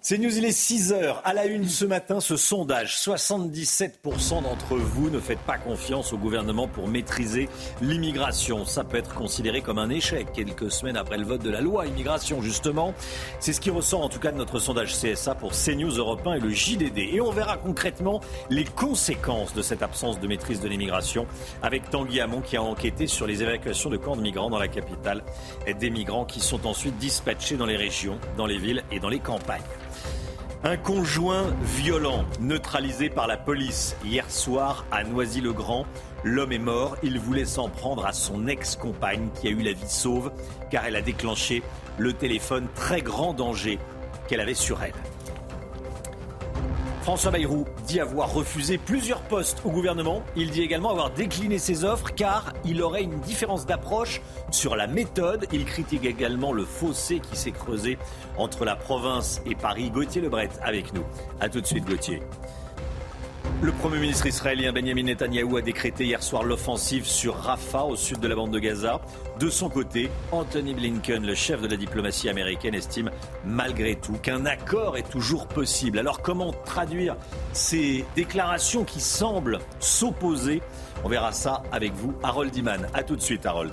C'est 0.00 0.16
News, 0.16 0.38
il 0.38 0.44
est 0.44 0.52
6 0.52 0.92
heures. 0.92 1.20
À 1.24 1.34
la 1.34 1.46
une 1.46 1.68
ce 1.68 1.84
matin, 1.84 2.20
ce 2.20 2.36
sondage. 2.36 2.96
77% 2.98 4.44
d'entre 4.44 4.76
vous 4.76 5.10
ne 5.10 5.18
faites 5.18 5.40
pas 5.40 5.58
confiance 5.58 6.12
au 6.12 6.16
gouvernement 6.16 6.68
pour 6.68 6.86
maîtriser 6.86 7.48
l'immigration. 7.82 8.64
Ça 8.64 8.84
peut 8.84 8.96
être 8.96 9.12
considéré 9.16 9.60
comme 9.60 9.78
un 9.78 9.90
échec 9.90 10.28
quelques 10.32 10.70
semaines 10.70 10.96
après 10.96 11.18
le 11.18 11.24
vote 11.24 11.42
de 11.42 11.50
la 11.50 11.60
loi 11.60 11.86
immigration, 11.86 12.40
justement. 12.40 12.94
C'est 13.40 13.52
ce 13.52 13.60
qui 13.60 13.70
ressort 13.70 14.02
en 14.02 14.08
tout 14.08 14.20
cas 14.20 14.30
de 14.30 14.36
notre 14.36 14.60
sondage 14.60 14.94
CSA 14.94 15.34
pour 15.34 15.50
CNews 15.50 15.98
Europe 15.98 16.24
1 16.24 16.34
et 16.34 16.40
le 16.40 16.50
JDD. 16.50 16.98
Et 16.98 17.20
on 17.20 17.32
verra 17.32 17.56
concrètement 17.56 18.20
les 18.50 18.64
conséquences 18.64 19.52
de 19.52 19.62
cette 19.62 19.82
absence 19.82 20.20
de 20.20 20.28
maîtrise 20.28 20.60
de 20.60 20.68
l'immigration 20.68 21.26
avec 21.60 21.90
Tanguy 21.90 22.20
Hamon 22.20 22.40
qui 22.40 22.56
a 22.56 22.62
enquêté 22.62 23.08
sur 23.08 23.26
les 23.26 23.42
évacuations 23.42 23.90
de 23.90 23.96
camps 23.96 24.16
de 24.16 24.22
migrants 24.22 24.48
dans 24.48 24.60
la 24.60 24.68
capitale 24.68 25.24
et 25.66 25.74
des 25.74 25.90
migrants 25.90 26.24
qui 26.24 26.38
sont 26.38 26.68
ensuite 26.68 26.96
dispatchés 26.98 27.56
dans 27.56 27.66
les 27.66 27.76
régions, 27.76 28.20
dans 28.36 28.46
les 28.46 28.58
villes 28.58 28.84
et 28.92 29.00
dans 29.00 29.08
les 29.08 29.18
campagnes. 29.18 29.60
Un 30.64 30.76
conjoint 30.76 31.54
violent 31.62 32.24
neutralisé 32.40 33.10
par 33.10 33.28
la 33.28 33.36
police 33.36 33.94
hier 34.04 34.28
soir 34.28 34.84
à 34.90 35.04
Noisy-le-Grand. 35.04 35.86
L'homme 36.24 36.50
est 36.50 36.58
mort. 36.58 36.96
Il 37.04 37.20
voulait 37.20 37.44
s'en 37.44 37.68
prendre 37.68 38.04
à 38.04 38.12
son 38.12 38.48
ex-compagne 38.48 39.28
qui 39.40 39.46
a 39.46 39.50
eu 39.50 39.62
la 39.62 39.72
vie 39.72 39.88
sauve 39.88 40.32
car 40.68 40.84
elle 40.84 40.96
a 40.96 41.00
déclenché 41.00 41.62
le 41.96 42.12
téléphone 42.12 42.66
très 42.74 43.02
grand 43.02 43.34
danger 43.34 43.78
qu'elle 44.26 44.40
avait 44.40 44.54
sur 44.54 44.82
elle. 44.82 44.94
François 47.08 47.30
Bayrou 47.30 47.64
dit 47.86 48.00
avoir 48.00 48.34
refusé 48.34 48.76
plusieurs 48.76 49.22
postes 49.22 49.62
au 49.64 49.70
gouvernement. 49.70 50.22
Il 50.36 50.50
dit 50.50 50.60
également 50.60 50.90
avoir 50.90 51.08
décliné 51.08 51.56
ses 51.56 51.82
offres 51.82 52.12
car 52.14 52.52
il 52.66 52.82
aurait 52.82 53.02
une 53.02 53.18
différence 53.20 53.64
d'approche 53.64 54.20
sur 54.50 54.76
la 54.76 54.86
méthode. 54.86 55.46
Il 55.50 55.64
critique 55.64 56.04
également 56.04 56.52
le 56.52 56.66
fossé 56.66 57.20
qui 57.20 57.34
s'est 57.34 57.50
creusé 57.50 57.96
entre 58.36 58.66
la 58.66 58.76
province 58.76 59.40
et 59.46 59.54
Paris. 59.54 59.90
Gauthier 59.90 60.20
Lebret 60.20 60.50
avec 60.60 60.92
nous. 60.92 61.02
A 61.40 61.48
tout 61.48 61.62
de 61.62 61.66
suite 61.66 61.86
Gauthier. 61.86 62.22
Le 63.60 63.72
Premier 63.72 63.98
ministre 63.98 64.26
israélien 64.26 64.72
Benjamin 64.72 65.02
Netanyahou 65.02 65.56
a 65.56 65.62
décrété 65.62 66.04
hier 66.04 66.22
soir 66.22 66.44
l'offensive 66.44 67.04
sur 67.04 67.34
Rafah, 67.34 67.86
au 67.86 67.96
sud 67.96 68.20
de 68.20 68.28
la 68.28 68.36
bande 68.36 68.52
de 68.52 68.60
Gaza. 68.60 69.00
De 69.40 69.50
son 69.50 69.68
côté, 69.68 70.10
Anthony 70.30 70.74
Blinken, 70.74 71.26
le 71.26 71.34
chef 71.34 71.60
de 71.60 71.66
la 71.66 71.76
diplomatie 71.76 72.28
américaine, 72.28 72.76
estime 72.76 73.10
malgré 73.44 73.96
tout 73.96 74.12
qu'un 74.12 74.46
accord 74.46 74.96
est 74.96 75.10
toujours 75.10 75.48
possible. 75.48 75.98
Alors 75.98 76.22
comment 76.22 76.52
traduire 76.52 77.16
ces 77.52 78.04
déclarations 78.14 78.84
qui 78.84 79.00
semblent 79.00 79.58
s'opposer? 79.80 80.62
On 81.02 81.08
verra 81.08 81.32
ça 81.32 81.64
avec 81.72 81.92
vous, 81.94 82.14
Harold 82.22 82.54
Iman. 82.54 82.86
A 82.94 83.02
tout 83.02 83.16
de 83.16 83.22
suite, 83.22 83.44
Harold. 83.44 83.72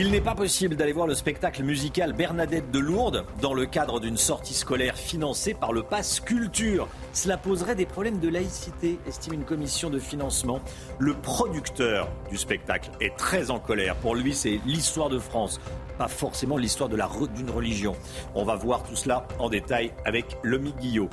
Il 0.00 0.12
n'est 0.12 0.20
pas 0.20 0.36
possible 0.36 0.76
d'aller 0.76 0.92
voir 0.92 1.08
le 1.08 1.14
spectacle 1.14 1.64
musical 1.64 2.12
Bernadette 2.12 2.70
de 2.70 2.78
Lourdes 2.78 3.24
dans 3.42 3.52
le 3.52 3.66
cadre 3.66 3.98
d'une 3.98 4.16
sortie 4.16 4.54
scolaire 4.54 4.96
financée 4.96 5.54
par 5.54 5.72
le 5.72 5.82
Pass 5.82 6.20
Culture. 6.20 6.86
Cela 7.12 7.36
poserait 7.36 7.74
des 7.74 7.84
problèmes 7.84 8.20
de 8.20 8.28
laïcité, 8.28 9.00
estime 9.08 9.32
une 9.32 9.44
commission 9.44 9.90
de 9.90 9.98
financement. 9.98 10.60
Le 11.00 11.14
producteur 11.14 12.08
du 12.30 12.36
spectacle 12.36 12.92
est 13.00 13.16
très 13.16 13.50
en 13.50 13.58
colère. 13.58 13.96
Pour 13.96 14.14
lui, 14.14 14.36
c'est 14.36 14.60
l'histoire 14.66 15.08
de 15.08 15.18
France, 15.18 15.60
pas 15.98 16.06
forcément 16.06 16.58
l'histoire 16.58 16.88
d'une 16.88 17.50
religion. 17.50 17.96
On 18.36 18.44
va 18.44 18.54
voir 18.54 18.84
tout 18.84 18.94
cela 18.94 19.26
en 19.40 19.48
détail 19.48 19.90
avec 20.04 20.36
Lomi 20.44 20.74
Guillot. 20.80 21.10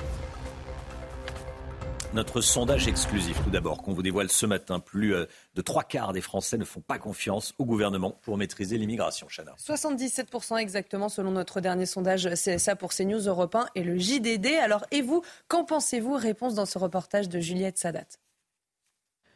Notre 2.16 2.40
sondage 2.40 2.88
exclusif, 2.88 3.38
tout 3.44 3.50
d'abord, 3.50 3.82
qu'on 3.82 3.92
vous 3.92 4.02
dévoile 4.02 4.30
ce 4.30 4.46
matin. 4.46 4.80
Plus 4.80 5.14
euh, 5.14 5.26
de 5.54 5.60
trois 5.60 5.82
quarts 5.82 6.14
des 6.14 6.22
Français 6.22 6.56
ne 6.56 6.64
font 6.64 6.80
pas 6.80 6.98
confiance 6.98 7.52
au 7.58 7.66
gouvernement 7.66 8.18
pour 8.22 8.38
maîtriser 8.38 8.78
l'immigration. 8.78 9.26
Chana. 9.28 9.52
77% 9.58 10.56
exactement, 10.56 11.10
selon 11.10 11.32
notre 11.32 11.60
dernier 11.60 11.84
sondage 11.84 12.26
CSA 12.32 12.74
pour 12.74 12.94
CNews 12.94 13.28
Europe 13.28 13.54
1 13.54 13.66
et 13.74 13.82
le 13.82 13.98
JDD. 13.98 14.46
Alors, 14.62 14.86
et 14.92 15.02
vous, 15.02 15.20
qu'en 15.48 15.66
pensez-vous? 15.66 16.14
Réponse 16.14 16.54
dans 16.54 16.64
ce 16.64 16.78
reportage 16.78 17.28
de 17.28 17.38
Juliette 17.38 17.76
Sadat. 17.76 18.06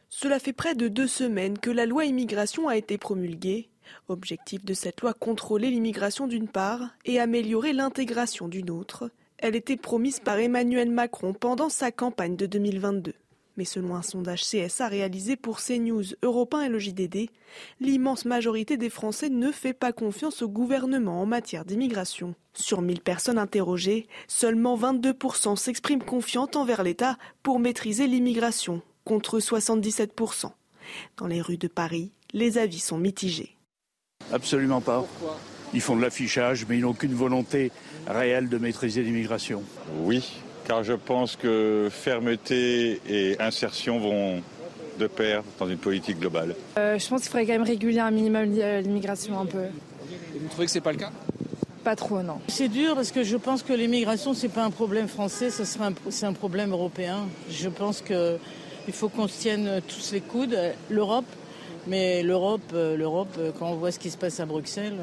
Cela 0.09 0.39
fait 0.39 0.51
près 0.51 0.73
de 0.73 0.87
deux 0.87 1.07
semaines 1.07 1.59
que 1.59 1.69
la 1.69 1.85
loi 1.85 2.05
immigration 2.05 2.67
a 2.67 2.77
été 2.77 2.97
promulguée. 2.97 3.69
Objectif 4.07 4.65
de 4.65 4.73
cette 4.73 5.01
loi, 5.01 5.13
contrôler 5.13 5.69
l'immigration 5.69 6.25
d'une 6.25 6.47
part 6.47 6.81
et 7.05 7.19
améliorer 7.19 7.73
l'intégration 7.73 8.47
d'une 8.47 8.71
autre. 8.71 9.11
Elle 9.41 9.55
était 9.55 9.75
promise 9.75 10.19
par 10.19 10.37
Emmanuel 10.37 10.91
Macron 10.91 11.33
pendant 11.33 11.69
sa 11.69 11.91
campagne 11.91 12.35
de 12.35 12.45
2022. 12.45 13.13
Mais 13.57 13.65
selon 13.65 13.95
un 13.95 14.03
sondage 14.03 14.43
CSA 14.43 14.87
réalisé 14.87 15.35
pour 15.35 15.59
CNews, 15.59 16.03
Europe 16.21 16.53
1 16.53 16.61
et 16.61 16.69
le 16.69 16.77
JDD, 16.77 17.31
l'immense 17.79 18.25
majorité 18.25 18.77
des 18.77 18.91
Français 18.91 19.29
ne 19.29 19.51
fait 19.51 19.73
pas 19.73 19.93
confiance 19.93 20.43
au 20.43 20.47
gouvernement 20.47 21.19
en 21.19 21.25
matière 21.25 21.65
d'immigration. 21.65 22.35
Sur 22.53 22.83
1000 22.83 23.01
personnes 23.01 23.39
interrogées, 23.39 24.07
seulement 24.27 24.77
22% 24.77 25.55
s'expriment 25.55 26.03
confiantes 26.03 26.55
envers 26.55 26.83
l'État 26.83 27.17
pour 27.41 27.59
maîtriser 27.59 28.05
l'immigration, 28.05 28.83
contre 29.05 29.39
77%. 29.39 30.51
Dans 31.17 31.27
les 31.27 31.41
rues 31.41 31.57
de 31.57 31.67
Paris, 31.67 32.11
les 32.33 32.59
avis 32.59 32.79
sont 32.79 32.99
mitigés. 32.99 33.57
Absolument 34.31 34.81
pas. 34.81 35.03
Ils 35.73 35.81
font 35.81 35.95
de 35.95 36.01
l'affichage, 36.01 36.65
mais 36.67 36.77
ils 36.77 36.81
n'ont 36.81 36.89
aucune 36.89 37.13
volonté 37.13 37.71
réelle 38.07 38.49
de 38.49 38.57
maîtriser 38.57 39.03
l'immigration. 39.03 39.63
Oui, 39.99 40.41
car 40.67 40.83
je 40.83 40.93
pense 40.93 41.35
que 41.35 41.87
fermeté 41.91 42.99
et 43.07 43.39
insertion 43.39 43.99
vont 43.99 44.41
de 44.99 45.07
pair 45.07 45.43
dans 45.59 45.67
une 45.67 45.77
politique 45.77 46.19
globale. 46.19 46.55
Euh, 46.77 46.99
je 46.99 47.07
pense 47.07 47.21
qu'il 47.21 47.29
faudrait 47.29 47.45
quand 47.45 47.53
même 47.53 47.63
réguler 47.63 47.99
un 47.99 48.11
minimum 48.11 48.53
euh, 48.57 48.81
l'immigration 48.81 49.39
un 49.39 49.45
peu. 49.45 49.63
Et 49.63 50.39
vous 50.39 50.47
trouvez 50.49 50.65
que 50.65 50.71
c'est 50.71 50.81
pas 50.81 50.91
le 50.91 50.97
cas? 50.97 51.11
Pas 51.83 51.95
trop, 51.95 52.21
non. 52.21 52.39
C'est 52.47 52.67
dur 52.67 52.93
parce 52.93 53.11
que 53.11 53.23
je 53.23 53.37
pense 53.37 53.63
que 53.63 53.73
l'immigration 53.73 54.33
c'est 54.33 54.49
pas 54.49 54.63
un 54.63 54.69
problème 54.69 55.07
français, 55.07 55.49
c'est 55.49 56.25
un 56.25 56.33
problème 56.33 56.71
européen. 56.71 57.27
Je 57.49 57.69
pense 57.69 58.01
qu'il 58.01 58.93
faut 58.93 59.09
qu'on 59.09 59.27
se 59.27 59.39
tienne 59.39 59.81
tous 59.87 60.11
les 60.11 60.21
coudes, 60.21 60.57
l'Europe, 60.89 61.25
mais 61.87 62.21
l'Europe, 62.21 62.61
euh, 62.73 62.95
l'Europe, 62.95 63.39
quand 63.57 63.71
on 63.71 63.75
voit 63.75 63.91
ce 63.91 63.99
qui 63.99 64.11
se 64.11 64.17
passe 64.17 64.39
à 64.39 64.45
Bruxelles. 64.45 64.97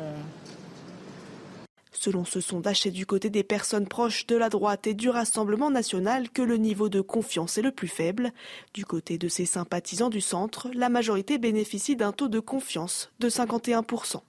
Selon 1.92 2.24
ce 2.24 2.40
sondage, 2.40 2.82
c'est 2.82 2.90
du 2.90 3.06
côté 3.06 3.30
des 3.30 3.42
personnes 3.42 3.88
proches 3.88 4.26
de 4.26 4.36
la 4.36 4.48
droite 4.48 4.86
et 4.86 4.94
du 4.94 5.08
Rassemblement 5.08 5.70
national 5.70 6.30
que 6.30 6.42
le 6.42 6.56
niveau 6.56 6.88
de 6.88 7.00
confiance 7.00 7.58
est 7.58 7.62
le 7.62 7.72
plus 7.72 7.88
faible. 7.88 8.32
Du 8.74 8.84
côté 8.84 9.18
de 9.18 9.28
ses 9.28 9.46
sympathisants 9.46 10.10
du 10.10 10.20
centre, 10.20 10.68
la 10.74 10.88
majorité 10.88 11.38
bénéficie 11.38 11.96
d'un 11.96 12.12
taux 12.12 12.28
de 12.28 12.40
confiance 12.40 13.10
de 13.20 13.28
51%. 13.28 14.20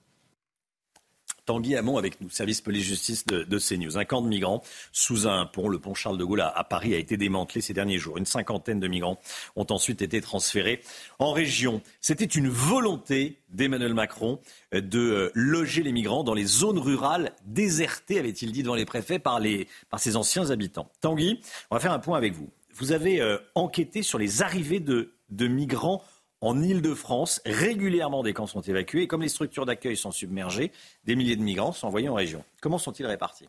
Tanguy 1.50 1.74
Hamon 1.74 1.98
avec 1.98 2.20
nous, 2.20 2.30
service 2.30 2.60
police-justice 2.60 3.26
de, 3.26 3.42
de, 3.42 3.58
CNews. 3.58 3.98
Un 3.98 4.04
camp 4.04 4.22
de 4.22 4.28
migrants 4.28 4.62
sous 4.92 5.26
un 5.26 5.46
pont, 5.46 5.68
le 5.68 5.80
pont 5.80 5.94
Charles 5.94 6.16
de 6.16 6.22
Gaulle 6.22 6.42
à, 6.42 6.62
Paris, 6.62 6.94
a 6.94 6.96
été 6.96 7.16
démantelé 7.16 7.60
ces 7.60 7.74
derniers 7.74 7.98
jours. 7.98 8.18
Une 8.18 8.24
cinquantaine 8.24 8.78
de 8.78 8.86
migrants 8.86 9.18
ont 9.56 9.66
ensuite 9.70 10.00
été 10.00 10.20
transférés 10.20 10.80
en 11.18 11.32
région. 11.32 11.82
C'était 12.00 12.24
une 12.24 12.48
volonté 12.48 13.40
d'Emmanuel 13.48 13.94
Macron 13.94 14.38
de 14.70 15.00
euh, 15.00 15.30
loger 15.34 15.82
les 15.82 15.90
migrants 15.90 16.22
dans 16.22 16.34
les 16.34 16.44
zones 16.44 16.78
rurales 16.78 17.32
désertées, 17.46 18.20
avait-il 18.20 18.52
dit 18.52 18.62
devant 18.62 18.76
les 18.76 18.84
préfets, 18.84 19.18
par, 19.18 19.40
les, 19.40 19.66
ses 19.98 20.14
anciens 20.14 20.50
habitants. 20.50 20.88
Tanguy, 21.00 21.40
on 21.72 21.74
va 21.74 21.80
faire 21.80 21.90
un 21.90 21.98
point 21.98 22.16
avec 22.16 22.32
vous. 22.32 22.48
Vous 22.74 22.92
avez 22.92 23.20
euh, 23.20 23.38
enquêté 23.56 24.04
sur 24.04 24.20
les 24.20 24.42
arrivées 24.42 24.78
de 24.78 25.48
migrants 25.48 26.04
en 26.40 26.62
Ile-de-France, 26.62 27.40
régulièrement 27.44 28.22
des 28.22 28.32
camps 28.32 28.46
sont 28.46 28.62
évacués 28.62 29.02
et 29.02 29.06
comme 29.06 29.22
les 29.22 29.28
structures 29.28 29.66
d'accueil 29.66 29.96
sont 29.96 30.10
submergées, 30.10 30.72
des 31.04 31.16
milliers 31.16 31.36
de 31.36 31.42
migrants 31.42 31.72
sont 31.72 31.86
envoyés 31.86 32.08
en 32.08 32.14
région. 32.14 32.44
Comment 32.60 32.78
sont-ils 32.78 33.06
répartis? 33.06 33.48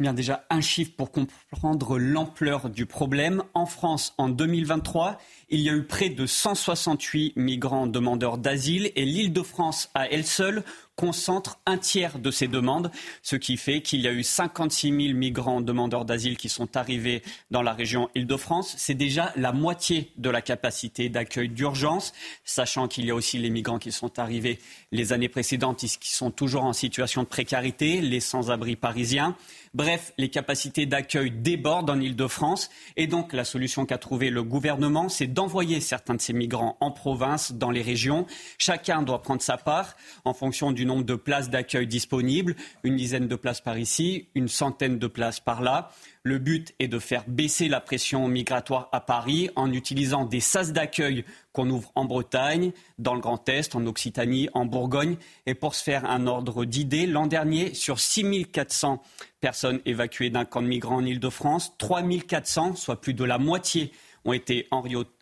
Bien 0.00 0.14
déjà 0.14 0.46
un 0.48 0.62
chiffre 0.62 0.92
pour 0.96 1.10
comprendre 1.12 1.98
l'ampleur 1.98 2.70
du 2.70 2.86
problème. 2.86 3.42
En 3.52 3.66
France, 3.66 4.14
en 4.16 4.30
2023, 4.30 5.18
il 5.50 5.60
y 5.60 5.68
a 5.68 5.74
eu 5.74 5.84
près 5.84 6.08
de 6.08 6.24
168 6.24 7.34
migrants 7.36 7.86
demandeurs 7.86 8.38
d'asile 8.38 8.92
et 8.96 9.04
l'Île-de-France 9.04 9.90
à 9.92 10.08
elle 10.08 10.24
seule 10.24 10.64
concentre 11.00 11.58
un 11.64 11.78
tiers 11.78 12.18
de 12.18 12.30
ces 12.30 12.46
demandes, 12.46 12.90
ce 13.22 13.34
qui 13.34 13.56
fait 13.56 13.80
qu'il 13.80 14.02
y 14.02 14.06
a 14.06 14.12
eu 14.12 14.22
56 14.22 14.88
000 14.88 15.18
migrants 15.18 15.62
demandeurs 15.62 16.04
d'asile 16.04 16.36
qui 16.36 16.50
sont 16.50 16.76
arrivés 16.76 17.22
dans 17.50 17.62
la 17.62 17.72
région 17.72 18.10
Île-de-France. 18.14 18.74
C'est 18.76 18.92
déjà 18.92 19.32
la 19.36 19.52
moitié 19.52 20.12
de 20.18 20.28
la 20.28 20.42
capacité 20.42 21.08
d'accueil 21.08 21.48
d'urgence, 21.48 22.12
sachant 22.44 22.86
qu'il 22.86 23.06
y 23.06 23.10
a 23.10 23.14
aussi 23.14 23.38
les 23.38 23.48
migrants 23.48 23.78
qui 23.78 23.92
sont 23.92 24.18
arrivés 24.18 24.58
les 24.92 25.14
années 25.14 25.30
précédentes 25.30 25.82
et 25.84 25.88
qui 25.88 26.12
sont 26.12 26.30
toujours 26.30 26.64
en 26.64 26.74
situation 26.74 27.22
de 27.22 27.28
précarité, 27.28 28.02
les 28.02 28.20
sans-abri 28.20 28.76
parisiens. 28.76 29.36
Bref, 29.72 30.12
les 30.18 30.28
capacités 30.28 30.84
d'accueil 30.84 31.30
débordent 31.30 31.90
en 31.90 32.00
Île-de-France 32.00 32.70
et 32.96 33.06
donc 33.06 33.32
la 33.32 33.44
solution 33.44 33.86
qu'a 33.86 33.98
trouvée 33.98 34.28
le 34.28 34.42
gouvernement, 34.42 35.08
c'est 35.08 35.28
d'envoyer 35.28 35.80
certains 35.80 36.16
de 36.16 36.20
ces 36.20 36.32
migrants 36.32 36.76
en 36.80 36.90
province, 36.90 37.52
dans 37.52 37.70
les 37.70 37.80
régions. 37.80 38.26
Chacun 38.58 39.02
doit 39.02 39.22
prendre 39.22 39.40
sa 39.40 39.56
part 39.56 39.96
en 40.24 40.34
fonction 40.34 40.72
du 40.72 40.84
nombre 40.90 41.04
de 41.04 41.14
places 41.14 41.50
d'accueil 41.50 41.86
disponibles, 41.86 42.56
une 42.82 42.96
dizaine 42.96 43.28
de 43.28 43.36
places 43.36 43.60
par 43.60 43.78
ici, 43.78 44.26
une 44.34 44.48
centaine 44.48 44.98
de 44.98 45.06
places 45.06 45.40
par 45.40 45.62
là. 45.62 45.90
Le 46.22 46.38
but 46.38 46.74
est 46.78 46.88
de 46.88 46.98
faire 46.98 47.24
baisser 47.28 47.68
la 47.68 47.80
pression 47.80 48.26
migratoire 48.28 48.88
à 48.92 49.00
Paris 49.00 49.50
en 49.56 49.72
utilisant 49.72 50.24
des 50.24 50.40
sas 50.40 50.72
d'accueil 50.72 51.24
qu'on 51.52 51.70
ouvre 51.70 51.92
en 51.94 52.04
Bretagne, 52.04 52.72
dans 52.98 53.14
le 53.14 53.20
Grand 53.20 53.48
Est, 53.48 53.74
en 53.74 53.86
Occitanie, 53.86 54.48
en 54.52 54.66
Bourgogne. 54.66 55.16
Et 55.46 55.54
pour 55.54 55.74
se 55.74 55.82
faire 55.82 56.04
un 56.04 56.26
ordre 56.26 56.64
d'idée, 56.64 57.06
l'an 57.06 57.26
dernier, 57.26 57.72
sur 57.74 58.00
6400 58.00 59.00
personnes 59.40 59.80
évacuées 59.86 60.30
d'un 60.30 60.44
camp 60.44 60.62
de 60.62 60.66
migrants 60.66 60.96
en 60.96 61.04
Ile-de-France, 61.04 61.74
3400, 61.78 62.74
soit 62.74 63.00
plus 63.00 63.14
de 63.14 63.24
la 63.24 63.38
moitié, 63.38 63.92
ont 64.24 64.32
été 64.32 64.68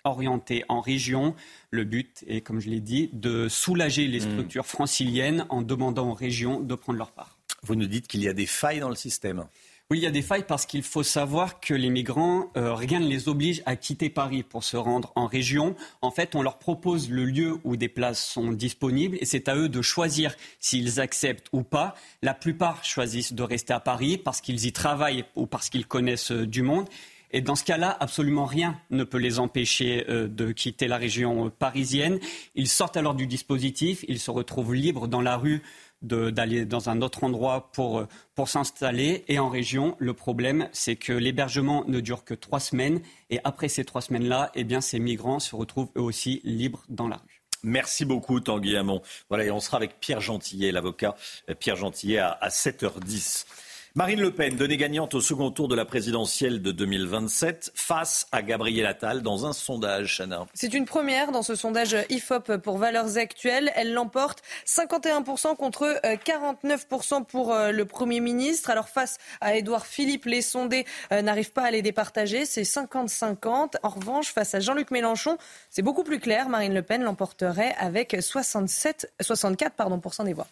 orientés 0.04 0.64
en 0.68 0.80
région. 0.80 1.34
Le 1.70 1.84
but 1.84 2.24
est, 2.26 2.40
comme 2.40 2.60
je 2.60 2.68
l'ai 2.68 2.80
dit, 2.80 3.10
de 3.12 3.48
soulager 3.48 4.06
les 4.08 4.20
hmm. 4.20 4.30
structures 4.30 4.66
franciliennes 4.66 5.46
en 5.48 5.62
demandant 5.62 6.10
aux 6.10 6.14
régions 6.14 6.60
de 6.60 6.74
prendre 6.74 6.98
leur 6.98 7.12
part. 7.12 7.38
Vous 7.62 7.74
nous 7.74 7.86
dites 7.86 8.06
qu'il 8.06 8.22
y 8.22 8.28
a 8.28 8.32
des 8.32 8.46
failles 8.46 8.80
dans 8.80 8.88
le 8.88 8.94
système. 8.94 9.44
Oui, 9.90 10.00
il 10.00 10.02
y 10.02 10.06
a 10.06 10.10
des 10.10 10.20
failles 10.20 10.44
parce 10.46 10.66
qu'il 10.66 10.82
faut 10.82 11.02
savoir 11.02 11.60
que 11.60 11.72
les 11.72 11.88
migrants, 11.88 12.52
euh, 12.58 12.74
rien 12.74 13.00
ne 13.00 13.08
les 13.08 13.30
oblige 13.30 13.62
à 13.64 13.74
quitter 13.74 14.10
Paris 14.10 14.42
pour 14.42 14.62
se 14.62 14.76
rendre 14.76 15.12
en 15.16 15.26
région. 15.26 15.76
En 16.02 16.10
fait, 16.10 16.34
on 16.34 16.42
leur 16.42 16.58
propose 16.58 17.08
le 17.08 17.24
lieu 17.24 17.58
où 17.64 17.74
des 17.78 17.88
places 17.88 18.22
sont 18.22 18.52
disponibles 18.52 19.16
et 19.18 19.24
c'est 19.24 19.48
à 19.48 19.56
eux 19.56 19.70
de 19.70 19.80
choisir 19.80 20.36
s'ils 20.60 21.00
acceptent 21.00 21.48
ou 21.52 21.62
pas. 21.62 21.94
La 22.20 22.34
plupart 22.34 22.84
choisissent 22.84 23.32
de 23.32 23.42
rester 23.42 23.72
à 23.72 23.80
Paris 23.80 24.18
parce 24.18 24.42
qu'ils 24.42 24.66
y 24.66 24.72
travaillent 24.72 25.24
ou 25.36 25.46
parce 25.46 25.70
qu'ils 25.70 25.86
connaissent 25.86 26.32
euh, 26.32 26.46
du 26.46 26.60
monde. 26.60 26.86
Et 27.30 27.40
dans 27.40 27.56
ce 27.56 27.64
cas-là, 27.64 27.96
absolument 28.00 28.46
rien 28.46 28.80
ne 28.90 29.04
peut 29.04 29.18
les 29.18 29.38
empêcher 29.38 30.04
euh, 30.08 30.28
de 30.28 30.52
quitter 30.52 30.88
la 30.88 30.96
région 30.96 31.50
parisienne. 31.50 32.18
Ils 32.54 32.68
sortent 32.68 32.96
alors 32.96 33.14
du 33.14 33.26
dispositif, 33.26 34.04
ils 34.08 34.20
se 34.20 34.30
retrouvent 34.30 34.74
libres 34.74 35.08
dans 35.08 35.20
la 35.20 35.36
rue 35.36 35.62
d'aller 36.00 36.64
dans 36.64 36.90
un 36.90 37.02
autre 37.02 37.24
endroit 37.24 37.72
pour, 37.72 38.06
pour 38.36 38.48
s'installer. 38.48 39.24
Et 39.26 39.38
en 39.40 39.48
région, 39.48 39.96
le 39.98 40.14
problème, 40.14 40.68
c'est 40.72 40.94
que 40.94 41.12
l'hébergement 41.12 41.84
ne 41.88 41.98
dure 42.00 42.24
que 42.24 42.34
trois 42.34 42.60
semaines. 42.60 43.00
Et 43.30 43.40
après 43.42 43.68
ces 43.68 43.84
trois 43.84 44.00
semaines-là, 44.00 44.52
eh 44.54 44.62
bien, 44.62 44.80
ces 44.80 45.00
migrants 45.00 45.40
se 45.40 45.56
retrouvent 45.56 45.90
eux 45.96 46.02
aussi 46.02 46.40
libres 46.44 46.84
dans 46.88 47.08
la 47.08 47.16
rue. 47.16 47.42
Merci 47.64 48.04
beaucoup, 48.04 48.38
Tanguy 48.38 48.76
Hamon. 48.76 49.02
Voilà, 49.28 49.44
et 49.44 49.50
on 49.50 49.58
sera 49.58 49.78
avec 49.78 49.98
Pierre 49.98 50.20
Gentillet, 50.20 50.70
l'avocat 50.70 51.16
Pierre 51.58 51.74
Gentillet, 51.74 52.18
à, 52.18 52.30
à 52.30 52.48
7h10. 52.48 53.44
Marine 53.94 54.20
Le 54.20 54.30
Pen, 54.30 54.54
donnée 54.54 54.76
gagnante 54.76 55.14
au 55.14 55.20
second 55.20 55.50
tour 55.50 55.66
de 55.66 55.74
la 55.74 55.86
présidentielle 55.86 56.60
de 56.60 56.72
2027 56.72 57.72
face 57.74 58.26
à 58.32 58.42
Gabriel 58.42 58.84
Attal 58.84 59.22
dans 59.22 59.46
un 59.46 59.54
sondage, 59.54 60.18
Chana. 60.18 60.46
C'est 60.52 60.74
une 60.74 60.84
première 60.84 61.32
dans 61.32 61.42
ce 61.42 61.54
sondage 61.54 61.96
IFOP 62.10 62.58
pour 62.58 62.76
Valeurs 62.76 63.16
Actuelles. 63.16 63.72
Elle 63.74 63.94
l'emporte 63.94 64.42
51% 64.66 65.56
contre 65.56 65.98
49% 66.04 67.14
euh, 67.14 67.24
pour 67.24 67.52
euh, 67.52 67.72
le 67.72 67.86
Premier 67.86 68.20
ministre. 68.20 68.68
Alors 68.68 68.90
face 68.90 69.16
à 69.40 69.56
Édouard 69.56 69.86
Philippe, 69.86 70.26
les 70.26 70.42
sondés 70.42 70.84
euh, 71.10 71.22
n'arrivent 71.22 71.52
pas 71.52 71.64
à 71.64 71.70
les 71.70 71.80
départager. 71.80 72.44
C'est 72.44 72.62
50-50. 72.62 73.76
En 73.82 73.88
revanche, 73.88 74.32
face 74.32 74.54
à 74.54 74.60
Jean-Luc 74.60 74.90
Mélenchon, 74.90 75.38
c'est 75.70 75.82
beaucoup 75.82 76.04
plus 76.04 76.20
clair. 76.20 76.50
Marine 76.50 76.74
Le 76.74 76.82
Pen 76.82 77.02
l'emporterait 77.02 77.74
avec 77.78 78.16
67, 78.20 79.12
64% 79.22 80.24
des 80.24 80.34
voix. 80.34 80.46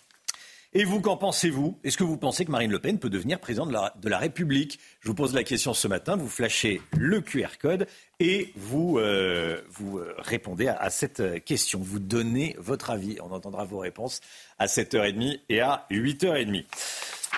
Et 0.73 0.85
vous, 0.85 1.01
qu'en 1.01 1.17
pensez-vous? 1.17 1.79
Est-ce 1.85 1.97
que 1.97 2.05
vous 2.05 2.17
pensez 2.17 2.45
que 2.45 2.51
Marine 2.51 2.71
Le 2.71 2.79
Pen 2.79 2.99
peut 2.99 3.09
devenir 3.09 3.41
présidente 3.41 3.71
de 3.71 4.09
la, 4.09 4.19
République? 4.19 4.79
Je 5.01 5.09
vous 5.09 5.15
pose 5.15 5.35
la 5.35 5.45
question 5.45 5.73
ce 5.75 5.89
matin, 5.89 6.17
vous 6.17 6.29
flashez 6.29 6.83
le 6.97 7.21
QR 7.21 7.59
code 7.61 7.87
et 8.21 8.53
vous, 8.57 8.99
euh, 8.99 9.61
vous 9.71 9.99
euh, 9.99 10.15
répondez 10.19 10.69
à, 10.69 10.91
cette 10.91 11.45
question. 11.45 11.81
Vous 11.81 11.99
donnez 11.99 12.57
votre 12.59 12.91
avis. 12.91 13.19
On 13.23 13.33
entendra 13.33 13.65
vos 13.65 13.79
réponses 13.79 14.21
à 14.59 14.67
7h30 14.67 15.41
et 15.49 15.61
à 15.61 15.87
8h30. 15.91 16.65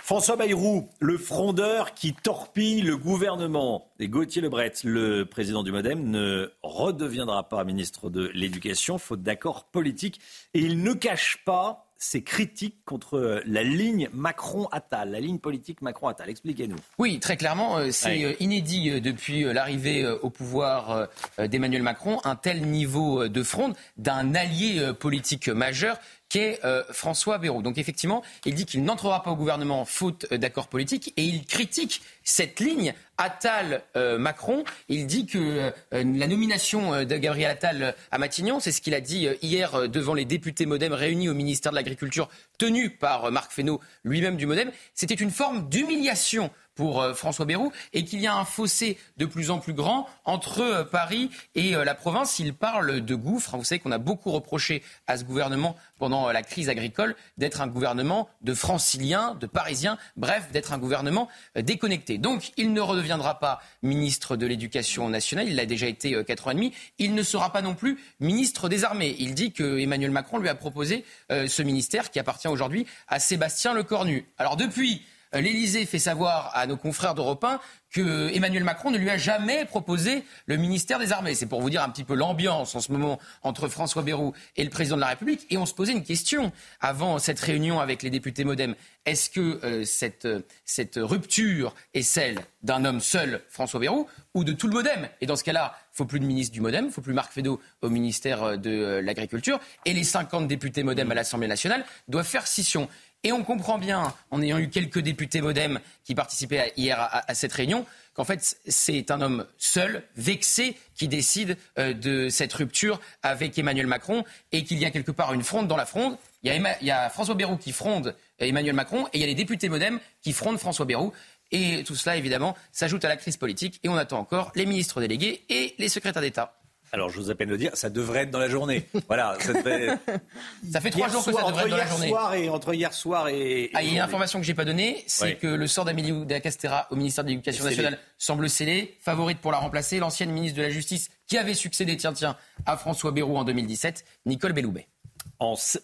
François 0.03 0.37
Bayrou, 0.37 0.89
le 1.01 1.19
frondeur 1.19 1.93
qui 1.93 2.15
torpille 2.15 2.81
le 2.81 2.97
gouvernement. 2.97 3.91
Et 4.01 4.09
Gauthier 4.09 4.41
Lebret, 4.41 4.73
le 4.85 5.25
président 5.25 5.63
du 5.63 5.71
Modem, 5.71 6.11
ne 6.11 6.51
redeviendra 6.63 7.47
pas 7.49 7.63
ministre 7.65 8.09
de 8.09 8.31
l'Éducation, 8.33 8.97
faute 8.97 9.23
d'accord 9.23 9.65
politique. 9.65 10.19
Et 10.55 10.61
il 10.61 10.83
ne 10.83 10.95
cache 10.95 11.43
pas 11.45 11.88
ses 11.99 12.23
critiques 12.23 12.77
contre 12.85 13.19
euh, 13.19 13.43
la 13.45 13.65
ligne 13.65 14.09
Macron-Attal, 14.15 15.11
la 15.11 15.21
ligne 15.21 15.39
politique 15.39 15.83
Macron-Attal. 15.83 16.31
Expliquez-nous. 16.31 16.77
Oui, 16.99 17.19
très 17.19 17.37
clairement, 17.37 17.79
euh, 17.79 17.91
c'est 17.91 18.25
euh, 18.25 18.35
inédit 18.39 19.01
depuis 19.01 19.43
l'arrivée 19.43 20.07
au 20.07 20.31
pouvoir 20.31 21.09
d'Emmanuel 21.39 21.83
Macron, 21.83 22.21
un 22.25 22.37
tel 22.37 22.63
niveau 22.63 23.27
de 23.27 23.43
fronde 23.43 23.75
d'un 23.97 24.35
allié 24.35 24.93
politique 24.99 25.49
majeur 25.49 25.99
qu'est 26.29 26.61
euh, 26.65 26.83
François 26.91 27.39
Bayrou. 27.39 27.63
Donc 27.63 27.79
effectivement, 27.79 28.23
il 28.45 28.55
dit 28.55 28.67
qu'il 28.67 28.85
n'entrera 28.85 29.23
pas 29.23 29.31
au 29.31 29.37
gouvernement 29.37 29.85
faute 29.85 30.27
euh, 30.33 30.39
d'accord 30.39 30.69
politique 30.69 31.13
et 31.17 31.23
il 31.23 31.45
critique 31.47 32.03
cette 32.25 32.61
ligne 32.61 32.95
Attal-Macron. 33.17 34.59
Euh, 34.59 34.71
il 34.89 35.07
dit 35.07 35.27
que 35.27 35.73
la 35.93 36.27
nomination 36.27 37.05
de 37.05 37.17
Gabriel 37.17 37.51
Attal 37.51 37.95
à 38.11 38.19
Matignon, 38.19 38.61
c'est 38.61 38.71
ce 38.71 38.81
qu'il 38.81 38.95
a 38.95 39.01
dit 39.01 39.29
hier 39.43 39.89
devant 39.89 40.15
les 40.15 40.25
députés 40.25 40.67
Modem 40.67 40.93
réunis 40.93 41.29
au 41.29 41.35
ministère 41.35 41.73
de 41.73 41.77
l'Agriculture, 41.77 42.29
tenu 42.59 42.91
par 42.91 43.33
Marc 43.33 43.51
Fesneau, 43.51 43.81
lui-même 44.05 44.37
du 44.37 44.47
Modem, 44.47 44.71
c'était 44.95 45.15
une 45.15 45.31
forme 45.31 45.69
d'humiliation 45.69 46.51
pour 46.79 47.03
euh, 47.03 47.13
François 47.13 47.45
Bayrou 47.45 47.73
et 47.93 48.05
qu'il 48.05 48.21
y 48.21 48.29
a 48.29 48.37
un 48.37 48.45
fossé 48.45 48.99
de 49.17 49.27
plus 49.27 49.51
en 49.51 49.59
plus 49.59 49.73
grand 49.73 50.09
entre 50.25 50.61
euh, 50.61 50.85
Paris 50.85 51.29
et 51.57 51.75
euh, 51.75 51.85
la 51.85 51.97
province. 51.97 52.39
Il 52.39 52.55
parle 52.55 53.01
de 53.01 53.15
gouffre. 53.17 53.57
Vous 53.57 53.65
savez 53.65 53.81
qu'on 53.81 53.91
a 53.91 53.99
beaucoup 53.99 54.31
reproché 54.31 54.85
à 55.09 55.17
ce 55.17 55.25
gouvernement 55.25 55.75
pendant 55.99 56.31
la 56.31 56.45
crise 56.45 56.69
agricole 56.69 57.17
d'être 57.37 57.61
un 57.61 57.67
gouvernement 57.67 58.29
de 58.43 58.55
franciliens, 58.55 59.35
de 59.41 59.49
parisiens, 59.49 59.99
bref, 60.17 60.53
d'être 60.53 60.73
un 60.73 60.79
gouvernement 60.79 61.29
déconnecté. 61.57 62.17
Donc, 62.17 62.53
il 62.57 62.73
ne 62.73 62.81
redeviendra 62.81 63.41
pas 63.41 63.61
ministre 63.83 64.37
de 64.37 64.47
l'Éducation 64.47 65.09
nationale. 65.09 65.49
Il 65.49 65.57
l'a 65.57 65.67
déjà 65.67 65.89
été 65.89 66.23
quatre 66.25 66.47
ans 66.47 66.53
et 66.53 66.55
demi. 66.55 66.73
Il 66.99 67.17
ne 67.17 67.23
sera 67.25 67.53
pas 67.53 67.63
non 67.63 67.75
plus 67.75 67.99
ministre 68.21 68.69
des 68.69 68.85
Armées. 68.85 69.17
Il 69.19 69.35
dit 69.35 69.51
que 69.51 69.81
Emmanuel 69.81 70.13
Macron 70.13 70.39
lui 70.39 70.49
a 70.49 70.55
proposé 70.55 71.05
ce 71.29 71.63
ministère 71.63 72.13
qui 72.13 72.21
appartient 72.21 72.47
aujourd'hui 72.47 72.87
à 73.09 73.19
Sébastien 73.19 73.75
Lecornu. 73.75 74.29
Alors, 74.39 74.57
depuis 74.57 75.03
L'Élysée 75.33 75.85
fait 75.87 75.99
savoir 75.99 76.51
à 76.55 76.67
nos 76.67 76.77
confrères 76.77 77.15
d'Europe 77.15 77.45
1 77.45 77.61
que 77.91 78.31
Emmanuel 78.35 78.65
Macron 78.65 78.91
ne 78.91 78.99
lui 78.99 79.09
a 79.11 79.17
jamais 79.17 79.65
proposé 79.65 80.25
le 80.47 80.57
ministère 80.57 80.99
des 80.99 81.13
Armées. 81.13 81.35
C'est 81.35 81.47
pour 81.47 81.61
vous 81.61 81.71
dire 81.71 81.83
un 81.83 81.89
petit 81.89 82.05
peu 82.05 82.15
l'ambiance 82.15 82.75
en 82.75 82.81
ce 82.81 82.93
moment 82.93 83.19
entre 83.43 83.69
François 83.69 84.03
Bayrou 84.03 84.35
et 84.57 84.65
le 84.65 84.71
président 84.71 84.97
de 84.97 85.01
la 85.01 85.09
République. 85.09 85.47
Et 85.51 85.57
on 85.57 85.67
se 85.67 85.75
posait 85.75 85.93
une 85.93 86.05
question 86.05 86.53
avant 86.81 87.19
cette 87.19 87.41
réunion 87.41 87.81
avec 87.81 88.03
les 88.03 88.11
députés 88.11 88.45
Modem. 88.45 88.75
Est-ce 89.07 89.31
que 89.31 89.61
euh, 89.65 89.85
cette, 89.85 90.27
euh, 90.27 90.43
cette 90.65 90.99
rupture 91.01 91.75
est 91.95 92.03
celle 92.03 92.41
d'un 92.63 92.85
homme 92.85 93.01
seul, 93.01 93.43
François 93.49 93.81
Bayrou, 93.81 94.07
ou 94.35 94.45
de 94.45 94.53
tout 94.53 94.67
le 94.67 94.75
Modem? 94.75 95.09
Et 95.21 95.27
dans 95.27 95.37
ce 95.37 95.45
cas-là, 95.45 95.75
il 95.95 95.97
faut 95.97 96.05
plus 96.05 96.21
de 96.21 96.27
ministre 96.27 96.53
du 96.53 96.61
Modem, 96.61 96.87
il 96.87 96.93
faut 96.93 97.01
plus 97.01 97.15
Marc 97.15 97.33
Fesneau 97.33 97.61
au 97.81 97.89
ministère 97.89 98.59
de 98.59 99.01
l'Agriculture, 99.03 99.59
et 99.85 99.95
les 99.95 100.05
50 100.05 100.47
députés 100.47 100.83
Modem 100.83 101.11
à 101.11 101.15
l'Assemblée 101.15 101.49
nationale 101.49 101.85
doivent 102.07 102.27
faire 102.27 102.47
scission. 102.47 102.89
Et 103.25 103.33
on 103.33 103.43
comprend 103.43 103.79
bien, 103.79 104.15
en 104.31 104.41
ayant 104.41 104.59
eu 104.59 104.69
quelques 104.69 105.01
députés 105.01 105.41
modem 105.41 105.81
qui 106.05 106.15
participaient 106.15 106.73
hier 106.77 107.01
à, 107.01 107.35
cette 107.35 107.53
réunion, 107.53 107.85
qu'en 108.15 108.25
fait, 108.25 108.59
c'est 108.69 109.11
un 109.11 109.21
homme 109.21 109.45
seul, 109.59 110.05
vexé, 110.17 110.77
qui 110.95 111.09
décide 111.09 111.57
euh, 111.79 111.95
de 111.95 112.29
cette 112.29 112.53
rupture 112.53 113.01
avec 113.25 113.59
Emmanuel 113.59 113.89
Macron 113.89 114.25
et 114.53 114.63
qu'il 114.63 114.79
y 114.79 114.85
a 114.85 114.91
quelque 114.91 115.11
part 115.11 115.35
une 115.35 115.43
fronde 115.43 115.67
dans 115.67 115.77
la 115.77 115.87
fronde. 115.87 116.17
Il 116.45 116.53
y 116.83 116.91
a, 116.91 117.11
François 117.11 117.35
Bayrou 117.35 117.57
qui 117.57 117.73
fronde 117.73 118.15
Emmanuel 118.39 118.75
Macron 118.75 119.07
et 119.09 119.19
il 119.19 119.21
y 119.21 119.25
a 119.25 119.27
les 119.27 119.35
députés 119.35 119.69
modem 119.69 119.99
qui 120.23 120.33
frondent 120.33 120.59
François 120.59 120.87
Bayrou. 120.87 121.13
Et 121.51 121.83
tout 121.85 121.97
cela, 121.97 122.17
évidemment, 122.17 122.57
s'ajoute 122.71 123.05
à 123.05 123.09
la 123.09 123.17
crise 123.17 123.37
politique 123.37 123.81
et 123.83 123.89
on 123.89 123.97
attend 123.97 124.19
encore 124.19 124.53
les 124.55 124.67
ministres 124.67 125.01
délégués 125.01 125.45
et 125.49 125.75
les 125.79 125.89
secrétaires 125.89 126.23
d'État. 126.23 126.58
Alors, 126.93 127.11
je 127.11 127.21
vous 127.21 127.31
à 127.31 127.35
peine 127.35 127.51
le 127.51 127.59
dire, 127.59 127.71
ça 127.75 127.91
devrait 127.91 128.21
être 128.21 128.31
dans 128.31 128.39
la 128.39 128.49
journée. 128.49 128.87
Voilà, 129.07 129.37
ça, 129.41 129.53
fait 130.81 130.91
trois 130.91 131.09
jours 131.09 131.25
que 131.25 131.33
ça 131.33 131.43
devrait 131.47 131.65
être 131.65 131.71
dans 131.71 131.77
la 131.77 131.87
journée. 131.87 132.09
Soir 132.09 132.35
et, 132.35 132.49
entre 132.49 132.75
hier 132.75 132.93
soir 132.93 133.29
et. 133.29 133.71
Ah, 133.75 133.83
il 133.83 133.89
y 133.89 133.91
a 133.93 133.95
une 133.95 134.01
information 134.01 134.41
que 134.41 134.47
j'ai 134.47 134.55
pas 134.55 134.65
donnée, 134.65 135.05
c'est 135.07 135.37
que 135.37 135.47
le 135.47 135.67
sort 135.67 135.85
d'Amélie 135.85 136.13
Oudéa 136.13 136.41
Castera 136.41 136.87
au 136.91 136.97
ministère 136.97 137.25
de 137.25 137.31
l'Éducation 137.31 137.65
nationale 137.65 137.99
semble 138.17 138.49
scellé. 138.49 138.97
Favorite 139.01 139.39
pour 139.39 139.53
la 139.53 139.59
remplacer, 139.59 139.99
l'ancienne 139.99 140.31
ministre 140.31 140.57
de 140.57 140.63
la 140.63 140.71
Justice 140.71 141.11
qui 141.27 141.37
avait 141.37 141.55
succédé, 141.55 141.97
tiens, 141.97 142.13
tiens, 142.13 142.37
à 142.65 142.77
François 142.77 143.13
Bayrou 143.13 143.37
en 143.37 143.45
2017, 143.45 144.05
Nicole 144.27 144.53
Belloubet. 144.53 144.87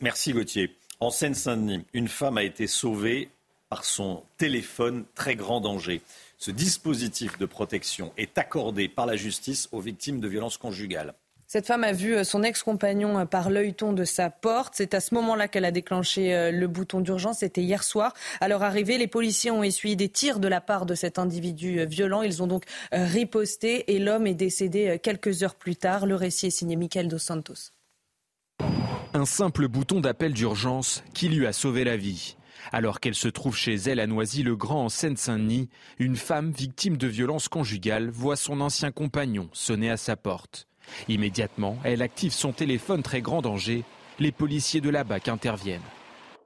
Merci 0.00 0.32
Gauthier. 0.32 0.76
En 1.00 1.10
Seine-Saint-Denis, 1.10 1.84
une 1.92 2.08
femme 2.08 2.38
a 2.38 2.42
été 2.42 2.66
sauvée 2.66 3.28
par 3.68 3.84
son 3.84 4.22
téléphone, 4.38 5.04
très 5.14 5.36
grand 5.36 5.60
danger. 5.60 6.00
Ce 6.44 6.50
dispositif 6.50 7.38
de 7.38 7.46
protection 7.46 8.12
est 8.18 8.36
accordé 8.36 8.86
par 8.86 9.06
la 9.06 9.16
justice 9.16 9.66
aux 9.72 9.80
victimes 9.80 10.20
de 10.20 10.28
violences 10.28 10.58
conjugales. 10.58 11.14
Cette 11.46 11.66
femme 11.66 11.84
a 11.84 11.92
vu 11.92 12.14
euh, 12.14 12.22
son 12.22 12.42
ex-compagnon 12.42 13.18
euh, 13.18 13.24
par 13.24 13.48
l'œilleton 13.48 13.94
de 13.94 14.04
sa 14.04 14.28
porte. 14.28 14.74
C'est 14.76 14.92
à 14.92 15.00
ce 15.00 15.14
moment-là 15.14 15.48
qu'elle 15.48 15.64
a 15.64 15.70
déclenché 15.70 16.34
euh, 16.34 16.50
le 16.50 16.68
bouton 16.68 17.00
d'urgence. 17.00 17.38
C'était 17.38 17.62
hier 17.62 17.82
soir. 17.82 18.12
À 18.42 18.48
leur 18.48 18.62
arrivée, 18.62 18.98
les 18.98 19.06
policiers 19.06 19.52
ont 19.52 19.62
essuyé 19.62 19.96
des 19.96 20.10
tirs 20.10 20.38
de 20.38 20.46
la 20.46 20.60
part 20.60 20.84
de 20.84 20.94
cet 20.94 21.18
individu 21.18 21.86
violent. 21.86 22.20
Ils 22.20 22.42
ont 22.42 22.46
donc 22.46 22.64
riposté 22.92 23.94
et 23.94 23.98
l'homme 23.98 24.26
est 24.26 24.34
décédé 24.34 25.00
quelques 25.02 25.44
heures 25.44 25.54
plus 25.54 25.76
tard. 25.76 26.04
Le 26.04 26.14
récit 26.14 26.48
est 26.48 26.50
signé 26.50 26.76
Michael 26.76 27.08
Dos 27.08 27.16
Santos. 27.16 27.70
Un 29.14 29.24
simple 29.24 29.66
bouton 29.66 30.02
d'appel 30.02 30.34
d'urgence 30.34 31.02
qui 31.14 31.30
lui 31.30 31.46
a 31.46 31.54
sauvé 31.54 31.84
la 31.84 31.96
vie. 31.96 32.36
Alors 32.72 33.00
qu'elle 33.00 33.14
se 33.14 33.28
trouve 33.28 33.56
chez 33.56 33.74
elle 33.74 34.00
à 34.00 34.06
Noisy-le-Grand 34.06 34.84
en 34.84 34.88
Seine-Saint-Denis, 34.88 35.68
une 35.98 36.16
femme 36.16 36.50
victime 36.50 36.96
de 36.96 37.06
violences 37.06 37.48
conjugales 37.48 38.10
voit 38.10 38.36
son 38.36 38.60
ancien 38.60 38.90
compagnon 38.90 39.48
sonner 39.52 39.90
à 39.90 39.96
sa 39.96 40.16
porte. 40.16 40.66
Immédiatement, 41.08 41.78
elle 41.84 42.02
active 42.02 42.32
son 42.32 42.52
téléphone 42.52 43.02
très 43.02 43.20
grand 43.20 43.42
danger. 43.42 43.84
Les 44.18 44.32
policiers 44.32 44.80
de 44.80 44.90
la 44.90 45.04
BAC 45.04 45.28
interviennent. 45.28 45.80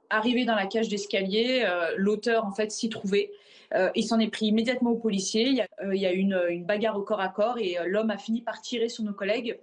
Arrivé 0.09 0.45
dans 0.45 0.55
la 0.55 0.65
cage 0.65 0.89
d'escalier, 0.89 1.63
euh, 1.65 1.93
l'auteur 1.97 2.45
en 2.45 2.51
fait 2.51 2.71
s'y 2.71 2.89
trouvait. 2.89 3.31
Euh, 3.75 3.91
il 3.93 4.03
s'en 4.03 4.19
est 4.19 4.29
pris 4.29 4.47
immédiatement 4.47 4.91
aux 4.91 4.97
policiers. 4.97 5.49
Il 5.91 5.99
y 5.99 6.05
a, 6.05 6.13
eu 6.13 6.17
une, 6.17 6.65
bagarre 6.65 6.97
au 6.97 7.03
corps 7.03 7.21
à 7.21 7.29
corps 7.29 7.59
et 7.59 7.77
euh, 7.77 7.83
l'homme 7.85 8.09
a 8.09 8.17
fini 8.17 8.41
par 8.41 8.61
tirer 8.61 8.89
sur 8.89 9.03
nos 9.03 9.13
collègues. 9.13 9.59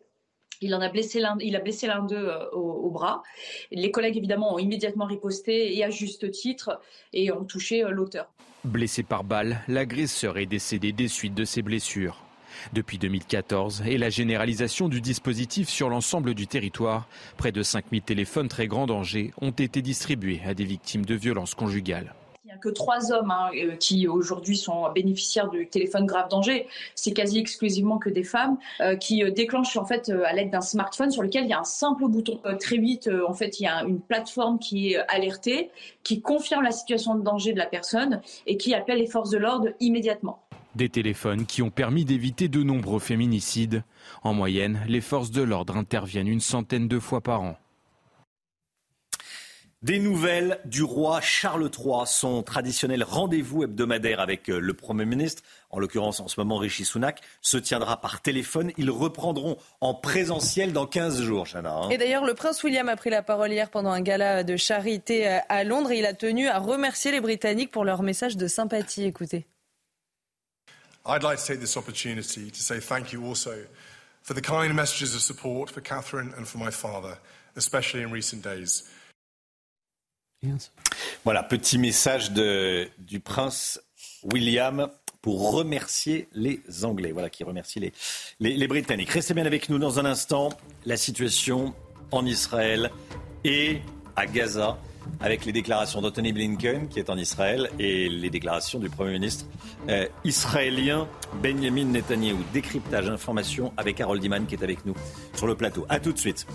Il 0.61 0.75
a 0.75 0.89
blessé 0.89 1.21
l'un, 1.21 1.37
il 1.41 1.57
a 1.57 1.61
blessé 1.61 1.87
l'un 1.87 2.03
d'eux 2.03 2.31
au, 2.53 2.91
bras. 2.91 3.23
Les 3.71 3.91
collègues 3.91 4.17
évidemment 4.17 4.55
ont 4.55 4.59
immédiatement 4.59 5.05
riposté 5.05 5.77
et 5.77 5.85
à 5.85 5.91
juste 5.91 6.31
titre 6.31 6.81
et 7.13 7.31
ont 7.33 7.45
touché 7.45 7.83
l'auteur. 7.89 8.31
Blessé 8.65 9.03
par 9.03 9.23
balle, 9.23 9.61
l'agresseur 9.69 10.39
est 10.39 10.47
décédé 10.47 10.93
des 10.93 11.09
suites 11.09 11.35
de 11.35 11.45
ses 11.45 11.63
blessures. 11.63 12.23
Depuis 12.73 12.99
2014 12.99 13.83
et 13.87 13.99
la 13.99 14.11
généralisation 14.11 14.89
du 14.89 15.01
dispositif 15.01 15.69
sur 15.69 15.89
l'ensemble 15.89 16.35
du 16.35 16.47
territoire, 16.47 17.07
près 17.37 17.53
de 17.53 17.63
5000 17.63 18.03
téléphones 18.03 18.49
très 18.49 18.67
grand 18.67 18.87
danger 18.87 19.33
ont 19.41 19.51
été 19.51 19.83
distribués 19.83 20.41
à 20.47 20.55
des 20.55 20.65
victimes 20.65 21.05
de 21.05 21.15
violences 21.15 21.55
conjugales 21.55 22.15
que 22.61 22.69
trois 22.69 23.13
hommes 23.13 23.31
hein, 23.31 23.51
euh, 23.55 23.77
qui 23.77 24.09
aujourd'hui 24.09 24.57
sont 24.57 24.91
bénéficiaires 24.93 25.49
du 25.49 25.69
téléphone 25.69 26.07
grave 26.07 26.29
danger. 26.29 26.67
C'est 26.95 27.13
quasi 27.13 27.39
exclusivement 27.39 27.99
que 27.99 28.11
des 28.11 28.25
femmes 28.25 28.59
euh, 28.81 28.97
qui 28.97 29.23
euh, 29.23 29.31
déclenchent 29.31 29.77
en 29.77 29.85
fait 29.85 30.11
à 30.11 30.33
l'aide 30.33 30.51
d'un 30.51 30.61
smartphone 30.61 31.11
sur 31.11 31.23
lequel 31.23 31.45
il 31.45 31.51
y 31.51 31.53
a 31.53 31.61
un 31.61 31.65
simple 31.65 32.07
bouton. 32.09 32.41
très 32.61 32.79
vite, 32.79 33.11
en 33.29 33.35
fait, 33.35 33.61
il 33.61 33.65
y 33.65 33.67
a 33.67 33.83
une 33.85 34.01
plateforme 34.01 34.59
qui 34.59 34.93
est 34.93 34.99
alertée, 35.09 35.71
qui 36.03 36.21
confirme 36.21 36.63
la 36.63 36.71
situation 36.71 37.15
de 37.15 37.23
danger 37.23 37.53
de 37.53 37.59
la 37.59 37.67
personne 37.67 38.21
et 38.47 38.57
qui 38.57 38.75
appelle 38.75 38.99
les 38.99 39.07
forces 39.07 39.31
de 39.31 39.39
l'ordre 39.39 39.69
immédiatement. 39.81 40.43
Des 40.75 40.89
téléphones 40.89 41.47
qui 41.47 41.63
ont 41.63 41.71
permis 41.71 42.05
d'éviter 42.05 42.49
de 42.49 42.63
nombreux 42.63 43.01
féminicides. 43.01 43.83
En 44.23 44.35
moyenne, 44.35 44.83
les 44.89 45.01
forces 45.01 45.31
de 45.31 45.43
l'ordre 45.43 45.77
interviennent 45.77 46.29
une 46.29 46.41
centaine 46.41 46.89
de 46.89 46.99
fois 46.99 47.23
par 47.23 47.41
an. 47.43 47.57
Des 49.87 50.01
nouvelles 50.01 50.59
du 50.65 50.83
roi 50.83 51.21
Charles 51.21 51.71
III, 51.79 52.07
son 52.07 52.43
traditionnel 52.43 53.05
rendez-vous 53.05 53.63
hebdomadaire 53.63 54.19
avec 54.19 54.51
euh, 54.51 54.59
le 54.59 54.75
Premier 54.75 55.05
ministre, 55.05 55.45
en 55.71 55.79
l'occurrence 55.79 56.19
en 56.19 56.27
ce 56.27 56.41
moment 56.41 56.59
Rishi 56.59 56.85
Sunak, 56.85 57.21
se 57.41 57.57
tiendra 57.57 58.01
par 58.01 58.21
téléphone. 58.21 58.73
Ils 58.79 58.91
reprendront 58.91 59.59
en 59.81 59.95
présentiel 59.95 60.73
dans 60.73 60.89
15 60.89 61.23
jours, 61.23 61.47
Chana. 61.47 61.73
Hein. 61.73 61.91
Et 61.91 61.99
d'ailleurs, 61.99 62.25
le 62.25 62.35
prince 62.35 62.65
William 62.65 62.89
a 62.89 62.97
pris 62.97 63.11
la 63.11 63.23
parole 63.23 63.53
hier 63.53 63.71
pendant 63.71 63.93
un 63.93 64.01
gala 64.01 64.43
de 64.43 64.57
charité 64.57 65.29
euh, 65.29 65.39
à 65.49 65.63
Londres 65.63 65.93
et 65.93 66.01
il 66.01 66.07
a 66.07 66.15
tenu 66.15 66.49
à 66.49 66.59
remercier 66.59 67.13
les 67.13 67.21
Britanniques 67.21 67.71
pour 67.71 67.85
leur 67.85 68.03
message 68.03 68.37
de 68.37 68.49
sympathie. 68.49 69.05
Écoutez. 69.05 69.47
I'd 71.07 71.23
like 71.23 71.39
to 71.39 71.47
take 71.47 71.61
this 71.61 71.77
opportunity 71.77 72.51
to 72.51 72.59
say 72.61 72.81
thank 72.81 73.13
you 73.13 73.25
also 73.25 73.53
for 74.25 74.35
the 74.35 74.43
kind 74.43 74.75
messages 74.75 75.15
of 75.15 75.21
support 75.21 75.71
for 75.71 75.81
Catherine 75.81 76.33
and 76.37 76.45
for 76.45 76.59
my 76.59 76.73
father, 76.73 77.19
especially 77.55 78.03
in 78.03 78.11
recent 78.11 78.43
days. 78.43 78.83
Voilà, 81.25 81.43
petit 81.43 81.79
message 81.79 82.33
du 82.33 83.21
prince 83.21 83.81
William 84.23 84.89
pour 85.23 85.53
remercier 85.53 86.29
les 86.33 86.61
Anglais, 86.85 87.11
voilà, 87.11 87.31
qui 87.31 87.43
remercie 87.43 87.81
les, 87.81 87.93
les, 88.39 88.69
Britanniques. 88.69 89.11
Restez 89.11 89.35
bien 89.35 89.45
avec 89.45 89.69
nous 89.69 89.79
dans 89.79 89.99
un 89.99 90.05
instant. 90.05 90.51
La 90.85 90.97
situation 90.97 91.75
en 92.13 92.25
Israël 92.25 92.93
et 93.43 93.81
à 94.15 94.27
Gaza 94.27 94.79
avec 95.21 95.45
les 95.45 95.53
déclarations 95.53 96.01
d'Anthony 96.01 96.33
Blinken, 96.33 96.89
qui 96.89 96.99
est 96.99 97.11
en 97.11 97.17
Israël, 97.17 97.71
et 97.79 98.09
les 98.09 98.31
déclarations 98.31 98.79
du 98.79 98.91
Premier 98.91 99.13
ministre 99.13 99.47
euh, 99.89 100.07
israélien 100.25 101.09
Benjamin 101.43 101.85
Netanyahu. 101.87 102.37
Décryptage, 102.53 103.09
information 103.09 103.73
avec 103.77 104.01
Harold 104.01 104.23
Iman, 104.23 104.47
qui 104.47 104.55
est 104.55 104.63
avec 104.63 104.85
nous 104.85 104.95
sur 105.35 105.47
le 105.47 105.55
plateau. 105.55 105.87
A 105.89 106.01
tout 106.01 106.13
de 106.13 106.19
suite. 106.19 106.47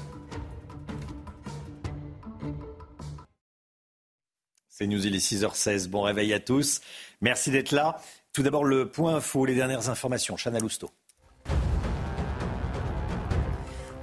C'est 4.82 4.88
News, 4.88 5.06
il 5.06 5.16
est 5.16 5.20
6h16. 5.20 5.90
Bon 5.90 6.02
réveil 6.02 6.34
à 6.34 6.40
tous. 6.40 6.82
Merci 7.22 7.52
d'être 7.52 7.72
là. 7.72 7.98
Tout 8.34 8.42
d'abord, 8.42 8.64
le 8.64 8.90
point 8.90 9.18
info, 9.18 9.46
les 9.46 9.54
dernières 9.54 9.90
informations. 9.90 10.36
Chana 10.44 10.58
Lousteau. 10.58 10.90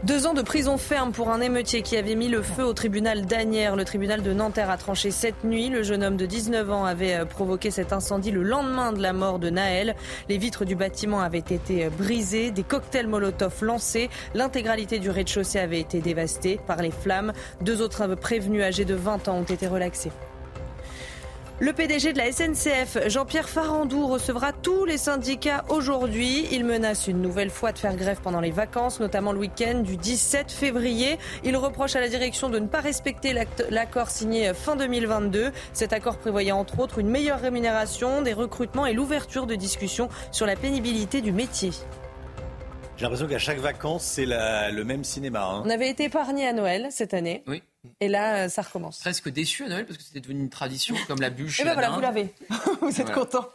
Deux 0.05 0.29
ans 0.29 0.35
de 0.35 0.43
prison 0.43 0.79
ferme 0.79 1.11
pour 1.11 1.31
un 1.31 1.41
émeutier 1.41 1.83
qui 1.83 1.97
avait 1.97 2.15
mis 2.15 2.29
le 2.29 2.43
feu 2.43 2.63
au 2.65 2.75
tribunal 2.75 3.27
d'Anières. 3.27 3.75
Le 3.75 3.85
tribunal 3.85 4.23
de 4.23 4.33
Nanterre 4.33 4.71
a 4.71 4.77
tranché 4.77 5.11
cette 5.11 5.43
nuit. 5.43 5.69
Le 5.69 5.83
jeune 5.83 6.05
homme 6.05 6.17
de 6.17 6.27
19 6.27 6.71
ans 6.71 6.85
avait 6.85 7.17
euh, 7.17 7.25
provoqué 7.25 7.73
cet 7.73 7.93
incendie 7.93 8.31
le 8.31 8.45
lendemain 8.45 8.93
de 8.93 9.03
la 9.03 9.13
mort 9.13 9.41
de 9.41 9.51
Naël. 9.51 9.97
Les 10.29 10.39
vitres 10.39 10.65
du 10.65 10.77
bâtiment 10.77 11.21
avaient 11.21 11.39
été 11.39 11.87
euh, 11.87 11.91
brisées, 11.91 12.53
des 12.53 12.63
cocktails 12.63 13.09
Molotov 13.09 13.65
lancés. 13.65 14.11
L'intégralité 14.33 15.01
du 15.01 15.11
rez-de-chaussée 15.11 15.59
avait 15.59 15.81
été 15.81 15.99
dévastée 16.01 16.61
par 16.69 16.83
les 16.83 16.93
flammes. 16.93 17.33
Deux 17.63 17.83
autres 17.83 18.15
prévenus 18.15 18.63
âgés 18.63 18.85
de 18.85 18.95
20 18.95 19.27
ans 19.27 19.39
ont 19.39 19.43
été 19.43 19.67
relaxés. 19.67 20.13
Le 21.61 21.73
PDG 21.73 22.13
de 22.13 22.19
la 22.19 22.31
SNCF, 22.31 23.09
Jean-Pierre 23.09 23.49
Farandou, 23.49 24.07
recevra 24.07 24.53
tous 24.53 24.85
les 24.85 24.97
syndicats 24.97 25.65
aujourd'hui. 25.69 26.47
Il 26.53 26.65
menace 26.65 27.09
une 27.09 27.21
nouvelle 27.21 27.51
fois 27.51 27.73
de 27.73 27.79
faire 27.79 27.97
grève 27.97 28.21
pendant 28.23 28.41
les 28.41 28.53
vacances, 28.53 29.01
notamment 29.01 29.33
le 29.33 29.41
week-end 29.41 29.81
du 29.81 29.97
17 29.97 30.53
février. 30.53 31.19
Il 31.43 31.57
reproche 31.57 31.97
à 31.97 32.01
la 32.01 32.09
direction 32.09 32.49
de 32.49 32.61
ne 32.61 32.69
pas 32.69 32.79
respecter 32.79 33.35
l'accord 33.71 34.09
signé 34.09 34.55
fin 34.55 34.77
2022. 34.77 35.51
Cet 35.73 35.93
accord 35.93 36.19
prévoyait 36.19 36.53
entre 36.53 36.79
autres 36.79 37.01
une 37.01 37.09
meilleure 37.09 37.41
rémunération, 37.41 38.23
des 38.23 38.35
recrutements 38.35 38.87
et 38.87 38.93
l'ouverture 38.93 39.49
de 39.49 39.57
discussions 39.57 40.09
sur 40.31 40.47
la 40.47 40.55
pénibilité 40.55 41.21
du 41.23 41.33
métier. 41.33 41.73
J'ai 42.97 43.03
l'impression 43.03 43.27
qu'à 43.27 43.39
chaque 43.39 43.59
vacances, 43.59 44.05
c'est 44.05 44.27
le 44.27 44.83
même 44.85 45.03
cinéma. 45.03 45.45
Hein. 45.45 45.63
On 45.65 45.71
avait 45.71 45.91
été 45.91 46.05
épargné 46.05 46.47
à 46.47 46.53
Noël 46.53 46.87
cette 46.91 47.15
année. 47.15 47.43
Oui. 47.49 47.65
Et 48.01 48.09
là, 48.09 48.45
euh, 48.45 48.49
ça 48.49 48.63
recommence. 48.63 48.99
Presque 48.99 49.29
déçu 49.29 49.65
à 49.65 49.69
Noël 49.69 49.87
parce 49.87 49.99
que 49.99 50.05
c'était 50.05 50.21
devenu 50.21 50.41
une 50.41 50.51
tradition 50.51 50.97
comme 51.07 51.21
la 51.21 51.31
bûche. 51.31 51.61
Et 51.61 51.65
ben 51.65 51.75
voilà, 51.75 51.91
vous 51.91 52.01
l'avez. 52.01 52.35
vous 52.81 53.01
êtes 53.01 53.13
content. 53.13 53.49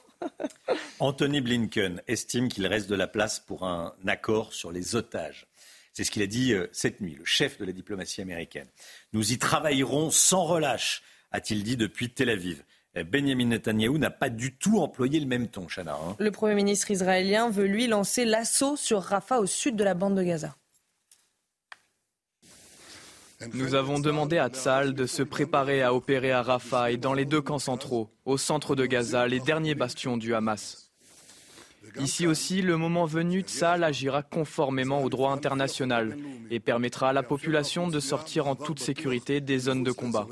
Anthony 0.99 1.41
Blinken 1.41 2.01
estime 2.07 2.47
qu'il 2.47 2.65
reste 2.65 2.89
de 2.89 2.95
la 2.95 3.07
place 3.07 3.39
pour 3.39 3.65
un 3.65 3.93
accord 4.07 4.53
sur 4.53 4.71
les 4.71 4.95
otages. 4.95 5.47
C'est 5.91 6.03
ce 6.03 6.11
qu'il 6.11 6.23
a 6.23 6.27
dit 6.27 6.53
euh, 6.53 6.67
cette 6.71 7.01
nuit, 7.01 7.15
le 7.15 7.25
chef 7.25 7.59
de 7.59 7.65
la 7.65 7.71
diplomatie 7.71 8.21
américaine. 8.21 8.67
Nous 9.11 9.31
y 9.31 9.37
travaillerons 9.37 10.09
sans 10.09 10.43
relâche, 10.43 11.03
a-t-il 11.31 11.63
dit 11.63 11.77
depuis 11.77 12.09
Tel 12.09 12.29
Aviv. 12.29 12.63
Eh, 12.95 13.03
Benjamin 13.03 13.45
Netanyahou 13.45 13.97
n'a 13.97 14.11
pas 14.11 14.29
du 14.29 14.55
tout 14.55 14.79
employé 14.79 15.19
le 15.19 15.25
même 15.25 15.47
ton, 15.47 15.67
Chana. 15.67 15.93
Hein. 15.93 16.15
Le 16.19 16.31
Premier 16.31 16.55
ministre 16.55 16.91
israélien 16.91 17.49
veut 17.49 17.65
lui 17.65 17.87
lancer 17.87 18.23
l'assaut 18.23 18.75
sur 18.75 19.01
Rafah 19.01 19.39
au 19.39 19.45
sud 19.45 19.75
de 19.75 19.83
la 19.83 19.93
bande 19.95 20.15
de 20.15 20.23
Gaza. 20.23 20.55
Nous 23.53 23.75
avons 23.75 23.99
demandé 23.99 24.37
à 24.37 24.49
Tzal 24.49 24.93
de 24.93 25.05
se 25.05 25.23
préparer 25.23 25.81
à 25.81 25.93
opérer 25.93 26.31
à 26.31 26.41
Rafah 26.41 26.91
et 26.91 26.97
dans 26.97 27.13
les 27.13 27.25
deux 27.25 27.41
camps 27.41 27.59
centraux, 27.59 28.09
au 28.25 28.37
centre 28.37 28.75
de 28.75 28.85
Gaza, 28.85 29.27
les 29.27 29.39
derniers 29.39 29.75
bastions 29.75 30.17
du 30.17 30.33
Hamas. 30.33 30.91
Ici 31.99 32.25
aussi, 32.25 32.61
le 32.61 32.77
moment 32.77 33.05
venu, 33.05 33.41
Tzal 33.41 33.83
agira 33.83 34.23
conformément 34.23 35.03
au 35.03 35.09
droit 35.09 35.31
international 35.31 36.17
et 36.49 36.59
permettra 36.59 37.09
à 37.09 37.13
la 37.13 37.23
population 37.23 37.87
de 37.87 37.99
sortir 37.99 38.47
en 38.47 38.55
toute 38.55 38.79
sécurité 38.79 39.41
des 39.41 39.59
zones 39.59 39.83
de 39.83 39.91
combat. 39.91 40.27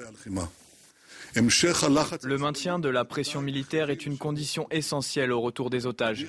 Le 1.34 2.38
maintien 2.38 2.80
de 2.80 2.90
la 2.90 3.06
pression 3.06 3.42
militaire 3.42 3.90
est 3.90 4.06
une 4.06 4.18
condition 4.18 4.68
essentielle 4.70 5.32
au 5.32 5.40
retour 5.40 5.70
des 5.70 5.86
otages. 5.86 6.28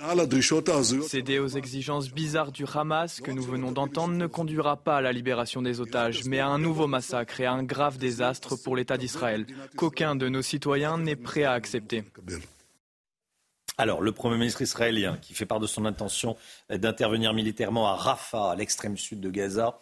Céder 1.09 1.39
aux 1.39 1.49
exigences 1.49 2.11
bizarres 2.11 2.53
du 2.53 2.65
Hamas 2.73 3.21
que 3.21 3.33
nous 3.33 3.43
venons 3.43 3.73
d'entendre 3.73 4.15
ne 4.15 4.27
conduira 4.27 4.77
pas 4.77 4.99
à 4.99 5.01
la 5.01 5.13
libération 5.13 5.61
des 5.61 5.81
otages, 5.81 6.25
mais 6.25 6.39
à 6.39 6.47
un 6.47 6.59
nouveau 6.59 6.87
massacre 6.87 7.41
et 7.41 7.47
à 7.47 7.53
un 7.53 7.65
grave 7.65 7.99
désastre 7.99 8.57
pour 8.57 8.77
l'État 8.77 8.97
d'Israël, 8.97 9.47
qu'aucun 9.77 10.15
de 10.15 10.29
nos 10.29 10.43
citoyens 10.43 10.99
n'est 10.99 11.17
prêt 11.17 11.45
à 11.45 11.53
accepter. 11.53 12.05
Alors, 13.79 14.03
le 14.03 14.13
Premier 14.13 14.37
ministre 14.37 14.63
israélien, 14.63 15.19
qui 15.21 15.35
fait 15.35 15.47
part 15.47 15.59
de 15.59 15.67
son 15.67 15.85
intention 15.85 16.37
d'intervenir 16.71 17.33
militairement 17.33 17.89
à 17.89 17.97
Rafah, 17.97 18.53
à 18.53 18.55
l'extrême 18.55 18.97
sud 18.97 19.21
de 19.21 19.31
Gaza, 19.31 19.79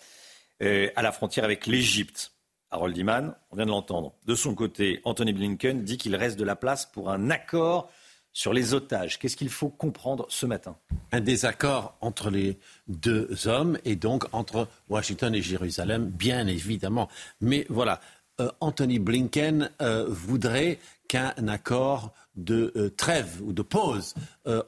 euh, 0.62 0.88
à 0.96 1.02
la 1.02 1.12
frontière 1.12 1.44
avec 1.44 1.66
l'Égypte. 1.66 2.32
Harold 2.70 2.96
Iman, 2.96 3.34
on 3.50 3.56
vient 3.56 3.66
de 3.66 3.70
l'entendre. 3.70 4.12
De 4.26 4.34
son 4.34 4.54
côté, 4.54 5.00
Anthony 5.04 5.32
Blinken 5.32 5.82
dit 5.82 5.98
qu'il 5.98 6.14
reste 6.14 6.38
de 6.38 6.44
la 6.44 6.56
place 6.56 6.86
pour 6.86 7.10
un 7.10 7.30
accord 7.30 7.90
sur 8.32 8.52
les 8.52 8.74
otages. 8.74 9.18
Qu'est-ce 9.18 9.36
qu'il 9.36 9.48
faut 9.48 9.68
comprendre 9.68 10.26
ce 10.28 10.46
matin? 10.46 10.76
Un 11.12 11.20
désaccord 11.20 11.96
entre 12.00 12.30
les 12.30 12.58
deux 12.86 13.48
hommes 13.48 13.76
et 13.84 13.96
donc 13.96 14.24
entre 14.32 14.68
Washington 14.88 15.34
et 15.34 15.42
Jérusalem, 15.42 16.06
bien 16.06 16.46
évidemment. 16.46 17.08
Mais 17.40 17.66
voilà, 17.68 18.00
euh, 18.40 18.50
Anthony 18.60 18.98
Blinken 18.98 19.70
euh, 19.82 20.06
voudrait 20.08 20.78
qu'un 21.08 21.32
accord 21.48 22.12
de 22.36 22.72
euh, 22.76 22.90
trêve 22.90 23.40
ou 23.42 23.52
de 23.52 23.62
pause 23.62 24.14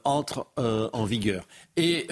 entre 0.03 0.47
en 0.57 1.05
vigueur. 1.05 1.45
Et 1.75 2.07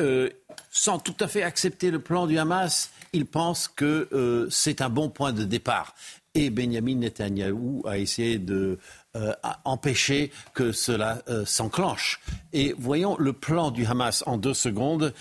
sans 0.69 0.99
tout 0.99 1.15
à 1.19 1.27
fait 1.27 1.43
accepter 1.43 1.91
le 1.91 1.99
plan 1.99 2.27
du 2.27 2.37
Hamas, 2.37 2.91
il 3.13 3.25
pense 3.25 3.67
que 3.67 4.07
euh, 4.13 4.47
c'est 4.49 4.81
un 4.81 4.89
bon 4.89 5.09
point 5.09 5.33
de 5.33 5.43
départ. 5.43 5.95
Et 6.33 6.49
Benjamin 6.49 6.95
Netanyahou 6.95 7.83
a 7.85 7.97
essayé 7.97 8.39
de 8.39 8.79
euh, 9.17 9.33
empêcher 9.65 10.31
que 10.53 10.71
cela 10.71 11.21
euh, 11.27 11.45
s'enclenche. 11.45 12.21
Et 12.53 12.73
voyons 12.77 13.17
le 13.19 13.33
plan 13.33 13.69
du 13.69 13.85
Hamas 13.85 14.23
en 14.25 14.37
deux 14.37 14.53
secondes 14.53 15.13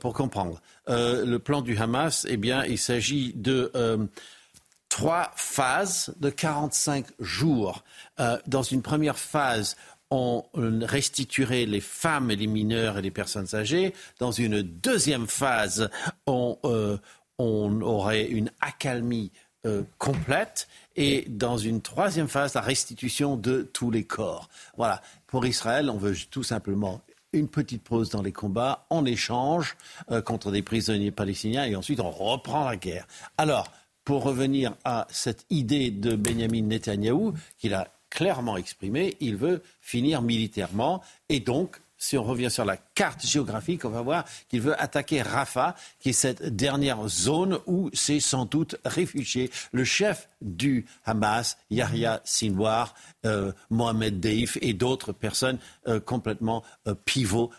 pour 0.00 0.12
comprendre. 0.12 0.60
le 0.86 1.36
plan 1.38 1.62
du 1.62 1.76
Hamas, 1.78 2.26
eh 2.28 2.36
bien, 2.36 2.64
il 2.64 2.78
s'agit 2.78 3.32
de 3.34 3.72
trois 4.88 5.32
phases 5.36 6.14
de 6.20 6.28
45 6.28 7.06
jours. 7.18 7.84
Dans 8.46 8.62
une 8.62 8.82
première 8.82 9.18
phase, 9.18 9.76
on 10.10 10.44
restituerait 10.54 11.66
les 11.66 11.80
femmes 11.80 12.30
les 12.30 12.46
mineurs 12.46 12.98
et 12.98 13.02
les 13.02 13.10
personnes 13.10 13.54
âgées. 13.54 13.92
Dans 14.18 14.32
une 14.32 14.62
deuxième 14.62 15.26
phase, 15.26 15.90
on, 16.26 16.58
euh, 16.64 16.98
aurait 17.38 18.24
une 18.24 18.50
accalmie 18.60 19.30
euh, 19.66 19.82
complète. 19.98 20.68
Et 20.96 21.26
dans 21.28 21.58
une 21.58 21.82
troisième 21.82 22.28
phase, 22.28 22.54
la 22.54 22.60
restitution 22.60 23.36
de 23.36 23.62
tous 23.72 23.90
les 23.90 24.04
corps. 24.04 24.48
Voilà. 24.76 25.02
Pour 25.26 25.44
Israël, 25.46 25.90
on 25.90 25.98
veut 25.98 26.16
tout 26.30 26.42
simplement 26.42 27.02
une 27.34 27.48
petite 27.48 27.82
pause 27.82 28.08
dans 28.08 28.22
les 28.22 28.32
combats 28.32 28.86
en 28.88 29.04
échange 29.04 29.76
euh, 30.10 30.22
contre 30.22 30.50
des 30.50 30.62
prisonniers 30.62 31.10
palestiniens 31.10 31.66
et 31.66 31.76
ensuite 31.76 32.00
on 32.00 32.10
reprend 32.10 32.64
la 32.64 32.76
guerre. 32.76 33.06
Alors, 33.36 33.70
pour 34.04 34.22
revenir 34.22 34.74
à 34.84 35.06
cette 35.10 35.44
idée 35.50 35.90
de 35.90 36.16
Benjamin 36.16 36.62
Netanyahou, 36.62 37.34
qu'il 37.58 37.74
a 37.74 37.92
clairement 38.10 38.56
exprimé, 38.56 39.16
il 39.20 39.36
veut 39.36 39.62
finir 39.80 40.22
militairement 40.22 41.02
et 41.28 41.40
donc 41.40 41.80
si 41.98 42.16
on 42.16 42.22
revient 42.22 42.50
sur 42.50 42.64
la 42.64 42.76
carte 42.76 43.26
géographique, 43.26 43.84
on 43.84 43.90
va 43.90 44.02
voir 44.02 44.24
qu'il 44.48 44.60
veut 44.60 44.80
attaquer 44.80 45.20
Rafah, 45.20 45.74
qui 45.98 46.10
est 46.10 46.12
cette 46.12 46.54
dernière 46.54 47.08
zone 47.08 47.58
où 47.66 47.90
c'est 47.92 48.20
sans 48.20 48.44
doute 48.44 48.76
réfugié 48.84 49.50
le 49.72 49.84
chef 49.84 50.28
du 50.40 50.86
Hamas, 51.04 51.58
Yahya 51.70 52.20
Sinwar, 52.24 52.94
euh, 53.26 53.52
Mohamed 53.68 54.20
Deif 54.20 54.56
et 54.62 54.72
d'autres 54.72 55.12
personnes 55.12 55.58
euh, 55.88 55.98
complètement 55.98 56.62
euh, 56.86 56.94
pivots 57.04 57.50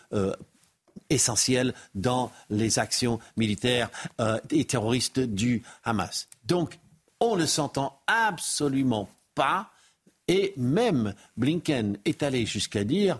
essentielles 1.10 1.74
dans 1.94 2.30
les 2.50 2.78
actions 2.78 3.18
militaires 3.36 3.90
et 4.50 4.64
terroristes 4.64 5.18
du 5.18 5.62
Hamas. 5.82 6.28
Donc, 6.44 6.78
on 7.18 7.36
ne 7.36 7.46
s'entend 7.46 8.00
absolument 8.06 9.08
pas 9.34 9.70
et 10.30 10.54
même 10.56 11.12
Blinken 11.36 11.98
est 12.04 12.22
allé 12.22 12.46
jusqu'à 12.46 12.84
dire 12.84 13.18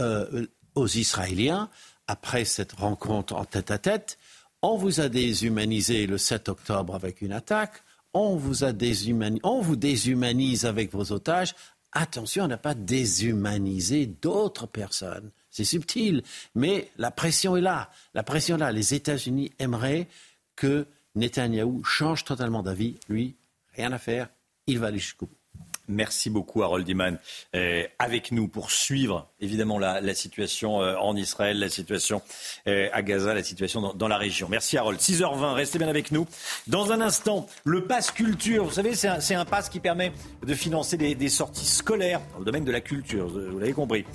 euh, 0.00 0.46
aux 0.74 0.88
Israéliens, 0.88 1.70
après 2.08 2.44
cette 2.44 2.72
rencontre 2.72 3.36
en 3.36 3.44
tête-à-tête, 3.44 4.18
on 4.60 4.76
vous 4.76 5.00
a 5.00 5.08
déshumanisé 5.08 6.08
le 6.08 6.18
7 6.18 6.48
octobre 6.48 6.96
avec 6.96 7.22
une 7.22 7.30
attaque, 7.30 7.84
on 8.14 8.34
vous, 8.34 8.64
on 8.64 9.60
vous 9.60 9.76
déshumanise 9.76 10.66
avec 10.66 10.92
vos 10.92 11.12
otages. 11.12 11.54
Attention, 11.92 12.44
on 12.44 12.48
n'a 12.48 12.58
pas 12.58 12.74
déshumanisé 12.74 14.06
d'autres 14.06 14.66
personnes. 14.66 15.30
C'est 15.50 15.64
subtil, 15.64 16.24
mais 16.56 16.90
la 16.96 17.12
pression 17.12 17.56
est 17.56 17.60
là. 17.60 17.90
La 18.12 18.24
pression 18.24 18.56
est 18.56 18.60
là. 18.60 18.72
Les 18.72 18.94
États-Unis 18.94 19.52
aimeraient 19.60 20.08
que 20.56 20.88
Netanyahou 21.14 21.84
change 21.84 22.24
totalement 22.24 22.64
d'avis. 22.64 22.96
Lui, 23.08 23.36
rien 23.74 23.92
à 23.92 23.98
faire, 23.98 24.28
il 24.66 24.80
va 24.80 24.88
aller 24.88 24.98
jusqu'au 24.98 25.26
bout. 25.26 25.43
Merci 25.86 26.30
beaucoup, 26.30 26.62
Harold 26.62 26.88
Iman, 26.88 27.18
euh, 27.54 27.84
avec 27.98 28.32
nous 28.32 28.48
pour 28.48 28.70
suivre 28.70 29.28
évidemment 29.38 29.78
la, 29.78 30.14
situation 30.14 30.80
euh, 30.80 30.96
en 30.96 31.14
Israël, 31.14 31.58
la 31.58 31.68
situation 31.68 32.22
euh, 32.66 32.88
à 32.92 33.02
Gaza, 33.02 33.34
la 33.34 33.42
situation 33.42 33.92
dans, 33.92 34.08
la 34.08 34.16
région. 34.16 34.48
Merci, 34.50 34.78
Harold. 34.78 34.98
6h20, 34.98 35.52
restez 35.52 35.78
bien 35.78 35.88
avec 35.88 36.10
nous. 36.10 36.26
Dans 36.68 36.90
un 36.90 37.02
instant, 37.02 37.46
le 37.64 37.84
pass 37.84 38.10
culture. 38.10 38.64
Vous 38.64 38.72
savez, 38.72 38.94
c'est 38.94 39.34
un, 39.34 39.44
pass 39.44 39.68
qui 39.68 39.78
permet 39.78 40.12
de 40.46 40.54
financer 40.54 40.96
des, 40.96 41.28
sorties 41.28 41.66
scolaires 41.66 42.20
dans 42.32 42.38
le 42.38 42.44
domaine 42.46 42.64
de 42.64 42.72
la 42.72 42.80
culture. 42.80 43.28
Vous 43.28 43.58
l'avez 43.58 43.74
compris. 43.74 44.06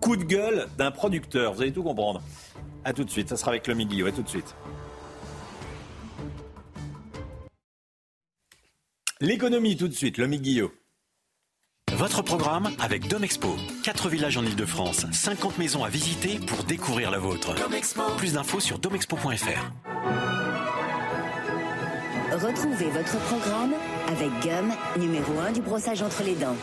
Coup 0.00 0.16
de 0.16 0.24
gueule 0.24 0.66
d'un 0.78 0.90
producteur. 0.90 1.52
Vous 1.52 1.60
allez 1.60 1.72
tout 1.72 1.82
comprendre. 1.82 2.22
A 2.84 2.94
tout 2.94 3.04
de 3.04 3.10
suite. 3.10 3.28
Ça 3.28 3.36
sera 3.36 3.50
avec 3.50 3.66
le 3.66 3.74
Guillot. 3.74 4.06
A 4.06 4.12
tout 4.12 4.22
de 4.22 4.28
suite. 4.28 4.54
L'économie, 9.20 9.76
tout 9.76 9.88
de 9.88 9.94
suite. 9.94 10.16
Le 10.16 10.26
Guillot. 10.26 10.72
Votre 11.96 12.22
programme 12.22 12.70
avec 12.78 13.08
Domexpo. 13.08 13.56
4 13.82 14.08
villages 14.08 14.36
en 14.36 14.44
Ile-de-France, 14.44 15.06
50 15.10 15.58
maisons 15.58 15.84
à 15.84 15.88
visiter 15.88 16.38
pour 16.38 16.64
découvrir 16.64 17.10
la 17.10 17.18
vôtre. 17.18 17.54
Plus 18.16 18.34
d'infos 18.34 18.60
sur 18.60 18.78
domexpo.fr. 18.78 19.72
Retrouvez 22.32 22.90
votre 22.90 23.18
programme 23.26 23.74
avec 24.08 24.30
Gum, 24.42 24.72
numéro 24.98 25.38
1 25.40 25.52
du 25.52 25.60
brossage 25.60 26.02
entre 26.02 26.22
les 26.22 26.34
dents. 26.34 26.56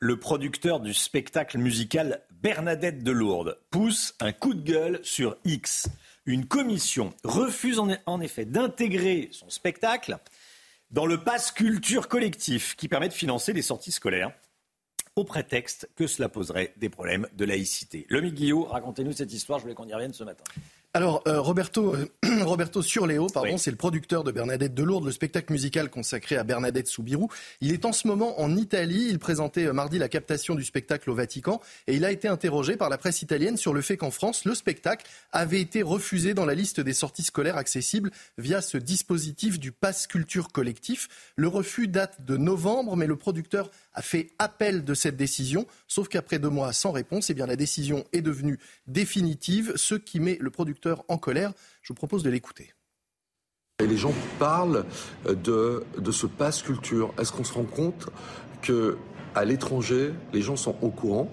Le 0.00 0.18
producteur 0.18 0.80
du 0.80 0.92
spectacle 0.92 1.58
musical 1.58 2.22
Bernadette 2.42 3.02
de 3.02 3.12
Lourdes 3.12 3.58
pousse 3.70 4.14
un 4.20 4.32
coup 4.32 4.54
de 4.54 4.60
gueule 4.60 5.00
sur 5.02 5.36
X. 5.44 5.88
Une 6.26 6.46
commission 6.46 7.14
refuse 7.22 7.78
en 7.78 8.20
effet 8.20 8.44
d'intégrer 8.44 9.28
son 9.32 9.48
spectacle 9.50 10.18
dans 10.94 11.06
le 11.06 11.18
pass 11.18 11.50
culture 11.50 12.06
collectif 12.06 12.76
qui 12.76 12.86
permet 12.86 13.08
de 13.08 13.12
financer 13.12 13.52
des 13.52 13.62
sorties 13.62 13.90
scolaires 13.90 14.30
au 15.16 15.24
prétexte 15.24 15.90
que 15.96 16.06
cela 16.06 16.28
poserait 16.28 16.72
des 16.76 16.88
problèmes 16.88 17.26
de 17.34 17.44
laïcité. 17.44 18.06
Le 18.08 18.20
Guillaume, 18.20 18.62
racontez-nous 18.62 19.12
cette 19.12 19.32
histoire, 19.32 19.58
je 19.58 19.64
voulais 19.64 19.74
qu'on 19.74 19.88
y 19.88 19.92
revienne 19.92 20.12
ce 20.12 20.22
matin. 20.22 20.44
Alors, 20.96 21.24
euh, 21.26 21.40
Roberto, 21.40 21.92
euh, 21.96 22.06
Roberto 22.44 22.80
Surleo, 22.80 23.26
pardon, 23.26 23.58
c'est 23.58 23.72
le 23.72 23.76
producteur 23.76 24.22
de 24.22 24.30
Bernadette 24.30 24.74
Delourde, 24.74 25.04
le 25.04 25.10
spectacle 25.10 25.52
musical 25.52 25.90
consacré 25.90 26.36
à 26.36 26.44
Bernadette 26.44 26.86
Soubirou. 26.86 27.28
Il 27.60 27.72
est 27.72 27.84
en 27.84 27.92
ce 27.92 28.06
moment 28.06 28.40
en 28.40 28.56
Italie. 28.56 29.08
Il 29.10 29.18
présentait 29.18 29.66
euh, 29.66 29.72
mardi 29.72 29.98
la 29.98 30.08
captation 30.08 30.54
du 30.54 30.62
spectacle 30.62 31.10
au 31.10 31.14
Vatican 31.16 31.60
et 31.88 31.96
il 31.96 32.04
a 32.04 32.12
été 32.12 32.28
interrogé 32.28 32.76
par 32.76 32.90
la 32.90 32.96
presse 32.96 33.22
italienne 33.22 33.56
sur 33.56 33.74
le 33.74 33.80
fait 33.80 33.96
qu'en 33.96 34.12
France, 34.12 34.44
le 34.44 34.54
spectacle 34.54 35.04
avait 35.32 35.60
été 35.60 35.82
refusé 35.82 36.32
dans 36.32 36.46
la 36.46 36.54
liste 36.54 36.78
des 36.78 36.94
sorties 36.94 37.24
scolaires 37.24 37.56
accessibles 37.56 38.12
via 38.38 38.62
ce 38.62 38.78
dispositif 38.78 39.58
du 39.58 39.72
pass 39.72 40.06
culture 40.06 40.52
collectif. 40.52 41.08
Le 41.34 41.48
refus 41.48 41.88
date 41.88 42.24
de 42.24 42.36
novembre, 42.36 42.94
mais 42.94 43.08
le 43.08 43.16
producteur 43.16 43.68
a 43.94 44.02
fait 44.02 44.30
appel 44.38 44.84
de 44.84 44.94
cette 44.94 45.16
décision. 45.16 45.66
Sauf 45.86 46.08
qu'après 46.08 46.38
deux 46.38 46.50
mois 46.50 46.72
sans 46.72 46.92
réponse, 46.92 47.30
eh 47.30 47.34
bien, 47.34 47.46
la 47.46 47.56
décision 47.56 48.04
est 48.12 48.22
devenue 48.22 48.58
définitive, 48.86 49.72
ce 49.76 49.94
qui 49.94 50.20
met 50.20 50.36
le 50.40 50.50
producteur 50.50 51.04
en 51.08 51.18
colère. 51.18 51.52
Je 51.82 51.88
vous 51.88 51.94
propose 51.94 52.22
de 52.22 52.30
l'écouter. 52.30 52.74
Les 53.80 53.96
gens 53.96 54.14
parlent 54.38 54.84
de, 55.26 55.84
de 55.98 56.12
ce 56.12 56.26
passe 56.26 56.62
culture. 56.62 57.12
Est-ce 57.18 57.32
qu'on 57.32 57.44
se 57.44 57.52
rend 57.52 57.64
compte 57.64 58.08
que 58.62 58.96
à 59.34 59.44
l'étranger, 59.44 60.12
les 60.32 60.42
gens 60.42 60.56
sont 60.56 60.76
au 60.80 60.90
courant? 60.90 61.28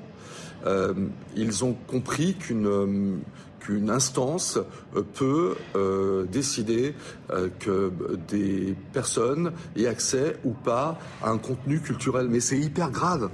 Euh, 0.66 0.94
Ils 1.36 1.64
ont 1.64 1.74
compris 1.74 2.36
qu'une 2.36 3.22
qu'une 3.62 3.90
instance 3.90 4.60
euh, 4.96 5.04
peut 5.04 5.56
euh, 5.76 6.26
décider 6.26 6.96
euh, 7.30 7.50
que 7.60 7.92
des 8.28 8.76
personnes 8.94 9.54
aient 9.76 9.88
accès 9.88 10.38
ou 10.44 10.52
pas 10.52 11.00
à 11.22 11.30
un 11.30 11.38
contenu 11.38 11.80
culturel. 11.80 12.28
Mais 12.28 12.40
c'est 12.40 12.60
hyper 12.60 12.92
grave. 12.92 13.30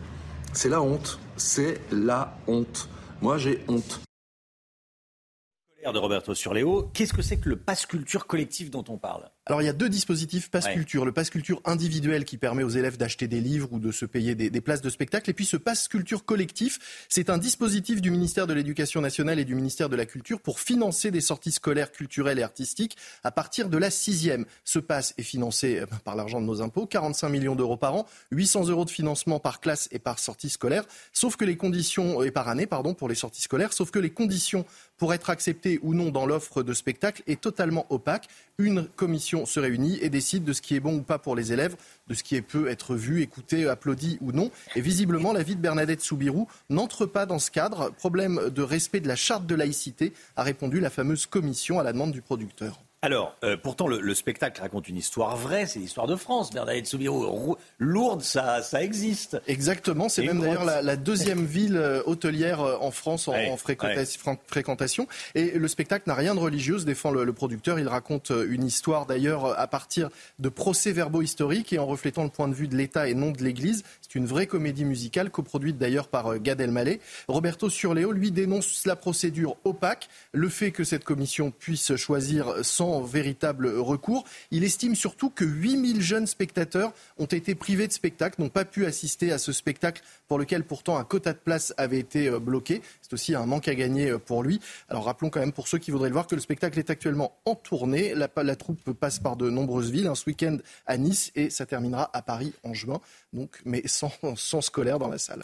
C'est 0.54 0.70
la 0.70 0.82
honte. 0.82 1.20
C'est 1.36 1.82
la 1.92 2.38
honte. 2.48 2.90
Moi, 3.22 3.38
j'ai 3.38 3.64
honte 3.68 4.02
de 5.94 6.00
Roberto 6.00 6.36
Surléo. 6.36 6.90
Qu'est-ce 6.94 7.14
que 7.14 7.22
c'est 7.22 7.38
que 7.38 7.50
le 7.50 7.56
passe 7.56 7.86
culture 7.86 8.28
collectif 8.28 8.70
dont 8.70 8.84
on 8.90 8.98
parle? 8.98 9.30
Alors 9.48 9.62
il 9.62 9.66
y 9.66 9.70
a 9.70 9.74
deux 9.74 9.88
dispositifs 9.88 10.50
passe 10.50 10.68
culture. 10.68 11.06
Le 11.06 11.14
passe 11.14 11.30
culture 11.30 11.62
individuel 11.64 12.26
qui 12.26 12.38
permet 12.38 12.64
aux 12.64 12.70
élèves 12.70 12.98
d'acheter 12.98 13.28
des 13.28 13.40
livres 13.40 13.70
ou 13.72 13.80
de 13.80 13.94
se 13.94 14.06
payer 14.06 14.36
des, 14.36 14.62
places 14.62 14.82
de 14.82 14.90
spectacle. 14.90 15.30
Et 15.30 15.34
puis 15.34 15.46
ce 15.46 15.56
passe 15.56 15.88
culture 15.88 16.26
collectif, 16.26 17.08
c'est 17.08 17.30
un 17.30 17.38
dispositif 17.38 18.02
du 18.02 18.12
ministère 18.12 18.46
de 18.46 18.54
l'Éducation 18.54 19.00
nationale 19.00 19.40
et 19.40 19.46
du 19.46 19.56
ministère 19.56 19.88
de 19.88 19.96
la 19.96 20.06
Culture 20.06 20.42
pour 20.42 20.60
financer 20.60 21.12
des 21.12 21.22
sorties 21.22 21.54
scolaires, 21.54 21.94
culturelles 21.94 22.40
et 22.40 22.44
artistiques 22.44 22.98
à 23.24 23.32
partir 23.32 23.70
de 23.70 23.78
la 23.78 23.90
sixième. 23.90 24.46
Ce 24.66 24.80
passe 24.80 25.14
est 25.18 25.24
financé 25.24 25.80
euh, 25.80 25.86
par 26.04 26.18
l'argent 26.18 26.42
de 26.42 26.46
nos 26.46 26.62
impôts, 26.62 26.86
45 26.86 27.30
millions 27.30 27.56
d'euros 27.56 27.78
par 27.78 27.96
an, 27.96 28.06
800 28.32 28.68
euros 28.68 28.84
de 28.84 28.90
financement 28.90 29.40
par 29.40 29.62
classe 29.62 29.88
et 29.94 30.00
par 30.00 30.20
sortie 30.20 30.50
scolaire. 30.50 30.84
Sauf 31.14 31.38
que 31.38 31.46
les 31.46 31.56
conditions, 31.56 32.22
et 32.22 32.32
par 32.32 32.50
année, 32.50 32.68
pardon, 32.68 32.94
pour 32.94 33.08
les 33.08 33.16
sorties 33.16 33.42
scolaires, 33.42 33.72
sauf 33.72 33.92
que 33.92 34.00
les 34.00 34.10
conditions 34.10 34.66
pour 34.98 35.14
être 35.14 35.30
accepté 35.30 35.80
ou 35.84 35.94
non 35.94 36.10
dans 36.10 36.26
l'offre 36.26 36.64
de 36.64 36.74
spectacle 36.74 37.24
est 37.28 37.40
totalement 37.40 37.86
opaque. 37.90 38.28
Une 38.60 38.88
commission 38.88 39.46
se 39.46 39.60
réunit 39.60 40.00
et 40.02 40.10
décide 40.10 40.44
de 40.44 40.52
ce 40.52 40.64
qui 40.64 40.76
est 40.76 40.80
bon 40.80 40.96
ou 40.98 41.04
pas 41.04 41.20
pour 41.20 41.36
les 41.36 41.54
élèves, 41.54 41.76
de 42.08 42.16
ce 42.16 42.24
qui 42.24 42.42
peut 42.42 42.68
être 42.68 42.96
vu, 42.96 43.22
écouté, 43.22 43.68
applaudi 43.68 44.18
ou 44.20 44.32
non. 44.32 44.50
Et 44.76 44.82
visiblement, 44.82 45.32
la 45.32 45.44
vie 45.44 45.56
de 45.56 45.62
Bernadette 45.62 46.02
Soubirou 46.02 46.48
n'entre 46.72 47.06
pas 47.06 47.28
dans 47.28 47.38
ce 47.38 47.52
cadre. 47.52 47.92
Problème 47.92 48.50
de 48.50 48.64
respect 48.64 49.00
de 49.00 49.08
la 49.08 49.16
charte 49.16 49.46
de 49.46 49.54
laïcité, 49.54 50.12
a 50.36 50.42
répondu 50.42 50.80
la 50.80 50.90
fameuse 50.90 51.28
commission 51.28 51.80
à 51.80 51.84
la 51.84 51.94
demande 51.94 52.12
du 52.14 52.24
producteur. 52.24 52.80
Alors, 53.04 53.36
euh, 53.44 53.58
pourtant, 53.62 53.88
le, 53.88 54.14
spectacle 54.16 54.60
raconte 54.60 54.90
une 54.90 54.96
histoire 54.96 55.38
vraie, 55.38 55.68
c'est 55.68 55.78
l'histoire 55.78 56.08
de 56.08 56.16
France. 56.16 56.50
Bernadette 56.52 56.88
Soubirou, 56.88 57.56
Lourdes, 57.78 58.24
ça, 58.24 58.64
ça 58.64 58.82
existe. 58.82 59.40
Exactement, 59.46 60.10
c'est 60.10 60.24
même 60.24 60.42
d'ailleurs 60.42 60.66
la, 60.66 60.96
deuxième 60.96 61.46
ville 61.46 61.78
euh, 61.78 62.02
hôtelière 62.08 62.60
euh, 62.62 62.78
en 62.82 62.90
France 62.90 63.28
en, 63.28 63.56
fréquentation. 63.56 65.08
Et 65.36 65.52
le 65.52 65.68
spectacle 65.68 66.06
n'a 66.08 66.16
rien 66.16 66.34
de 66.34 66.40
religieux, 66.40 66.80
défend 66.80 67.12
le, 67.12 67.32
producteur. 67.34 67.78
Il 67.78 67.88
raconte 67.88 68.32
une 68.32 68.66
histoire 68.66 69.06
d'ailleurs 69.06 69.60
à 69.60 69.68
partir 69.68 70.10
de 70.40 70.50
procès-verbaux 70.50 71.22
historiques 71.22 71.74
et 71.74 71.78
en 71.78 71.86
reflétant 71.86 72.24
le 72.24 72.30
point 72.30 72.48
de 72.48 72.56
vue 72.56 72.68
de 72.68 72.76
l'État 72.76 73.08
et 73.08 73.14
non 73.14 73.30
de 73.30 73.44
l'Église. 73.44 73.84
Une 74.18 74.26
vraie 74.26 74.48
comédie 74.48 74.84
musicale, 74.84 75.30
coproduite 75.30 75.78
d'ailleurs 75.78 76.08
par 76.08 76.40
Gad 76.40 76.60
Elmaleh. 76.60 77.00
Roberto 77.28 77.70
Surleo, 77.70 78.12
lui, 78.12 78.32
dénonce 78.32 78.88
la 78.88 78.96
procédure 78.96 79.58
opaque, 79.64 80.10
le 80.32 80.50
fait 80.50 80.72
que 80.72 80.84
cette 80.84 81.04
commission 81.04 81.52
puisse 81.52 81.96
choisir 81.98 82.52
sans 82.64 83.04
véritable 83.04 83.68
recours. 83.68 84.24
Il 84.50 84.64
estime 84.64 84.96
surtout 84.96 85.30
que 85.30 85.46
8000 85.46 86.02
jeunes 86.02 86.26
spectateurs 86.26 86.94
ont 87.20 87.26
été 87.26 87.54
privés 87.54 87.86
de 87.88 87.94
spectacle, 87.94 88.42
n'ont 88.42 88.50
pas 88.50 88.66
pu 88.66 88.88
assister 88.88 89.32
à 89.32 89.38
ce 89.38 89.52
spectacle 89.52 90.02
pour 90.28 90.38
lequel 90.38 90.64
pourtant 90.64 90.98
un 90.98 91.04
quota 91.04 91.34
de 91.34 91.38
place 91.38 91.74
avait 91.78 92.00
été 92.00 92.28
euh, 92.28 92.40
bloqué. 92.40 92.82
C'est 93.02 93.14
aussi 93.14 93.36
un 93.36 93.46
manque 93.46 93.68
à 93.68 93.76
gagner 93.76 94.12
euh, 94.12 94.20
pour 94.20 94.44
lui. 94.44 94.60
Alors 94.90 95.06
rappelons 95.06 95.30
quand 95.30 95.40
même 95.40 95.54
pour 95.54 95.68
ceux 95.68 95.78
qui 95.78 95.92
voudraient 95.92 96.10
le 96.10 96.14
voir 96.14 96.28
que 96.28 96.36
le 96.36 96.42
spectacle 96.42 96.78
est 96.80 96.90
actuellement 96.90 97.38
en 97.46 97.56
tournée. 97.56 98.14
La, 98.16 98.56
troupe 98.56 98.92
passe 98.94 99.20
par 99.20 99.36
de 99.36 99.50
nombreuses 99.50 99.92
villes, 99.92 100.08
un 100.08 100.16
ce 100.16 100.26
week-end 100.28 100.58
à 100.86 100.98
Nice 100.98 101.32
et 101.36 101.50
ça 101.50 101.66
terminera 101.66 102.10
à 102.14 102.22
Paris 102.22 102.54
en 102.64 102.74
juin, 102.74 103.00
donc, 103.34 103.62
mais 103.66 103.84
sans, 103.86 104.12
sans 104.36 104.62
scolaire 104.62 105.00
dans 105.00 105.10
la 105.10 105.18
salle. 105.18 105.44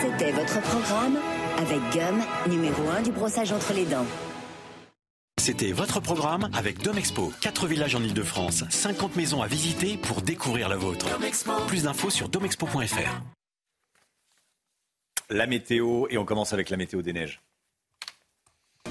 C'était 0.00 0.32
votre 0.32 0.60
programme 0.62 1.18
avec 1.58 1.80
Gum, 1.92 2.22
numéro 2.48 2.88
1 2.88 3.02
du 3.02 3.12
brossage 3.12 3.52
entre 3.52 3.72
les 3.74 3.84
dents. 3.84 4.06
C'était 5.46 5.70
votre 5.70 6.00
programme 6.00 6.50
avec 6.54 6.82
Domexpo. 6.82 7.32
4 7.40 7.68
villages 7.68 7.94
en 7.94 8.02
Ile-de-France, 8.02 8.64
50 8.68 9.14
maisons 9.14 9.42
à 9.42 9.46
visiter 9.46 9.96
pour 9.96 10.20
découvrir 10.20 10.68
la 10.68 10.76
vôtre. 10.76 11.06
Plus 11.68 11.84
d'infos 11.84 12.10
sur 12.10 12.28
domexpo.fr. 12.28 13.20
La 15.30 15.46
météo, 15.46 16.08
et 16.10 16.18
on 16.18 16.24
commence 16.24 16.52
avec 16.52 16.68
la 16.68 16.76
météo 16.76 17.00
des 17.00 17.12
neiges. 17.12 17.42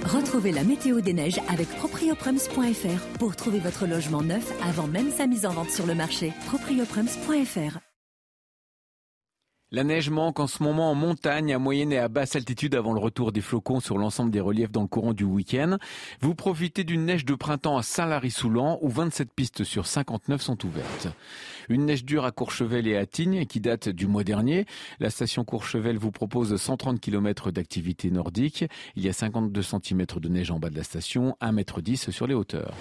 Retrouvez 0.06 0.54
la 0.54 0.64
météo 0.64 1.02
des 1.02 1.12
neiges 1.12 1.42
avec 1.50 1.68
proprioprems.fr 1.76 3.18
pour 3.20 3.36
trouver 3.36 3.60
votre 3.60 3.86
logement 3.86 4.22
neuf 4.22 4.50
avant 4.64 4.88
même 4.88 5.12
sa 5.12 5.28
mise 5.28 5.46
en 5.46 5.52
vente 5.52 5.72
sur 5.72 5.86
le 5.86 5.94
marché. 5.94 6.32
proprioprems.fr 6.46 7.80
la 9.72 9.84
neige 9.84 10.10
manque 10.10 10.40
en 10.40 10.48
ce 10.48 10.62
moment 10.62 10.92
en 10.92 10.96
montagne, 10.96 11.54
à 11.54 11.60
moyenne 11.60 11.92
et 11.92 11.98
à 11.98 12.08
basse 12.08 12.36
altitude 12.36 12.76
avant 12.76 12.94
le 12.94 13.00
retour 13.00 13.32
des 13.32 13.42
flocons 13.42 13.80
sur 13.80 13.98
l'ensemble 13.98 14.30
des 14.30 14.40
reliefs 14.40 14.72
dans 14.72 14.84
le 14.84 14.88
courant 14.88 15.14
du 15.14 15.24
week-end. 15.24 15.78
Vous 16.22 16.36
profitez 16.36 16.84
d'une 16.84 17.06
neige 17.06 17.26
de 17.26 17.34
printemps 17.34 17.78
à 17.78 17.84
Saint-Lary-Soulan 17.84 18.78
où 18.82 18.90
27 18.90 19.34
pistes 19.34 19.64
sur 19.64 19.88
59 19.88 20.42
sont 20.42 20.64
ouvertes. 20.66 21.08
Une 21.68 21.86
neige 21.86 22.06
dure 22.06 22.26
à 22.26 22.32
Courchevel 22.32 22.88
et 22.88 22.96
à 22.96 23.08
Tignes 23.08 23.46
qui 23.48 23.60
date 23.60 23.90
du 23.90 24.06
mois 24.06 24.24
dernier. 24.24 24.66
La 25.00 25.10
station 25.10 25.44
Courchevel 25.44 25.98
vous 25.98 26.12
propose 26.12 26.56
130 26.56 27.00
km 27.00 27.50
d'activité 27.50 28.12
nordique. 28.12 28.66
Il 28.96 29.04
y 29.04 29.10
a 29.10 29.14
52 29.14 29.62
cm 29.62 30.06
de 30.06 30.30
neige 30.30 30.52
en 30.52 30.60
bas 30.60 30.70
de 30.70 30.78
la 30.78 30.84
station, 30.84 31.36
1,10 31.42 32.08
m 32.08 32.14
sur 32.14 32.28
les 32.28 32.36
hauteurs. 32.36 32.74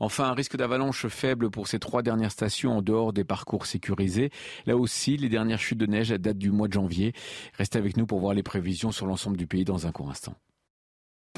Enfin, 0.00 0.24
un 0.24 0.34
risque 0.34 0.56
d'avalanche 0.56 1.06
faible 1.08 1.50
pour 1.50 1.68
ces 1.68 1.78
trois 1.78 2.02
dernières 2.02 2.32
stations 2.32 2.78
en 2.78 2.82
dehors 2.82 3.12
des 3.12 3.24
parcours 3.24 3.66
sécurisés. 3.66 4.30
Là 4.64 4.76
aussi, 4.76 5.18
les 5.18 5.28
dernières 5.28 5.60
chutes 5.60 5.78
de 5.78 5.86
neige 5.86 6.08
datent 6.08 6.38
du 6.38 6.50
mois 6.50 6.68
de 6.68 6.72
janvier. 6.72 7.12
Restez 7.58 7.78
avec 7.78 7.98
nous 7.98 8.06
pour 8.06 8.18
voir 8.18 8.32
les 8.32 8.42
prévisions 8.42 8.90
sur 8.90 9.06
l'ensemble 9.06 9.36
du 9.36 9.46
pays 9.46 9.64
dans 9.64 9.86
un 9.86 9.92
court 9.92 10.10
instant. 10.10 10.34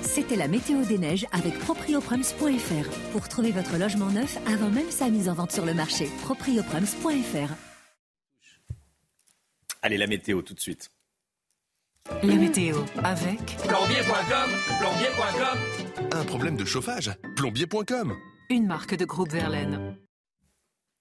C'était 0.01 0.37
la 0.37 0.49
météo 0.49 0.85
des 0.85 0.97
neiges 0.97 1.27
avec 1.33 1.59
proprioprems.fr 1.59 3.13
pour 3.13 3.29
trouver 3.29 3.51
votre 3.51 3.77
logement 3.77 4.11
neuf 4.11 4.39
avant 4.47 4.71
même 4.71 4.91
sa 4.91 5.11
mise 5.11 5.29
en 5.29 5.35
vente 5.35 5.53
sur 5.53 5.67
le 5.67 5.75
marché. 5.75 6.09
proprioprems.fr. 6.23 7.53
Allez, 9.83 9.99
la 9.99 10.07
météo 10.07 10.41
tout 10.43 10.55
de 10.55 10.61
suite. 10.61 10.91
La 12.23 12.35
météo 12.35 12.79
avec 13.03 13.39
plombier.com, 13.39 14.51
plombier.com. 14.81 15.59
Un 16.13 16.25
problème 16.25 16.57
de 16.57 16.65
chauffage, 16.65 17.11
plombier.com 17.37 18.17
une 18.53 18.67
marque 18.67 18.95
de 18.95 19.05
groupe 19.05 19.31
Verlaine. 19.31 19.97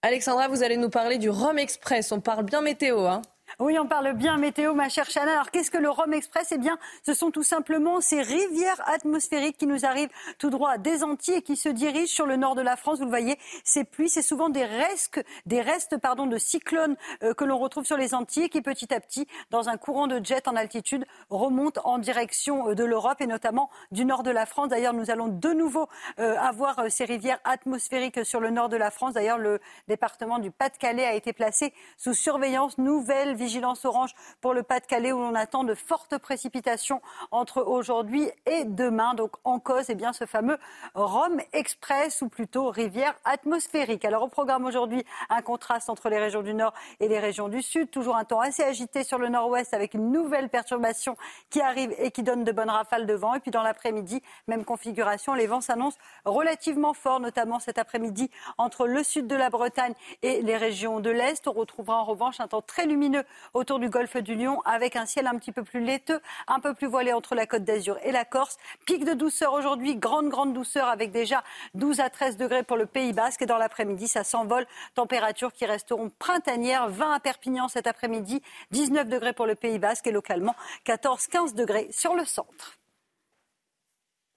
Alexandra, 0.02 0.48
vous 0.48 0.64
allez 0.64 0.78
nous 0.78 0.90
parler 0.90 1.18
du 1.18 1.30
Rome 1.30 1.60
Express. 1.60 2.12
On 2.12 2.22
parle 2.22 2.46
bien 2.46 2.62
météo, 2.62 3.06
hein 3.06 3.22
oui, 3.60 3.78
on 3.80 3.88
parle 3.88 4.14
bien 4.14 4.38
météo, 4.38 4.74
ma 4.74 4.90
chère 4.90 5.10
Chana. 5.10 5.32
Alors, 5.32 5.52
qu'est-ce 5.52 5.72
que 5.72 5.78
le 5.78 5.90
Rome 5.90 6.14
Express? 6.14 6.52
Eh 6.52 6.58
bien, 6.58 6.78
ce 7.04 7.14
sont 7.14 7.32
tout 7.32 7.44
simplement 7.44 8.02
ces 8.02 8.22
rivières 8.22 8.82
atmosphériques 8.88 9.58
qui 9.58 9.68
nous 9.68 9.86
arrivent 9.86 10.10
tout 10.38 10.50
droit 10.50 10.78
des 10.78 11.04
Antilles 11.04 11.36
et 11.36 11.42
qui 11.42 11.56
se 11.56 11.70
dirigent 11.70 12.14
sur 12.14 12.26
le 12.26 12.36
nord 12.36 12.56
de 12.56 12.62
la 12.62 12.76
France. 12.76 13.00
Vous 13.00 13.06
le 13.06 13.10
voyez, 13.10 13.38
ces 13.64 13.84
pluies, 13.84 14.10
c'est 14.10 14.22
souvent 14.22 14.50
des 14.50 14.66
restes, 14.66 15.24
des 15.46 15.62
restes 15.62 15.98
pardon, 15.98 16.28
de 16.28 16.38
cyclones 16.38 16.96
euh, 17.24 17.34
que 17.34 17.44
l'on 17.44 17.58
retrouve 17.58 17.86
sur 17.86 17.98
les 17.98 18.14
Antilles 18.14 18.44
et 18.44 18.50
qui, 18.50 18.62
petit 18.62 18.94
à 18.94 19.00
petit, 19.00 19.28
dans 19.50 19.70
un 19.70 19.78
courant 19.78 20.08
de 20.08 20.24
jet 20.24 20.48
en 20.48 20.56
altitude, 20.56 21.06
remontent 21.30 21.82
en 21.84 21.98
direction 21.98 22.70
euh, 22.70 22.76
de 22.76 22.84
l'Europe 22.84 23.22
et 23.22 23.28
notamment 23.28 23.70
du 23.92 24.06
nord 24.06 24.24
de 24.24 24.32
la 24.32 24.46
France. 24.46 24.70
D'ailleurs, 24.70 24.94
nous 24.94 25.12
allons 25.12 25.28
de 25.28 25.50
nouveau 25.54 25.88
euh, 26.20 26.38
avoir 26.38 26.86
ces 26.90 27.06
rivières 27.06 27.40
atmosphériques 27.44 28.26
sur 28.26 28.40
le 28.40 28.50
nord 28.50 28.70
de 28.70 28.78
la 28.78 28.92
France. 28.92 29.14
D'ailleurs, 29.14 29.38
le 29.38 29.60
département 29.88 30.40
du 30.40 30.52
Pas-de-Calais 30.52 31.06
a 31.06 31.14
été 31.16 31.34
placé 31.34 31.74
sous 31.98 32.14
surveillance 32.14 32.78
nouvelle 32.78 33.36
vigilance 33.42 33.86
orange 33.86 34.14
pour 34.40 34.54
le 34.54 34.62
Pas-de-Calais 34.62 35.12
où 35.12 35.20
l'on 35.20 35.34
attend 35.34 35.64
de 35.64 35.74
fortes 35.74 36.18
précipitations 36.20 37.02
entre 37.32 37.64
aujourd'hui 37.64 38.30
et 38.46 38.66
demain. 38.66 39.16
Donc 39.16 39.32
en 39.44 39.60
cause, 39.60 39.90
eh 39.90 39.96
bien, 39.96 40.14
ce 40.14 40.26
fameux 40.26 40.60
Rome 40.94 41.42
Express 41.54 42.22
ou 42.22 42.30
plutôt 42.30 42.70
rivière 42.70 43.16
atmosphérique. 43.26 44.06
Alors 44.06 44.22
au 44.22 44.28
programme 44.28 44.66
aujourd'hui, 44.66 45.04
un 45.30 45.42
contraste 45.42 45.90
entre 45.90 46.10
les 46.10 46.20
régions 46.20 46.44
du 46.44 46.54
nord 46.54 46.74
et 47.00 47.08
les 47.08 47.18
régions 47.18 47.50
du 47.50 47.64
sud. 47.64 47.90
Toujours 47.90 48.16
un 48.16 48.26
temps 48.26 48.42
assez 48.42 48.64
agité 48.64 49.04
sur 49.04 49.18
le 49.18 49.28
nord-ouest 49.28 49.74
avec 49.74 49.96
une 49.96 50.12
nouvelle 50.12 50.50
perturbation 50.50 51.18
qui 51.50 51.62
arrive 51.62 51.96
et 51.98 52.12
qui 52.12 52.22
donne 52.22 52.44
de 52.44 52.52
bonnes 52.52 52.70
rafales 52.70 53.08
de 53.08 53.14
vent. 53.16 53.34
Et 53.34 53.40
puis 53.40 53.50
dans 53.50 53.64
l'après-midi, 53.64 54.22
même 54.48 54.66
configuration, 54.66 55.34
les 55.34 55.48
vents 55.48 55.62
s'annoncent 55.62 55.98
relativement 56.26 56.94
forts, 56.94 57.20
notamment 57.20 57.58
cet 57.58 57.80
après-midi 57.80 58.30
entre 58.60 58.86
le 58.86 59.04
sud 59.04 59.26
de 59.26 59.36
la 59.36 59.50
Bretagne 59.50 59.96
et 60.22 60.44
les 60.44 60.58
régions 60.58 61.00
de 61.00 61.10
l'Est. 61.10 61.48
On 61.48 61.54
retrouvera 61.54 61.98
en 61.98 62.04
revanche 62.04 62.40
un 62.40 62.48
temps 62.48 62.62
très 62.62 62.86
lumineux 62.86 63.24
autour 63.54 63.80
du 63.80 63.90
golfe 63.90 64.18
du 64.18 64.36
Lion 64.36 64.62
avec 64.66 64.96
un 64.96 65.06
ciel 65.06 65.28
un 65.28 65.38
petit 65.38 65.52
peu 65.52 65.64
plus 65.64 65.80
laiteux, 65.80 66.22
un 66.48 66.60
peu 66.60 66.74
plus 66.74 66.88
voilé 66.88 67.14
entre 67.14 67.36
la 67.36 67.46
côte 67.46 67.64
d'Azur 67.64 67.98
et 68.04 68.12
la 68.12 68.26
Corse. 68.26 68.58
Pic 68.86 69.06
de 69.06 69.14
douceur 69.14 69.54
aujourd'hui, 69.54 69.96
grande, 69.96 70.30
grande 70.30 70.54
douceur 70.54 70.88
avec 70.88 71.12
déjà 71.12 71.44
12 71.74 72.00
à 72.00 72.10
13 72.10 72.38
degrés 72.38 72.64
pour 72.64 72.78
le 72.78 72.86
Pays 72.86 73.14
Basque. 73.14 73.42
Et 73.42 73.46
dans 73.46 73.58
l'après-midi, 73.58 74.08
ça 74.08 74.24
s'envole. 74.24 74.66
Températures 74.96 75.54
qui 75.54 75.66
resteront 75.66 76.12
printanières. 76.20 76.90
20 76.90 77.14
à 77.14 77.20
Perpignan 77.20 77.68
cet 77.68 77.88
après-midi, 77.88 78.42
19 78.72 79.08
degrés 79.08 79.34
pour 79.34 79.46
le 79.46 79.56
Pays 79.56 79.80
Basque 79.80 80.08
et 80.08 80.12
localement 80.12 80.56
14-15 80.86 81.56
degrés 81.56 81.88
sur 81.92 82.16
le 82.16 82.26
centre. 82.26 82.78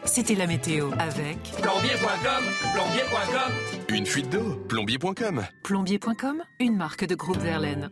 C'était 0.05 0.35
la 0.35 0.47
météo 0.47 0.91
avec 0.99 1.39
plombier.com, 1.63 2.45
plombier.com. 2.75 3.53
Une 3.89 4.07
fuite 4.07 4.29
d'eau, 4.29 4.57
plombier.com. 4.69 5.47
Plombier.com, 5.63 6.43
une 6.61 6.77
marque 6.77 7.07
de 7.07 7.15
groupe 7.15 7.39
Verlaine. 7.39 7.91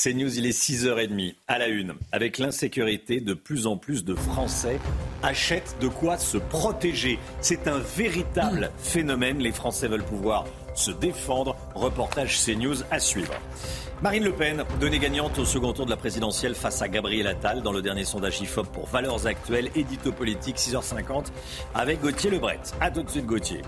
C'est 0.00 0.14
News, 0.14 0.38
il 0.38 0.46
est 0.46 0.56
6h30 0.56 1.34
à 1.48 1.58
la 1.58 1.66
une. 1.66 1.94
Avec 2.12 2.38
l'insécurité, 2.38 3.20
de 3.20 3.34
plus 3.34 3.66
en 3.66 3.76
plus 3.76 4.04
de 4.04 4.14
Français 4.14 4.78
achètent 5.24 5.74
de 5.80 5.88
quoi 5.88 6.18
se 6.18 6.38
protéger. 6.38 7.18
C'est 7.40 7.66
un 7.66 7.80
véritable 7.80 8.70
phénomène. 8.78 9.40
Les 9.40 9.50
Français 9.50 9.88
veulent 9.88 10.04
pouvoir 10.04 10.44
se 10.76 10.92
défendre. 10.92 11.56
Reportage 11.74 12.38
CNews 12.44 12.76
à 12.92 13.00
suivre. 13.00 13.34
Marine 14.00 14.22
Le 14.22 14.32
Pen, 14.32 14.62
donnée 14.78 15.00
gagnante 15.00 15.36
au 15.40 15.44
second 15.44 15.72
tour 15.72 15.84
de 15.84 15.90
la 15.90 15.96
présidentielle 15.96 16.54
face 16.54 16.80
à 16.80 16.86
Gabriel 16.86 17.26
Attal 17.26 17.62
dans 17.62 17.72
le 17.72 17.82
dernier 17.82 18.04
sondage 18.04 18.40
IFOP 18.40 18.68
pour 18.68 18.86
Valeurs 18.86 19.26
Actuelles, 19.26 19.72
édito 19.74 20.12
politique 20.12 20.58
6h50 20.58 21.32
avec 21.74 22.00
Gauthier 22.00 22.30
Lebret. 22.30 22.60
A 22.80 22.92
tout 22.92 23.02
de 23.02 23.10
suite 23.10 23.26
Gauthier. 23.26 23.62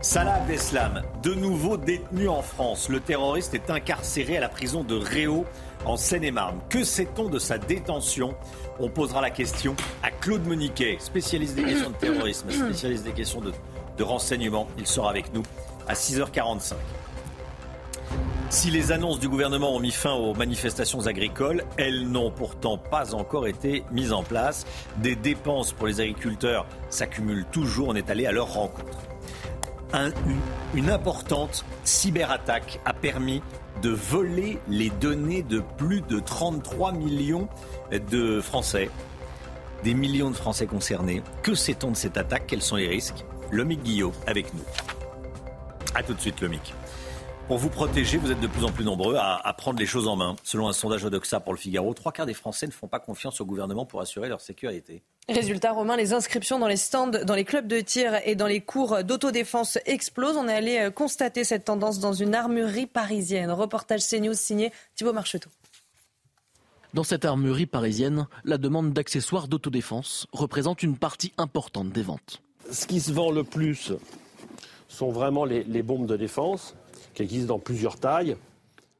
Salah 0.00 0.34
Abdeslam, 0.34 1.02
de 1.22 1.34
nouveau 1.34 1.76
détenu 1.76 2.28
en 2.28 2.42
France. 2.42 2.88
Le 2.88 2.98
terroriste 2.98 3.54
est 3.54 3.70
incarcéré 3.70 4.36
à 4.36 4.40
la 4.40 4.48
prison 4.48 4.82
de 4.82 4.96
Réau 4.96 5.44
en 5.84 5.96
Seine-et-Marne. 5.96 6.60
Que 6.68 6.84
sait-on 6.84 7.28
de 7.28 7.38
sa 7.38 7.58
détention? 7.58 8.34
On 8.78 8.88
posera 8.88 9.20
la 9.20 9.30
question 9.30 9.74
à 10.02 10.10
Claude 10.10 10.46
Moniquet, 10.46 10.96
spécialiste 11.00 11.54
des 11.54 11.64
questions 11.64 11.90
de 11.90 11.96
terrorisme, 12.00 12.50
spécialiste 12.50 13.04
des 13.04 13.12
questions 13.12 13.40
de, 13.40 13.52
de 13.96 14.02
renseignement. 14.02 14.68
Il 14.78 14.86
sera 14.86 15.10
avec 15.10 15.32
nous 15.32 15.42
à 15.86 15.94
6h45. 15.94 16.74
Si 18.50 18.70
les 18.70 18.92
annonces 18.92 19.20
du 19.20 19.28
gouvernement 19.28 19.74
ont 19.74 19.80
mis 19.80 19.90
fin 19.90 20.14
aux 20.14 20.34
manifestations 20.34 21.06
agricoles, 21.06 21.64
elles 21.76 22.08
n'ont 22.08 22.30
pourtant 22.30 22.78
pas 22.78 23.14
encore 23.14 23.46
été 23.46 23.84
mises 23.92 24.12
en 24.12 24.22
place. 24.22 24.64
Des 24.96 25.16
dépenses 25.16 25.72
pour 25.72 25.86
les 25.86 26.00
agriculteurs 26.00 26.66
s'accumulent 26.88 27.44
toujours. 27.52 27.88
On 27.88 27.94
est 27.94 28.08
allé 28.08 28.24
à 28.24 28.32
leur 28.32 28.54
rencontre. 28.54 29.07
Une, 30.74 30.90
importante 30.90 31.64
cyberattaque 31.84 32.80
a 32.84 32.92
permis 32.92 33.42
de 33.82 33.90
voler 33.90 34.58
les 34.68 34.90
données 34.90 35.42
de 35.42 35.62
plus 35.76 36.00
de 36.02 36.18
33 36.20 36.92
millions 36.92 37.48
de 37.90 38.40
Français. 38.40 38.90
des 39.84 39.94
millions 39.94 40.30
de 40.30 40.36
Français 40.36 40.66
concernés. 40.66 41.22
Que 41.42 41.54
sait-on 41.54 41.92
de 41.92 41.96
cette 41.96 42.16
attaque? 42.16 42.48
Quels 42.48 42.62
sont 42.62 42.76
les 42.76 42.88
risques? 42.88 43.24
Lomic 43.52 43.82
Guillot 43.82 44.12
avec 44.26 44.52
nous. 44.52 44.64
A 45.94 46.02
tout 46.02 46.14
de 46.14 46.20
suite, 46.20 46.40
Lomic. 46.40 46.74
Pour 47.48 47.56
vous 47.56 47.70
protéger, 47.70 48.18
vous 48.18 48.30
êtes 48.30 48.40
de 48.40 48.46
plus 48.46 48.62
en 48.62 48.70
plus 48.70 48.84
nombreux 48.84 49.16
à, 49.16 49.54
prendre 49.56 49.78
les 49.78 49.86
choses 49.86 50.06
en 50.06 50.16
main. 50.16 50.36
Selon 50.42 50.68
un 50.68 50.74
sondage 50.74 51.02
Odoxa 51.06 51.40
pour 51.40 51.54
le 51.54 51.58
Figaro, 51.58 51.94
trois 51.94 52.12
quarts 52.12 52.26
des 52.26 52.34
Français 52.34 52.66
ne 52.66 52.72
font 52.72 52.88
pas 52.88 53.00
confiance 53.00 53.40
au 53.40 53.46
gouvernement 53.46 53.86
pour 53.86 54.02
assurer 54.02 54.28
leur 54.28 54.42
sécurité. 54.42 55.02
Résultat, 55.30 55.72
Romain, 55.72 55.96
les 55.96 56.12
inscriptions 56.12 56.58
dans 56.58 56.66
les 56.66 56.76
stands, 56.76 57.08
dans 57.08 57.34
les 57.34 57.46
clubs 57.46 57.66
de 57.66 57.80
tir 57.80 58.20
et 58.26 58.34
dans 58.34 58.46
les 58.46 58.60
cours 58.60 59.02
d'autodéfense 59.02 59.78
explosent. 59.86 60.36
On 60.36 60.46
est 60.46 60.52
allé 60.52 60.78
euh, 60.78 60.90
constater 60.90 61.42
cette 61.42 61.64
tendance 61.64 62.00
dans 62.00 62.12
une 62.12 62.34
armurerie 62.34 62.86
parisienne. 62.86 63.50
Reportage 63.50 64.06
CNews 64.06 64.34
signé 64.34 64.70
Thibault 64.94 65.14
Marcheteau. 65.14 65.48
Dans 66.92 67.04
cette 67.04 67.24
armurerie 67.24 67.64
parisienne, 67.64 68.26
la 68.44 68.58
demande 68.58 68.92
d'accessoires 68.92 69.48
d'autodéfense 69.48 70.26
représente 70.32 70.82
une 70.82 70.98
partie 70.98 71.32
importante 71.38 71.92
des 71.92 72.02
ventes. 72.02 72.42
Ce 72.70 72.86
qui 72.86 73.00
se 73.00 73.10
vend 73.10 73.30
le 73.30 73.42
plus 73.42 73.92
sont 74.88 75.10
vraiment 75.10 75.46
les, 75.46 75.64
les 75.64 75.82
bombes 75.82 76.06
de 76.06 76.18
défense 76.18 76.74
qui 77.18 77.24
existent 77.24 77.54
dans 77.54 77.58
plusieurs 77.58 77.98
tailles. 77.98 78.36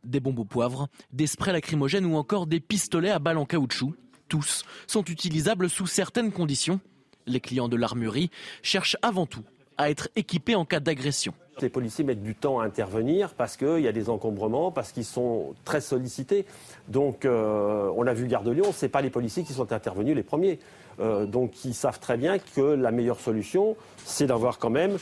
Des 0.03 0.19
bombes 0.19 0.41
au 0.41 0.45
poivre, 0.45 0.89
des 1.13 1.29
sprays 1.29 1.53
lacrymogènes 1.53 2.05
ou 2.05 2.17
encore 2.17 2.47
des 2.49 2.59
pistolets 2.59 3.11
à 3.11 3.21
balles 3.21 3.39
en 3.39 3.45
caoutchouc. 3.45 3.95
Tous 4.29 4.65
sont 4.89 5.05
utilisables 5.05 5.71
sous 5.71 5.87
certaines 5.87 6.33
conditions. 6.33 6.81
Les 7.27 7.39
clients 7.39 7.69
de 7.69 7.77
l'armurerie 7.77 8.31
cherchent 8.63 8.97
avant 9.03 9.27
tout 9.27 9.45
à 9.77 9.91
être 9.91 10.09
équipés 10.17 10.57
en 10.57 10.65
cas 10.65 10.81
d'agression. 10.81 11.33
Les 11.61 11.69
policiers 11.69 12.05
mettent 12.05 12.23
du 12.23 12.35
temps 12.35 12.59
à 12.59 12.65
intervenir 12.65 13.35
parce 13.35 13.57
qu'il 13.57 13.81
y 13.81 13.89
a 13.89 13.93
des 13.93 14.11
encombrements, 14.11 14.73
parce 14.73 14.91
qu'ils 14.91 15.05
sont 15.05 15.55
très 15.65 15.81
sollicités. 15.81 16.45
Donc, 16.89 17.25
euh, 17.25 17.93
on 17.97 18.07
a 18.07 18.15
vu 18.15 18.27
Gare 18.27 18.43
de 18.43 18.51
Lyon, 18.51 18.73
ce 18.73 18.85
n'est 18.85 18.91
pas 18.91 19.01
les 19.01 19.11
policiers 19.11 19.45
qui 19.45 19.53
sont 19.53 19.73
intervenus 19.73 20.17
les 20.17 20.23
premiers. 20.25 20.59
Euh, 20.99 21.27
donc, 21.27 21.65
ils 21.65 21.75
savent 21.75 22.01
très 22.01 22.17
bien 22.17 22.39
que 22.39 22.61
la 22.61 22.91
meilleure 22.91 23.21
solution, 23.21 23.77
c'est 24.05 24.27
d'avoir 24.27 24.59
quand 24.59 24.71
même 24.71 24.99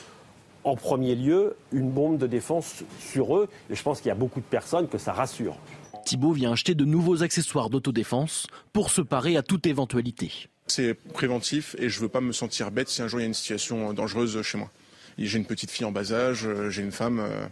en 0.67 0.75
premier 0.75 1.15
lieu 1.15 1.57
une 1.73 1.91
bombe 1.91 2.19
de 2.19 2.27
défense 2.27 2.83
sur 3.01 3.37
eux. 3.37 3.49
Et 3.71 3.75
je 3.75 3.83
pense 3.83 4.01
qu'il 4.01 4.09
y 4.09 4.13
a 4.13 4.17
beaucoup 4.17 4.41
de 4.41 4.45
personnes 4.45 4.89
que 4.89 4.99
ça 4.99 5.13
rassure. 5.13 5.57
Thibault 6.05 6.33
vient 6.33 6.53
acheter 6.53 6.75
de 6.75 6.85
nouveaux 6.85 7.23
accessoires 7.23 7.71
d'autodéfense 7.71 8.47
pour 8.73 8.91
se 8.91 9.01
parer 9.01 9.37
à 9.37 9.43
toute 9.43 9.67
éventualité. 9.67 10.49
C'est 10.67 10.95
préventif 10.95 11.77
et 11.79 11.89
je 11.89 11.99
ne 11.99 12.03
veux 12.03 12.09
pas 12.09 12.21
me 12.21 12.33
sentir 12.33 12.71
bête 12.73 12.89
si 12.89 13.01
un 13.01 13.09
jour 13.09 13.21
il 13.21 13.23
y 13.23 13.27
a 13.27 13.29
une 13.29 13.35
situation 13.35 13.93
dangereuse 13.93 14.43
chez 14.43 14.59
moi. 14.59 14.71
J'ai 15.19 15.39
une 15.39 15.47
petite 15.47 15.71
fille 15.71 15.87
en 15.87 15.93
bas 15.93 16.13
âge, 16.13 16.47
j'ai 16.69 16.83
une 16.83 16.93
femme, 16.93 17.21
euh, 17.21 17.47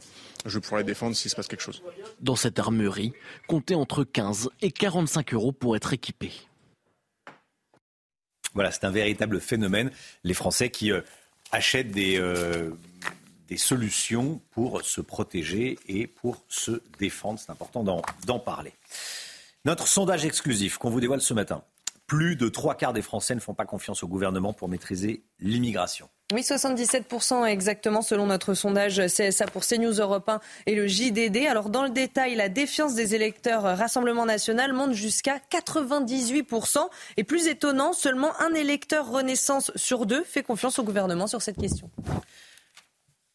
je 0.44 0.58
vais 0.58 0.60
pouvoir 0.60 0.80
la 0.80 0.84
défendre 0.84 1.16
s'il 1.16 1.30
se 1.30 1.36
passe 1.36 1.46
quelque 1.46 1.62
chose. 1.62 1.82
Dans 2.20 2.36
cette 2.36 2.58
armurerie, 2.58 3.12
comptez 3.46 3.74
entre 3.74 4.04
15 4.04 4.50
et 4.60 4.70
45 4.70 5.32
euros 5.32 5.52
pour 5.52 5.74
être 5.74 5.92
équipé. 5.92 6.30
Voilà, 8.52 8.70
c'est 8.70 8.84
un 8.84 8.90
véritable 8.90 9.40
phénomène. 9.40 9.90
Les 10.24 10.34
Français 10.34 10.68
qui 10.68 10.92
euh, 10.92 11.00
achètent 11.52 11.90
des, 11.90 12.18
euh, 12.18 12.70
des 13.48 13.56
solutions 13.56 14.40
pour 14.50 14.82
se 14.82 15.00
protéger 15.00 15.78
et 15.86 16.06
pour 16.06 16.42
se 16.48 16.82
défendre. 16.98 17.38
C'est 17.38 17.50
important 17.50 17.84
d'en 18.26 18.38
parler. 18.38 18.72
Notre 19.64 19.86
sondage 19.86 20.24
exclusif 20.24 20.78
qu'on 20.78 20.90
vous 20.90 21.00
dévoile 21.00 21.20
ce 21.20 21.34
matin. 21.34 21.62
Plus 22.06 22.36
de 22.36 22.48
trois 22.48 22.74
quarts 22.74 22.92
des 22.92 23.00
Français 23.00 23.34
ne 23.34 23.40
font 23.40 23.54
pas 23.54 23.64
confiance 23.64 24.02
au 24.02 24.08
gouvernement 24.08 24.52
pour 24.52 24.68
maîtriser 24.68 25.22
l'immigration. 25.40 26.08
Oui, 26.32 26.42
77% 26.42 27.44
exactement 27.46 28.02
selon 28.02 28.26
notre 28.26 28.54
sondage 28.54 29.00
CSA 29.06 29.46
pour 29.46 29.64
CNews 29.64 29.92
Europe 29.92 30.28
1 30.28 30.40
et 30.66 30.74
le 30.74 30.86
JDD. 30.86 31.46
Alors 31.48 31.70
dans 31.70 31.82
le 31.82 31.90
détail, 31.90 32.34
la 32.34 32.48
défiance 32.48 32.94
des 32.94 33.14
électeurs 33.14 33.62
Rassemblement 33.62 34.26
national 34.26 34.72
monte 34.72 34.92
jusqu'à 34.92 35.38
98%. 35.50 36.78
Et 37.16 37.24
plus 37.24 37.46
étonnant, 37.46 37.92
seulement 37.92 38.32
un 38.40 38.52
électeur 38.54 39.10
Renaissance 39.10 39.70
sur 39.76 40.06
deux 40.06 40.24
fait 40.24 40.42
confiance 40.42 40.78
au 40.78 40.82
gouvernement 40.82 41.26
sur 41.26 41.40
cette 41.40 41.58
question. 41.58 41.90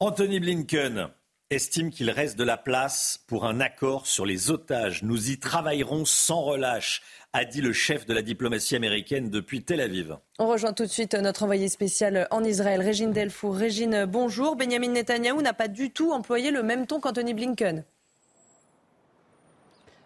Anthony 0.01 0.39
Blinken 0.39 1.09
estime 1.49 1.89
qu'il 1.89 2.09
reste 2.09 2.39
de 2.39 2.45
la 2.45 2.55
place 2.55 3.19
pour 3.27 3.43
un 3.43 3.59
accord 3.59 4.07
sur 4.07 4.25
les 4.25 4.49
otages. 4.49 5.03
Nous 5.03 5.29
y 5.29 5.39
travaillerons 5.39 6.05
sans 6.05 6.39
relâche, 6.39 7.01
a 7.33 7.43
dit 7.43 7.59
le 7.59 7.73
chef 7.73 8.05
de 8.05 8.13
la 8.13 8.21
diplomatie 8.21 8.77
américaine 8.77 9.29
depuis 9.29 9.61
Tel 9.61 9.81
Aviv. 9.81 10.15
On 10.37 10.47
rejoint 10.47 10.71
tout 10.71 10.85
de 10.85 10.89
suite 10.89 11.15
notre 11.15 11.43
envoyé 11.43 11.67
spécial 11.67 12.29
en 12.31 12.45
Israël, 12.45 12.79
Régine 12.79 13.11
Delfour. 13.11 13.57
Régine, 13.57 14.05
bonjour. 14.05 14.55
Benjamin 14.55 14.87
Netanyahou 14.87 15.41
n'a 15.41 15.51
pas 15.51 15.67
du 15.67 15.91
tout 15.91 16.13
employé 16.13 16.51
le 16.51 16.63
même 16.63 16.87
ton 16.87 17.01
qu'Anthony 17.01 17.33
Blinken. 17.33 17.83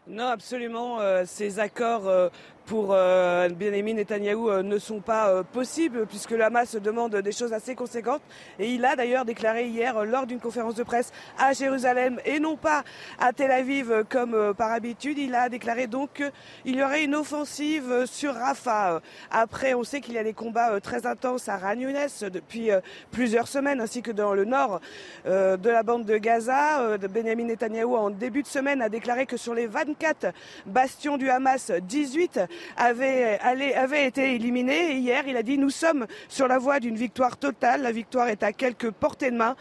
Non, 0.08 0.26
absolument. 0.26 1.00
Euh, 1.02 1.24
ces 1.28 1.60
accords 1.60 2.08
euh, 2.08 2.30
pour 2.66 2.90
euh, 2.92 3.50
Benjamin 3.50 3.94
Netanyahou 3.94 4.50
euh, 4.50 4.64
ne 4.64 4.78
sont 4.78 5.00
pas 5.00 5.30
euh, 5.30 5.44
possibles 5.44 6.06
puisque 6.06 6.32
le 6.32 6.44
Hamas 6.44 6.76
demande 6.76 7.16
des 7.16 7.32
choses 7.32 7.54
assez 7.54 7.76
conséquentes. 7.76 8.22
Et 8.60 8.70
il 8.72 8.86
a 8.86 8.96
d'ailleurs 8.96 9.26
déclaré 9.26 9.68
hier 9.68 10.06
lors 10.06 10.26
d'une 10.26 10.40
conférence 10.40 10.76
de 10.76 10.84
presse 10.84 11.12
à 11.38 11.54
Jérusalem 11.54 12.20
et 12.26 12.40
non 12.40 12.56
pas 12.56 12.84
à 13.20 13.34
Tel 13.34 13.52
Aviv 13.52 14.04
comme 14.10 14.54
par 14.54 14.72
habitude. 14.72 15.18
Il 15.18 15.36
a 15.36 15.50
déclaré 15.50 15.88
donc 15.88 16.10
qu'il 16.14 16.76
y 16.76 16.84
aurait 16.84 17.04
une 17.04 17.16
offensive 17.16 18.06
sur 18.06 18.34
Rafah. 18.34 19.02
Après, 19.32 19.74
on 19.74 19.84
sait 19.84 20.02
qu'il 20.02 20.14
y 20.14 20.18
a 20.18 20.24
des 20.24 20.34
combats 20.34 20.80
très 20.80 21.06
intenses 21.06 21.50
à 21.50 21.58
Ran 21.58 21.76
depuis 21.76 22.70
plusieurs 23.12 23.48
semaines 23.48 23.82
ainsi 23.82 24.02
que 24.02 24.12
dans 24.12 24.34
le 24.34 24.46
nord 24.46 24.80
de 25.26 25.70
la 25.70 25.84
bande 25.84 26.06
de 26.06 26.18
Gaza. 26.18 26.98
Benjamin 26.98 27.46
Netanyahou 27.46 27.96
en 27.96 28.10
début 28.10 28.44
de 28.44 28.48
semaine 28.48 28.82
a 28.82 28.90
déclaré 28.90 29.26
que 29.26 29.38
sur 29.38 29.54
les 29.54 29.68
24 29.68 30.28
bastions 30.66 31.18
du 31.18 31.30
Hamas, 31.30 31.72
18 31.72 32.40
avait, 32.78 34.06
été 34.06 34.36
éliminé. 34.36 34.94
hier, 34.94 35.24
il 35.28 35.38
a 35.38 35.44
dit 35.44 35.58
nous 35.58 35.70
sommes 35.70 36.06
sur 36.28 36.48
la 36.48 36.58
voie 36.58 36.80
d'une 36.80 36.96
victoire 36.96 37.38
totale. 37.38 37.82
La 37.82 37.92
victoire 37.92 38.28
est 38.28 38.44
à 38.44 38.52
quelques 38.52 38.92
portées 38.92 39.32
de 39.32 39.38
main, 39.38 39.56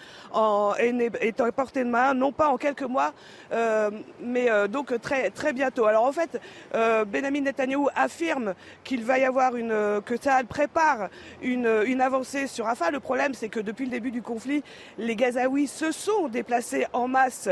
est 0.80 1.40
à 1.40 1.52
portée 1.52 1.84
de 1.84 1.88
main, 1.88 2.14
non 2.14 2.32
pas 2.32 2.48
en 2.48 2.56
quelques 2.56 2.82
mois, 2.82 3.12
euh, 3.52 3.90
mais 4.20 4.50
euh, 4.50 4.68
donc 4.68 5.00
très 5.00 5.30
très 5.30 5.52
bientôt. 5.52 5.86
Alors 5.86 6.04
en 6.04 6.12
fait, 6.12 6.40
euh, 6.74 7.04
Benjamin 7.04 7.42
Netanyahu 7.42 7.86
affirme 7.94 8.54
qu'il 8.84 9.04
va 9.04 9.18
y 9.18 9.24
avoir 9.24 9.56
une 9.56 10.00
que 10.04 10.20
ça 10.20 10.40
prépare 10.48 11.08
une, 11.42 11.82
une 11.86 12.00
avancée 12.00 12.46
sur 12.46 12.66
Rafah. 12.66 12.90
Le 12.90 13.00
problème, 13.00 13.34
c'est 13.34 13.48
que 13.48 13.60
depuis 13.60 13.84
le 13.84 13.90
début 13.90 14.10
du 14.10 14.22
conflit, 14.22 14.62
les 14.98 15.16
Gazaouis 15.16 15.66
se 15.66 15.92
sont 15.92 16.28
déplacés 16.28 16.86
en 16.92 17.08
masse 17.08 17.48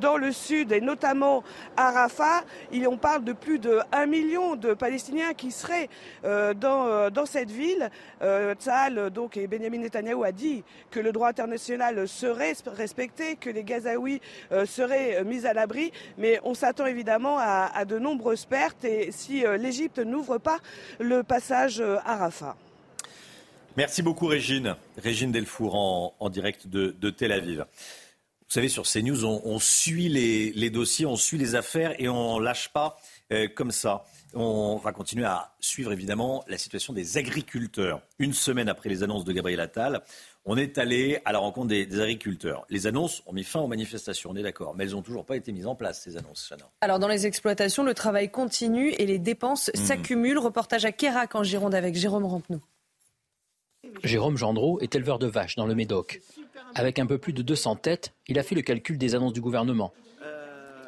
dans 0.00 0.16
le 0.16 0.32
sud 0.32 0.72
et 0.72 0.80
notamment 0.80 1.42
à 1.76 1.90
Rafah. 1.90 2.42
On 2.92 2.96
parle 2.98 3.24
de 3.24 3.32
plus 3.32 3.58
de 3.58 3.80
1 3.92 4.04
million 4.04 4.54
de 4.54 4.74
Palestiniens 4.82 5.32
qui 5.32 5.52
seraient 5.52 5.88
euh, 6.24 6.54
dans, 6.54 6.88
euh, 6.88 7.08
dans 7.08 7.24
cette 7.24 7.52
ville. 7.52 7.88
Euh, 8.20 8.52
donc, 9.10 9.36
et 9.36 9.46
Benjamin 9.46 9.78
Netanyahu 9.78 10.24
a 10.24 10.32
dit 10.32 10.64
que 10.90 10.98
le 10.98 11.12
droit 11.12 11.28
international 11.28 12.08
serait 12.08 12.54
respecté, 12.66 13.36
que 13.36 13.48
les 13.48 13.62
Gazaouis 13.62 14.20
seraient 14.66 15.22
mis 15.24 15.46
à 15.46 15.52
l'abri, 15.52 15.92
mais 16.18 16.40
on 16.42 16.54
s'attend 16.54 16.86
évidemment 16.86 17.36
à, 17.38 17.84
de 17.84 17.98
nombreuses 17.98 18.44
pertes 18.44 18.84
et 18.84 19.12
si 19.12 19.44
l'Égypte 19.58 19.98
n'ouvre 19.98 20.38
pas 20.38 20.58
le 20.98 21.22
passage 21.22 21.80
à 21.80 22.16
Rafah. 22.16 22.56
Merci 23.76 24.02
beaucoup 24.02 24.26
Régine. 24.26 24.76
Régine 24.98 25.32
Delfour 25.32 25.74
en, 26.18 26.30
direct 26.30 26.66
de, 26.66 27.10
Tel 27.10 27.32
Aviv. 27.32 27.58
Vous 27.60 28.54
savez, 28.54 28.68
sur 28.68 28.84
CNews, 28.84 29.24
on, 29.24 29.58
suit 29.58 30.08
les, 30.08 30.52
les, 30.52 30.70
dossiers, 30.70 31.06
on 31.06 31.16
suit 31.16 31.38
les 31.38 31.54
affaires 31.54 31.94
et 32.00 32.08
on 32.08 32.38
lâche 32.38 32.68
pas 32.68 32.98
comme 33.54 33.70
ça. 33.70 34.04
On 34.34 34.76
va 34.76 34.92
continuer 34.92 35.26
à 35.26 35.52
suivre 35.60 35.92
évidemment 35.92 36.42
la 36.48 36.56
situation 36.56 36.92
des 36.92 37.18
agriculteurs. 37.18 38.00
Une 38.18 38.32
semaine 38.32 38.68
après 38.68 38.88
les 38.88 39.02
annonces 39.02 39.24
de 39.24 39.32
Gabriel 39.32 39.60
Attal, 39.60 40.02
on 40.44 40.56
est 40.56 40.78
allé 40.78 41.20
à 41.24 41.32
la 41.32 41.38
rencontre 41.38 41.68
des, 41.68 42.00
agriculteurs. 42.00 42.64
Les 42.70 42.86
annonces 42.86 43.22
ont 43.26 43.32
mis 43.32 43.44
fin 43.44 43.60
aux 43.60 43.66
manifestations, 43.66 44.30
on 44.30 44.36
est 44.36 44.42
d'accord, 44.42 44.74
mais 44.74 44.84
elles 44.84 44.92
n'ont 44.92 45.02
toujours 45.02 45.26
pas 45.26 45.36
été 45.36 45.52
mises 45.52 45.66
en 45.66 45.74
place, 45.74 46.02
ces 46.02 46.16
annonces, 46.16 46.52
Alors, 46.80 46.98
dans 46.98 47.08
les 47.08 47.26
exploitations, 47.26 47.84
le 47.84 47.94
travail 47.94 48.30
continue 48.30 48.90
et 48.92 49.06
les 49.06 49.18
dépenses 49.18 49.70
hmm. 49.74 49.78
s'accumulent. 49.78 50.38
Reportage 50.38 50.84
à 50.84 50.92
Kérac 50.92 51.34
en 51.34 51.42
Gironde 51.42 51.74
avec 51.74 51.94
Jérôme 51.94 52.24
Rampenou. 52.24 52.60
Jérôme 54.02 54.36
Gendreau 54.36 54.80
est 54.80 54.94
éleveur 54.94 55.18
de 55.18 55.26
vaches 55.26 55.56
dans 55.56 55.66
le 55.66 55.74
Médoc. 55.74 56.20
Avec 56.74 56.98
un 56.98 57.06
peu 57.06 57.18
plus 57.18 57.32
de 57.32 57.42
200 57.42 57.76
têtes, 57.76 58.14
il 58.26 58.38
a 58.38 58.42
fait 58.42 58.54
le 58.54 58.62
calcul 58.62 58.96
des 58.96 59.14
annonces 59.14 59.32
du 59.32 59.40
gouvernement. 59.40 59.92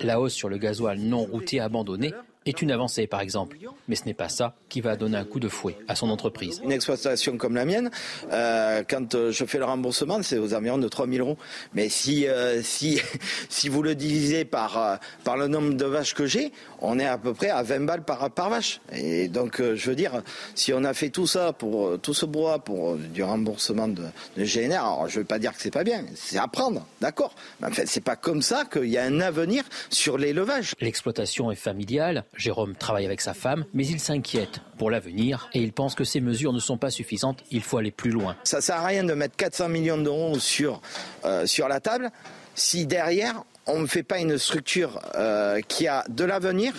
La 0.00 0.20
hausse 0.20 0.32
sur 0.32 0.48
le 0.48 0.56
gasoil 0.58 0.98
non 0.98 1.24
routier 1.24 1.60
abandonné 1.60 2.12
est 2.46 2.62
une 2.62 2.70
avancée, 2.70 3.06
par 3.06 3.20
exemple. 3.20 3.58
Mais 3.88 3.96
ce 3.96 4.04
n'est 4.04 4.14
pas 4.14 4.28
ça 4.28 4.54
qui 4.68 4.80
va 4.80 4.96
donner 4.96 5.16
un 5.16 5.24
coup 5.24 5.40
de 5.40 5.48
fouet 5.48 5.76
à 5.88 5.94
son 5.94 6.10
entreprise. 6.10 6.60
Une 6.64 6.72
exploitation 6.72 7.36
comme 7.36 7.54
la 7.54 7.64
mienne, 7.64 7.90
euh, 8.32 8.82
quand 8.88 9.14
euh, 9.14 9.30
je 9.30 9.44
fais 9.44 9.58
le 9.58 9.64
remboursement, 9.64 10.22
c'est 10.22 10.38
aux 10.38 10.54
environs 10.54 10.78
de 10.78 10.88
3 10.88 11.06
000 11.06 11.26
euros. 11.26 11.38
Mais 11.74 11.88
si, 11.88 12.26
euh, 12.26 12.62
si, 12.62 13.00
si 13.48 13.68
vous 13.68 13.82
le 13.82 13.94
divisez 13.94 14.44
par, 14.44 14.98
par 15.24 15.36
le 15.36 15.48
nombre 15.48 15.74
de 15.74 15.84
vaches 15.84 16.14
que 16.14 16.26
j'ai, 16.26 16.52
on 16.80 16.98
est 16.98 17.06
à 17.06 17.18
peu 17.18 17.34
près 17.34 17.50
à 17.50 17.62
20 17.62 17.80
balles 17.80 18.04
par, 18.04 18.30
par 18.30 18.50
vache. 18.50 18.80
Et 18.92 19.28
donc, 19.28 19.60
je 19.60 19.88
veux 19.88 19.96
dire, 19.96 20.22
si 20.54 20.72
on 20.72 20.84
a 20.84 20.94
fait 20.94 21.10
tout 21.10 21.26
ça, 21.26 21.52
pour 21.52 21.98
tout 22.00 22.14
ce 22.14 22.26
bois, 22.26 22.58
pour 22.58 22.96
du 22.96 23.22
remboursement 23.22 23.88
de, 23.88 24.02
de 24.36 24.44
GNR, 24.44 24.74
alors 24.74 25.08
je 25.08 25.16
ne 25.16 25.20
veux 25.20 25.26
pas 25.26 25.38
dire 25.38 25.52
que 25.52 25.60
c'est 25.60 25.70
pas 25.70 25.84
bien, 25.84 26.04
c'est 26.14 26.38
à 26.38 26.48
prendre, 26.48 26.86
d'accord. 27.00 27.34
Mais 27.60 27.68
en 27.68 27.70
fait, 27.70 27.86
c'est 27.86 28.02
pas 28.02 28.16
comme 28.16 28.42
ça 28.42 28.64
qu'il 28.70 28.86
y 28.86 28.98
a 28.98 29.04
un 29.04 29.20
avenir 29.20 29.64
sur 29.90 30.18
l'élevage. 30.18 30.74
L'exploitation 30.80 31.50
est 31.50 31.56
familiale 31.56 32.24
Jérôme 32.36 32.74
travaille 32.74 33.06
avec 33.06 33.20
sa 33.20 33.34
femme, 33.34 33.64
mais 33.74 33.86
il 33.86 34.00
s'inquiète 34.00 34.60
pour 34.78 34.90
l'avenir 34.90 35.48
et 35.52 35.60
il 35.60 35.72
pense 35.72 35.94
que 35.94 36.04
ces 36.04 36.20
mesures 36.20 36.52
ne 36.52 36.58
sont 36.58 36.76
pas 36.76 36.90
suffisantes. 36.90 37.42
Il 37.50 37.62
faut 37.62 37.78
aller 37.78 37.90
plus 37.90 38.10
loin. 38.10 38.36
Ça 38.44 38.60
sert 38.60 38.76
à 38.76 38.86
rien 38.86 39.04
de 39.04 39.14
mettre 39.14 39.36
400 39.36 39.68
millions 39.68 39.98
d'euros 39.98 40.38
sur, 40.38 40.80
euh, 41.24 41.46
sur 41.46 41.68
la 41.68 41.80
table 41.80 42.10
si 42.54 42.86
derrière 42.86 43.44
on 43.66 43.80
ne 43.80 43.86
fait 43.86 44.02
pas 44.02 44.18
une 44.18 44.38
structure 44.38 45.00
euh, 45.14 45.60
qui 45.66 45.88
a 45.88 46.04
de 46.08 46.24
l'avenir. 46.24 46.74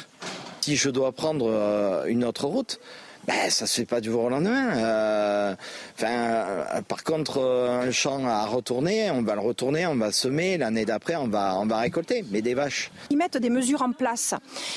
Si 0.61 0.75
je 0.75 0.89
dois 0.89 1.11
prendre 1.11 1.47
euh, 1.49 2.05
une 2.05 2.23
autre 2.23 2.45
route, 2.45 2.79
ben, 3.27 3.49
ça 3.49 3.65
se 3.65 3.75
fait 3.81 3.85
pas 3.85 4.01
du 4.01 4.11
jour 4.11 4.25
au 4.25 4.29
lendemain. 4.29 4.77
Euh, 4.77 5.55
enfin, 5.95 6.07
euh, 6.07 6.81
par 6.87 7.03
contre, 7.03 7.39
euh, 7.39 7.87
un 7.87 7.91
champ 7.91 8.25
à 8.25 8.45
retourner, 8.45 9.09
on 9.09 9.23
va 9.23 9.33
le 9.33 9.41
retourner, 9.41 9.87
on 9.87 9.95
va 9.95 10.11
semer. 10.11 10.57
L'année 10.57 10.85
d'après, 10.85 11.15
on 11.15 11.27
va, 11.27 11.57
on 11.59 11.65
va 11.65 11.79
récolter, 11.79 12.23
mais 12.31 12.41
des 12.41 12.53
vaches. 12.53 12.91
Ils 13.09 13.17
mettent 13.17 13.37
des 13.37 13.49
mesures 13.49 13.81
en 13.81 13.93
place, 13.93 14.35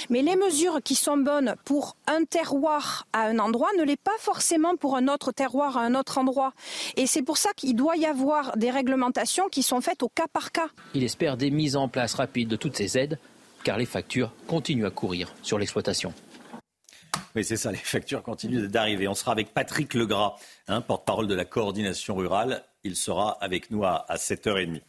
mais 0.08 0.22
les 0.22 0.36
mesures 0.36 0.80
qui 0.82 0.94
sont 0.94 1.18
bonnes 1.18 1.56
pour 1.64 1.96
un 2.06 2.24
terroir 2.24 3.06
à 3.12 3.26
un 3.26 3.38
endroit 3.38 3.68
ne 3.78 3.84
l'est 3.84 4.00
pas 4.00 4.16
forcément 4.18 4.76
pour 4.76 4.96
un 4.96 5.08
autre 5.08 5.30
terroir 5.32 5.76
à 5.76 5.82
un 5.82 5.94
autre 5.94 6.16
endroit. 6.16 6.52
Et 6.96 7.06
c'est 7.06 7.22
pour 7.22 7.36
ça 7.36 7.50
qu'il 7.54 7.76
doit 7.76 7.96
y 7.96 8.06
avoir 8.06 8.56
des 8.56 8.70
réglementations 8.70 9.48
qui 9.48 9.62
sont 9.62 9.80
faites 9.80 10.02
au 10.02 10.08
cas 10.08 10.26
par 10.32 10.52
cas. 10.52 10.68
Il 10.94 11.04
espère 11.04 11.36
des 11.36 11.50
mises 11.50 11.76
en 11.76 11.88
place 11.88 12.14
rapides 12.14 12.48
de 12.48 12.56
toutes 12.56 12.76
ces 12.76 12.96
aides, 12.96 13.18
car 13.62 13.76
les 13.76 13.86
factures 13.86 14.32
continuent 14.46 14.86
à 14.86 14.90
courir 14.90 15.34
sur 15.42 15.58
l'exploitation. 15.58 16.14
Oui, 17.38 17.44
c'est 17.44 17.56
ça, 17.56 17.70
les 17.70 17.78
factures 17.78 18.24
continuent 18.24 18.66
d'arriver. 18.66 19.06
On 19.06 19.14
sera 19.14 19.30
avec 19.30 19.54
Patrick 19.54 19.94
Legras, 19.94 20.34
hein, 20.66 20.80
porte-parole 20.80 21.28
de 21.28 21.36
la 21.36 21.44
coordination 21.44 22.16
rurale. 22.16 22.64
Il 22.82 22.96
sera 22.96 23.38
avec 23.40 23.70
nous 23.70 23.84
à, 23.84 24.04
7h30. 24.16 24.80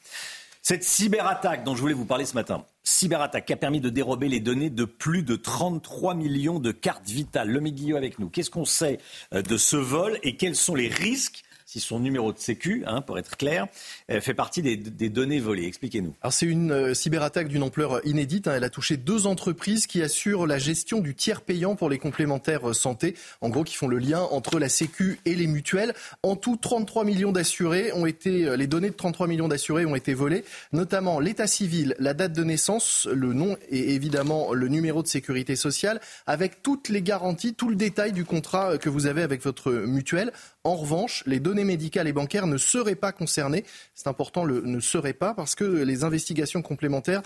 Cette 0.64 0.84
cyberattaque 0.84 1.64
dont 1.64 1.76
je 1.76 1.82
voulais 1.82 1.94
vous 1.94 2.06
parler 2.06 2.26
ce 2.26 2.34
matin, 2.34 2.66
cyberattaque 2.82 3.46
qui 3.46 3.54
a 3.54 3.56
permis 3.56 3.82
de 3.82 3.92
dérober 3.92 4.30
les 4.30 4.40
données 4.40 4.72
de 4.72 4.86
plus 4.86 5.22
de 5.22 5.36
33 5.36 6.16
millions 6.16 6.60
de 6.60 6.72
cartes 6.72 7.08
vitales. 7.08 7.52
Le 7.52 7.60
Guillot 7.60 7.98
avec 7.98 8.18
nous. 8.18 8.30
Qu'est-ce 8.30 8.50
qu'on 8.50 8.66
sait 8.66 8.98
euh, 9.32 9.44
de 9.44 9.56
ce 9.56 9.76
vol 9.76 10.18
et 10.24 10.36
quels 10.36 10.56
sont 10.56 10.74
les 10.74 10.88
risques 10.88 11.44
si 11.70 11.80
son 11.80 12.00
numéro 12.00 12.34
de 12.34 12.40
sécu, 12.40 12.84
hein, 12.88 13.02
pour 13.02 13.20
être 13.20 13.38
clair, 13.38 13.68
euh, 14.10 14.22
fait 14.22 14.34
partie 14.34 14.64
des, 14.64 14.76
données 15.10 15.40
volées. 15.40 15.68
Expliquez-nous. 15.68 16.16
Alors 16.24 16.34
c'est 16.34 16.48
une 16.48 16.72
euh, 16.72 16.94
cyberattaque 16.96 17.48
d'une 17.48 17.62
ampleur 17.62 18.04
inédite. 18.08 18.48
Hein. 18.48 18.54
Elle 18.56 18.64
a 18.64 18.72
touché 18.72 18.98
deux 18.98 19.28
entreprises 19.28 19.86
qui 19.86 20.02
assurent 20.02 20.48
la 20.48 20.58
gestion 20.58 21.00
du 21.00 21.14
tiers 21.14 21.42
payant 21.42 21.76
pour 21.76 21.92
les 21.92 22.00
complémentaires 22.00 22.70
euh, 22.70 22.74
santé. 22.74 23.16
En 23.42 23.50
gros, 23.50 23.64
qui 23.64 23.76
font 23.76 23.88
le 23.88 24.00
lien 24.00 24.22
entre 24.32 24.58
la 24.58 24.68
sécu 24.68 25.20
et 25.26 25.36
les 25.36 25.46
mutuelles. 25.46 25.94
En 26.24 26.36
tout, 26.36 26.58
33 26.58 27.06
millions 27.06 27.32
d'assurés 27.32 27.92
ont 27.94 28.08
été, 28.08 28.58
les 28.58 28.66
données 28.66 28.90
de 28.90 28.96
33 28.96 29.28
millions 29.28 29.48
d'assurés 29.48 29.86
ont 29.86 29.96
été 29.96 30.16
volées, 30.16 30.44
notamment 30.74 31.20
l'état 31.20 31.46
civil, 31.46 31.94
la 32.00 32.16
date 32.16 32.34
de 32.34 32.44
naissance, 32.44 33.08
le 33.12 33.34
nom 33.34 33.58
et 33.70 33.94
évidemment 33.94 34.54
le 34.54 34.70
numéro 34.70 35.04
de 35.04 35.08
sécurité 35.08 35.56
sociale, 35.56 36.02
avec 36.26 36.64
toutes 36.64 36.90
les 36.90 37.04
garanties, 37.04 37.54
tout 37.54 37.70
le 37.70 37.76
détail 37.76 38.12
du 38.12 38.26
contrat 38.26 38.80
que 38.80 38.90
vous 38.90 39.06
avez 39.06 39.22
avec 39.22 39.44
votre 39.44 39.72
mutuelle. 39.72 40.32
En 40.70 40.76
revanche, 40.76 41.24
les 41.26 41.40
données 41.40 41.64
médicales 41.64 42.08
et 42.08 42.14
bancaires 42.14 42.46
ne 42.46 42.60
seraient 42.60 42.94
pas 42.94 43.12
concernées. 43.12 43.66
C'est 43.96 44.06
important, 44.06 44.44
le 44.44 44.62
ne 44.62 44.80
seraient 44.80 45.14
pas, 45.14 45.34
parce 45.34 45.56
que 45.56 45.64
les 45.64 46.04
investigations 46.04 46.62
complémentaires 46.62 47.24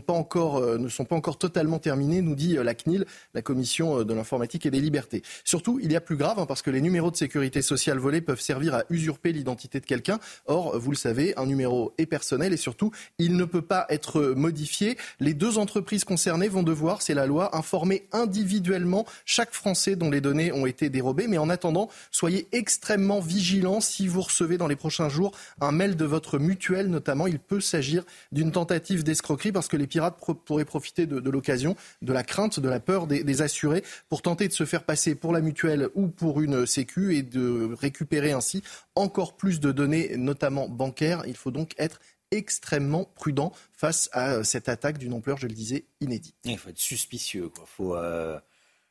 pas 0.00 0.12
encore, 0.12 0.56
euh, 0.56 0.76
ne 0.76 0.88
sont 0.88 1.04
pas 1.04 1.14
encore 1.14 1.38
totalement 1.38 1.78
terminées, 1.78 2.20
nous 2.20 2.34
dit 2.34 2.58
euh, 2.58 2.64
la 2.64 2.74
CNIL, 2.74 3.06
la 3.32 3.42
Commission 3.42 4.00
euh, 4.00 4.04
de 4.04 4.12
l'informatique 4.12 4.66
et 4.66 4.72
des 4.72 4.80
libertés. 4.80 5.22
Surtout, 5.44 5.78
il 5.80 5.92
y 5.92 5.94
a 5.94 6.00
plus 6.00 6.16
grave, 6.16 6.40
hein, 6.40 6.46
parce 6.46 6.62
que 6.62 6.70
les 6.70 6.80
numéros 6.80 7.12
de 7.12 7.16
sécurité 7.16 7.62
sociale 7.62 7.98
volés 7.98 8.20
peuvent 8.22 8.40
servir 8.40 8.74
à 8.74 8.82
usurper 8.90 9.30
l'identité 9.30 9.78
de 9.78 9.86
quelqu'un. 9.86 10.18
Or, 10.46 10.76
vous 10.76 10.90
le 10.90 10.96
savez, 10.96 11.32
un 11.38 11.46
numéro 11.46 11.94
est 11.96 12.06
personnel 12.06 12.52
et 12.52 12.56
surtout, 12.56 12.90
il 13.18 13.36
ne 13.36 13.44
peut 13.44 13.62
pas 13.62 13.86
être 13.88 14.20
modifié. 14.20 14.98
Les 15.20 15.34
deux 15.34 15.58
entreprises 15.58 16.02
concernées 16.02 16.48
vont 16.48 16.64
devoir, 16.64 17.02
c'est 17.02 17.14
la 17.14 17.26
loi, 17.26 17.56
informer 17.56 18.08
individuellement 18.10 19.06
chaque 19.24 19.52
Français 19.52 19.94
dont 19.94 20.10
les 20.10 20.20
données 20.20 20.50
ont 20.50 20.66
été 20.66 20.90
dérobées. 20.90 21.28
Mais 21.28 21.38
en 21.38 21.50
attendant, 21.50 21.88
soyez 22.10 22.48
extrêmement 22.50 22.79
vigilant 23.20 23.80
si 23.80 24.08
vous 24.08 24.22
recevez 24.22 24.58
dans 24.58 24.66
les 24.66 24.76
prochains 24.76 25.08
jours 25.08 25.32
un 25.60 25.72
mail 25.72 25.96
de 25.96 26.04
votre 26.04 26.38
mutuelle, 26.38 26.88
notamment. 26.88 27.26
Il 27.26 27.38
peut 27.38 27.60
s'agir 27.60 28.04
d'une 28.32 28.52
tentative 28.52 29.04
d'escroquerie 29.04 29.52
parce 29.52 29.68
que 29.68 29.76
les 29.76 29.86
pirates 29.86 30.18
pourraient 30.44 30.64
profiter 30.64 31.06
de, 31.06 31.30
l'occasion, 31.30 31.76
de 32.02 32.12
la 32.12 32.22
crainte, 32.22 32.60
de 32.60 32.68
la 32.68 32.80
peur 32.80 33.06
des, 33.06 33.24
des, 33.24 33.42
assurés 33.42 33.84
pour 34.08 34.22
tenter 34.22 34.48
de 34.48 34.52
se 34.52 34.64
faire 34.64 34.84
passer 34.84 35.14
pour 35.14 35.32
la 35.32 35.40
mutuelle 35.40 35.88
ou 35.94 36.08
pour 36.08 36.40
une 36.40 36.66
sécu 36.66 37.16
et 37.16 37.22
de 37.22 37.74
récupérer 37.78 38.32
ainsi 38.32 38.62
encore 38.94 39.36
plus 39.36 39.60
de 39.60 39.72
données, 39.72 40.16
notamment 40.16 40.68
bancaires. 40.68 41.22
Il 41.26 41.36
faut 41.36 41.50
donc 41.50 41.74
être 41.78 42.00
extrêmement 42.30 43.04
prudent 43.14 43.52
face 43.72 44.08
à 44.12 44.44
cette 44.44 44.68
attaque 44.68 44.98
d'une 44.98 45.12
ampleur, 45.12 45.36
je 45.36 45.46
le 45.46 45.54
disais, 45.54 45.84
inédite. 46.00 46.36
Il 46.44 46.58
faut 46.58 46.70
être 46.70 46.78
suspicieux. 46.78 47.48
Quoi. 47.48 47.64
faut, 47.66 47.96
euh, 47.96 48.38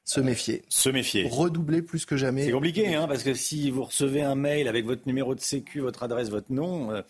se 0.10 0.22
méfier. 0.22 0.64
Se 0.70 0.90
méfier. 0.90 1.28
Redoubler 1.30 1.84
plus 1.84 2.04
que 2.04 2.18
jamais. 2.18 2.46
C'est 2.46 2.52
compliqué, 2.52 2.96
hein, 2.96 3.08
parce 3.08 3.22
que 3.22 3.36
si 3.36 3.70
vous 3.70 3.84
recevez 3.84 4.24
un 4.24 4.34
mail 4.34 4.68
avec 4.68 4.84
votre 4.84 5.04
numéro 5.06 5.36
de 5.36 5.40
sécu, 5.40 5.82
votre 5.82 6.02
adresse, 6.02 6.30
votre 6.30 6.52
nom. 6.52 6.92
Euh, 6.92 7.04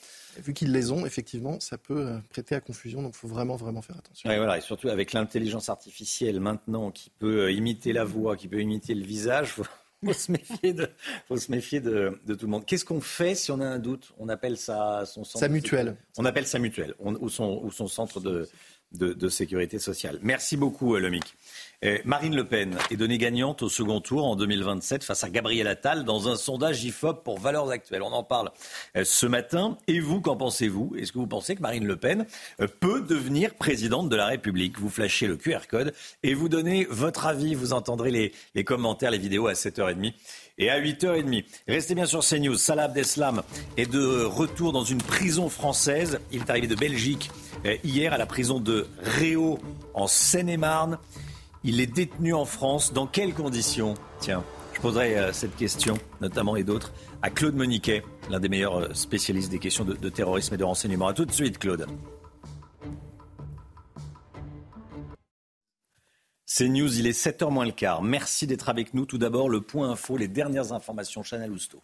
Vu 0.44 0.54
qu'ils 0.54 0.74
les 0.74 0.92
ont, 0.92 1.06
effectivement, 1.06 1.62
ça 1.62 1.78
peut 1.78 2.08
euh, 2.08 2.18
prêter 2.30 2.56
à 2.56 2.60
confusion, 2.60 3.02
donc 3.02 3.14
il 3.16 3.18
faut 3.18 3.30
vraiment, 3.30 3.56
vraiment 3.56 3.82
faire 3.82 3.98
attention. 3.98 4.30
Et 4.30 4.36
voilà, 4.36 4.58
et 4.58 4.62
surtout 4.62 4.90
avec 4.90 5.14
l'intelligence 5.14 5.70
artificielle 5.70 6.42
maintenant 6.42 6.92
qui 6.92 7.10
peut 7.10 7.44
euh, 7.44 7.52
imiter 7.54 7.94
la 7.94 8.04
voix, 8.04 8.36
qui 8.36 8.50
peut 8.50 8.60
imiter 8.60 8.94
le 8.96 9.06
visage, 9.06 9.54
il 9.58 9.64
faut, 10.08 10.14
se 10.14 10.30
méfier, 10.34 10.74
de, 10.74 10.90
faut 11.30 11.38
se 11.38 11.52
méfier 11.52 11.80
de, 11.80 12.20
tout 12.28 12.48
le 12.48 12.48
monde. 12.48 12.66
Qu'est-ce 12.66 12.84
qu'on 12.84 13.00
fait 13.00 13.34
si 13.34 13.50
on 13.50 13.62
a 13.62 13.66
un 13.66 13.80
doute? 13.80 14.12
On 14.20 14.28
appelle 14.28 14.58
ça 14.58 15.06
son 15.06 15.24
centre. 15.24 15.40
Sa 15.40 15.48
mutuelle. 15.48 15.96
On 16.18 16.26
appelle 16.26 16.48
sa 16.48 16.60
mutuelle, 16.60 16.96
ou, 17.00 17.30
son, 17.30 17.62
ou 17.64 17.72
son 17.72 17.88
centre 17.88 18.20
de, 18.20 18.50
de, 18.92 19.30
sécurité 19.30 19.80
sociale. 19.80 20.20
Merci 20.22 20.58
beaucoup, 20.58 20.98
Lomic. 20.98 21.24
Marine 22.04 22.36
Le 22.36 22.44
Pen 22.44 22.78
est 22.92 22.98
donnée 22.98 23.18
gagnante 23.18 23.64
au 23.64 23.70
second 23.70 24.02
tour 24.02 24.26
en 24.26 24.36
2027 24.36 25.02
face 25.02 25.24
à 25.24 25.30
Gabriel 25.30 25.66
Attal 25.66 26.04
dans 26.04 26.28
un 26.28 26.36
sondage 26.36 26.84
IFOP 26.84 27.24
pour 27.24 27.40
Valeurs 27.40 27.70
Actuelles. 27.70 28.02
On 28.02 28.12
en 28.12 28.24
parle 28.24 28.52
euh, 28.98 29.06
ce 29.06 29.26
matin. 29.26 29.78
Et 29.88 30.02
vous, 30.02 30.20
qu'en 30.20 30.36
pensez-vous? 30.36 30.94
Est-ce 30.98 31.14
que 31.14 31.20
vous 31.20 31.28
pensez 31.28 31.56
que 31.56 31.62
Marine 31.62 31.88
Le 31.88 31.96
Pen 31.96 32.26
euh, 32.60 32.68
peut 32.68 33.00
devenir 33.00 33.54
présidente 33.56 34.10
de 34.10 34.16
la 34.18 34.26
République? 34.26 34.78
Vous 34.78 34.90
flashez 34.90 35.26
le 35.26 35.38
QR 35.38 35.68
code 35.70 35.94
et 36.22 36.34
vous 36.34 36.50
donnez 36.50 36.86
votre 36.90 37.28
avis. 37.28 37.56
Vous 37.56 37.72
entendrez 37.72 38.12
les, 38.12 38.34
les 38.56 38.66
commentaires, 38.66 39.12
les 39.12 39.18
vidéos 39.18 39.48
à 39.48 39.54
7h30 39.54 40.14
et 40.58 40.70
à 40.70 40.82
8h30. 40.82 41.46
Restez 41.70 41.96
bien 41.96 42.06
sur 42.06 42.20
CNews. 42.20 42.58
Salah 42.58 42.84
Abdeslam 42.84 43.42
est 43.78 43.90
de 43.90 44.26
retour 44.26 44.74
dans 44.74 44.84
une 44.84 45.02
prison 45.02 45.48
française. 45.48 46.20
Il 46.34 46.42
est 46.42 46.50
arrivé 46.50 46.68
de 46.68 46.76
Belgique 46.76 47.32
euh, 47.66 47.78
hier 47.86 48.12
à 48.12 48.18
la 48.18 48.26
prison 48.26 48.60
de 48.60 48.86
Réau 49.02 49.60
en 49.94 50.08
Seine-et-Marne. 50.08 51.00
Il 51.64 51.82
est 51.82 51.88
détenu 51.88 52.34
en 52.34 52.46
France. 52.46 52.94
Dans 52.94 53.06
quelles 53.06 53.34
conditions? 53.34 53.94
Tiens, 54.20 54.44
je 54.74 54.80
poserai 54.80 55.18
euh, 55.18 55.34
cette 55.34 55.58
question, 55.58 55.98
notamment 56.22 56.56
et 56.56 56.64
d'autres, 56.64 56.94
à 57.22 57.30
Claude 57.30 57.56
Moniquet, 57.56 58.02
l'un 58.30 58.40
des 58.40 58.48
meilleurs 58.48 58.78
euh, 58.78 58.94
spécialistes 58.94 59.52
des 59.52 59.60
questions 59.60 59.84
de, 59.84 60.10
terrorisme 60.10 60.54
et 60.54 60.58
de 60.58 60.64
renseignement. 60.64 61.08
A 61.08 61.14
tout 61.14 61.26
de 61.26 61.32
suite, 61.34 61.58
Claude. 61.58 61.86
C'est 66.46 66.70
News, 66.70 66.98
il 66.98 67.08
est 67.08 67.12
7h 67.12 67.52
moins 67.52 67.66
le 67.66 67.72
quart. 67.72 68.02
Merci 68.02 68.48
d'être 68.48 68.70
avec 68.70 68.94
nous. 68.94 69.06
Tout 69.06 69.18
d'abord, 69.18 69.50
le 69.50 69.60
point 69.62 69.92
info, 69.92 70.16
les 70.16 70.30
dernières 70.30 70.72
informations. 70.72 71.24
Chanel 71.24 71.52
Housteau. 71.52 71.82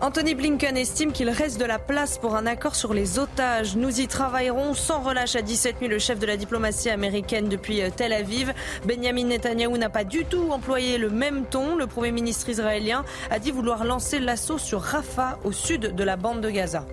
Anthony 0.00 0.36
Blinken 0.36 0.76
estime 0.76 1.10
qu'il 1.10 1.28
reste 1.28 1.58
de 1.58 1.64
la 1.64 1.80
place 1.80 2.18
pour 2.18 2.36
un 2.36 2.46
accord 2.46 2.76
sur 2.76 2.94
les 2.94 3.18
otages. 3.18 3.74
Nous 3.74 4.00
y 4.00 4.06
travaillerons 4.06 4.72
sans 4.72 5.00
relâche 5.00 5.34
à 5.34 5.42
17 5.42 5.78
000. 5.80 5.90
Le 5.90 5.98
chef 5.98 6.20
de 6.20 6.26
la 6.26 6.36
diplomatie 6.36 6.88
américaine 6.88 7.48
depuis 7.48 7.82
euh, 7.82 7.90
Tel 7.94 8.12
Aviv, 8.12 8.54
Benjamin 8.86 9.24
Netanyahou, 9.24 9.76
n'a 9.76 9.88
pas 9.88 10.04
du 10.04 10.24
tout 10.24 10.50
employé 10.52 10.98
le 10.98 11.10
même 11.10 11.46
ton. 11.46 11.74
Le 11.74 11.88
Premier 11.88 12.12
ministre 12.12 12.48
israélien 12.48 13.04
a 13.28 13.40
dit 13.40 13.50
vouloir 13.50 13.84
lancer 13.84 14.20
l'assaut 14.20 14.58
sur 14.58 14.80
Rafah, 14.82 15.40
au 15.42 15.50
sud 15.50 15.96
de 15.96 16.04
la 16.04 16.16
bande 16.16 16.42
de 16.42 16.50
Gaza. 16.50 16.86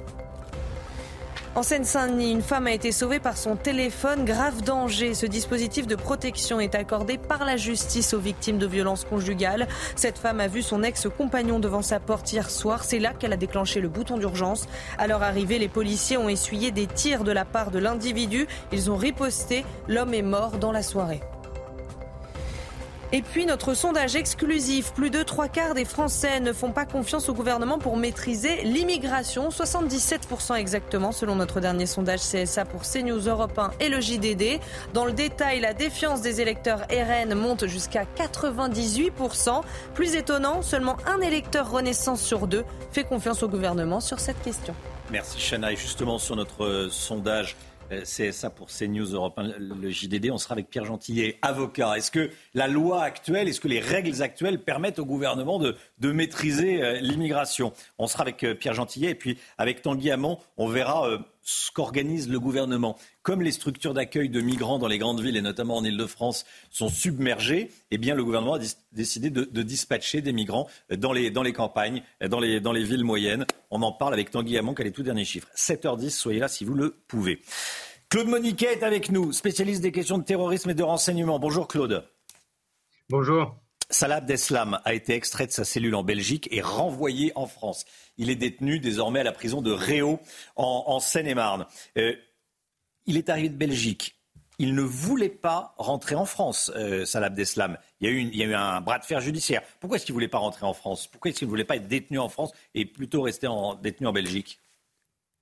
En 1.55 1.63
Seine-Saint-Denis, 1.63 2.31
une 2.31 2.41
femme 2.41 2.67
a 2.67 2.73
été 2.73 2.91
sauvée 2.91 3.21
par 3.21 3.37
son 3.37 3.55
téléphone. 3.55 4.25
Grave 4.25 4.61
danger. 4.61 5.13
Ce 5.13 5.25
dispositif 5.25 5.87
de 5.87 5.95
protection 5.95 6.59
est 6.59 6.75
accordé 6.75 7.17
par 7.17 7.45
la 7.45 7.55
justice 7.55 8.13
aux 8.13 8.19
victimes 8.19 8.57
de 8.57 8.67
violences 8.67 9.05
conjugales. 9.05 9.65
Cette 9.95 10.17
femme 10.17 10.41
a 10.41 10.49
vu 10.49 10.61
son 10.61 10.83
ex-compagnon 10.83 11.59
devant 11.59 11.81
sa 11.81 12.01
porte 12.01 12.33
hier 12.33 12.49
soir. 12.49 12.83
C'est 12.83 12.99
là 12.99 13.13
qu'elle 13.13 13.31
a 13.31 13.37
déclenché 13.37 13.79
le 13.79 13.87
bouton 13.87 14.17
d'urgence. 14.17 14.67
À 14.97 15.07
leur 15.07 15.23
arrivée, 15.23 15.57
les 15.57 15.69
policiers 15.69 16.17
ont 16.17 16.27
essuyé 16.27 16.71
des 16.71 16.87
tirs 16.87 17.23
de 17.23 17.31
la 17.31 17.45
part 17.45 17.71
de 17.71 17.79
l'individu. 17.79 18.47
Ils 18.73 18.91
ont 18.91 18.97
riposté. 18.97 19.63
L'homme 19.87 20.13
est 20.13 20.21
mort 20.21 20.57
dans 20.57 20.73
la 20.73 20.83
soirée. 20.83 21.21
Et 23.15 23.21
puis 23.21 23.45
notre 23.45 23.75
sondage 23.75 24.17
exclusif, 24.17 24.91
plus 24.91 25.09
de 25.09 25.23
trois 25.23 25.47
quarts 25.47 25.73
des 25.73 25.85
Français 25.85 26.41
ne 26.41 26.51
font 26.51 26.73
pas 26.73 26.83
confiance 26.83 27.29
au 27.29 27.33
gouvernement 27.33 27.79
pour 27.79 27.95
maîtriser 27.95 28.63
l'immigration, 28.63 29.47
77% 29.47 30.55
exactement 30.55 31.13
selon 31.13 31.37
notre 31.37 31.61
dernier 31.61 31.85
sondage 31.85 32.19
CSA 32.19 32.65
pour 32.65 32.81
CNews 32.81 33.29
Europe 33.29 33.57
1 33.57 33.71
et 33.79 33.87
le 33.87 34.01
JDD. 34.01 34.59
Dans 34.93 35.05
le 35.05 35.13
détail, 35.13 35.61
la 35.61 35.73
défiance 35.73 36.21
des 36.21 36.41
électeurs 36.41 36.81
RN 36.91 37.33
monte 37.35 37.67
jusqu'à 37.67 38.03
98%. 38.17 39.61
Plus 39.93 40.15
étonnant, 40.15 40.61
seulement 40.61 40.97
un 41.07 41.21
électeur 41.21 41.71
Renaissance 41.71 42.21
sur 42.21 42.47
deux 42.47 42.65
fait 42.91 43.05
confiance 43.05 43.43
au 43.43 43.47
gouvernement 43.47 44.01
sur 44.01 44.19
cette 44.19 44.41
question. 44.41 44.75
Merci 45.09 45.39
Chana. 45.39 45.73
Justement 45.73 46.17
sur 46.17 46.35
notre 46.35 46.65
euh, 46.65 46.89
sondage 46.89 47.55
Euh, 47.91 48.01
c'est 48.03 48.31
ça 48.31 48.49
pour 48.49 48.67
CNews 48.67 49.13
Europe, 49.13 49.39
le 49.39 49.89
JDD. 49.89 50.31
On 50.31 50.37
sera 50.37 50.53
avec 50.53 50.69
Pierre 50.69 50.85
Gentillet, 50.85 51.37
avocat. 51.41 51.97
Est-ce 51.97 52.11
que 52.11 52.31
la 52.53 52.67
loi 52.67 53.03
actuelle, 53.03 53.47
est-ce 53.47 53.59
que 53.59 53.67
les 53.67 53.79
règles 53.79 54.21
actuelles 54.21 54.59
permettent 54.59 54.99
au 54.99 55.05
gouvernement 55.05 55.59
de, 55.59 55.75
de 55.99 56.11
maîtriser 56.11 56.81
euh, 56.81 56.99
l'immigration? 56.99 57.73
On 57.97 58.07
sera 58.07 58.23
avec 58.23 58.45
Pierre 58.59 58.73
Gentillet 58.73 59.11
et 59.11 59.15
puis 59.15 59.37
avec 59.57 59.81
Tanguy 59.81 60.11
Hamon, 60.11 60.39
on 60.57 60.67
verra 60.67 61.09
ce 61.45 61.71
qu'organise 61.71 62.27
le 62.27 62.39
gouvernement. 62.39 62.97
Comme 63.21 63.41
les 63.41 63.51
structures 63.51 63.93
d'accueil 63.93 64.29
de 64.29 64.41
migrants 64.41 64.79
dans 64.79 64.87
les 64.87 64.97
grandes 64.97 65.21
villes 65.21 65.37
et 65.37 65.41
notamment 65.41 65.77
en 65.77 65.85
Ile-de-France 65.85 66.45
sont 66.71 66.89
submergées, 66.89 67.71
eh 67.91 67.97
bien 67.97 68.15
le 68.15 68.25
gouvernement 68.25 68.55
a 68.55 68.59
décidé 68.91 69.29
de, 69.29 69.61
dispatcher 69.61 70.21
des 70.21 70.33
migrants 70.33 70.67
dans 70.89 71.13
les, 71.13 71.29
dans 71.29 71.43
les 71.43 71.53
campagnes, 71.53 72.03
dans 72.27 72.39
les, 72.39 72.59
dans 72.59 72.73
les 72.73 72.83
villes 72.83 73.03
moyennes. 73.03 73.45
On 73.69 73.83
en 73.83 73.91
parle 73.91 74.13
avec 74.13 74.31
Tanguy 74.31 74.57
Hamon, 74.57 74.73
qui 74.73 74.81
a 74.81 74.85
les 74.85 74.91
tout 74.91 75.03
derniers 75.03 75.23
chiffres. 75.23 75.47
7h10, 75.55 76.09
soyez 76.09 76.39
là 76.39 76.47
si 76.47 76.65
vous 76.65 76.73
le 76.73 76.95
pouvez. 77.07 77.39
Claude 78.09 78.27
Moniquet 78.27 78.73
est 78.73 78.83
avec 78.83 79.11
nous, 79.11 79.31
spécialiste 79.31 79.81
des 79.81 79.91
questions 79.91 80.17
de 80.17 80.23
terrorisme 80.23 80.71
et 80.71 80.75
de 80.75 80.83
renseignement. 80.83 81.37
Bonjour 81.37 81.67
Claude. 81.67 82.03
Bonjour. 83.09 83.55
Salah 83.89 84.17
Abdeslam 84.17 84.79
a 84.83 84.93
été 84.93 85.13
extrait 85.13 85.47
de 85.47 85.51
sa 85.51 85.63
cellule 85.63 85.95
en 85.95 86.03
Belgique 86.03 86.47
et 86.51 86.61
renvoyé 86.61 87.31
en 87.35 87.47
France. 87.47 87.85
Il 88.17 88.29
est 88.29 88.35
détenu 88.35 88.79
désormais 88.79 89.19
à 89.19 89.23
la 89.23 89.31
prison 89.31 89.61
de 89.61 89.71
Réau 89.71 90.19
en, 90.55 90.99
Seine-et-Marne. 90.99 91.65
Euh, 91.97 92.13
il 93.05 93.17
est 93.17 93.29
arrivé 93.29 93.49
de 93.49 93.57
Belgique. 93.57 94.15
Il 94.57 94.73
ne 94.73 94.81
voulait 94.81 95.29
pas 95.29 95.75
rentrer 95.77 96.15
en 96.15 96.25
France, 96.25 96.71
euh, 96.75 97.03
Salah. 97.05 97.29
Il 97.99 98.35
y, 98.35 98.41
a 98.43 98.45
eu 98.45 98.53
un 98.53 98.81
bras 98.81 98.99
de 98.99 99.05
fer 99.05 99.19
judiciaire. 99.19 99.61
Pourquoi 99.79 99.97
est-ce 99.97 100.05
qu'il 100.05 100.13
ne 100.13 100.17
voulait 100.17 100.29
pas 100.29 100.37
rentrer 100.37 100.65
en 100.65 100.73
France? 100.73 101.07
Pourquoi 101.07 101.29
est-ce 101.29 101.39
qu'il 101.39 101.47
ne 101.47 101.51
voulait 101.51 101.65
pas 101.65 101.75
être 101.75 101.87
détenu 101.87 102.19
en 102.19 102.29
France 102.29 102.53
et 102.73 102.85
plutôt 102.85 103.21
rester 103.21 103.47
en, 103.47 103.75
détenu 103.75 104.07
en 104.07 104.13
Belgique? 104.13 104.59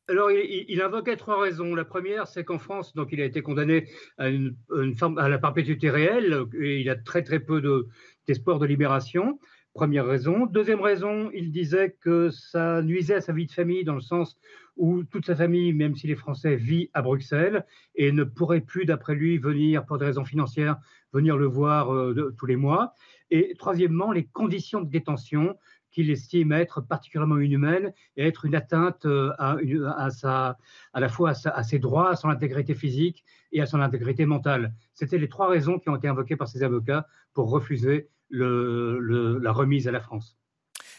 Alors, 0.09 0.31
il, 0.31 0.81
invoquait 0.81 1.15
trois 1.15 1.39
raisons. 1.39 1.75
La 1.75 1.85
première, 1.85 2.27
c'est 2.27 2.43
qu'en 2.43 2.59
France, 2.59 2.93
donc, 2.93 3.09
il 3.11 3.21
a 3.21 3.25
été 3.25 3.41
condamné 3.41 3.87
à, 4.17 4.25
à 4.25 5.29
la 5.29 5.37
perpétuité 5.37 5.89
réelle 5.89 6.45
et 6.59 6.81
il 6.81 6.89
a 6.89 6.95
très 6.95 7.23
très 7.23 7.39
peu 7.39 7.61
de, 7.61 7.87
d'espoir 8.27 8.59
de 8.59 8.65
libération. 8.65 9.39
Première 9.73 10.05
raison. 10.05 10.45
Deuxième 10.45 10.81
raison, 10.81 11.31
il 11.33 11.51
disait 11.51 11.95
que 11.99 12.29
ça 12.29 12.83
nuisait 12.83 13.15
à 13.15 13.21
sa 13.21 13.33
vie 13.33 13.47
de 13.47 13.51
famille 13.51 13.83
dans 13.83 13.95
le 13.95 14.01
sens 14.01 14.37
où 14.77 15.03
toute 15.03 15.25
sa 15.25 15.35
famille, 15.35 15.73
même 15.73 15.95
s'il 15.95 16.11
est 16.11 16.15
français, 16.15 16.55
vit 16.55 16.89
à 16.93 17.01
Bruxelles 17.01 17.65
et 17.95 18.11
ne 18.11 18.23
pourrait 18.23 18.61
plus, 18.61 18.85
d'après 18.85 19.15
lui, 19.15 19.37
venir 19.37 19.85
pour 19.85 19.97
des 19.97 20.05
raisons 20.05 20.25
financières, 20.25 20.77
venir 21.11 21.37
le 21.37 21.45
voir 21.45 21.93
euh, 21.93 22.33
tous 22.37 22.45
les 22.45 22.55
mois. 22.55 22.93
Et 23.31 23.55
troisièmement, 23.57 24.11
les 24.11 24.25
conditions 24.25 24.81
de 24.81 24.89
détention 24.89 25.57
qu'il 25.93 26.09
estime 26.09 26.51
être 26.51 26.81
particulièrement 26.81 27.37
inhumaines 27.37 27.93
et 28.17 28.27
être 28.27 28.45
une 28.45 28.55
atteinte 28.55 29.05
euh, 29.05 29.31
à, 29.37 29.57
à, 29.95 30.09
sa, 30.09 30.57
à 30.91 30.99
la 30.99 31.07
fois 31.07 31.31
à, 31.31 31.49
à, 31.49 31.63
ses 31.63 31.79
droits, 31.79 32.09
à 32.09 32.15
son 32.15 32.29
intégrité 32.29 32.73
physique 32.73 33.23
et 33.51 33.61
à 33.61 33.67
son 33.67 33.79
intégrité 33.79 34.25
mentale. 34.25 34.73
C'était 34.93 35.19
les 35.19 35.29
trois 35.29 35.47
raisons 35.47 35.77
qui 35.79 35.89
ont 35.89 35.95
été 35.95 36.07
invoquées 36.07 36.35
par 36.35 36.47
ses 36.47 36.63
avocats 36.63 37.05
pour 37.33 37.49
refuser 37.49 38.09
la 38.29 39.51
remise 39.51 39.87
à 39.87 39.91
la 39.91 39.99
France. 39.99 40.37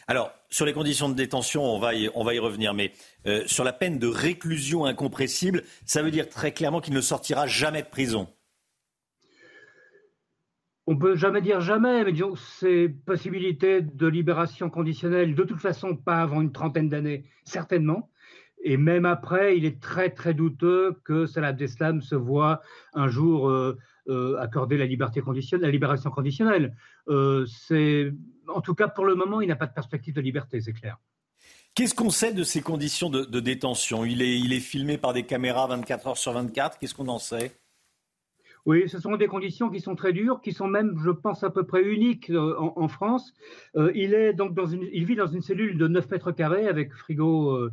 Alors, 0.07 0.31
sur 0.49 0.65
les 0.65 0.73
conditions 0.73 1.09
de 1.09 1.15
détention, 1.15 1.63
on 1.63 1.79
va 1.79 1.95
y, 1.95 2.09
on 2.13 2.23
va 2.23 2.35
y 2.35 2.39
revenir, 2.39 2.75
mais 2.75 2.91
euh, 3.25 3.41
sur 3.47 3.63
la 3.63 3.73
peine 3.73 3.97
de 3.97 4.07
réclusion 4.07 4.85
incompressible, 4.85 5.63
ça 5.85 6.03
veut 6.03 6.11
dire 6.11 6.29
très 6.29 6.51
clairement 6.51 6.79
qu'il 6.79 6.93
ne 6.93 7.01
sortira 7.01 7.47
jamais 7.47 7.81
de 7.81 7.87
prison. 7.87 8.27
On 10.85 10.95
peut 10.95 11.15
jamais 11.15 11.41
dire 11.41 11.61
jamais, 11.61 12.03
mais 12.03 12.11
disons 12.11 12.35
ces 12.35 12.87
possibilités 12.87 13.81
de 13.81 14.05
libération 14.05 14.69
conditionnelle, 14.69 15.33
de 15.33 15.43
toute 15.43 15.59
façon 15.59 15.95
pas 15.95 16.21
avant 16.21 16.41
une 16.41 16.51
trentaine 16.51 16.89
d'années, 16.89 17.25
certainement. 17.43 18.11
Et 18.63 18.77
même 18.77 19.05
après, 19.05 19.57
il 19.57 19.65
est 19.65 19.81
très 19.81 20.11
très 20.11 20.35
douteux 20.35 20.95
que 21.03 21.25
Salah 21.25 21.47
Abdeslam 21.47 22.01
se 22.01 22.15
voit 22.15 22.61
un 22.93 23.07
jour 23.07 23.49
euh, 23.49 23.77
euh, 24.07 24.37
accorder 24.39 24.77
la 24.77 24.85
liberté 24.85 25.19
conditionnelle, 25.19 25.65
la 25.65 25.71
libération 25.71 26.11
conditionnelle. 26.11 26.75
Euh, 27.07 27.43
c'est, 27.47 28.13
en 28.47 28.61
tout 28.61 28.75
cas, 28.75 28.87
pour 28.87 29.03
le 29.03 29.15
moment, 29.15 29.41
il 29.41 29.47
n'a 29.47 29.55
pas 29.55 29.65
de 29.65 29.73
perspective 29.73 30.13
de 30.13 30.21
liberté, 30.21 30.61
c'est 30.61 30.73
clair. 30.73 30.99
Qu'est-ce 31.73 31.95
qu'on 31.95 32.11
sait 32.11 32.31
de 32.31 32.43
ces 32.43 32.61
conditions 32.61 33.09
de, 33.09 33.39
détention? 33.39 34.05
Il 34.05 34.21
est, 34.21 34.39
il 34.39 34.53
est 34.53 34.59
filmé 34.59 34.99
par 34.99 35.13
des 35.13 35.23
caméras 35.23 35.65
24 35.65 36.07
heures 36.07 36.17
sur 36.17 36.33
24. 36.33 36.77
Qu'est-ce 36.77 36.93
qu'on 36.93 37.07
en 37.07 37.17
sait? 37.17 37.51
Oui, 38.67 38.87
ce 38.89 38.99
sont 38.99 39.15
des 39.15 39.25
conditions 39.25 39.71
qui 39.71 39.79
sont 39.79 39.95
très 39.95 40.13
dures, 40.13 40.39
qui 40.41 40.51
sont 40.51 40.67
même, 40.67 40.99
je 41.03 41.09
pense, 41.09 41.43
à 41.43 41.49
peu 41.49 41.65
près 41.65 41.83
uniques 41.83 42.29
euh, 42.29 42.55
en, 42.59 42.87
France. 42.87 43.33
il 43.95 44.13
est 44.13 44.33
donc 44.33 44.53
dans 44.53 44.67
une, 44.67 44.87
il 44.93 45.05
vit 45.05 45.15
dans 45.15 45.27
une 45.27 45.41
cellule 45.41 45.79
de 45.79 45.87
9 45.87 46.11
mètres 46.11 46.31
carrés 46.31 46.67
avec 46.67 46.93
frigo, 46.93 47.69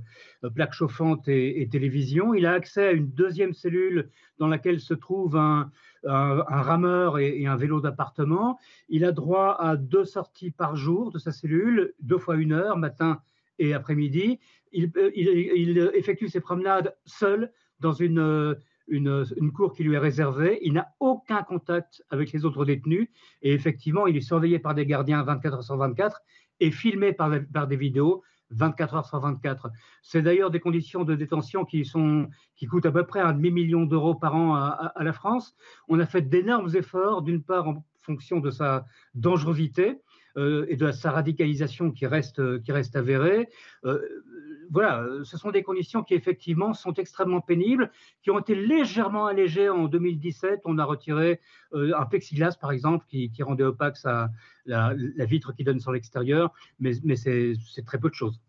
plaque 0.55 0.73
chauffante 0.73 1.29
et, 1.29 1.61
et, 1.61 1.69
télévision. 1.69 2.33
Il 2.33 2.47
a 2.47 2.53
accès 2.53 2.89
à 2.89 2.93
une 2.93 3.11
deuxième 3.11 3.53
cellule 3.53 4.11
dans 4.39 4.49
laquelle 4.49 4.81
se 4.81 4.95
trouve 4.95 5.37
un, 5.37 5.71
un, 6.05 6.43
rameur 6.63 7.19
et, 7.19 7.47
un 7.47 7.57
vélo 7.57 7.81
d'appartement. 7.81 8.59
Il 8.89 9.05
a 9.05 9.13
droit 9.13 9.57
à 9.59 9.77
deux 9.77 10.05
sorties 10.05 10.51
par 10.51 10.77
jour 10.77 11.11
de 11.11 11.19
sa 11.19 11.33
cellule, 11.33 11.95
deux 12.01 12.19
fois 12.19 12.37
une 12.37 12.53
heure, 12.53 12.77
matin 12.77 13.21
et 13.59 13.75
après-midi. 13.75 14.41
Il, 14.73 14.91
il, 15.15 15.79
effectue 15.95 16.29
ses 16.29 16.41
promenades 16.41 16.97
seul 17.05 17.53
dans 17.81 17.93
une, 17.93 18.57
une, 18.89 19.25
une, 19.37 19.53
cour 19.53 19.73
qui 19.73 19.85
lui 19.85 19.95
est 19.95 19.99
réservée. 19.99 20.59
Il 20.63 20.75
n'a 20.75 20.89
aucun 21.01 21.43
contact 21.43 22.03
avec 22.11 22.33
les 22.33 22.45
autres 22.45 22.65
détenus. 22.65 23.09
Et 23.43 23.53
effectivement, 23.53 24.07
il 24.07 24.17
est 24.17 24.23
surveillé 24.23 24.59
par 24.59 24.75
des 24.75 24.87
gardiens 24.87 25.23
24 25.23 25.55
heures 25.55 25.65
sur 25.65 25.77
24 25.77 26.21
et 26.61 26.71
filmé 26.71 27.13
par 27.13 27.67
des 27.67 27.77
vidéos 27.77 28.23
24 28.55 28.95
heures 28.95 29.07
sur 29.07 29.21
24. 29.21 29.71
C'est 30.03 30.23
d'ailleurs 30.23 30.51
des 30.51 30.61
conditions 30.61 31.05
de 31.05 31.15
détention 31.15 31.65
qui, 31.65 31.85
sont, 31.85 32.29
qui 32.57 32.67
coûtent 32.67 32.87
à 32.87 32.93
peu 32.93 33.05
près 33.05 33.21
un 33.21 33.33
demi-million 33.33 33.85
d'euros 33.85 34.15
par 34.15 34.35
an 34.35 34.55
à, 34.55 34.93
la 35.01 35.13
France. 35.13 35.55
On 35.89 35.99
a 36.01 36.07
fait 36.07 36.23
d'énormes 36.23 36.75
efforts, 36.75 37.23
d'une 37.23 37.43
part 37.43 37.69
en 37.69 37.85
fonction 38.01 38.41
de 38.41 38.51
sa 38.51 38.85
dangerosité 39.15 40.01
euh, 40.37 40.67
et 40.69 40.77
de 40.77 40.91
sa 40.93 41.11
radicalisation 41.11 41.91
qui 41.91 42.07
reste, 42.07 42.63
qui 42.63 42.73
reste 42.73 42.97
avérée. 42.97 43.49
Euh, 43.85 44.01
voilà, 44.73 45.07
ce 45.25 45.37
sont 45.37 45.51
des 45.51 45.63
conditions 45.63 46.03
qui 46.03 46.15
effectivement 46.15 46.73
sont 46.73 46.95
extrêmement 46.95 47.43
pénibles, 47.43 47.91
qui 48.23 48.31
ont 48.31 48.39
été 48.39 48.55
légèrement 48.55 49.27
allégées 49.27 49.69
en 49.69 49.87
2017. 49.87 50.63
On 50.65 50.79
a 50.79 50.85
retiré 50.85 51.41
euh, 51.75 51.93
un 51.97 52.07
plexiglas, 52.07 52.57
par 52.59 52.73
exemple, 52.73 53.05
qui, 53.09 53.31
rendait 53.43 53.65
opaque 53.65 53.99
la, 54.65 54.95
vitre 55.27 55.53
qui 55.55 55.63
donne 55.63 55.79
sur 55.79 55.93
l'extérieur, 55.93 56.55
mais, 56.81 56.95
c'est 57.17 57.85
très 57.85 57.99
peu 57.99 58.09
de 58.09 58.15
choses. 58.15 58.41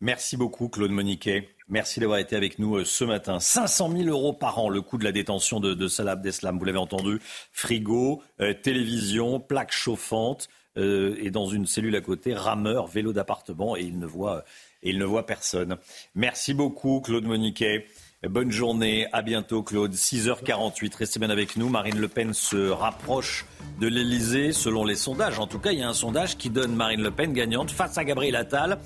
Merci 0.00 0.36
beaucoup, 0.36 0.68
Claude 0.68 0.90
Moniquet. 0.90 1.48
Merci 1.68 2.00
d'avoir 2.00 2.18
été 2.18 2.36
avec 2.36 2.58
nous 2.58 2.78
euh, 2.78 2.84
ce 2.84 3.04
matin. 3.04 3.38
500 3.38 3.92
000 3.96 4.08
euros 4.08 4.32
par 4.32 4.58
an, 4.58 4.68
le 4.68 4.82
coût 4.82 4.98
de 4.98 5.04
la 5.04 5.12
détention 5.12 5.60
de, 5.60 5.74
de 5.74 5.88
Salah 5.88 6.12
Abdeslam. 6.12 6.58
Vous 6.58 6.64
l'avez 6.64 6.78
entendu. 6.78 7.20
Frigo, 7.52 8.20
euh, 8.40 8.52
télévision, 8.52 9.40
plaque 9.40 9.72
chauffante, 9.72 10.48
et 10.76 11.30
dans 11.30 11.46
une 11.46 11.66
cellule 11.66 11.96
à 11.96 12.00
côté, 12.00 12.34
rameur, 12.34 12.86
vélo 12.86 13.12
d'appartement, 13.12 13.76
et 13.76 13.82
il 13.82 13.98
ne 13.98 14.06
voit 14.06 14.44
il 14.82 14.98
ne 14.98 15.04
voit 15.04 15.26
personne. 15.26 15.76
Merci 16.14 16.54
beaucoup, 16.54 17.00
Claude 17.00 17.24
Moniquet. 17.24 17.86
Bonne 18.28 18.52
journée, 18.52 19.08
à 19.12 19.20
bientôt 19.22 19.64
Claude. 19.64 19.94
6h48, 19.94 20.96
restez 20.96 21.18
bien 21.18 21.30
avec 21.30 21.56
nous. 21.56 21.68
Marine 21.68 21.98
Le 21.98 22.06
Pen 22.06 22.32
se 22.32 22.68
rapproche 22.68 23.46
de 23.80 23.88
l'Elysée 23.88 24.52
selon 24.52 24.84
les 24.84 24.94
sondages. 24.94 25.40
En 25.40 25.48
tout 25.48 25.58
cas, 25.58 25.72
il 25.72 25.80
y 25.80 25.82
a 25.82 25.88
un 25.88 25.94
sondage 25.94 26.36
qui 26.36 26.48
donne 26.48 26.76
Marine 26.76 27.02
Le 27.02 27.10
Pen 27.10 27.32
gagnante 27.32 27.72
face 27.72 27.98
à 27.98 28.04
Gabriel 28.04 28.36
Attal 28.36 28.78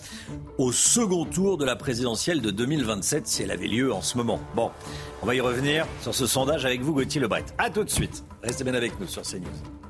au 0.57 0.72
second 0.72 1.26
tour 1.26 1.59
de 1.59 1.66
la 1.66 1.76
présidentielle 1.76 2.41
de 2.41 2.51
2027 2.51 3.26
si 3.26 3.43
elle 3.43 3.51
avait 3.51 3.68
lieu 3.68 3.93
en 3.93 4.01
ce 4.01 4.16
moment. 4.16 4.41
Bon, 4.55 4.70
on 5.20 5.26
va 5.26 5.34
y 5.34 5.41
revenir 5.41 5.87
sur 6.01 6.14
ce 6.14 6.26
sondage 6.26 6.64
avec 6.64 6.80
vous 6.80 6.95
Gauthier 6.95 7.20
Lebret. 7.20 7.45
A 7.59 7.68
tout 7.68 7.84
de 7.84 7.91
suite. 7.91 8.24
Restez 8.43 8.64
bien 8.64 8.74
avec 8.74 8.99
nous 8.99 9.07
sur 9.07 9.20
CNews. 9.20 9.86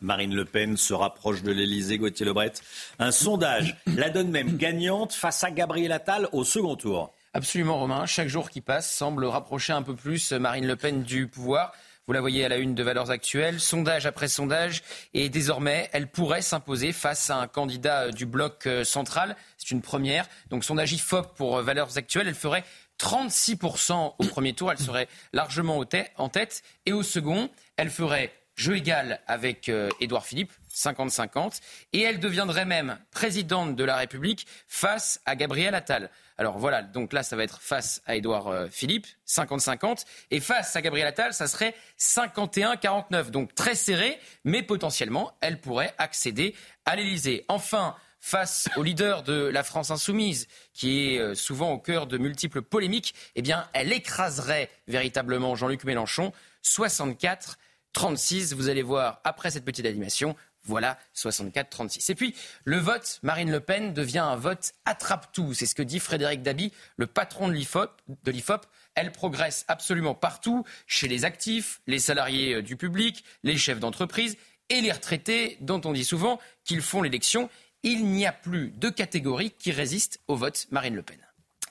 Marine 0.00 0.34
Le 0.34 0.44
Pen 0.44 0.76
se 0.76 0.94
rapproche 0.94 1.42
de 1.42 1.50
l'Elysée, 1.50 1.98
Gauthier 1.98 2.26
Lebret. 2.26 2.52
Un 2.98 3.10
sondage 3.10 3.76
la 3.86 4.10
donne 4.10 4.30
même 4.30 4.56
gagnante 4.56 5.12
face 5.12 5.42
à 5.44 5.50
Gabriel 5.50 5.92
Attal 5.92 6.28
au 6.32 6.44
second 6.44 6.76
tour. 6.76 7.12
Absolument, 7.34 7.78
Romain. 7.78 8.06
Chaque 8.06 8.28
jour 8.28 8.50
qui 8.50 8.60
passe 8.60 8.92
semble 8.92 9.24
rapprocher 9.24 9.72
un 9.72 9.82
peu 9.82 9.94
plus 9.94 10.32
Marine 10.32 10.66
Le 10.66 10.76
Pen 10.76 11.02
du 11.02 11.26
pouvoir. 11.26 11.72
Vous 12.06 12.14
la 12.14 12.22
voyez 12.22 12.42
à 12.42 12.48
la 12.48 12.56
une 12.56 12.74
de 12.74 12.82
Valeurs 12.82 13.10
Actuelles, 13.10 13.60
sondage 13.60 14.06
après 14.06 14.28
sondage, 14.28 14.82
et 15.12 15.28
désormais, 15.28 15.90
elle 15.92 16.10
pourrait 16.10 16.40
s'imposer 16.40 16.92
face 16.92 17.28
à 17.28 17.36
un 17.36 17.46
candidat 17.46 18.10
du 18.10 18.24
bloc 18.24 18.66
euh, 18.66 18.82
central. 18.82 19.36
C'est 19.58 19.72
une 19.72 19.82
première. 19.82 20.26
Donc, 20.48 20.64
sondage 20.64 20.94
IFOP 20.94 21.34
pour 21.36 21.58
euh, 21.58 21.62
Valeurs 21.62 21.98
Actuelles, 21.98 22.26
elle 22.26 22.34
ferait 22.34 22.64
36% 22.98 24.14
au 24.18 24.24
premier 24.24 24.54
tour, 24.54 24.72
elle 24.72 24.78
serait 24.78 25.06
largement 25.34 25.78
en 26.16 26.28
tête, 26.28 26.62
et 26.86 26.94
au 26.94 27.02
second, 27.02 27.50
elle 27.76 27.90
ferait 27.90 28.32
jeu 28.58 28.76
égal 28.76 29.20
avec 29.26 29.68
euh, 29.68 29.88
Édouard 30.00 30.26
Philippe, 30.26 30.52
50-50, 30.74 31.60
et 31.92 32.02
elle 32.02 32.18
deviendrait 32.18 32.64
même 32.64 32.98
présidente 33.12 33.76
de 33.76 33.84
la 33.84 33.96
République 33.96 34.46
face 34.66 35.20
à 35.26 35.36
Gabriel 35.36 35.74
Attal. 35.74 36.10
Alors 36.36 36.58
voilà, 36.58 36.82
donc 36.82 37.12
là, 37.12 37.22
ça 37.22 37.36
va 37.36 37.44
être 37.44 37.62
face 37.62 38.02
à 38.04 38.16
Édouard 38.16 38.48
euh, 38.48 38.66
Philippe, 38.70 39.06
50-50, 39.26 40.04
et 40.30 40.40
face 40.40 40.74
à 40.74 40.82
Gabriel 40.82 41.06
Attal, 41.06 41.32
ça 41.32 41.46
serait 41.46 41.74
51-49, 41.98 43.30
donc 43.30 43.54
très 43.54 43.74
serré, 43.74 44.18
mais 44.44 44.62
potentiellement, 44.62 45.32
elle 45.40 45.60
pourrait 45.60 45.94
accéder 45.98 46.54
à 46.84 46.96
l'Élysée. 46.96 47.44
Enfin, 47.48 47.94
face 48.20 48.68
au 48.76 48.82
leader 48.82 49.22
de 49.22 49.46
la 49.46 49.62
France 49.62 49.92
insoumise, 49.92 50.48
qui 50.74 51.14
est 51.14 51.18
euh, 51.18 51.34
souvent 51.36 51.72
au 51.72 51.78
cœur 51.78 52.08
de 52.08 52.18
multiples 52.18 52.62
polémiques, 52.62 53.14
eh 53.36 53.42
bien, 53.42 53.68
elle 53.72 53.92
écraserait 53.92 54.68
véritablement 54.88 55.54
Jean-Luc 55.54 55.84
Mélenchon. 55.84 56.32
64 56.62 57.58
36, 57.92 58.52
vous 58.54 58.68
allez 58.68 58.82
voir 58.82 59.20
après 59.24 59.50
cette 59.50 59.64
petite 59.64 59.86
animation, 59.86 60.36
voilà 60.64 60.98
64-36. 61.16 62.10
Et 62.10 62.14
puis, 62.14 62.34
le 62.64 62.78
vote 62.78 63.18
Marine 63.22 63.50
Le 63.50 63.60
Pen 63.60 63.94
devient 63.94 64.18
un 64.18 64.36
vote 64.36 64.72
attrape-tout. 64.84 65.54
C'est 65.54 65.66
ce 65.66 65.74
que 65.74 65.82
dit 65.82 65.98
Frédéric 65.98 66.42
Dabi, 66.42 66.72
le 66.96 67.06
patron 67.06 67.48
de 67.48 67.54
l'IFOP. 67.54 68.66
Elle 68.94 69.12
progresse 69.12 69.64
absolument 69.68 70.14
partout, 70.14 70.64
chez 70.86 71.08
les 71.08 71.24
actifs, 71.24 71.80
les 71.86 71.98
salariés 71.98 72.54
euh, 72.54 72.62
du 72.62 72.76
public, 72.76 73.24
les 73.42 73.56
chefs 73.56 73.80
d'entreprise 73.80 74.36
et 74.68 74.80
les 74.80 74.92
retraités, 74.92 75.56
dont 75.60 75.80
on 75.84 75.92
dit 75.92 76.04
souvent 76.04 76.38
qu'ils 76.64 76.82
font 76.82 77.02
l'élection. 77.02 77.48
Il 77.82 78.06
n'y 78.06 78.26
a 78.26 78.32
plus 78.32 78.70
de 78.72 78.90
catégorie 78.90 79.52
qui 79.52 79.70
résiste 79.70 80.20
au 80.26 80.36
vote 80.36 80.66
Marine 80.70 80.96
Le 80.96 81.02
Pen. 81.02 81.27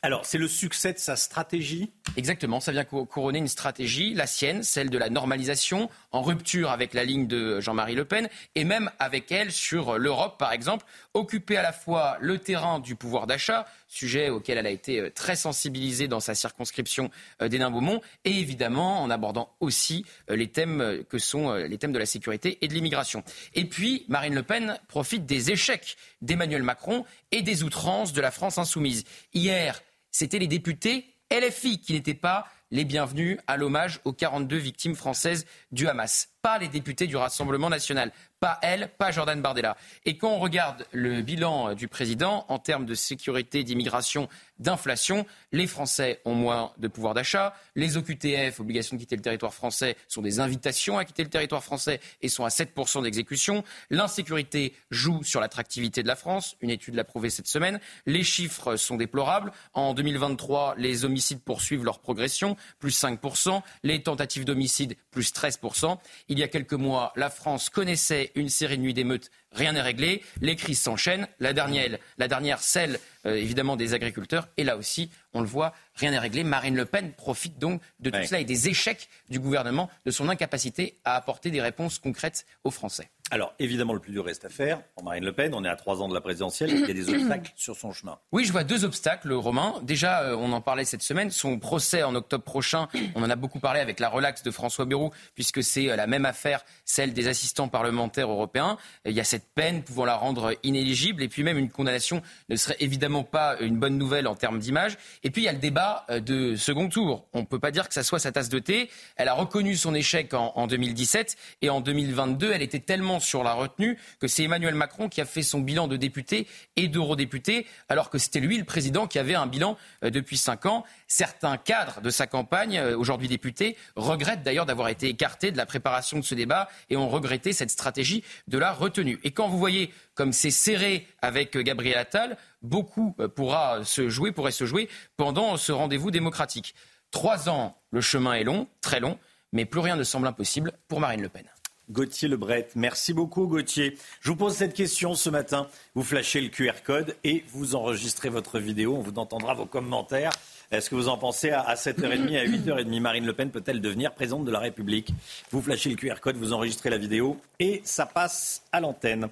Alors, 0.07 0.25
c'est 0.25 0.37
le 0.37 0.47
succès 0.47 0.93
de 0.93 0.99
sa 0.99 1.17
stratégie 1.17 1.91
Exactement, 2.15 2.61
ça 2.61 2.71
vient 2.71 2.85
couronner 2.85 3.39
une 3.39 3.49
stratégie, 3.49 4.13
la 4.13 4.25
sienne, 4.25 4.63
celle 4.63 4.89
de 4.89 4.97
la 4.97 5.09
normalisation, 5.09 5.89
en 6.13 6.21
rupture 6.21 6.71
avec 6.71 6.93
la 6.93 7.03
ligne 7.03 7.27
de 7.27 7.59
Jean-Marie 7.59 7.93
Le 7.93 8.05
Pen, 8.05 8.29
et 8.55 8.63
même 8.63 8.89
avec 8.99 9.33
elle 9.33 9.51
sur 9.51 9.97
l'Europe, 9.97 10.39
par 10.39 10.53
exemple, 10.53 10.85
occuper 11.13 11.57
à 11.57 11.61
la 11.61 11.73
fois 11.73 12.15
le 12.21 12.39
terrain 12.39 12.79
du 12.79 12.95
pouvoir 12.95 13.27
d'achat, 13.27 13.67
sujet 13.89 14.29
auquel 14.29 14.57
elle 14.57 14.65
a 14.65 14.71
été 14.71 14.99
euh, 15.01 15.09
très 15.09 15.35
sensibilisée 15.35 16.07
dans 16.07 16.21
sa 16.21 16.35
circonscription 16.35 17.11
euh, 17.41 17.49
d'Hénin-Beaumont, 17.49 17.99
et 18.23 18.39
évidemment 18.39 19.03
en 19.03 19.09
abordant 19.09 19.53
aussi 19.59 20.05
euh, 20.29 20.37
les 20.37 20.47
thèmes 20.47 21.03
que 21.09 21.17
sont 21.17 21.53
les 21.53 21.77
thèmes 21.77 21.91
de 21.91 21.99
la 21.99 22.05
sécurité 22.05 22.57
et 22.61 22.69
de 22.69 22.73
l'immigration. 22.73 23.25
Et 23.55 23.65
puis, 23.65 24.05
Marine 24.07 24.35
Le 24.35 24.43
Pen 24.43 24.79
profite 24.87 25.25
des 25.25 25.51
échecs 25.51 25.97
d'Emmanuel 26.21 26.63
Macron 26.63 27.03
et 27.31 27.41
des 27.41 27.63
outrances 27.63 28.13
de 28.13 28.21
la 28.21 28.31
France 28.31 28.57
insoumise. 28.57 29.03
Hier, 29.33 29.81
c'était 30.17 30.39
les 30.39 30.47
députés 30.47 31.13
LFI 31.31 31.79
qui 31.79 31.93
n'étaient 31.93 32.15
pas 32.15 32.47
les 32.71 32.85
bienvenus 32.85 33.37
à 33.45 33.55
l'hommage 33.55 33.99
aux 34.03 34.13
42 34.13 34.57
victimes 34.57 34.95
françaises 34.95 35.45
du 35.71 35.87
Hamas. 35.87 36.29
Pas 36.41 36.57
les 36.57 36.67
députés 36.67 37.07
du 37.07 37.17
Rassemblement 37.17 37.69
national. 37.69 38.11
Pas 38.39 38.59
elle, 38.61 38.91
pas 38.99 39.11
Jordan 39.11 39.41
Bardella. 39.41 39.75
Et 40.05 40.17
quand 40.17 40.29
on 40.29 40.39
regarde 40.39 40.85
le 40.91 41.21
bilan 41.23 41.73
du 41.73 41.87
président 41.87 42.45
en 42.49 42.59
termes 42.59 42.85
de 42.85 42.93
sécurité, 42.93 43.63
d'immigration, 43.63 44.29
d'inflation, 44.59 45.25
les 45.51 45.65
Français 45.65 46.21
ont 46.23 46.35
moins 46.35 46.71
de 46.77 46.87
pouvoir 46.87 47.15
d'achat. 47.15 47.55
Les 47.75 47.97
OQTF, 47.97 48.59
obligations 48.59 48.95
de 48.95 49.01
quitter 49.01 49.15
le 49.15 49.23
territoire 49.23 49.55
français, 49.55 49.97
sont 50.07 50.21
des 50.21 50.39
invitations 50.39 50.99
à 50.99 51.05
quitter 51.05 51.23
le 51.23 51.29
territoire 51.29 51.63
français 51.63 51.99
et 52.21 52.29
sont 52.29 52.45
à 52.45 52.49
7% 52.49 53.01
d'exécution. 53.01 53.63
L'insécurité 53.89 54.75
joue 54.91 55.23
sur 55.23 55.41
l'attractivité 55.41 56.03
de 56.03 56.07
la 56.07 56.15
France. 56.15 56.57
Une 56.61 56.69
étude 56.69 56.93
l'a 56.93 57.03
prouvé 57.03 57.31
cette 57.31 57.47
semaine. 57.47 57.79
Les 58.05 58.23
chiffres 58.23 58.75
sont 58.75 58.97
déplorables. 58.97 59.51
En 59.73 59.95
2023, 59.95 60.75
les 60.77 61.05
homicides 61.05 61.41
poursuivent 61.41 61.83
leur 61.83 61.99
progression, 61.99 62.55
plus 62.77 63.01
5%. 63.01 63.61
Les 63.81 64.03
tentatives 64.03 64.45
d'homicide, 64.45 64.95
plus 65.09 65.33
13%. 65.33 65.97
Il 66.29 66.39
y 66.39 66.43
a 66.43 66.47
quelques 66.47 66.73
mois, 66.73 67.13
la 67.15 67.29
France 67.29 67.69
connaissait 67.69 68.31
une 68.35 68.49
série 68.49 68.77
de 68.77 68.83
nuits 68.83 68.93
d'émeutes, 68.93 69.31
rien 69.53 69.71
n'est 69.71 69.81
réglé. 69.81 70.23
Les 70.41 70.57
crises 70.57 70.81
s'enchaînent. 70.81 71.27
La 71.39 71.53
dernière, 71.53 71.97
la 72.17 72.27
dernière 72.27 72.59
celle 72.59 72.99
euh, 73.25 73.35
évidemment 73.35 73.77
des 73.77 73.93
agriculteurs. 73.93 74.49
Et 74.57 74.65
là 74.65 74.75
aussi, 74.75 75.09
on 75.33 75.39
le 75.39 75.47
voit, 75.47 75.73
rien 75.95 76.11
n'est 76.11 76.19
réglé. 76.19 76.43
Marine 76.43 76.75
Le 76.75 76.85
Pen 76.85 77.13
profite 77.13 77.59
donc 77.59 77.81
de 77.99 78.09
tout 78.09 78.23
cela 78.25 78.41
et 78.41 78.45
des 78.45 78.67
échecs 78.67 79.07
du 79.29 79.39
gouvernement, 79.39 79.89
de 80.05 80.11
son 80.11 80.27
incapacité 80.27 80.99
à 81.05 81.15
apporter 81.15 81.49
des 81.49 81.61
réponses 81.61 81.97
concrètes 81.97 82.45
aux 82.63 82.71
Français. 82.71 83.09
Alors, 83.29 83.53
évidemment, 83.59 83.93
le 83.93 83.99
plus 83.99 84.13
dur 84.13 84.23
reste 84.23 84.45
à 84.45 84.49
faire. 84.49 84.81
Pour 84.95 85.03
Marine 85.03 85.25
Le 85.25 85.33
Pen, 85.33 85.53
on 85.53 85.65
est 85.65 85.69
à 85.69 85.75
trois 85.75 86.01
ans 86.01 86.07
de 86.07 86.13
la 86.13 86.21
présidentielle. 86.21 86.69
Il 86.71 86.79
y 86.79 86.91
a 86.91 86.93
des 86.93 87.09
obstacles 87.13 87.51
sur 87.57 87.75
son 87.75 87.91
chemin. 87.91 88.17
Oui, 88.31 88.45
je 88.45 88.53
vois 88.53 88.63
deux 88.63 88.85
obstacles, 88.85 89.33
Romain. 89.33 89.75
Déjà, 89.83 90.21
euh, 90.23 90.35
on 90.37 90.53
en 90.53 90.61
parlait 90.61 90.85
cette 90.85 91.01
semaine. 91.01 91.29
Son 91.29 91.59
procès 91.59 92.03
en 92.03 92.15
octobre 92.15 92.45
prochain, 92.45 92.87
on 93.15 93.23
en 93.23 93.29
a 93.29 93.35
beaucoup 93.35 93.59
parlé 93.59 93.81
avec 93.81 93.99
la 93.99 94.07
relaxe 94.07 94.43
de 94.43 94.51
François 94.51 94.85
Bayrou, 94.85 95.11
puisque 95.35 95.61
c'est 95.61 95.89
euh, 95.89 95.97
la 95.97 96.07
même 96.07 96.23
affaire, 96.25 96.63
celle 96.85 97.11
des 97.11 97.27
assistants 97.27 97.67
parlementaires 97.67 98.31
européens. 98.31 98.77
Il 99.03 99.11
y 99.11 99.19
a 99.19 99.25
cette 99.25 99.47
peine 99.53 99.83
pouvant 99.83 100.05
la 100.05 100.15
rendre 100.15 100.53
inéligible. 100.63 101.21
Et 101.21 101.27
puis 101.27 101.43
même, 101.43 101.57
une 101.57 101.69
condamnation 101.69 102.21
ne 102.47 102.55
serait 102.55 102.77
évidemment 102.79 103.25
pas 103.25 103.57
une 103.59 103.77
bonne 103.77 103.97
nouvelle 103.97 104.27
en 104.27 104.35
termes 104.35 104.59
d'image. 104.59 104.97
Et 105.23 105.31
puis, 105.31 105.41
il 105.41 105.45
y 105.45 105.49
a 105.49 105.53
le 105.53 105.59
débat 105.59 106.05
euh, 106.09 106.21
de 106.21 106.55
second 106.55 106.87
tour. 106.87 107.27
On 107.33 107.41
ne 107.41 107.45
peut 107.45 107.59
pas 107.59 107.71
dire 107.71 107.89
que 107.89 107.93
ça 107.93 108.03
soit 108.03 108.19
sa 108.19 108.31
tasse 108.31 108.47
de 108.47 108.59
thé. 108.59 108.89
Elle 109.17 109.27
a 109.27 109.33
reconnu 109.33 109.75
son 109.75 109.93
échec 109.93 110.33
en, 110.33 110.53
en 110.55 110.65
2017. 110.65 111.35
Et 111.61 111.69
en 111.69 111.81
2022, 111.81 112.53
elle 112.53 112.61
était 112.61 112.79
tellement 112.79 113.16
sur 113.19 113.43
la 113.43 113.53
retenue 113.53 113.97
que 114.19 114.27
c'est 114.27 114.43
Emmanuel 114.43 114.75
Macron 114.75 115.09
qui 115.09 115.21
a 115.21 115.25
fait 115.25 115.43
son 115.43 115.59
bilan 115.59 115.87
de 115.87 115.97
député 115.97 116.47
et 116.75 116.87
d'eurodéputé, 116.87 117.65
alors 117.89 118.09
que 118.09 118.17
c'était 118.17 118.39
lui 118.39 118.57
le 118.57 118.63
président 118.63 119.07
qui 119.07 119.19
avait 119.19 119.35
un 119.35 119.47
bilan 119.47 119.77
euh, 120.03 120.09
depuis 120.09 120.37
cinq 120.37 120.65
ans. 120.65 120.83
Certains 121.07 121.57
cadres 121.57 122.01
de 122.01 122.09
sa 122.09 122.27
campagne, 122.27 122.77
euh, 122.77 122.97
aujourd'hui 122.97 123.27
députés, 123.27 123.77
regrettent 123.95 124.43
d'ailleurs 124.43 124.65
d'avoir 124.65 124.89
été 124.89 125.07
écartés 125.07 125.51
de 125.51 125.57
la 125.57 125.65
préparation 125.65 126.19
de 126.19 126.23
ce 126.23 126.35
débat 126.35 126.69
et 126.89 126.97
ont 126.97 127.09
regretté 127.09 127.53
cette 127.53 127.71
stratégie 127.71 128.23
de 128.47 128.57
la 128.57 128.71
retenue. 128.71 129.19
Et 129.23 129.31
quand 129.31 129.47
vous 129.47 129.57
voyez 129.59 129.93
comme 130.15 130.33
c'est 130.33 130.51
serré 130.51 131.07
avec 131.21 131.55
euh, 131.55 131.61
Gabriel 131.61 131.97
Attal, 131.97 132.37
beaucoup 132.61 133.15
pourra 133.35 133.85
se 133.85 134.09
jouer, 134.09 134.31
pourrait 134.31 134.51
se 134.51 134.65
jouer 134.65 134.89
pendant 135.15 135.57
ce 135.57 135.71
rendez-vous 135.71 136.11
démocratique. 136.11 136.73
Trois 137.11 137.49
ans, 137.49 137.77
le 137.91 138.01
chemin 138.01 138.33
est 138.33 138.43
long, 138.43 138.67
très 138.81 138.99
long, 138.99 139.17
mais 139.51 139.65
plus 139.65 139.79
rien 139.79 139.95
ne 139.95 140.03
semble 140.03 140.27
impossible 140.27 140.73
pour 140.87 140.99
Marine 140.99 141.21
Le 141.21 141.29
Pen. 141.29 141.45
Gauthier 141.89 142.27
Lebret. 142.27 142.67
Merci 142.75 143.13
beaucoup, 143.13 143.47
Gauthier. 143.47 143.97
Je 144.21 144.29
vous 144.29 144.35
pose 144.35 144.53
cette 144.53 144.73
question 144.73 145.15
ce 145.15 145.29
matin. 145.29 145.67
Vous 145.95 146.03
flashez 146.03 146.41
le 146.41 146.49
QR 146.49 146.83
code 146.83 147.15
et 147.23 147.43
vous 147.49 147.75
enregistrez 147.75 148.29
votre 148.29 148.59
vidéo. 148.59 148.95
On 148.95 149.01
vous 149.01 149.17
entendra 149.17 149.53
vos 149.53 149.65
commentaires. 149.65 150.31
Est-ce 150.69 150.89
que 150.89 150.95
vous 150.95 151.07
en 151.07 151.17
pensez 151.17 151.51
à 151.51 151.75
7h30, 151.75 152.37
à 152.37 152.45
8h30 152.45 152.99
Marine 152.99 153.25
Le 153.25 153.33
Pen 153.33 153.51
peut-elle 153.51 153.79
devenir 153.79 154.13
présidente 154.13 154.43
de 154.43 154.51
la 154.51 154.59
République? 154.59 155.13
Vous 155.51 155.61
flashez 155.61 155.89
le 155.89 155.95
QR 155.95 156.19
code, 156.19 156.35
vous 156.35 156.51
enregistrez 156.51 156.89
la 156.89 156.97
vidéo 156.97 157.37
et 157.59 157.81
ça 157.85 158.05
passe 158.05 158.63
à 158.73 158.81
l'antenne. 158.81 159.29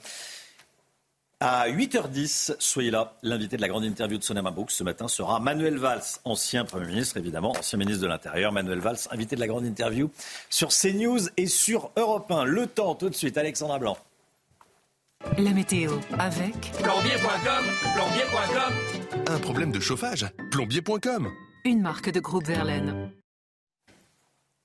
À 1.42 1.68
8h10, 1.70 2.56
soyez 2.60 2.92
là. 2.92 3.14
L'invité 3.22 3.58
de 3.58 3.62
la 3.62 3.68
grande 3.68 3.84
interview 3.84 4.18
de 4.18 4.24
Sonama 4.24 4.52
Brooks 4.52 4.72
ce 4.72 4.84
matin 4.84 5.10
sera 5.10 5.42
Manuel 5.42 5.78
Valls, 5.78 6.02
ancien 6.24 6.64
Premier 6.64 6.88
ministre 6.88 7.18
évidemment, 7.18 7.52
ancien 7.52 7.78
ministre 7.78 8.02
de 8.02 8.08
l'Intérieur. 8.08 8.54
Manuel 8.54 8.80
Valls, 8.80 9.00
invité 9.12 9.36
de 9.36 9.42
la 9.42 9.48
grande 9.48 9.66
interview 9.66 10.10
sur 10.50 10.70
CNews 10.70 11.20
et 11.36 11.48
sur 11.48 11.92
Europe 11.98 12.32
1. 12.32 12.46
Le 12.46 12.68
temps 12.68 12.96
tout 12.96 13.10
de 13.10 13.16
suite, 13.16 13.38
Alexandra 13.38 13.80
Blanc. 13.80 13.98
La 15.38 15.52
météo 15.52 15.92
avec 16.20 16.54
plombier.com, 16.82 17.66
plombier.com. 17.96 18.74
Un 19.28 19.40
problème 19.40 19.72
de 19.72 19.80
chauffage, 19.82 20.26
plombier.com. 20.52 21.32
Une 21.66 21.82
marque 21.82 22.12
de 22.12 22.20
groupe 22.22 22.46
Verlaine. 22.46 23.12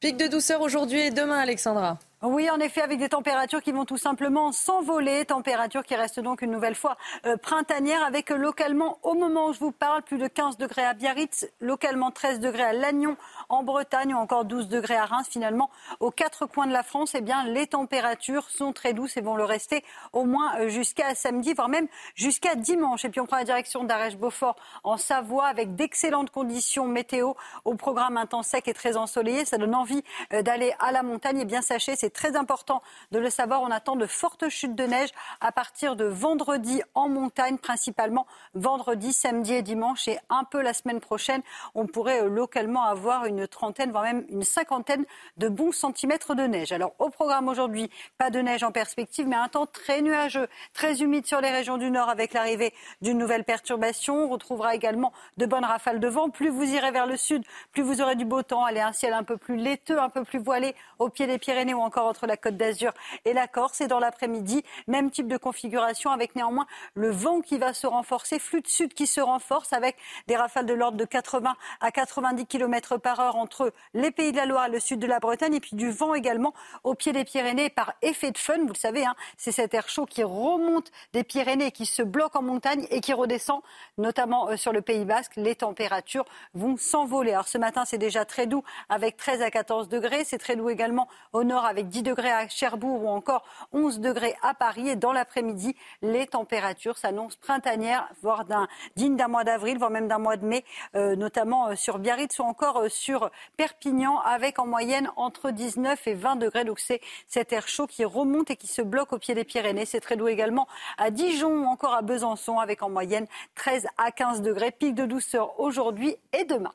Pic 0.00 0.16
de 0.16 0.28
douceur 0.28 0.60
aujourd'hui 0.60 1.00
et 1.00 1.10
demain, 1.10 1.38
Alexandra. 1.38 1.98
Oui, 2.22 2.50
en 2.50 2.60
effet, 2.60 2.82
avec 2.82 2.98
des 2.98 3.08
températures 3.08 3.62
qui 3.62 3.72
vont 3.72 3.86
tout 3.86 3.96
simplement 3.96 4.52
s'envoler, 4.52 5.24
températures 5.24 5.82
qui 5.82 5.94
restent 5.94 6.20
donc 6.20 6.42
une 6.42 6.50
nouvelle 6.50 6.74
fois 6.74 6.98
euh, 7.24 7.38
printanières, 7.38 8.04
avec 8.04 8.28
localement, 8.28 8.98
au 9.02 9.14
moment 9.14 9.46
où 9.46 9.52
je 9.54 9.58
vous 9.58 9.72
parle, 9.72 10.02
plus 10.02 10.18
de 10.18 10.26
15 10.26 10.58
degrés 10.58 10.84
à 10.84 10.92
Biarritz, 10.92 11.48
localement 11.62 12.10
13 12.10 12.40
degrés 12.40 12.62
à 12.62 12.72
Lannion, 12.74 13.16
en 13.50 13.62
Bretagne, 13.62 14.14
ou 14.14 14.16
encore 14.16 14.44
12 14.44 14.68
degrés 14.68 14.96
à 14.96 15.04
Reims. 15.04 15.26
Finalement, 15.28 15.70
aux 15.98 16.10
quatre 16.10 16.46
coins 16.46 16.66
de 16.66 16.72
la 16.72 16.82
France, 16.82 17.14
eh 17.14 17.20
bien, 17.20 17.44
les 17.44 17.66
températures 17.66 18.48
sont 18.48 18.72
très 18.72 18.94
douces 18.94 19.16
et 19.16 19.20
vont 19.20 19.36
le 19.36 19.44
rester 19.44 19.84
au 20.12 20.24
moins 20.24 20.58
euh, 20.60 20.68
jusqu'à 20.68 21.14
samedi, 21.14 21.52
voire 21.52 21.68
même 21.68 21.88
jusqu'à 22.14 22.54
dimanche. 22.54 23.04
Et 23.04 23.10
puis, 23.10 23.20
on 23.20 23.26
prend 23.26 23.36
la 23.36 23.44
direction 23.44 23.84
d'Arèche-Beaufort 23.84 24.56
en 24.84 24.96
Savoie, 24.96 25.46
avec 25.46 25.74
d'excellentes 25.74 26.30
conditions 26.30 26.86
météo, 26.86 27.34
au 27.64 27.74
programme 27.74 28.16
un 28.16 28.26
temps 28.26 28.42
sec 28.42 28.68
et 28.68 28.74
très 28.74 28.96
ensoleillé. 28.96 29.44
Ça 29.44 29.58
donne 29.58 29.74
envie 29.74 30.02
euh, 30.32 30.42
d'aller 30.42 30.72
à 30.78 30.92
la 30.92 31.02
montagne. 31.02 31.40
Et 31.40 31.44
bien, 31.44 31.60
sachez, 31.60 31.96
c'est 31.96 32.10
très 32.10 32.36
important 32.36 32.82
de 33.10 33.18
le 33.18 33.30
savoir. 33.30 33.62
On 33.62 33.70
attend 33.70 33.96
de 33.96 34.06
fortes 34.06 34.48
chutes 34.48 34.76
de 34.76 34.84
neige 34.84 35.10
à 35.40 35.52
partir 35.52 35.96
de 35.96 36.04
vendredi 36.04 36.82
en 36.94 37.08
montagne, 37.08 37.58
principalement 37.58 38.26
vendredi, 38.54 39.12
samedi 39.12 39.54
et 39.54 39.62
dimanche. 39.62 40.08
Et 40.08 40.18
un 40.28 40.44
peu 40.44 40.62
la 40.62 40.72
semaine 40.72 41.00
prochaine, 41.00 41.42
on 41.74 41.86
pourrait 41.86 42.22
euh, 42.22 42.28
localement 42.28 42.84
avoir 42.84 43.26
une 43.26 43.39
trentaine, 43.46 43.90
voire 43.90 44.04
même 44.04 44.24
une 44.28 44.42
cinquantaine 44.42 45.04
de 45.36 45.48
bons 45.48 45.72
centimètres 45.72 46.34
de 46.34 46.42
neige. 46.42 46.72
Alors 46.72 46.94
au 46.98 47.10
programme 47.10 47.48
aujourd'hui, 47.48 47.90
pas 48.18 48.30
de 48.30 48.40
neige 48.40 48.62
en 48.62 48.72
perspective, 48.72 49.26
mais 49.26 49.36
un 49.36 49.48
temps 49.48 49.66
très 49.66 50.02
nuageux, 50.02 50.48
très 50.72 51.02
humide 51.02 51.26
sur 51.26 51.40
les 51.40 51.50
régions 51.50 51.78
du 51.78 51.90
nord 51.90 52.08
avec 52.08 52.32
l'arrivée 52.32 52.72
d'une 53.00 53.18
nouvelle 53.18 53.44
perturbation. 53.44 54.24
On 54.24 54.28
retrouvera 54.28 54.74
également 54.74 55.12
de 55.36 55.46
bonnes 55.46 55.64
rafales 55.64 56.00
de 56.00 56.08
vent. 56.08 56.30
Plus 56.30 56.48
vous 56.48 56.64
irez 56.64 56.90
vers 56.90 57.06
le 57.06 57.16
sud, 57.16 57.44
plus 57.72 57.82
vous 57.82 58.00
aurez 58.00 58.16
du 58.16 58.24
beau 58.24 58.42
temps. 58.42 58.64
Allez, 58.64 58.80
un 58.80 58.92
ciel 58.92 59.12
un 59.12 59.24
peu 59.24 59.36
plus 59.36 59.56
laiteux, 59.56 59.98
un 60.00 60.08
peu 60.08 60.24
plus 60.24 60.38
voilé 60.38 60.74
au 60.98 61.08
pied 61.08 61.26
des 61.26 61.38
Pyrénées 61.38 61.74
ou 61.74 61.80
encore 61.80 62.06
entre 62.06 62.26
la 62.26 62.36
Côte 62.36 62.56
d'Azur 62.56 62.92
et 63.24 63.32
la 63.32 63.48
Corse. 63.48 63.80
Et 63.80 63.86
dans 63.86 63.98
l'après-midi, 63.98 64.62
même 64.86 65.10
type 65.10 65.28
de 65.28 65.36
configuration 65.36 66.10
avec 66.10 66.36
néanmoins 66.36 66.66
le 66.94 67.10
vent 67.10 67.40
qui 67.40 67.58
va 67.58 67.74
se 67.74 67.86
renforcer, 67.86 68.38
flux 68.38 68.60
de 68.60 68.68
sud 68.68 68.94
qui 68.94 69.06
se 69.06 69.20
renforce 69.20 69.72
avec 69.72 69.96
des 70.26 70.36
rafales 70.36 70.66
de 70.66 70.74
l'ordre 70.74 70.96
de 70.96 71.04
80 71.04 71.54
à 71.80 71.90
90 71.90 72.46
km 72.46 72.96
par 72.98 73.20
heure 73.20 73.29
entre 73.36 73.72
les 73.94 74.10
pays 74.10 74.32
de 74.32 74.36
la 74.36 74.46
Loire 74.46 74.66
et 74.66 74.70
le 74.70 74.80
sud 74.80 74.98
de 74.98 75.06
la 75.06 75.20
Bretagne. 75.20 75.54
Et 75.54 75.60
puis 75.60 75.76
du 75.76 75.90
vent 75.90 76.14
également 76.14 76.54
au 76.84 76.94
pied 76.94 77.12
des 77.12 77.24
Pyrénées 77.24 77.70
par 77.70 77.94
effet 78.02 78.30
de 78.30 78.38
fun. 78.38 78.58
Vous 78.58 78.68
le 78.68 78.74
savez, 78.74 79.04
hein, 79.04 79.14
c'est 79.36 79.52
cet 79.52 79.74
air 79.74 79.88
chaud 79.88 80.06
qui 80.06 80.22
remonte 80.22 80.90
des 81.12 81.24
Pyrénées, 81.24 81.72
qui 81.72 81.86
se 81.86 82.02
bloque 82.02 82.36
en 82.36 82.42
montagne 82.42 82.86
et 82.90 83.00
qui 83.00 83.12
redescend, 83.12 83.60
notamment 83.98 84.48
euh, 84.48 84.56
sur 84.56 84.72
le 84.72 84.82
Pays 84.82 85.04
Basque. 85.04 85.32
Les 85.36 85.54
températures 85.54 86.24
vont 86.54 86.76
s'envoler. 86.76 87.32
Alors 87.32 87.48
ce 87.48 87.58
matin, 87.58 87.84
c'est 87.84 87.98
déjà 87.98 88.24
très 88.24 88.46
doux 88.46 88.62
avec 88.88 89.16
13 89.16 89.42
à 89.42 89.50
14 89.50 89.88
degrés. 89.88 90.24
C'est 90.24 90.38
très 90.38 90.56
doux 90.56 90.70
également 90.70 91.08
au 91.32 91.44
nord 91.44 91.64
avec 91.64 91.88
10 91.88 92.02
degrés 92.02 92.32
à 92.32 92.48
Cherbourg 92.48 93.04
ou 93.04 93.08
encore 93.08 93.44
11 93.72 94.00
degrés 94.00 94.34
à 94.42 94.54
Paris. 94.54 94.88
Et 94.88 94.96
dans 94.96 95.12
l'après-midi, 95.12 95.76
les 96.02 96.26
températures 96.26 96.98
s'annoncent 96.98 97.38
printanières, 97.40 98.08
voire 98.22 98.44
d'un, 98.44 98.68
dignes 98.96 99.16
d'un 99.16 99.28
mois 99.28 99.44
d'avril, 99.44 99.78
voire 99.78 99.90
même 99.90 100.08
d'un 100.08 100.18
mois 100.18 100.36
de 100.36 100.46
mai, 100.46 100.64
euh, 100.94 101.16
notamment 101.16 101.68
euh, 101.68 101.74
sur 101.74 101.98
Biarritz 101.98 102.38
ou 102.38 102.42
encore 102.42 102.84
sur 102.88 103.19
Perpignan, 103.56 104.18
avec 104.20 104.58
en 104.58 104.66
moyenne 104.66 105.10
entre 105.16 105.50
19 105.50 106.06
et 106.06 106.14
20 106.14 106.36
degrés. 106.36 106.64
Donc 106.64 106.78
c'est 106.80 107.00
cet 107.26 107.52
air 107.52 107.68
chaud 107.68 107.86
qui 107.86 108.04
remonte 108.04 108.50
et 108.50 108.56
qui 108.56 108.66
se 108.66 108.82
bloque 108.82 109.12
au 109.12 109.18
pied 109.18 109.34
des 109.34 109.44
Pyrénées. 109.44 109.86
C'est 109.86 110.00
très 110.00 110.16
doux 110.16 110.28
également 110.28 110.66
à 110.98 111.10
Dijon 111.10 111.64
ou 111.64 111.66
encore 111.66 111.94
à 111.94 112.02
Besançon, 112.02 112.58
avec 112.58 112.82
en 112.82 112.90
moyenne 112.90 113.26
13 113.54 113.86
à 113.98 114.10
15 114.10 114.42
degrés. 114.42 114.70
Pic 114.70 114.94
de 114.94 115.06
douceur 115.06 115.58
aujourd'hui 115.60 116.16
et 116.32 116.44
demain. 116.44 116.72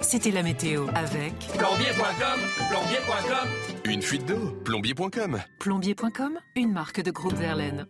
C'était 0.00 0.30
la 0.30 0.42
météo 0.42 0.86
avec 0.94 1.34
Plombier.com, 1.58 2.40
plombier.com. 2.70 3.48
Une 3.84 4.02
fuite 4.02 4.26
d'eau, 4.26 4.50
plombier.com. 4.64 5.42
Plombier.com, 5.60 6.38
une 6.56 6.72
marque 6.72 7.02
de 7.02 7.10
groupe 7.10 7.34
Verlaine. 7.34 7.86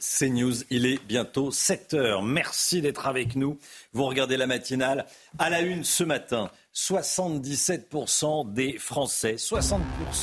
C'est 0.00 0.28
News, 0.28 0.54
il 0.70 0.86
est 0.86 1.04
bientôt 1.06 1.50
7 1.50 1.94
heures. 1.94 2.22
Merci 2.22 2.80
d'être 2.80 3.08
avec 3.08 3.34
nous. 3.34 3.58
Vous 3.92 4.04
regardez 4.04 4.36
la 4.36 4.46
matinale 4.46 5.06
à 5.38 5.50
la 5.50 5.60
une 5.60 5.82
ce 5.82 6.04
matin. 6.04 6.50
77% 6.78 8.52
des 8.52 8.78
Français, 8.78 9.34
60%, 9.34 9.80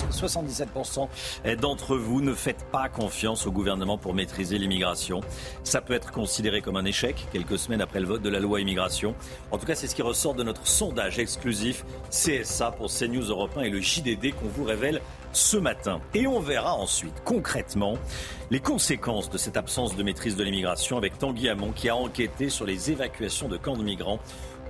77% 0.09 1.57
d'entre 1.57 1.97
vous 1.97 2.21
ne 2.21 2.33
faites 2.33 2.63
pas 2.71 2.87
confiance 2.87 3.45
au 3.45 3.51
gouvernement 3.51 3.97
pour 3.97 4.13
maîtriser 4.13 4.57
l'immigration. 4.57 5.19
Ça 5.65 5.81
peut 5.81 5.93
être 5.93 6.13
considéré 6.13 6.61
comme 6.61 6.77
un 6.77 6.85
échec 6.85 7.27
quelques 7.33 7.59
semaines 7.59 7.81
après 7.81 7.99
le 7.99 8.05
vote 8.05 8.21
de 8.21 8.29
la 8.29 8.39
loi 8.39 8.61
immigration. 8.61 9.15
En 9.51 9.57
tout 9.57 9.65
cas, 9.65 9.75
c'est 9.75 9.87
ce 9.87 9.95
qui 9.95 10.01
ressort 10.01 10.33
de 10.33 10.43
notre 10.43 10.65
sondage 10.65 11.19
exclusif 11.19 11.83
CSA 12.09 12.71
pour 12.71 12.89
CNews 12.89 13.25
Europe 13.25 13.57
1 13.57 13.63
et 13.63 13.69
le 13.69 13.81
JDD 13.81 14.33
qu'on 14.39 14.47
vous 14.47 14.63
révèle 14.63 15.01
ce 15.35 15.57
matin. 15.57 15.99
Et 16.13 16.27
on 16.27 16.39
verra 16.39 16.75
ensuite 16.75 17.13
concrètement 17.23 17.95
les 18.51 18.59
conséquences 18.59 19.29
de 19.29 19.37
cette 19.37 19.57
absence 19.57 19.95
de 19.95 20.03
maîtrise 20.03 20.35
de 20.35 20.43
l'immigration 20.43 20.97
avec 20.97 21.17
Tanguy 21.17 21.49
Hamon 21.49 21.71
qui 21.71 21.89
a 21.89 21.95
enquêté 21.95 22.49
sur 22.49 22.65
les 22.65 22.91
évacuations 22.91 23.47
de 23.47 23.57
camps 23.57 23.77
de 23.77 23.83
migrants 23.83 24.19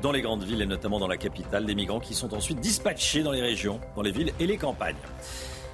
dans 0.01 0.11
les 0.11 0.21
grandes 0.21 0.43
villes 0.43 0.61
et 0.61 0.65
notamment 0.65 0.99
dans 0.99 1.07
la 1.07 1.17
capitale, 1.17 1.65
des 1.65 1.75
migrants 1.75 1.99
qui 1.99 2.13
sont 2.13 2.33
ensuite 2.33 2.59
dispatchés 2.59 3.23
dans 3.23 3.31
les 3.31 3.41
régions, 3.41 3.79
dans 3.95 4.01
les 4.01 4.11
villes 4.11 4.33
et 4.39 4.47
les 4.47 4.57
campagnes. 4.57 4.95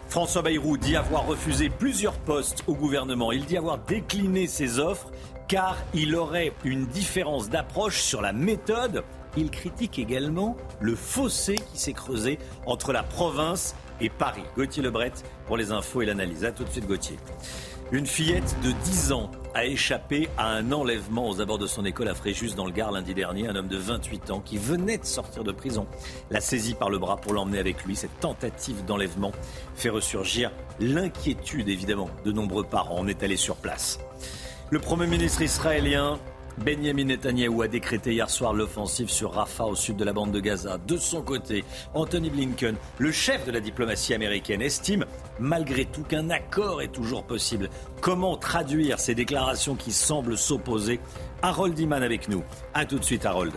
François 0.09 0.41
Bayrou 0.41 0.77
dit 0.77 0.97
avoir 0.97 1.25
refusé 1.25 1.69
plusieurs 1.69 2.17
postes 2.17 2.63
au 2.67 2.75
gouvernement. 2.75 3.31
Il 3.31 3.45
dit 3.45 3.57
avoir 3.57 3.77
décliné 3.77 4.45
ses 4.45 4.77
offres 4.77 5.09
car 5.47 5.77
il 5.93 6.15
aurait 6.15 6.51
une 6.65 6.85
différence 6.85 7.49
d'approche 7.49 8.01
sur 8.01 8.21
la 8.21 8.33
méthode. 8.33 9.03
Il 9.37 9.49
critique 9.49 9.99
également 9.99 10.57
le 10.81 10.95
fossé 10.95 11.55
qui 11.55 11.79
s'est 11.79 11.93
creusé 11.93 12.39
entre 12.65 12.91
la 12.91 13.03
province 13.03 13.73
et 14.01 14.09
Paris. 14.09 14.43
Gauthier 14.55 14.83
Lebret 14.83 15.13
pour 15.45 15.57
les 15.57 15.71
infos 15.71 16.01
et 16.01 16.05
l'analyse. 16.05 16.43
A 16.43 16.51
tout 16.51 16.63
de 16.63 16.69
suite 16.69 16.87
Gauthier. 16.87 17.17
Une 17.91 18.05
fillette 18.05 18.55
de 18.63 18.71
10 18.71 19.11
ans 19.11 19.29
a 19.53 19.65
échappé 19.65 20.29
à 20.37 20.47
un 20.47 20.71
enlèvement 20.71 21.27
aux 21.27 21.41
abords 21.41 21.57
de 21.57 21.67
son 21.67 21.83
école 21.83 22.07
à 22.07 22.15
Fréjus 22.15 22.55
dans 22.55 22.65
le 22.65 22.71
Gard 22.71 22.93
lundi 22.93 23.13
dernier. 23.13 23.49
Un 23.49 23.55
homme 23.57 23.67
de 23.67 23.77
28 23.77 24.31
ans 24.31 24.39
qui 24.39 24.57
venait 24.57 24.97
de 24.97 25.05
sortir 25.05 25.43
de 25.43 25.51
prison 25.51 25.87
l'a 26.29 26.39
saisi 26.39 26.73
par 26.73 26.89
le 26.89 26.99
bras 26.99 27.17
pour 27.17 27.33
l'emmener 27.33 27.59
avec 27.59 27.83
lui. 27.83 27.97
Cette 27.97 28.17
tentative 28.21 28.85
d'enlèvement 28.85 29.33
fait 29.75 29.89
ressurgir 29.89 30.51
l'inquiétude 30.79 31.67
évidemment 31.67 32.09
de 32.23 32.31
nombreux 32.31 32.63
parents. 32.63 32.95
On 32.97 33.07
est 33.07 33.23
allé 33.23 33.35
sur 33.35 33.57
place. 33.57 33.99
Le 34.69 34.79
Premier 34.79 35.07
ministre 35.07 35.41
israélien 35.41 36.17
Benjamin 36.63 37.05
Netanyahu 37.05 37.63
a 37.63 37.67
décrété 37.67 38.13
hier 38.13 38.29
soir 38.29 38.53
l'offensive 38.53 39.09
sur 39.09 39.33
Rafah 39.33 39.65
au 39.65 39.75
sud 39.75 39.95
de 39.95 40.03
la 40.03 40.13
bande 40.13 40.31
de 40.31 40.39
Gaza. 40.39 40.77
De 40.77 40.95
son 40.95 41.23
côté, 41.23 41.63
Anthony 41.95 42.29
Blinken, 42.29 42.75
le 42.99 43.11
chef 43.11 43.45
de 43.47 43.51
la 43.51 43.59
diplomatie 43.59 44.13
américaine, 44.13 44.61
estime 44.61 45.05
malgré 45.39 45.85
tout 45.85 46.03
qu'un 46.03 46.29
accord 46.29 46.83
est 46.83 46.91
toujours 46.91 47.23
possible. 47.23 47.69
Comment 47.99 48.37
traduire 48.37 48.99
ces 48.99 49.15
déclarations 49.15 49.75
qui 49.75 49.91
semblent 49.91 50.37
s'opposer? 50.37 50.99
Harold 51.41 51.77
Iman 51.79 52.03
avec 52.03 52.29
nous. 52.29 52.43
A 52.75 52.85
tout 52.85 52.99
de 52.99 53.03
suite 53.03 53.25
Harold. 53.25 53.53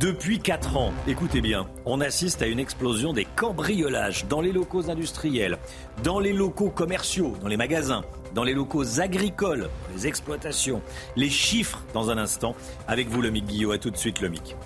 Depuis 0.00 0.40
4 0.40 0.76
ans, 0.76 0.92
écoutez 1.06 1.40
bien, 1.40 1.68
on 1.84 2.00
assiste 2.00 2.42
à 2.42 2.48
une 2.48 2.58
explosion 2.58 3.12
des 3.12 3.24
cambriolages 3.24 4.26
dans 4.26 4.40
les 4.40 4.50
locaux 4.50 4.90
industriels, 4.90 5.56
dans 6.02 6.18
les 6.18 6.32
locaux 6.32 6.70
commerciaux, 6.70 7.36
dans 7.40 7.46
les 7.46 7.56
magasins, 7.56 8.02
dans 8.34 8.42
les 8.42 8.54
locaux 8.54 8.98
agricoles, 8.98 9.70
les 9.94 10.08
exploitations. 10.08 10.82
Les 11.14 11.30
chiffres 11.30 11.84
dans 11.94 12.10
un 12.10 12.18
instant. 12.18 12.56
Avec 12.88 13.08
vous, 13.08 13.22
Lomic 13.22 13.46
Guillot. 13.46 13.70
À 13.70 13.78
tout 13.78 13.90
de 13.90 13.96
suite, 13.96 14.20
Lomic. 14.20 14.56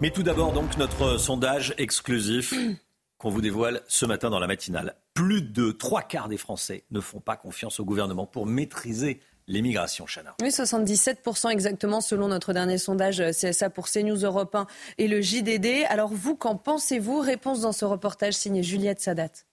Mais 0.00 0.10
tout 0.10 0.22
d'abord, 0.22 0.52
donc, 0.52 0.78
notre 0.78 1.18
sondage 1.18 1.74
exclusif 1.76 2.54
qu'on 3.18 3.28
vous 3.28 3.42
dévoile 3.42 3.82
ce 3.88 4.06
matin 4.06 4.30
dans 4.30 4.40
la 4.40 4.46
matinale. 4.46 4.96
Plus 5.12 5.42
de 5.42 5.70
trois 5.70 6.02
quarts 6.02 6.28
des 6.28 6.38
Français 6.38 6.84
ne 6.90 7.00
font 7.00 7.20
pas 7.20 7.36
confiance 7.36 7.78
au 7.78 7.84
gouvernement 7.84 8.24
pour 8.24 8.46
maîtriser 8.46 9.20
l'immigration, 9.52 10.06
Chana. 10.06 10.34
Oui, 10.40 10.48
77% 10.48 11.50
exactement 11.50 12.00
selon 12.00 12.28
notre 12.28 12.52
dernier 12.52 12.78
sondage 12.78 13.20
euh, 13.20 13.30
CSA 13.30 13.70
pour 13.70 13.88
CNews 13.88 14.24
Europe 14.24 14.54
1 14.54 14.66
et 14.98 15.08
le 15.08 15.20
JDD. 15.20 15.84
Alors 15.88 16.12
vous, 16.12 16.34
qu'en 16.34 16.56
pensez-vous? 16.56 17.20
Réponse 17.20 17.60
dans 17.60 17.72
ce 17.72 17.84
reportage 17.84 18.34
signé 18.34 18.62
Juliette 18.62 19.00
Sadat. 19.00 19.44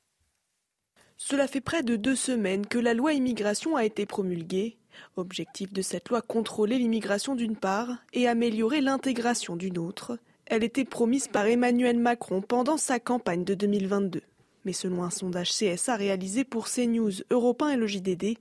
Cela 1.18 1.48
fait 1.48 1.62
près 1.62 1.84
de 1.84 1.98
deux 1.98 2.16
semaines 2.16 2.66
que 2.66 2.80
la 2.80 2.94
loi 2.94 3.14
immigration 3.14 3.76
a 3.76 3.84
été 3.84 4.06
promulguée. 4.06 4.78
Objectif 5.18 5.74
de 5.74 5.82
cette 5.82 6.10
loi, 6.10 6.22
contrôler 6.22 6.78
l'immigration 6.78 7.36
d'une 7.36 7.58
part 7.58 7.90
et 8.14 8.28
améliorer 8.28 8.82
l'intégration 8.82 9.56
d'une 9.56 9.78
autre. 9.78 10.18
Elle 10.46 10.64
était 10.64 10.86
promise 10.86 11.28
par 11.28 11.46
Emmanuel 11.46 12.00
Macron 12.00 12.42
pendant 12.42 12.78
sa 12.78 13.00
campagne 13.00 13.44
de 13.44 13.54
2022. 13.54 14.22
Mais 14.66 14.74
selon 14.74 15.04
un 15.04 15.10
sondage 15.10 15.52
CSA 15.52 15.96
réalisé 15.96 16.44
pour 16.44 16.68
CNews, 16.68 17.12
Europe 17.32 17.62
1 17.62 17.70
et 17.70 17.76
le 17.78 17.88
JDD, 17.88 18.38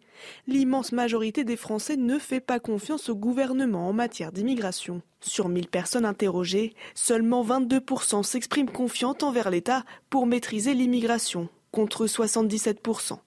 l'immense 0.46 0.92
majorité 0.92 1.44
des 1.44 1.56
Français 1.56 1.96
ne 1.96 2.18
fait 2.18 2.40
pas 2.40 2.58
confiance 2.58 3.08
au 3.08 3.14
gouvernement 3.14 3.88
en 3.88 3.92
matière 3.92 4.32
d'immigration. 4.32 5.02
Sur 5.20 5.48
1000 5.48 5.68
personnes 5.68 6.04
interrogées, 6.04 6.74
seulement 6.94 7.44
22% 7.44 8.22
s'expriment 8.22 8.70
confiantes 8.70 9.22
envers 9.22 9.50
l'État 9.50 9.84
pour 10.10 10.26
maîtriser 10.26 10.74
l'immigration, 10.74 11.48
contre 11.70 12.06
77%. 12.06 13.18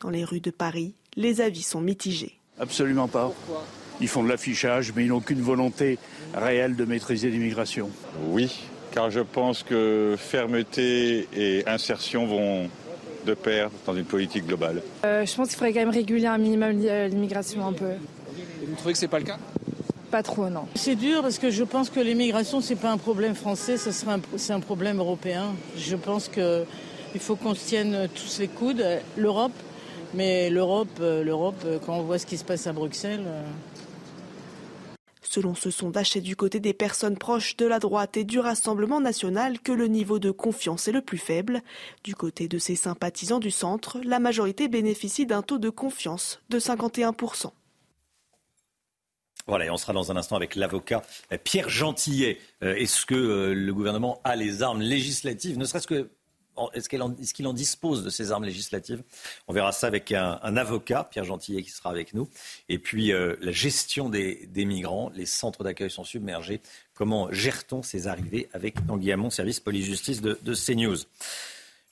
Dans 0.00 0.10
les 0.10 0.24
rues 0.24 0.40
de 0.40 0.50
Paris, 0.50 0.94
les 1.16 1.40
avis 1.40 1.62
sont 1.62 1.80
mitigés. 1.80 2.40
Absolument 2.58 3.08
pas. 3.08 3.32
Ils 4.00 4.08
font 4.08 4.22
de 4.22 4.28
l'affichage, 4.28 4.92
mais 4.94 5.04
ils 5.04 5.08
n'ont 5.08 5.18
aucune 5.18 5.40
volonté 5.40 5.98
réelle 6.34 6.76
de 6.76 6.84
maîtriser 6.84 7.30
l'immigration. 7.30 7.90
Oui, 8.28 8.64
car 8.94 9.10
je 9.10 9.20
pense 9.20 9.64
que 9.64 10.14
fermeté 10.16 11.26
et 11.36 11.66
insertion 11.66 12.26
vont 12.26 12.68
de 13.26 13.34
pair 13.34 13.70
dans 13.86 13.96
une 13.96 14.04
politique 14.04 14.46
globale. 14.46 14.82
Euh, 15.04 15.26
je 15.26 15.34
pense 15.34 15.48
qu'il 15.48 15.56
faudrait 15.56 15.72
quand 15.72 15.80
même 15.80 15.90
réguler 15.90 16.26
un 16.26 16.38
minimum 16.38 16.70
l'immigration 17.08 17.66
un 17.66 17.72
peu. 17.72 17.90
Et 17.90 18.66
vous 18.66 18.76
trouvez 18.76 18.92
que 18.92 18.98
c'est 18.98 19.08
pas 19.08 19.18
le 19.18 19.24
cas? 19.24 19.38
Pas 20.12 20.22
trop, 20.22 20.48
non. 20.48 20.66
C'est 20.76 20.94
dur 20.94 21.22
parce 21.22 21.38
que 21.38 21.50
je 21.50 21.64
pense 21.64 21.90
que 21.90 21.98
l'immigration 21.98 22.60
c'est 22.60 22.76
pas 22.76 22.92
un 22.92 22.98
problème 22.98 23.34
français, 23.34 23.76
c'est 23.78 23.90
un, 24.08 24.20
un 24.54 24.60
problème 24.60 24.98
européen. 24.98 25.46
Je 25.76 25.96
pense 25.96 26.28
que 26.28 26.64
il 27.14 27.20
faut 27.20 27.34
qu'on 27.34 27.54
se 27.54 27.66
tienne 27.66 28.08
tous 28.14 28.38
les 28.38 28.48
coudes, 28.48 28.84
l'Europe, 29.16 29.52
mais 30.14 30.50
l'Europe, 30.50 31.00
l'Europe, 31.00 31.64
quand 31.84 31.96
on 31.96 32.02
voit 32.02 32.18
ce 32.18 32.26
qui 32.26 32.36
se 32.36 32.44
passe 32.44 32.66
à 32.68 32.72
Bruxelles. 32.72 33.24
Selon 35.34 35.56
ce 35.56 35.72
sondage, 35.72 36.12
c'est 36.12 36.20
du 36.20 36.36
côté 36.36 36.60
des 36.60 36.72
personnes 36.72 37.18
proches 37.18 37.56
de 37.56 37.66
la 37.66 37.80
droite 37.80 38.16
et 38.16 38.22
du 38.22 38.38
Rassemblement 38.38 39.00
national 39.00 39.58
que 39.58 39.72
le 39.72 39.88
niveau 39.88 40.20
de 40.20 40.30
confiance 40.30 40.86
est 40.86 40.92
le 40.92 41.00
plus 41.00 41.18
faible. 41.18 41.60
Du 42.04 42.14
côté 42.14 42.46
de 42.46 42.56
ses 42.58 42.76
sympathisants 42.76 43.40
du 43.40 43.50
centre, 43.50 43.98
la 44.04 44.20
majorité 44.20 44.68
bénéficie 44.68 45.26
d'un 45.26 45.42
taux 45.42 45.58
de 45.58 45.70
confiance 45.70 46.40
de 46.50 46.60
51%. 46.60 47.50
Voilà, 49.48 49.64
et 49.64 49.70
on 49.70 49.76
sera 49.76 49.92
dans 49.92 50.12
un 50.12 50.16
instant 50.16 50.36
avec 50.36 50.54
l'avocat 50.54 51.02
Pierre 51.42 51.68
Gentillet. 51.68 52.38
Euh, 52.62 52.76
est-ce 52.76 53.04
que 53.04 53.16
euh, 53.16 53.54
le 53.54 53.74
gouvernement 53.74 54.20
a 54.22 54.36
les 54.36 54.62
armes 54.62 54.82
législatives, 54.82 55.58
ne 55.58 55.64
serait-ce 55.64 55.88
que 55.88 56.10
est-ce 56.72 56.88
qu'il 56.88 57.46
en, 57.46 57.52
dispose 57.52 58.04
de 58.04 58.10
ces 58.10 58.32
armes 58.32 58.44
législatives? 58.44 59.02
On 59.48 59.52
verra 59.52 59.72
ça 59.72 59.86
avec 59.86 60.12
un, 60.12 60.56
avocat, 60.56 61.08
Pierre 61.10 61.24
Gentillet, 61.24 61.62
qui 61.62 61.70
sera 61.70 61.90
avec 61.90 62.14
nous. 62.14 62.28
Et 62.68 62.78
puis 62.78 63.12
euh, 63.12 63.36
la 63.40 63.52
gestion 63.52 64.08
des, 64.08 64.48
migrants, 64.54 65.10
les 65.14 65.26
centres 65.26 65.64
d'accueil 65.64 65.90
sont 65.90 66.04
submergés. 66.04 66.60
Comment 66.94 67.32
gère-t-on 67.32 67.82
ces 67.82 68.06
arrivées 68.06 68.48
avec 68.52 68.86
Tanguy 68.86 69.12
Hamon, 69.12 69.30
service 69.30 69.60
police-justice 69.60 70.20
de, 70.20 70.54
CNews? 70.54 70.98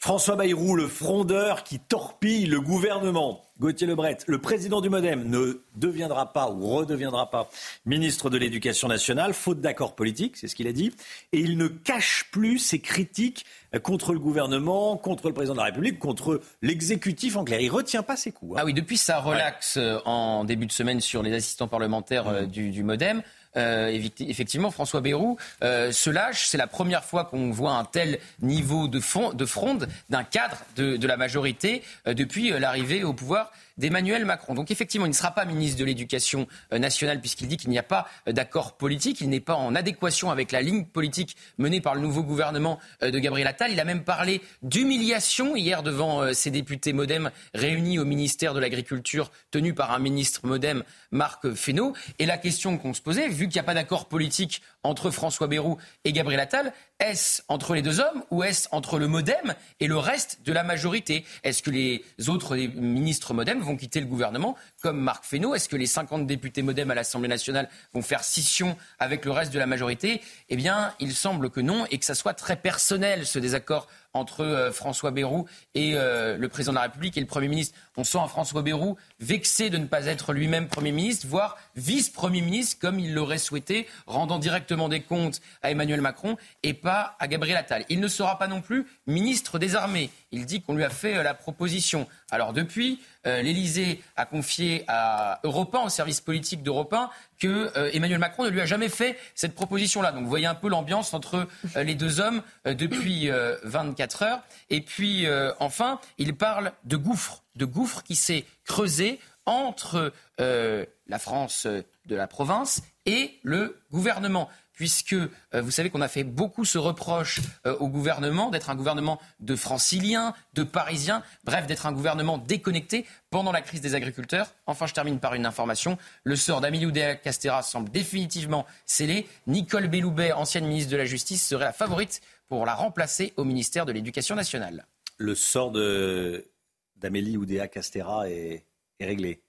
François 0.02 0.34
Bayrou, 0.34 0.74
le 0.74 0.88
frondeur 0.88 1.62
qui 1.62 1.78
torpille 1.78 2.46
le 2.46 2.60
gouvernement. 2.60 3.40
Gauthier 3.60 3.86
Lebret, 3.86 4.18
le 4.26 4.38
président 4.38 4.80
du 4.80 4.90
Modem, 4.90 5.28
ne 5.28 5.62
deviendra 5.76 6.32
pas 6.32 6.50
ou 6.50 6.66
redeviendra 6.66 7.30
pas 7.30 7.48
ministre 7.86 8.28
de 8.28 8.36
l'Éducation 8.36 8.88
nationale, 8.88 9.32
faute 9.32 9.60
d'accord 9.60 9.94
politique, 9.94 10.36
c'est 10.36 10.48
ce 10.48 10.56
qu'il 10.56 10.66
a 10.66 10.72
dit. 10.72 10.92
Et 11.30 11.38
il 11.38 11.56
ne 11.56 11.68
cache 11.68 12.28
plus 12.32 12.58
ses 12.58 12.80
critiques 12.80 13.46
contre 13.84 14.12
le 14.12 14.18
gouvernement, 14.18 14.96
contre 14.96 15.28
le 15.28 15.34
président 15.34 15.54
de 15.54 15.60
la 15.60 15.66
République, 15.66 16.00
contre 16.00 16.40
l'exécutif 16.62 17.36
en 17.36 17.44
clair. 17.44 17.60
Il 17.60 17.70
retient 17.70 18.02
pas 18.02 18.16
ses 18.16 18.32
coups. 18.32 18.56
Hein. 18.56 18.58
Ah 18.60 18.64
oui, 18.64 18.74
depuis 18.74 18.96
sa 18.96 19.20
relaxe 19.20 19.76
euh, 19.76 20.00
en 20.04 20.42
début 20.42 20.66
de 20.66 20.72
semaine 20.72 21.00
sur 21.00 21.22
les 21.22 21.32
assistants 21.32 21.68
parlementaires 21.68 22.26
euh, 22.26 22.46
du, 22.46 22.70
du 22.70 22.82
Modem, 22.82 23.22
effectivement, 23.56 24.70
François 24.70 25.00
Bayrou 25.00 25.36
euh, 25.62 25.92
se 25.92 26.10
lâche. 26.10 26.46
C'est 26.46 26.58
la 26.58 26.66
première 26.66 27.04
fois 27.04 27.24
qu'on 27.24 27.50
voit 27.50 27.72
un 27.72 27.84
tel 27.84 28.18
niveau 28.40 28.88
de, 28.88 28.98
de 29.34 29.44
fronde 29.46 29.88
d'un 30.10 30.24
cadre 30.24 30.58
de, 30.76 30.96
de, 30.96 31.06
la 31.06 31.16
majorité 31.16 31.82
euh, 32.06 32.14
depuis 32.14 32.50
l'arrivée 32.50 33.04
au 33.04 33.12
pouvoir 33.12 33.52
d'Emmanuel 33.78 34.24
Macron. 34.24 34.54
Donc 34.54 34.70
effectivement, 34.70 35.06
il 35.06 35.10
ne 35.10 35.14
sera 35.14 35.30
pas 35.30 35.44
ministre 35.44 35.78
de 35.78 35.84
l'Éducation 35.84 36.46
euh, 36.72 36.78
nationale 36.78 37.20
puisqu'il 37.20 37.48
dit 37.48 37.56
qu'il 37.56 37.70
n'y 37.70 37.78
a 37.78 37.82
pas 37.82 38.06
euh, 38.28 38.32
d'accord 38.32 38.76
politique, 38.76 39.20
il 39.20 39.28
n'est 39.28 39.40
pas 39.40 39.54
en 39.54 39.74
adéquation 39.74 40.30
avec 40.30 40.52
la 40.52 40.62
ligne 40.62 40.84
politique 40.84 41.36
menée 41.58 41.80
par 41.80 41.94
le 41.94 42.00
nouveau 42.00 42.22
gouvernement 42.22 42.78
euh, 43.02 43.10
de 43.10 43.18
Gabriel 43.18 43.46
Attal. 43.46 43.72
Il 43.72 43.80
a 43.80 43.84
même 43.84 44.04
parlé 44.04 44.40
d'humiliation 44.62 45.56
hier 45.56 45.82
devant 45.82 46.32
ses 46.34 46.50
députés 46.50 46.92
modem 46.92 47.30
réunis 47.54 47.98
au 47.98 48.04
ministère 48.04 48.54
de 48.54 48.60
l'Agriculture 48.60 49.30
tenu 49.50 49.74
par 49.74 49.92
un 49.92 49.98
ministre 49.98 50.46
modem, 50.46 50.84
Marc 51.10 51.52
Fesneau. 51.54 51.94
Et 52.18 52.26
la 52.26 52.38
question 52.38 52.78
qu'on 52.78 52.94
se 52.94 53.02
posait, 53.02 53.28
vu 53.28 53.48
qu'il 53.48 53.54
n'y 53.54 53.60
a 53.60 53.64
pas 53.64 53.74
d'accord 53.74 54.08
politique 54.08 54.62
entre 54.84 55.10
François 55.10 55.46
Bayrou 55.46 55.78
et 56.04 56.12
Gabriel 56.12 56.40
Attal, 56.40 56.72
est-ce 56.98 57.42
entre 57.48 57.74
les 57.74 57.82
deux 57.82 58.00
hommes 58.00 58.22
ou 58.30 58.42
est-ce 58.42 58.68
entre 58.72 58.98
le 58.98 59.08
modem 59.08 59.54
et 59.80 59.86
le 59.86 59.96
reste 59.96 60.40
de 60.44 60.52
la 60.52 60.62
majorité? 60.62 61.24
Est-ce 61.42 61.62
que 61.62 61.70
les 61.70 62.04
autres 62.28 62.56
ministres 62.56 63.34
modem 63.34 63.60
vont 63.60 63.76
quitter 63.76 64.00
le 64.00 64.06
gouvernement 64.06 64.56
comme 64.80 65.00
Marc 65.00 65.24
Fesneau? 65.24 65.54
Est-ce 65.54 65.68
que 65.68 65.76
les 65.76 65.86
50 65.86 66.26
députés 66.26 66.62
modem 66.62 66.90
à 66.90 66.94
l'Assemblée 66.94 67.28
nationale 67.28 67.68
vont 67.92 68.02
faire 68.02 68.24
scission 68.24 68.76
avec 68.98 69.24
le 69.24 69.30
reste 69.30 69.52
de 69.52 69.58
la 69.58 69.66
majorité? 69.66 70.20
Eh 70.48 70.56
bien, 70.56 70.94
il 71.00 71.14
semble 71.14 71.50
que 71.50 71.60
non 71.60 71.86
et 71.90 71.98
que 71.98 72.04
ça 72.04 72.14
soit 72.14 72.34
très 72.34 72.56
personnel 72.56 73.26
ce 73.26 73.38
désaccord 73.38 73.88
entre 74.14 74.44
euh, 74.44 74.72
François 74.72 75.10
Bayrou 75.10 75.46
et 75.74 75.92
euh, 75.94 76.36
le 76.36 76.48
président 76.48 76.72
de 76.72 76.76
la 76.76 76.82
République 76.82 77.16
et 77.16 77.20
le 77.20 77.26
Premier 77.26 77.48
ministre. 77.48 77.78
On 77.96 78.04
sent 78.04 78.18
un 78.18 78.28
François 78.28 78.62
Bayrou 78.62 78.96
vexé 79.20 79.70
de 79.70 79.78
ne 79.78 79.86
pas 79.86 80.06
être 80.06 80.32
lui-même 80.32 80.68
Premier 80.68 80.92
ministre, 80.92 81.26
voire 81.26 81.56
vice-Premier 81.76 82.42
ministre, 82.42 82.78
comme 82.80 82.98
il 82.98 83.14
l'aurait 83.14 83.38
souhaité, 83.38 83.86
rendant 84.06 84.38
directement 84.38 84.88
des 84.88 85.00
comptes 85.00 85.40
à 85.62 85.70
Emmanuel 85.70 86.00
Macron 86.00 86.36
et 86.62 86.74
pas 86.74 87.16
à 87.18 87.28
Gabriel 87.28 87.56
Attal. 87.56 87.84
Il 87.88 88.00
ne 88.00 88.08
sera 88.08 88.38
pas 88.38 88.48
non 88.48 88.60
plus 88.60 88.86
ministre 89.06 89.58
des 89.58 89.76
Armées. 89.76 90.10
Il 90.30 90.46
dit 90.46 90.62
qu'on 90.62 90.74
lui 90.74 90.84
a 90.84 90.90
fait 90.90 91.16
euh, 91.16 91.22
la 91.22 91.34
proposition. 91.34 92.06
Alors 92.30 92.52
depuis, 92.52 93.00
l'Élysée 93.24 94.02
a 94.16 94.26
confié 94.26 94.84
à 94.88 95.40
Europe 95.44 95.74
1, 95.74 95.80
au 95.80 95.88
service 95.88 96.20
politique 96.20 96.62
d'Europe 96.62 96.92
1, 96.92 97.10
que 97.38 97.70
Emmanuel 97.94 98.18
Macron 98.18 98.44
ne 98.44 98.48
lui 98.48 98.60
a 98.60 98.66
jamais 98.66 98.88
fait 98.88 99.16
cette 99.34 99.54
proposition-là. 99.54 100.12
Donc 100.12 100.24
vous 100.24 100.28
voyez 100.28 100.46
un 100.46 100.54
peu 100.54 100.68
l'ambiance 100.68 101.14
entre 101.14 101.46
les 101.76 101.94
deux 101.94 102.20
hommes 102.20 102.42
depuis 102.64 103.30
24 103.64 104.22
heures. 104.22 104.42
Et 104.70 104.80
puis 104.80 105.26
enfin, 105.60 106.00
il 106.18 106.34
parle 106.34 106.72
de 106.84 106.96
gouffre 106.96 107.42
de 107.56 107.64
gouffre 107.64 108.02
qui 108.02 108.16
s'est 108.16 108.44
creusé 108.64 109.20
entre 109.46 110.12
euh, 110.40 110.86
la 111.06 111.18
France 111.18 111.66
euh, 111.66 111.82
de 112.06 112.16
la 112.16 112.26
province 112.26 112.82
et 113.06 113.38
le 113.42 113.80
gouvernement. 113.90 114.48
Puisque 114.72 115.12
euh, 115.12 115.28
vous 115.54 115.70
savez 115.70 115.90
qu'on 115.90 116.00
a 116.00 116.08
fait 116.08 116.24
beaucoup 116.24 116.64
ce 116.64 116.78
reproche 116.78 117.40
au 117.64 117.88
gouvernement 117.88 118.50
d'être 118.50 118.70
un 118.70 118.74
gouvernement 118.74 119.20
de 119.40 119.54
franciliens, 119.54 120.34
de 120.54 120.62
parisiens, 120.62 121.22
bref, 121.44 121.66
d'être 121.66 121.86
un 121.86 121.92
gouvernement 121.92 122.38
déconnecté 122.38 123.06
pendant 123.30 123.52
la 123.52 123.60
crise 123.60 123.80
des 123.80 123.94
agriculteurs. 123.94 124.52
Enfin, 124.66 124.86
je 124.86 124.94
termine 124.94 125.20
par 125.20 125.34
une 125.34 125.46
information. 125.46 125.98
Le 126.24 126.36
sort 126.36 126.60
d'Amélie 126.60 126.86
Oudéa-Castéra 126.86 127.62
semble 127.62 127.90
définitivement 127.90 128.66
scellé. 128.86 129.26
Nicole 129.46 129.88
Belloubet, 129.88 130.32
ancienne 130.32 130.66
ministre 130.66 130.90
de 130.90 130.96
la 130.96 131.04
Justice, 131.04 131.46
serait 131.46 131.66
la 131.66 131.72
favorite 131.72 132.20
pour 132.48 132.66
la 132.66 132.74
remplacer 132.74 133.32
au 133.36 133.44
ministère 133.44 133.86
de 133.86 133.92
l'Éducation 133.92 134.34
nationale. 134.34 134.86
Le 135.18 135.34
sort 135.34 135.70
de 135.70 136.48
d'Amélie 136.96 137.36
Oudéa 137.36 137.68
Castera 137.68 138.28
est, 138.30 138.64
est 139.00 139.06
réglé. 139.06 139.42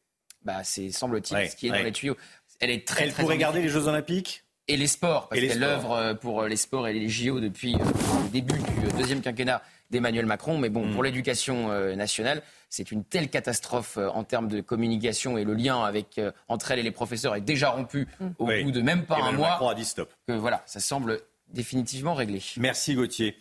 Bah, 0.44 0.64
c'est 0.64 0.92
semble-t-il 0.92 1.50
ce 1.50 1.56
qui 1.56 1.68
est 1.68 1.72
dans 1.72 1.84
les 1.84 1.92
tuyaux. 1.92 2.18
Elle 2.60 2.72
est 2.72 2.88
très. 2.88 3.06
Elle 3.06 3.14
pourrait 3.14 3.38
garder 3.38 3.62
les 3.62 3.70
Jeux 3.70 3.88
Olympiques? 3.88 4.44
Et 4.68 4.78
les 4.78 4.88
sports, 4.88 5.30
parce 5.30 5.42
qu'elle 5.42 5.64
œuvre 5.64 5.92
euh, 5.92 6.14
pour 6.14 6.44
les 6.44 6.56
sports 6.56 6.88
et 6.88 6.94
les 6.94 7.10
JO 7.10 7.40
depuis 7.40 7.76
euh, 7.76 7.80
le 7.80 8.30
début 8.30 8.58
du 8.58 8.88
euh, 8.88 8.98
deuxième 8.98 9.22
quinquennat 9.22 9.62
d'Emmanuel 9.90 10.26
Macron. 10.26 10.58
Mais 10.58 10.70
bon, 10.70 10.86
mm. 10.86 10.94
pour 10.94 11.04
l'éducation 11.04 11.68
nationale, 11.96 12.42
c'est 12.70 12.92
une 12.92 13.04
telle 13.04 13.30
catastrophe 13.30 13.98
en 13.98 14.24
termes 14.24 14.48
de 14.48 14.62
communication 14.62 15.38
et 15.38 15.44
le 15.44 15.54
lien 15.54 15.84
avec, 15.84 16.20
entre 16.48 16.72
elle 16.72 16.80
et 16.80 16.84
les 16.84 16.92
professeurs 16.92 17.36
est 17.36 17.42
déjà 17.42 17.70
rompu 17.70 18.08
mm. 18.20 18.28
au 18.40 18.46
bout 18.46 18.72
de 18.72 18.82
même 18.82 19.06
pas 19.06 19.18
un 19.18 19.34
mois. 19.34 19.50
Macron 19.50 19.70
a 19.70 19.76
dit 19.76 19.86
stop. 19.86 20.12
Que 20.28 20.34
voilà, 20.34 20.64
ça 20.66 20.80
semble 20.80 21.20
définitivement 21.50 22.16
réglé. 22.16 22.42
Merci 22.58 22.96
Gauthier 22.96 23.38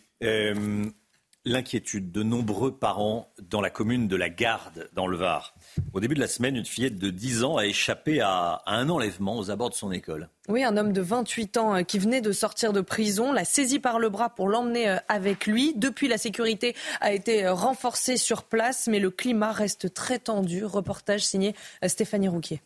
l'inquiétude 1.45 2.11
de 2.11 2.23
nombreux 2.23 2.77
parents 2.77 3.31
dans 3.49 3.61
la 3.61 3.69
commune 3.69 4.07
de 4.07 4.15
la 4.15 4.29
Garde, 4.29 4.89
dans 4.93 5.07
le 5.07 5.17
Var. 5.17 5.53
Au 5.93 5.99
début 5.99 6.15
de 6.15 6.19
la 6.19 6.27
semaine, 6.27 6.55
une 6.55 6.65
fillette 6.65 6.97
de 6.97 7.09
10 7.09 7.43
ans 7.43 7.57
a 7.57 7.65
échappé 7.65 8.21
à, 8.21 8.61
un 8.65 8.89
enlèvement 8.89 9.37
aux 9.37 9.51
abords 9.51 9.69
de 9.69 9.75
son 9.75 9.91
école. 9.91 10.29
Oui, 10.47 10.63
un 10.63 10.77
homme 10.77 10.93
de 10.93 11.01
28 11.01 11.57
ans 11.57 11.75
euh, 11.75 11.81
qui 11.81 11.99
venait 11.99 12.21
de 12.21 12.31
sortir 12.31 12.73
de 12.73 12.81
prison 12.81 13.31
l'a 13.31 13.45
saisi 13.45 13.79
par 13.79 13.99
le 13.99 14.09
bras 14.09 14.29
pour 14.29 14.47
l'emmener 14.47 14.89
euh, 14.89 14.97
avec 15.07 15.47
lui. 15.47 15.73
Depuis, 15.75 16.07
la 16.07 16.17
sécurité 16.17 16.75
a 17.01 17.13
été 17.13 17.45
euh, 17.45 17.53
renforcée 17.53 18.17
sur 18.17 18.43
place, 18.43 18.87
mais 18.87 18.99
le 18.99 19.09
climat 19.09 19.51
reste 19.51 19.93
très 19.93 20.19
tendu. 20.19 20.65
Reportage 20.65 21.25
signé 21.25 21.55
Stéphanie 21.85 22.27
Rouquier. 22.27 22.61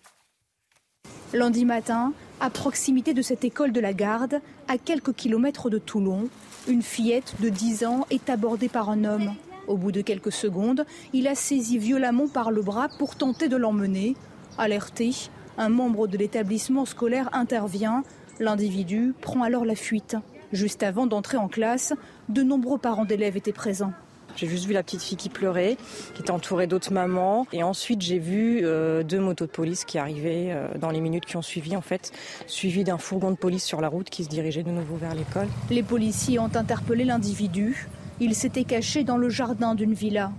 Lundi 1.34 1.66
matin, 1.66 2.14
à 2.40 2.50
proximité 2.50 3.14
de 3.14 3.22
cette 3.22 3.44
école 3.44 3.74
de 3.74 3.82
la 3.82 3.92
garde, 3.92 4.40
à 4.70 4.78
quelques 4.78 5.14
kilomètres 5.14 5.70
de 5.70 5.78
Toulon, 5.78 6.30
une 6.70 6.82
fillette 6.82 7.36
de 7.42 7.50
10 7.50 7.84
ans 7.84 8.08
est 8.10 8.30
abordée 8.30 8.70
par 8.70 8.90
un 8.90 9.04
homme. 9.04 9.34
Au 9.68 9.76
bout 9.76 9.92
de 9.92 10.00
quelques 10.00 10.32
secondes, 10.32 10.86
il 11.12 11.28
a 11.28 11.36
saisi 11.36 11.78
violemment 11.80 12.30
par 12.30 12.50
le 12.50 12.62
bras 12.62 12.88
pour 12.98 13.18
tenter 13.18 13.50
de 13.50 13.58
l'emmener. 13.58 14.16
Alerté, 14.58 15.12
un 15.58 15.68
membre 15.68 16.08
de 16.08 16.18
l'établissement 16.18 16.86
scolaire 16.86 17.30
intervient. 17.34 18.04
L'individu 18.40 19.14
prend 19.20 19.44
alors 19.44 19.66
la 19.66 19.76
fuite. 19.76 20.16
Juste 20.54 20.82
avant 20.82 21.08
d'entrer 21.08 21.36
en 21.36 21.50
classe, 21.50 21.94
de 22.30 22.42
nombreux 22.42 22.78
parents 22.78 23.04
d'élèves 23.04 23.36
étaient 23.36 23.52
présents. 23.52 23.94
J'ai 24.38 24.46
juste 24.46 24.66
vu 24.66 24.74
la 24.74 24.84
petite 24.84 25.02
fille 25.02 25.18
qui 25.18 25.30
pleurait, 25.30 25.78
qui 26.14 26.22
était 26.22 26.30
entourée 26.30 26.68
d'autres 26.68 26.94
mamans. 26.94 27.48
Et 27.52 27.64
ensuite, 27.64 28.04
j'ai 28.04 28.20
vu 28.20 28.62
euh, 28.64 29.02
deux 29.02 29.20
motos 29.20 29.48
de 29.48 29.52
police 29.52 29.84
qui 29.84 29.98
arrivaient 29.98 30.52
euh, 30.52 30.68
dans 30.80 30.92
les 30.92 31.02
minutes 31.02 31.26
qui 31.26 31.38
ont 31.38 31.42
suivi, 31.42 31.76
en 31.76 31.82
fait, 31.82 32.12
suivi 32.46 32.84
d'un 32.84 33.00
fourgon 33.00 33.32
de 33.32 33.36
police 33.36 33.64
sur 33.64 33.82
la 33.82 33.88
route 33.88 34.12
qui 34.12 34.24
se 34.24 34.30
dirigeait 34.30 34.62
de 34.62 34.70
nouveau 34.70 34.96
vers 34.96 35.16
l'école. 35.16 35.48
Les 35.72 35.82
policiers 35.82 36.38
ont 36.38 36.52
interpellé 36.54 37.04
l'individu. 37.04 37.88
Il 38.20 38.36
s'était 38.36 38.64
caché 38.64 39.04
dans 39.04 39.18
le 39.18 39.30
jardin 39.30 39.74
d'une 39.74 39.94
villa. 39.94 40.32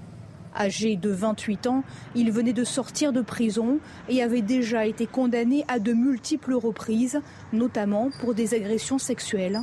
Âgé 0.56 0.94
de 0.94 1.10
28 1.10 1.66
ans, 1.66 1.82
il 2.14 2.30
venait 2.30 2.52
de 2.52 2.64
sortir 2.64 3.12
de 3.12 3.20
prison 3.20 3.80
et 4.08 4.22
avait 4.22 4.42
déjà 4.42 4.86
été 4.86 5.06
condamné 5.06 5.64
à 5.66 5.80
de 5.80 5.92
multiples 5.92 6.54
reprises, 6.54 7.20
notamment 7.52 8.10
pour 8.20 8.34
des 8.34 8.54
agressions 8.54 8.98
sexuelles. 8.98 9.58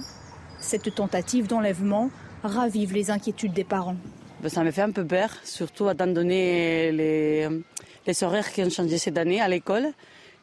Cette 0.59 0.93
tentative 0.93 1.47
d'enlèvement 1.47 2.09
ravive 2.43 2.93
les 2.93 3.11
inquiétudes 3.11 3.53
des 3.53 3.63
parents. 3.63 3.97
Ben, 4.45 4.49
ça 4.49 4.63
me 4.63 4.69
fait 4.69 4.83
un 4.83 4.91
peu 4.91 5.03
peur, 5.03 5.31
surtout 5.43 5.89
étant 5.89 6.05
donné 6.05 6.91
les, 6.91 7.49
les 8.05 8.23
horaires 8.23 8.51
qui 8.51 8.61
ont 8.61 8.69
changé 8.69 8.99
cette 8.99 9.17
année 9.17 9.41
à 9.41 9.47
l'école, 9.47 9.87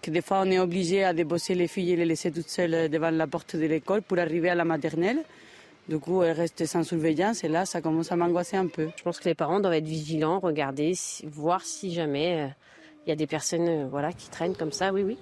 que 0.03 0.11
des 0.11 0.23
fois 0.23 0.43
on 0.45 0.51
est 0.51 0.59
obligé 0.59 1.05
à 1.05 1.13
débosser 1.13 1.55
les 1.55 1.69
filles 1.69 1.93
et 1.93 1.97
les 1.97 2.05
laisser 2.05 2.33
toutes 2.33 2.49
seules 2.49 2.91
devant 2.91 3.11
la 3.11 3.29
porte 3.29 3.55
de 3.55 3.65
l'école 3.65 4.03
pour 4.03 4.19
arriver 4.19 4.51
à 4.51 4.57
la 4.57 4.65
maternelle. 4.65 5.19
Du 5.89 6.01
coup, 6.01 6.25
elles 6.25 6.33
restent 6.33 6.67
sans 6.67 6.83
surveillance 6.83 7.45
et 7.45 7.49
là, 7.49 7.65
ça 7.65 7.81
commence 7.81 8.11
à 8.11 8.17
m'angoisser 8.17 8.57
un 8.57 8.67
peu. 8.67 8.89
Je 8.97 9.05
pense 9.05 9.21
que 9.21 9.29
les 9.29 9.37
parents 9.37 9.61
doivent 9.61 9.75
être 9.75 9.85
vigilants, 9.85 10.41
regarder, 10.41 10.95
voir 11.27 11.61
si 11.61 11.93
jamais 11.93 12.43
euh, 12.43 12.49
il 13.07 13.11
y 13.11 13.13
a 13.13 13.17
des 13.17 13.29
personnes 13.29 13.69
euh, 13.69 13.87
voilà, 13.89 14.13
qui 14.13 14.29
traînent 14.31 14.57
comme 14.57 14.73
ça, 14.73 14.93
oui, 14.93 15.05
oui. 15.05 15.17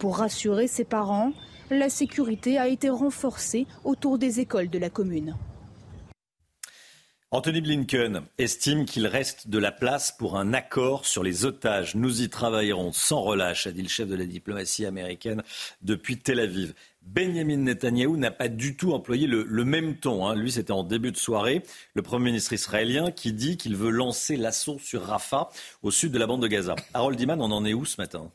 Pour 0.00 0.16
rassurer 0.16 0.66
ses 0.66 0.82
parents, 0.82 1.30
la 1.70 1.88
sécurité 1.88 2.58
a 2.58 2.66
été 2.66 2.88
renforcée 2.88 3.68
autour 3.84 4.18
des 4.18 4.40
écoles 4.40 4.70
de 4.70 4.80
la 4.80 4.90
commune. 4.90 5.36
Anthony 7.34 7.62
Blinken 7.62 8.22
estime 8.38 8.84
qu'il 8.84 9.08
reste 9.08 9.48
de 9.48 9.58
la 9.58 9.72
place 9.72 10.12
pour 10.12 10.38
un 10.38 10.54
accord 10.54 11.04
sur 11.04 11.24
les 11.24 11.44
otages. 11.44 11.96
Nous 11.96 12.22
y 12.22 12.28
travaillerons 12.28 12.92
sans 12.92 13.22
relâche, 13.22 13.66
a 13.66 13.72
dit 13.72 13.82
le 13.82 13.88
chef 13.88 14.06
de 14.06 14.14
la 14.14 14.24
diplomatie 14.24 14.86
américaine 14.86 15.42
depuis 15.82 16.16
Tel 16.16 16.38
Aviv. 16.38 16.74
Benjamin 17.02 17.56
Netanyahou 17.56 18.16
n'a 18.16 18.30
pas 18.30 18.46
du 18.46 18.76
tout 18.76 18.92
employé 18.92 19.26
le, 19.26 19.64
même 19.64 19.96
ton. 19.96 20.28
Hein. 20.28 20.36
Lui, 20.36 20.52
c'était 20.52 20.70
en 20.70 20.84
début 20.84 21.10
de 21.10 21.16
soirée. 21.16 21.64
Le 21.94 22.02
Premier 22.02 22.26
ministre 22.26 22.52
israélien 22.52 23.10
qui 23.10 23.32
dit 23.32 23.56
qu'il 23.56 23.74
veut 23.74 23.90
lancer 23.90 24.36
l'assaut 24.36 24.78
sur 24.78 25.02
Rafah, 25.02 25.48
au 25.82 25.90
sud 25.90 26.12
de 26.12 26.18
la 26.20 26.28
bande 26.28 26.42
de 26.42 26.46
Gaza. 26.46 26.76
Harold 26.94 27.18
Diman, 27.18 27.40
on 27.40 27.50
en 27.50 27.64
est 27.64 27.74
où 27.74 27.84
ce 27.84 28.00
matin? 28.00 28.30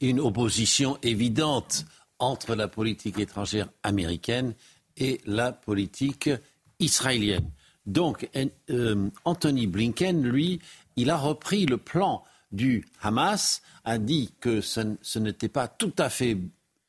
Une 0.00 0.20
opposition 0.20 0.96
évidente 1.02 1.86
entre 2.20 2.54
la 2.54 2.68
politique 2.68 3.18
étrangère 3.18 3.68
américaine 3.82 4.54
et 4.96 5.20
la 5.26 5.50
politique 5.50 6.30
israélienne. 6.78 7.50
Donc, 7.86 8.28
euh, 8.70 9.10
Anthony 9.24 9.66
Blinken, 9.66 10.22
lui, 10.22 10.60
il 10.96 11.10
a 11.10 11.16
repris 11.16 11.66
le 11.66 11.78
plan 11.78 12.24
du 12.52 12.86
Hamas, 13.00 13.62
a 13.84 13.98
dit 13.98 14.32
que 14.40 14.60
ce, 14.60 15.18
n'était 15.18 15.48
pas 15.48 15.68
tout 15.68 15.94
à 15.98 16.10
fait 16.10 16.36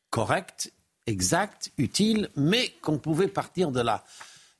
correct, 0.09 0.71
exact, 1.07 1.71
utile, 1.77 2.29
mais 2.35 2.69
qu'on 2.81 2.97
pouvait 2.97 3.27
partir 3.27 3.71
de 3.71 3.81
là 3.81 4.03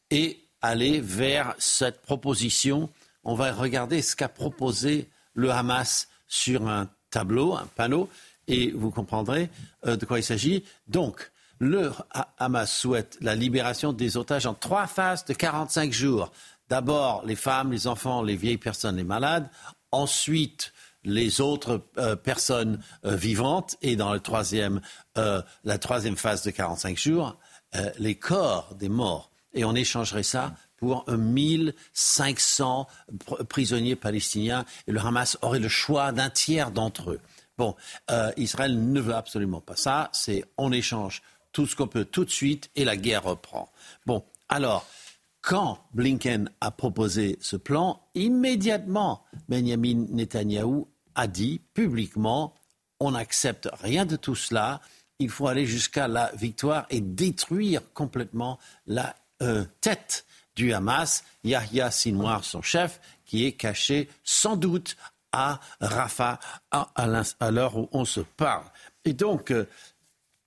et 0.10 0.40
aller 0.62 1.02
vers 1.02 1.56
cette 1.60 2.02
proposition. 2.02 2.90
On 3.24 3.36
va 3.36 3.52
regarder 3.52 4.02
ce 4.02 4.16
qu'a 4.16 4.30
proposé 4.30 5.10
le 5.34 5.52
Hamas 5.52 6.08
sur 6.28 6.68
un 6.68 6.90
tableau, 7.12 7.54
un 7.54 7.68
panneau, 7.76 8.10
et 8.48 8.72
vous 8.72 8.92
comprendrez 8.92 9.50
euh, 9.86 9.96
de 9.96 10.06
quoi 10.06 10.20
il 10.20 10.24
s'agit. 10.24 10.64
Donc, 10.88 11.32
le 11.64 11.92
Hamas 12.38 12.72
souhaite 12.72 13.18
la 13.22 13.36
libération 13.36 13.94
des 13.94 14.18
otages 14.18 14.46
en 14.46 14.54
trois 14.54 14.88
phases 14.88 15.26
de 15.26 15.34
45 15.34 15.92
jours. 15.92 16.32
D'abord, 16.70 17.24
les 17.26 17.36
femmes, 17.36 17.72
les 17.72 17.88
enfants, 17.88 18.22
les 18.22 18.36
vieilles 18.36 18.58
personnes, 18.58 18.98
les 18.98 19.04
malades. 19.04 19.50
Ensuite, 19.92 20.74
les 21.04 21.42
autres 21.42 21.82
euh, 21.98 22.16
personnes 22.16 22.80
euh, 23.06 23.16
vivantes. 23.16 23.78
Et 23.82 23.96
dans 23.96 24.14
le 24.14 24.20
troisième, 24.20 24.82
la 25.16 25.78
troisième 25.78 26.18
phase 26.18 26.44
de 26.44 26.52
45 26.52 26.98
jours, 26.98 27.38
les 27.98 28.16
corps 28.16 28.76
des 28.76 28.90
morts. 28.90 29.32
Et 29.54 29.66
on 29.66 29.76
échangerait 29.76 30.24
ça 30.24 30.54
pour 30.78 31.10
1500 31.10 32.88
prisonniers 33.48 33.96
palestiniens. 33.96 34.66
Et 34.88 34.92
le 34.92 35.00
Hamas 35.00 35.38
aurait 35.42 35.60
le 35.60 35.70
choix 35.70 36.12
d'un 36.12 36.30
tiers 36.30 36.72
d'entre 36.72 37.12
eux. 37.12 37.20
Bon, 37.58 37.76
Israël 38.38 38.92
ne 38.92 39.00
veut 39.00 39.16
absolument 39.16 39.62
pas 39.62 39.76
ça. 39.76 40.10
C'est 40.14 40.46
on 40.58 40.72
échange 40.72 41.22
tout 41.54 41.66
ce 41.66 41.76
qu'on 41.76 41.88
peut 41.88 42.06
tout 42.06 42.26
de 42.26 42.30
suite 42.30 42.70
et 42.76 42.84
la 42.84 42.98
guerre 42.98 43.24
reprend. 43.24 43.72
Bon, 44.06 44.24
alors, 44.50 44.86
quand 45.42 45.80
Blinken 45.94 46.50
a 46.62 46.72
proposé 46.72 47.38
ce 47.42 47.56
plan, 47.56 48.02
immédiatement, 48.16 49.24
Benjamin 49.48 50.06
Netanyahou 50.10 50.88
a 51.16 51.28
dit 51.28 51.62
publiquement 51.74 52.56
on 53.00 53.12
n'accepte 53.12 53.70
rien 53.82 54.06
de 54.06 54.16
tout 54.16 54.36
cela, 54.36 54.80
il 55.20 55.30
faut 55.30 55.48
aller 55.48 55.66
jusqu'à 55.66 56.08
la 56.08 56.32
victoire 56.36 56.86
et 56.90 57.02
détruire 57.02 57.82
complètement 57.94 58.60
la 58.88 59.16
euh, 59.42 59.66
tête 59.82 60.26
du 60.56 60.74
Hamas, 60.74 61.24
Yahya 61.44 61.92
Sinwar, 61.92 62.44
son 62.44 62.62
chef, 62.62 63.00
qui 63.26 63.46
est 63.46 63.54
caché 63.54 64.10
sans 64.24 64.56
doute 64.56 64.96
à 65.32 65.60
Rafah 65.82 66.40
à, 66.72 67.52
l'heure 67.52 67.78
où 67.78 67.90
on 67.92 68.06
se 68.06 68.22
parle. 68.22 68.66
Et 69.04 69.14
donc, 69.14 69.52
euh, 69.52 69.68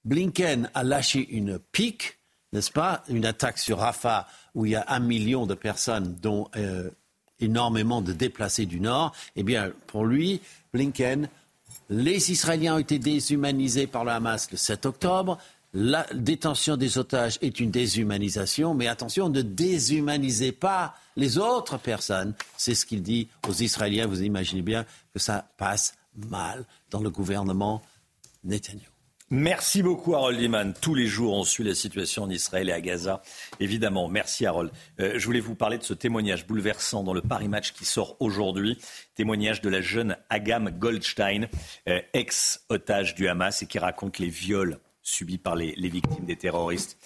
Blinken 0.06 0.70
a 0.72 0.84
lâché 0.84 1.26
une 1.30 1.58
pique, 1.58 2.18
n'est-ce 2.52 2.70
pas? 2.70 3.02
Une 3.08 3.26
attaque 3.26 3.58
sur 3.58 3.78
Rafah 3.78 4.28
où 4.54 4.64
il 4.64 4.72
y 4.72 4.76
a 4.76 4.84
un 4.88 5.00
million 5.00 5.46
de 5.46 5.54
personnes, 5.54 6.16
dont 6.22 6.48
euh, 6.56 6.88
énormément 7.40 8.00
de 8.00 8.12
déplacés 8.12 8.66
du 8.66 8.80
Nord. 8.80 9.12
Eh 9.34 9.42
bien, 9.42 9.72
pour 9.88 10.04
lui, 10.04 10.40
Blinken, 10.72 11.28
les 11.90 12.30
Israéliens 12.30 12.76
ont 12.76 12.78
été 12.78 13.00
déshumanisés 13.00 13.88
par 13.88 14.04
le 14.04 14.12
Hamas 14.12 14.48
le 14.50 14.56
7 14.56 14.86
octobre. 14.86 15.38
La 15.74 16.06
détention 16.14 16.76
des 16.76 16.98
otages 16.98 17.38
est 17.42 17.60
une 17.60 17.72
déshumanisation, 17.72 18.74
mais 18.74 18.86
attention, 18.86 19.28
ne 19.28 19.42
déshumanisez 19.42 20.52
pas 20.52 20.94
les 21.16 21.36
autres 21.36 21.78
personnes. 21.78 22.32
C'est 22.56 22.74
ce 22.74 22.86
qu'il 22.86 23.02
dit 23.02 23.28
aux 23.46 23.52
Israéliens. 23.52 24.06
Vous 24.06 24.22
imaginez 24.22 24.62
bien 24.62 24.86
que 25.12 25.18
ça 25.18 25.46
passe 25.58 25.94
mal 26.30 26.64
dans 26.90 27.00
le 27.00 27.10
gouvernement 27.10 27.82
Netanyahu. 28.44 28.95
Merci 29.30 29.82
beaucoup 29.82 30.14
Harold 30.14 30.38
Liman. 30.38 30.72
Tous 30.80 30.94
les 30.94 31.08
jours, 31.08 31.34
on 31.34 31.42
suit 31.42 31.64
la 31.64 31.74
situation 31.74 32.22
en 32.22 32.30
Israël 32.30 32.68
et 32.68 32.72
à 32.72 32.80
Gaza. 32.80 33.22
Évidemment, 33.58 34.06
merci 34.06 34.46
Harold. 34.46 34.70
Euh, 35.00 35.14
je 35.18 35.26
voulais 35.26 35.40
vous 35.40 35.56
parler 35.56 35.78
de 35.78 35.82
ce 35.82 35.94
témoignage 35.94 36.46
bouleversant 36.46 37.02
dans 37.02 37.12
le 37.12 37.22
Paris 37.22 37.48
Match 37.48 37.72
qui 37.72 37.84
sort 37.84 38.16
aujourd'hui. 38.20 38.78
Témoignage 39.16 39.62
de 39.62 39.68
la 39.68 39.80
jeune 39.80 40.16
Agam 40.30 40.70
Goldstein, 40.70 41.48
euh, 41.88 42.00
ex-otage 42.12 43.16
du 43.16 43.26
Hamas 43.26 43.62
et 43.62 43.66
qui 43.66 43.80
raconte 43.80 44.20
les 44.20 44.28
viols 44.28 44.78
subis 45.02 45.38
par 45.38 45.56
les, 45.56 45.74
victimes 45.76 46.24
des 46.24 46.36
terroristes. 46.36 46.96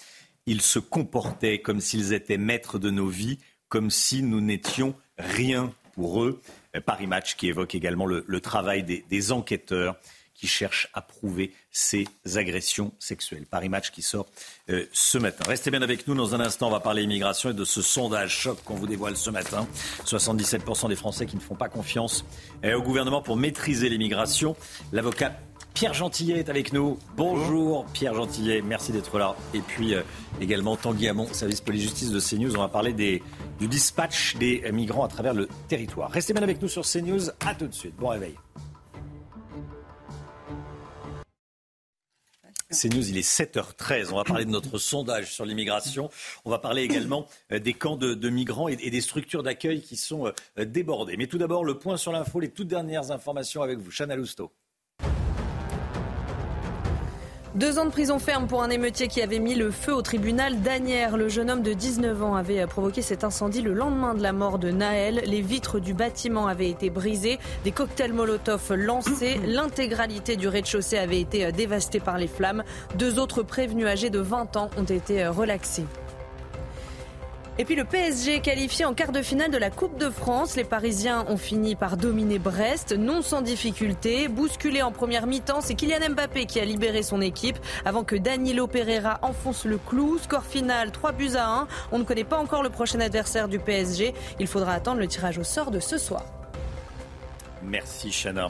Ils 0.45 0.61
se 0.61 0.77
comportaient 0.77 1.59
comme 1.59 1.79
s'ils 1.79 2.13
étaient 2.13 2.37
maîtres 2.37 2.77
de 2.77 2.91
nos 2.91 3.07
vies, 3.07 3.39
comme 3.67 3.89
si 3.89 4.21
nous 4.21 4.41
n'étions 4.41 4.93
rien 5.17 5.73
pour 5.93 6.23
eux. 6.23 6.39
Euh, 6.75 6.81
Paris 6.81 7.07
Match 7.07 7.35
qui 7.35 7.47
évoque 7.47 7.73
également 7.73 8.05
le, 8.05 8.41
travail 8.41 8.83
des 8.83 9.31
enquêteurs 9.31 9.95
qui 10.41 10.47
cherche 10.47 10.89
à 10.95 11.01
prouver 11.01 11.53
ces 11.71 12.07
agressions 12.33 12.93
sexuelles. 12.97 13.45
Paris 13.45 13.69
Match 13.69 13.91
qui 13.91 14.01
sort 14.01 14.25
euh, 14.71 14.87
ce 14.91 15.19
matin. 15.19 15.43
Restez 15.47 15.69
bien 15.69 15.83
avec 15.83 16.07
nous. 16.07 16.15
Dans 16.15 16.33
un 16.33 16.39
instant, 16.39 16.69
on 16.69 16.71
va 16.71 16.79
parler 16.79 17.03
immigration 17.03 17.51
et 17.51 17.53
de 17.53 17.63
ce 17.63 17.83
sondage 17.83 18.35
choc 18.35 18.57
qu'on 18.65 18.73
vous 18.73 18.87
dévoile 18.87 19.15
ce 19.15 19.29
matin. 19.29 19.67
77% 20.03 20.89
des 20.89 20.95
Français 20.95 21.27
qui 21.27 21.35
ne 21.35 21.41
font 21.41 21.53
pas 21.53 21.69
confiance 21.69 22.25
euh, 22.65 22.75
au 22.75 22.81
gouvernement 22.81 23.21
pour 23.21 23.37
maîtriser 23.37 23.87
l'immigration. 23.87 24.55
L'avocat 24.91 25.31
Pierre 25.75 25.93
Gentillet 25.93 26.39
est 26.39 26.49
avec 26.49 26.73
nous. 26.73 26.97
Bonjour 27.15 27.85
Pierre 27.93 28.15
Gentillet, 28.15 28.63
merci 28.63 28.91
d'être 28.91 29.19
là. 29.19 29.35
Et 29.53 29.59
puis 29.61 29.93
euh, 29.93 30.01
également 30.41 30.75
Tanguy 30.75 31.07
Hamon, 31.07 31.27
service 31.31 31.61
police-justice 31.61 32.09
de 32.09 32.19
CNews. 32.19 32.55
On 32.55 32.61
va 32.61 32.67
parler 32.67 32.93
du 32.93 33.67
dispatch 33.67 34.37
des 34.37 34.63
migrants 34.71 35.05
à 35.05 35.07
travers 35.07 35.35
le 35.35 35.47
territoire. 35.67 36.09
Restez 36.09 36.33
bien 36.33 36.41
avec 36.41 36.59
nous 36.63 36.67
sur 36.67 36.81
CNews. 36.81 37.29
À 37.45 37.53
tout 37.53 37.67
de 37.67 37.75
suite. 37.75 37.95
Bon 37.97 38.07
réveil. 38.07 38.33
C'est 42.73 42.87
News, 42.87 43.09
il 43.09 43.17
est 43.17 43.29
7h13. 43.29 44.11
On 44.13 44.15
va 44.15 44.23
parler 44.23 44.45
de 44.45 44.49
notre 44.49 44.77
sondage 44.77 45.33
sur 45.33 45.45
l'immigration. 45.45 46.09
On 46.45 46.49
va 46.49 46.57
parler 46.57 46.83
également 46.83 47.27
euh, 47.51 47.59
des 47.59 47.73
camps 47.73 47.97
de, 47.97 48.29
migrants 48.29 48.69
et, 48.69 48.75
des 48.75 49.01
structures 49.01 49.43
d'accueil 49.43 49.81
qui 49.81 49.97
sont 49.97 50.27
euh, 50.57 50.65
débordées. 50.65 51.17
Mais 51.17 51.27
tout 51.27 51.37
d'abord, 51.37 51.65
le 51.65 51.77
point 51.77 51.97
sur 51.97 52.13
l'info, 52.13 52.39
les 52.39 52.49
toutes 52.49 52.69
dernières 52.69 53.11
informations 53.11 53.61
avec 53.61 53.79
vous. 53.79 53.91
Chana 53.91 54.15
Lousteau. 54.15 54.51
Deux 57.53 57.79
ans 57.79 57.85
de 57.85 57.89
prison 57.89 58.17
ferme 58.17 58.47
pour 58.47 58.63
un 58.63 58.69
émeutier 58.69 59.09
qui 59.09 59.21
avait 59.21 59.39
mis 59.39 59.55
le 59.55 59.71
feu 59.71 59.93
au 59.93 60.01
tribunal 60.01 60.61
d'Anières. 60.61 61.17
Le 61.17 61.27
jeune 61.27 61.51
homme 61.51 61.63
de 61.63 61.73
19 61.73 62.23
ans 62.23 62.35
avait 62.35 62.65
provoqué 62.65 63.01
cet 63.01 63.25
incendie 63.25 63.61
le 63.61 63.73
lendemain 63.73 64.13
de 64.13 64.23
la 64.23 64.31
mort 64.31 64.57
de 64.57 64.71
Naël. 64.71 65.21
Les 65.25 65.41
vitres 65.41 65.79
du 65.79 65.93
bâtiment 65.93 66.47
avaient 66.47 66.69
été 66.69 66.89
brisées, 66.89 67.39
des 67.65 67.71
cocktails 67.71 68.13
Molotov 68.13 68.73
lancés. 68.73 69.37
L'intégralité 69.45 70.37
du 70.37 70.47
rez-de-chaussée 70.47 70.97
avait 70.97 71.19
été 71.19 71.51
dévastée 71.51 71.99
par 71.99 72.17
les 72.17 72.27
flammes. 72.27 72.63
Deux 72.95 73.19
autres 73.19 73.43
prévenus 73.43 73.85
âgés 73.85 74.09
de 74.09 74.19
20 74.19 74.55
ans 74.55 74.69
ont 74.77 74.85
été 74.85 75.27
relaxés. 75.27 75.85
Et 77.61 77.63
puis 77.63 77.75
le 77.75 77.83
PSG 77.83 78.39
qualifié 78.39 78.85
en 78.85 78.95
quart 78.95 79.11
de 79.11 79.21
finale 79.21 79.51
de 79.51 79.57
la 79.59 79.69
Coupe 79.69 79.95
de 79.99 80.09
France. 80.09 80.55
Les 80.55 80.63
Parisiens 80.63 81.25
ont 81.27 81.37
fini 81.37 81.75
par 81.75 81.95
dominer 81.95 82.39
Brest, 82.39 82.91
non 82.91 83.21
sans 83.21 83.43
difficulté. 83.43 84.27
Bousculé 84.29 84.81
en 84.81 84.91
première 84.91 85.27
mi-temps, 85.27 85.61
c'est 85.61 85.75
Kylian 85.75 86.09
Mbappé 86.09 86.47
qui 86.47 86.59
a 86.59 86.65
libéré 86.65 87.03
son 87.03 87.21
équipe 87.21 87.59
avant 87.85 88.03
que 88.03 88.15
Danilo 88.15 88.65
Pereira 88.65 89.19
enfonce 89.21 89.65
le 89.65 89.77
clou. 89.77 90.17
Score 90.17 90.43
final 90.43 90.91
3 90.91 91.11
buts 91.11 91.35
à 91.35 91.59
1. 91.59 91.67
On 91.91 91.99
ne 91.99 92.03
connaît 92.03 92.23
pas 92.23 92.39
encore 92.39 92.63
le 92.63 92.71
prochain 92.71 92.99
adversaire 92.99 93.47
du 93.47 93.59
PSG. 93.59 94.15
Il 94.39 94.47
faudra 94.47 94.73
attendre 94.73 94.99
le 94.99 95.07
tirage 95.07 95.37
au 95.37 95.43
sort 95.43 95.69
de 95.69 95.79
ce 95.79 95.99
soir. 95.99 96.25
Merci 97.61 98.09
Chana. 98.09 98.49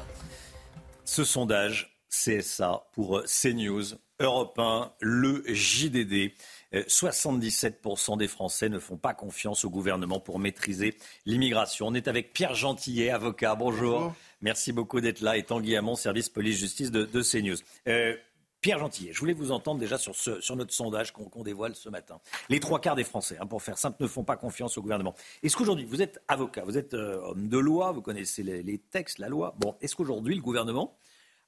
Ce 1.03 1.25
sondage 1.25 1.99
CSA 2.09 2.83
pour 2.93 3.23
CNews, 3.25 3.83
Europe 4.21 4.57
1, 4.57 4.93
le 5.01 5.43
JDD. 5.47 6.31
77% 6.73 8.17
des 8.17 8.27
Français 8.27 8.69
ne 8.69 8.79
font 8.79 8.97
pas 8.97 9.13
confiance 9.13 9.65
au 9.65 9.69
gouvernement 9.69 10.19
pour 10.19 10.39
maîtriser 10.39 10.95
l'immigration. 11.25 11.87
On 11.87 11.93
est 11.93 12.07
avec 12.07 12.33
Pierre 12.33 12.55
Gentillet, 12.55 13.09
avocat. 13.09 13.55
Bonjour. 13.55 14.13
Merci 14.41 14.71
beaucoup 14.71 15.01
d'être 15.01 15.21
là. 15.21 15.37
Et 15.37 15.43
Tanguy 15.43 15.75
Hamon, 15.75 15.95
service 15.95 16.29
police-justice 16.29 16.91
de, 16.91 17.21
CNews. 17.21 17.57
Euh, 17.87 18.15
Pierre 18.61 18.77
Gentillet, 18.77 19.11
je 19.11 19.19
voulais 19.19 19.33
vous 19.33 19.51
entendre 19.51 19.79
déjà 19.79 19.97
sur, 19.97 20.15
sur 20.15 20.55
notre 20.55 20.71
sondage 20.71 21.11
qu'on 21.11 21.43
dévoile 21.43 21.75
ce 21.75 21.89
matin. 21.89 22.19
Les 22.47 22.59
trois 22.59 22.79
quarts 22.79 22.95
des 22.95 23.03
Français, 23.03 23.37
hein, 23.41 23.47
pour 23.47 23.63
faire 23.63 23.79
simple, 23.79 23.97
ne 24.03 24.07
font 24.07 24.23
pas 24.23 24.37
confiance 24.37 24.77
au 24.77 24.83
gouvernement. 24.83 25.15
Est-ce 25.41 25.57
qu'aujourd'hui, 25.57 25.85
vous 25.85 26.03
êtes 26.03 26.21
avocat, 26.27 26.63
vous 26.63 26.77
êtes 26.77 26.93
euh, 26.93 27.19
homme 27.23 27.49
de 27.49 27.57
loi, 27.57 27.91
vous 27.91 28.03
connaissez 28.03 28.43
les, 28.43 28.61
les 28.61 28.77
textes, 28.77 29.17
la 29.17 29.29
loi? 29.29 29.55
Bon, 29.57 29.75
est-ce 29.81 29.95
qu'aujourd'hui, 29.95 30.35
le 30.35 30.41
gouvernement 30.41 30.95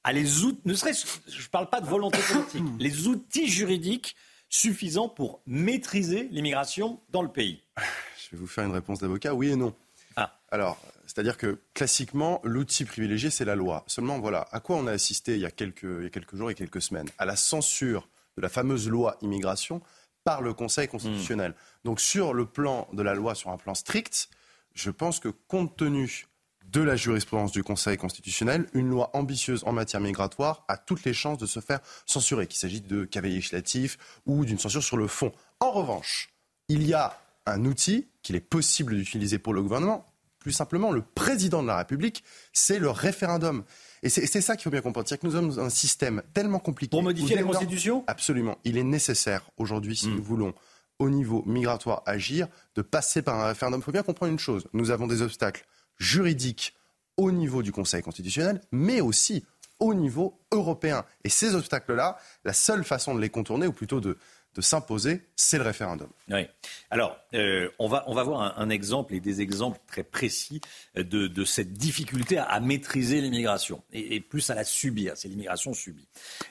a 0.02 0.12
les 0.12 0.42
outils, 0.42 0.60
ne 0.64 0.74
serait 0.74 0.92
je 0.92 1.42
ne 1.42 1.48
parle 1.50 1.70
pas 1.70 1.80
de 1.80 1.86
volonté 1.86 2.18
politique, 2.30 2.64
les 2.80 3.06
outils 3.06 3.48
juridiques 3.48 4.16
suffisant 4.54 5.08
pour 5.08 5.40
maîtriser 5.46 6.28
l'immigration 6.30 7.00
dans 7.10 7.22
le 7.22 7.28
pays? 7.28 7.60
Je 7.76 8.30
vais 8.30 8.40
vous 8.40 8.46
faire 8.46 8.64
une 8.64 8.72
réponse 8.72 9.00
d'avocat, 9.00 9.34
oui 9.34 9.50
et 9.50 9.56
non. 9.56 9.74
Ah. 10.14 10.38
Alors, 10.52 10.80
c'est-à-dire 11.06 11.36
que 11.36 11.58
classiquement, 11.74 12.40
l'outil 12.44 12.84
privilégié, 12.84 13.30
c'est 13.30 13.44
la 13.44 13.56
loi. 13.56 13.82
Seulement, 13.88 14.20
voilà, 14.20 14.46
à 14.52 14.60
quoi 14.60 14.76
on 14.76 14.86
a 14.86 14.92
assisté 14.92 15.34
il 15.34 15.40
y 15.40 15.44
a 15.44 15.50
quelques, 15.50 15.82
il 15.82 16.04
y 16.04 16.06
a 16.06 16.10
quelques 16.10 16.36
jours 16.36 16.52
et 16.52 16.54
quelques 16.54 16.80
semaines? 16.80 17.08
À 17.18 17.24
la 17.24 17.34
censure 17.34 18.08
de 18.36 18.42
la 18.42 18.48
fameuse 18.48 18.88
loi 18.88 19.16
immigration 19.22 19.82
par 20.22 20.40
le 20.40 20.54
Conseil 20.54 20.86
constitutionnel. 20.86 21.50
Hmm. 21.50 21.88
Donc, 21.88 22.00
sur 22.00 22.32
le 22.32 22.46
plan 22.46 22.86
de 22.92 23.02
la 23.02 23.14
loi, 23.14 23.34
sur 23.34 23.50
un 23.50 23.56
plan 23.56 23.74
strict, 23.74 24.28
je 24.74 24.90
pense 24.92 25.18
que 25.18 25.30
compte 25.48 25.76
tenu 25.76 26.26
de 26.74 26.82
la 26.82 26.96
jurisprudence 26.96 27.52
du 27.52 27.62
Conseil 27.62 27.96
constitutionnel, 27.96 28.66
une 28.74 28.88
loi 28.88 29.10
ambitieuse 29.14 29.62
en 29.64 29.72
matière 29.72 30.00
migratoire 30.00 30.64
a 30.66 30.76
toutes 30.76 31.04
les 31.04 31.14
chances 31.14 31.38
de 31.38 31.46
se 31.46 31.60
faire 31.60 31.78
censurer, 32.04 32.48
qu'il 32.48 32.58
s'agisse 32.58 32.82
de 32.82 33.04
cavalier 33.04 33.36
législatif 33.36 33.96
ou 34.26 34.44
d'une 34.44 34.58
censure 34.58 34.82
sur 34.82 34.96
le 34.96 35.06
fond. 35.06 35.30
En 35.60 35.70
revanche, 35.70 36.34
il 36.68 36.84
y 36.84 36.92
a 36.92 37.16
un 37.46 37.64
outil 37.64 38.08
qu'il 38.22 38.34
est 38.34 38.40
possible 38.40 38.96
d'utiliser 38.96 39.38
pour 39.38 39.54
le 39.54 39.62
gouvernement. 39.62 40.04
Plus 40.40 40.50
simplement, 40.50 40.90
le 40.90 41.02
président 41.02 41.62
de 41.62 41.68
la 41.68 41.78
République, 41.78 42.24
c'est 42.52 42.80
le 42.80 42.90
référendum. 42.90 43.62
Et 44.02 44.08
c'est 44.08 44.40
ça 44.40 44.56
qu'il 44.56 44.64
faut 44.64 44.70
bien 44.70 44.82
comprendre. 44.82 45.08
C'est 45.08 45.18
que 45.18 45.26
nous 45.26 45.32
sommes 45.32 45.58
un 45.58 45.70
système 45.70 46.22
tellement 46.34 46.58
compliqué. 46.58 46.90
Pour 46.90 47.04
modifier 47.04 47.36
la 47.36 47.44
Constitution? 47.44 48.02
Absolument. 48.08 48.58
Il 48.64 48.76
est 48.76 48.82
nécessaire 48.82 49.48
aujourd'hui, 49.58 49.96
si 49.96 50.08
hmm. 50.08 50.16
nous 50.16 50.24
voulons, 50.24 50.54
au 50.98 51.08
niveau 51.08 51.44
migratoire, 51.46 52.02
agir, 52.04 52.48
de 52.74 52.82
passer 52.82 53.22
par 53.22 53.40
un 53.40 53.46
référendum. 53.46 53.80
Il 53.80 53.84
faut 53.84 53.92
bien 53.92 54.02
comprendre 54.02 54.32
une 54.32 54.40
chose. 54.40 54.66
Nous 54.72 54.90
avons 54.90 55.06
des 55.06 55.22
obstacles 55.22 55.64
juridiques 55.98 56.74
au 57.16 57.30
niveau 57.30 57.62
du 57.62 57.72
Conseil 57.72 58.02
constitutionnel, 58.02 58.60
mais 58.72 59.00
aussi 59.00 59.44
au 59.80 59.94
niveau 59.94 60.38
européen. 60.52 61.04
Et 61.24 61.28
ces 61.28 61.54
obstacles-là, 61.54 62.18
la 62.44 62.52
seule 62.52 62.84
façon 62.84 63.14
de 63.14 63.20
les 63.20 63.28
contourner, 63.28 63.66
ou 63.66 63.72
plutôt 63.72 64.00
de, 64.00 64.16
s'imposer, 64.60 65.22
c'est 65.34 65.58
le 65.58 65.64
référendum. 65.64 66.06
Oui. 66.30 66.46
Alors, 66.88 67.18
euh, 67.34 67.68
on, 67.80 67.88
va, 67.88 68.04
on 68.06 68.14
va 68.14 68.22
voir 68.22 68.56
un, 68.56 68.70
exemple 68.70 69.12
et 69.12 69.18
des 69.18 69.40
exemples 69.40 69.80
très 69.88 70.04
précis 70.04 70.60
de, 70.94 71.26
de 71.26 71.44
cette 71.44 71.72
difficulté 71.72 72.38
à, 72.38 72.60
maîtriser 72.60 73.20
l'immigration 73.20 73.82
et, 73.92 74.20
plus 74.20 74.48
à 74.50 74.54
la 74.54 74.62
subir. 74.62 75.14
C'est 75.16 75.26
l'immigration 75.26 75.74
subie. 75.74 76.06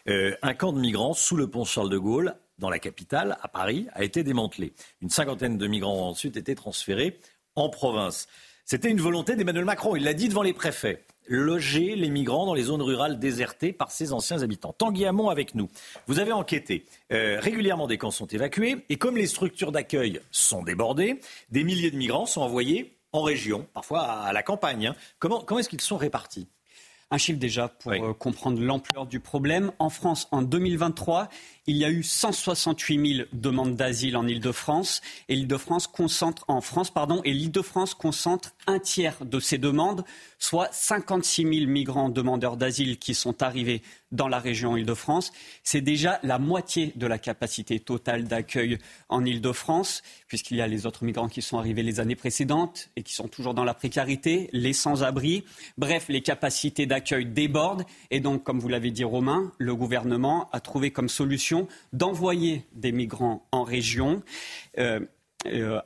Euh, 0.10 0.36
un 0.42 0.54
camp 0.54 0.74
de 0.74 0.82
migrants 0.82 1.14
sous 1.14 1.38
le 1.38 1.48
pont 1.48 1.64
Charles 1.64 1.90
de 1.90 1.98
Gaulle, 1.98 2.36
dans 2.60 2.70
la 2.70 2.80
capitale, 2.80 3.38
à 3.42 3.48
Paris, 3.48 3.88
a 3.94 4.04
été 4.04 4.24
démantelé. 4.24 4.74
Une 5.02 5.10
cinquantaine 5.10 5.58
de 5.58 5.68
migrants 5.68 5.96
ont 5.96 6.10
ensuite 6.10 6.36
été 6.36 6.56
transférés 6.56 7.20
en 7.56 7.70
province. 7.70 8.28
C'était 8.66 8.90
une 8.90 9.02
volonté 9.02 9.36
d'Emmanuel 9.36 9.66
Macron. 9.66 9.96
Il 9.96 10.04
l'a 10.04 10.14
dit 10.14 10.30
devant 10.30 10.44
les 10.44 10.54
préfets 10.54 11.04
loger 11.28 11.96
les 11.96 12.10
migrants 12.10 12.46
dans 12.46 12.54
les 12.54 12.64
zones 12.64 12.82
rurales 12.82 13.20
désertées 13.20 13.74
par 13.74 13.92
ses 13.92 14.14
anciens 14.14 14.42
habitants. 14.42 14.74
Tanguy 14.74 15.06
Hamon 15.06 15.30
avec 15.30 15.56
nous. 15.56 15.70
Vous 16.08 16.20
avez 16.20 16.32
enquêté. 16.32 16.86
Euh, 17.12 17.40
régulièrement, 17.40 17.88
des 17.88 17.98
camps 17.98 18.12
sont 18.12 18.28
évacués 18.28 18.78
et 18.90 18.98
comme 18.98 19.18
les 19.18 19.28
structures 19.28 19.72
d'accueil 19.72 20.20
sont 20.32 20.64
débordées, 20.64 21.20
des 21.50 21.64
milliers 21.64 21.92
de 21.92 21.98
migrants 21.98 22.26
sont 22.26 22.42
envoyés 22.42 22.98
en 23.12 23.22
région, 23.22 23.68
parfois 23.74 24.02
à 24.02 24.34
la 24.34 24.44
campagne. 24.44 24.88
Hein. 24.88 24.96
Comment, 25.20 25.42
comment 25.42 25.60
est-ce 25.60 25.70
qu'ils 25.70 25.82
sont 25.82 25.98
répartis? 25.98 26.48
Un 27.12 27.18
chiffre 27.18 27.38
déjà 27.38 27.68
pour 27.68 27.92
euh, 27.92 28.14
comprendre 28.14 28.60
l'ampleur 28.60 29.06
du 29.06 29.20
problème. 29.20 29.72
En 29.78 29.92
France, 29.92 30.28
en 30.32 30.42
2023, 30.42 31.30
il 31.66 31.78
y 31.78 31.86
a 31.86 31.90
eu 31.90 32.04
168 32.04 33.16
000 33.16 33.28
demandes 33.32 33.76
d'asile 33.76 34.18
en 34.18 34.28
Ile-de-France 34.28 35.02
et 35.30 35.36
l'Île-de-France 35.36 35.88
concentre 35.88 36.44
en 36.50 36.60
France 36.60 36.92
pardon 36.92 37.22
et 37.24 37.34
l'Île-de-France 37.34 37.94
concentre 37.94 38.54
un 38.68 38.80
tiers 38.80 39.24
de 39.24 39.40
ces 39.40 39.58
demandes, 39.58 40.04
soit 40.40 40.68
56 40.72 41.44
000 41.44 41.72
migrants 41.72 42.10
demandeurs 42.10 42.58
d'asile 42.58 42.98
qui 42.98 43.14
sont 43.14 43.42
arrivés 43.42 43.82
dans 44.12 44.28
la 44.28 44.40
région 44.40 44.76
Île-de-France. 44.76 45.32
C'est 45.64 45.82
déjà 45.82 46.20
la 46.24 46.38
moitié 46.38 46.92
de 46.96 47.08
la 47.08 47.18
capacité 47.18 47.80
totale 47.80 48.26
d'accueil 48.26 48.78
en 49.10 49.24
Île-de-France, 49.26 50.04
puisqu'il 50.28 50.58
y 50.58 50.62
a 50.62 50.68
les 50.68 50.86
autres 50.86 51.04
migrants 51.04 51.30
qui 51.30 51.42
sont 51.42 51.58
arrivés 51.58 51.82
les 51.82 52.00
années 52.00 52.16
précédentes 52.16 52.90
et 52.96 53.04
qui 53.04 53.14
sont 53.14 53.28
toujours 53.28 53.54
dans 53.54 53.64
la 53.64 53.74
précarité, 53.74 54.50
les 54.52 54.74
sans-abri. 54.74 55.44
Bref, 55.78 56.06
les 56.10 56.22
capacités 56.22 56.86
d'accueil 56.86 57.26
débordent. 57.26 57.86
Et 58.12 58.20
donc, 58.20 58.44
comme 58.44 58.60
vous 58.60 58.70
l'avez 58.70 58.92
dit, 58.92 59.04
Romain, 59.04 59.52
le 59.58 59.76
gouvernement 59.76 60.50
a 60.52 60.60
trouvé 60.60 60.92
comme 60.92 61.10
solution 61.10 61.53
d'envoyer 61.92 62.66
des 62.74 62.92
migrants 62.92 63.48
en 63.52 63.64
région. 63.64 64.22
Euh, 64.78 65.00
euh, 65.46 65.82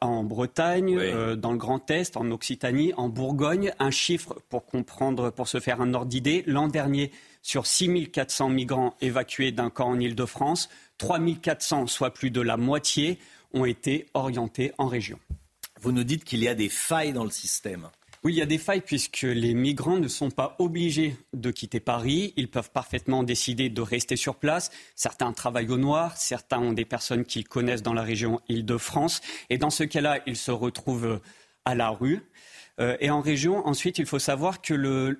en 0.00 0.22
Bretagne, 0.22 0.96
euh, 0.96 1.34
dans 1.34 1.50
le 1.50 1.58
Grand 1.58 1.90
Est, 1.90 2.16
en 2.16 2.30
Occitanie, 2.30 2.92
en 2.96 3.08
Bourgogne. 3.08 3.72
Un 3.78 3.90
chiffre 3.90 4.36
pour 4.48 4.66
comprendre, 4.66 5.30
pour 5.30 5.48
se 5.48 5.58
faire 5.58 5.80
un 5.80 5.94
ordre 5.94 6.06
d'idée. 6.06 6.44
L'an 6.46 6.68
dernier, 6.68 7.10
sur 7.42 7.66
6 7.66 8.10
400 8.10 8.50
migrants 8.50 8.94
évacués 9.00 9.52
d'un 9.52 9.70
camp 9.70 9.88
en 9.88 9.98
Ile-de-France, 9.98 10.68
3 10.98 11.18
400, 11.42 11.86
soit 11.86 12.14
plus 12.14 12.30
de 12.30 12.40
la 12.40 12.56
moitié, 12.56 13.18
ont 13.52 13.64
été 13.64 14.06
orientés 14.14 14.72
en 14.78 14.86
région. 14.86 15.18
Vous 15.80 15.92
nous 15.92 16.04
dites 16.04 16.24
qu'il 16.24 16.42
y 16.42 16.48
a 16.48 16.54
des 16.54 16.68
failles 16.68 17.12
dans 17.12 17.24
le 17.24 17.30
système. 17.30 17.88
Oui, 18.22 18.34
il 18.34 18.36
y 18.36 18.42
a 18.42 18.46
des 18.46 18.58
failles 18.58 18.82
puisque 18.82 19.22
les 19.22 19.54
migrants 19.54 19.96
ne 19.96 20.06
sont 20.06 20.30
pas 20.30 20.54
obligés 20.58 21.16
de 21.32 21.50
quitter 21.50 21.80
Paris. 21.80 22.34
Ils 22.36 22.50
peuvent 22.50 22.70
parfaitement 22.70 23.22
décider 23.22 23.70
de 23.70 23.80
rester 23.80 24.14
sur 24.16 24.34
place. 24.34 24.70
Certains 24.94 25.32
travaillent 25.32 25.70
au 25.70 25.78
noir, 25.78 26.18
certains 26.18 26.58
ont 26.58 26.74
des 26.74 26.84
personnes 26.84 27.24
qu'ils 27.24 27.48
connaissent 27.48 27.82
dans 27.82 27.94
la 27.94 28.02
région 28.02 28.42
Île-de-France. 28.50 29.22
Et 29.48 29.56
dans 29.56 29.70
ce 29.70 29.84
cas-là, 29.84 30.20
ils 30.26 30.36
se 30.36 30.50
retrouvent 30.50 31.18
à 31.64 31.74
la 31.74 31.88
rue. 31.88 32.20
Euh, 32.80 32.96
et 33.00 33.10
en 33.10 33.20
région, 33.20 33.66
ensuite, 33.66 33.98
il 33.98 34.06
faut 34.06 34.18
savoir 34.18 34.62
que 34.62 34.74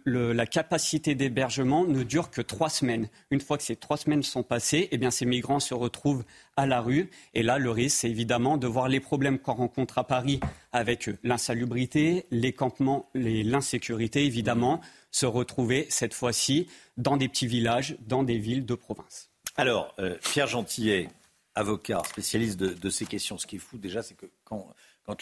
la 0.07 0.47
capacité 0.47 1.15
d'hébergement 1.15 1.85
ne 1.85 2.03
dure 2.03 2.31
que 2.31 2.41
trois 2.41 2.71
semaines. 2.71 3.09
Une 3.31 3.41
fois 3.41 3.59
que 3.59 3.63
ces 3.63 3.77
trois 3.77 3.99
semaines 3.99 4.23
sont 4.23 4.43
passées, 4.43 4.89
eh 4.91 4.99
bien, 4.99 5.11
ces 5.11 5.27
migrants 5.27 5.61
se 5.61 5.75
retrouvent 5.75 6.25
à 6.57 6.67
la 6.67 6.81
rue. 6.81 7.11
Et 7.35 7.43
là, 7.43 7.59
le 7.59 7.71
risque, 7.71 7.99
c'est 7.99 8.11
évidemment 8.11 8.57
de 8.57 8.67
voir 8.67 8.89
les 8.89 9.01
problèmes 9.01 9.39
qu'on 9.39 9.55
rencontre 9.55 9.99
à 9.99 10.05
Paris 10.05 10.41
avec 10.73 11.11
l'insalubrité, 11.23 12.27
les 12.31 12.53
campements, 12.53 13.11
l'insécurité, 13.15 14.25
évidemment, 14.25 14.81
se 15.11 15.27
retrouver 15.27 15.87
cette 15.91 16.15
fois-ci 16.15 16.67
dans 16.97 17.17
des 17.17 17.29
petits 17.29 17.47
villages, 17.47 17.97
dans 18.07 18.23
des 18.23 18.39
villes 18.39 18.65
de 18.65 18.75
province. 18.75 19.31
Alors, 19.57 19.95
euh, 19.99 20.17
Pierre 20.23 20.47
Gentillet, 20.47 21.09
avocat, 21.55 22.03
spécialiste 22.09 22.59
de, 22.59 22.91
ces 22.91 23.05
questions, 23.05 23.37
ce 23.37 23.47
qui 23.47 23.57
est 23.57 23.61
fou 23.61 23.77
déjà, 23.77 24.03
c'est 24.03 24.15
que 24.15 24.27
quand, 24.45 24.75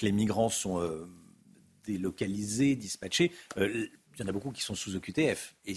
les 0.03 0.13
migrants 0.13 0.51
sont... 0.51 0.81
Euh, 0.81 1.09
délocalisés, 1.89 2.77
dispatchés. 2.77 3.33
Euh, 3.57 3.87
il 4.15 4.21
y 4.21 4.25
en 4.25 4.29
a 4.29 4.33
beaucoup 4.33 4.51
qui 4.51 4.63
sont 4.63 4.75
sous 4.75 4.97
OQTF. 4.97 5.55
Et 5.67 5.75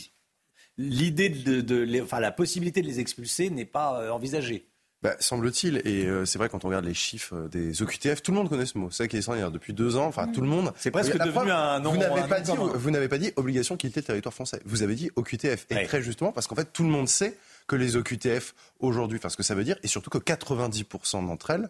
l'idée 0.77 1.29
de, 1.29 2.01
enfin, 2.01 2.19
la 2.19 2.31
possibilité 2.31 2.81
de 2.81 2.87
les 2.87 2.99
expulser 2.99 3.49
n'est 3.49 3.65
pas 3.65 4.01
euh, 4.01 4.09
envisagée. 4.09 4.67
Bah, 5.01 5.15
semble-t-il, 5.19 5.81
et 5.83 6.05
euh, 6.05 6.25
c'est 6.25 6.37
vrai 6.37 6.47
quand 6.47 6.63
on 6.63 6.67
regarde 6.67 6.85
les 6.85 6.93
chiffres 6.93 7.49
des 7.51 7.81
OQTF, 7.81 8.21
tout 8.21 8.31
le 8.31 8.37
monde 8.37 8.49
connaît 8.49 8.67
ce 8.67 8.77
mot. 8.77 8.91
C'est 8.91 8.97
ça 8.97 9.07
qui 9.07 9.15
est 9.15 9.19
extraordinaire. 9.19 9.51
Depuis 9.51 9.73
deux 9.73 9.95
ans, 9.95 10.05
enfin 10.05 10.27
tout 10.27 10.41
le 10.41 10.47
monde. 10.47 10.71
C'est 10.77 10.91
presque 10.91 11.17
devenu 11.17 11.49
un 11.49 11.79
nom. 11.79 11.91
Vous 11.91 11.97
n'avez 11.97 12.27
pas, 12.27 12.39
dit, 12.39 12.51
vous 12.55 12.91
n'avez 12.91 13.07
pas 13.07 13.17
dit 13.17 13.31
obligation 13.35 13.77
quitter 13.77 14.01
le 14.01 14.05
territoire 14.05 14.33
français. 14.33 14.61
Vous 14.63 14.83
avez 14.83 14.93
dit 14.93 15.09
OQTF. 15.15 15.65
Et 15.71 15.87
très 15.87 16.03
justement 16.03 16.31
parce 16.31 16.45
qu'en 16.45 16.53
fait 16.53 16.71
tout 16.71 16.83
le 16.83 16.89
monde 16.89 17.07
sait 17.07 17.35
que 17.65 17.75
les 17.75 17.95
OQTF 17.95 18.53
aujourd'hui, 18.79 19.17
enfin 19.17 19.29
ce 19.29 19.37
que 19.37 19.43
ça 19.43 19.55
veut 19.55 19.63
dire, 19.63 19.77
et 19.81 19.87
surtout 19.87 20.11
que 20.11 20.19
90% 20.19 21.25
d'entre 21.25 21.49
elles 21.49 21.69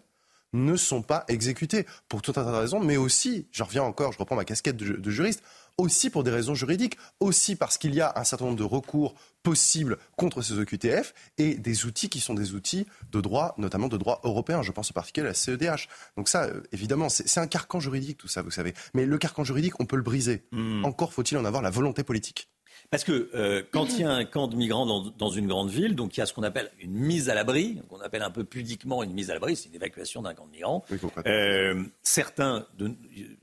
ne 0.54 0.76
sont 0.76 1.02
pas 1.02 1.26
exécutés 1.28 1.86
pour 2.10 2.22
tout 2.22 2.32
un 2.32 2.44
tas 2.44 2.52
de 2.52 2.58
raisons, 2.58 2.80
mais 2.80 2.98
aussi, 2.98 3.48
je 3.52 3.64
reviens 3.64 3.84
encore, 3.84 4.12
je 4.12 4.18
reprends 4.18 4.36
ma 4.36 4.46
casquette 4.46 4.78
de, 4.78 5.10
juriste, 5.10 5.44
aussi 5.78 6.10
pour 6.10 6.24
des 6.24 6.32
raisons 6.32 6.54
juridiques, 6.54 6.98
aussi 7.20 7.56
parce 7.56 7.78
qu'il 7.78 7.96
y 7.96 8.02
a 8.02 8.14
un 8.16 8.24
certain 8.24 8.46
nombre 8.46 8.58
de 8.58 8.64
recours 8.64 9.16
possibles 9.42 9.98
contre 10.18 10.42
ces 10.42 10.60
OQTF 10.60 11.14
et 11.38 11.56
des 11.56 11.86
outils 11.86 12.10
qui 12.10 12.20
sont 12.20 12.34
des 12.34 12.54
outils 12.54 12.86
de 13.12 13.22
droit, 13.22 13.56
notamment 13.58 13.88
de 13.88 13.98
droit 13.98 14.20
européen. 14.24 14.62
Je 14.62 14.72
pense 14.72 14.92
en 14.92 14.94
particulier 14.94 15.26
à 15.26 15.30
la 15.30 15.34
CEDH. 15.34 15.88
Donc 16.18 16.30
ça, 16.30 16.44
euh, 16.44 16.62
évidemment, 16.72 17.10
c'est 17.10 17.40
un 17.40 17.48
carcan 17.48 17.80
juridique, 17.80 18.18
tout 18.18 18.28
ça, 18.28 18.42
vous 18.42 18.52
savez. 18.52 18.74
Mais 18.94 19.06
le 19.06 19.18
carcan 19.18 19.44
juridique, 19.44 19.80
on 19.80 19.86
peut 19.86 19.96
le 19.96 20.04
briser. 20.04 20.44
Hmm. 20.52 20.86
Encore 20.86 21.14
faut-il 21.14 21.38
en 21.38 21.46
avoir 21.46 21.64
la 21.64 21.72
volonté 21.72 22.04
politique. 22.04 22.50
Parce 22.92 23.06
que 23.06 23.30
euh, 23.34 23.64
quand 23.72 23.94
il 23.94 24.02
y 24.02 24.04
a 24.04 24.12
un 24.12 24.26
camp 24.26 24.50
de 24.50 24.56
migrants 24.58 24.86
dans, 24.86 25.30
une 25.30 25.48
grande 25.48 25.70
ville, 25.70 25.96
donc 25.96 26.18
il 26.18 26.20
y 26.20 26.24
a 26.24 26.26
ce 26.26 26.34
qu'on 26.34 26.44
appelle 26.44 26.70
une 26.82 26.92
mise 26.92 27.30
à 27.30 27.34
l'abri, 27.34 27.82
qu'on 27.88 28.02
appelle 28.02 28.22
un 28.22 28.32
peu 28.32 28.44
pudiquement 28.44 29.02
une 29.02 29.14
mise 29.14 29.32
à 29.32 29.34
l'abri, 29.34 29.56
c'est 29.56 29.70
une 29.70 29.76
évacuation 29.76 30.22
d'un 30.22 30.34
camp 30.34 30.46
de 30.46 30.52
migrants. 30.52 30.84
Euh, 31.26 31.86
certains, 32.04 32.68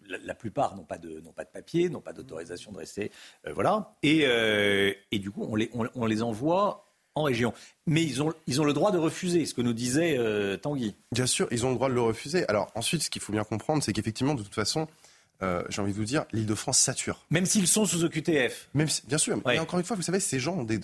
la, 0.06 0.34
plupart 0.34 0.76
n'ont 0.76 0.84
pas 0.84 0.98
de, 0.98 1.20
n'ont 1.20 1.32
pas 1.32 1.44
de 1.44 1.48
papier, 1.48 1.88
n'ont 1.88 2.02
pas 2.02 2.12
d'autorisation 2.12 2.72
de 2.72 2.76
rester, 2.76 3.10
euh, 3.46 3.54
voilà. 3.54 3.94
Et, 4.02 4.26
et, 5.10 5.18
du 5.18 5.30
coup, 5.30 5.46
on 5.48 5.56
les, 5.56 5.70
on, 5.72 6.04
les 6.04 6.22
envoie 6.22 6.84
en 7.14 7.22
région. 7.22 7.54
Mais 7.86 8.02
ils 8.02 8.22
ont, 8.22 8.34
ils 8.46 8.60
ont 8.60 8.64
le 8.64 8.74
droit 8.74 8.90
de 8.90 8.98
refuser, 8.98 9.46
ce 9.46 9.54
que 9.54 9.62
nous 9.62 9.72
disait 9.72 10.18
Tanguy. 10.58 10.94
Bien 11.10 11.26
sûr, 11.26 11.48
ils 11.50 11.64
ont 11.64 11.70
le 11.70 11.76
droit 11.76 11.88
de 11.88 11.94
le 11.94 12.02
refuser. 12.02 12.46
Alors 12.48 12.70
ensuite, 12.74 13.02
ce 13.02 13.08
qu'il 13.08 13.22
faut 13.22 13.32
bien 13.32 13.44
comprendre, 13.44 13.82
c'est 13.82 13.94
qu'effectivement, 13.94 14.34
de 14.34 14.42
toute 14.42 14.54
façon, 14.54 14.88
euh, 15.42 15.62
j'ai 15.68 15.82
envie 15.82 15.92
de 15.92 15.98
vous 15.98 16.04
dire, 16.04 16.24
l'île 16.32 16.46
de 16.46 16.54
France 16.54 16.78
sature. 16.78 17.24
Même 17.30 17.46
s'ils 17.46 17.68
sont 17.68 17.84
sous 17.84 18.04
OQTF 18.04 18.68
Même 18.74 18.88
Bien 19.06 19.18
sûr. 19.18 19.40
Mais 19.46 19.58
encore 19.58 19.78
une 19.78 19.84
fois, 19.84 19.96
vous 19.96 20.02
savez, 20.02 20.20
ces 20.20 20.40
gens 20.40 20.56
ont 20.56 20.64
des, 20.64 20.80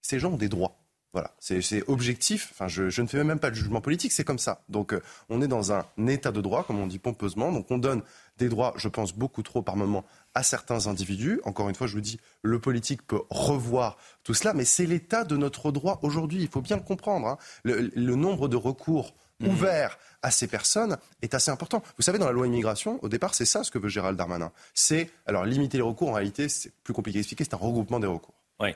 ces 0.00 0.18
gens 0.18 0.32
ont 0.32 0.36
des 0.36 0.48
droits. 0.48 0.76
Voilà, 1.14 1.34
c'est 1.38 1.88
objectif. 1.88 2.50
Enfin, 2.52 2.68
je, 2.68 3.00
ne 3.00 3.06
fais 3.06 3.24
même 3.24 3.40
pas 3.40 3.48
de 3.48 3.54
jugement 3.54 3.80
politique, 3.80 4.12
c'est 4.12 4.24
comme 4.24 4.38
ça. 4.38 4.62
Donc, 4.68 4.92
euh, 4.92 5.00
on 5.30 5.40
est 5.40 5.48
dans 5.48 5.72
un 5.72 5.86
état 6.06 6.32
de 6.32 6.40
droit, 6.42 6.64
comme 6.64 6.78
on 6.78 6.86
dit 6.86 6.98
pompeusement. 6.98 7.50
Donc, 7.50 7.70
on 7.70 7.78
donne 7.78 8.02
des 8.36 8.50
droits, 8.50 8.74
je 8.76 8.88
pense, 8.88 9.14
beaucoup 9.14 9.42
trop 9.42 9.62
par 9.62 9.74
moment 9.74 10.04
à 10.34 10.42
certains 10.42 10.86
individus. 10.86 11.40
Encore 11.44 11.70
une 11.70 11.74
fois, 11.74 11.86
je 11.86 11.94
vous 11.94 12.02
dis, 12.02 12.20
le 12.42 12.58
politique 12.58 13.06
peut 13.06 13.22
revoir 13.30 13.96
tout 14.22 14.34
cela, 14.34 14.52
mais 14.52 14.66
c'est 14.66 14.84
l'état 14.84 15.24
de 15.24 15.36
notre 15.38 15.72
droit 15.72 15.98
aujourd'hui. 16.02 16.42
Il 16.42 16.48
faut 16.48 16.60
bien 16.60 16.76
le 16.76 16.82
comprendre. 16.82 17.26
Hein. 17.26 17.38
le 17.64 18.14
nombre 18.14 18.46
de 18.46 18.56
recours 18.56 19.14
Mhm. 19.40 19.88
À 20.22 20.30
ces 20.30 20.46
personnes 20.46 20.98
est 21.22 21.34
assez 21.34 21.50
important. 21.50 21.82
Vous 21.96 22.02
savez, 22.02 22.18
dans 22.18 22.26
la 22.26 22.32
loi 22.32 22.46
immigration, 22.46 22.98
au 23.02 23.08
départ, 23.08 23.34
c'est 23.34 23.44
ça 23.44 23.64
ce 23.64 23.70
que 23.70 23.78
veut 23.78 23.88
Gérald 23.88 24.16
Darmanin. 24.16 24.52
C'est, 24.74 25.10
alors, 25.26 25.44
limiter 25.44 25.78
les 25.78 25.82
recours, 25.82 26.08
en 26.08 26.14
réalité, 26.14 26.48
c'est 26.48 26.72
plus 26.82 26.94
compliqué 26.94 27.18
à 27.18 27.20
expliquer, 27.20 27.44
c'est 27.44 27.54
un 27.54 27.58
regroupement 27.58 28.00
des 28.00 28.06
recours. 28.06 28.34
Oui. 28.60 28.70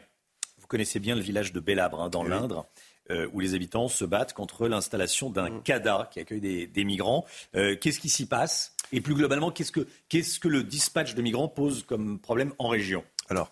Vous 0.59 0.67
connaissez 0.67 1.01
bien 1.01 1.15
le 1.15 1.23
village 1.23 1.53
de 1.53 1.61
Bellabre, 1.61 2.01
hein, 2.01 2.09
dans 2.09 2.23
l'Indre. 2.23 2.67
Euh, 3.11 3.29
où 3.33 3.41
les 3.41 3.55
habitants 3.55 3.89
se 3.89 4.05
battent 4.05 4.33
contre 4.33 4.69
l'installation 4.69 5.29
d'un 5.29 5.51
mhm. 5.51 5.63
CADA 5.65 6.09
qui 6.13 6.21
accueille 6.21 6.41
des, 6.41 6.85
migrants. 6.85 7.27
Euh, 7.57 7.77
qu'est-ce 7.77 7.99
qui 7.99 8.09
s'y 8.09 8.27
passe? 8.27 8.77
Et 8.93 9.01
plus 9.01 9.15
globalement, 9.15 9.51
qu'est-ce 9.51 9.73
que, 9.73 9.89
qu'est-ce 10.09 10.39
que 10.39 10.47
le 10.47 10.63
dispatch 10.63 11.15
de 11.15 11.21
migrants 11.21 11.49
pose 11.49 11.83
comme 11.83 12.21
problème 12.21 12.55
en 12.59 12.69
région? 12.69 13.03
Alors, 13.29 13.51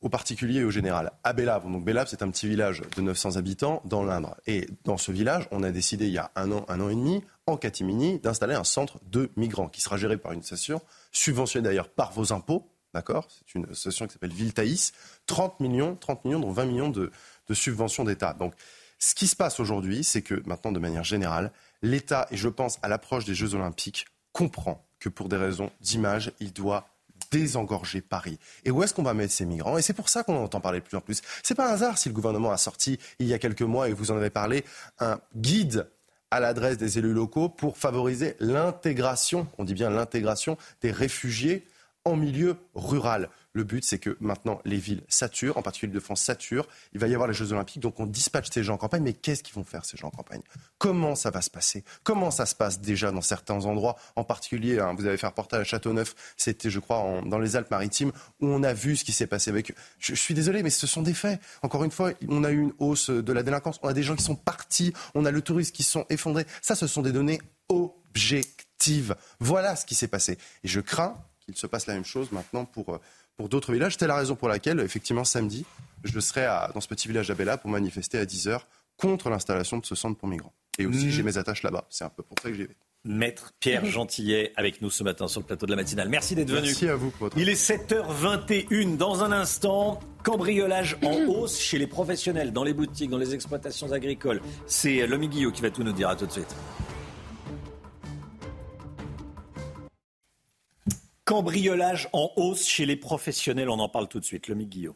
aux 0.00 0.08
particuliers 0.08 0.60
et 0.60 0.64
au 0.64 0.70
général. 0.70 1.12
À 1.24 1.32
Bélave, 1.32 1.64
donc 1.70 1.84
Bélave, 1.84 2.06
c'est 2.08 2.22
un 2.22 2.30
petit 2.30 2.48
village 2.48 2.82
de 2.96 3.02
900 3.02 3.36
habitants 3.36 3.82
dans 3.84 4.04
l'Indre. 4.04 4.36
Et 4.46 4.68
dans 4.84 4.96
ce 4.96 5.10
village, 5.10 5.48
on 5.50 5.62
a 5.62 5.70
décidé 5.70 6.06
il 6.06 6.12
y 6.12 6.18
a 6.18 6.30
un 6.36 6.52
an, 6.52 6.64
un 6.68 6.80
an 6.80 6.88
et 6.88 6.94
demi, 6.94 7.24
en 7.46 7.56
catimini, 7.56 8.18
d'installer 8.20 8.54
un 8.54 8.64
centre 8.64 9.00
de 9.10 9.30
migrants 9.36 9.68
qui 9.68 9.80
sera 9.80 9.96
géré 9.96 10.16
par 10.16 10.32
une 10.32 10.42
station, 10.42 10.80
subventionnée 11.10 11.64
d'ailleurs 11.64 11.88
par 11.88 12.12
vos 12.12 12.32
impôts. 12.32 12.70
D'accord? 12.94 13.28
C'est 13.30 13.58
une 13.58 13.74
station 13.74 14.06
qui 14.06 14.12
s'appelle 14.12 14.32
Viltaïs. 14.32 14.92
30 15.26 15.60
millions, 15.60 15.96
30 15.96 16.24
millions, 16.24 16.40
dont 16.40 16.52
20 16.52 16.64
millions 16.64 16.88
de, 16.88 17.10
de 17.48 17.54
subventions 17.54 18.04
d'État. 18.04 18.34
Donc, 18.34 18.54
ce 18.98 19.14
qui 19.14 19.26
se 19.26 19.36
passe 19.36 19.60
aujourd'hui, 19.60 20.04
c'est 20.04 20.22
que 20.22 20.42
maintenant, 20.46 20.72
de 20.72 20.78
manière 20.78 21.04
générale, 21.04 21.52
l'État, 21.82 22.26
et 22.30 22.36
je 22.36 22.48
pense 22.48 22.78
à 22.82 22.88
l'approche 22.88 23.24
des 23.24 23.34
Jeux 23.34 23.54
Olympiques, 23.54 24.06
comprend 24.32 24.84
que 25.00 25.08
pour 25.08 25.28
des 25.28 25.36
raisons 25.36 25.70
d'image, 25.80 26.32
il 26.40 26.52
doit 26.52 26.88
désengorger 27.30 28.00
Paris. 28.00 28.38
Et 28.64 28.70
où 28.70 28.82
est-ce 28.82 28.94
qu'on 28.94 29.02
va 29.02 29.14
mettre 29.14 29.32
ces 29.32 29.46
migrants? 29.46 29.78
Et 29.78 29.82
c'est 29.82 29.92
pour 29.92 30.08
ça 30.08 30.22
qu'on 30.22 30.36
en 30.36 30.44
entend 30.44 30.60
parler 30.60 30.80
de 30.80 30.84
plus 30.84 30.96
en 30.96 31.00
plus. 31.00 31.20
C'est 31.42 31.54
pas 31.54 31.70
un 31.70 31.72
hasard 31.72 31.98
si 31.98 32.08
le 32.08 32.14
gouvernement 32.14 32.50
a 32.50 32.56
sorti 32.56 32.98
il 33.18 33.26
y 33.26 33.34
a 33.34 33.38
quelques 33.38 33.62
mois, 33.62 33.88
et 33.88 33.92
vous 33.92 34.10
en 34.10 34.16
avez 34.16 34.30
parlé, 34.30 34.64
un 34.98 35.20
guide 35.36 35.88
à 36.30 36.40
l'adresse 36.40 36.76
des 36.76 36.98
élus 36.98 37.14
locaux 37.14 37.48
pour 37.48 37.78
favoriser 37.78 38.36
l'intégration, 38.38 39.46
on 39.56 39.64
dit 39.64 39.74
bien 39.74 39.90
l'intégration 39.90 40.58
des 40.82 40.90
réfugiés 40.90 41.66
en 42.04 42.16
milieu 42.16 42.56
rural. 42.74 43.28
Le 43.58 43.64
but, 43.64 43.84
c'est 43.84 43.98
que 43.98 44.16
maintenant, 44.20 44.60
les 44.64 44.76
villes 44.76 45.02
saturent, 45.08 45.56
en 45.56 45.62
particulier 45.62 45.92
de 45.92 45.98
France 45.98 46.22
saturent. 46.22 46.68
Il 46.92 47.00
va 47.00 47.08
y 47.08 47.14
avoir 47.14 47.26
les 47.26 47.34
Jeux 47.34 47.52
Olympiques, 47.52 47.82
donc 47.82 47.98
on 47.98 48.06
dispatche 48.06 48.50
ces 48.52 48.62
gens 48.62 48.74
en 48.74 48.76
campagne. 48.76 49.02
Mais 49.02 49.14
qu'est-ce 49.14 49.42
qu'ils 49.42 49.56
vont 49.56 49.64
faire, 49.64 49.84
ces 49.84 49.96
gens 49.96 50.06
en 50.06 50.10
campagne? 50.12 50.42
Comment 50.78 51.16
ça 51.16 51.30
va 51.30 51.42
se 51.42 51.50
passer? 51.50 51.82
Comment 52.04 52.30
ça 52.30 52.46
se 52.46 52.54
passe 52.54 52.80
déjà 52.80 53.10
dans 53.10 53.20
certains 53.20 53.64
endroits? 53.64 53.96
En 54.14 54.22
particulier, 54.22 54.78
hein, 54.78 54.94
vous 54.96 55.06
avez 55.06 55.16
fait 55.16 55.26
un 55.26 55.30
reportage 55.30 55.62
à 55.62 55.64
Châteauneuf, 55.64 56.14
c'était, 56.36 56.70
je 56.70 56.78
crois, 56.78 57.20
dans 57.26 57.40
les 57.40 57.56
Alpes-Maritimes, 57.56 58.12
où 58.40 58.46
on 58.46 58.62
a 58.62 58.72
vu 58.72 58.96
ce 58.96 59.02
qui 59.02 59.10
s'est 59.10 59.26
passé 59.26 59.50
avec 59.50 59.72
eux. 59.72 59.74
Je, 59.98 60.14
je 60.14 60.20
suis 60.20 60.34
désolé, 60.34 60.62
mais 60.62 60.70
ce 60.70 60.86
sont 60.86 61.02
des 61.02 61.12
faits. 61.12 61.40
Encore 61.62 61.82
une 61.82 61.90
fois, 61.90 62.12
on 62.28 62.44
a 62.44 62.52
eu 62.52 62.60
une 62.60 62.74
hausse 62.78 63.10
de 63.10 63.32
la 63.32 63.42
délinquance, 63.42 63.80
on 63.82 63.88
a 63.88 63.92
des 63.92 64.04
gens 64.04 64.14
qui 64.14 64.22
sont 64.22 64.36
partis, 64.36 64.92
on 65.16 65.24
a 65.24 65.32
le 65.32 65.42
tourisme 65.42 65.72
qui 65.72 65.82
sont 65.82 66.06
effondrés. 66.10 66.46
Ça, 66.62 66.76
ce 66.76 66.86
sont 66.86 67.02
des 67.02 67.10
données 67.10 67.40
objectives. 67.68 69.16
Voilà 69.40 69.74
ce 69.74 69.84
qui 69.84 69.96
s'est 69.96 70.06
passé. 70.06 70.38
Et 70.62 70.68
je 70.68 70.78
crains 70.78 71.16
qu'il 71.40 71.56
se 71.56 71.66
passe 71.66 71.86
la 71.86 71.94
même 71.94 72.04
chose 72.04 72.30
maintenant 72.30 72.66
pour 72.66 72.94
euh, 72.94 73.00
pour 73.38 73.48
d'autres 73.48 73.72
villages. 73.72 73.92
C'était 73.92 74.08
la 74.08 74.16
raison 74.16 74.36
pour 74.36 74.48
laquelle, 74.48 74.80
effectivement, 74.80 75.24
samedi, 75.24 75.64
je 76.04 76.20
serai 76.20 76.46
dans 76.74 76.80
ce 76.82 76.88
petit 76.88 77.08
village 77.08 77.28
d'Abella 77.28 77.56
pour 77.56 77.70
manifester 77.70 78.18
à 78.18 78.26
10h 78.26 78.60
contre 78.98 79.30
l'installation 79.30 79.78
de 79.78 79.86
ce 79.86 79.94
centre 79.94 80.18
pour 80.18 80.28
migrants. 80.28 80.52
Et 80.78 80.86
aussi, 80.86 81.06
mmh. 81.06 81.10
j'ai 81.10 81.22
mes 81.22 81.38
attaches 81.38 81.62
là-bas. 81.62 81.86
C'est 81.88 82.04
un 82.04 82.10
peu 82.10 82.22
pour 82.22 82.36
ça 82.42 82.50
que 82.50 82.54
j'y 82.54 82.64
vais. 82.64 82.76
Maître 83.04 83.54
Pierre 83.60 83.84
Gentillet 83.86 84.52
avec 84.56 84.82
nous 84.82 84.90
ce 84.90 85.04
matin 85.04 85.28
sur 85.28 85.40
le 85.40 85.46
plateau 85.46 85.66
de 85.66 85.70
la 85.70 85.76
matinale. 85.76 86.08
Merci 86.08 86.34
d'être 86.34 86.50
venu. 86.50 86.66
Merci 86.66 86.88
à 86.88 86.96
vous. 86.96 87.12
Il 87.36 87.48
est 87.48 87.54
7h21. 87.54 88.96
Dans 88.96 89.22
un 89.22 89.30
instant, 89.30 90.00
cambriolage 90.24 90.98
en 91.04 91.14
hausse 91.28 91.60
chez 91.60 91.78
les 91.78 91.86
professionnels, 91.86 92.52
dans 92.52 92.64
les 92.64 92.74
boutiques, 92.74 93.08
dans 93.08 93.18
les 93.18 93.34
exploitations 93.34 93.92
agricoles. 93.92 94.42
C'est 94.66 95.06
Lomi 95.06 95.28
Guillot 95.28 95.52
qui 95.52 95.62
va 95.62 95.70
tout 95.70 95.84
nous 95.84 95.92
dire. 95.92 96.08
À 96.08 96.16
tout 96.16 96.26
de 96.26 96.32
suite. 96.32 96.54
Cambriolage 101.28 102.08
en 102.14 102.30
hausse 102.36 102.66
chez 102.66 102.86
les 102.86 102.96
professionnels, 102.96 103.68
on 103.68 103.78
en 103.80 103.90
parle 103.90 104.08
tout 104.08 104.18
de 104.18 104.24
suite. 104.24 104.48
Le 104.48 104.54
Guillaume. 104.54 104.94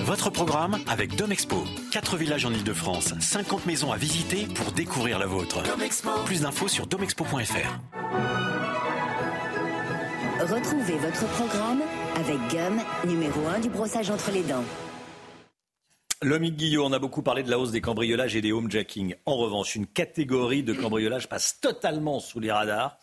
Votre 0.00 0.28
programme 0.28 0.76
avec 0.86 1.16
Domexpo. 1.16 1.64
4 1.90 2.18
villages 2.18 2.44
en 2.44 2.52
Ile-de-France, 2.52 3.14
50 3.18 3.64
maisons 3.64 3.92
à 3.92 3.96
visiter 3.96 4.46
pour 4.54 4.72
découvrir 4.72 5.18
la 5.18 5.24
vôtre. 5.24 5.62
Plus 6.26 6.42
d'infos 6.42 6.68
sur 6.68 6.86
domexpo.fr. 6.86 7.80
Retrouvez 10.40 10.98
votre 10.98 11.26
programme 11.28 11.80
avec 12.16 12.36
Gum, 12.50 12.82
numéro 13.06 13.46
1 13.46 13.60
du 13.60 13.70
brossage 13.70 14.10
entre 14.10 14.32
les 14.32 14.42
dents. 14.42 14.64
L'homme 16.20 16.48
Guillot, 16.50 16.84
on 16.84 16.92
a 16.92 16.98
beaucoup 16.98 17.22
parlé 17.22 17.42
de 17.42 17.50
la 17.50 17.58
hausse 17.58 17.70
des 17.70 17.80
cambriolages 17.80 18.36
et 18.36 18.42
des 18.42 18.52
homejacking. 18.52 19.14
En 19.24 19.36
revanche, 19.36 19.76
une 19.76 19.86
catégorie 19.86 20.62
de 20.62 20.74
cambriolage 20.74 21.26
passe 21.26 21.58
totalement 21.58 22.20
sous 22.20 22.38
les 22.38 22.52
radars 22.52 22.98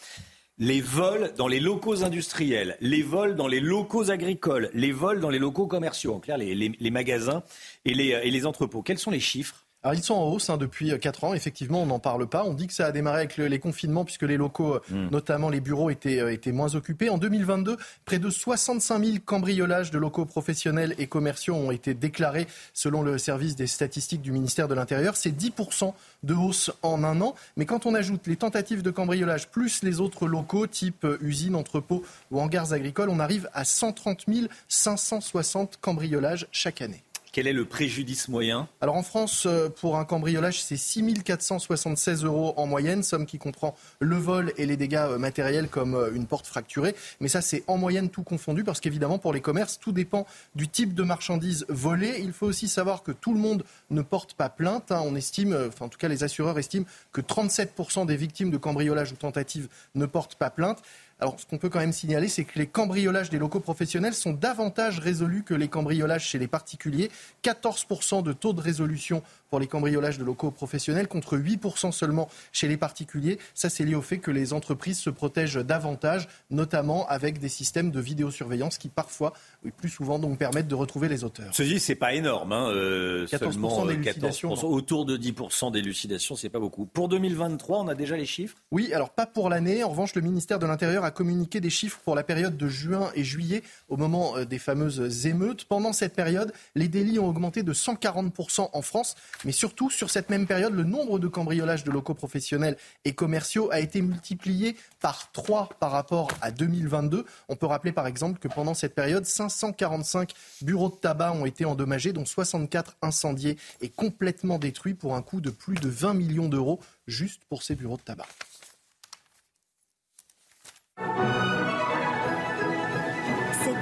les 0.57 0.81
vols 0.81 1.33
dans 1.37 1.47
les 1.47 1.59
locaux 1.59 2.03
industriels, 2.03 2.77
les 2.79 3.01
vols 3.01 3.35
dans 3.35 3.47
les 3.47 3.59
locaux 3.59 4.11
agricoles, 4.11 4.69
les 4.73 4.91
vols 4.91 5.19
dans 5.19 5.29
les 5.29 5.39
locaux 5.39 5.67
commerciaux, 5.67 6.13
en 6.13 6.19
clair 6.19 6.37
les, 6.37 6.91
magasins 6.91 7.43
et 7.85 7.93
les, 7.93 8.09
et 8.09 8.31
les 8.31 8.45
entrepôts. 8.45 8.83
Quels 8.83 8.99
sont 8.99 9.11
les 9.11 9.19
chiffres 9.19 9.65
alors 9.83 9.95
ils 9.95 10.03
sont 10.03 10.13
en 10.13 10.29
hausse 10.29 10.49
hein, 10.49 10.57
depuis 10.57 10.97
4 10.97 11.25
ans, 11.25 11.33
effectivement, 11.33 11.81
on 11.81 11.85
n'en 11.85 11.99
parle 11.99 12.25
pas. 12.27 12.45
On 12.45 12.53
dit 12.53 12.67
que 12.67 12.73
ça 12.73 12.85
a 12.85 12.91
démarré 12.91 13.19
avec 13.19 13.37
les 13.37 13.59
confinements 13.59 14.05
puisque 14.05 14.23
les 14.23 14.37
locaux, 14.37 14.79
hmm. 14.89 15.09
notamment 15.11 15.49
les 15.49 15.59
bureaux, 15.59 15.89
étaient, 15.89 16.19
euh, 16.19 16.31
étaient 16.31 16.53
moins 16.53 16.75
occupés. 16.75 17.09
En 17.09 17.17
2022, 17.17 17.77
près 18.05 18.17
de 18.17 18.29
65 18.29 19.03
000 19.03 19.17
cambriolages 19.25 19.91
de 19.91 19.97
locaux 19.97 20.25
professionnels 20.25 20.95
et 20.99 21.07
commerciaux 21.07 21.55
ont 21.55 21.71
été 21.71 21.93
déclarés 21.93 22.47
selon 22.73 23.01
le 23.01 23.17
service 23.17 23.57
des 23.57 23.67
statistiques 23.67 24.21
du 24.21 24.31
ministère 24.31 24.69
de 24.69 24.73
l'Intérieur. 24.73 25.17
C'est 25.17 25.37
10% 25.37 25.93
de 26.23 26.33
hausse 26.33 26.71
en 26.81 27.03
un 27.03 27.19
an. 27.19 27.35
Mais 27.57 27.65
quand 27.65 27.85
on 27.85 27.93
ajoute 27.93 28.27
les 28.27 28.37
tentatives 28.37 28.83
de 28.83 28.91
cambriolage 28.91 29.49
plus 29.49 29.83
les 29.83 29.99
autres 29.99 30.27
locaux, 30.27 30.65
type 30.65 31.03
euh, 31.03 31.17
usines, 31.21 31.55
entrepôts 31.55 32.03
ou 32.31 32.39
hangars 32.39 32.71
agricoles, 32.71 33.09
on 33.09 33.19
arrive 33.19 33.49
à 33.53 33.65
130 33.65 34.25
560 34.69 35.77
cambriolages 35.81 36.47
chaque 36.51 36.81
année. 36.81 37.03
Quel 37.33 37.47
est 37.47 37.53
le 37.53 37.65
préjudice 37.65 38.27
moyen 38.27 38.67
Alors 38.79 38.95
en 38.95 39.01
France, 39.01 39.47
euh, 39.47 39.67
pour 39.67 39.97
un 39.97 40.05
cambriolage, 40.05 40.61
c'est 40.61 40.77
6 40.77 41.23
476 41.23 42.25
euros 42.25 42.53
en 42.57 42.67
moyenne, 42.67 43.01
somme 43.01 43.25
qui 43.25 43.39
comprend 43.39 43.75
le 43.99 44.17
vol 44.17 44.53
et 44.57 44.67
les 44.67 44.77
dégâts 44.77 44.97
euh, 44.97 45.17
matériels 45.17 45.67
comme 45.67 45.95
euh, 45.95 46.13
une 46.13 46.27
porte 46.27 46.45
fracturée. 46.45 46.93
Mais 47.21 47.27
ça, 47.27 47.41
c'est 47.41 47.63
en 47.65 47.79
moyenne 47.79 48.11
tout 48.11 48.21
confondu 48.21 48.63
parce 48.63 48.79
qu'évidemment, 48.79 49.17
pour 49.17 49.33
les 49.33 49.41
commerces, 49.41 49.79
tout 49.79 49.91
dépend 49.91 50.27
du 50.53 50.67
type 50.67 50.93
de 50.93 51.01
marchandises 51.01 51.65
volées. 51.69 52.19
Il 52.19 52.33
faut 52.33 52.45
aussi 52.45 52.67
savoir 52.67 53.01
que 53.01 53.11
tout 53.11 53.33
le 53.33 53.39
monde 53.39 53.63
ne 53.89 54.03
porte 54.03 54.35
pas 54.35 54.49
plainte. 54.49 54.91
Hein. 54.91 55.01
On 55.03 55.15
estime, 55.15 55.57
enfin 55.69 55.85
en 55.85 55.89
tout 55.89 55.97
cas 55.97 56.09
les 56.09 56.23
assureurs 56.23 56.59
estiment 56.59 56.85
que 57.11 57.21
37% 57.21 58.05
des 58.05 58.15
victimes 58.15 58.51
de 58.51 58.57
cambriolage 58.57 59.11
ou 59.11 59.15
tentatives 59.15 59.69
ne 59.95 60.05
portent 60.05 60.35
pas 60.35 60.51
plainte. 60.51 60.83
Alors, 61.19 61.39
ce 61.39 61.45
qu'on 61.45 61.57
peut 61.57 61.69
quand 61.69 61.79
même 61.79 61.93
signaler, 61.93 62.27
c'est 62.27 62.43
que 62.43 62.59
les 62.59 62.67
cambriolages 62.67 63.29
des 63.29 63.37
locaux 63.37 63.59
professionnels 63.59 64.13
sont 64.13 64.33
davantage 64.33 64.99
résolus 64.99 65.43
que 65.43 65.53
les 65.53 65.67
cambriolages 65.67 66.27
chez 66.27 66.39
les 66.39 66.47
particuliers. 66.47 67.09
14% 67.43 68.23
de 68.23 68.33
taux 68.33 68.53
de 68.53 68.61
résolution 68.61 69.21
pour 69.49 69.59
les 69.59 69.67
cambriolages 69.67 70.17
de 70.17 70.23
locaux 70.23 70.49
professionnels 70.49 71.07
contre 71.07 71.37
8% 71.37 71.91
seulement 71.91 72.27
chez 72.51 72.67
les 72.67 72.75
particuliers. 72.75 73.37
Ça, 73.53 73.69
c'est 73.69 73.85
lié 73.85 73.93
au 73.93 74.01
fait 74.01 74.17
que 74.17 74.31
les 74.31 74.51
entreprises 74.51 74.97
se 74.97 75.11
protègent 75.11 75.63
davantage, 75.63 76.27
notamment 76.49 77.07
avec 77.07 77.39
des 77.39 77.49
systèmes 77.49 77.91
de 77.91 77.99
vidéosurveillance 77.99 78.79
qui 78.79 78.89
parfois, 78.89 79.33
oui, 79.63 79.71
plus 79.75 79.89
souvent, 79.89 80.17
donc 80.17 80.39
permettent 80.39 80.67
de 80.67 80.73
retrouver 80.75 81.07
les 81.07 81.23
auteurs. 81.23 81.53
Ceci, 81.53 81.79
c'est 81.79 81.93
pas 81.93 82.15
énorme. 82.15 82.51
Hein, 82.51 82.71
14% 82.73 82.73
euh, 82.73 83.87
d'élucidation. 83.87 84.53
autour 84.53 85.05
de 85.05 85.17
10% 85.17 85.71
d'élucidation, 85.71 86.35
c'est 86.35 86.49
pas 86.49 86.59
beaucoup. 86.59 86.87
Pour 86.87 87.07
2023, 87.07 87.81
on 87.81 87.87
a 87.87 87.93
déjà 87.93 88.17
les 88.17 88.25
chiffres? 88.25 88.57
Oui, 88.71 88.91
alors 88.91 89.11
pas 89.11 89.27
pour 89.27 89.49
l'année. 89.49 89.83
En 89.83 89.89
revanche, 89.89 90.15
le 90.15 90.21
ministère 90.21 90.57
de 90.57 90.65
l'Intérieur 90.65 91.02
a 91.03 91.11
communiqué 91.11 91.59
des 91.59 91.69
chiffres 91.69 91.99
pour 92.03 92.15
la 92.15 92.23
période 92.23 92.57
de 92.57 92.67
juin 92.67 93.11
et 93.15 93.23
juillet, 93.23 93.63
au 93.89 93.97
moment 93.97 94.37
euh, 94.37 94.45
des 94.45 94.59
fameuses 94.59 95.25
émeutes. 95.25 95.65
Pendant 95.65 95.93
cette 95.93 96.15
période, 96.15 96.53
les 96.75 96.87
délits 96.87 97.19
ont 97.19 97.27
augmenté 97.27 97.63
de 97.63 97.73
140% 97.73 98.69
en 98.71 98.81
France, 98.81 99.15
mais 99.45 99.51
surtout, 99.51 99.89
sur 99.89 100.09
cette 100.09 100.29
même 100.29 100.47
période, 100.47 100.73
le 100.73 100.83
nombre 100.83 101.19
de 101.19 101.27
cambriolages 101.27 101.83
de 101.83 101.91
locaux 101.91 102.13
professionnels 102.13 102.77
et 103.05 103.13
commerciaux 103.13 103.69
a 103.71 103.79
été 103.79 104.01
multiplié 104.01 104.75
par 104.99 105.31
3 105.31 105.69
par 105.79 105.91
rapport 105.91 106.29
à 106.41 106.51
2022. 106.51 107.25
On 107.49 107.55
peut 107.55 107.65
rappeler 107.65 107.91
par 107.91 108.07
exemple 108.07 108.39
que 108.39 108.47
pendant 108.47 108.73
cette 108.73 108.95
période, 108.95 109.25
545 109.25 110.33
bureaux 110.61 110.89
de 110.89 110.95
tabac 110.95 111.33
ont 111.33 111.45
été 111.45 111.65
endommagés, 111.65 112.13
dont 112.13 112.25
64 112.25 112.97
incendiés 113.01 113.57
et 113.81 113.89
complètement 113.89 114.59
détruits 114.59 114.93
pour 114.93 115.15
un 115.15 115.21
coût 115.21 115.41
de 115.41 115.49
plus 115.49 115.75
de 115.75 115.89
20 115.89 116.13
millions 116.13 116.49
d'euros 116.49 116.79
juste 117.07 117.41
pour 117.49 117.63
ces 117.63 117.75
bureaux 117.75 117.97
de 117.97 118.01
tabac. 118.01 118.27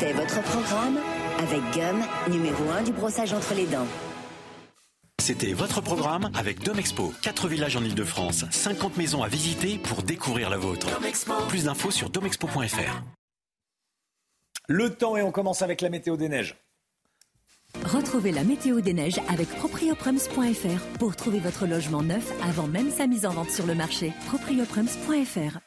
C'était 0.01 0.14
votre 0.14 0.41
programme 0.43 0.99
avec 1.39 1.62
Gum, 1.74 2.03
numéro 2.30 2.70
1 2.70 2.84
du 2.84 2.91
brossage 2.91 3.34
entre 3.34 3.53
les 3.53 3.66
dents. 3.66 3.88
C'était 5.20 5.53
votre 5.53 5.82
programme 5.82 6.30
avec 6.36 6.64
Domexpo. 6.64 7.14
4 7.22 7.47
villages 7.47 7.76
en 7.78 7.84
Ile-de-France, 7.84 8.45
50 8.49 8.97
maisons 8.97 9.24
à 9.24 9.28
visiter 9.28 9.78
pour 9.78 10.03
découvrir 10.03 10.49
la 10.49 10.57
vôtre. 10.57 10.88
Plus 11.49 11.66
d'infos 11.66 11.91
sur 11.91 12.09
domexpo.fr. 12.09 13.01
Le 14.68 14.89
temps 14.91 15.18
et 15.18 15.22
on 15.22 15.32
commence 15.32 15.62
avec 15.62 15.82
la 15.82 15.89
météo 15.89 16.18
des 16.18 16.30
neiges. 16.30 16.55
Retrouvez 17.86 18.32
la 18.32 18.43
météo 18.43 18.82
des 18.82 18.93
neiges 18.93 19.20
avec 19.30 19.47
proprioprems.fr 19.49 20.97
pour 20.99 21.16
trouver 21.16 21.39
votre 21.39 21.66
logement 21.66 22.01
neuf 22.01 22.32
avant 22.43 22.67
même 22.67 22.92
sa 22.92 23.08
mise 23.08 23.25
en 23.25 23.32
vente 23.32 23.51
sur 23.51 23.66
le 23.66 23.75
marché. 23.75 24.13
proprioprems.fr 24.28 25.59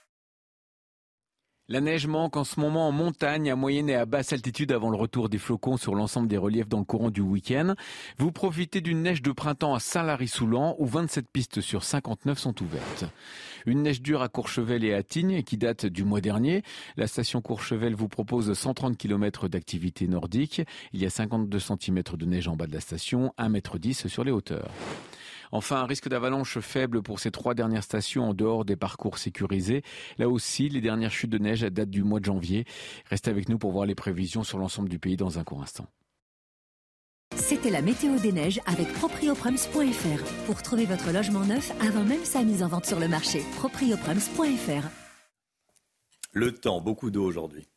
La 1.70 1.80
neige 1.80 2.06
manque 2.06 2.36
en 2.36 2.44
ce 2.44 2.60
moment 2.60 2.88
en 2.88 2.92
montagne, 2.92 3.50
à 3.50 3.56
moyenne 3.56 3.88
et 3.88 3.94
à 3.94 4.04
basse 4.04 4.34
altitude 4.34 4.70
avant 4.70 4.90
le 4.90 4.98
retour 4.98 5.30
des 5.30 5.38
flocons 5.38 5.78
sur 5.78 5.94
l'ensemble 5.94 6.28
des 6.28 6.36
reliefs 6.36 6.68
dans 6.68 6.80
le 6.80 6.84
courant 6.84 7.10
du 7.10 7.22
week-end. 7.22 7.74
Vous 8.18 8.32
profitez 8.32 8.82
d'une 8.82 9.00
neige 9.00 9.22
de 9.22 9.32
printemps 9.32 9.72
à 9.72 9.80
Saint-Lary-Soulan 9.80 10.76
où 10.78 10.84
27 10.84 11.26
pistes 11.26 11.62
sur 11.62 11.82
59 11.82 12.38
sont 12.38 12.62
ouvertes. 12.62 13.06
Une 13.64 13.80
neige 13.80 14.02
dure 14.02 14.20
à 14.20 14.28
Courchevel 14.28 14.84
et 14.84 14.92
à 14.92 15.02
Tignes 15.02 15.42
qui 15.42 15.56
date 15.56 15.86
du 15.86 16.04
mois 16.04 16.20
dernier. 16.20 16.62
La 16.98 17.06
station 17.06 17.40
Courchevel 17.40 17.94
vous 17.94 18.08
propose 18.08 18.52
130 18.52 18.98
km 18.98 19.48
d'activité 19.48 20.06
nordique. 20.06 20.60
Il 20.92 21.00
y 21.00 21.06
a 21.06 21.10
52 21.10 21.58
cm 21.58 22.02
de 22.02 22.26
neige 22.26 22.46
en 22.46 22.56
bas 22.56 22.66
de 22.66 22.74
la 22.74 22.80
station, 22.80 23.32
1,10 23.38 24.02
m 24.04 24.10
sur 24.10 24.22
les 24.22 24.32
hauteurs. 24.32 24.68
Enfin, 25.54 25.76
un 25.76 25.86
risque 25.86 26.08
d'avalanche 26.08 26.58
faible 26.58 27.00
pour 27.00 27.20
ces 27.20 27.30
trois 27.30 27.54
dernières 27.54 27.84
stations 27.84 28.30
en 28.30 28.34
dehors 28.34 28.64
des 28.64 28.74
parcours 28.74 29.18
sécurisés. 29.18 29.82
Là 30.18 30.28
aussi, 30.28 30.68
les 30.68 30.80
dernières 30.80 31.12
chutes 31.12 31.30
de 31.30 31.38
neige 31.38 31.60
datent 31.60 31.90
du 31.90 32.02
mois 32.02 32.18
de 32.18 32.24
janvier. 32.24 32.64
Restez 33.08 33.30
avec 33.30 33.48
nous 33.48 33.56
pour 33.56 33.70
voir 33.70 33.86
les 33.86 33.94
prévisions 33.94 34.42
sur 34.42 34.58
l'ensemble 34.58 34.88
du 34.88 34.98
pays 34.98 35.16
dans 35.16 35.38
un 35.38 35.44
court 35.44 35.62
instant. 35.62 35.86
C'était 37.36 37.70
la 37.70 37.82
météo 37.82 38.18
des 38.18 38.32
neiges 38.32 38.60
avec 38.66 38.92
proprioprems.fr 38.94 40.24
pour 40.46 40.60
trouver 40.60 40.86
votre 40.86 41.12
logement 41.12 41.44
neuf 41.44 41.70
avant 41.80 42.02
même 42.02 42.24
sa 42.24 42.42
mise 42.42 42.64
en 42.64 42.68
vente 42.68 42.86
sur 42.86 42.98
le 42.98 43.06
marché. 43.06 43.40
proprioprems.fr. 43.54 44.88
Le 46.32 46.52
temps, 46.52 46.80
beaucoup 46.80 47.12
d'eau 47.12 47.24
aujourd'hui. 47.24 47.68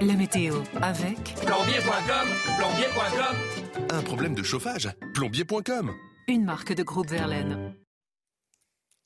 La 0.00 0.14
météo 0.14 0.56
avec 0.82 1.16
plombier.com, 1.46 2.28
plombier.com. 2.58 3.86
Un 3.90 4.02
problème 4.02 4.34
de 4.34 4.42
chauffage, 4.42 4.90
plombier.com 5.14 5.94
une 6.28 6.44
marque 6.44 6.74
de 6.74 6.82
groupe 6.82 7.08
Verlaine. 7.08 7.74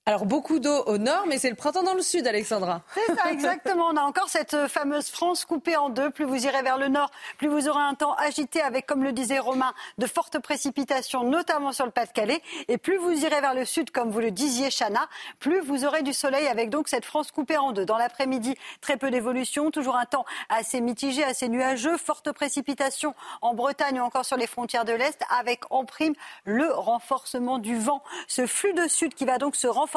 Alors 0.04 0.26
beaucoup 0.26 0.58
d'eau 0.58 0.82
au 0.86 0.98
nord, 0.98 1.26
mais 1.28 1.38
c'est 1.38 1.48
le 1.48 1.54
printemps 1.54 1.84
dans 1.84 1.94
le 1.94 2.02
sud, 2.02 2.26
Alexandra. 2.26 2.82
C'est 2.92 3.14
ça, 3.14 3.30
exactement. 3.30 3.86
On 3.86 3.96
a 3.96 4.00
encore 4.00 4.28
cette 4.28 4.66
fameuse 4.66 5.08
France 5.08 5.44
coupée 5.44 5.76
en 5.76 5.90
deux. 5.90 6.10
Plus 6.10 6.24
vous 6.24 6.44
irez 6.44 6.60
vers 6.62 6.76
le 6.76 6.88
nord, 6.88 7.12
plus 7.38 7.46
vous 7.46 7.68
aurez 7.68 7.82
un 7.82 7.94
temps 7.94 8.14
agité 8.14 8.60
avec, 8.60 8.84
comme 8.84 9.04
le 9.04 9.12
disait 9.12 9.38
Romain, 9.38 9.72
de 9.98 10.08
fortes 10.08 10.40
précipitations, 10.40 11.22
notamment 11.22 11.70
sur 11.70 11.84
le 11.84 11.92
Pas-de-Calais. 11.92 12.42
Et 12.66 12.78
plus 12.78 12.96
vous 12.96 13.12
irez 13.12 13.40
vers 13.40 13.54
le 13.54 13.64
sud, 13.64 13.92
comme 13.92 14.10
vous 14.10 14.18
le 14.18 14.32
disiez, 14.32 14.70
Chana, 14.70 15.06
plus 15.38 15.60
vous 15.60 15.84
aurez 15.84 16.02
du 16.02 16.12
soleil 16.12 16.48
avec 16.48 16.68
donc 16.68 16.88
cette 16.88 17.04
France 17.04 17.30
coupée 17.30 17.56
en 17.56 17.70
deux. 17.70 17.84
Dans 17.84 17.96
l'après-midi, 17.96 18.56
très 18.80 18.96
peu 18.96 19.08
d'évolution, 19.12 19.70
toujours 19.70 19.94
un 19.94 20.06
temps 20.06 20.24
assez 20.48 20.80
mitigé, 20.80 21.22
assez 21.22 21.48
nuageux, 21.48 21.96
fortes 21.96 22.32
précipitations 22.32 23.14
en 23.40 23.54
Bretagne 23.54 24.00
ou 24.00 24.02
encore 24.02 24.24
sur 24.24 24.36
les 24.36 24.48
frontières 24.48 24.84
de 24.84 24.94
l'Est, 24.94 25.22
avec 25.38 25.60
en 25.70 25.84
prime 25.84 26.14
le 26.42 26.72
renforcement 26.72 27.58
du 27.58 27.78
vent. 27.78 28.02
Ce 28.26 28.48
flux 28.48 28.72
de 28.72 28.88
sud 28.88 29.14
qui 29.14 29.26
va 29.26 29.38
donc 29.38 29.54
se 29.54 29.68
renforcer 29.68 29.91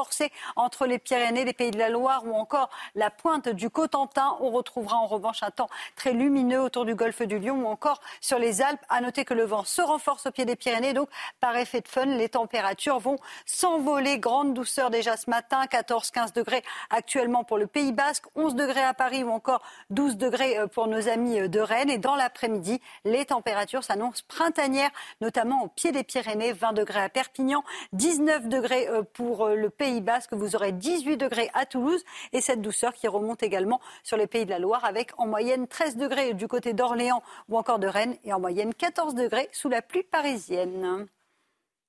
entre 0.56 0.86
les 0.86 1.00
Pyrénées, 1.00 1.46
les 1.46 1.54
Pays 1.54 1.72
de 1.72 1.78
la 1.78 1.90
Loire 1.90 2.24
ou 2.26 2.34
encore 2.34 2.70
la 2.96 3.10
pointe 3.10 3.50
du 3.50 3.70
Cotentin. 3.70 4.38
On 4.40 4.52
retrouvera 4.52 4.98
en 4.98 5.08
revanche 5.08 5.44
un 5.44 5.52
temps 5.52 5.70
très 5.96 6.14
lumineux 6.14 6.62
autour 6.62 6.86
du 6.86 6.96
golfe 6.96 7.22
du 7.22 7.40
Lion 7.40 7.64
ou 7.64 7.68
encore 7.68 8.02
sur 8.22 8.40
les 8.40 8.62
Alpes. 8.62 8.84
À 8.90 9.02
noter 9.02 9.26
que 9.26 9.34
le 9.34 9.44
vent 9.44 9.64
se 9.64 9.82
renforce 9.82 10.26
au 10.26 10.32
pied 10.32 10.46
des 10.46 10.56
Pyrénées. 10.56 10.94
Donc, 10.94 11.10
par 11.40 11.56
effet 11.56 11.82
de 11.82 11.88
fun, 11.88 12.06
les 12.06 12.30
températures 12.30 13.00
vont 13.00 13.18
s'envoler. 13.46 14.20
Grande 14.20 14.54
douceur 14.54 14.90
déjà 14.90 15.18
ce 15.18 15.30
matin, 15.30 15.66
14-15 15.66 16.34
degrés 16.34 16.64
actuellement 16.90 17.44
pour 17.44 17.58
le 17.58 17.68
Pays 17.68 17.92
Basque, 17.92 18.26
11 18.36 18.56
degrés 18.56 18.84
à 18.84 18.94
Paris 18.94 19.24
ou 19.24 19.30
encore 19.30 19.62
12 19.90 20.18
degrés 20.18 20.58
euh, 20.58 20.68
pour 20.68 20.88
nos 20.88 21.08
amis 21.08 21.40
euh, 21.40 21.48
de 21.48 21.60
Rennes. 21.60 21.90
Et 21.90 21.98
dans 21.98 22.16
l'après-midi, 22.16 22.82
les 23.04 23.26
températures 23.26 23.84
s'annoncent 23.84 24.24
printanières, 24.28 24.92
notamment 25.22 25.64
au 25.64 25.68
pied 25.68 25.92
des 25.92 26.04
Pyrénées, 26.04 26.54
20 26.54 26.74
degrés 26.74 27.02
à 27.02 27.10
Perpignan, 27.10 27.64
19 27.94 28.48
degrés 28.48 28.88
euh, 28.88 29.04
pour 29.14 29.48
le 29.48 29.70
Pays 29.70 29.85
Pays 29.86 30.02
Basque, 30.02 30.34
vous 30.34 30.56
aurez 30.56 30.72
18 30.72 31.16
degrés 31.16 31.52
à 31.54 31.68
Toulouse 31.68 32.04
et 32.34 32.42
cette 32.42 32.60
douceur 32.60 32.92
qui 32.94 33.08
remonte 33.08 33.44
également 33.44 33.80
sur 34.02 34.18
les 34.18 34.26
Pays 34.26 34.46
de 34.46 34.50
la 34.50 34.58
Loire 34.58 34.84
avec 34.84 35.12
en 35.20 35.28
moyenne 35.28 35.68
13 35.68 35.96
degrés 35.96 36.34
du 36.34 36.48
côté 36.48 36.74
d'Orléans 36.74 37.22
ou 37.50 37.58
encore 37.60 37.78
de 37.78 37.86
Rennes 37.86 38.16
et 38.24 38.34
en 38.34 38.40
moyenne 38.40 38.74
14 38.74 39.14
degrés 39.14 39.48
sous 39.52 39.70
la 39.70 39.84
pluie 39.84 40.02
parisienne. 40.02 41.06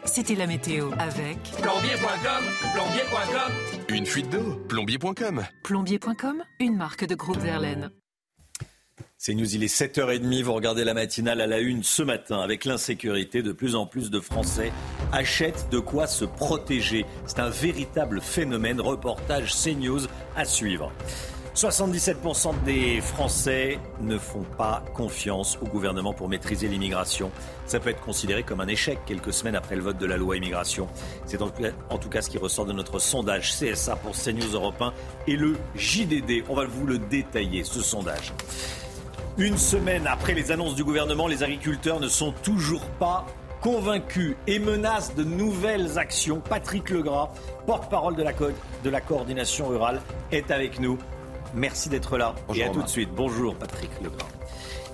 C'était 0.05 0.35
la 0.35 0.47
météo 0.47 0.91
avec 0.99 1.39
plombier.com, 1.63 2.45
plombier.com. 2.75 3.53
Une 3.89 4.05
fuite 4.05 4.29
d'eau, 4.29 4.57
plombier.com. 4.69 5.47
Plombier.com, 5.65 6.45
une 6.61 6.77
marque 6.77 7.07
de 7.07 7.15
groupe 7.15 7.39
Verlaine. 7.39 7.91
C'est 9.27 9.35
News, 9.35 9.57
il 9.57 9.65
est 9.65 9.77
7h30, 9.77 10.45
vous 10.45 10.53
regardez 10.53 10.85
la 10.85 10.95
matinale 10.95 11.41
à 11.41 11.49
la 11.49 11.59
une 11.59 11.83
ce 11.83 12.05
matin. 12.05 12.39
Avec 12.39 12.65
l'insécurité, 12.65 13.43
de 13.43 13.51
plus 13.51 13.75
en 13.75 13.85
plus 13.85 14.09
de 14.09 14.21
Français 14.21 14.71
achètent 15.11 15.67
de 15.69 15.81
quoi 15.81 16.07
se 16.07 16.25
protéger. 16.25 17.05
C'est 17.27 17.41
un 17.41 17.49
véritable 17.49 18.21
phénomène. 18.21 18.81
Reportage 18.81 19.53
CNews 19.53 20.03
à 20.37 20.45
suivre. 20.45 20.93
77% 21.57 22.63
des 22.65 23.01
Français 23.01 23.81
ne 24.01 24.17
font 24.17 24.45
pas 24.57 24.85
confiance 24.95 25.59
au 25.61 25.65
gouvernement 25.65 26.13
pour 26.13 26.29
maîtriser 26.29 26.69
l'immigration. 26.69 27.33
Ça 27.67 27.81
peut 27.81 27.91
être 27.91 28.03
considéré 28.03 28.45
comme 28.45 28.61
un 28.61 28.69
échec 28.69 29.01
quelques 29.07 29.33
semaines 29.33 29.57
après 29.57 29.75
le 29.75 29.83
vote 29.83 29.99
de 29.99 30.07
la 30.07 30.19
loi 30.19 30.37
immigration. 30.37 30.87
C'est 31.25 31.43
en 31.43 31.99
tout 31.99 32.09
cas 32.11 32.23
ce 32.23 32.31
qui 32.31 32.39
ressort 32.39 32.67
de 32.67 32.73
notre 32.73 33.01
sondage 33.01 33.55
CSA 33.59 33.97
pour 33.97 34.13
CNews 34.13 34.55
Europe 34.55 34.81
1 34.81 34.93
et 35.27 35.35
le 35.35 35.57
JDD. 35.75 36.45
On 36.49 36.55
va 36.55 36.67
vous 36.67 36.87
le 36.87 36.99
détailler, 36.99 37.65
ce 37.65 37.83
sondage. 37.83 38.33
Une 39.39 39.59
semaine 39.59 40.07
après 40.07 40.33
les 40.33 40.51
annonces 40.51 40.75
du 40.75 40.83
gouvernement, 40.83 41.27
les 41.27 41.43
agriculteurs 41.43 42.01
ne 42.01 42.09
sont 42.09 42.33
toujours 42.43 42.87
pas 42.99 43.27
convaincus 43.61 44.35
et 44.47 44.59
menacent 44.59 45.15
de 45.15 45.25
nouvelles 45.25 45.99
actions. 45.99 46.41
Patrick 46.41 46.89
Legras, 46.89 47.29
porte-parole 47.67 48.17
de 48.17 48.23
la, 48.23 48.33
de 48.33 48.91
la 48.91 49.01
coordination 49.03 49.69
rurale, 49.69 50.01
est 50.33 50.51
avec 50.51 50.81
nous. 50.81 50.97
Merci 51.55 51.91
d'être 51.91 52.17
là. 52.17 52.35
et 52.55 52.65
à 52.65 52.71
tout 52.71 52.83
de 52.83 52.89
suite. 52.89 53.11
Bonjour 53.15 53.55
Patrick 53.57 53.91
Legras. 54.03 54.27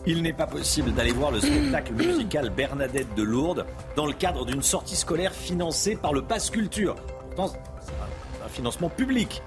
Il 0.06 0.22
n'est 0.22 0.32
pas 0.32 0.48
possible 0.48 0.92
d'aller 0.92 1.12
voir 1.12 1.30
le 1.30 1.38
spectacle 1.38 1.92
musical 1.92 2.50
Bernadette 2.50 3.14
de 3.14 3.22
Lourdes 3.22 3.64
dans 3.94 4.06
le 4.06 4.12
cadre 4.12 4.44
d'une 4.44 4.62
sortie 4.62 4.96
scolaire 4.96 5.32
financée 5.32 5.94
par 5.94 6.12
le 6.12 6.22
Pass 6.22 6.50
Culture. 6.50 6.96
Pourtant, 7.36 7.56
c'est 7.80 7.92
un 8.44 8.48
financement 8.48 8.88
public. 8.88 9.40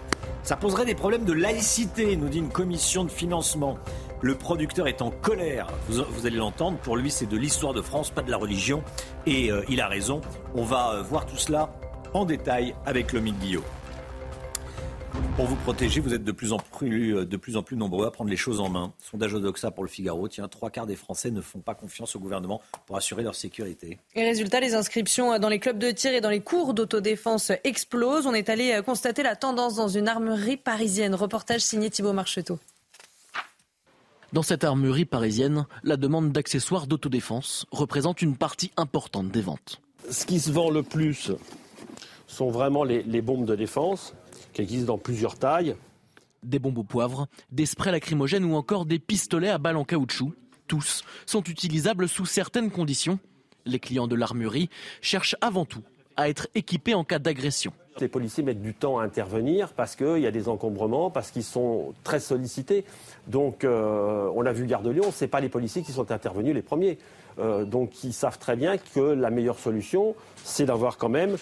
Ça 0.43 0.55
poserait 0.55 0.85
des 0.85 0.95
problèmes 0.95 1.25
de 1.25 1.33
laïcité, 1.33 2.15
nous 2.15 2.29
dit 2.29 2.37
une 2.37 2.49
commission 2.49 3.03
de 3.03 3.09
financement. 3.09 3.77
Le 4.21 4.35
producteur 4.35 4.87
est 4.87 5.01
en 5.01 5.11
colère, 5.11 5.67
vous, 5.89 6.25
allez 6.25 6.37
l'entendre, 6.37 6.77
pour 6.79 6.95
lui 6.95 7.11
c'est 7.11 7.25
de 7.25 7.37
l'histoire 7.37 7.73
de 7.73 7.81
France, 7.81 8.09
pas 8.09 8.21
de 8.21 8.31
la 8.31 8.37
religion, 8.37 8.81
et 9.25 9.51
euh, 9.51 9.63
il 9.69 9.81
a 9.81 9.87
raison. 9.87 10.21
On 10.55 10.63
va 10.63 10.93
euh, 10.93 11.01
voir 11.01 11.25
tout 11.25 11.37
cela 11.37 11.71
en 12.13 12.25
détail 12.25 12.73
avec 12.85 13.11
le 13.11 13.19
Guillot. 13.19 13.63
Pour 15.35 15.45
vous 15.45 15.57
protéger, 15.57 15.99
vous 15.99 16.13
êtes 16.13 16.23
de 16.23 16.31
plus, 16.31 16.53
en 16.53 16.59
plus, 16.59 17.17
euh, 17.17 17.25
de 17.25 17.37
plus 17.37 17.57
en 17.57 17.61
plus 17.61 17.75
nombreux 17.75 18.07
à 18.07 18.11
prendre 18.11 18.29
les 18.29 18.37
choses 18.37 18.61
en 18.61 18.69
main. 18.69 18.93
Sondage 18.99 19.33
Odoxa 19.33 19.69
pour 19.69 19.83
le 19.83 19.89
Figaro. 19.89 20.27
Tiens, 20.29 20.47
trois 20.47 20.69
quarts 20.69 20.87
des 20.87 20.95
Français 20.95 21.29
ne 21.29 21.41
font 21.41 21.59
pas 21.59 21.75
confiance 21.75 22.15
au 22.15 22.19
gouvernement 22.19 22.61
pour 22.85 22.95
assurer 22.95 23.21
leur 23.21 23.35
sécurité. 23.35 23.99
Et 24.15 24.23
résultat, 24.23 24.61
les 24.61 24.75
inscriptions 24.75 25.37
dans 25.39 25.49
les 25.49 25.59
clubs 25.59 25.77
de 25.77 25.91
tir 25.91 26.13
et 26.13 26.21
dans 26.21 26.29
les 26.29 26.41
cours 26.41 26.73
d'autodéfense 26.73 27.51
explosent. 27.65 28.27
On 28.27 28.33
est 28.33 28.49
allé 28.49 28.79
constater 28.85 29.23
la 29.23 29.35
tendance 29.35 29.75
dans 29.75 29.89
une 29.89 30.07
armerie 30.07 30.57
parisienne. 30.57 31.15
Reportage 31.15 31.61
signé 31.61 31.89
Thibault 31.89 32.13
Marcheteau. 32.13 32.57
Dans 34.35 34.41
cette 34.41 34.65
armurerie 34.65 35.05
parisienne, 35.05 35.65
la 35.83 35.95
demande 35.95 36.33
d'accessoires 36.33 36.87
d'autodéfense 36.87 37.65
représente 37.71 38.21
une 38.21 38.35
partie 38.35 38.69
importante 38.75 39.29
des 39.29 39.39
ventes. 39.39 39.79
Ce 40.11 40.25
qui 40.25 40.41
se 40.41 40.51
vend 40.51 40.69
le 40.69 40.83
plus 40.83 41.31
sont 42.27 42.51
vraiment 42.51 42.83
les, 42.83 43.21
bombes 43.21 43.45
de 43.45 43.55
défense, 43.55 44.13
qui 44.51 44.61
existent 44.61 44.87
dans 44.87 44.97
plusieurs 44.97 45.39
tailles. 45.39 45.77
Des 46.43 46.59
bombes 46.59 46.79
au 46.79 46.83
poivre, 46.83 47.29
des 47.53 47.65
sprays 47.65 47.93
lacrymogènes 47.93 48.43
ou 48.43 48.55
encore 48.55 48.85
des 48.85 48.99
pistolets 48.99 49.47
à 49.47 49.57
balles 49.57 49.77
en 49.77 49.85
caoutchouc. 49.85 50.33
Tous 50.67 51.05
sont 51.25 51.43
utilisables 51.43 52.09
sous 52.09 52.25
certaines 52.25 52.71
conditions. 52.71 53.19
Les 53.65 53.79
clients 53.79 54.07
de 54.07 54.15
l'armurerie 54.15 54.69
cherchent 54.99 55.37
avant 55.39 55.63
tout 55.63 55.83
à 56.17 56.27
être 56.27 56.49
équipés 56.55 56.93
en 56.93 57.05
cas 57.05 57.19
d'agression. 57.19 57.71
Les 58.01 58.09
policiers 58.09 58.43
mettent 58.43 58.61
du 58.61 58.73
temps 58.73 58.99
à 58.99 59.03
intervenir 59.03 59.71
parce 59.71 59.95
qu'il 59.95 60.17
y 60.17 60.27
a 60.27 60.31
des 60.31 60.49
encombrements, 60.49 61.09
parce 61.09 61.31
qu'ils 61.31 61.45
sont 61.45 61.93
très 62.03 62.19
sollicités. 62.19 62.83
Donc, 63.27 63.63
euh, 63.63 64.29
on 64.35 64.45
a 64.45 64.51
vu 64.51 64.65
Gare 64.65 64.81
de 64.81 64.89
Lyon, 64.89 65.11
ce 65.11 65.23
n'est 65.23 65.29
pas 65.29 65.39
les 65.39 65.47
policiers 65.47 65.81
qui 65.81 65.93
sont 65.93 66.11
intervenus 66.11 66.53
les 66.53 66.61
premiers. 66.61 66.97
Euh, 67.39 67.63
donc, 67.63 68.03
ils 68.03 68.13
savent 68.13 68.37
très 68.37 68.57
bien 68.57 68.77
que 68.77 68.99
la 68.99 69.29
meilleure 69.29 69.59
solution, 69.59 70.13
c'est 70.43 70.65
d'avoir 70.65 70.97
quand 70.97 71.07
même, 71.07 71.37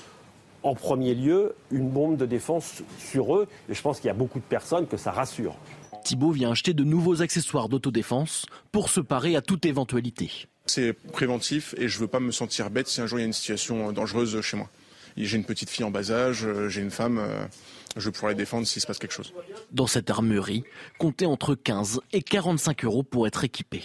en 0.61 0.75
premier 0.75 1.15
lieu, 1.15 1.55
une 1.71 1.89
bombe 1.89 2.17
de 2.17 2.27
défense 2.27 2.83
sur 2.99 3.35
eux. 3.35 3.47
Et 3.67 3.73
je 3.73 3.81
pense 3.81 3.99
qu'il 3.99 4.07
y 4.07 4.11
a 4.11 4.15
beaucoup 4.15 4.39
de 4.39 4.43
personnes 4.43 4.85
que 4.85 4.97
ça 4.97 5.11
rassure. 5.11 5.55
Thibault 6.03 6.31
vient 6.31 6.51
acheter 6.51 6.73
de 6.73 6.83
nouveaux 6.83 7.23
accessoires 7.23 7.67
d'autodéfense 7.67 8.45
pour 8.71 8.89
se 8.89 8.99
parer 8.99 9.35
à 9.35 9.41
toute 9.41 9.65
éventualité. 9.65 10.47
C'est 10.67 10.93
préventif 10.93 11.73
et 11.77 11.87
je 11.87 11.97
ne 11.97 12.01
veux 12.01 12.07
pas 12.07 12.19
me 12.19 12.31
sentir 12.31 12.69
bête 12.69 12.87
si 12.87 13.01
un 13.01 13.07
jour 13.07 13.19
il 13.19 13.21
y 13.21 13.23
a 13.23 13.27
une 13.27 13.33
situation 13.33 13.91
dangereuse 13.91 14.39
chez 14.41 14.57
moi. 14.57 14.69
J'ai 15.17 15.37
une 15.37 15.45
petite 15.45 15.69
fille 15.69 15.85
en 15.85 15.91
bas 15.91 16.11
âge, 16.11 16.45
euh, 16.45 16.69
j'ai 16.69 16.81
une 16.81 16.91
femme, 16.91 17.19
euh, 17.19 17.45
je 17.95 18.09
pourrais 18.09 18.31
les 18.31 18.37
défendre 18.37 18.65
s'il 18.65 18.81
se 18.81 18.87
passe 18.87 18.99
quelque 18.99 19.13
chose. 19.13 19.33
Dans 19.71 19.87
cette 19.87 20.09
armurerie, 20.09 20.63
comptez 20.97 21.25
entre 21.25 21.55
15 21.55 22.01
et 22.11 22.21
45 22.21 22.85
euros 22.85 23.03
pour 23.03 23.27
être 23.27 23.43
équipé. 23.43 23.83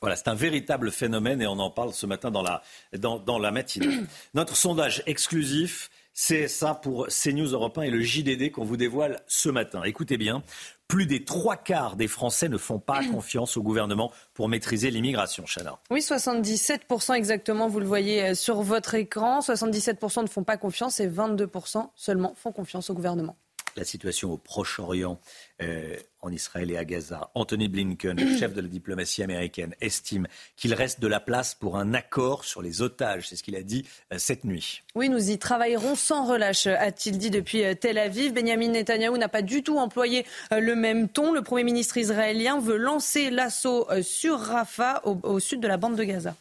Voilà, 0.00 0.16
c'est 0.16 0.28
un 0.28 0.34
véritable 0.34 0.90
phénomène 0.90 1.40
et 1.40 1.46
on 1.46 1.60
en 1.60 1.70
parle 1.70 1.92
ce 1.92 2.06
matin 2.06 2.32
dans 2.32 2.42
la, 2.42 2.62
dans, 2.98 3.20
dans 3.20 3.38
la 3.38 3.52
matinée. 3.52 4.00
Notre 4.34 4.56
sondage 4.56 5.02
exclusif, 5.06 5.90
C'est 6.14 6.46
ça 6.46 6.74
pour 6.74 7.06
CNews 7.08 7.52
Europe 7.52 7.78
1 7.78 7.82
et 7.82 7.90
le 7.90 8.02
JDD 8.02 8.52
qu'on 8.52 8.64
vous 8.64 8.76
dévoile 8.76 9.22
ce 9.26 9.48
matin. 9.48 9.82
Écoutez 9.84 10.18
bien, 10.18 10.42
plus 10.86 11.06
des 11.06 11.24
trois 11.24 11.56
quarts 11.56 11.96
des 11.96 12.06
Français 12.06 12.50
ne 12.50 12.58
font 12.58 12.78
pas 12.78 13.02
confiance 13.12 13.56
au 13.56 13.62
gouvernement 13.62 14.12
pour 14.34 14.50
maîtriser 14.50 14.90
l'immigration, 14.90 15.44
Chana. 15.46 15.78
Oui, 15.90 16.00
77% 16.00 17.14
exactement, 17.14 17.66
vous 17.66 17.80
le 17.80 17.86
voyez 17.86 18.22
euh, 18.22 18.34
sur 18.34 18.60
votre 18.60 18.94
écran. 18.94 19.40
77% 19.40 20.22
ne 20.22 20.26
font 20.26 20.44
pas 20.44 20.58
confiance 20.58 21.00
et 21.00 21.08
22% 21.08 21.88
seulement 21.96 22.34
font 22.36 22.52
confiance 22.52 22.90
au 22.90 22.94
gouvernement 22.94 23.36
la 23.76 23.84
situation 23.84 24.32
au 24.32 24.36
Proche-Orient, 24.36 25.18
euh, 25.62 25.96
en 26.20 26.30
Israël 26.30 26.70
et 26.70 26.76
à 26.76 26.84
Gaza. 26.84 27.30
Anthony 27.34 27.68
Blinken, 27.68 28.16
le 28.16 28.38
chef 28.38 28.54
de 28.54 28.60
la 28.60 28.68
diplomatie 28.68 29.22
américaine, 29.22 29.74
estime 29.80 30.28
qu'il 30.56 30.72
reste 30.72 31.00
de 31.00 31.08
la 31.08 31.18
place 31.18 31.54
pour 31.54 31.76
un 31.76 31.94
accord 31.94 32.44
sur 32.44 32.62
les 32.62 32.80
otages. 32.80 33.28
C'est 33.28 33.36
ce 33.36 33.42
qu'il 33.42 33.56
a 33.56 33.62
dit 33.62 33.84
euh, 34.12 34.18
cette 34.18 34.44
nuit. 34.44 34.82
Oui, 34.94 35.08
nous 35.08 35.30
y 35.30 35.38
travaillerons 35.38 35.94
sans 35.96 36.26
relâche, 36.26 36.66
a-t-il 36.66 37.18
dit 37.18 37.30
depuis 37.30 37.64
euh, 37.64 37.74
Tel 37.74 37.98
Aviv. 37.98 38.32
Benjamin 38.32 38.68
Netanyahou 38.68 39.16
n'a 39.16 39.28
pas 39.28 39.42
du 39.42 39.62
tout 39.62 39.78
employé 39.78 40.24
le 40.50 40.74
même 40.74 41.08
ton. 41.08 41.32
Le 41.32 41.42
Premier 41.42 41.64
ministre 41.64 41.96
israélien 41.96 42.60
veut 42.60 42.76
lancer 42.76 43.30
l'assaut 43.30 43.88
sur 44.02 44.38
Rafah, 44.38 45.02
au 45.04 45.40
sud 45.40 45.60
de 45.60 45.68
la 45.68 45.76
bande 45.76 45.96
de 45.96 46.04
Gaza. 46.04 46.36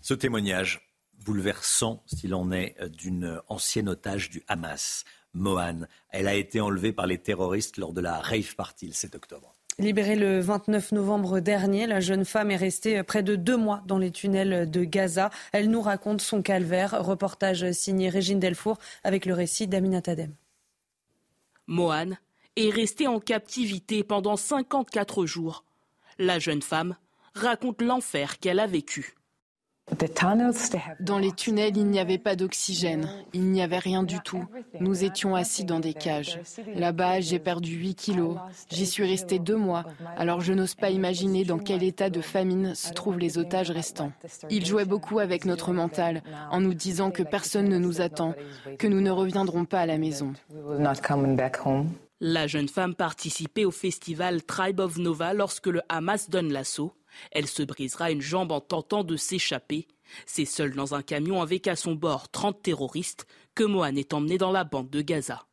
Ce 0.00 0.14
témoignage 0.14 0.88
bouleversant, 1.24 2.02
s'il 2.06 2.34
en 2.34 2.52
est, 2.52 2.76
d'une 2.88 3.40
ancienne 3.48 3.88
otage 3.88 4.30
du 4.30 4.42
Hamas. 4.48 5.04
Mohan. 5.34 5.80
Elle 6.10 6.28
a 6.28 6.34
été 6.34 6.60
enlevée 6.60 6.92
par 6.92 7.06
les 7.06 7.18
terroristes 7.18 7.76
lors 7.76 7.92
de 7.92 8.00
la 8.00 8.20
rave 8.20 8.54
party 8.56 8.86
le 8.86 8.92
7 8.92 9.14
octobre. 9.14 9.54
Libérée 9.78 10.14
le 10.14 10.38
29 10.38 10.92
novembre 10.92 11.40
dernier, 11.40 11.88
la 11.88 11.98
jeune 11.98 12.24
femme 12.24 12.52
est 12.52 12.56
restée 12.56 13.02
près 13.02 13.24
de 13.24 13.34
deux 13.34 13.56
mois 13.56 13.82
dans 13.86 13.98
les 13.98 14.12
tunnels 14.12 14.70
de 14.70 14.84
Gaza. 14.84 15.30
Elle 15.52 15.68
nous 15.68 15.82
raconte 15.82 16.20
son 16.20 16.42
calvaire. 16.42 17.04
Reportage 17.04 17.72
signé 17.72 18.08
Régine 18.08 18.38
Delfour 18.38 18.78
avec 19.02 19.26
le 19.26 19.34
récit 19.34 19.66
d'Amina 19.66 20.00
Tadem. 20.00 20.32
Mohan 21.66 22.10
est 22.54 22.70
restée 22.70 23.08
en 23.08 23.18
captivité 23.18 24.04
pendant 24.04 24.36
54 24.36 25.26
jours. 25.26 25.64
La 26.18 26.38
jeune 26.38 26.62
femme 26.62 26.96
raconte 27.34 27.82
l'enfer 27.82 28.38
qu'elle 28.38 28.60
a 28.60 28.68
vécu. 28.68 29.16
Dans 31.00 31.18
les 31.18 31.32
tunnels, 31.32 31.76
il 31.76 31.86
n'y 31.86 32.00
avait 32.00 32.18
pas 32.18 32.36
d'oxygène, 32.36 33.08
il 33.34 33.50
n'y 33.50 33.62
avait 33.62 33.78
rien 33.78 34.02
du 34.02 34.18
tout. 34.20 34.44
Nous 34.80 35.04
étions 35.04 35.34
assis 35.34 35.64
dans 35.64 35.78
des 35.78 35.92
cages. 35.92 36.40
Là-bas, 36.74 37.20
j'ai 37.20 37.38
perdu 37.38 37.74
8 37.74 37.94
kilos. 37.94 38.36
J'y 38.70 38.86
suis 38.86 39.04
resté 39.04 39.38
deux 39.38 39.56
mois, 39.56 39.84
alors 40.16 40.40
je 40.40 40.52
n'ose 40.52 40.74
pas 40.74 40.90
imaginer 40.90 41.44
dans 41.44 41.58
quel 41.58 41.82
état 41.82 42.08
de 42.08 42.22
famine 42.22 42.74
se 42.74 42.92
trouvent 42.92 43.18
les 43.18 43.36
otages 43.36 43.70
restants. 43.70 44.12
Ils 44.48 44.64
jouaient 44.64 44.86
beaucoup 44.86 45.18
avec 45.18 45.44
notre 45.44 45.72
mental, 45.72 46.22
en 46.50 46.60
nous 46.60 46.74
disant 46.74 47.10
que 47.10 47.22
personne 47.22 47.68
ne 47.68 47.78
nous 47.78 48.00
attend, 48.00 48.34
que 48.78 48.86
nous 48.86 49.02
ne 49.02 49.10
reviendrons 49.10 49.66
pas 49.66 49.80
à 49.80 49.86
la 49.86 49.98
maison. 49.98 50.32
La 52.20 52.46
jeune 52.46 52.68
femme 52.68 52.94
participait 52.94 53.66
au 53.66 53.70
festival 53.70 54.42
Tribe 54.42 54.80
of 54.80 54.96
Nova 54.96 55.34
lorsque 55.34 55.66
le 55.66 55.82
Hamas 55.90 56.30
donne 56.30 56.52
l'assaut. 56.52 56.92
Elle 57.32 57.46
se 57.46 57.62
brisera 57.62 58.10
une 58.10 58.22
jambe 58.22 58.52
en 58.52 58.60
tentant 58.60 59.04
de 59.04 59.16
s'échapper. 59.16 59.86
C'est 60.26 60.44
seul 60.44 60.74
dans 60.74 60.94
un 60.94 61.02
camion 61.02 61.42
avec 61.42 61.66
à 61.68 61.76
son 61.76 61.94
bord 61.94 62.28
30 62.28 62.62
terroristes 62.62 63.26
que 63.54 63.64
Mohan 63.64 63.96
est 63.96 64.14
emmené 64.14 64.38
dans 64.38 64.52
la 64.52 64.64
bande 64.64 64.90
de 64.90 65.00
Gaza. 65.00 65.46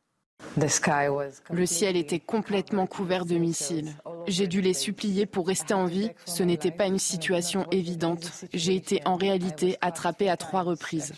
Le 1.50 1.66
ciel 1.66 1.96
était 1.96 2.20
complètement 2.20 2.86
couvert 2.86 3.24
de 3.24 3.36
missiles. 3.36 3.94
J'ai 4.26 4.46
dû 4.46 4.60
les 4.60 4.74
supplier 4.74 5.24
pour 5.26 5.46
rester 5.46 5.74
en 5.74 5.86
vie. 5.86 6.10
Ce 6.26 6.42
n'était 6.42 6.70
pas 6.70 6.86
une 6.86 6.98
situation 6.98 7.66
évidente. 7.70 8.44
J'ai 8.52 8.74
été 8.74 9.00
en 9.06 9.16
réalité 9.16 9.76
attrapé 9.80 10.28
à 10.28 10.36
trois 10.36 10.62
reprises. 10.62 11.12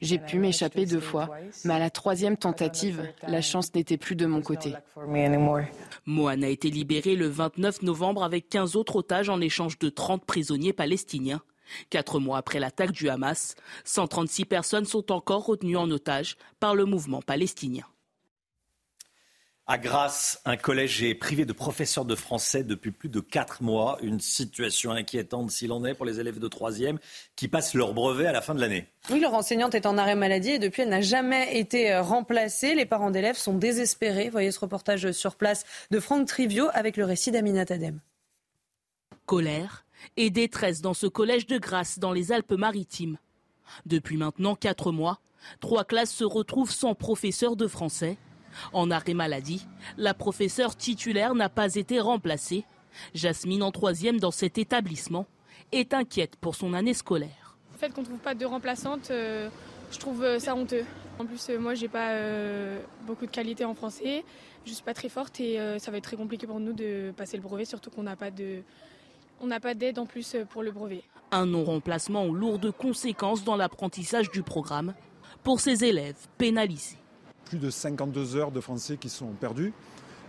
J'ai 0.00 0.18
pu 0.18 0.38
m'échapper 0.38 0.86
deux 0.86 1.00
fois, 1.00 1.30
mais 1.64 1.74
à 1.74 1.78
la 1.78 1.90
troisième 1.90 2.36
tentative, 2.36 3.12
la 3.26 3.40
chance 3.42 3.74
n'était 3.74 3.96
plus 3.96 4.16
de 4.16 4.26
mon 4.26 4.42
côté. 4.42 4.74
Mohan 6.06 6.42
a 6.42 6.48
été 6.48 6.70
libéré 6.70 7.16
le 7.16 7.26
29 7.26 7.82
novembre 7.82 8.22
avec 8.22 8.48
15 8.48 8.76
autres 8.76 8.96
otages 8.96 9.28
en 9.28 9.40
échange 9.40 9.78
de 9.78 9.88
30 9.88 10.24
prisonniers 10.24 10.72
palestiniens. 10.72 11.42
Quatre 11.90 12.18
mois 12.18 12.38
après 12.38 12.60
l'attaque 12.60 12.92
du 12.92 13.08
Hamas, 13.08 13.54
136 13.84 14.44
personnes 14.46 14.86
sont 14.86 15.12
encore 15.12 15.44
retenues 15.44 15.76
en 15.76 15.90
otage 15.90 16.36
par 16.60 16.74
le 16.74 16.84
mouvement 16.84 17.20
palestinien. 17.20 17.84
À 19.70 19.76
Grasse, 19.76 20.40
un 20.46 20.56
collège 20.56 21.02
est 21.02 21.14
privé 21.14 21.44
de 21.44 21.52
professeurs 21.52 22.06
de 22.06 22.14
français 22.14 22.64
depuis 22.64 22.90
plus 22.90 23.10
de 23.10 23.20
quatre 23.20 23.62
mois. 23.62 23.98
Une 24.00 24.18
situation 24.18 24.92
inquiétante 24.92 25.50
s'il 25.50 25.72
en 25.72 25.84
est 25.84 25.92
pour 25.92 26.06
les 26.06 26.20
élèves 26.20 26.38
de 26.38 26.48
troisième 26.48 26.98
qui 27.36 27.48
passent 27.48 27.74
leur 27.74 27.92
brevet 27.92 28.24
à 28.24 28.32
la 28.32 28.40
fin 28.40 28.54
de 28.54 28.62
l'année. 28.62 28.86
Oui, 29.10 29.20
leur 29.20 29.34
enseignante 29.34 29.74
est 29.74 29.84
en 29.84 29.98
arrêt 29.98 30.14
maladie 30.14 30.52
et 30.52 30.58
depuis 30.58 30.80
elle 30.80 30.88
n'a 30.88 31.02
jamais 31.02 31.58
été 31.58 31.92
euh, 31.92 32.00
remplacée. 32.00 32.74
Les 32.74 32.86
parents 32.86 33.10
d'élèves 33.10 33.36
sont 33.36 33.52
désespérés. 33.52 34.30
Voyez 34.30 34.52
ce 34.52 34.60
reportage 34.60 35.12
sur 35.12 35.36
place 35.36 35.66
de 35.90 36.00
Franck 36.00 36.28
Trivio 36.28 36.68
avec 36.72 36.96
le 36.96 37.04
récit 37.04 37.30
d'Amina 37.30 37.66
Tadem. 37.66 38.00
Colère 39.26 39.84
et 40.16 40.30
détresse 40.30 40.80
dans 40.80 40.94
ce 40.94 41.06
collège 41.06 41.46
de 41.46 41.58
Grasse 41.58 41.98
dans 41.98 42.12
les 42.12 42.32
Alpes-Maritimes. 42.32 43.18
Depuis 43.84 44.16
maintenant 44.16 44.54
quatre 44.54 44.92
mois, 44.92 45.20
trois 45.60 45.84
classes 45.84 46.14
se 46.14 46.24
retrouvent 46.24 46.72
sans 46.72 46.94
professeur 46.94 47.54
de 47.54 47.66
français 47.66 48.16
en 48.72 48.90
arrêt 48.90 49.14
maladie, 49.14 49.66
la 49.96 50.14
professeure 50.14 50.76
titulaire 50.76 51.34
n'a 51.34 51.48
pas 51.48 51.74
été 51.74 52.00
remplacée. 52.00 52.64
Jasmine, 53.14 53.62
en 53.62 53.70
troisième 53.70 54.18
dans 54.18 54.30
cet 54.30 54.58
établissement, 54.58 55.26
est 55.72 55.94
inquiète 55.94 56.36
pour 56.36 56.54
son 56.54 56.74
année 56.74 56.94
scolaire. 56.94 57.56
Le 57.72 57.78
fait 57.78 57.92
qu'on 57.92 58.00
ne 58.00 58.06
trouve 58.06 58.18
pas 58.18 58.34
de 58.34 58.44
remplaçante, 58.44 59.10
euh, 59.10 59.48
je 59.92 59.98
trouve 59.98 60.24
euh, 60.24 60.38
ça 60.38 60.54
honteux. 60.54 60.84
En 61.18 61.26
plus, 61.26 61.48
euh, 61.50 61.58
moi, 61.58 61.74
j'ai 61.74 61.88
pas 61.88 62.16
beaucoup 63.06 63.26
de 63.26 63.30
qualité 63.30 63.64
en 63.64 63.74
français. 63.74 64.24
Je 64.66 64.72
suis 64.72 64.82
pas 64.82 64.94
très 64.94 65.08
forte 65.08 65.40
et 65.40 65.58
ça 65.78 65.90
va 65.90 65.96
être 65.96 66.04
très 66.04 66.16
compliqué 66.16 66.46
pour 66.46 66.60
nous 66.60 66.74
de 66.74 67.12
passer 67.16 67.38
le 67.38 67.42
brevet, 67.42 67.64
surtout 67.64 67.90
qu'on 67.90 68.02
n'a 68.02 68.16
pas 68.16 68.30
de, 68.30 68.62
on 69.40 69.46
n'a 69.46 69.60
pas 69.60 69.72
d'aide 69.72 69.98
en 69.98 70.04
plus 70.04 70.36
pour 70.50 70.62
le 70.62 70.72
brevet. 70.72 71.02
Un 71.30 71.46
non-remplacement 71.46 72.24
aux 72.24 72.34
lourdes 72.34 72.70
conséquences 72.72 73.44
dans 73.44 73.56
l'apprentissage 73.56 74.30
du 74.30 74.42
programme 74.42 74.94
pour 75.42 75.60
ces 75.60 75.84
élèves 75.84 76.16
pénalisés 76.36 76.97
plus 77.48 77.58
de 77.58 77.70
52 77.70 78.36
heures 78.36 78.52
de 78.52 78.60
français 78.60 78.96
qui 78.98 79.08
sont 79.08 79.28
perdues 79.40 79.72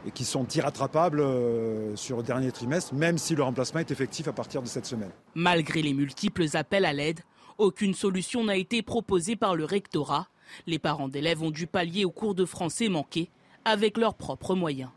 et 0.08 0.12
qui 0.12 0.24
sont 0.24 0.48
irrattrapables 0.48 1.20
euh, 1.20 1.96
sur 1.98 2.18
le 2.18 2.24
dernier 2.24 2.52
trimestre, 2.52 2.94
même 2.94 3.18
si 3.18 3.36
le 3.36 3.44
remplacement 3.44 3.82
est 3.82 3.91
effectif 3.91 4.30
à 4.30 4.34
partir 4.34 4.62
de 4.62 4.68
cette 4.68 4.86
semaine. 4.86 5.12
Malgré 5.36 5.82
les 5.82 5.94
multiples 5.94 6.46
appels 6.54 6.86
à 6.86 6.94
l'aide, 6.94 7.20
aucune 7.58 7.94
solution 7.94 8.46
n'a 8.46 8.56
été 8.56 8.82
proposée 8.82 9.36
par 9.36 9.56
le 9.56 9.66
rectorat. 9.66 10.28
Les 10.66 10.80
parents 10.80 11.10
d'élèves 11.10 11.44
ont 11.44 11.52
dû 11.52 11.68
pallier 11.68 12.06
au 12.06 12.12
cours 12.12 12.34
de 12.34 12.46
français 12.46 12.88
manqués 12.88 13.30
avec 13.66 13.98
leurs 13.98 14.14
propres 14.14 14.56
moyens. 14.56 14.90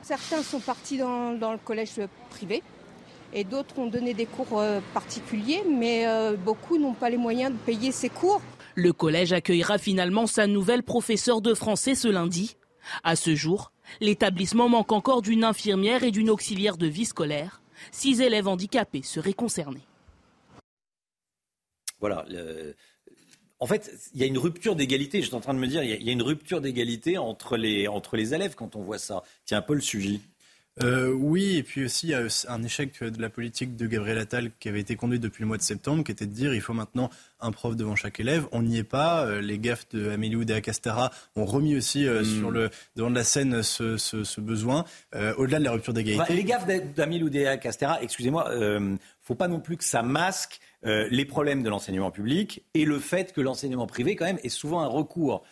Certains 0.00 0.42
sont 0.42 0.60
partis 0.60 0.96
dans, 0.96 1.32
le 1.32 1.58
collège 1.62 2.00
privé 2.30 2.62
et 3.34 3.44
d'autres 3.44 3.78
ont 3.78 3.86
donné 3.86 4.14
des 4.14 4.24
cours 4.24 4.58
euh, 4.58 4.80
particuliers, 4.94 5.62
mais 5.68 6.06
euh, 6.06 6.36
beaucoup 6.36 6.78
n'ont 6.78 6.94
pas 6.94 7.10
les 7.10 7.18
moyens 7.18 7.52
de 7.52 7.58
payer 7.58 7.92
ces 7.92 8.08
cours. 8.08 8.40
Le 8.76 8.92
collège 8.92 9.32
accueillera 9.32 9.78
finalement 9.78 10.26
sa 10.26 10.46
nouvelle 10.46 10.82
professeure 10.82 11.40
de 11.40 11.54
français 11.54 11.94
ce 11.94 12.08
lundi. 12.08 12.58
À 13.02 13.16
ce 13.16 13.34
jour, 13.34 13.72
l'établissement 14.00 14.68
manque 14.68 14.92
encore 14.92 15.22
d'une 15.22 15.44
infirmière 15.44 16.04
et 16.04 16.10
d'une 16.10 16.28
auxiliaire 16.28 16.76
de 16.76 16.86
vie 16.86 17.06
scolaire. 17.06 17.62
Six 17.90 18.20
élèves 18.20 18.46
handicapés 18.46 19.02
seraient 19.02 19.32
concernés. 19.32 19.80
Voilà. 22.00 22.26
En 23.58 23.66
fait, 23.66 23.90
il 24.14 24.20
y 24.20 24.24
a 24.24 24.26
une 24.26 24.36
rupture 24.36 24.76
d'égalité. 24.76 25.22
J'étais 25.22 25.34
en 25.34 25.40
train 25.40 25.54
de 25.54 25.58
me 25.58 25.66
dire, 25.66 25.82
il 25.82 26.02
y 26.02 26.10
a 26.10 26.12
une 26.12 26.22
rupture 26.22 26.60
d'égalité 26.60 27.16
entre 27.16 27.56
les, 27.56 28.34
élèves 28.34 28.54
quand 28.56 28.76
on 28.76 28.82
voit 28.82 28.98
ça. 28.98 29.22
Tiens, 29.46 29.62
Paul 29.62 29.80
Sugy. 29.80 30.20
Euh, 30.82 31.10
oui, 31.10 31.56
et 31.56 31.62
puis 31.62 31.84
aussi 31.84 32.08
il 32.08 32.10
y 32.10 32.14
a 32.14 32.26
un 32.48 32.62
échec 32.62 33.02
de 33.02 33.22
la 33.22 33.30
politique 33.30 33.76
de 33.76 33.86
Gabriel 33.86 34.18
Attal 34.18 34.50
qui 34.60 34.68
avait 34.68 34.80
été 34.80 34.94
conduite 34.94 35.22
depuis 35.22 35.42
le 35.42 35.48
mois 35.48 35.56
de 35.56 35.62
septembre, 35.62 36.04
qui 36.04 36.12
était 36.12 36.26
de 36.26 36.32
dire 36.32 36.52
il 36.52 36.60
faut 36.60 36.74
maintenant 36.74 37.08
un 37.40 37.50
prof 37.50 37.76
devant 37.76 37.96
chaque 37.96 38.20
élève. 38.20 38.46
On 38.52 38.62
n'y 38.62 38.78
est 38.78 38.84
pas. 38.84 39.24
Euh, 39.24 39.40
les 39.40 39.58
gaffes 39.58 39.88
de 39.90 40.10
Amélie 40.10 40.36
Oudéa 40.36 40.60
Castera 40.60 41.10
ont 41.34 41.46
remis 41.46 41.76
aussi 41.76 42.06
euh, 42.06 42.20
hmm. 42.20 42.24
sur 42.24 42.50
le 42.50 42.70
devant 42.94 43.10
de 43.10 43.14
la 43.14 43.24
scène 43.24 43.62
ce, 43.62 43.96
ce, 43.96 44.22
ce 44.22 44.40
besoin, 44.40 44.84
au-delà 45.38 45.58
de 45.58 45.64
la 45.64 45.72
rupture 45.72 45.94
d'égalité. 45.94 46.34
les 46.34 46.44
gaffes 46.44 46.66
d'Amélie 46.66 47.24
Oudéa 47.24 47.56
Castera, 47.56 48.02
excusez-moi, 48.02 48.50
euh, 48.50 48.96
faut 49.22 49.34
pas 49.34 49.48
non 49.48 49.60
plus 49.60 49.76
que 49.76 49.84
ça 49.84 50.02
masque 50.02 50.60
les 50.82 51.24
problèmes 51.24 51.64
de 51.64 51.68
l'enseignement 51.68 52.12
public 52.12 52.62
et 52.74 52.84
le 52.84 53.00
fait 53.00 53.32
que 53.32 53.40
l'enseignement 53.40 53.88
privé 53.88 54.14
quand 54.14 54.24
même 54.24 54.38
est 54.44 54.50
souvent 54.50 54.82
un 54.82 54.86
recours. 54.86 55.42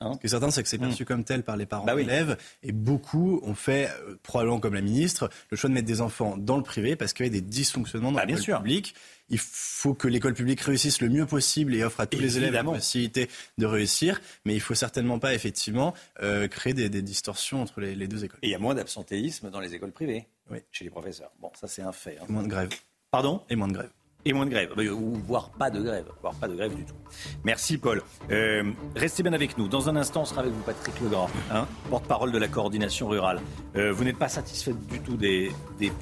Hein 0.00 0.12
Ce 0.14 0.18
qui 0.18 0.26
est 0.26 0.30
certain, 0.30 0.50
c'est 0.50 0.62
que 0.62 0.68
c'est 0.68 0.78
perçu 0.78 1.02
mmh. 1.02 1.06
comme 1.06 1.24
tel 1.24 1.42
par 1.42 1.56
les 1.56 1.66
parents 1.66 1.84
bah 1.84 1.94
d'élèves. 1.94 2.38
Et 2.62 2.72
beaucoup 2.72 3.40
ont 3.42 3.54
fait, 3.54 3.90
euh, 4.06 4.16
probablement 4.22 4.58
comme 4.58 4.74
la 4.74 4.80
ministre, 4.80 5.28
le 5.50 5.56
choix 5.56 5.68
de 5.68 5.74
mettre 5.74 5.86
des 5.86 6.00
enfants 6.00 6.36
dans 6.38 6.56
le 6.56 6.62
privé 6.62 6.96
parce 6.96 7.12
qu'il 7.12 7.26
y 7.26 7.28
avait 7.28 7.40
des 7.40 7.46
dysfonctionnements 7.46 8.10
dans 8.10 8.18
bah, 8.18 8.24
l'école 8.24 8.56
publique. 8.58 8.94
Il 9.28 9.38
faut 9.38 9.94
que 9.94 10.08
l'école 10.08 10.34
publique 10.34 10.60
réussisse 10.62 11.00
le 11.02 11.08
mieux 11.08 11.26
possible 11.26 11.74
et 11.74 11.84
offre 11.84 12.00
à 12.00 12.06
tous 12.06 12.18
les 12.18 12.38
élèves 12.38 12.54
la 12.54 12.64
possibilité 12.64 13.28
de 13.58 13.66
réussir. 13.66 14.20
Mais 14.44 14.54
il 14.54 14.60
faut 14.60 14.74
certainement 14.74 15.18
pas, 15.18 15.34
effectivement, 15.34 15.94
euh, 16.22 16.48
créer 16.48 16.72
des, 16.72 16.88
distorsions 17.02 17.62
entre 17.62 17.80
les, 17.80 18.08
deux 18.08 18.24
écoles. 18.24 18.40
Et 18.42 18.48
il 18.48 18.50
y 18.50 18.54
a 18.54 18.58
moins 18.58 18.74
d'absentéisme 18.74 19.50
dans 19.50 19.60
les 19.60 19.74
écoles 19.74 19.92
privées, 19.92 20.26
oui. 20.50 20.58
chez 20.72 20.84
les 20.84 20.90
professeurs. 20.90 21.30
Bon, 21.40 21.52
ça 21.54 21.68
c'est 21.68 21.82
un 21.82 21.92
fait. 21.92 22.18
Hein. 22.20 22.26
moins 22.28 22.42
de 22.42 22.48
grève. 22.48 22.70
Pardon? 23.10 23.42
Et 23.50 23.56
moins 23.56 23.68
de 23.68 23.74
grève. 23.74 23.90
Et 24.24 24.32
moins 24.34 24.44
de 24.44 24.50
grève, 24.50 24.72
ou 24.94 25.14
voire 25.26 25.50
pas 25.50 25.70
de 25.70 25.80
grève, 25.80 26.04
voire 26.20 26.34
pas 26.34 26.46
de 26.46 26.54
grève 26.54 26.74
du 26.74 26.84
tout. 26.84 26.94
Merci 27.42 27.78
Paul. 27.78 28.02
Euh, 28.30 28.70
restez 28.94 29.22
bien 29.22 29.32
avec 29.32 29.56
nous. 29.56 29.66
Dans 29.66 29.88
un 29.88 29.96
instant, 29.96 30.22
on 30.22 30.24
sera 30.26 30.42
avec 30.42 30.52
vous 30.52 30.60
Patrick 30.62 31.00
Legras, 31.00 31.28
hein, 31.50 31.66
porte-parole 31.88 32.30
de 32.30 32.38
la 32.38 32.48
coordination 32.48 33.08
rurale. 33.08 33.40
Euh, 33.76 33.92
vous 33.92 34.04
n'êtes 34.04 34.18
pas 34.18 34.28
satisfait 34.28 34.74
du 34.90 35.00
tout 35.00 35.16
des, 35.16 35.52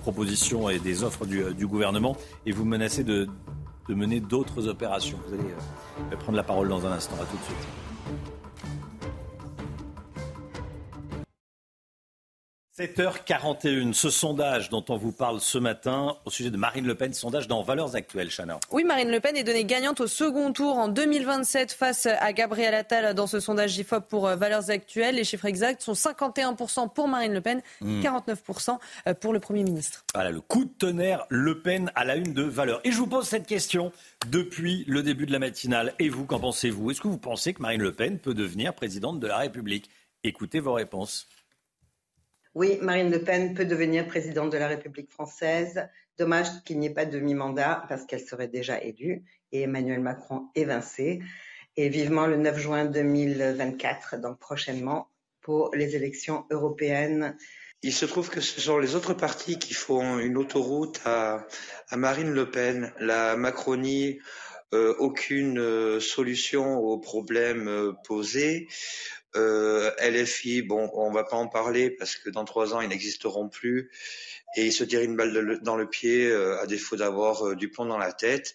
propositions 0.03 0.69
et 0.69 0.81
des 0.81 1.05
offres 1.05 1.27
du, 1.27 1.66
gouvernement 1.66 2.16
et 2.45 2.51
vous 2.51 2.65
menacez 2.65 3.05
de, 3.05 3.28
de 3.89 3.95
mener 3.95 4.19
d'autres 4.19 4.66
opérations. 4.66 5.19
Vous 5.28 5.35
allez 5.35 6.16
prendre 6.16 6.36
la 6.36 6.43
parole 6.43 6.69
dans 6.69 6.86
un 6.86 6.93
instant. 6.93 7.15
À 7.16 7.24
tout 7.24 7.36
de 7.36 7.43
suite. 7.45 8.38
7h41, 12.79 13.93
ce 13.93 14.09
sondage 14.09 14.71
dont 14.71 14.85
on 14.89 14.97
vous 14.97 15.11
parle 15.11 15.41
ce 15.41 15.59
matin 15.59 16.17
au 16.25 16.31
sujet 16.31 16.51
de 16.51 16.57
Marine 16.57 16.87
Le 16.87 16.95
Pen, 16.95 17.13
sondage 17.13 17.49
dans 17.49 17.61
Valeurs 17.61 17.97
Actuelles, 17.97 18.31
Chana. 18.31 18.61
Oui, 18.71 18.85
Marine 18.85 19.11
Le 19.11 19.19
Pen 19.19 19.37
est 19.37 19.43
donnée 19.43 19.65
gagnante 19.65 20.01
au 20.01 20.07
second 20.07 20.53
tour 20.53 20.79
en 20.79 20.87
2027 20.87 21.73
face 21.73 22.07
à 22.07 22.33
Gabriel 22.33 22.75
Attal 22.75 23.15
dans 23.15 23.27
ce 23.27 23.41
sondage 23.41 23.77
IFOP 23.79 24.07
pour 24.09 24.29
euh, 24.29 24.37
Valeurs 24.37 24.71
Actuelles. 24.71 25.17
Les 25.17 25.25
chiffres 25.25 25.47
exacts 25.47 25.83
sont 25.83 25.95
51% 25.95 26.93
pour 26.95 27.09
Marine 27.09 27.33
Le 27.33 27.41
Pen, 27.41 27.63
49% 27.83 28.71
hmm. 28.71 28.79
euh, 29.09 29.15
pour 29.15 29.33
le 29.33 29.41
Premier 29.41 29.65
ministre. 29.65 30.05
Voilà, 30.15 30.31
le 30.31 30.41
coup 30.41 30.65
de 30.65 30.71
tonnerre, 30.71 31.27
Le 31.31 31.61
Pen 31.61 31.91
à 31.97 32.05
la 32.05 32.15
une 32.15 32.33
de 32.33 32.45
Valeurs. 32.45 32.81
Et 32.85 32.93
je 32.93 32.99
vous 32.99 33.09
pose 33.09 33.27
cette 33.27 33.49
question 33.49 33.91
depuis 34.29 34.85
le 34.87 35.03
début 35.03 35.27
de 35.27 35.33
la 35.33 35.41
matinale. 35.41 35.95
Et 35.99 36.09
vous, 36.09 36.27
qu'en 36.27 36.39
pensez-vous? 36.39 36.93
Est-ce 36.93 37.01
que 37.01 37.09
vous 37.09 37.19
pensez 37.19 37.55
que 37.55 37.61
Marine 37.61 37.83
Le 37.83 37.91
Pen 37.91 38.21
peut 38.21 38.35
devenir 38.35 38.73
présidente 38.73 39.19
de 39.19 39.27
la 39.27 39.39
République? 39.39 39.91
Écoutez 40.23 40.61
vos 40.61 40.75
réponses. 40.75 41.27
Oui, 42.59 42.77
Marine 42.83 43.09
Le 43.09 43.23
Pen 43.23 43.55
peut 43.55 43.65
devenir 43.65 44.09
présidente 44.09 44.51
de 44.51 44.59
la 44.59 44.67
République 44.67 45.13
française. 45.13 45.87
Dommage 46.19 46.49
qu'il 46.65 46.81
n'y 46.81 46.87
ait 46.87 46.93
pas 46.93 47.05
de 47.05 47.13
demi-mandat 47.13 47.85
parce 47.89 48.05
qu'elle 48.05 48.27
serait 48.27 48.49
déjà 48.49 48.83
élue 48.83 49.23
et 49.53 49.63
Emmanuel 49.63 50.01
Macron 50.01 50.49
évincé. 50.57 51.21
Et 51.77 51.89
vivement 51.89 52.27
le 52.27 52.37
9 52.37 52.59
juin 52.59 52.85
2024, 52.85 54.17
donc 54.21 54.41
prochainement, 54.41 55.09
pour 55.41 55.73
les 55.73 55.95
élections 55.95 56.47
européennes. 56.51 57.37
Il 57.83 57.93
se 57.93 58.07
trouve 58.07 58.29
que 58.29 58.41
ce 58.41 58.61
sont 58.61 58.79
les 58.79 58.97
autres 58.97 59.15
partis 59.15 59.61
qui 59.61 59.73
font 59.73 60.19
une 60.19 60.37
autoroute 60.37 61.01
à, 61.05 61.47
Marine 61.93 62.33
Le 62.33 62.51
Pen. 62.51 62.93
La 62.99 63.37
Macronie, 63.37 64.19
euh, 64.75 64.97
aucune 64.99 65.61
euh, 65.61 66.01
solution 66.01 66.77
aux 66.77 66.99
problèmes 66.99 67.69
euh, 67.69 67.93
posés. 68.05 68.67
Euh, 69.37 69.91
LFI, 70.01 70.63
bon, 70.63 70.91
on 70.95 71.11
va 71.11 71.25
pas 71.25 71.37
en 71.37 71.49
parler 71.49 71.91
parce 71.91 72.17
que 72.17 72.31
dans 72.31 72.45
trois 72.45 72.75
ans, 72.75 72.81
ils 72.81 72.89
n'existeront 72.89 73.49
plus 73.49 73.91
et 74.57 74.67
ils 74.67 74.73
se 74.73 74.85
tirent 74.85 75.03
une 75.03 75.17
balle 75.17 75.61
dans 75.63 75.77
le 75.77 75.89
pied 75.89 76.27
euh, 76.27 76.61
à 76.61 76.67
défaut 76.67 76.97
d'avoir 76.97 77.47
euh, 77.47 77.55
du 77.55 77.71
plomb 77.71 77.87
dans 77.87 77.99
la 77.99 78.13
tête. 78.13 78.55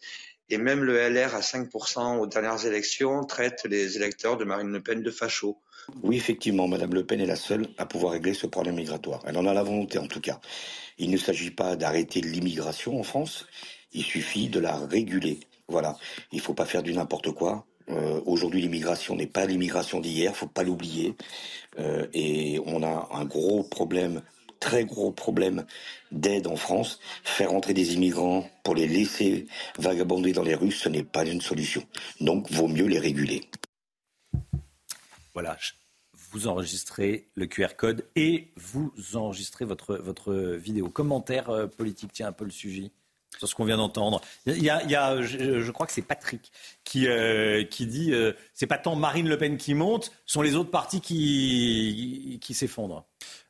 Et 0.50 0.58
même 0.58 0.84
le 0.84 0.98
LR 0.98 1.36
à 1.36 1.40
5% 1.40 2.20
aux 2.20 2.28
dernières 2.28 2.66
élections 2.66 3.24
traite 3.24 3.66
les 3.66 3.98
électeurs 3.98 4.38
de 4.38 4.44
Marine 4.44 4.72
Le 4.72 4.82
Pen 4.82 5.02
de 5.02 5.12
fachos. 5.12 5.58
Oui, 6.02 6.18
effectivement, 6.18 6.68
Madame 6.68 6.94
Le 6.94 7.06
Pen 7.06 7.20
est 7.22 7.26
la 7.26 7.36
seule 7.36 7.68
à 7.78 7.86
pouvoir 7.86 8.14
régler 8.14 8.34
ce 8.34 8.48
problème 8.48 8.76
migratoire. 8.76 9.22
Elle 9.26 9.38
en 9.38 9.46
a 9.46 9.54
la 9.54 9.64
volonté, 9.64 10.00
en 10.00 10.08
tout 10.08 10.22
cas. 10.22 10.40
Il 10.98 11.12
ne 11.12 11.18
s'agit 11.18 11.52
pas 11.52 11.76
d'arrêter 11.76 12.22
l'immigration 12.22 13.00
en 13.00 13.04
France. 13.04 13.46
Il 13.92 14.04
suffit 14.04 14.50
de 14.50 14.60
la 14.60 14.76
réguler. 14.76 15.40
Voilà. 15.68 15.96
Il 16.32 16.38
ne 16.38 16.42
faut 16.42 16.54
pas 16.54 16.66
faire 16.66 16.84
du 16.84 16.94
n'importe 16.94 17.32
quoi. 17.32 17.66
Euh, 17.90 18.22
aujourd'hui, 18.26 18.62
l'immigration 18.62 19.16
n'est 19.16 19.28
pas 19.28 19.46
l'immigration 19.46 20.00
d'hier, 20.00 20.36
faut 20.36 20.48
pas 20.48 20.64
l'oublier. 20.64 21.16
Euh, 21.80 22.08
et 22.14 22.60
on 22.66 22.84
a 22.84 23.10
un 23.12 23.26
gros 23.26 23.64
problème, 23.64 24.22
très 24.60 24.86
gros 24.86 25.12
problème 25.12 25.66
d'aide 26.12 26.48
en 26.48 26.56
France. 26.56 27.00
Faire 27.24 27.54
entrer 27.54 27.74
des 27.74 27.94
immigrants 27.94 28.50
pour 28.64 28.76
les 28.76 28.88
laisser 28.88 29.48
vagabonder 29.78 30.32
dans 30.34 30.44
les 30.44 30.56
rues, 30.56 30.72
ce 30.72 30.90
n'est 30.90 31.04
pas 31.04 31.26
une 31.26 31.42
solution. 31.42 31.84
Donc, 32.20 32.52
vaut 32.52 32.68
mieux 32.68 32.88
les 32.88 33.00
réguler. 33.00 33.50
Voilà, 35.34 35.58
vous 36.32 36.48
enregistrez 36.48 37.28
le 37.36 37.48
QR 37.48 37.76
code 37.76 38.08
et 38.16 38.52
vous 38.56 38.94
enregistrez 39.16 39.66
votre, 39.66 39.96
votre 39.96 40.34
vidéo. 40.34 40.90
Commentaire 40.90 41.50
euh, 41.50 41.68
politique, 41.68 42.12
tiens 42.14 42.28
un 42.28 42.32
peu 42.32 42.46
le 42.46 42.52
sujet 42.52 42.92
sur 43.38 43.48
ce 43.48 43.56
qu'on 43.56 43.66
vient 43.66 43.78
d'entendre. 43.78 44.22
Il 44.46 44.64
y 44.64 44.70
a, 44.70 45.22
je, 45.22 45.72
crois 45.72 45.86
que 45.86 45.94
c'est 45.94 46.02
Patrick 46.02 46.52
qui, 46.84 47.08
euh, 47.08 47.64
qui 47.64 47.86
dit 47.86 48.14
euh, 48.14 48.34
c'est 48.54 48.68
pas 48.68 48.78
tant 48.78 48.96
Marine 48.96 49.28
Le 49.28 49.38
Pen 49.38 49.58
qui 49.58 49.74
monte, 49.74 50.12
sont 50.26 50.42
les 50.42 50.56
autres 50.56 50.72
partis 50.72 51.02
qui, 51.02 52.40
qui 52.42 52.54
s'effondrent. 52.54 53.06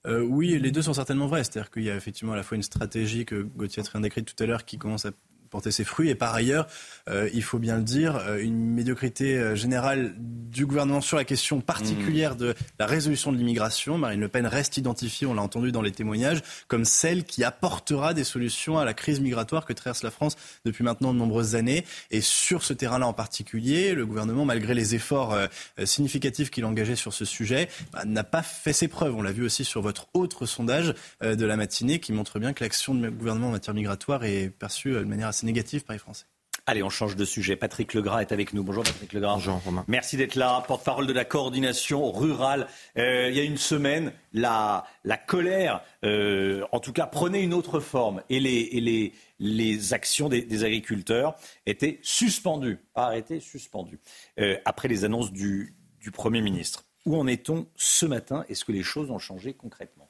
Euh, 0.06 0.22
oui, 0.22 0.60
les 0.60 0.72
deux 0.72 0.82
sont 0.82 0.94
certainement 0.94 1.28
vrais. 1.28 1.44
C'est-à-dire 1.44 1.72
qu'il 1.72 1.84
y 1.84 1.90
a 1.90 1.96
effectivement 1.96 2.34
à 2.34 2.36
la 2.36 2.44
fois 2.44 2.56
une 2.56 2.64
stratégie 2.64 3.26
que 3.26 3.42
Gauthier 3.42 3.84
a 3.94 4.00
décrite 4.00 4.34
tout 4.34 4.44
à 4.44 4.48
l'heure 4.48 4.66
qui 4.66 4.78
commence 4.78 5.06
à 5.06 5.12
porter 5.54 5.72
ses 5.72 5.84
fruits. 5.84 6.10
Et 6.10 6.16
par 6.16 6.34
ailleurs, 6.34 6.68
euh, 7.10 7.30
il 7.34 7.44
faut 7.44 7.60
bien 7.60 7.78
le 7.78 7.84
dire, 7.84 8.18
euh, 8.18 8.40
une 8.40 8.74
médiocrité 8.74 9.38
euh, 9.38 9.56
générale 9.56 10.14
du 10.18 10.66
gouvernement 10.66 11.00
sur 11.00 11.16
la 11.16 11.26
question 11.26 11.62
particulière 11.62 12.36
de 12.36 12.56
la 12.80 12.88
résolution 12.88 13.32
de 13.32 13.38
l'immigration. 13.38 13.98
Marine 13.98 14.20
Le 14.20 14.30
Pen 14.30 14.48
reste 14.48 14.78
identifiée, 14.78 15.28
on 15.28 15.36
l'a 15.36 15.42
entendu 15.44 15.72
dans 15.72 15.82
les 15.82 15.92
témoignages, 15.92 16.42
comme 16.68 16.86
celle 16.86 17.24
qui 17.24 17.44
apportera 17.44 18.14
des 18.14 18.24
solutions 18.24 18.80
à 18.80 18.86
la 18.86 18.94
crise 18.94 19.20
migratoire 19.20 19.66
que 19.66 19.74
traverse 19.74 20.02
la 20.02 20.12
France 20.12 20.38
depuis 20.66 20.84
maintenant 20.84 21.14
de 21.14 21.20
nombreuses 21.20 21.56
années. 21.56 21.86
Et 22.10 22.22
sur 22.22 22.64
ce 22.64 22.74
terrain-là 22.74 23.08
en 23.08 23.14
particulier, 23.14 23.94
le 23.94 24.06
gouvernement, 24.08 24.46
malgré 24.46 24.74
les 24.74 24.96
efforts 24.96 25.38
significatifs 25.84 26.50
qu'il 26.50 26.66
engagés 26.66 26.96
sur 26.96 27.14
ce 27.14 27.26
sujet, 27.26 27.70
bah, 27.92 28.06
n'a 28.06 28.24
pas 28.24 28.42
fait 28.42 28.74
ses 28.74 28.88
preuves. 28.88 29.16
On 29.16 29.22
l'a 29.22 29.32
vu 29.32 29.44
aussi 29.44 29.66
sur 29.66 29.82
votre 29.82 30.08
autre 30.14 30.46
sondage 30.46 30.94
de 31.22 31.46
la 31.46 31.58
matinée 31.58 32.00
qui 32.00 32.14
montre 32.14 32.40
bien 32.40 32.54
que 32.54 32.64
l'action 32.64 32.96
du 32.96 33.12
gouvernement 33.12 33.48
en 33.48 33.52
matière 33.52 33.74
migratoire 33.74 34.24
est 34.24 34.50
perçue 34.50 34.94
de 34.94 35.04
manière 35.04 35.28
assez 35.28 35.43
négatif 35.44 35.86
par 35.86 35.94
les 35.94 36.00
Français. 36.00 36.26
Allez, 36.66 36.82
on 36.82 36.90
change 36.90 37.18
de 37.18 37.26
sujet. 37.26 37.58
Patrick 37.58 37.94
Legras 37.94 38.22
est 38.22 38.32
avec 38.32 38.54
nous. 38.54 38.64
Bonjour 38.64 38.84
Patrick 38.84 39.12
Legras. 39.12 39.34
Bonjour 39.34 39.56
Romain. 39.66 39.84
Merci 39.90 40.16
d'être 40.16 40.36
là, 40.36 40.64
porte-parole 40.66 41.08
de 41.08 41.12
la 41.12 41.26
coordination 41.26 42.10
rurale. 42.10 42.68
Euh, 42.98 43.28
il 43.30 43.36
y 43.36 43.40
a 43.42 43.44
une 43.44 43.58
semaine, 43.58 44.14
la, 44.32 44.86
la 45.04 45.18
colère, 45.18 45.82
euh, 46.06 46.64
en 46.72 46.80
tout 46.80 46.94
cas, 46.94 47.06
prenait 47.06 47.44
une 47.44 47.54
autre 47.54 47.82
forme 47.82 48.24
et 48.30 48.40
les, 48.40 48.70
et 48.72 48.80
les, 48.80 49.14
les 49.40 49.94
actions 49.94 50.30
des, 50.30 50.42
des, 50.42 50.64
agriculteurs 50.64 51.36
étaient 51.66 52.00
suspendues, 52.02 52.80
pas 52.94 53.08
arrêtées, 53.08 53.42
suspendues, 53.42 54.00
euh, 54.40 54.56
après 54.64 54.88
les 54.88 55.04
annonces 55.04 55.34
du, 55.34 55.76
du 56.00 56.12
Premier 56.12 56.42
ministre. 56.42 56.86
Où 57.06 57.18
en 57.18 57.28
est-on 57.28 57.68
ce 57.76 58.06
matin? 58.06 58.46
Est-ce 58.48 58.64
que 58.64 58.72
les 58.72 58.84
choses 58.84 59.12
ont 59.12 59.20
changé 59.20 59.54
concrètement? 59.54 60.10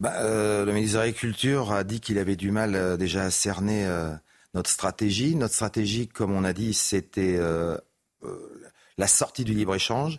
Bah, 0.00 0.14
euh, 0.22 0.64
Le 0.64 0.72
ministre 0.72 0.94
de 0.96 1.00
l'Agriculture 1.00 1.72
a 1.72 1.84
dit 1.84 2.00
qu'il 2.00 2.16
avait 2.16 2.36
du 2.36 2.50
mal 2.50 2.74
euh, 2.74 2.96
déjà 2.96 3.24
à 3.24 3.30
cerner 3.30 3.86
notre 4.58 4.70
stratégie. 4.70 5.36
Notre 5.36 5.54
stratégie, 5.54 6.08
comme 6.08 6.32
on 6.32 6.42
a 6.42 6.52
dit, 6.52 6.74
c'était 6.74 7.36
euh, 7.38 7.78
euh, 8.24 8.62
la 8.98 9.06
sortie 9.06 9.44
du 9.44 9.54
libre-échange 9.54 10.18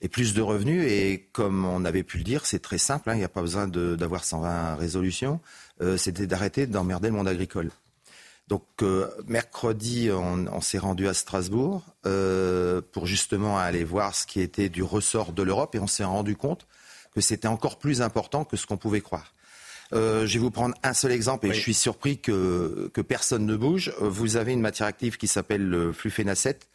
et 0.00 0.08
plus 0.08 0.34
de 0.34 0.42
revenus. 0.42 0.84
Et 0.90 1.28
comme 1.32 1.64
on 1.64 1.84
avait 1.84 2.02
pu 2.02 2.18
le 2.18 2.24
dire, 2.24 2.46
c'est 2.46 2.58
très 2.58 2.78
simple, 2.78 3.08
hein, 3.10 3.14
il 3.14 3.18
n'y 3.18 3.24
a 3.24 3.28
pas 3.28 3.42
besoin 3.42 3.68
d'avoir 3.68 4.24
120 4.24 4.74
résolutions, 4.74 5.40
euh, 5.82 5.96
c'était 5.96 6.26
d'arrêter 6.26 6.66
d'emmerder 6.66 7.08
le 7.08 7.14
monde 7.14 7.28
agricole. 7.28 7.70
Donc 8.48 8.64
mercredi, 9.26 10.08
on, 10.12 10.46
on 10.46 10.60
s'est 10.60 10.78
rendu 10.78 11.08
à 11.08 11.14
Strasbourg 11.14 11.82
pour 12.92 13.06
justement 13.06 13.58
aller 13.58 13.82
voir 13.82 14.14
ce 14.14 14.24
qui 14.24 14.40
était 14.40 14.68
du 14.68 14.84
ressort 14.84 15.32
de 15.32 15.42
l'Europe 15.42 15.74
et 15.74 15.80
on 15.80 15.88
s'est 15.88 16.04
rendu 16.04 16.36
compte 16.36 16.68
que 17.12 17.20
c'était 17.20 17.48
encore 17.48 17.76
plus 17.76 18.02
important 18.02 18.44
que 18.44 18.56
ce 18.56 18.64
qu'on 18.64 18.76
pouvait 18.76 19.00
croire. 19.00 19.32
Euh, 19.92 20.26
je 20.26 20.34
vais 20.34 20.40
vous 20.40 20.50
prendre 20.50 20.74
un 20.82 20.94
seul 20.94 21.12
exemple 21.12 21.46
et 21.46 21.54
je 21.54 21.60
suis 21.60 21.74
surpris 21.74 22.18
que, 22.18 22.90
que 22.92 23.00
personne 23.00 23.46
ne 23.46 23.56
bouge. 23.56 23.92
Euh, 24.00 24.08
vous 24.08 24.36
avez 24.36 24.52
une 24.52 24.60
matière 24.60 24.88
active 24.88 25.16
qui 25.16 25.28
s'appelle 25.28 25.66
le 25.68 25.92
flufénacette. 25.92 26.68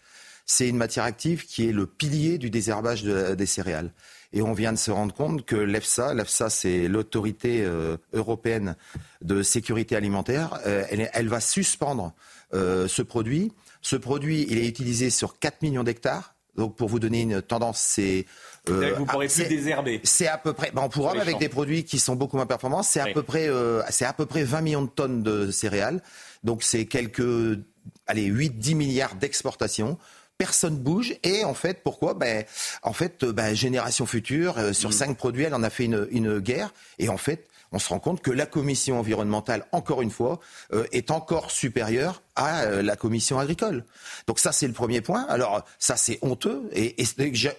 C'est 0.46 0.68
une 0.68 0.78
matière 0.78 1.04
active 1.04 1.46
qui 1.46 1.68
est 1.68 1.72
le 1.72 1.86
pilier 1.86 2.38
du 2.38 2.50
désherbage 2.50 3.04
des 3.04 3.46
céréales. 3.46 3.94
Et 4.34 4.42
on 4.42 4.54
vient 4.54 4.72
de 4.72 4.78
se 4.78 4.92
rendre 4.92 5.14
compte 5.14 5.46
que 5.46 5.56
l'EFSA, 5.56 6.14
l'EFSA 6.14 6.50
c'est 6.50 6.88
l'autorité 6.88 7.64
euh, 7.64 7.98
européenne 8.14 8.76
de 9.22 9.44
sécurité 9.44 9.96
alimentaire, 9.96 10.60
elle, 10.66 11.10
elle, 11.14 11.28
va 11.28 11.40
suspendre 11.40 12.14
ce 12.54 13.02
produit. 13.02 13.52
Ce 13.82 13.96
produit, 13.96 14.46
il 14.50 14.58
est 14.58 14.68
utilisé 14.68 15.10
sur 15.10 15.38
4 15.38 15.62
millions 15.62 15.84
d'hectares. 15.84 16.36
Donc 16.56 16.76
pour 16.76 16.90
vous 16.90 17.00
donner 17.00 17.22
une 17.22 17.42
tendance, 17.42 17.80
c'est 17.80 18.26
euh, 18.70 18.94
vous 18.96 19.06
pourrez 19.06 19.28
plus 19.28 19.48
désherber. 19.48 20.02
C'est 20.04 20.28
à 20.28 20.38
peu 20.38 20.54
près. 20.54 20.72
Ben, 20.72 20.84
on 20.84 20.90
pourra 20.90 21.20
avec 21.20 21.40
des 21.40 21.50
produits 21.50 21.84
qui 21.84 22.00
sont 22.00 22.16
beaucoup 22.16 22.38
moins 22.38 22.46
performants. 22.46 22.84
C'est 22.84 23.00
à 23.00 23.08
peu 23.08 23.24
près. 23.24 23.48
Euh, 23.50 23.82
c'est 23.90 24.06
à 24.06 24.14
peu 24.14 24.26
près 24.26 24.44
20 24.44 24.62
millions 24.62 24.82
de 24.84 24.90
tonnes 24.90 25.24
de 25.24 25.52
céréales. 25.52 26.02
Donc 26.44 26.64
c'est 26.64 26.86
quelques, 26.86 27.60
allez, 28.08 28.30
8-10 28.30 28.76
milliards 28.76 29.16
d'exportations 29.16 29.98
personne 30.38 30.76
bouge. 30.76 31.14
Et 31.24 31.46
en 31.46 31.54
fait, 31.54 31.84
pourquoi? 31.84 32.16
Ben, 32.16 32.46
En 32.82 32.94
fait, 32.94 33.24
ben, 33.26 33.54
Génération 33.54 34.08
Future, 34.08 34.58
euh, 34.58 34.74
sur 34.74 34.90
mm. 34.90 34.94
cinq 34.94 35.18
produits, 35.18 35.44
elle 35.44 35.54
en 35.54 35.62
a 35.62 35.70
fait 35.70 35.86
une, 35.86 36.08
une 36.10 36.40
guerre. 36.40 36.74
Et 36.98 37.10
en 37.10 37.18
fait, 37.18 37.48
on 37.72 37.80
se 37.80 37.90
rend 37.90 38.00
compte 38.00 38.22
que 38.22 38.32
la 38.32 38.46
commission 38.46 39.00
environnementale, 39.00 39.66
encore 39.72 40.02
une 40.02 40.12
fois, 40.12 40.40
euh, 40.74 40.86
est 40.92 41.12
encore 41.12 41.52
supérieure 41.52 42.22
à 42.36 42.64
euh, 42.64 42.82
la 42.82 42.96
commission 42.96 43.40
agricole. 43.40 43.86
Donc 44.28 44.40
ça, 44.40 44.52
c'est 44.52 44.68
le 44.68 44.74
premier 44.74 45.02
point. 45.02 45.26
Alors 45.30 45.64
ça, 45.80 45.96
c'est 45.96 46.20
honteux. 46.22 46.70
Et, 46.74 46.96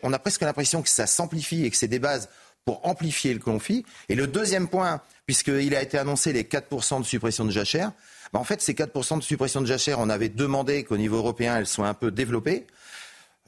on 0.02 0.12
a 0.12 0.18
presque 0.18 0.42
l'impression 0.42 0.82
que 0.82 0.88
ça 0.88 1.06
s'amplifie 1.06 1.64
et 1.64 1.70
que 1.70 1.76
c'est 1.76 1.88
des 1.88 1.98
bases 1.98 2.28
pour 2.64 2.86
amplifier 2.86 3.32
le 3.32 3.40
conflit. 3.40 3.84
Et 4.08 4.14
le 4.14 4.26
deuxième 4.26 4.68
point, 4.68 5.00
puisqu'il 5.26 5.74
a 5.74 5.82
été 5.82 5.98
annoncé 5.98 6.32
les 6.32 6.44
4% 6.44 7.00
de 7.00 7.04
suppression 7.04 7.44
de 7.44 7.50
jachère, 7.50 7.92
bah 8.32 8.38
en 8.38 8.44
fait, 8.44 8.62
ces 8.62 8.74
4% 8.74 9.18
de 9.18 9.22
suppression 9.22 9.60
de 9.60 9.66
jachère, 9.66 9.98
on 9.98 10.08
avait 10.08 10.28
demandé 10.28 10.84
qu'au 10.84 10.96
niveau 10.96 11.16
européen, 11.16 11.56
elles 11.58 11.66
soient 11.66 11.88
un 11.88 11.94
peu 11.94 12.10
développées. 12.10 12.66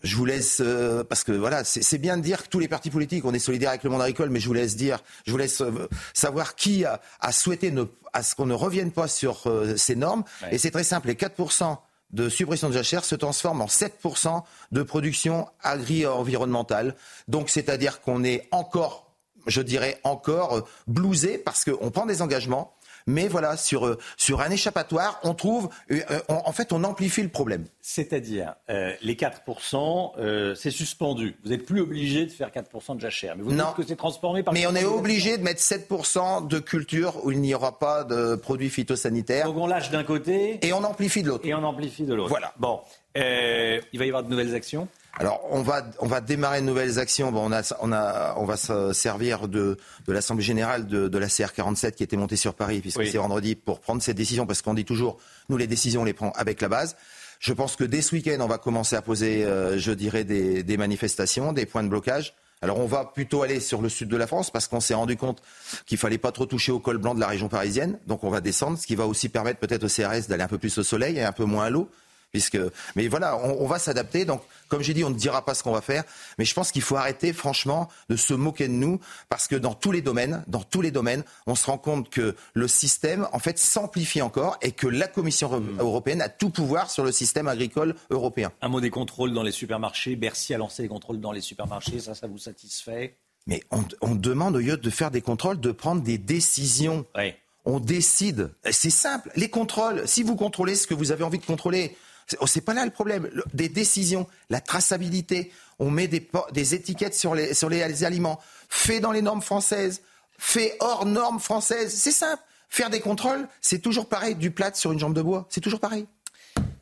Je 0.04 0.16
vous 0.16 0.26
laisse, 0.26 0.60
euh, 0.60 1.02
parce 1.02 1.24
que 1.24 1.32
voilà, 1.32 1.64
c'est 1.64 1.96
bien 1.96 2.18
de 2.18 2.22
dire 2.22 2.42
que 2.42 2.48
tous 2.48 2.58
les 2.58 2.68
partis 2.68 2.90
politiques, 2.90 3.24
on 3.24 3.32
est 3.32 3.38
solidaires 3.38 3.70
avec 3.70 3.84
le 3.84 3.90
monde 3.90 4.02
agricole, 4.02 4.28
mais 4.28 4.38
je 4.38 4.46
vous 4.46 4.52
laisse 4.52 4.76
dire, 4.76 5.02
je 5.26 5.32
vous 5.32 5.38
laisse 5.38 5.62
euh, 5.62 5.88
savoir 6.12 6.56
qui 6.56 6.84
a, 6.84 7.00
a 7.20 7.32
souhaité 7.32 7.70
ne, 7.70 7.84
à 8.12 8.22
ce 8.22 8.34
qu'on 8.34 8.44
ne 8.44 8.52
revienne 8.52 8.92
pas 8.92 9.08
sur 9.08 9.46
euh, 9.46 9.78
ces 9.78 9.96
normes. 9.96 10.22
Et 10.52 10.58
c'est 10.58 10.70
très 10.70 10.84
simple, 10.84 11.08
les 11.08 11.14
4% 11.14 11.78
de 12.10 12.28
suppression 12.28 12.68
de 12.68 12.74
jachère 12.74 13.02
se 13.02 13.14
transforment 13.14 13.62
en 13.62 13.66
7% 13.66 14.42
de 14.72 14.82
production 14.82 15.48
agri-environnementale. 15.62 16.96
Donc, 17.26 17.48
c'est-à-dire 17.48 18.02
qu'on 18.02 18.24
est 18.24 18.46
encore, 18.50 19.10
je 19.46 19.62
dirais 19.62 20.00
encore, 20.04 20.68
blousé 20.86 21.38
parce 21.38 21.64
qu'on 21.64 21.90
prend 21.90 22.04
des 22.04 22.20
engagements 22.20 22.74
mais 23.06 23.28
voilà, 23.28 23.56
sur, 23.56 23.86
euh, 23.86 23.98
sur 24.16 24.40
un 24.40 24.50
échappatoire, 24.50 25.20
on 25.24 25.34
trouve, 25.34 25.68
euh, 25.90 26.00
euh, 26.10 26.20
en 26.28 26.52
fait, 26.52 26.72
on 26.72 26.84
amplifie 26.84 27.22
le 27.22 27.28
problème. 27.28 27.64
C'est-à-dire, 27.80 28.54
les 28.68 29.14
4%, 29.14 30.54
c'est 30.56 30.70
suspendu. 30.70 31.36
Vous 31.44 31.50
n'êtes 31.50 31.66
plus 31.66 31.80
obligé 31.80 32.24
de 32.24 32.30
faire 32.30 32.50
4% 32.50 32.96
de 32.96 33.00
jachère. 33.00 33.36
Mais 33.36 33.42
vous 33.42 33.52
non. 33.52 33.66
dites 33.66 33.76
que 33.76 33.82
c'est 33.86 33.96
transformé 33.96 34.42
par... 34.42 34.54
Mais 34.54 34.66
on 34.66 34.74
est 34.74 34.84
obligé 34.84 35.36
de 35.36 35.42
mettre 35.42 35.60
7% 35.60 36.48
de 36.48 36.58
culture 36.58 37.24
où 37.24 37.30
il 37.30 37.40
n'y 37.40 37.54
aura 37.54 37.78
pas 37.78 38.04
de 38.04 38.36
produits 38.36 38.70
phytosanitaires. 38.70 39.46
Donc 39.46 39.58
on 39.58 39.66
lâche 39.66 39.90
d'un 39.90 40.04
côté... 40.04 40.58
Et 40.62 40.72
on 40.72 40.82
amplifie 40.82 41.22
de 41.22 41.28
l'autre. 41.28 41.46
Et 41.46 41.54
on 41.54 41.62
amplifie 41.62 42.04
de 42.04 42.14
l'autre. 42.14 42.30
Voilà. 42.30 42.54
Bon, 42.58 42.80
il 43.14 43.98
va 43.98 44.04
y 44.04 44.08
avoir 44.08 44.22
de 44.22 44.30
nouvelles 44.30 44.54
actions 44.54 44.88
alors, 45.16 45.46
on 45.50 45.62
va, 45.62 45.86
on 46.00 46.06
va 46.06 46.20
démarrer 46.20 46.60
de 46.60 46.66
nouvelles 46.66 46.98
actions. 46.98 47.30
Bon, 47.30 47.48
on, 47.48 47.52
a, 47.52 47.62
on, 47.80 47.92
a, 47.92 48.34
on 48.36 48.44
va 48.44 48.56
se 48.56 48.92
servir 48.92 49.46
de, 49.46 49.76
de 50.06 50.12
l'Assemblée 50.12 50.44
générale 50.44 50.86
de, 50.86 51.06
de, 51.06 51.18
la 51.18 51.28
CR47 51.28 51.92
qui 51.92 52.02
était 52.02 52.16
montée 52.16 52.36
sur 52.36 52.54
Paris, 52.54 52.80
puisque 52.80 53.06
c'est 53.06 53.18
vendredi, 53.18 53.54
pour 53.54 53.80
prendre 53.80 54.02
cette 54.02 54.16
décision, 54.16 54.44
parce 54.46 54.60
qu'on 54.60 54.74
dit 54.74 54.84
toujours, 54.84 55.18
nous, 55.48 55.56
les 55.56 55.68
décisions, 55.68 56.02
on 56.02 56.04
les 56.04 56.14
prend 56.14 56.32
avec 56.32 56.60
la 56.60 56.68
base. 56.68 56.96
Je 57.38 57.52
pense 57.52 57.76
que 57.76 57.84
dès 57.84 58.02
ce 58.02 58.14
week-end, 58.14 58.38
on 58.40 58.46
va 58.46 58.58
commencer 58.58 58.96
à 58.96 59.02
poser, 59.02 59.44
euh, 59.44 59.78
je 59.78 59.92
dirais, 59.92 60.24
des, 60.24 60.64
des, 60.64 60.76
manifestations, 60.76 61.52
des 61.52 61.66
points 61.66 61.84
de 61.84 61.88
blocage. 61.88 62.34
Alors, 62.60 62.80
on 62.80 62.86
va 62.86 63.04
plutôt 63.04 63.42
aller 63.42 63.60
sur 63.60 63.82
le 63.82 63.88
sud 63.88 64.08
de 64.08 64.16
la 64.16 64.26
France, 64.26 64.50
parce 64.50 64.66
qu'on 64.66 64.80
s'est 64.80 64.94
rendu 64.94 65.16
compte 65.16 65.42
qu'il 65.86 65.98
fallait 65.98 66.18
pas 66.18 66.32
trop 66.32 66.46
toucher 66.46 66.72
au 66.72 66.80
col 66.80 66.98
blanc 66.98 67.14
de 67.14 67.20
la 67.20 67.28
région 67.28 67.48
parisienne. 67.48 68.00
Donc, 68.06 68.24
on 68.24 68.30
va 68.30 68.40
descendre, 68.40 68.78
ce 68.78 68.86
qui 68.86 68.96
va 68.96 69.06
aussi 69.06 69.28
permettre 69.28 69.60
peut-être 69.60 69.84
au 69.84 69.88
CRS 69.88 70.26
d'aller 70.28 70.42
un 70.42 70.48
peu 70.48 70.58
plus 70.58 70.76
au 70.78 70.82
soleil 70.82 71.18
et 71.18 71.22
un 71.22 71.32
peu 71.32 71.44
moins 71.44 71.66
à 71.66 71.70
l'eau. 71.70 71.88
Puisque, 72.34 72.58
mais 72.96 73.06
voilà, 73.06 73.36
on, 73.36 73.62
on 73.62 73.66
va 73.68 73.78
s'adapter. 73.78 74.24
Donc, 74.24 74.42
comme 74.66 74.82
j'ai 74.82 74.92
dit, 74.92 75.04
on 75.04 75.10
ne 75.10 75.14
dira 75.14 75.44
pas 75.44 75.54
ce 75.54 75.62
qu'on 75.62 75.70
va 75.70 75.80
faire, 75.80 76.02
mais 76.36 76.44
je 76.44 76.52
pense 76.52 76.72
qu'il 76.72 76.82
faut 76.82 76.96
arrêter, 76.96 77.32
franchement, 77.32 77.88
de 78.08 78.16
se 78.16 78.34
moquer 78.34 78.66
de 78.66 78.72
nous, 78.72 78.98
parce 79.28 79.46
que 79.46 79.54
dans 79.54 79.72
tous 79.72 79.92
les 79.92 80.02
domaines, 80.02 80.42
dans 80.48 80.64
tous 80.64 80.82
les 80.82 80.90
domaines, 80.90 81.22
on 81.46 81.54
se 81.54 81.66
rend 81.66 81.78
compte 81.78 82.10
que 82.10 82.34
le 82.54 82.66
système, 82.66 83.28
en 83.32 83.38
fait, 83.38 83.56
s'amplifie 83.60 84.20
encore 84.20 84.58
et 84.62 84.72
que 84.72 84.88
la 84.88 85.06
Commission 85.06 85.60
mmh. 85.60 85.78
européenne 85.78 86.22
a 86.22 86.28
tout 86.28 86.50
pouvoir 86.50 86.90
sur 86.90 87.04
le 87.04 87.12
système 87.12 87.46
agricole 87.46 87.94
européen. 88.10 88.50
Un 88.62 88.68
mot 88.68 88.80
des 88.80 88.90
contrôles 88.90 89.32
dans 89.32 89.44
les 89.44 89.52
supermarchés. 89.52 90.16
Bercy 90.16 90.54
a 90.54 90.58
lancé 90.58 90.82
les 90.82 90.88
contrôles 90.88 91.20
dans 91.20 91.30
les 91.30 91.40
supermarchés. 91.40 92.00
Ça, 92.00 92.16
ça 92.16 92.26
vous 92.26 92.38
satisfait? 92.38 93.16
Mais 93.46 93.62
on, 93.70 93.84
on 94.00 94.16
demande 94.16 94.56
au 94.56 94.58
lieu 94.58 94.76
de 94.76 94.90
faire 94.90 95.12
des 95.12 95.20
contrôles, 95.20 95.60
de 95.60 95.70
prendre 95.70 96.02
des 96.02 96.18
décisions. 96.18 97.06
Ouais. 97.14 97.38
On 97.64 97.80
décide. 97.80 98.50
C'est 98.70 98.90
simple. 98.90 99.30
Les 99.36 99.48
contrôles, 99.48 100.06
si 100.06 100.22
vous 100.22 100.36
contrôlez 100.36 100.74
ce 100.74 100.86
que 100.86 100.94
vous 100.94 101.12
avez 101.12 101.24
envie 101.24 101.38
de 101.38 101.46
contrôler, 101.46 101.96
c'est 102.26 102.60
pas 102.60 102.74
là 102.74 102.84
le 102.84 102.90
problème. 102.90 103.30
Des 103.52 103.68
décisions, 103.68 104.26
la 104.50 104.60
traçabilité, 104.60 105.52
on 105.78 105.90
met 105.90 106.08
des, 106.08 106.74
étiquettes 106.74 107.14
sur 107.14 107.34
les, 107.34 108.04
aliments, 108.04 108.40
fait 108.68 109.00
dans 109.00 109.12
les 109.12 109.22
normes 109.22 109.42
françaises, 109.42 110.02
fait 110.38 110.76
hors 110.80 111.06
normes 111.06 111.40
françaises. 111.40 111.94
C'est 111.94 112.12
simple. 112.12 112.42
Faire 112.68 112.90
des 112.90 113.00
contrôles, 113.00 113.46
c'est 113.60 113.78
toujours 113.78 114.08
pareil, 114.08 114.34
du 114.34 114.50
plat 114.50 114.72
sur 114.74 114.90
une 114.90 114.98
jambe 114.98 115.14
de 115.14 115.22
bois. 115.22 115.46
C'est 115.48 115.60
toujours 115.60 115.80
pareil. 115.80 116.06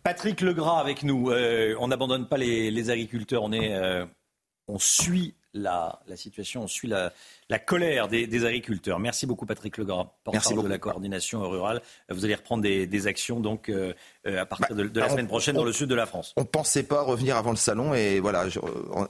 Patrick 0.03 0.41
Legras 0.41 0.81
avec 0.81 1.03
nous. 1.03 1.31
Euh, 1.31 1.77
on 1.79 1.89
n'abandonne 1.89 2.29
pas 2.29 2.39
les, 2.39 2.91
agriculteurs. 2.91 3.43
On, 3.43 3.53
euh, 3.53 4.07
on 4.69 4.79
suit 4.79 5.35
la, 5.55 6.01
la, 6.07 6.17
situation, 6.17 6.63
on 6.63 6.67
suit 6.67 6.89
la, 6.89 7.13
la 7.49 7.59
colère 7.59 8.09
des, 8.09 8.27
des, 8.27 8.45
agriculteurs. 8.45 8.99
Merci 8.99 9.27
beaucoup 9.27 9.47
Patrick 9.47 9.77
Legras, 9.77 10.15
porte-parole 10.25 10.65
de 10.65 10.69
la 10.69 10.79
coordination 10.79 11.49
rurale. 11.49 11.83
Vous 12.09 12.25
allez 12.25 12.35
reprendre 12.35 12.63
des, 12.63 12.87
des 12.87 13.07
actions 13.07 13.41
donc 13.41 13.69
euh, 13.69 13.93
euh 14.27 14.41
à 14.41 14.47
partir 14.47 14.75
bah, 14.75 14.83
de, 14.83 14.89
de, 14.89 15.01
la 15.01 15.09
semaine 15.09 15.29
prochaine 15.29 15.57
on, 15.57 15.61
dans 15.61 15.65
le 15.65 15.73
sud 15.73 15.89
de 15.89 15.95
la 15.95 16.07
France. 16.07 16.33
On 16.37 16.43
ne 16.43 16.47
pensait 16.47 16.85
pas 16.85 17.03
revenir 17.03 17.37
avant 17.37 17.51
le 17.51 17.57
salon 17.57 17.95
et 17.95 18.21
voilà, 18.21 18.49
je, 18.49 18.61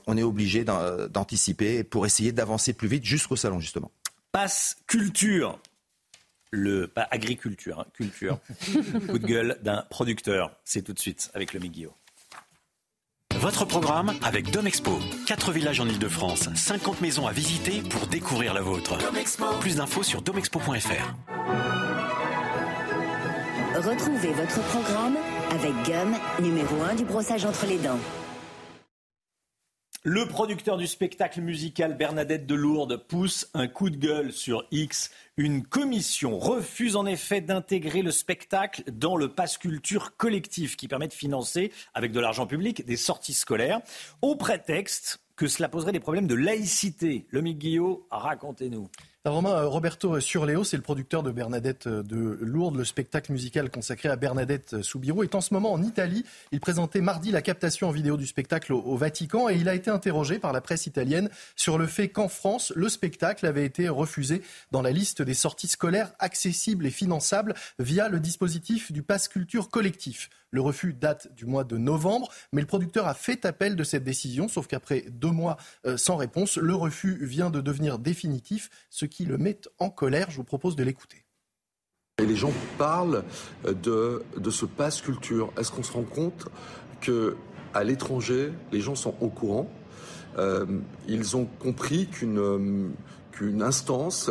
on 0.05 0.17
est 0.17 0.23
obligé 0.23 0.63
d'anticiper 0.63 1.83
pour 1.83 2.05
essayer 2.05 2.31
d'avancer 2.31 2.73
plus 2.73 2.87
vite 2.87 3.05
jusqu'au 3.05 3.35
salon 3.35 3.59
justement. 3.59 3.91
Passe 4.31 4.77
culture. 4.87 5.59
Le, 6.55 6.87
pas 6.87 7.07
agriculture, 7.09 7.79
hein, 7.79 7.85
culture. 7.93 8.39
Coup 9.09 9.17
de 9.17 9.25
gueule 9.25 9.57
d'un 9.63 9.83
producteur. 9.89 10.51
C'est 10.63 10.83
tout 10.83 10.93
de 10.93 10.99
suite 10.99 11.31
avec 11.33 11.53
le 11.53 11.59
Miguel. 11.59 11.89
Votre 13.43 13.65
programme 13.65 14.13
avec 14.23 14.51
Domexpo. 14.51 14.99
4 15.27 15.51
villages 15.51 15.81
en 15.81 15.85
Ile-de-France, 15.85 16.47
50 16.55 17.01
maisons 17.01 17.27
à 17.27 17.33
visiter 17.33 17.81
pour 17.81 18.07
découvrir 18.07 18.53
la 18.53 18.61
vôtre. 18.61 18.97
Plus 19.59 19.75
d'infos 19.75 20.01
sur 20.01 20.21
domexpo.fr. 20.21 21.13
Retrouvez 23.75 24.31
votre 24.31 24.61
programme 24.69 25.17
avec 25.51 25.73
Gum, 25.85 26.15
numéro 26.39 26.83
1 26.89 26.95
du 26.95 27.03
brossage 27.03 27.43
entre 27.43 27.65
les 27.65 27.79
dents. 27.79 27.99
Le 30.05 30.25
producteur 30.25 30.75
du 30.75 30.85
spectacle 30.85 31.39
musical 31.39 31.95
Bernadette 31.95 32.45
de 32.45 32.55
Lourdes 32.55 32.97
pousse 33.07 33.49
un 33.53 33.69
coup 33.69 33.89
de 33.89 33.95
gueule 33.95 34.33
sur 34.33 34.67
X. 34.69 35.11
Une 35.37 35.65
commission 35.65 36.37
refuse 36.39 36.97
en 36.97 37.05
effet 37.05 37.39
d'intégrer 37.39 38.01
le 38.01 38.11
spectacle 38.11 38.83
dans 38.91 39.15
le 39.15 39.29
pass 39.29 39.57
culture 39.57 40.17
collectif 40.17 40.75
qui 40.75 40.89
permet 40.89 41.07
de 41.07 41.13
financer, 41.13 41.71
avec 41.93 42.11
de 42.11 42.19
l'argent 42.19 42.45
public, 42.45 42.85
des 42.85 42.97
sorties 42.97 43.33
scolaires, 43.33 43.79
au 44.21 44.35
prétexte 44.35 45.21
que 45.37 45.47
cela 45.47 45.69
poserait 45.69 45.93
des 45.93 46.01
problèmes 46.01 46.27
de 46.27 46.35
laïcité. 46.35 47.25
Le 47.29 47.39
Guillot, 47.39 48.05
racontez-nous. 48.11 48.89
Romain, 49.25 49.51
euh, 49.51 49.67
Roberto 49.69 50.19
Surleo, 50.19 50.65
c'est 50.65 50.75
le 50.75 50.83
producteur 50.83 51.23
de 51.23 51.31
Bernadette 51.31 51.87
euh, 51.87 52.03
de 52.03 52.37
Lourdes. 52.41 52.75
Le 52.75 52.83
spectacle 52.83 53.31
musical 53.31 53.71
consacré 53.71 54.09
à 54.09 54.17
Bernadette 54.17 54.81
Soubirou 54.81 55.23
est 55.23 55.33
en 55.33 55.39
ce 55.39 55.53
moment 55.53 55.71
en 55.71 55.81
Italie. 55.81 56.25
Il 56.51 56.59
présentait 56.59 56.99
mardi 56.99 57.31
la 57.31 57.41
captation 57.41 57.87
en 57.87 57.91
vidéo 57.91 58.17
du 58.17 58.27
spectacle 58.27 58.73
au, 58.73 58.97
Vatican 58.97 59.47
et 59.47 59.55
il 59.55 59.69
a 59.69 59.75
été 59.75 59.89
interrogé 59.89 60.39
par 60.39 60.51
la 60.51 60.59
presse 60.59 60.87
italienne 60.87 61.29
sur 61.55 61.77
le 61.77 61.87
fait 61.87 62.09
qu'en 62.09 62.27
France, 62.27 62.73
le 62.75 62.89
spectacle 62.89 63.45
avait 63.45 63.63
été 63.63 63.87
refusé 63.87 64.41
dans 64.71 64.81
la 64.81 64.91
liste 64.91 65.21
des 65.21 65.33
sorties 65.33 65.69
scolaires 65.69 66.11
accessibles 66.19 66.85
et 66.85 66.91
finançables 66.91 67.53
via 67.79 68.09
le 68.09 68.19
dispositif 68.19 68.91
du 68.91 69.03
pass 69.03 69.29
culture 69.29 69.69
collectif. 69.69 70.29
Le 70.53 70.61
refus 70.61 70.93
date 70.93 71.33
du 71.33 71.47
mois 71.47 71.63
de 71.63 71.77
novembre, 71.77 72.29
mais 72.51 72.61
le 72.61 72.67
producteur 72.67 73.07
a 73.07 73.15
fait 73.15 73.43
appel 73.43 73.75
de 73.75 73.83
cette 73.83 74.03
décision, 74.03 74.47
sauf 74.47 74.67
qu'après 74.67 75.03
deux 75.09 75.31
mois 75.31 75.57
euh, 75.87 75.97
sans 75.97 76.15
réponse, 76.15 76.57
le 76.57 76.75
refus 76.75 77.25
vient 77.25 77.49
de 77.49 77.59
devenir 77.59 77.97
définitif, 77.97 78.69
qui 79.13 79.25
le 79.25 79.37
met 79.37 79.61
en 79.77 79.89
colère. 79.89 80.31
Je 80.31 80.37
vous 80.37 80.43
propose 80.43 80.75
de 80.75 80.83
l'écouter. 80.83 81.23
Et 82.21 82.25
les 82.25 82.35
gens 82.35 82.51
parlent 82.77 83.23
de, 83.63 84.23
de 84.35 84.49
ce 84.49 84.65
passe 84.65 85.01
culture. 85.01 85.53
Est-ce 85.57 85.71
qu'on 85.71 85.83
se 85.83 85.91
rend 85.91 86.03
compte 86.03 86.47
que 86.99 87.35
l'étranger, 87.83 88.51
les 88.71 88.81
gens 88.81 88.95
sont 88.95 89.15
au 89.21 89.29
courant? 89.29 89.69
Euh, 90.37 90.65
Ils 91.07 91.37
ont 91.37 91.45
compris 91.45 92.07
qu'une 92.07 92.93
qu'une 93.31 93.63
instance 93.63 94.29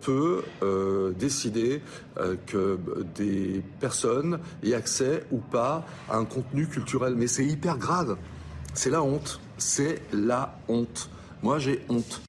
peut 0.00 0.42
euh, 0.62 1.12
décider 1.12 1.82
euh, 2.16 2.34
que 2.46 2.78
des 3.14 3.62
personnes 3.78 4.40
aient 4.62 4.72
accès 4.72 5.24
ou 5.30 5.36
pas 5.36 5.84
à 6.08 6.16
un 6.16 6.24
contenu 6.24 6.66
culturel. 6.66 7.14
Mais 7.14 7.26
c'est 7.26 7.44
hyper 7.44 7.76
grave. 7.76 8.16
C'est 8.72 8.88
la 8.88 9.02
honte. 9.02 9.38
C'est 9.58 10.00
la 10.12 10.58
honte. 10.66 11.10
Moi, 11.42 11.58
j'ai 11.58 11.84
honte. 11.90 12.22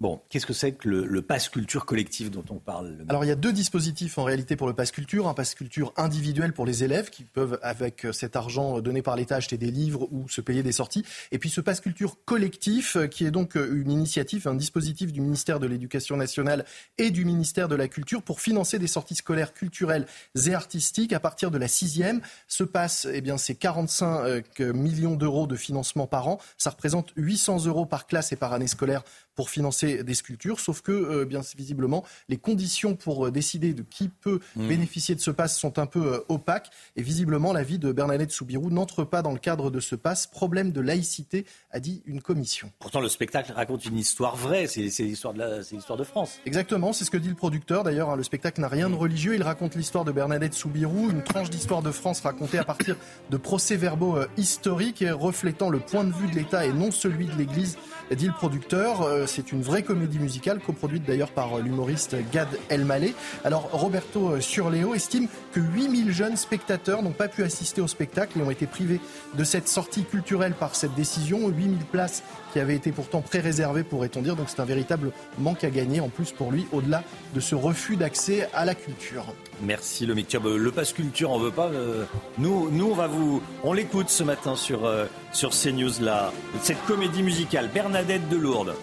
Bon, 0.00 0.20
qu'est-ce 0.28 0.46
que 0.46 0.52
c'est 0.52 0.72
que 0.72 0.88
le, 0.88 1.04
le 1.04 1.22
pass 1.22 1.48
culture 1.48 1.84
collectif 1.84 2.30
dont 2.30 2.44
on 2.50 2.58
parle 2.60 3.04
Alors 3.08 3.24
il 3.24 3.28
y 3.28 3.32
a 3.32 3.36
deux 3.36 3.52
dispositifs 3.52 4.16
en 4.16 4.22
réalité 4.22 4.54
pour 4.54 4.68
le 4.68 4.72
pass 4.72 4.92
culture. 4.92 5.26
Un 5.26 5.34
pass 5.34 5.56
culture 5.56 5.92
individuel 5.96 6.52
pour 6.52 6.66
les 6.66 6.84
élèves 6.84 7.10
qui 7.10 7.24
peuvent, 7.24 7.58
avec 7.62 8.06
cet 8.12 8.36
argent 8.36 8.80
donné 8.80 9.02
par 9.02 9.16
l'État, 9.16 9.34
acheter 9.36 9.56
des 9.56 9.72
livres 9.72 10.06
ou 10.12 10.28
se 10.28 10.40
payer 10.40 10.62
des 10.62 10.70
sorties. 10.70 11.04
Et 11.32 11.38
puis 11.38 11.50
ce 11.50 11.60
pass 11.60 11.80
culture 11.80 12.16
collectif 12.24 12.94
euh, 12.96 13.06
qui 13.08 13.26
est 13.26 13.32
donc 13.32 13.56
euh, 13.56 13.74
une 13.74 13.90
initiative, 13.90 14.46
un 14.46 14.54
dispositif 14.54 15.12
du 15.12 15.20
ministère 15.20 15.58
de 15.58 15.66
l'Éducation 15.66 16.16
nationale 16.16 16.64
et 16.98 17.10
du 17.10 17.24
ministère 17.24 17.66
de 17.66 17.74
la 17.74 17.88
Culture 17.88 18.22
pour 18.22 18.40
financer 18.40 18.78
des 18.78 18.86
sorties 18.86 19.16
scolaires 19.16 19.52
culturelles 19.52 20.06
et 20.46 20.54
artistiques 20.54 21.12
à 21.12 21.20
partir 21.20 21.50
de 21.50 21.58
la 21.58 21.66
sixième. 21.66 22.20
Ce 22.46 22.62
pass, 22.62 23.08
eh 23.12 23.20
bien, 23.20 23.36
c'est 23.36 23.56
45 23.56 24.60
euh, 24.60 24.72
millions 24.72 25.16
d'euros 25.16 25.46
de 25.46 25.56
financement 25.56 26.06
par 26.06 26.28
an. 26.28 26.38
Ça 26.56 26.70
représente 26.70 27.12
800 27.16 27.66
euros 27.66 27.86
par 27.86 28.06
classe 28.06 28.32
et 28.32 28.36
par 28.36 28.52
année 28.52 28.68
scolaire 28.68 29.02
pour 29.38 29.50
financer 29.50 30.02
des 30.02 30.14
sculptures, 30.14 30.58
sauf 30.58 30.80
que, 30.80 31.22
bien 31.22 31.42
visiblement, 31.56 32.04
les 32.28 32.38
conditions 32.38 32.96
pour 32.96 33.30
décider 33.30 33.72
de 33.72 33.84
qui 33.84 34.08
peut 34.08 34.40
mmh. 34.56 34.66
bénéficier 34.66 35.14
de 35.14 35.20
ce 35.20 35.30
pass 35.30 35.56
sont 35.56 35.78
un 35.78 35.86
peu 35.86 36.24
opaques. 36.28 36.70
Et 36.96 37.02
visiblement, 37.02 37.52
la 37.52 37.62
vie 37.62 37.78
de 37.78 37.92
Bernadette 37.92 38.32
Soubirou 38.32 38.70
n'entre 38.70 39.04
pas 39.04 39.22
dans 39.22 39.30
le 39.30 39.38
cadre 39.38 39.70
de 39.70 39.78
ce 39.78 39.94
pass. 39.94 40.26
Problème 40.26 40.72
de 40.72 40.80
laïcité, 40.80 41.46
a 41.70 41.78
dit 41.78 42.02
une 42.06 42.20
commission. 42.20 42.72
Pourtant, 42.80 43.00
le 43.00 43.08
spectacle 43.08 43.52
raconte 43.52 43.84
une 43.84 43.96
histoire 43.96 44.34
vraie. 44.34 44.66
C'est 44.66 44.80
l'histoire 44.80 45.34
de, 45.34 45.60
l'histoire 45.72 45.96
de 45.96 46.02
France. 46.02 46.40
Exactement, 46.44 46.92
c'est 46.92 47.04
ce 47.04 47.10
que 47.12 47.16
dit 47.16 47.28
le 47.28 47.36
producteur. 47.36 47.84
D'ailleurs, 47.84 48.10
hein, 48.10 48.16
le 48.16 48.24
spectacle 48.24 48.60
n'a 48.60 48.68
rien 48.68 48.90
de 48.90 48.96
religieux. 48.96 49.36
Il 49.36 49.44
raconte 49.44 49.76
l'histoire 49.76 50.04
de 50.04 50.10
Bernadette 50.10 50.54
Soubirou, 50.54 51.10
une 51.10 51.22
tranche 51.22 51.48
d'histoire 51.48 51.82
de 51.82 51.92
France 51.92 52.22
racontée 52.22 52.58
à 52.58 52.64
partir 52.64 52.96
de 53.30 53.36
procès-verbaux 53.36 54.16
euh, 54.16 54.26
historiques 54.36 55.02
et 55.02 55.12
reflétant 55.12 55.70
le 55.70 55.78
point 55.78 56.02
de 56.02 56.12
vue 56.12 56.26
de 56.26 56.34
l'État 56.34 56.66
et 56.66 56.72
non 56.72 56.90
celui 56.90 57.26
de 57.26 57.36
l'Église, 57.36 57.78
dit 58.10 58.26
le 58.26 58.32
producteur. 58.32 59.02
Euh, 59.28 59.32
c'est 59.38 59.52
une 59.52 59.62
vraie 59.62 59.82
comédie 59.82 60.18
musicale, 60.18 60.60
coproduite 60.60 61.04
d'ailleurs 61.04 61.30
par 61.30 61.58
euh, 61.58 61.62
l'humoriste 61.62 62.16
Gad 62.32 62.48
Elmaleh. 62.68 63.14
Alors, 63.44 63.68
Roberto 63.72 64.40
Surleo 64.40 64.94
estime 64.94 65.28
que 65.52 65.60
8000 65.60 66.12
jeunes 66.12 66.36
spectateurs 66.36 67.02
n'ont 67.02 67.12
pas 67.12 67.28
pu 67.28 67.42
assister 67.42 67.80
au 67.80 67.86
spectacle 67.86 68.38
et 68.38 68.42
ont 68.42 68.50
été 68.50 68.66
privés 68.66 69.00
de 69.34 69.44
cette 69.44 69.68
sortie 69.68 70.04
culturelle 70.04 70.54
par 70.54 70.74
cette 70.74 70.94
décision. 70.94 71.48
8000 71.48 71.78
places 71.90 72.22
qui 72.52 72.60
avaient 72.60 72.74
été 72.74 72.92
pourtant 72.92 73.20
pré-réservées, 73.20 73.84
pourrait-on 73.84 74.22
dire. 74.22 74.36
Donc 74.36 74.48
c'est 74.48 74.60
un 74.60 74.64
véritable 74.64 75.12
manque 75.38 75.64
à 75.64 75.70
gagner 75.70 76.00
en 76.00 76.08
plus 76.08 76.32
pour 76.32 76.50
lui, 76.50 76.66
au-delà 76.72 77.02
de 77.34 77.40
ce 77.40 77.54
refus 77.54 77.96
d'accès 77.96 78.48
à 78.54 78.64
la 78.64 78.74
culture. 78.74 79.24
Merci 79.62 80.06
le 80.06 80.14
Le 80.14 80.70
passe 80.70 80.92
culture, 80.92 81.30
on 81.30 81.38
veut 81.38 81.50
pas. 81.50 81.68
Euh, 81.68 82.04
nous, 82.38 82.70
on 82.80 82.94
va 82.94 83.06
vous, 83.06 83.42
on 83.64 83.72
l'écoute 83.72 84.08
ce 84.08 84.22
matin 84.22 84.56
sur 84.56 84.84
euh, 84.84 85.06
sur 85.32 85.50
CNews 85.50 86.00
là. 86.00 86.32
Cette 86.62 86.82
comédie 86.86 87.22
musicale, 87.22 87.68
Bernadette 87.72 88.28
de 88.28 88.36
Lourdes. 88.36 88.74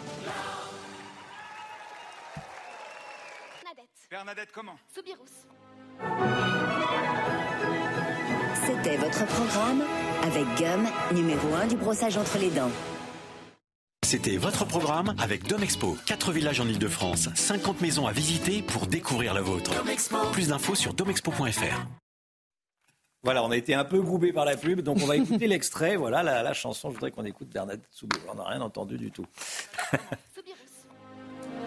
Bernadette. 4.16 4.48
Comment 4.54 4.78
Soubirous. 4.96 5.26
C'était 8.66 8.96
votre 8.96 9.26
programme 9.26 9.84
avec 10.24 10.46
Gum, 10.58 10.88
numéro 11.14 11.54
1 11.54 11.68
du 11.68 11.76
brossage 11.76 12.16
entre 12.16 12.38
les 12.38 12.50
dents. 12.50 12.72
C'était 14.06 14.38
votre 14.38 14.64
programme 14.64 15.14
avec 15.20 15.46
Domexpo. 15.50 15.98
4 16.06 16.32
villages 16.32 16.62
en 16.62 16.68
Ile-de-France, 16.70 17.28
50 17.36 17.82
maisons 17.82 18.08
à 18.08 18.14
visiter 18.14 18.62
pour 18.62 18.88
découvrir 18.88 19.34
la 19.34 19.42
vôtre. 19.42 19.74
Plus 20.32 20.48
d'infos 20.48 20.76
sur 20.76 20.94
domexpo.fr. 20.94 21.86
Voilà, 23.22 23.44
on 23.44 23.52
a 23.52 23.58
été 23.58 23.74
un 23.74 23.84
peu 23.84 24.02
groupé 24.02 24.32
par 24.32 24.46
la 24.46 24.56
pub, 24.56 24.80
donc 24.80 25.00
on 25.04 25.08
va 25.08 25.18
écouter 25.18 25.48
l'extrait. 25.50 25.98
Voilà 25.98 26.24
la, 26.24 26.54
chanson. 26.54 26.90
Je 26.90 26.94
voudrais 26.94 27.12
qu'on 27.12 27.26
écoute 27.26 27.50
Bernadette 27.50 27.90
Soubirous. 27.92 28.24
On 28.32 28.36
n'a 28.36 28.46
rien 28.46 28.62
entendu 28.62 28.98
du 28.98 29.12
tout. 29.12 29.26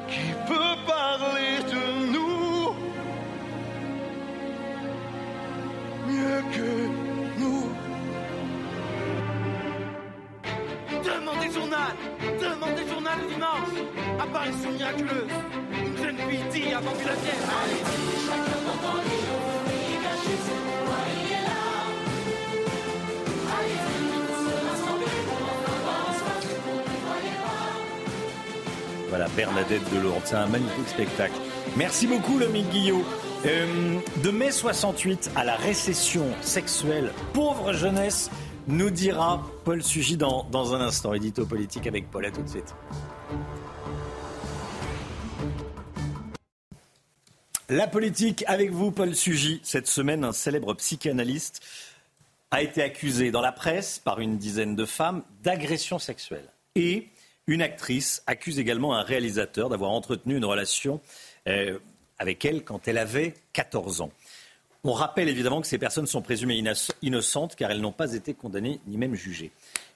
Qui 0.08 0.32
peut 0.46 0.86
parler 0.86 1.58
de 1.70 2.12
nous 2.12 2.17
Demandez 12.40 12.86
journal 12.88 13.18
le 13.22 13.34
dimanche 13.34 13.74
Apparition 14.20 14.70
miraculeuse 14.72 15.34
Une 15.72 15.96
jeune 15.96 16.16
fille 16.28 16.44
dit 16.52 16.72
avant 16.72 16.92
que 16.92 17.06
la 17.06 17.14
vienne 17.14 17.44
Allez, 17.62 17.82
chacun 18.26 18.60
dans 18.66 18.78
ton 18.84 18.96
lit 19.02 19.28
Et 19.66 19.98
caché, 20.02 20.34
c'est 20.44 20.60
pourquoi 20.66 21.00
il 21.14 21.26
est 21.32 21.44
là 21.48 21.62
Allez, 23.58 23.78
on 24.14 24.34
se 24.44 24.52
rassembler 24.68 25.18
pour 25.26 25.48
Voilà, 29.08 29.26
Bernadette 29.36 29.94
de 29.94 29.98
Lourdes, 30.00 30.22
c'est 30.24 30.36
un 30.36 30.46
magnifique 30.46 30.88
spectacle. 30.88 31.34
Merci 31.76 32.06
beaucoup, 32.06 32.38
Lomique 32.38 32.68
Guillot. 32.68 33.02
Euh, 33.46 33.98
de 34.22 34.30
mai 34.30 34.50
68 34.50 35.30
à 35.36 35.44
la 35.44 35.54
récession 35.54 36.26
sexuelle, 36.40 37.12
pauvre 37.32 37.72
jeunesse, 37.72 38.30
nous 38.68 38.90
dira 38.90 39.42
Paul 39.64 39.82
Sugy 39.82 40.16
dans, 40.18 40.74
un 40.74 40.80
instant. 40.80 41.14
Édito 41.14 41.46
politique 41.46 41.86
avec 41.86 42.10
Paul, 42.10 42.26
à 42.26 42.30
tout 42.30 42.42
de 42.42 42.48
suite. 42.48 42.74
La 47.70 47.86
politique 47.86 48.44
avec 48.46 48.70
vous, 48.70 48.90
Paul 48.90 49.14
Sugy. 49.14 49.60
Cette 49.62 49.88
semaine, 49.88 50.22
un 50.22 50.32
célèbre 50.32 50.74
psychanalyste 50.74 51.62
a 52.50 52.62
été 52.62 52.82
accusé 52.82 53.30
dans 53.30 53.40
la 53.40 53.52
presse 53.52 53.98
par 53.98 54.20
une 54.20 54.38
dizaine 54.38 54.76
de 54.76 54.84
femmes 54.84 55.22
d'agression 55.42 55.98
sexuelle. 55.98 56.48
Et 56.74 57.08
une 57.46 57.62
actrice 57.62 58.22
accuse 58.26 58.58
également 58.58 58.94
un 58.94 59.02
réalisateur 59.02 59.70
d'avoir 59.70 59.90
entretenu 59.90 60.36
une 60.36 60.44
relation 60.44 61.00
euh, 61.46 61.78
avec 62.18 62.44
elle 62.44 62.64
quand 62.64 62.86
elle 62.86 62.98
avait 62.98 63.34
14 63.54 64.02
ans. 64.02 64.10
On 64.84 64.92
rappelle 64.92 65.28
évidemment 65.28 65.60
que 65.60 65.66
ces 65.66 65.78
personnes 65.78 66.06
sont 66.06 66.22
présumées 66.22 66.62
innocentes 67.02 67.56
car 67.56 67.70
elles 67.70 67.80
n'ont 67.80 67.92
pas 67.92 68.14
été 68.14 68.32
condamnées 68.34 68.80
ni 68.86 68.96
même 68.96 69.14
jugées. 69.14 69.50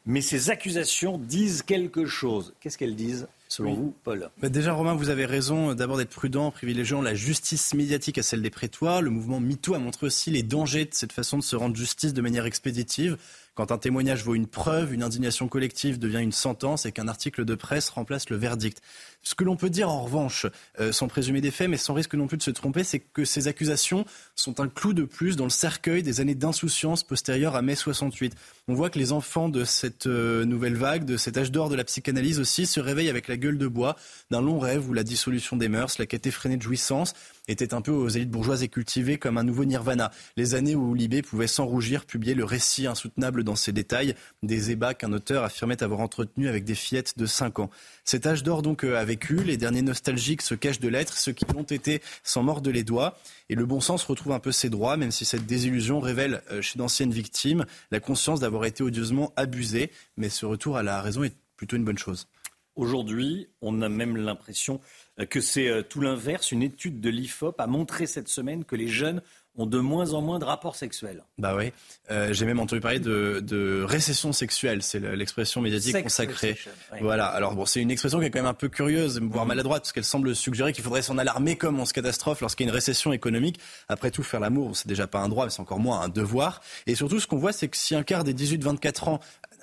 Mais 0.05 0.21
ces 0.21 0.51
accusations 0.51 1.17
disent 1.19 1.63
quelque 1.63 2.07
chose. 2.07 2.55
Qu'est-ce 2.61 2.77
qu'elles 2.77 2.97
disent 2.97 3.29
selon 3.49 3.75
vous, 3.75 3.95
Paul 4.03 4.31
bah, 4.41 4.49
Déjà, 4.49 4.73
Romain, 4.73 4.95
vous 4.95 5.11
avez 5.11 5.27
raison 5.27 5.75
d'abord 5.75 5.99
d'être 5.99 6.11
prudent, 6.11 6.51
privilégiant 6.51 7.01
la 7.01 7.15
justice 7.15 7.75
médiatique 7.75 8.19
à 8.19 8.23
celle 8.23 8.43
des 8.43 8.51
prétoires. 8.51 9.03
Le 9.03 9.11
mouvement 9.11 9.39
MeToo 9.39 9.75
a 9.75 9.79
montré 9.79 10.07
aussi 10.07 10.33
les 10.33 10.43
dangers 10.43 10.87
de 10.87 10.95
cette 10.95 11.13
façon 11.13 11.39
de 11.39 11.43
se 11.43 11.55
rendre 11.55 11.77
justice 11.77 12.15
de 12.15 12.23
manière 12.23 12.47
expéditive. 12.47 13.17
Quand 13.55 13.71
un 13.71 13.77
témoignage 13.77 14.25
vaut 14.25 14.35
une 14.35 14.47
preuve, 14.47 14.95
une 14.95 15.03
indignation 15.03 15.47
collective 15.47 15.99
devient 15.99 16.21
une 16.21 16.33
sentence 16.33 16.87
et 16.87 16.93
qu'un 16.93 17.07
article 17.07 17.45
de 17.45 17.55
presse 17.55 17.91
remplace 17.91 18.31
le 18.31 18.37
verdict. 18.37 18.81
Ce 19.23 19.35
que 19.35 19.45
l'on 19.45 19.57
peut 19.57 19.69
dire 19.69 19.91
en 19.91 20.03
revanche, 20.03 20.47
euh, 20.81 20.91
sans 20.91 21.07
présumer 21.07 21.43
des 21.43 21.51
faits, 21.51 21.69
mais 21.69 21.77
sans 21.77 21.93
risque 21.93 22.15
non 22.15 22.27
plus 22.27 22.39
de 22.39 22.43
se 22.43 22.51
tromper, 22.51 22.83
c'est 22.83 22.99
que 22.99 23.27
ces 23.27 23.49
accusations 23.49 24.07
sont 24.35 24.59
un 24.61 24.69
clou 24.69 24.95
de 24.95 25.05
plus 25.05 25.37
dans 25.37 25.45
le 25.45 25.51
cercueil 25.51 26.03
des 26.03 26.21
années 26.21 26.35
d'insouciance 26.35 27.05
postérieures 27.05 27.55
à 27.55 27.61
mai 27.61 27.75
68. 27.75 28.35
On 28.69 28.75
voit 28.75 28.89
que 28.89 28.99
les 28.99 29.13
enfants 29.13 29.51
de 29.51 29.65
cette 29.65 30.07
euh, 30.07 30.47
nouvelle 30.47 30.77
vague, 30.77 31.05
de 31.05 31.19
cet 31.19 31.37
âge 31.37 31.53
d'or 31.53 31.69
de 31.69 31.77
la 31.77 31.85
psychanalyse 31.85 32.41
aussi, 32.41 32.65
se 32.65 32.81
réveillent 32.81 33.11
avec 33.11 33.29
la 33.29 33.37
gueule 33.37 33.59
de 33.59 33.67
bois 33.67 33.97
d'un 34.31 34.41
long 34.41 34.59
rêve 34.59 34.89
où 34.89 34.95
la 34.95 35.05
dissolution 35.05 35.57
des 35.57 35.69
mœurs, 35.69 35.99
la 35.99 36.07
quête 36.07 36.27
effrénée 36.27 36.57
de 36.57 36.63
jouissance, 36.63 37.13
était 37.53 37.75
un 37.75 37.81
peu 37.81 37.93
aux 37.93 38.09
élites 38.09 38.31
bourgeoises 38.31 38.63
et 38.63 38.69
cultivées 38.69 39.19
comme 39.19 39.39
un 39.39 39.45
nouveau 39.45 39.65
nirvana. 39.65 40.11
Les 40.37 40.55
années 40.55 40.75
où 40.75 40.95
Libé 40.95 41.23
pouvait 41.23 41.47
sans 41.47 41.67
rougir 41.67 42.05
publier 42.05 42.35
le 42.35 42.45
récit 42.45 42.87
insoutenable 42.87 43.45
dans 43.45 43.57
ses 43.57 43.73
détails 43.73 44.15
des 44.43 44.71
ébats 44.71 44.95
qu'un 44.95 45.13
auteur 45.13 45.45
affirmait 45.45 45.83
avoir 45.83 46.01
entretenu 46.01 46.49
avec 46.49 46.65
des 46.65 46.75
fillettes 46.75 47.19
de 47.19 47.27
5 47.27 47.61
ans. 47.61 47.71
Cet 48.05 48.27
âge 48.27 48.43
d'or 48.43 48.63
donc 48.63 48.85
euh, 48.85 48.99
a 48.99 49.05
vécu, 49.05 49.37
les 49.37 49.57
derniers 49.57 49.83
nostalgiques 49.83 50.43
se 50.43 50.55
cachent 50.55 50.81
de 50.81 50.89
l'être, 50.89 51.17
ceux 51.17 51.33
qui 51.33 51.45
l'ont 51.55 51.63
été 51.63 52.03
s'en 52.25 52.43
mordent 52.43 52.67
les 52.69 52.85
doigts, 52.85 53.19
et 53.49 53.55
le 53.55 53.67
bon 53.67 53.81
sens 53.81 54.03
retrouve 54.05 54.33
un 54.33 54.41
peu 54.41 54.53
ses 54.53 54.71
droits, 54.71 54.97
même 54.97 55.11
si 55.11 55.25
cette 55.25 55.47
désillusion 55.47 56.01
révèle 56.01 56.43
euh, 56.51 56.63
chez 56.63 56.79
d'anciennes 56.79 57.13
victimes 57.13 57.65
la 57.91 58.01
conscience 58.01 58.41
d'avoir 58.41 58.65
été 58.65 58.83
odieusement 58.83 59.33
abusées, 59.37 59.91
mais 60.17 60.29
ce 60.29 60.47
retour 60.47 60.77
à 60.77 60.83
la 60.83 61.01
raison 61.03 61.23
est 61.25 61.35
plutôt 61.57 61.77
une 61.77 61.85
bonne 61.85 61.99
chose. 61.99 62.29
Aujourd'hui, 62.75 63.49
on 63.61 63.83
a 63.83 63.89
même 63.91 64.17
l'impression 64.17 64.81
que 65.29 65.41
c'est 65.41 65.69
euh, 65.69 65.83
tout 65.83 66.01
l'inverse. 66.01 66.53
Une 66.53 66.63
étude 66.63 67.01
de 67.01 67.11
l'IFOP 67.11 67.61
a 67.61 67.67
montré 67.67 68.07
cette 68.07 68.29
semaine 68.29 68.65
que 68.65 68.77
les 68.77 68.89
jeunes 68.89 69.23
ont 69.57 69.67
de 69.67 69.79
moins 69.79 70.15
en 70.15 70.23
moins 70.23 70.39
de 70.39 70.45
rapports 70.45 70.77
sexuels. 70.77 71.25
Bah 71.37 71.55
oui, 71.55 71.73
euh, 72.11 72.33
j'ai 72.33 72.47
même 72.47 72.59
entendu 72.59 72.81
parler 72.81 73.01
de, 73.01 73.85
récession 73.87 74.33
sexuelle, 74.33 74.83
c'est 74.83 74.99
l'expression 74.99 75.61
médiatique 75.61 76.03
consacrée. 76.03 76.57
Voilà, 77.01 77.27
alors 77.27 77.55
bon, 77.55 77.67
c'est 77.67 77.81
une 77.81 77.91
expression 77.91 78.19
qui 78.21 78.27
est 78.27 78.31
quand 78.31 78.39
même 78.39 78.47
un 78.47 78.55
peu 78.55 78.69
curieuse, 78.69 79.21
voire 79.21 79.45
maladroite, 79.45 79.83
parce 79.83 79.93
qu'elle 79.93 80.05
semble 80.05 80.35
suggérer 80.35 80.73
qu'il 80.73 80.83
faudrait 80.83 81.03
s'en 81.03 81.19
alarmer 81.19 81.57
comme 81.57 81.79
on 81.79 81.85
se 81.85 81.93
catastrophe 81.93 82.41
lorsqu'il 82.41 82.65
y 82.65 82.69
a 82.69 82.71
une 82.71 82.75
récession 82.75 83.13
économique. 83.13 83.61
Après 83.89 84.11
tout, 84.11 84.23
faire 84.23 84.41
l'amour, 84.41 84.75
c'est 84.75 84.89
déjà 84.89 85.07
pas 85.07 85.19
un 85.19 85.29
droit, 85.29 85.45
mais 85.45 85.51
c'est 85.51 85.61
encore 85.61 85.81
moins 85.81 86.01
un 86.01 86.09
devoir. 86.09 86.63
Et 86.87 86.95
surtout, 86.95 87.21
ce 87.21 87.27
qu'on 87.27 87.37
voit, 87.37 87.53
c'est 87.53 87.69
que 87.69 87.77
si 87.77 87.95
un 87.95 88.03
quart 88.03 88.25
des 88.25 88.35
18-24 88.35 89.09
ans 89.11 89.21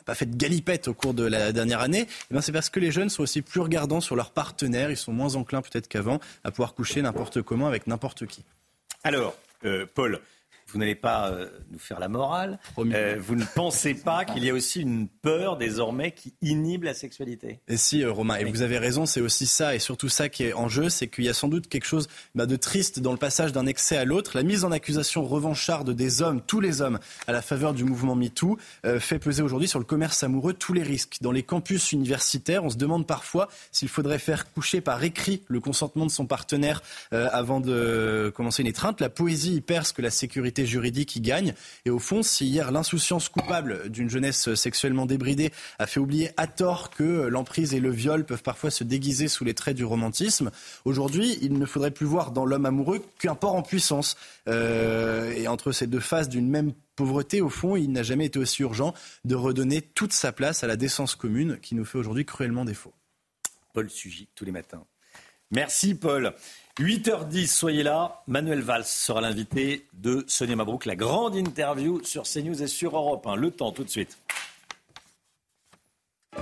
pas 0.10 0.16
fait 0.16 0.26
de 0.26 0.36
galipette 0.36 0.88
au 0.88 0.96
cours 0.96 1.14
de 1.14 1.24
la 1.24 1.52
dernière 1.52 1.82
année, 1.82 2.08
eh 2.34 2.42
c'est 2.42 2.52
parce 2.52 2.72
que 2.72 2.80
les 2.80 2.92
jeunes 2.92 3.10
sont 3.10 3.22
aussi 3.22 3.44
plus 3.44 3.62
regardants 3.62 4.02
sur 4.02 4.16
leurs 4.16 4.32
partenaires. 4.32 4.90
Ils 4.90 4.98
sont 4.98 5.14
moins 5.14 5.36
enclins 5.36 5.62
peut-être 5.62 5.88
qu'avant 5.88 6.20
à 6.44 6.50
pouvoir 6.50 6.74
coucher 6.74 7.04
n'importe 7.04 7.44
comment 7.44 7.68
avec 7.68 7.86
n'importe 7.86 8.26
qui. 8.26 8.44
Alors, 9.04 9.36
euh, 9.66 9.86
Paul, 9.94 10.20
vous 10.72 10.78
n'allez 10.78 10.96
pas 10.96 11.30
euh, 11.30 11.50
nous 11.72 11.80
faire 11.80 12.00
la 12.00 12.08
morale. 12.08 12.60
Euh, 12.78 13.18
vous 13.20 13.36
ne 13.36 13.46
pensez 13.56 13.94
pas 13.94 14.26
qu'il 14.26 14.44
y 14.44 14.50
a 14.50 14.54
aussi 14.54 14.82
une 14.82 15.08
peur 15.08 15.58
désormais 15.58 16.12
qui 16.12 16.34
inhibe 16.42 16.84
la 16.84 16.94
sexualité? 16.94 17.60
Et 17.68 17.78
si, 17.78 18.04
euh, 18.04 18.12
Romain, 18.12 18.36
et 18.36 18.46
vous 18.46 18.62
avez 18.62 18.78
raison, 18.78 19.06
c'est 19.06 19.22
aussi 19.22 19.46
ça, 19.46 19.76
et 19.76 19.80
surtout 19.80 20.10
ça 20.10 20.30
qui 20.30 20.44
est 20.44 20.54
en 20.54 20.70
jeu, 20.70 20.90
c'est 20.90 21.08
qu'il 21.08 21.24
y 21.24 21.30
a 21.30 21.34
sans 21.34 21.48
doute 21.48 21.68
quelque 21.68 21.86
chose 21.86 22.08
bah, 22.36 22.46
de 22.46 22.56
triste 22.56 23.00
dans 23.00 23.12
le 23.12 23.18
passage 23.18 23.52
d'un 23.52 23.66
excès 23.66 23.98
à 23.98 24.06
l'autre. 24.06 24.32
La 24.36 24.44
mise 24.44 24.64
en 24.64 24.72
accusation 24.72 25.24
revancharde 25.24 25.92
des 25.92 26.22
hommes, 26.22 26.42
tous 26.46 26.62
les 26.62 26.82
hommes, 26.82 27.00
à 27.28 27.32
la 27.32 27.42
faveur 27.42 27.74
du 27.74 27.84
mouvement 27.84 28.16
MeToo, 28.16 28.58
fait 29.00 29.20
peser 29.20 29.42
aujourd'hui 29.42 29.68
sur 29.68 29.80
le 29.80 29.86
commerce 29.86 30.24
amoureux 30.24 30.54
tous 30.54 30.74
les 30.74 30.84
risques. 30.84 31.18
Dans 31.22 31.32
les 31.32 31.44
campus 31.44 31.92
universitaires, 31.92 32.64
on 32.64 32.70
se 32.70 32.78
demande 32.78 33.08
parfois 33.08 33.50
s'il 33.72 33.90
faudrait 33.90 34.20
faire 34.20 34.52
coucher 34.54 34.82
par 34.82 35.04
écrit 35.04 35.44
le 35.48 35.60
consentement 35.60 36.06
de 36.06 36.12
son 36.12 36.26
partenaire 36.26 36.82
avant 37.12 37.60
de 37.60 38.32
commencer 38.36 38.62
une 38.62 38.68
étreinte. 38.68 39.02
La 39.02 39.10
poésie 39.10 39.56
y 39.56 39.62
perce 39.62 39.92
que 39.92 40.02
la 40.02 40.12
sécurité 40.12 40.59
juridique 40.66 41.10
qui 41.10 41.22
gagne. 41.22 41.54
Et 41.86 41.90
au 41.90 42.00
fond, 42.00 42.24
si 42.24 42.48
hier 42.48 42.72
l'insouciance 42.72 43.30
coupable 43.30 43.90
d'une 43.90 44.10
jeunesse 44.10 44.54
sexuellement 44.56 45.06
débridée 45.06 45.52
a 45.78 45.88
fait 45.88 46.00
oublier 46.00 46.32
à 46.38 46.48
tort 46.48 46.90
que 46.90 47.28
l'emprise 47.28 47.74
et 47.74 47.80
le 47.80 47.92
viol 47.92 48.26
peuvent 48.26 48.44
parfois 48.44 48.72
se 48.72 48.84
déguiser 48.84 49.28
sous 49.28 49.44
les 49.44 49.54
traits 49.54 49.76
du 49.76 49.86
romantisme, 49.86 50.52
aujourd'hui, 50.86 51.38
il 51.42 51.54
ne 51.54 51.66
faudrait 51.66 51.92
plus 51.92 52.06
voir 52.06 52.32
dans 52.32 52.46
l'homme 52.46 52.66
amoureux 52.66 53.04
qu'un 53.20 53.36
port 53.36 53.56
en 53.56 53.62
puissance. 53.62 54.18
Euh, 54.48 55.32
et 55.34 55.48
entre 55.48 55.72
ces 55.72 55.88
deux 55.88 56.00
faces 56.00 56.30
d'une 56.30 56.50
même 56.50 56.74
pauvreté, 56.96 57.42
au 57.42 57.50
fond, 57.50 57.76
il 57.76 57.92
n'a 57.92 58.04
jamais 58.04 58.26
été 58.26 58.40
aussi 58.40 58.62
urgent 58.62 58.94
de 59.26 59.36
redonner 59.36 59.82
toute 59.82 60.14
sa 60.14 60.32
place 60.32 60.64
à 60.64 60.68
la 60.68 60.76
décence 60.76 61.16
commune 61.16 61.60
qui 61.62 61.76
nous 61.76 61.86
fait 61.86 61.98
aujourd'hui 61.98 62.26
cruellement 62.26 62.66
défaut. 62.66 62.94
Paul 63.74 63.90
Sugy, 63.90 64.28
tous 64.36 64.46
les 64.46 64.52
matins. 64.52 64.84
Merci 65.52 65.96
Paul. 65.96 66.34
8h10, 66.80 67.48
soyez 67.48 67.84
là. 67.84 68.24
Manuel 68.28 68.62
Valls 68.62 68.86
sera 68.86 69.20
l'invité 69.20 69.86
de 69.94 70.24
Sonia 70.28 70.56
Mabrouk, 70.56 70.86
la 70.86 70.96
grande 70.96 71.36
interview 71.36 72.02
sur 72.06 72.24
CNews 72.24 72.64
et 72.64 72.68
sur 72.68 72.96
Europe 72.96 73.28
1. 73.28 73.36
Le 73.36 73.52
temps 73.52 73.74
tout 73.74 73.84
de 73.84 73.90
suite. 73.90 74.18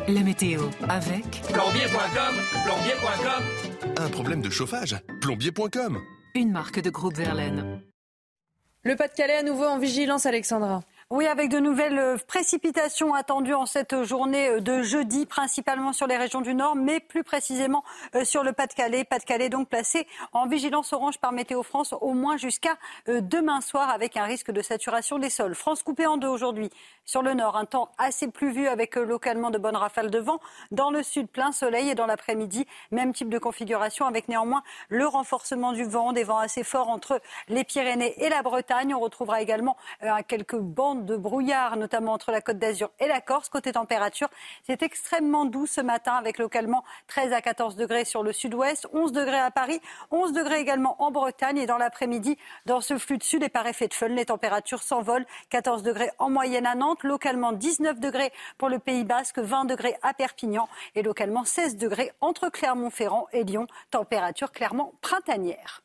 La 0.08 0.22
météo 0.22 0.62
avec 0.88 1.24
plombier.com, 1.24 2.36
plombier.com. 2.66 3.94
Un 3.98 4.10
problème 4.10 4.42
de 4.42 4.52
chauffage, 4.52 4.96
plombier.com. 5.22 6.00
Une 6.36 6.52
marque 6.52 6.82
de 6.82 6.92
groupe 6.92 7.16
Verlaine. 7.16 7.82
Le 8.84 8.96
Pas-de-Calais 8.96 9.38
à 9.38 9.44
nouveau 9.44 9.66
en 9.66 9.80
vigilance, 9.80 10.28
Alexandra. 10.28 10.82
Oui, 11.10 11.26
avec 11.26 11.50
de 11.50 11.60
nouvelles 11.60 11.98
euh, 11.98 12.18
précipitations 12.28 13.14
attendues 13.14 13.54
en 13.54 13.66
cette 13.66 14.04
journée 14.04 14.50
euh, 14.50 14.60
de 14.60 14.82
jeudi, 14.82 15.26
principalement 15.26 15.94
sur 15.94 16.06
les 16.06 16.18
régions 16.18 16.42
du 16.42 16.54
Nord, 16.54 16.76
mais 16.76 17.00
plus 17.00 17.24
précisément 17.24 17.86
euh, 18.14 18.26
sur 18.26 18.44
le 18.44 18.52
Pas-de-Calais. 18.52 19.06
Pas-de-Calais 19.06 19.48
donc 19.48 19.70
placé 19.70 20.06
en 20.34 20.48
vigilance 20.48 20.92
orange 20.92 21.18
par 21.18 21.32
Météo 21.32 21.64
France 21.64 21.96
au 22.02 22.12
moins 22.12 22.36
jusqu'à 22.36 22.76
demain 23.08 23.62
soir 23.62 23.90
avec 23.90 24.18
un 24.18 24.26
risque 24.26 24.52
de 24.52 24.62
saturation 24.62 25.18
des 25.18 25.30
sols. 25.30 25.56
France 25.56 25.82
coupée 25.82 26.08
en 26.08 26.18
deux 26.18 26.28
aujourd'hui. 26.28 26.70
Sur 27.06 27.22
le 27.22 27.34
Nord, 27.34 27.56
un 27.56 27.64
temps 27.64 27.90
assez 27.98 28.28
pluvieux 28.28 28.70
avec 28.70 28.98
localement 28.98 29.50
de 29.50 29.58
bonnes 29.58 29.78
rafales 29.78 30.12
de 30.12 30.20
vent. 30.20 30.42
Dans 30.72 30.92
le 30.92 31.04
Sud, 31.04 31.30
plein 31.30 31.54
soleil 31.54 31.90
et 31.90 31.96
dans 31.96 32.06
l'après-midi, 32.06 32.66
même 32.92 33.14
type 33.14 33.30
de 33.30 33.40
configuration 33.40 34.06
avec 34.06 34.28
néanmoins 34.28 34.62
le 34.90 35.08
renforcement 35.08 35.72
du 35.72 35.86
vent, 35.86 36.12
des 36.12 36.26
vents 36.26 36.38
assez 36.38 36.66
forts 36.66 36.90
entre 36.90 37.22
les 37.48 37.64
Pyrénées 37.64 38.14
et 38.26 38.28
la 38.28 38.42
Bretagne. 38.44 38.94
On 38.94 39.00
retrouvera 39.00 39.42
également 39.42 39.78
quelques 40.28 40.58
bandes 40.58 40.97
de 41.06 41.16
brouillard, 41.16 41.78
notamment 41.78 42.14
entre 42.14 42.32
la 42.32 42.42
Côte 42.42 42.58
d'Azur 42.58 42.90
et 43.00 43.08
la 43.08 43.22
Corse. 43.22 43.50
Côté 43.50 43.72
température, 43.72 44.30
c'est 44.66 44.82
extrêmement 44.84 45.46
doux 45.46 45.66
ce 45.66 45.82
matin, 45.82 46.14
avec 46.14 46.38
localement 46.38 46.84
13 47.08 47.34
à 47.34 47.42
14 47.42 47.76
degrés 47.76 48.06
sur 48.06 48.24
le 48.24 48.34
sud-ouest, 48.34 48.88
11 48.94 49.12
degrés 49.12 49.40
à 49.40 49.52
Paris, 49.52 49.82
11 50.12 50.34
degrés 50.34 50.60
également 50.60 51.02
en 51.02 51.12
Bretagne. 51.12 51.58
Et 51.58 51.66
dans 51.66 51.78
l'après-midi, 51.78 52.38
dans 52.66 52.82
ce 52.82 52.98
flux 52.98 53.18
de 53.18 53.24
sud 53.24 53.44
et 53.44 53.50
par 53.50 53.68
effet 53.68 53.88
de 53.88 53.94
fun, 53.94 54.08
les 54.10 54.26
températures 54.26 54.84
s'envolent. 54.84 55.26
14 55.50 55.84
degrés 55.84 56.12
en 56.20 56.30
moyenne 56.30 56.66
à 56.66 56.76
Nantes, 56.76 57.04
localement 57.04 57.52
19 57.52 58.00
degrés 58.00 58.32
pour 58.58 58.70
le 58.70 58.80
Pays 58.80 59.04
Basque, 59.04 59.40
20 59.40 59.66
degrés 59.66 59.96
à 60.04 60.14
Perpignan 60.14 60.68
et 60.96 61.04
localement 61.04 61.46
16 61.46 61.78
degrés 61.78 62.12
entre 62.22 62.50
Clermont-Ferrand 62.50 63.28
et 63.32 63.44
Lyon. 63.44 63.68
Température 63.92 64.52
clairement 64.52 64.94
printanière. 65.02 65.82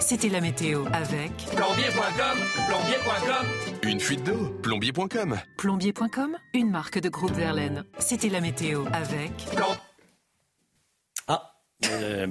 C'était 0.00 0.28
la 0.28 0.40
météo 0.40 0.84
avec 0.92 1.30
plombier.com, 1.54 2.38
plombier.com. 2.68 3.46
Une 3.82 4.00
fuite 4.00 4.24
d'eau, 4.24 4.48
plombier.com. 4.62 5.38
Plombier.com, 5.58 6.36
une 6.54 6.70
marque 6.70 6.98
de 6.98 7.08
groupe 7.08 7.32
Verlaine. 7.32 7.84
C'était 7.98 8.30
la 8.30 8.40
météo 8.40 8.84
avec 8.92 9.30
Ah, 11.28 11.52
euh, 11.90 12.26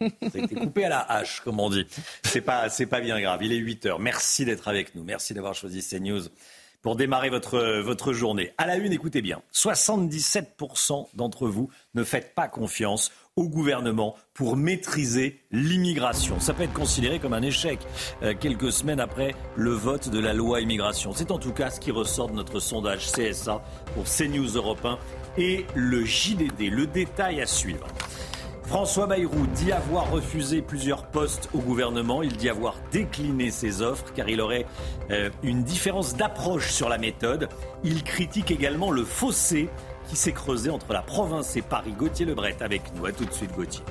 ça 0.00 0.06
a 0.34 0.38
été 0.38 0.54
coupé 0.54 0.84
à 0.84 0.88
la 0.90 1.00
hache, 1.00 1.40
comme 1.40 1.60
on 1.60 1.70
dit. 1.70 1.86
C'est 2.22 2.42
pas, 2.42 2.68
c'est 2.68 2.86
pas 2.86 3.00
bien 3.00 3.20
grave. 3.20 3.42
Il 3.42 3.52
est 3.52 3.56
8 3.56 3.86
heures. 3.86 4.00
Merci 4.00 4.44
d'être 4.44 4.68
avec 4.68 4.94
nous. 4.94 5.02
Merci 5.02 5.34
d'avoir 5.34 5.54
choisi 5.54 5.82
CNews 5.82 6.22
pour 6.82 6.96
démarrer 6.96 7.30
votre, 7.30 7.80
votre 7.80 8.12
journée. 8.12 8.52
À 8.58 8.66
la 8.66 8.76
une, 8.76 8.92
écoutez 8.92 9.22
bien, 9.22 9.40
77% 9.54 11.08
d'entre 11.14 11.48
vous 11.48 11.70
ne 11.94 12.04
faites 12.04 12.34
pas 12.34 12.46
confiance 12.46 13.10
au 13.36 13.48
gouvernement 13.48 14.14
pour 14.32 14.56
maîtriser 14.56 15.40
l'immigration. 15.50 16.38
Ça 16.38 16.54
peut 16.54 16.62
être 16.62 16.72
considéré 16.72 17.18
comme 17.18 17.32
un 17.32 17.42
échec 17.42 17.80
euh, 18.22 18.32
quelques 18.38 18.72
semaines 18.72 19.00
après 19.00 19.34
le 19.56 19.72
vote 19.72 20.08
de 20.08 20.20
la 20.20 20.32
loi 20.32 20.60
immigration. 20.60 21.12
C'est 21.14 21.32
en 21.32 21.38
tout 21.38 21.52
cas 21.52 21.70
ce 21.70 21.80
qui 21.80 21.90
ressort 21.90 22.28
de 22.28 22.34
notre 22.34 22.60
sondage 22.60 23.10
CSA 23.10 23.62
pour 23.94 24.04
CNews 24.04 24.54
Europe 24.54 24.84
1 24.84 24.98
et 25.36 25.66
le 25.74 26.04
JDD. 26.04 26.70
Le 26.70 26.86
détail 26.86 27.40
à 27.40 27.46
suivre. 27.46 27.86
François 28.66 29.06
Bayrou 29.06 29.46
dit 29.54 29.72
avoir 29.72 30.10
refusé 30.10 30.62
plusieurs 30.62 31.06
postes 31.06 31.50
au 31.52 31.58
gouvernement. 31.58 32.22
Il 32.22 32.36
dit 32.36 32.48
avoir 32.48 32.76
décliné 32.92 33.50
ses 33.50 33.82
offres 33.82 34.12
car 34.14 34.28
il 34.28 34.40
aurait 34.40 34.64
euh, 35.10 35.28
une 35.42 35.64
différence 35.64 36.16
d'approche 36.16 36.70
sur 36.70 36.88
la 36.88 36.98
méthode. 36.98 37.48
Il 37.82 38.04
critique 38.04 38.50
également 38.50 38.90
le 38.90 39.04
fossé 39.04 39.68
qui 40.14 40.20
s'est 40.20 40.32
creusé 40.32 40.70
entre 40.70 40.92
la 40.92 41.02
province 41.02 41.56
et 41.56 41.62
Paris. 41.62 41.90
Gauthier 41.90 42.24
Lebret 42.24 42.54
avec 42.60 42.82
nous. 42.94 43.04
À 43.04 43.10
tout 43.10 43.24
de 43.24 43.32
suite, 43.32 43.50
Gauthier. 43.50 43.82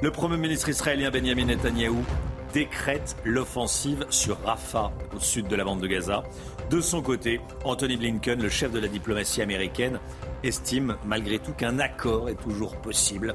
Le 0.00 0.12
Premier 0.12 0.36
ministre 0.36 0.68
israélien 0.68 1.10
Benjamin 1.10 1.46
Netanyahou 1.46 2.04
décrète 2.52 3.16
l'offensive 3.24 4.06
sur 4.08 4.40
Rafah, 4.44 4.92
au 5.16 5.18
sud 5.18 5.48
de 5.48 5.56
la 5.56 5.64
bande 5.64 5.80
de 5.80 5.88
Gaza. 5.88 6.22
De 6.70 6.80
son 6.80 7.02
côté, 7.02 7.40
Anthony 7.64 7.96
Blinken, 7.96 8.40
le 8.40 8.48
chef 8.48 8.70
de 8.70 8.78
la 8.78 8.86
diplomatie 8.86 9.42
américaine, 9.42 9.98
estime 10.44 10.96
malgré 11.04 11.40
tout 11.40 11.54
qu'un 11.54 11.80
accord 11.80 12.28
est 12.28 12.40
toujours 12.40 12.76
possible 12.76 13.34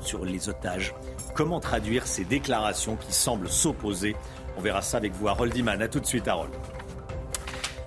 sur 0.00 0.24
les 0.24 0.48
otages. 0.48 0.92
Comment 1.36 1.60
traduire 1.60 2.08
ces 2.08 2.24
déclarations 2.24 2.96
qui 2.96 3.12
semblent 3.12 3.48
s'opposer? 3.48 4.16
On 4.56 4.60
verra 4.60 4.82
ça 4.82 4.96
avec 4.96 5.12
vous, 5.12 5.28
Harold 5.28 5.56
Iman. 5.56 5.80
A 5.80 5.86
tout 5.86 6.00
de 6.00 6.06
suite, 6.06 6.26
Harold. 6.26 6.50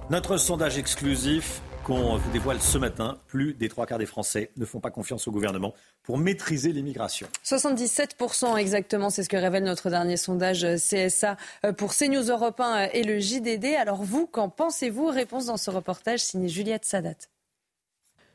Notre 0.09 0.37
sondage 0.37 0.77
exclusif 0.77 1.61
qu'on 1.87 2.17
vous 2.17 2.31
dévoile 2.31 2.59
ce 2.59 2.77
matin, 2.77 3.17
plus 3.27 3.53
des 3.53 3.69
trois 3.69 3.85
quarts 3.85 3.97
des 3.97 4.05
Français 4.05 4.51
ne 4.57 4.65
font 4.65 4.81
pas 4.81 4.91
confiance 4.91 5.25
au 5.29 5.31
gouvernement 5.31 5.73
pour 6.03 6.17
maîtriser 6.17 6.73
l'immigration. 6.73 7.27
77% 7.45 8.57
exactement, 8.57 9.09
c'est 9.09 9.23
ce 9.23 9.29
que 9.29 9.37
révèle 9.37 9.63
notre 9.63 9.89
dernier 9.89 10.17
sondage 10.17 10.67
CSA 10.75 11.37
pour 11.77 11.93
CNews 11.93 12.29
Europe 12.29 12.59
1 12.59 12.75
euh, 12.75 12.87
et 12.91 13.03
le 13.03 13.19
JDD. 13.19 13.75
Alors 13.79 14.03
vous, 14.03 14.27
qu'en 14.27 14.49
pensez-vous? 14.49 15.05
Réponse 15.05 15.45
dans 15.45 15.55
ce 15.55 15.71
reportage 15.71 16.19
signé 16.19 16.49
Juliette 16.49 16.83
Sadat. 16.83 17.29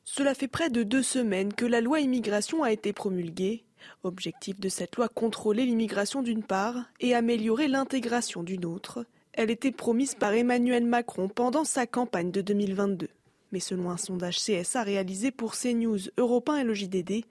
Cela 0.04 0.34
fait 0.34 0.48
près 0.48 0.70
de 0.70 0.82
deux 0.82 1.02
semaines 1.02 1.52
que 1.52 1.66
la 1.66 1.82
loi 1.82 2.00
immigration 2.00 2.62
a 2.62 2.72
été 2.72 2.94
promulguée. 2.94 3.66
Objectif 4.02 4.60
de 4.60 4.70
cette 4.70 4.96
loi, 4.96 5.10
contrôler 5.10 5.66
l'immigration 5.66 6.22
d'une 6.22 6.42
part 6.42 6.76
et 7.00 7.14
améliorer 7.14 7.68
l'intégration 7.68 8.42
d'une 8.42 8.64
autre. 8.64 9.04
Elle 9.34 9.50
était 9.50 9.72
promise 9.72 10.14
par 10.14 10.32
Emmanuel 10.32 10.86
Macron 10.86 11.28
pendant 11.28 11.64
sa 11.64 11.86
campagne 11.86 12.30
de 12.30 12.40
2022. 12.40 13.10
Mais 13.52 13.60
selon 13.60 13.90
un 13.90 13.98
sondage 13.98 14.38
CSA 14.38 14.82
réalisé 14.82 15.30
pour 15.30 15.54
CNews, 15.54 15.98
Europe 16.16 16.48
1 16.48 16.56
et 16.56 16.64
le 16.64 16.72
JDD, 16.72 17.24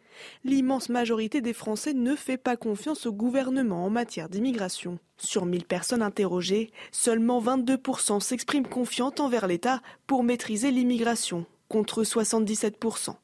l'immense 0.43 0.89
majorité 0.89 1.41
des 1.41 1.53
Français 1.53 1.93
ne 1.93 2.15
fait 2.15 2.37
pas 2.37 2.55
confiance 2.55 3.07
au 3.07 3.11
gouvernement 3.11 3.83
en 3.83 3.89
matière 3.89 4.29
d'immigration. 4.29 4.99
Sur 5.17 5.45
1000 5.45 5.65
personnes 5.65 6.03
interrogées, 6.03 6.71
seulement 6.91 7.41
22% 7.41 8.19
s'expriment 8.19 8.67
confiantes 8.67 9.19
envers 9.19 9.47
l'État 9.47 9.81
pour 10.05 10.23
maîtriser 10.23 10.69
l'immigration, 10.69 11.45
contre 11.67 12.03
77%. 12.03 13.15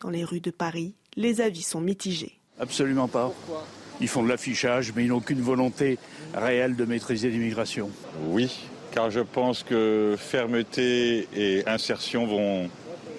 Dans 0.00 0.10
les 0.10 0.24
rues 0.24 0.40
de 0.40 0.50
Paris, 0.50 0.94
les 1.16 1.42
avis 1.42 1.62
sont 1.62 1.80
mitigés. 1.80 2.40
Absolument 2.58 3.08
pas. 3.08 3.32
Ils 4.00 4.08
font 4.08 4.22
de 4.22 4.28
l'affichage, 4.28 4.92
mais 4.96 5.04
ils 5.04 5.08
n'ont 5.08 5.18
aucune 5.18 5.42
volonté 5.42 5.98
réelle 6.34 6.74
de 6.74 6.84
maîtriser 6.86 7.28
l'immigration. 7.28 7.90
Oui, 8.28 8.70
car 8.92 9.10
je 9.10 9.20
pense 9.20 9.62
que 9.62 10.14
fermeté 10.18 11.28
et 11.36 11.62
insertion 11.66 12.26
vont 12.26 12.68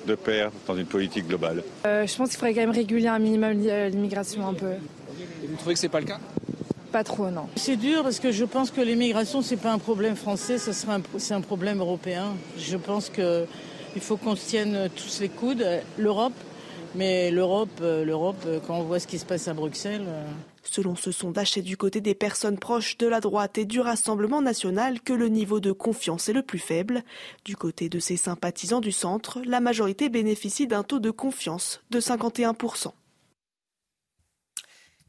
de 0.06 0.16
pair 0.16 0.52
dans 0.68 0.76
une 0.76 0.86
politique 0.86 1.28
globale. 1.28 1.64
Euh, 1.86 2.08
je 2.08 2.16
pense 2.16 2.30
qu'il 2.30 2.38
faudrait 2.38 2.54
quand 2.54 2.62
même 2.62 2.72
réguler 2.72 3.08
un 3.08 3.20
minimum 3.20 3.52
l'immigration 3.90 4.48
un 4.48 4.54
peu. 4.54 4.72
Et 5.44 5.48
vous 5.48 5.56
trouvez 5.58 5.74
que 5.76 5.80
c'est 5.80 5.90
pas 5.90 6.00
le 6.00 6.08
cas? 6.08 6.20
Pas 6.92 7.04
trop, 7.04 7.30
non. 7.30 7.48
C'est 7.56 7.78
dur 7.78 8.04
parce 8.04 8.20
que 8.20 8.32
je 8.32 8.44
pense 8.44 8.72
que 8.72 8.82
l'immigration 8.82 9.42
c'est 9.42 9.58
pas 9.58 9.72
un 9.72 9.78
problème 9.78 10.16
français, 10.16 10.58
ce 10.58 10.72
c'est 10.74 11.34
un 11.34 11.42
problème 11.42 11.80
européen. 11.80 12.34
Je 12.58 12.78
pense 12.78 13.10
que 13.10 13.46
il 13.96 14.02
faut 14.02 14.18
qu'on 14.18 14.36
se 14.36 14.48
tienne 14.48 14.90
tous 14.96 15.20
les 15.20 15.30
coudes. 15.30 15.66
L'Europe, 15.98 16.34
mais 16.96 17.32
l'Europe, 17.32 17.70
euh, 17.82 18.06
l'Europe, 18.06 18.44
euh, 18.46 18.60
quand 18.66 18.78
on 18.78 18.84
voit 18.84 19.00
ce 19.00 19.08
qui 19.08 19.20
se 19.20 19.26
passe 19.26 19.48
à 19.48 19.54
Bruxelles. 19.54 20.06
Selon 20.64 20.96
ce 20.96 21.12
sondage, 21.12 21.52
c'est 21.52 21.62
du 21.62 21.78
côté 21.78 22.02
des 22.02 22.16
personnes 22.16 22.60
proches 22.60 22.98
de 22.98 23.08
la 23.08 23.20
droite 23.20 23.58
et 23.58 23.66
du 23.66 23.80
Rassemblement 23.80 24.42
national 24.42 25.02
que 25.02 25.14
le 25.14 25.28
niveau 25.28 25.60
de 25.60 25.72
confiance 25.72 26.30
est 26.30 26.34
le 26.34 26.44
plus 26.44 26.60
faible. 26.60 27.04
Du 27.46 27.56
côté 27.56 27.90
de 27.90 28.00
ses 28.00 28.18
sympathisants 28.18 28.82
du 28.82 28.92
centre, 28.92 29.42
la 29.46 29.60
majorité 29.60 30.10
bénéficie 30.10 30.68
d'un 30.68 30.84
taux 30.84 31.00
de 31.00 31.12
confiance 31.12 31.82
de 31.90 32.00
51%. 32.00 32.92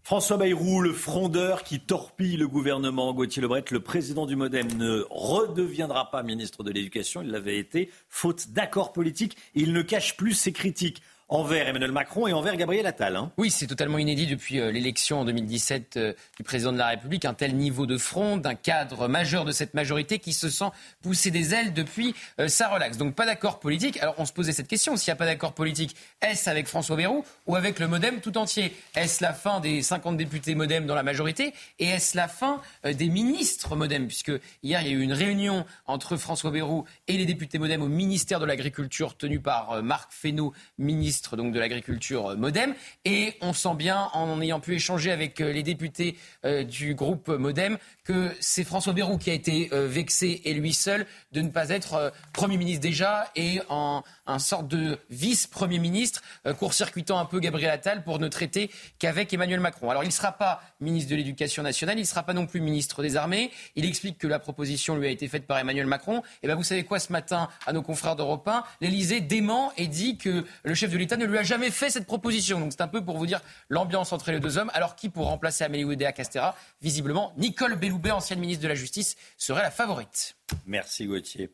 François 0.04 0.36
Bayrou, 0.36 0.80
le 0.80 0.92
frondeur 0.92 1.62
qui 1.62 1.78
torpille 1.78 2.36
le 2.36 2.48
gouvernement, 2.48 3.14
Gauthier 3.14 3.40
Lebret, 3.40 3.64
le 3.70 3.78
président 3.78 4.26
du 4.26 4.34
Modem, 4.34 4.66
ne 4.76 5.04
redeviendra 5.10 6.10
pas 6.10 6.24
ministre 6.24 6.64
de 6.64 6.72
l'Éducation. 6.72 7.22
Il 7.22 7.30
l'avait 7.30 7.56
été, 7.56 7.88
faute 8.08 8.48
d'accord 8.48 8.92
politique. 8.92 9.36
Il 9.54 9.72
ne 9.72 9.80
cache 9.80 10.16
plus 10.16 10.32
ses 10.32 10.52
critiques 10.52 11.02
envers 11.32 11.66
Emmanuel 11.66 11.92
Macron 11.92 12.26
et 12.28 12.34
envers 12.34 12.56
Gabriel 12.56 12.86
Attal. 12.86 13.16
Hein. 13.16 13.32
Oui, 13.38 13.50
c'est 13.50 13.66
totalement 13.66 13.96
inédit 13.96 14.26
depuis 14.26 14.60
euh, 14.60 14.70
l'élection 14.70 15.20
en 15.20 15.24
2017 15.24 15.96
euh, 15.96 16.12
du 16.36 16.42
président 16.42 16.74
de 16.74 16.76
la 16.76 16.88
République, 16.88 17.24
un 17.24 17.32
tel 17.32 17.56
niveau 17.56 17.86
de 17.86 17.96
front 17.96 18.36
d'un 18.36 18.54
cadre 18.54 19.08
majeur 19.08 19.46
de 19.46 19.50
cette 19.50 19.72
majorité 19.72 20.18
qui 20.18 20.34
se 20.34 20.50
sent 20.50 20.66
pousser 21.00 21.30
des 21.30 21.54
ailes 21.54 21.72
depuis 21.72 22.14
euh, 22.38 22.48
sa 22.48 22.68
relaxe. 22.68 22.98
Donc 22.98 23.14
pas 23.14 23.24
d'accord 23.24 23.60
politique. 23.60 23.96
Alors 24.02 24.14
on 24.18 24.26
se 24.26 24.32
posait 24.34 24.52
cette 24.52 24.68
question, 24.68 24.94
s'il 24.98 25.10
n'y 25.10 25.14
a 25.14 25.16
pas 25.16 25.24
d'accord 25.24 25.54
politique, 25.54 25.96
est-ce 26.20 26.50
avec 26.50 26.66
François 26.66 26.96
Bayrou 26.96 27.24
ou 27.46 27.56
avec 27.56 27.78
le 27.78 27.88
Modem 27.88 28.20
tout 28.20 28.36
entier? 28.36 28.76
Est-ce 28.94 29.22
la 29.22 29.32
fin 29.32 29.60
des 29.60 29.80
50 29.80 30.18
députés 30.18 30.54
Modem 30.54 30.84
dans 30.84 30.94
la 30.94 31.02
majorité? 31.02 31.54
Et 31.78 31.86
est-ce 31.86 32.14
la 32.14 32.28
fin 32.28 32.60
des 32.84 33.08
ministres 33.08 33.74
Modem? 33.74 34.06
Puisque 34.06 34.32
hier 34.62 34.82
il 34.82 34.88
y 34.88 34.90
a 34.90 34.94
eu 34.94 35.00
une 35.00 35.14
réunion 35.14 35.64
entre 35.86 36.18
François 36.18 36.50
Bayrou 36.50 36.84
et 37.08 37.16
les 37.16 37.24
députés 37.24 37.58
Modem 37.58 37.80
au 37.80 37.88
ministère 37.88 38.38
de 38.38 38.44
l'Agriculture 38.44 39.16
tenu 39.16 39.40
par 39.40 39.82
Marc 39.82 40.12
Fesneau, 40.12 40.52
ministre 40.76 41.21
donc 41.30 41.52
de 41.52 41.60
l'agriculture 41.60 42.30
euh, 42.30 42.36
Modem. 42.36 42.74
Et 43.04 43.34
on 43.40 43.52
sent 43.52 43.74
bien, 43.76 44.10
en 44.12 44.40
ayant 44.40 44.60
pu 44.60 44.74
échanger 44.74 45.10
avec 45.10 45.40
euh, 45.40 45.52
les 45.52 45.62
députés 45.62 46.16
euh, 46.44 46.64
du 46.64 46.94
groupe 46.94 47.28
Modem, 47.28 47.78
que 48.04 48.30
c'est 48.40 48.64
François 48.64 48.92
Bayrou 48.92 49.16
qui 49.16 49.30
a 49.30 49.32
été 49.32 49.70
vexé 49.72 50.42
et 50.44 50.54
lui 50.54 50.72
seul 50.72 51.06
de 51.30 51.40
ne 51.40 51.50
pas 51.50 51.68
être 51.68 52.12
Premier 52.32 52.56
ministre 52.56 52.82
déjà 52.82 53.30
et 53.36 53.60
en 53.68 54.02
un 54.26 54.40
sorte 54.40 54.66
de 54.66 54.98
vice-Premier 55.08 55.78
ministre, 55.78 56.20
court-circuitant 56.58 57.20
un 57.20 57.26
peu 57.26 57.38
Gabriel 57.38 57.70
Attal 57.70 58.02
pour 58.02 58.18
ne 58.18 58.26
traiter 58.26 58.72
qu'avec 58.98 59.32
Emmanuel 59.32 59.60
Macron. 59.60 59.88
Alors 59.88 60.02
il 60.02 60.08
ne 60.08 60.12
sera 60.12 60.32
pas 60.32 60.62
ministre 60.82 61.10
de 61.10 61.16
l'Éducation 61.16 61.62
nationale, 61.62 61.98
il 61.98 62.02
ne 62.02 62.06
sera 62.06 62.22
pas 62.22 62.34
non 62.34 62.46
plus 62.46 62.60
ministre 62.60 63.02
des 63.02 63.16
Armées. 63.16 63.50
Il 63.76 63.84
explique 63.84 64.18
que 64.18 64.26
la 64.26 64.38
proposition 64.38 64.96
lui 64.96 65.06
a 65.06 65.10
été 65.10 65.28
faite 65.28 65.46
par 65.46 65.58
Emmanuel 65.58 65.86
Macron. 65.86 66.22
Et 66.42 66.46
bien 66.46 66.56
vous 66.56 66.62
savez 66.62 66.84
quoi 66.84 66.98
ce 66.98 67.12
matin 67.12 67.48
à 67.66 67.72
nos 67.72 67.82
confrères 67.82 68.16
d'Europe 68.16 68.46
1 68.46 68.64
L'Élysée 68.80 69.20
dément 69.20 69.72
et 69.76 69.86
dit 69.86 70.18
que 70.18 70.44
le 70.62 70.74
chef 70.74 70.90
de 70.90 70.98
l'État 70.98 71.16
ne 71.16 71.24
lui 71.24 71.38
a 71.38 71.42
jamais 71.42 71.70
fait 71.70 71.90
cette 71.90 72.06
proposition. 72.06 72.60
Donc 72.60 72.72
c'est 72.72 72.82
un 72.82 72.88
peu 72.88 73.04
pour 73.04 73.18
vous 73.18 73.26
dire 73.26 73.40
l'ambiance 73.68 74.12
entre 74.12 74.30
les 74.30 74.40
deux 74.40 74.58
hommes. 74.58 74.70
Alors 74.74 74.96
qui 74.96 75.08
pour 75.08 75.26
remplacer 75.26 75.64
Amélie 75.64 75.84
Oudéa 75.84 76.12
Castera? 76.12 76.56
Visiblement, 76.82 77.32
Nicole 77.36 77.76
Belloubet, 77.76 78.10
ancienne 78.10 78.40
ministre 78.40 78.62
de 78.62 78.68
la 78.68 78.74
Justice, 78.74 79.16
serait 79.38 79.62
la 79.62 79.70
favorite. 79.70 80.36
Merci 80.66 81.06
Gauthier. 81.06 81.50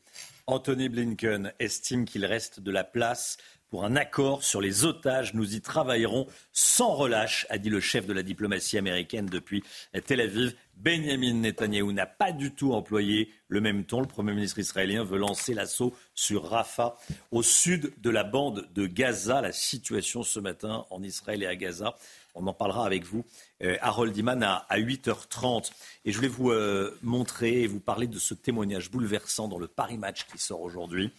Anthony 0.46 0.88
Blinken 0.88 1.52
estime 1.58 2.06
qu'il 2.06 2.24
reste 2.24 2.60
de 2.60 2.70
la 2.70 2.82
place 2.82 3.36
pour 3.70 3.84
un 3.84 3.96
accord 3.96 4.42
sur 4.42 4.60
les 4.60 4.84
otages. 4.84 5.34
Nous 5.34 5.54
y 5.54 5.60
travaillerons 5.60 6.26
sans 6.52 6.94
relâche, 6.94 7.46
a 7.50 7.58
dit 7.58 7.70
le 7.70 7.80
chef 7.80 8.06
de 8.06 8.12
la 8.12 8.22
diplomatie 8.22 8.78
américaine 8.78 9.26
depuis 9.26 9.62
Tel 10.06 10.20
Aviv. 10.20 10.54
Benjamin 10.76 11.34
Netanyahou 11.34 11.90
n'a 11.90 12.06
pas 12.06 12.30
du 12.30 12.52
tout 12.52 12.72
employé 12.72 13.32
le 13.48 13.60
même 13.60 13.84
ton. 13.84 14.00
Le 14.00 14.06
Premier 14.06 14.32
ministre 14.32 14.60
israélien 14.60 15.02
veut 15.02 15.18
lancer 15.18 15.52
l'assaut 15.52 15.92
sur 16.14 16.48
Rafah, 16.48 16.96
au 17.32 17.42
sud 17.42 17.92
de 18.00 18.10
la 18.10 18.22
bande 18.22 18.68
de 18.74 18.86
Gaza. 18.86 19.40
La 19.40 19.52
situation 19.52 20.22
ce 20.22 20.38
matin 20.38 20.86
en 20.90 21.02
Israël 21.02 21.42
et 21.42 21.46
à 21.46 21.56
Gaza, 21.56 21.96
on 22.36 22.46
en 22.46 22.52
parlera 22.52 22.86
avec 22.86 23.04
vous, 23.04 23.24
euh, 23.62 23.76
Harold 23.80 24.16
Iman, 24.16 24.42
à, 24.44 24.66
8h30. 24.78 25.72
Et 26.04 26.12
je 26.12 26.16
voulais 26.16 26.28
vous 26.28 26.50
euh, 26.50 26.96
montrer 27.02 27.62
et 27.62 27.66
vous 27.66 27.80
parler 27.80 28.06
de 28.06 28.18
ce 28.18 28.34
témoignage 28.34 28.90
bouleversant 28.90 29.48
dans 29.48 29.58
le 29.58 29.66
Paris 29.66 29.98
Match 29.98 30.26
qui 30.30 30.38
sort 30.38 30.62
aujourd'hui. 30.62 31.10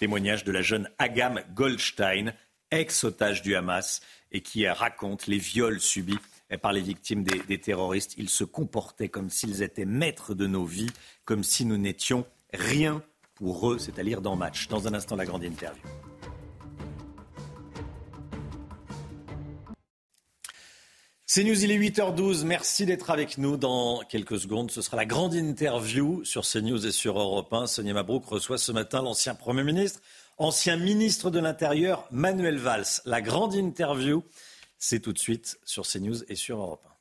Témoignage 0.00 0.44
de 0.44 0.52
la 0.52 0.62
jeune 0.62 0.88
Agam 0.96 1.42
Goldstein, 1.52 2.32
ex-otage 2.70 3.42
du 3.42 3.54
Hamas, 3.54 4.00
et 4.32 4.40
qui 4.40 4.66
raconte 4.66 5.26
les 5.26 5.36
viols 5.36 5.78
subis 5.78 6.16
par 6.62 6.72
les 6.72 6.80
victimes 6.80 7.22
des, 7.22 7.60
terroristes. 7.60 8.14
Ils 8.16 8.30
se 8.30 8.44
comportaient 8.44 9.10
comme 9.10 9.28
s'ils 9.28 9.62
étaient 9.62 9.84
maîtres 9.84 10.34
de 10.34 10.46
nos 10.46 10.64
vies, 10.64 10.90
comme 11.26 11.44
si 11.44 11.66
nous 11.66 11.76
n'étions 11.76 12.24
rien 12.54 13.02
pour 13.34 13.70
eux. 13.70 13.78
C'est 13.78 13.98
à 13.98 14.02
lire 14.02 14.22
dans 14.22 14.36
Match. 14.36 14.68
Dans 14.68 14.88
un 14.88 14.94
instant, 14.94 15.16
la 15.16 15.26
grande 15.26 15.44
interview. 15.44 15.82
C'est 21.32 21.44
News, 21.44 21.62
il 21.62 21.70
est 21.70 21.78
8h12. 21.78 22.44
Merci 22.44 22.86
d'être 22.86 23.08
avec 23.08 23.38
nous 23.38 23.56
dans 23.56 24.00
quelques 24.00 24.40
secondes. 24.40 24.72
Ce 24.72 24.82
sera 24.82 24.96
la 24.96 25.06
grande 25.06 25.32
interview 25.32 26.24
sur 26.24 26.44
CNews 26.44 26.84
et 26.84 26.90
sur 26.90 27.20
Europe 27.20 27.52
1. 27.52 27.68
Sonia 27.68 27.94
Mabrouk 27.94 28.26
reçoit 28.26 28.58
ce 28.58 28.72
matin 28.72 29.00
l'ancien 29.00 29.36
Premier 29.36 29.62
ministre, 29.62 30.00
ancien 30.38 30.76
ministre 30.76 31.30
de 31.30 31.38
l'Intérieur, 31.38 32.08
Manuel 32.10 32.56
Valls. 32.56 33.00
La 33.04 33.22
grande 33.22 33.54
interview 33.54 34.24
c'est 34.80 34.98
tout 34.98 35.12
de 35.12 35.20
suite 35.20 35.60
sur 35.64 35.86
CNews 35.86 36.24
et 36.24 36.34
sur 36.34 36.58
Europe 36.58 36.82
1. 36.84 36.99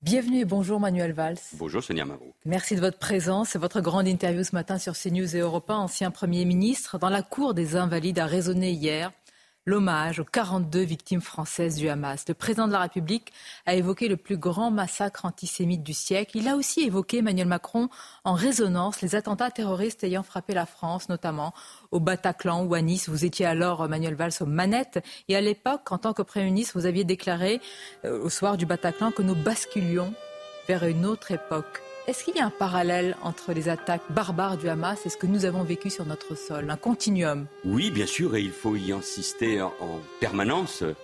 Bienvenue 0.00 0.38
et 0.38 0.44
bonjour 0.44 0.78
Manuel 0.78 1.12
Valls. 1.12 1.40
Bonjour 1.54 1.82
Sonia 1.82 2.04
Mabrouk. 2.04 2.32
Merci 2.44 2.76
de 2.76 2.80
votre 2.80 3.00
présence 3.00 3.56
et 3.56 3.58
votre 3.58 3.80
grande 3.80 4.06
interview 4.06 4.44
ce 4.44 4.54
matin 4.54 4.78
sur 4.78 4.92
CNews 4.92 5.34
et 5.34 5.40
Europe 5.40 5.68
1. 5.68 5.74
Ancien 5.74 6.12
Premier 6.12 6.44
ministre, 6.44 6.98
dans 6.98 7.08
la 7.08 7.22
cour 7.22 7.52
des 7.52 7.74
Invalides, 7.74 8.20
a 8.20 8.26
résonné 8.26 8.70
hier 8.70 9.10
l'hommage 9.68 10.18
aux 10.18 10.24
42 10.24 10.80
victimes 10.80 11.20
françaises 11.20 11.76
du 11.76 11.88
Hamas. 11.88 12.24
Le 12.26 12.34
président 12.34 12.66
de 12.66 12.72
la 12.72 12.80
République 12.80 13.32
a 13.66 13.74
évoqué 13.74 14.08
le 14.08 14.16
plus 14.16 14.38
grand 14.38 14.70
massacre 14.70 15.26
antisémite 15.26 15.82
du 15.82 15.92
siècle. 15.92 16.38
Il 16.38 16.48
a 16.48 16.56
aussi 16.56 16.80
évoqué 16.80 17.18
Emmanuel 17.18 17.46
Macron 17.46 17.90
en 18.24 18.32
résonance 18.32 19.02
les 19.02 19.14
attentats 19.14 19.50
terroristes 19.50 20.02
ayant 20.04 20.22
frappé 20.22 20.54
la 20.54 20.64
France, 20.64 21.10
notamment 21.10 21.52
au 21.90 22.00
Bataclan 22.00 22.64
ou 22.64 22.74
à 22.74 22.80
Nice. 22.80 23.10
Vous 23.10 23.26
étiez 23.26 23.44
alors, 23.44 23.86
Manuel 23.88 24.14
Valls, 24.14 24.32
aux 24.40 24.46
manettes. 24.46 25.04
Et 25.28 25.36
à 25.36 25.40
l'époque, 25.42 25.92
en 25.92 25.98
tant 25.98 26.14
que 26.14 26.22
Premier 26.22 26.46
ministre, 26.46 26.78
vous 26.78 26.86
aviez 26.86 27.04
déclaré 27.04 27.60
euh, 28.06 28.22
au 28.22 28.30
soir 28.30 28.56
du 28.56 28.64
Bataclan 28.64 29.10
que 29.10 29.22
nous 29.22 29.36
basculions 29.36 30.14
vers 30.66 30.84
une 30.84 31.04
autre 31.04 31.30
époque. 31.30 31.82
Est-ce 32.08 32.24
qu'il 32.24 32.36
y 32.36 32.38
a 32.38 32.46
un 32.46 32.50
parallèle 32.50 33.18
entre 33.22 33.52
les 33.52 33.68
attaques 33.68 34.00
barbares 34.08 34.56
du 34.56 34.66
Hamas 34.70 35.04
et 35.04 35.10
ce 35.10 35.18
que 35.18 35.26
nous 35.26 35.44
avons 35.44 35.62
vécu 35.62 35.90
sur 35.90 36.06
notre 36.06 36.34
sol 36.36 36.70
Un 36.70 36.76
continuum? 36.78 37.44
Oui, 37.66 37.90
bien 37.90 38.06
sûr, 38.06 38.34
et 38.34 38.40
il 38.40 38.50
faut 38.50 38.76
y 38.76 38.92
insister 38.92 39.60
en 39.60 40.00
permanence. 40.18 40.80
Euh, 40.80 40.94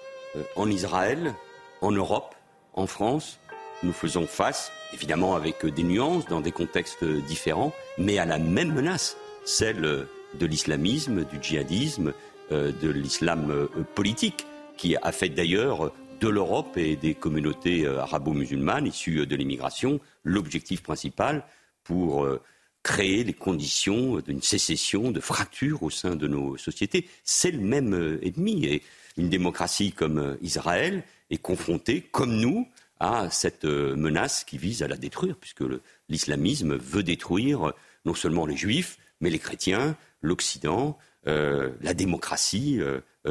en 0.57 0.71
Israël, 0.71 1.35
en 1.83 1.93
Europe, 1.93 2.35
en 2.73 2.87
France, 2.87 3.39
nous 3.83 3.93
faisons 3.93 4.27
face, 4.27 4.73
évidemment 4.95 5.37
avec 5.37 5.67
des 5.67 5.83
nuances, 5.83 6.25
dans 6.25 6.41
des 6.41 6.53
contextes 6.53 7.05
différents, 7.05 7.75
mais 7.99 8.17
à 8.17 8.25
la 8.25 8.39
même 8.39 8.73
menace, 8.73 9.19
celle 9.45 9.83
de 9.83 10.47
l'islamisme, 10.47 11.25
du 11.25 11.37
djihadisme, 11.39 12.15
euh, 12.51 12.73
de 12.81 12.89
l'islam 12.89 13.51
euh, 13.51 13.67
politique, 13.95 14.47
qui 14.79 14.97
a 14.97 15.13
fait 15.13 15.29
d'ailleurs 15.29 15.93
de 16.25 16.31
l'Europe 16.31 16.79
et 16.79 16.97
des 16.97 17.15
communautés 17.15 17.85
euh, 17.85 18.01
arabo-musulmanes 18.01 18.87
issues 18.87 19.21
euh, 19.21 19.27
de 19.27 19.37
l'immigration 19.37 20.01
l'objectif 20.23 20.83
principal 20.83 21.45
pour 21.83 22.25
euh, 22.25 22.41
créer 22.83 23.25
les 23.25 23.35
conditions 23.35 24.21
d'une 24.21 24.41
sécession, 24.41 25.11
de 25.11 25.21
fracture 25.21 25.83
au 25.83 25.91
sein 25.91 26.17
de 26.17 26.27
nos 26.27 26.57
sociétés. 26.57 27.11
C'est 27.25 27.51
le 27.51 27.61
même 27.61 28.19
ennemi. 28.23 28.65
Et 28.65 28.83
une 29.19 29.29
démocratie 29.29 29.93
comme 29.93 30.39
Israël 30.41 31.03
est 31.29 31.37
confrontée, 31.37 32.01
comme 32.11 32.37
nous, 32.37 32.69
à 33.01 33.29
cette 33.31 33.65
menace 33.65 34.45
qui 34.45 34.57
vise 34.57 34.83
à 34.83 34.89
la 34.89 34.97
détruire, 34.97 35.37
puisque 35.37 35.65
l'islamisme 36.09 36.77
veut 36.77 37.03
détruire 37.03 37.73
non 38.05 38.15
seulement 38.15 38.45
les 38.45 38.57
juifs, 38.57 38.99
mais 39.21 39.31
les 39.31 39.39
chrétiens, 39.39 39.97
l'Occident, 40.21 40.99
la 41.25 41.95
démocratie, 41.95 42.81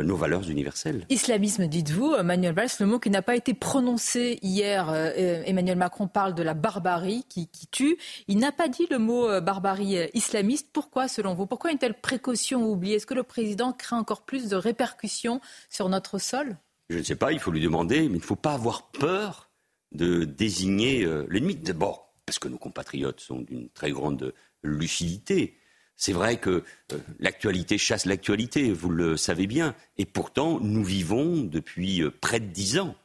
nos 0.02 0.16
valeurs 0.16 0.50
universelles. 0.50 1.06
Islamisme, 1.10 1.68
dites-vous, 1.68 2.14
euh, 2.14 2.24
Manuel 2.24 2.56
Valls, 2.56 2.70
le 2.80 2.86
mot 2.86 3.00
qui 3.00 3.10
n'a 3.10 3.22
pas 3.22 3.36
été 3.36 3.54
prononcé 3.54 4.40
hier. 4.42 4.90
Euh, 4.90 5.44
Emmanuel 5.46 5.78
Macron 5.78 6.08
parle 6.08 6.34
de 6.34 6.42
la 6.42 6.54
barbarie 6.54 7.26
qui, 7.30 7.48
tue. 7.72 7.98
Il 8.28 8.38
n'a 8.40 8.52
pas 8.52 8.68
dit 8.68 8.88
le 8.90 8.98
mot 8.98 9.42
barbarie 9.42 9.98
islamiste. 10.14 10.70
Pourquoi, 10.74 11.08
selon 11.08 11.34
vous? 11.34 11.46
Pourquoi 11.46 11.72
une 11.72 11.78
telle 11.78 12.00
précaution 12.00 12.70
oubliée? 12.70 12.96
Est-ce 12.96 13.06
que 13.06 13.14
le 13.14 13.24
président 13.24 13.74
craint 13.74 13.98
encore 13.98 14.24
plus 14.24 14.50
de 14.50 14.56
répercussions 14.56 15.42
sur 15.70 15.90
notre 15.90 16.18
sol? 16.18 16.58
Je 16.90 16.98
ne 16.98 17.04
sais 17.04 17.16
pas, 17.16 17.32
il 17.32 17.40
faut 17.40 17.52
lui 17.52 17.62
demander, 17.62 18.02
mais 18.10 18.18
il 18.18 18.22
ne 18.22 18.26
faut 18.26 18.36
pas 18.36 18.54
avoir 18.54 18.90
peur 18.92 19.50
de 19.92 20.24
désigner 20.24 21.06
l'ennemi. 21.30 21.56
D'abord, 21.56 22.14
parce 22.26 22.40
que 22.40 22.48
nos 22.48 22.58
compatriotes 22.58 23.22
sont 23.22 23.42
d'une 23.42 23.70
très 23.70 23.92
grande 23.92 24.34
lucidité. 24.62 25.58
C'est 25.96 26.14
vrai 26.14 26.38
que 26.38 26.64
euh, 26.92 26.98
l'actualité 27.20 27.78
chasse 27.78 28.06
l'actualité, 28.06 28.72
vous 28.72 28.90
le 28.90 29.18
savez 29.18 29.48
bien. 29.48 29.76
Et 29.98 30.06
pourtant, 30.06 30.60
nous 30.60 30.84
vivons 30.84 31.42
depuis 31.42 32.02
euh, 32.02 32.12
près 32.12 32.40
de 32.40 32.48
dix 32.48 32.80
ans 32.80 32.96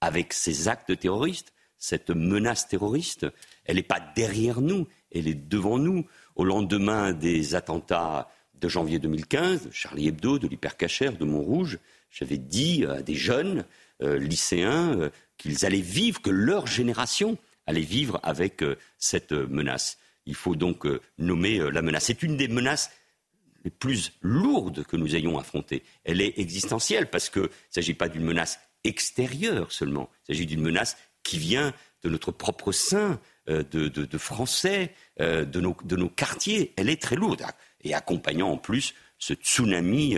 avec 0.00 0.32
ces 0.32 0.68
actes 0.68 0.98
terroristes, 0.98 1.52
cette 1.78 2.10
menace 2.10 2.68
terroriste. 2.68 3.26
Elle 3.64 3.76
n'est 3.76 3.82
pas 3.82 4.00
derrière 4.14 4.60
nous, 4.60 4.86
elle 5.10 5.28
est 5.28 5.34
devant 5.34 5.78
nous. 5.78 6.06
Au 6.36 6.44
lendemain 6.44 7.12
des 7.12 7.54
attentats 7.54 8.30
de 8.54 8.68
janvier 8.68 8.98
2015, 8.98 9.66
de 9.66 9.70
Charlie 9.70 10.08
Hebdo, 10.08 10.38
de 10.38 10.48
l'Hypercacher, 10.48 11.10
de 11.10 11.24
Montrouge, 11.24 11.78
j'avais 12.10 12.38
dit 12.38 12.84
à 12.84 13.02
des 13.02 13.14
jeunes 13.14 13.64
euh, 14.02 14.18
lycéens 14.18 15.10
qu'ils 15.38 15.64
allaient 15.64 15.80
vivre, 15.80 16.20
que 16.20 16.30
leur 16.30 16.66
génération 16.66 17.38
allait 17.66 17.80
vivre 17.80 18.20
avec 18.22 18.62
cette 18.98 19.32
menace. 19.32 19.98
Il 20.26 20.34
faut 20.34 20.56
donc 20.56 20.86
euh, 20.86 21.00
nommer 21.18 21.58
euh, 21.58 21.70
la 21.70 21.82
menace. 21.82 22.06
C'est 22.06 22.22
une 22.22 22.36
des 22.36 22.48
menaces 22.48 22.90
les 23.64 23.70
plus 23.70 24.12
lourdes 24.20 24.84
que 24.84 24.96
nous 24.96 25.16
ayons 25.16 25.38
affrontées. 25.38 25.82
Elle 26.04 26.20
est 26.20 26.38
existentielle 26.38 27.08
parce 27.08 27.30
qu'il 27.30 27.42
ne 27.42 27.48
s'agit 27.70 27.94
pas 27.94 28.08
d'une 28.08 28.24
menace 28.24 28.60
extérieure 28.84 29.72
seulement, 29.72 30.10
il 30.22 30.34
s'agit 30.34 30.46
d'une 30.46 30.60
menace 30.60 30.98
qui 31.22 31.38
vient 31.38 31.72
de 32.02 32.10
notre 32.10 32.32
propre 32.32 32.70
sein, 32.70 33.18
euh, 33.48 33.62
de, 33.62 34.18
Français, 34.18 34.94
euh, 35.20 35.46
de, 35.46 35.60
nos, 35.60 35.74
de, 35.84 35.96
nos, 35.96 36.10
quartiers. 36.10 36.74
Elle 36.76 36.90
est 36.90 37.00
très 37.00 37.16
lourde. 37.16 37.42
Et 37.82 37.94
accompagnant 37.94 38.50
en 38.50 38.58
plus 38.58 38.94
ce 39.18 39.32
tsunami 39.32 40.16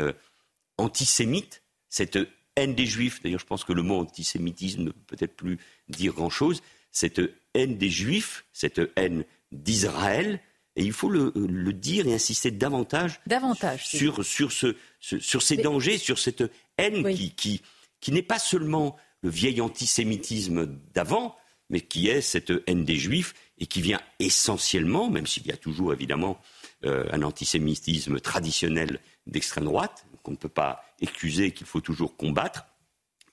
antisémite, 0.79 1.63
cette 1.89 2.19
haine 2.57 2.75
des 2.75 2.87
Juifs. 2.87 3.23
D'ailleurs, 3.23 3.41
je 3.41 3.47
pense 3.47 3.65
que 3.65 3.73
le 3.73 3.83
mot 3.83 4.01
antisémitisme 4.01 4.83
ne 4.83 4.91
peut 4.91 5.17
peut-être 5.17 5.37
plus 5.37 5.59
dire 5.89 6.13
grand-chose. 6.13 6.63
Cette 6.91 7.21
haine 7.55 7.77
des 7.77 7.91
Juifs, 7.91 8.45
cette 8.53 8.81
haine 8.97 9.25
d'Israël, 9.53 10.41
et 10.77 10.85
il 10.85 10.93
faut 10.93 11.09
le, 11.09 11.33
dire 11.73 12.07
et 12.07 12.15
insister 12.15 12.51
davantage, 12.51 13.21
davantage 13.27 13.87
sur, 13.87 14.25
sur, 14.25 14.53
ce, 14.53 14.77
sur 15.01 15.43
ces 15.43 15.57
dangers, 15.57 15.99
sur 15.99 16.19
cette 16.19 16.45
haine 16.77 17.15
qui, 17.15 17.31
qui, 17.35 17.63
qui 18.01 18.13
n'est 18.13 18.23
pas 18.23 18.39
seulement 18.39 18.97
le 19.23 19.31
vieil 19.31 19.61
antisémitisme 19.61 20.67
d'avant, 20.95 21.37
mais 21.71 21.81
qui 21.81 22.09
est 22.09 22.21
cette 22.21 22.53
haine 22.67 22.85
des 22.85 22.97
Juifs 22.97 23.35
et 23.59 23.67
qui 23.67 23.81
vient 23.81 24.01
essentiellement, 24.19 25.11
même 25.11 25.27
s'il 25.27 25.47
y 25.47 25.53
a 25.53 25.57
toujours 25.57 25.93
évidemment 25.93 26.39
euh, 26.85 27.07
un 27.11 27.23
antisémitisme 27.23 28.21
traditionnel 28.21 29.01
d'extrême 29.27 29.65
droite, 29.65 30.07
qu'on 30.23 30.33
ne 30.33 30.37
peut 30.37 30.49
pas 30.49 30.85
excuser, 31.01 31.53
qu'il 31.53 31.67
faut 31.67 31.81
toujours 31.81 32.17
combattre, 32.17 32.67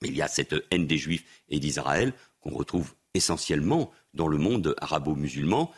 mais 0.00 0.08
il 0.08 0.16
y 0.16 0.22
a 0.22 0.28
cette 0.28 0.54
haine 0.70 0.86
des 0.86 0.98
Juifs 0.98 1.24
et 1.48 1.58
d'Israël 1.58 2.14
qu'on 2.40 2.54
retrouve 2.54 2.94
essentiellement 3.14 3.92
dans 4.12 4.28
le 4.28 4.38
monde 4.38 4.74
arabo-musulman, 4.80 5.70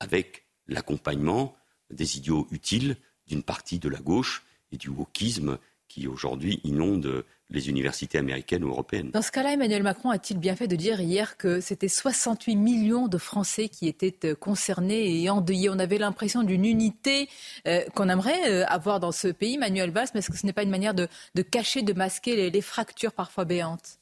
avec 0.00 0.44
l'accompagnement 0.66 1.56
des 1.90 2.16
idiots 2.16 2.46
utiles 2.50 2.96
d'une 3.26 3.42
partie 3.42 3.78
de 3.78 3.88
la 3.88 4.00
gauche 4.00 4.44
et 4.72 4.76
du 4.76 4.88
wokisme 4.88 5.58
qui 5.88 6.06
aujourd'hui 6.08 6.60
inonde 6.64 7.24
les 7.50 7.68
universités 7.68 8.18
américaines 8.18 8.64
ou 8.64 8.68
européennes. 8.68 9.10
Dans 9.10 9.22
ce 9.22 9.30
cas-là, 9.30 9.52
Emmanuel 9.52 9.82
Macron 9.82 10.10
a-t-il 10.10 10.40
bien 10.40 10.56
fait 10.56 10.66
de 10.66 10.76
dire 10.76 11.00
hier 11.00 11.36
que 11.36 11.60
c'était 11.60 11.88
68 11.88 12.56
millions 12.56 13.06
de 13.06 13.18
Français 13.18 13.68
qui 13.68 13.86
étaient 13.86 14.16
euh, 14.24 14.34
concernés 14.34 15.22
et 15.22 15.30
endeuillés? 15.30 15.68
On 15.68 15.78
avait 15.78 15.98
l'impression 15.98 16.42
d'une 16.42 16.64
unité 16.64 17.28
euh, 17.68 17.84
qu'on 17.94 18.08
aimerait 18.08 18.50
euh, 18.50 18.66
avoir 18.66 18.98
dans 18.98 19.12
ce 19.12 19.28
pays, 19.28 19.54
Emmanuel 19.54 19.90
Valls, 19.90 20.08
mais 20.14 20.20
est-ce 20.20 20.30
que 20.30 20.38
ce 20.38 20.46
n'est 20.46 20.52
pas 20.52 20.62
une 20.62 20.70
manière 20.70 20.94
de, 20.94 21.08
cacher, 21.42 21.82
de 21.82 21.92
masquer 21.92 22.34
les, 22.34 22.50
les 22.50 22.62
fractures 22.62 23.12
parfois 23.12 23.44
béantes? 23.44 23.98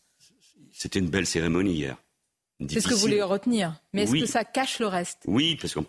C'était 0.72 1.00
une 1.00 1.10
belle 1.10 1.26
cérémonie 1.26 1.74
hier. 1.74 2.01
C'est 2.68 2.80
ce 2.80 2.88
que 2.88 2.94
vous 2.94 3.00
voulez 3.00 3.22
retenir. 3.22 3.80
Mais 3.92 4.02
est-ce 4.02 4.12
que 4.12 4.26
ça 4.26 4.44
cache 4.44 4.78
le 4.78 4.86
reste? 4.86 5.22
Oui, 5.26 5.56
parce 5.60 5.74
que 5.74 5.80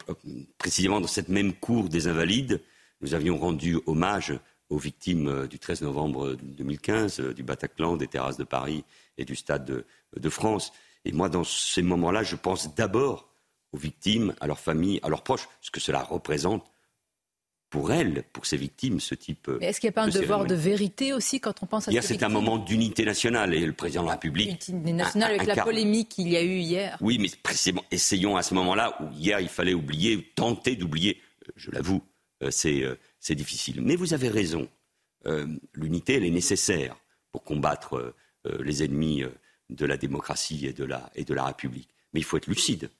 précisément 0.58 1.02
dans 1.02 1.08
cette 1.08 1.30
même 1.30 1.54
cour 1.54 1.90
des 1.90 2.08
Invalides, 2.08 2.62
nous 3.02 3.14
avions 3.14 3.38
rendu 3.38 3.80
hommage 3.86 4.34
aux 4.70 4.78
victimes 4.78 5.28
euh, 5.28 5.48
du 5.48 5.60
13 5.60 5.82
novembre 5.84 6.36
2015, 6.42 7.20
euh, 7.20 7.34
du 7.34 7.44
Bataclan, 7.44 7.98
des 7.98 8.08
terrasses 8.08 8.38
de 8.38 8.44
Paris 8.44 8.84
et 9.18 9.26
du 9.26 9.36
Stade 9.36 9.66
de, 9.66 9.86
de 10.18 10.30
France. 10.30 10.72
Et 11.06 11.12
moi, 11.12 11.30
dans 11.30 11.44
ces 11.44 11.82
moments-là, 11.82 12.24
je 12.24 12.36
pense 12.36 12.74
d'abord 12.74 13.30
aux 13.74 13.78
victimes, 13.78 14.34
à 14.40 14.48
leurs 14.48 14.60
familles, 14.60 15.00
à 15.04 15.10
leurs 15.10 15.24
proches, 15.24 15.48
ce 15.62 15.72
que 15.72 15.80
cela 15.80 16.04
représente 16.04 16.64
pour 17.74 17.92
elles, 17.92 18.24
pour 18.32 18.46
ces 18.46 18.56
victimes, 18.56 19.00
ce 19.00 19.16
type. 19.16 19.50
Mais 19.60 19.66
est-ce 19.66 19.80
qu'il 19.80 19.88
n'y 19.88 19.94
a 19.94 19.96
pas 19.96 20.04
un 20.04 20.08
devoir 20.08 20.46
de 20.46 20.54
vérité 20.54 21.12
aussi 21.12 21.40
quand 21.40 21.64
on 21.64 21.66
pense 21.66 21.88
à 21.88 21.92
Hier, 21.92 22.04
c'est 22.04 22.22
un 22.22 22.30
moment 22.30 22.60
d'unité 22.60 23.04
nationale 23.04 23.56
et 23.56 23.66
le 23.66 23.74
président 23.74 24.04
de 24.04 24.10
la 24.10 24.14
République. 24.14 24.68
Unité 24.70 24.94
nationale 24.94 25.32
avec 25.34 25.48
la 25.48 25.64
polémique 25.64 26.10
qu'il 26.10 26.30
y 26.30 26.38
a 26.38 26.44
eu 26.44 26.60
hier. 26.60 26.96
Oui, 27.02 27.18
mais 27.18 27.30
précisément, 27.42 27.84
essayons 27.90 28.38
à 28.38 28.44
ce 28.44 28.54
moment-là 28.54 28.96
où 29.02 29.12
hier 29.12 29.40
il 29.40 29.48
fallait 29.48 29.74
oublier, 29.74 30.24
tenter 30.36 30.76
d'oublier. 30.76 31.20
Euh, 31.48 31.52
je 31.56 31.72
l'avoue, 31.72 32.04
euh, 32.44 32.52
euh, 32.66 32.96
c'est 33.20 33.36
difficile. 33.36 33.82
Mais 33.82 33.96
vous 33.96 34.14
avez 34.14 34.30
raison. 34.30 34.70
L'unité, 35.74 36.18
elle 36.18 36.26
est 36.26 36.30
nécessaire 36.30 36.96
pour 37.32 37.44
combattre 37.44 38.14
les 38.46 38.84
ennemis 38.84 39.24
de 39.70 39.86
la 39.88 39.98
démocratie 39.98 40.68
et 40.68 40.74
de 40.74 40.84
la, 40.84 41.10
et 41.16 41.24
de 41.24 41.34
la 41.34 41.46
République. 41.46 41.90
Mais 42.14 42.20
il 42.20 42.24
faut 42.24 42.38
être 42.38 42.48
lucide. 42.48 42.92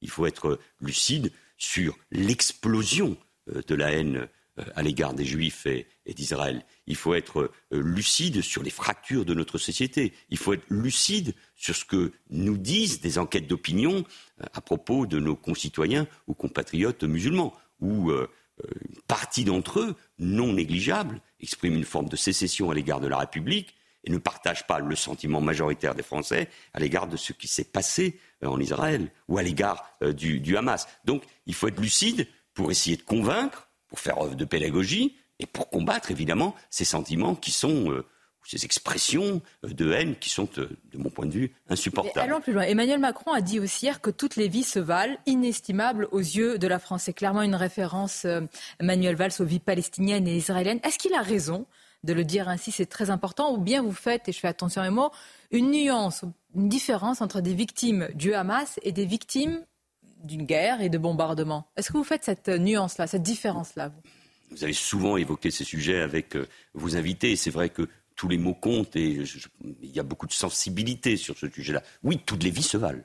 Il 0.00 0.08
faut 0.08 0.24
être 0.24 0.58
lucide 0.80 1.32
sur 1.58 1.98
l'explosion 2.12 3.10
euh, 3.10 3.31
de 3.46 3.74
la 3.74 3.92
haine 3.92 4.28
euh, 4.58 4.64
à 4.76 4.82
l'égard 4.82 5.14
des 5.14 5.24
Juifs 5.24 5.64
et, 5.64 5.86
d'Israël. 6.14 6.62
Il 6.86 6.94
faut 6.94 7.14
être 7.14 7.50
euh, 7.72 7.80
lucide 7.80 8.42
sur 8.42 8.62
les 8.62 8.68
fractures 8.68 9.24
de 9.24 9.32
notre 9.32 9.56
société. 9.56 10.12
Il 10.28 10.36
faut 10.36 10.52
être 10.52 10.66
lucide 10.68 11.34
sur 11.56 11.74
ce 11.74 11.86
que 11.86 12.12
nous 12.28 12.58
disent 12.58 13.00
des 13.00 13.18
enquêtes 13.18 13.46
d'opinion 13.46 14.04
à 14.52 14.60
propos 14.60 15.06
de 15.06 15.18
nos 15.18 15.36
concitoyens 15.36 16.06
ou 16.26 16.34
compatriotes 16.34 17.04
musulmans, 17.04 17.54
où 17.80 18.10
une 18.10 19.00
partie 19.06 19.44
d'entre 19.44 19.80
eux, 19.80 19.96
non 20.18 20.52
négligeable, 20.52 21.22
exprime 21.40 21.74
une 21.74 21.84
forme 21.84 22.08
de 22.08 22.16
sécession 22.16 22.70
à 22.70 22.74
l'égard 22.74 23.00
de 23.00 23.08
la 23.08 23.18
République 23.18 23.74
et 24.04 24.10
ne 24.10 24.18
partage 24.18 24.66
pas 24.66 24.80
le 24.80 24.96
sentiment 24.96 25.40
majoritaire 25.40 25.94
des 25.94 26.02
Français 26.02 26.48
à 26.74 26.80
l'égard 26.80 27.06
de 27.06 27.16
ce 27.16 27.32
qui 27.32 27.48
s'est 27.48 27.64
passé 27.64 28.18
en 28.44 28.60
Israël 28.60 29.10
ou 29.28 29.38
à 29.38 29.42
l'égard 29.42 29.84
du 30.14 30.56
Hamas. 30.56 30.88
Donc 31.04 31.22
il 31.46 31.54
faut 31.54 31.68
être 31.68 31.80
lucide 31.80 32.26
pour 32.54 32.70
essayer 32.70 32.96
de 32.96 33.02
convaincre, 33.02 33.68
pour 33.88 34.00
faire 34.00 34.20
œuvre 34.20 34.34
de 34.34 34.44
pédagogie 34.44 35.16
et 35.38 35.46
pour 35.46 35.68
combattre 35.70 36.10
évidemment 36.10 36.54
ces 36.70 36.84
sentiments 36.84 37.34
qui 37.34 37.50
sont 37.50 37.90
euh, 37.90 38.06
ces 38.44 38.64
expressions 38.64 39.40
euh, 39.64 39.68
de 39.68 39.92
haine 39.92 40.16
qui 40.16 40.28
sont, 40.28 40.48
euh, 40.58 40.68
de 40.92 40.98
mon 40.98 41.10
point 41.10 41.26
de 41.26 41.32
vue, 41.32 41.54
insupportables. 41.68 42.20
allons 42.20 42.40
plus 42.40 42.52
loin. 42.52 42.62
Emmanuel 42.62 42.98
Macron 42.98 43.32
a 43.32 43.40
dit 43.40 43.60
aussi 43.60 43.86
hier 43.86 44.00
que 44.00 44.10
toutes 44.10 44.36
les 44.36 44.48
vies 44.48 44.64
se 44.64 44.78
valent, 44.78 45.16
inestimables 45.26 46.08
aux 46.10 46.18
yeux 46.18 46.58
de 46.58 46.66
la 46.66 46.78
France. 46.78 47.04
C'est 47.04 47.12
clairement 47.12 47.42
une 47.42 47.54
référence, 47.54 48.26
Emmanuel 48.80 49.14
Valls, 49.14 49.32
aux 49.38 49.44
vies 49.44 49.60
palestiniennes 49.60 50.26
et 50.26 50.36
israéliennes. 50.36 50.80
Est-ce 50.82 50.98
qu'il 50.98 51.14
a 51.14 51.22
raison 51.22 51.66
de 52.02 52.12
le 52.12 52.24
dire 52.24 52.48
ainsi? 52.48 52.72
C'est 52.72 52.86
très 52.86 53.10
important. 53.10 53.52
Ou 53.52 53.58
bien 53.58 53.82
vous 53.82 53.92
faites, 53.92 54.28
et 54.28 54.32
je 54.32 54.40
fais 54.40 54.48
attention 54.48 54.82
à 54.82 54.84
mes 54.84 54.90
mots, 54.90 55.12
une 55.52 55.70
nuance, 55.70 56.24
une 56.56 56.68
différence 56.68 57.20
entre 57.20 57.40
des 57.40 57.54
victimes 57.54 58.08
du 58.14 58.34
Hamas 58.34 58.80
et 58.82 58.90
des 58.90 59.06
victimes 59.06 59.64
d'une 60.24 60.44
guerre 60.44 60.80
et 60.80 60.88
de 60.88 60.98
bombardements. 60.98 61.66
Est-ce 61.76 61.92
que 61.92 61.96
vous 61.96 62.04
faites 62.04 62.24
cette 62.24 62.48
nuance-là, 62.48 63.06
cette 63.06 63.22
différence-là 63.22 63.88
vous, 63.88 64.56
vous 64.56 64.64
avez 64.64 64.72
souvent 64.72 65.16
évoqué 65.16 65.50
ces 65.50 65.64
sujets 65.64 66.00
avec 66.00 66.36
euh, 66.36 66.46
vos 66.74 66.96
invités. 66.96 67.36
C'est 67.36 67.50
vrai 67.50 67.68
que 67.68 67.88
tous 68.16 68.28
les 68.28 68.38
mots 68.38 68.54
comptent 68.54 68.96
et 68.96 69.24
il 69.82 69.90
y 69.90 69.98
a 69.98 70.02
beaucoup 70.02 70.26
de 70.26 70.32
sensibilité 70.32 71.16
sur 71.16 71.36
ce 71.38 71.48
sujet-là. 71.48 71.82
Oui, 72.02 72.20
toutes 72.24 72.44
les 72.44 72.50
vies 72.50 72.62
se 72.62 72.76
valent. 72.76 73.02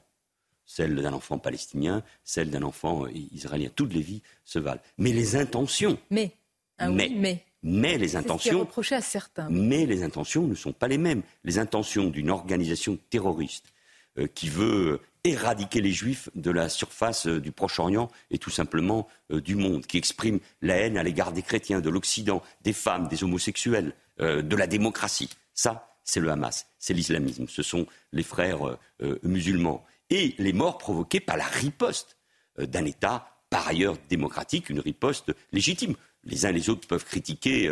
Celle 0.66 0.96
d'un 0.96 1.14
enfant 1.14 1.38
palestinien, 1.38 2.04
celle 2.24 2.50
d'un 2.50 2.64
enfant 2.64 3.06
euh, 3.06 3.12
israélien. 3.32 3.70
Toutes 3.74 3.94
les 3.94 4.02
vies 4.02 4.22
se 4.44 4.60
valent. 4.60 4.82
Mais 4.98 5.14
les 5.14 5.36
intentions. 5.36 5.98
Mais. 6.10 6.34
Ah 6.78 6.90
mais, 6.90 7.10
mais. 7.16 7.44
Mais 7.64 7.98
les 7.98 8.16
intentions. 8.16 8.68
Ce 8.82 8.94
à 8.94 9.02
certains. 9.02 9.50
Mais 9.50 9.86
les 9.86 10.04
intentions 10.04 10.46
ne 10.48 10.56
sont 10.56 10.74
pas 10.74 10.88
les 10.88 10.98
mêmes. 10.98 11.24
Les 11.44 11.58
intentions 11.58 12.10
d'une 12.10 12.30
organisation 12.30 12.98
terroriste 13.10 13.74
euh, 14.20 14.28
qui 14.28 14.50
veut 14.50 15.00
éradiquer 15.30 15.82
les 15.82 15.92
juifs 15.92 16.30
de 16.36 16.52
la 16.52 16.70
surface 16.70 17.28
euh, 17.28 17.40
du 17.40 17.52
Proche-Orient 17.52 18.10
et 18.32 18.38
tout 18.38 18.50
simplement 18.50 19.08
euh, 19.32 19.42
du 19.42 19.56
monde, 19.56 19.86
qui 19.86 19.98
exprime 19.98 20.40
la 20.62 20.76
haine 20.78 20.98
à 20.98 21.04
l'égard 21.04 21.32
des 21.32 21.42
chrétiens, 21.42 21.82
de 21.82 21.90
l'Occident, 21.90 22.42
des 22.62 22.74
femmes, 22.74 23.08
des 23.08 23.24
homosexuels, 23.24 23.94
de 24.20 24.56
la 24.56 24.66
démocratie. 24.66 25.30
Ça, 25.54 25.96
c'est 26.04 26.20
le 26.20 26.32
Hamas, 26.32 26.66
c'est 26.80 26.96
l'islamisme, 26.96 27.48
ce 27.48 27.62
sont 27.62 27.86
les 28.14 28.24
frères 28.24 28.80
musulmans. 29.22 29.86
Et 30.10 30.34
les 30.40 30.54
morts 30.54 30.80
provoquées 30.80 31.20
par 31.20 31.38
la 31.38 31.46
riposte 31.46 32.18
d'un 32.58 32.86
État 32.86 33.30
par 33.52 33.68
ailleurs 33.68 33.96
démocratique, 34.10 34.72
une 34.72 34.80
riposte 34.80 35.32
légitime 35.52 35.94
les 36.24 36.48
uns 36.48 36.50
et 36.50 36.54
les 36.54 36.70
autres 36.72 36.88
peuvent 36.88 37.06
critiquer 37.06 37.72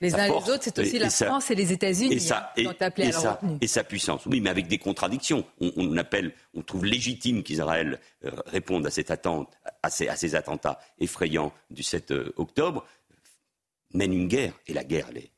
Les 0.00 0.14
uns 0.14 0.24
et 0.24 0.28
les 0.28 0.50
autres, 0.50 0.62
c'est 0.62 0.78
aussi 0.78 0.98
la 0.98 1.10
France 1.10 1.50
et 1.50 1.54
les 1.54 1.72
États-Unis 1.72 2.16
qui 2.16 2.66
ont 2.66 2.74
appelé 2.80 3.08
à 3.08 3.12
sa, 3.12 3.40
et 3.60 3.66
sa 3.66 3.84
puissance. 3.84 4.26
Oui, 4.26 4.40
mais 4.40 4.50
avec 4.50 4.66
des 4.66 4.78
contradictions. 4.78 5.44
On, 5.60 5.96
appelle, 5.96 6.32
on 6.54 6.62
trouve 6.62 6.84
légitime 6.84 7.42
qu'Israël 7.42 8.00
euh, 8.24 8.30
réponde 8.46 8.86
à 8.86 8.90
cette 8.90 9.10
attente, 9.10 9.52
à 9.82 9.90
ces, 9.90 10.08
à 10.08 10.16
ces, 10.16 10.34
attentats 10.34 10.80
effrayants 10.98 11.52
du 11.70 11.82
7 11.82 12.10
euh, 12.10 12.32
octobre, 12.36 12.86
mène 13.94 14.12
une 14.12 14.28
guerre. 14.28 14.54
Et 14.66 14.72
la 14.72 14.84
guerre, 14.84 15.06
elle 15.10 15.18
est, 15.18 15.30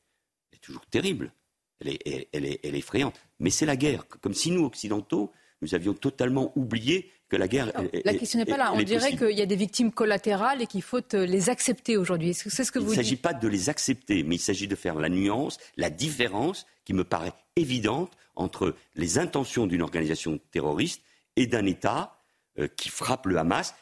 toujours 0.61 0.85
terrible. 0.85 1.33
Elle 1.81 1.89
est, 1.89 2.29
elle 2.31 2.45
est, 2.45 2.59
elle 2.63 2.75
est 2.75 2.79
effrayante. 2.79 3.19
Mais 3.39 3.49
c'est 3.49 3.65
la 3.65 3.75
guerre. 3.75 4.07
Comme 4.21 4.33
si 4.33 4.51
nous, 4.51 4.63
Occidentaux, 4.63 5.31
nous 5.61 5.75
avions 5.75 5.93
totalement 5.93 6.51
oublié 6.55 7.11
la 7.37 7.47
guerre. 7.47 7.71
la 8.05 8.13
question 8.13 8.39
n'est 8.39 8.45
pas 8.45 8.57
là. 8.57 8.71
On 8.73 8.81
dirait 8.81 9.15
qu'il 9.15 9.37
y 9.37 9.41
a 9.41 9.45
des 9.45 9.55
victimes 9.55 9.91
collatérales 9.91 10.61
et 10.61 10.67
qu'il 10.67 10.81
faut 10.81 11.01
euh, 11.13 11.25
les 11.25 11.49
accepter 11.49 11.97
aujourd'hui. 11.97 12.33
C'est 12.33 12.63
ce 12.63 12.71
que 12.71 12.79
vous 12.79 12.87
Il 12.93 12.97
ne 12.97 13.03
s'agit 13.03 13.15
pas 13.15 13.33
de 13.33 13.47
les 13.47 13.69
accepter, 13.69 14.23
mais 14.23 14.35
il 14.35 14.39
s'agit 14.39 14.67
de 14.67 14.75
faire 14.75 14.95
la 14.95 15.09
nuance, 15.09 15.57
la 15.77 15.89
différence 15.89 16.65
qui 16.85 16.93
me 16.93 17.03
paraît 17.03 17.33
évidente 17.55 18.11
entre 18.35 18.75
les 18.95 19.17
intentions 19.17 19.67
d'une 19.67 19.81
organisation 19.81 20.39
terroriste 20.51 21.01
et 21.35 21.47
d'un 21.47 21.65
État 21.65 22.17
euh, 22.59 22.67
qui 22.67 22.89
frappe 22.89 23.25
le 23.25 23.37
Hamas, 23.37 23.75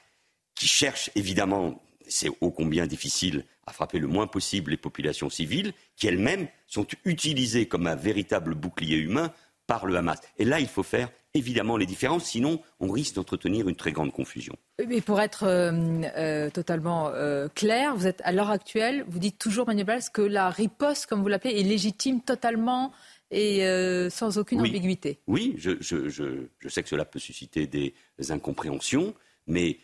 qui 0.55 0.67
cherche 0.67 1.09
évidemment, 1.15 1.81
c'est 2.07 2.29
ô 2.41 2.51
combien 2.51 2.87
difficile, 2.87 3.45
à 3.65 3.73
frapper 3.73 3.99
le 3.99 4.07
moins 4.07 4.27
possible 4.27 4.71
les 4.71 4.77
populations 4.77 5.29
civiles, 5.29 5.73
qui 5.95 6.07
elles-mêmes 6.07 6.47
sont 6.67 6.87
utilisées 7.05 7.67
comme 7.67 7.87
un 7.87 7.95
véritable 7.95 8.55
bouclier 8.55 8.97
humain 8.97 9.33
par 9.67 9.85
le 9.85 9.95
Hamas. 9.95 10.19
Et 10.37 10.45
là, 10.45 10.59
il 10.59 10.67
faut 10.67 10.83
faire 10.83 11.09
évidemment 11.33 11.77
les 11.77 11.85
différences, 11.85 12.25
sinon 12.25 12.61
on 12.79 12.91
risque 12.91 13.15
d'entretenir 13.15 13.69
une 13.69 13.75
très 13.75 13.91
grande 13.91 14.11
confusion. 14.11 14.55
Mais 14.87 15.01
pour 15.01 15.21
être 15.21 15.43
euh, 15.43 15.71
euh, 16.17 16.49
totalement 16.49 17.09
euh, 17.09 17.47
clair, 17.53 17.95
vous 17.95 18.07
êtes 18.07 18.21
à 18.23 18.31
l'heure 18.31 18.49
actuelle, 18.49 19.05
vous 19.07 19.19
dites 19.19 19.37
toujours, 19.37 19.67
Manuel 19.67 19.85
Valls, 19.85 20.01
que 20.13 20.21
la 20.21 20.49
riposte, 20.49 21.05
comme 21.05 21.21
vous 21.21 21.27
l'appelez, 21.27 21.59
est 21.59 21.63
légitime 21.63 22.21
totalement 22.21 22.91
et 23.33 23.65
sans 24.09 24.37
aucune 24.37 24.59
ambiguïté. 24.59 25.19
Oui, 25.25 25.55
je, 25.57 25.77
je, 25.79 26.67
sais 26.67 26.83
que 26.83 26.89
cela 26.89 27.05
peut 27.05 27.17
susciter 27.17 27.65
des 27.65 27.93
incompréhensions, 28.29 29.13
mais 29.47 29.77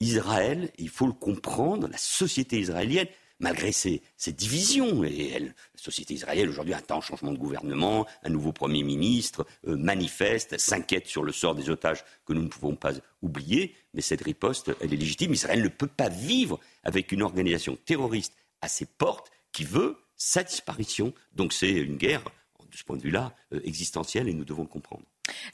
Israël, 0.00 0.70
il 0.78 0.88
faut 0.88 1.06
le 1.06 1.12
comprendre, 1.12 1.86
la 1.86 1.98
société 1.98 2.58
israélienne, 2.58 3.08
malgré 3.44 3.72
ces, 3.72 4.00
divisions. 4.28 5.04
Et 5.04 5.38
la 5.38 5.50
société 5.76 6.14
israélienne 6.14 6.48
aujourd'hui 6.48 6.72
attend 6.72 6.98
un 6.98 7.02
changement 7.02 7.32
de 7.32 7.38
gouvernement, 7.38 8.06
un 8.22 8.30
nouveau 8.30 8.52
Premier 8.52 8.82
ministre, 8.82 9.46
euh, 9.68 9.76
manifeste, 9.76 10.58
s'inquiète 10.58 11.06
sur 11.06 11.22
le 11.22 11.32
sort 11.32 11.54
des 11.54 11.68
otages 11.68 12.04
que 12.24 12.32
nous 12.32 12.42
ne 12.42 12.48
pouvons 12.48 12.74
pas 12.74 12.92
oublier. 13.20 13.74
Mais 13.92 14.00
cette 14.00 14.22
riposte, 14.22 14.72
elle 14.80 14.94
est 14.94 14.96
légitime. 14.96 15.34
Israël 15.34 15.62
ne 15.62 15.68
peut 15.68 15.86
pas 15.86 16.08
vivre 16.08 16.58
avec 16.84 17.12
une 17.12 17.22
organisation 17.22 17.76
terroriste 17.84 18.34
à 18.62 18.68
ses 18.68 18.86
portes 18.86 19.30
qui 19.52 19.64
veut 19.64 19.98
sa 20.16 20.42
disparition. 20.42 21.12
Donc 21.34 21.52
c'est 21.52 21.70
une 21.70 21.98
guerre, 21.98 22.24
de 22.70 22.76
ce 22.76 22.82
point 22.82 22.96
de 22.96 23.02
vue-là, 23.02 23.34
euh, 23.52 23.60
existentielle 23.64 24.26
et 24.28 24.34
nous 24.34 24.46
devons 24.46 24.62
le 24.62 24.68
comprendre. 24.68 25.04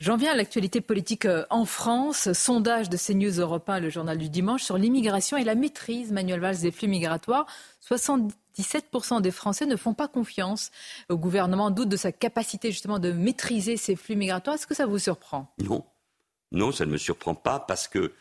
J'en 0.01 0.17
viens 0.17 0.33
à 0.33 0.35
l'actualité 0.35 0.81
politique 0.81 1.27
euh, 1.27 1.45
en 1.51 1.65
France. 1.65 2.33
Sondage 2.33 2.89
de 2.89 2.97
CNews 2.97 3.39
Europe 3.39 3.69
1, 3.69 3.81
le 3.81 3.91
journal 3.91 4.19
du 4.19 4.29
dimanche, 4.29 4.63
sur 4.63 4.79
l'immigration 4.79 5.37
et 5.37 5.45
la 5.45 5.55
maîtrise, 5.55 6.13
Manuel 6.13 6.41
Valls, 6.41 6.59
des 6.59 6.71
flux 6.71 6.89
migratoires. 6.89 7.47
77% 7.89 9.21
des 9.21 9.31
Français 9.31 9.67
ne 9.67 9.77
font 9.77 9.95
pas 9.95 10.09
confiance 10.09 10.71
au 11.09 11.17
gouvernement, 11.17 11.71
doutent 11.71 11.89
de 11.89 11.97
sa 11.97 12.13
capacité 12.13 12.73
justement 12.73 12.99
de 12.99 13.13
maîtriser 13.13 13.77
ces 13.77 13.97
flux 13.97 14.17
migratoires. 14.17 14.57
Est-ce 14.57 14.67
que 14.67 14.75
ça 14.75 14.87
vous 14.87 14.99
surprend? 14.99 15.55
Non. 15.59 15.85
Non, 16.53 16.73
ça 16.73 16.85
ne 16.85 16.91
me 16.91 16.99
surprend 16.99 17.37
pas 17.37 17.61
parce 17.61 17.87
que, 17.87 18.13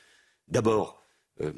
d'abord, 0.47 1.01
euh, 1.41 1.51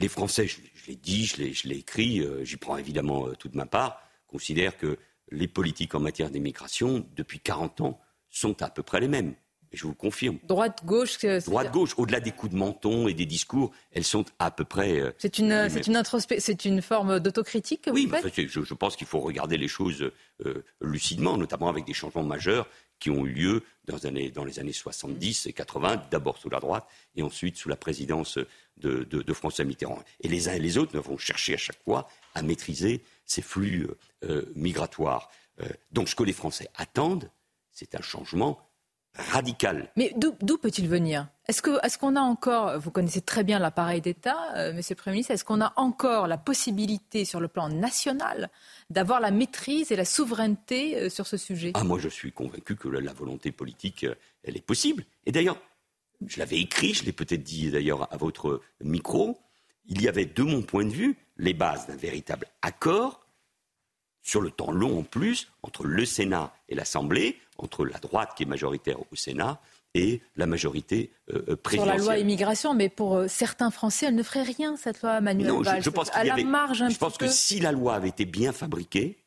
les 0.00 0.08
Français, 0.08 0.46
je, 0.46 0.58
l'ai 0.86 0.96
dit, 0.96 1.24
je 1.24 1.66
l'ai 1.66 1.76
écrit, 1.76 2.20
euh, 2.20 2.44
j'y 2.44 2.56
prends 2.58 2.76
évidemment 2.76 3.28
toute 3.38 3.54
ma 3.54 3.64
part, 3.64 4.02
considèrent 4.26 4.76
que 4.76 4.98
les 5.30 5.48
politiques 5.48 5.94
en 5.94 6.00
matière 6.00 6.30
d'immigration, 6.30 7.06
depuis 7.16 7.40
40 7.40 7.80
ans, 7.80 8.00
sont 8.38 8.62
à 8.62 8.70
peu 8.70 8.82
près 8.82 9.00
les 9.00 9.08
mêmes. 9.08 9.34
Et 9.74 9.76
je 9.76 9.88
vous 9.88 9.94
confirme. 9.94 10.38
Droite-gauche 10.44 11.18
Droite-gauche, 11.46 11.94
au-delà 11.96 12.20
des 12.20 12.30
coups 12.30 12.52
de 12.52 12.56
menton 12.56 13.08
et 13.08 13.14
des 13.14 13.26
discours, 13.26 13.72
elles 13.90 14.04
sont 14.04 14.24
à 14.38 14.52
peu 14.52 14.64
près. 14.64 15.00
Euh, 15.00 15.10
c'est 15.18 15.38
une, 15.38 15.68
c'est 15.68 15.88
une, 15.88 16.00
c'est 16.38 16.64
une 16.64 16.80
forme 16.80 17.18
d'autocritique 17.18 17.82
que 17.82 17.90
oui, 17.90 18.06
vous 18.06 18.16
faites 18.16 18.48
je, 18.48 18.62
je, 18.62 18.74
pense 18.74 18.94
qu'il 18.94 19.08
faut 19.08 19.18
regarder 19.18 19.56
les 19.56 19.66
choses 19.66 20.12
euh, 20.46 20.64
lucidement, 20.80 21.36
notamment 21.36 21.68
avec 21.68 21.86
des 21.86 21.92
changements 21.92 22.22
majeurs 22.22 22.68
qui 23.00 23.10
ont 23.10 23.26
eu 23.26 23.32
lieu 23.32 23.62
dans, 23.86 23.98
dans, 23.98 24.44
les 24.44 24.60
années 24.60 24.72
70 24.72 25.46
et 25.46 25.52
80, 25.52 26.02
d'abord 26.08 26.38
sous 26.38 26.50
la 26.50 26.60
droite 26.60 26.86
et 27.16 27.22
ensuite 27.22 27.56
sous 27.56 27.68
la 27.68 27.76
présidence 27.76 28.38
de, 28.76 29.02
de, 29.02 29.32
François 29.32 29.64
Mitterrand. 29.64 29.98
Et 30.20 30.28
les 30.28 30.48
uns 30.48 30.54
et 30.54 30.60
les 30.60 30.78
autres 30.78 30.96
vont 31.00 31.18
chercher 31.18 31.54
à 31.54 31.58
chaque 31.58 31.82
fois 31.82 32.08
à 32.36 32.42
maîtriser 32.42 33.02
ces 33.26 33.42
flux 33.42 33.88
euh, 34.22 34.44
migratoires. 34.54 35.30
donc 35.90 36.08
ce 36.08 36.14
que 36.14 36.22
les 36.22 36.32
Français 36.32 36.68
attendent, 36.76 37.28
c'est 37.74 37.94
un 37.94 38.02
changement 38.02 38.58
radical. 39.16 39.90
Mais 39.96 40.12
d'où 40.16 40.58
peut-il 40.58 40.88
venir? 40.88 41.28
Est-ce 41.46 41.62
qu'on 41.62 42.16
est 42.16 42.18
a 42.18 42.22
encore, 42.22 42.80
vous 42.80 42.90
connaissez 42.90 43.20
très 43.20 43.44
bien 43.44 43.58
l'appareil 43.58 44.00
d'État, 44.00 44.56
euh, 44.56 44.72
Monsieur 44.72 44.94
le 44.94 45.00
Premier 45.00 45.14
ministre, 45.14 45.32
est-ce 45.32 45.44
qu'on 45.44 45.60
a 45.60 45.72
encore 45.76 46.26
la 46.26 46.38
possibilité 46.38 47.24
sur 47.24 47.38
le 47.38 47.48
plan 47.48 47.68
national 47.68 48.50
d'avoir 48.90 49.20
la 49.20 49.30
maîtrise 49.30 49.92
et 49.92 49.96
la 49.96 50.04
souveraineté 50.04 50.96
euh, 50.96 51.08
sur 51.10 51.26
ce 51.26 51.36
sujet? 51.36 51.72
Ah, 51.74 51.84
moi 51.84 51.98
je 51.98 52.08
suis 52.08 52.32
convaincu 52.32 52.76
que 52.76 52.88
la, 52.88 53.12
volonté 53.12 53.52
politique, 53.52 54.04
euh, 54.04 54.14
elle 54.42 54.56
est 54.56 54.66
possible. 54.66 55.04
Et 55.26 55.32
d'ailleurs, 55.32 55.60
je 56.26 56.38
l'avais 56.38 56.58
écrit, 56.58 56.94
je 56.94 57.04
l'ai 57.04 57.12
peut-être 57.12 57.42
dit 57.42 57.70
d'ailleurs 57.70 58.12
à 58.12 58.16
votre 58.16 58.62
micro, 58.82 59.38
il 59.86 60.02
y 60.02 60.08
avait 60.08 60.26
de 60.26 60.42
mon 60.42 60.62
point 60.62 60.84
de 60.84 60.92
vue 60.92 61.16
les 61.36 61.54
bases 61.54 61.86
d'un 61.86 61.96
véritable 61.96 62.46
accord 62.62 63.24
sur 64.22 64.40
le 64.40 64.50
temps 64.50 64.72
long 64.72 64.98
en 64.98 65.02
plus, 65.02 65.52
entre 65.62 65.84
le 65.84 66.04
Sénat 66.06 66.52
et 66.68 66.74
l'Assemblée, 66.74 67.38
entre 67.58 67.84
la 67.84 67.98
droite 67.98 68.32
qui 68.36 68.42
est 68.42 68.46
majoritaire 68.46 68.98
au 69.00 69.16
Sénat 69.16 69.60
et 69.94 70.20
la 70.36 70.46
majorité 70.46 71.12
présidentielle. 71.26 71.54
Euh, 71.56 71.56
sur 71.72 71.86
la 71.86 71.96
loi 71.96 72.18
immigration, 72.18 72.74
mais 72.74 72.88
pour 72.88 73.16
euh, 73.16 73.28
certains 73.28 73.70
Français, 73.70 74.06
elle 74.06 74.16
ne 74.16 74.22
ferait 74.22 74.42
rien, 74.42 74.76
cette 74.76 75.02
loi, 75.02 75.20
Manuel 75.20 75.48
non, 75.48 75.62
Je, 75.62 75.90
pense, 75.90 76.10
à 76.12 76.24
la 76.24 76.36
marge 76.42 76.84
je 76.90 76.98
pense 76.98 77.16
que 77.16 77.28
si 77.28 77.60
la 77.60 77.72
loi 77.72 77.94
avait 77.94 78.08
été 78.08 78.24
bien 78.24 78.52
fabriquée, 78.52 79.18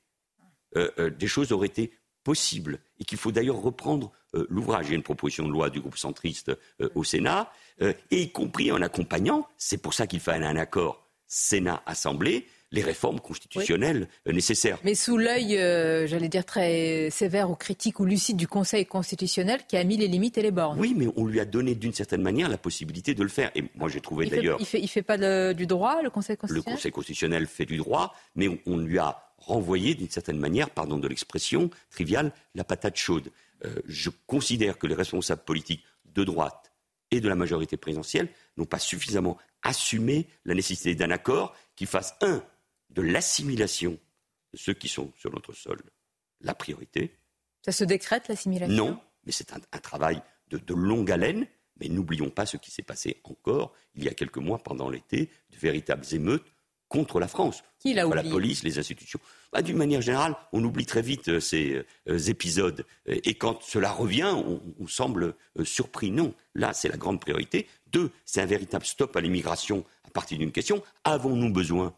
euh, 0.76 1.10
des 1.10 1.28
choses 1.28 1.52
auraient 1.52 1.68
été 1.68 1.92
possibles. 2.24 2.80
Et 3.00 3.06
qu'il 3.06 3.18
faut 3.18 3.32
d'ailleurs 3.32 3.62
reprendre 3.62 4.12
l'ouvrage. 4.50 4.88
Il 4.88 4.90
y 4.90 4.94
a 4.94 4.96
une 4.96 5.04
proposition 5.04 5.48
de 5.48 5.52
loi 5.52 5.70
du 5.70 5.80
groupe 5.80 5.98
centriste 5.98 6.52
au 6.94 7.06
Sénat, 7.06 7.50
et 7.80 7.96
y 8.12 8.32
compris 8.32 8.72
en 8.72 8.82
accompagnant, 8.82 9.48
c'est 9.58 9.78
pour 9.78 9.94
ça 9.94 10.08
qu'il 10.08 10.20
fallait 10.20 10.46
un 10.46 10.58
accord 10.58 11.08
Sénat-Assemblée, 11.28 12.46
les 12.72 12.82
réformes 12.82 13.20
constitutionnelles 13.20 14.08
euh, 14.28 14.34
nécessaires. 14.34 14.78
Mais 14.84 14.96
sous 14.96 15.18
l'œil, 15.18 15.58
euh, 15.58 16.06
j'allais 16.08 16.28
dire, 16.28 16.46
très 16.46 17.10
sévère 17.10 17.50
ou 17.50 17.56
critique 17.56 18.00
ou 18.00 18.06
lucide 18.06 18.38
du 18.38 18.48
Conseil 18.48 18.86
constitutionnel 18.86 19.62
qui 19.68 19.78
a 19.78 19.84
mis 19.84 19.98
les 19.98 20.08
limites 20.08 20.38
et 20.38 20.42
les 20.42 20.52
bornes. 20.52 20.80
Oui, 20.80 20.94
mais 20.96 21.08
on 21.16 21.26
lui 21.26 21.40
a 21.40 21.46
donné 21.46 21.76
d'une 21.76 21.94
certaine 21.94 22.22
manière 22.22 22.50
la 22.50 22.58
possibilité 22.58 23.14
de 23.14 23.24
le 23.24 23.30
faire. 23.30 23.52
Et 23.56 23.64
moi, 23.76 23.90
j'ai 23.90 24.02
trouvé 24.02 24.28
d'ailleurs. 24.28 24.58
Il 24.60 24.66
fait, 24.66 24.82
fait, 24.82 24.88
fait 24.88 25.02
pas 25.02 25.54
du 25.54 25.66
droit, 25.66 26.02
le 26.02 26.10
Conseil 26.10 26.38
constitutionnel? 26.38 26.74
Le 26.74 26.78
Conseil 26.78 26.92
constitutionnel 26.92 27.48
fait 27.48 27.66
du 27.66 27.78
droit, 27.78 28.16
mais 28.36 28.62
on, 28.66 28.78
lui 28.78 29.00
a 29.00 29.24
renvoyé 29.38 29.96
d'une 29.96 30.10
certaine 30.10 30.38
manière, 30.38 30.70
pardon 30.70 30.98
de 30.98 31.08
l'expression 31.08 31.70
triviale, 31.90 32.32
la 32.56 32.64
patate 32.64 32.98
chaude. 32.98 33.32
Euh, 33.66 33.76
je 33.88 34.10
considère 34.28 34.78
que 34.78 34.88
les 34.88 34.96
responsables 34.96 35.44
politiques 35.44 35.84
de 36.14 36.24
droite 36.24 36.72
et 37.12 37.22
de 37.22 37.30
la 37.30 37.36
majorité 37.36 37.78
présidentielle 37.78 38.30
n'ont 38.58 38.66
pas 38.66 38.80
suffisamment 38.80 39.38
assumé 39.64 40.28
la 40.46 40.54
nécessité 40.54 40.96
d'un 40.96 41.12
accord 41.12 41.56
qui 41.76 41.86
fasse, 41.86 42.16
un, 42.22 42.44
de 42.90 43.02
l'assimilation 43.02 43.98
de 44.54 44.58
ceux 44.58 44.74
qui 44.74 44.88
sont 44.88 45.12
sur 45.18 45.32
notre 45.32 45.54
sol 45.54 45.82
la 46.42 46.54
priorité. 46.54 47.18
Ça 47.64 47.72
se 47.72 47.84
décrète, 47.84 48.28
l'assimilation? 48.28 48.76
Non, 48.76 49.00
mais 49.26 49.32
c'est 49.32 49.54
un, 49.54 49.80
travail 49.80 50.22
de, 50.50 50.74
longue 50.74 51.12
haleine. 51.12 51.48
Mais 51.80 51.90
n'oublions 51.90 52.32
pas 52.32 52.48
ce 52.48 52.58
qui 52.58 52.72
s'est 52.72 52.82
passé 52.82 53.22
encore 53.24 53.74
il 53.94 54.04
y 54.04 54.08
a 54.08 54.14
quelques 54.14 54.38
mois 54.38 54.58
pendant 54.58 54.90
l'été, 54.90 55.30
de 55.52 55.58
véritables 55.58 56.06
émeutes 56.12 56.46
contre 56.88 57.20
la 57.20 57.28
France. 57.28 57.64
Qui 57.80 57.94
l'a 57.94 58.08
La 58.08 58.24
police, 58.24 58.64
les 58.64 58.80
institutions. 58.80 59.20
Bah, 59.52 59.62
d'une 59.62 59.78
manière 59.78 60.02
générale, 60.02 60.36
on 60.54 60.64
oublie 60.64 60.86
très 60.86 61.02
vite 61.02 61.30
euh, 61.30 61.40
ces 61.40 61.84
euh, 62.10 62.18
épisodes. 62.18 62.86
Et 63.06 63.36
quand 63.36 63.62
cela 63.62 63.92
revient, 63.92 64.34
on, 64.80 64.88
semble 64.88 65.36
euh, 65.60 65.66
surpris. 65.66 66.10
Non, 66.10 66.34
là, 66.56 66.74
c'est 66.74 66.90
la 66.90 66.98
grande 66.98 67.20
priorité. 67.20 67.68
Deux, 67.88 68.12
c'est 68.26 68.42
un 68.42 68.46
véritable 68.46 68.86
stop 68.86 69.16
à 69.16 69.22
l'immigration 69.22 69.86
à 70.04 70.10
partir 70.10 70.38
d'une 70.38 70.52
question. 70.52 70.82
Avons-nous 71.04 71.52
besoin 71.52 71.94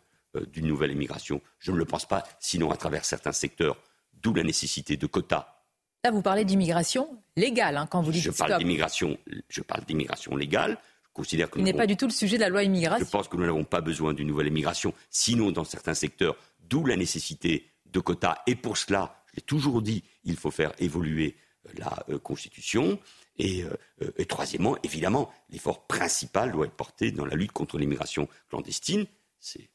d'une 0.52 0.68
nouvelle 0.68 0.92
immigration. 0.92 1.42
Je 1.60 1.72
ne 1.72 1.78
le 1.78 1.86
pense 1.86 2.06
pas, 2.06 2.24
sinon 2.40 2.72
à 2.72 2.78
travers 2.78 3.06
certains 3.06 3.32
secteurs, 3.32 3.78
d'où 4.14 4.34
la 4.34 4.44
nécessité 4.44 4.98
de 4.98 5.08
quotas. 5.08 5.60
Là, 6.04 6.12
vous 6.12 6.22
parlez 6.22 6.46
d'immigration 6.46 7.22
légale, 7.36 7.78
hein, 7.78 7.88
quand 7.88 8.02
vous 8.02 8.12
dites 8.12 8.24
je 8.24 8.32
parle 8.32 8.58
d'immigration. 8.58 9.18
Je 9.50 9.62
parle 9.62 9.84
d'immigration 9.86 10.36
légale. 10.36 10.78
Je 11.04 11.10
considère 11.14 11.50
que 11.50 11.60
Il 11.60 11.66
n'est 11.66 11.74
pas 11.74 11.88
du 11.88 11.98
tout 11.98 12.06
le 12.06 12.12
sujet 12.12 12.38
de 12.38 12.42
la 12.42 12.50
loi 12.50 12.64
immigration. 12.64 13.06
Je 13.06 13.12
pense 13.12 13.28
que 13.28 13.36
nous 13.36 13.46
n'avons 13.46 13.66
pas 13.66 13.82
besoin 13.82 14.14
d'une 14.14 14.28
nouvelle 14.28 14.48
immigration, 14.48 14.94
sinon 15.10 15.52
dans 15.52 15.66
certains 15.66 15.94
secteurs, 15.94 16.38
d'où 16.70 16.86
la 16.86 16.96
nécessité 16.96 17.70
de 17.88 18.00
quotas. 18.00 18.38
Et 18.48 18.56
pour 18.56 18.78
cela, 18.78 19.24
je 19.28 19.38
l'ai 19.38 19.42
toujours 19.42 19.82
dit, 19.82 20.04
il 20.24 20.38
faut 20.38 20.52
faire 20.52 20.72
évoluer 20.80 21.36
euh, 21.68 21.72
la 21.78 22.06
euh, 22.10 22.20
Constitution. 22.20 23.00
Et, 23.42 23.64
et 24.18 24.26
troisièmement, 24.26 24.76
évidemment, 24.84 25.32
l'effort 25.50 25.88
principal 25.88 26.52
doit 26.52 26.66
être 26.66 26.74
porté 26.74 27.12
dans 27.14 27.26
la 27.26 27.36
lutte 27.36 27.54
contre 27.54 27.78
l'immigration 27.78 28.28
clandestine. 28.50 29.06
C'est 29.40 29.70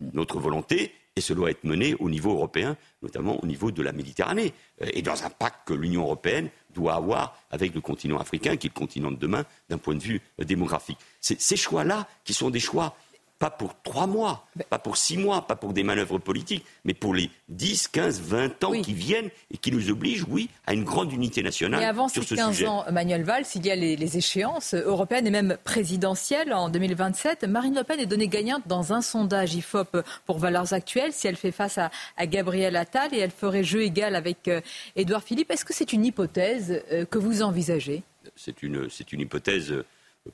notre 0.00 0.38
volonté, 0.38 0.92
et 1.16 1.20
ce 1.20 1.32
doit 1.32 1.50
être 1.50 1.64
mené 1.64 1.94
au 1.98 2.08
niveau 2.08 2.32
européen, 2.32 2.76
notamment 3.02 3.42
au 3.42 3.46
niveau 3.46 3.70
de 3.70 3.82
la 3.82 3.92
Méditerranée, 3.92 4.54
euh, 4.82 4.86
et 4.92 5.02
dans 5.02 5.24
un 5.24 5.30
pacte 5.30 5.66
que 5.66 5.74
l'Union 5.74 6.02
européenne 6.02 6.48
doit 6.74 6.94
avoir 6.94 7.36
avec 7.50 7.74
le 7.74 7.80
continent 7.80 8.18
africain, 8.18 8.56
qui 8.56 8.68
est 8.68 8.74
le 8.74 8.78
continent 8.78 9.10
de 9.10 9.16
demain 9.16 9.44
d'un 9.68 9.78
point 9.78 9.94
de 9.94 10.02
vue 10.02 10.20
euh, 10.40 10.44
démographique. 10.44 10.98
Ces 11.20 11.56
choix-là, 11.56 12.08
qui 12.24 12.32
sont 12.32 12.50
des 12.50 12.60
choix 12.60 12.96
pas 13.38 13.50
pour 13.50 13.80
trois 13.82 14.06
mois, 14.06 14.46
pas 14.68 14.78
pour 14.78 14.96
six 14.96 15.16
mois, 15.16 15.46
pas 15.46 15.54
pour 15.54 15.72
des 15.72 15.84
manœuvres 15.84 16.18
politiques, 16.18 16.64
mais 16.84 16.94
pour 16.94 17.14
les 17.14 17.30
10, 17.48 17.88
15, 17.88 18.20
20 18.20 18.64
ans 18.64 18.72
qui 18.82 18.92
viennent 18.92 19.30
et 19.52 19.56
qui 19.58 19.70
nous 19.70 19.90
obligent, 19.90 20.24
oui, 20.28 20.48
à 20.66 20.74
une 20.74 20.84
grande 20.84 21.12
unité 21.12 21.42
nationale. 21.42 21.82
Et 21.82 21.84
avant 21.84 22.08
ces 22.08 22.20
15 22.20 22.64
ans, 22.64 22.84
Manuel 22.90 23.22
Valls, 23.22 23.44
il 23.54 23.64
y 23.64 23.70
a 23.70 23.76
les, 23.76 24.08
échéances 24.18 24.74
européennes 24.74 25.26
et 25.26 25.30
même 25.30 25.58
présidentielles 25.64 26.52
en 26.52 26.70
2027. 26.70 27.44
Marine 27.44 27.74
Le 27.74 27.84
Pen 27.84 28.00
est 28.00 28.06
donnée 28.06 28.28
gagnante 28.28 28.62
dans 28.66 28.92
un 28.92 29.02
sondage 29.02 29.54
IFOP 29.54 29.98
pour 30.24 30.38
Valeurs 30.38 30.72
Actuelles 30.72 31.12
si 31.12 31.28
elle 31.28 31.36
fait 31.36 31.52
face 31.52 31.78
à, 31.78 31.90
à 32.16 32.26
Gabriel 32.26 32.74
Attal 32.74 33.14
et 33.14 33.18
elle 33.18 33.30
ferait 33.30 33.62
jeu 33.62 33.82
égal 33.82 34.16
avec 34.16 34.48
euh, 34.48 34.60
Édouard 34.96 35.22
Philippe. 35.22 35.50
Est-ce 35.50 35.64
que 35.64 35.74
c'est 35.74 35.92
une 35.92 36.04
hypothèse 36.04 36.82
euh, 36.90 37.04
que 37.04 37.18
vous 37.18 37.42
envisagez? 37.42 38.02
C'est 38.34 38.62
une, 38.62 38.88
une 39.12 39.20
hypothèse 39.20 39.74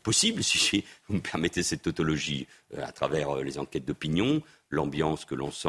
possible, 0.03 0.43
si 0.45 0.85
vous 1.09 1.16
me 1.16 1.21
permettez 1.21 1.62
cette 1.62 1.83
tautologie, 1.83 2.47
euh, 2.77 2.85
à 2.85 2.93
travers 2.93 3.37
euh, 3.37 3.43
les 3.43 3.59
enquêtes 3.59 3.85
d'opinion, 3.85 4.43
l'ambiance 4.71 5.25
que 5.25 5.35
l'on 5.35 5.51
sent 5.51 5.69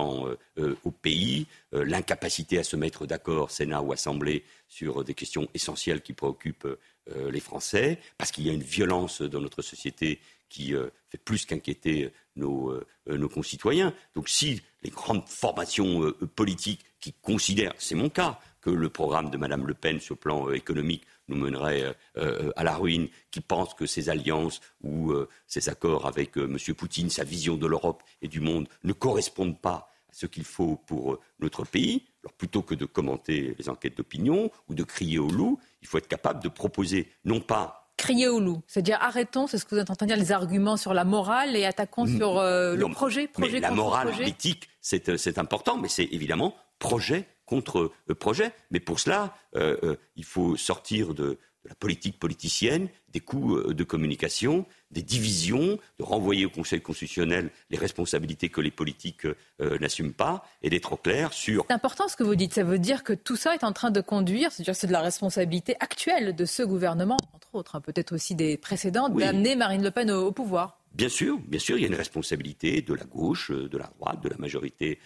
euh, 0.58 0.76
au 0.84 0.92
pays, 0.92 1.46
l'incapacité 1.72 2.58
à 2.58 2.64
se 2.64 2.76
mettre 2.76 3.06
d'accord, 3.06 3.52
Sénat 3.52 3.82
ou 3.82 3.94
Assemblée, 3.94 4.44
sur 4.68 5.04
des 5.04 5.14
questions 5.14 5.48
essentielles 5.54 6.02
qui 6.02 6.14
préoccupent 6.14 6.68
les 7.16 7.40
Français, 7.40 8.00
parce 8.18 8.32
qu'il 8.32 8.48
y 8.48 8.50
a 8.50 8.54
une 8.54 8.64
violence 8.64 9.22
dans 9.22 9.42
notre 9.42 9.62
société 9.62 10.20
qui 10.50 10.74
fait 11.10 11.18
plus 11.24 11.46
qu'inquiéter 11.46 12.10
nos, 12.36 12.74
nos, 13.06 13.30
concitoyens. 13.30 13.94
Donc 14.16 14.28
si 14.28 14.60
les 14.82 14.90
grandes 14.90 15.28
formations 15.28 16.12
politiques 16.36 16.84
qui 17.00 17.14
considèrent, 17.22 17.76
c'est 17.78 17.94
mon 17.94 18.10
cas, 18.10 18.40
que 18.62 18.72
le 18.72 18.90
programme 18.90 19.30
de 19.30 19.38
Mme 19.38 19.68
Le 19.68 19.76
Pen 19.76 20.00
sur 20.00 20.16
le 20.16 20.20
plan 20.20 20.52
économique 20.52 21.06
nous 21.28 21.38
mènerait 21.38 21.84
euh, 21.84 21.94
euh, 22.18 22.52
à 22.56 22.64
la 22.64 22.76
ruine, 22.76 23.08
qui 23.32 23.42
pense 23.42 23.74
que 23.74 23.86
ces 23.86 24.10
alliances 24.10 24.62
ou 24.84 25.12
euh, 25.12 25.28
ces 25.48 25.70
accords 25.70 26.06
avec 26.06 26.38
M. 26.38 26.58
Poutine, 26.78 27.10
sa 27.10 27.24
vision 27.24 27.58
de 27.58 27.68
l'Europe 27.68 28.04
et 28.22 28.28
du 28.28 28.40
monde 28.40 28.68
ne 28.84 28.94
correspondent 28.94 29.60
pas 29.60 29.90
à 30.10 30.14
ce 30.14 30.26
qu'il 30.26 30.44
faut 30.44 30.78
pour 30.88 31.20
notre 31.40 31.66
pays. 31.66 32.06
Alors 32.24 32.34
plutôt 32.34 32.62
que 32.62 32.76
de 32.76 32.86
commenter 32.86 33.56
les 33.58 33.70
enquêtes 33.70 33.98
d'opinion 33.98 34.52
ou 34.70 34.74
de 34.74 34.84
crier 34.84 35.20
au 35.20 35.30
loup, 35.30 35.60
il 35.82 35.88
faut 35.88 35.98
être 35.98 36.08
capable 36.08 36.42
de 36.42 36.50
proposer 36.50 37.12
non 37.24 37.40
pas 37.40 37.82
crier 37.98 38.28
au 38.28 38.42
loup. 38.42 38.62
C'est-à-dire 38.68 38.98
arrêtons, 39.02 39.48
c'est 39.48 39.58
ce 39.58 39.64
que 39.64 39.74
vous 39.74 39.82
êtes 39.82 39.90
en 39.90 39.96
train 39.96 40.06
de 40.06 40.12
dire, 40.12 40.22
les 40.22 40.34
arguments 40.34 40.76
sur 40.76 40.94
la 40.94 41.06
morale 41.06 41.56
et 41.56 41.66
attaquons 41.66 42.06
sur 42.06 42.42
le 42.42 42.78
projet, 42.92 43.28
projet 43.28 43.54
mais 43.54 43.60
La 43.62 43.72
morale, 43.72 44.12
l'éthique, 44.20 44.68
c'est 44.82 45.38
important, 45.38 45.78
mais 45.78 45.88
c'est 45.88 46.04
évidemment 46.12 46.56
projet 46.78 47.26
contre 47.46 47.92
le 48.08 48.16
projet. 48.16 48.52
Mais 48.72 48.80
pour 48.80 49.00
cela, 49.00 49.36
euh, 49.56 49.78
euh, 49.84 49.96
il 50.16 50.26
faut 50.26 50.56
sortir 50.58 51.14
de, 51.14 51.38
la 51.68 51.74
politique 51.74 52.20
politicienne, 52.20 52.90
des 53.10 53.22
coûts 53.22 53.58
euh, 53.58 53.74
de 53.74 53.84
communication, 53.84 54.68
des 54.92 55.02
divisions, 55.02 55.80
de 55.98 56.04
renvoyer 56.04 56.46
au 56.46 56.50
Conseil 56.52 56.80
constitutionnel 56.80 57.50
les 57.72 57.78
responsabilités 57.78 58.50
que 58.50 58.62
les 58.62 58.70
politiques 58.70 59.28
n'assument 59.60 60.14
pas 60.14 60.48
et 60.62 60.70
d'être 60.70 60.96
clair 60.96 61.34
sur. 61.34 61.66
C'est 61.68 61.74
important 61.74 62.08
ce 62.08 62.16
que 62.16 62.24
vous 62.24 62.36
dites. 62.36 62.54
Ça 62.54 62.64
veut 62.64 62.80
dire 62.80 63.04
que 63.04 63.14
tout 63.14 63.36
ça 63.36 63.56
est 63.56 63.64
en 63.64 63.74
train 63.74 63.90
de 63.90 64.00
conduire, 64.00 64.52
c'est-à-dire 64.52 64.76
c'est 64.76 64.88
de 64.88 64.92
la 64.92 65.02
responsabilité 65.02 65.76
actuelle 65.80 66.36
de 66.36 66.46
ce 66.46 66.62
gouvernement, 66.62 67.18
entre 67.34 67.56
autres, 67.56 67.76
hein, 67.76 67.82
peut-être 67.82 68.14
aussi 68.14 68.36
des 68.36 68.58
précédents, 68.58 69.10
d'amener 69.10 69.56
Marine 69.56 69.84
Le 69.84 69.92
Pen 69.92 70.12
au, 70.12 70.32
pouvoir. 70.32 70.80
Bien 70.94 71.10
sûr, 71.10 71.40
bien 71.40 71.60
sûr, 71.60 71.78
il 71.78 71.82
y 71.82 71.86
a 71.86 71.88
une 71.88 71.96
responsabilité 71.96 72.82
de 72.82 72.94
la 72.94 73.04
gauche, 73.04 73.52
de 73.52 73.78
la 73.78 73.88
droite, 74.00 74.24
de 74.24 74.30
la 74.30 74.38
majorité 74.38 75.00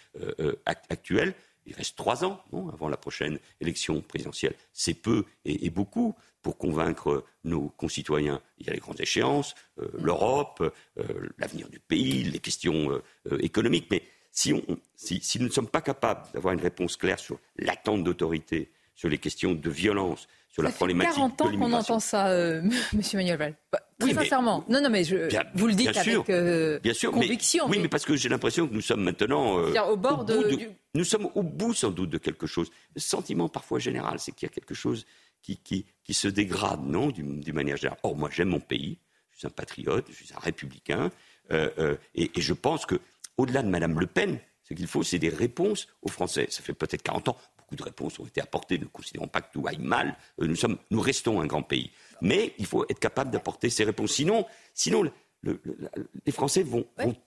actuelle 0.66 1.34
il 1.66 1.74
reste 1.74 1.96
trois 1.96 2.24
ans 2.24 2.42
avant 2.72 2.88
la 2.88 2.96
prochaine 2.96 3.38
élection 3.60 4.00
présidentielle. 4.00 4.54
C'est 4.72 4.94
peu 4.94 5.24
et, 5.44 5.70
beaucoup 5.70 6.14
pour 6.42 6.56
convaincre 6.56 7.24
nos 7.44 7.68
concitoyens. 7.70 8.40
Il 8.58 8.66
y 8.66 8.70
a 8.70 8.72
les 8.72 8.78
grandes 8.78 9.00
échéances, 9.00 9.54
euh, 9.78 9.88
l'Europe, 9.94 10.62
euh, 10.98 11.28
l'avenir 11.38 11.68
du 11.68 11.78
pays, 11.78 12.24
les 12.24 12.38
questions 12.38 12.90
euh, 12.90 13.38
économiques. 13.40 13.88
Mais 13.90 14.02
si, 14.32 14.52
nous 14.52 15.46
ne 15.46 15.52
sommes 15.52 15.68
pas 15.68 15.82
capables 15.82 16.26
d'avoir 16.32 16.54
une 16.54 16.60
réponse 16.60 16.96
claire 16.96 17.18
sur 17.18 17.38
l'attente 17.56 18.04
d'autorité, 18.04 18.70
sur 18.94 19.08
les 19.08 19.18
questions 19.18 19.54
de 19.54 19.70
violence, 19.70 20.28
sur 20.60 20.68
la 20.68 20.74
problématique 20.74 21.14
40 21.14 21.40
ans 21.40 21.58
qu'on 21.58 21.72
entend 21.72 22.00
ça, 22.00 22.28
euh, 22.28 22.62
Monsieur 22.92 23.18
Manuel. 23.18 23.56
Bah, 23.72 23.80
très 23.98 24.14
sincèrement. 24.14 24.64
non, 24.68 24.80
non, 24.82 24.90
mais 24.90 25.04
je, 25.04 25.28
vous 25.54 25.66
le 25.66 25.74
dites 25.74 25.96
avec 25.96 26.30
euh, 26.30 26.78
bien 26.80 26.94
sûr, 26.94 27.10
conviction. 27.12 27.66
Oui, 27.68 27.78
mais 27.80 27.88
parce 27.88 28.04
que 28.04 28.16
j'ai 28.16 28.28
l'impression 28.28 28.68
que 28.68 28.74
nous 28.74 28.80
sommes 28.80 29.02
maintenant 29.02 29.58
euh, 29.58 29.72
au 29.90 29.96
bord 29.96 30.24
de, 30.24 30.70
Nous 30.94 31.04
sommes 31.04 31.28
au 31.34 31.42
bout 31.42 31.74
sans 31.74 31.90
doute 31.90 32.10
de 32.10 32.18
quelque 32.18 32.46
chose. 32.46 32.70
Le 32.94 33.00
sentiment 33.00 33.48
parfois 33.48 33.78
général, 33.78 34.18
c'est 34.18 34.32
qu'il 34.32 34.46
y 34.46 34.50
a 34.50 34.54
quelque 34.54 34.74
chose 34.74 35.06
qui, 35.42 35.56
qui, 35.56 35.86
qui 36.04 36.14
se 36.14 36.28
dégrade, 36.28 36.84
non, 36.84 37.08
d'une 37.08 37.52
manière 37.52 37.76
générale. 37.76 37.98
Or, 38.02 38.16
moi, 38.16 38.28
j'aime 38.32 38.48
mon 38.48 38.60
pays. 38.60 38.98
Je 39.32 39.38
suis 39.38 39.46
un 39.46 39.50
patriote, 39.50 40.06
je 40.10 40.14
suis 40.14 40.34
un 40.34 40.40
républicain, 40.40 41.10
et, 41.50 42.30
et, 42.36 42.40
je 42.40 42.52
pense 42.52 42.84
que, 42.84 42.96
au-delà 43.38 43.62
de 43.62 43.68
Madame 43.68 43.98
Le 43.98 44.06
Pen, 44.06 44.38
ce 44.62 44.74
qu'il 44.74 44.86
faut, 44.86 45.02
c'est 45.02 45.18
des 45.18 45.30
réponses 45.30 45.88
aux 46.02 46.10
Français. 46.10 46.46
Ça 46.50 46.62
fait 46.62 46.74
peut-être 46.74 47.02
40 47.02 47.28
ans 47.28 47.36
beaucoup 47.70 47.76
de 47.76 47.82
réponses 47.82 48.18
ont 48.18 48.26
été 48.26 48.40
apportées. 48.40 48.78
Ne 48.78 48.86
considérons 48.86 49.28
pas 49.28 49.40
que 49.40 49.52
tout 49.52 49.66
aille 49.66 49.78
mal. 49.78 50.16
Euh, 50.40 50.46
nous, 50.46 50.56
sommes, 50.56 50.78
nous 50.90 51.00
restons 51.00 51.40
un 51.40 51.46
grand 51.46 51.62
pays. 51.62 51.90
Mais 52.20 52.54
il 52.58 52.66
faut 52.66 52.84
être 52.88 52.98
capable 52.98 53.30
d'apporter 53.30 53.70
ces 53.70 53.84
réponses. 53.84 54.12
Sinon, 54.12 54.46
sinon 54.74 55.10
les 55.42 56.32
Français 56.32 56.62
vont, 56.62 56.84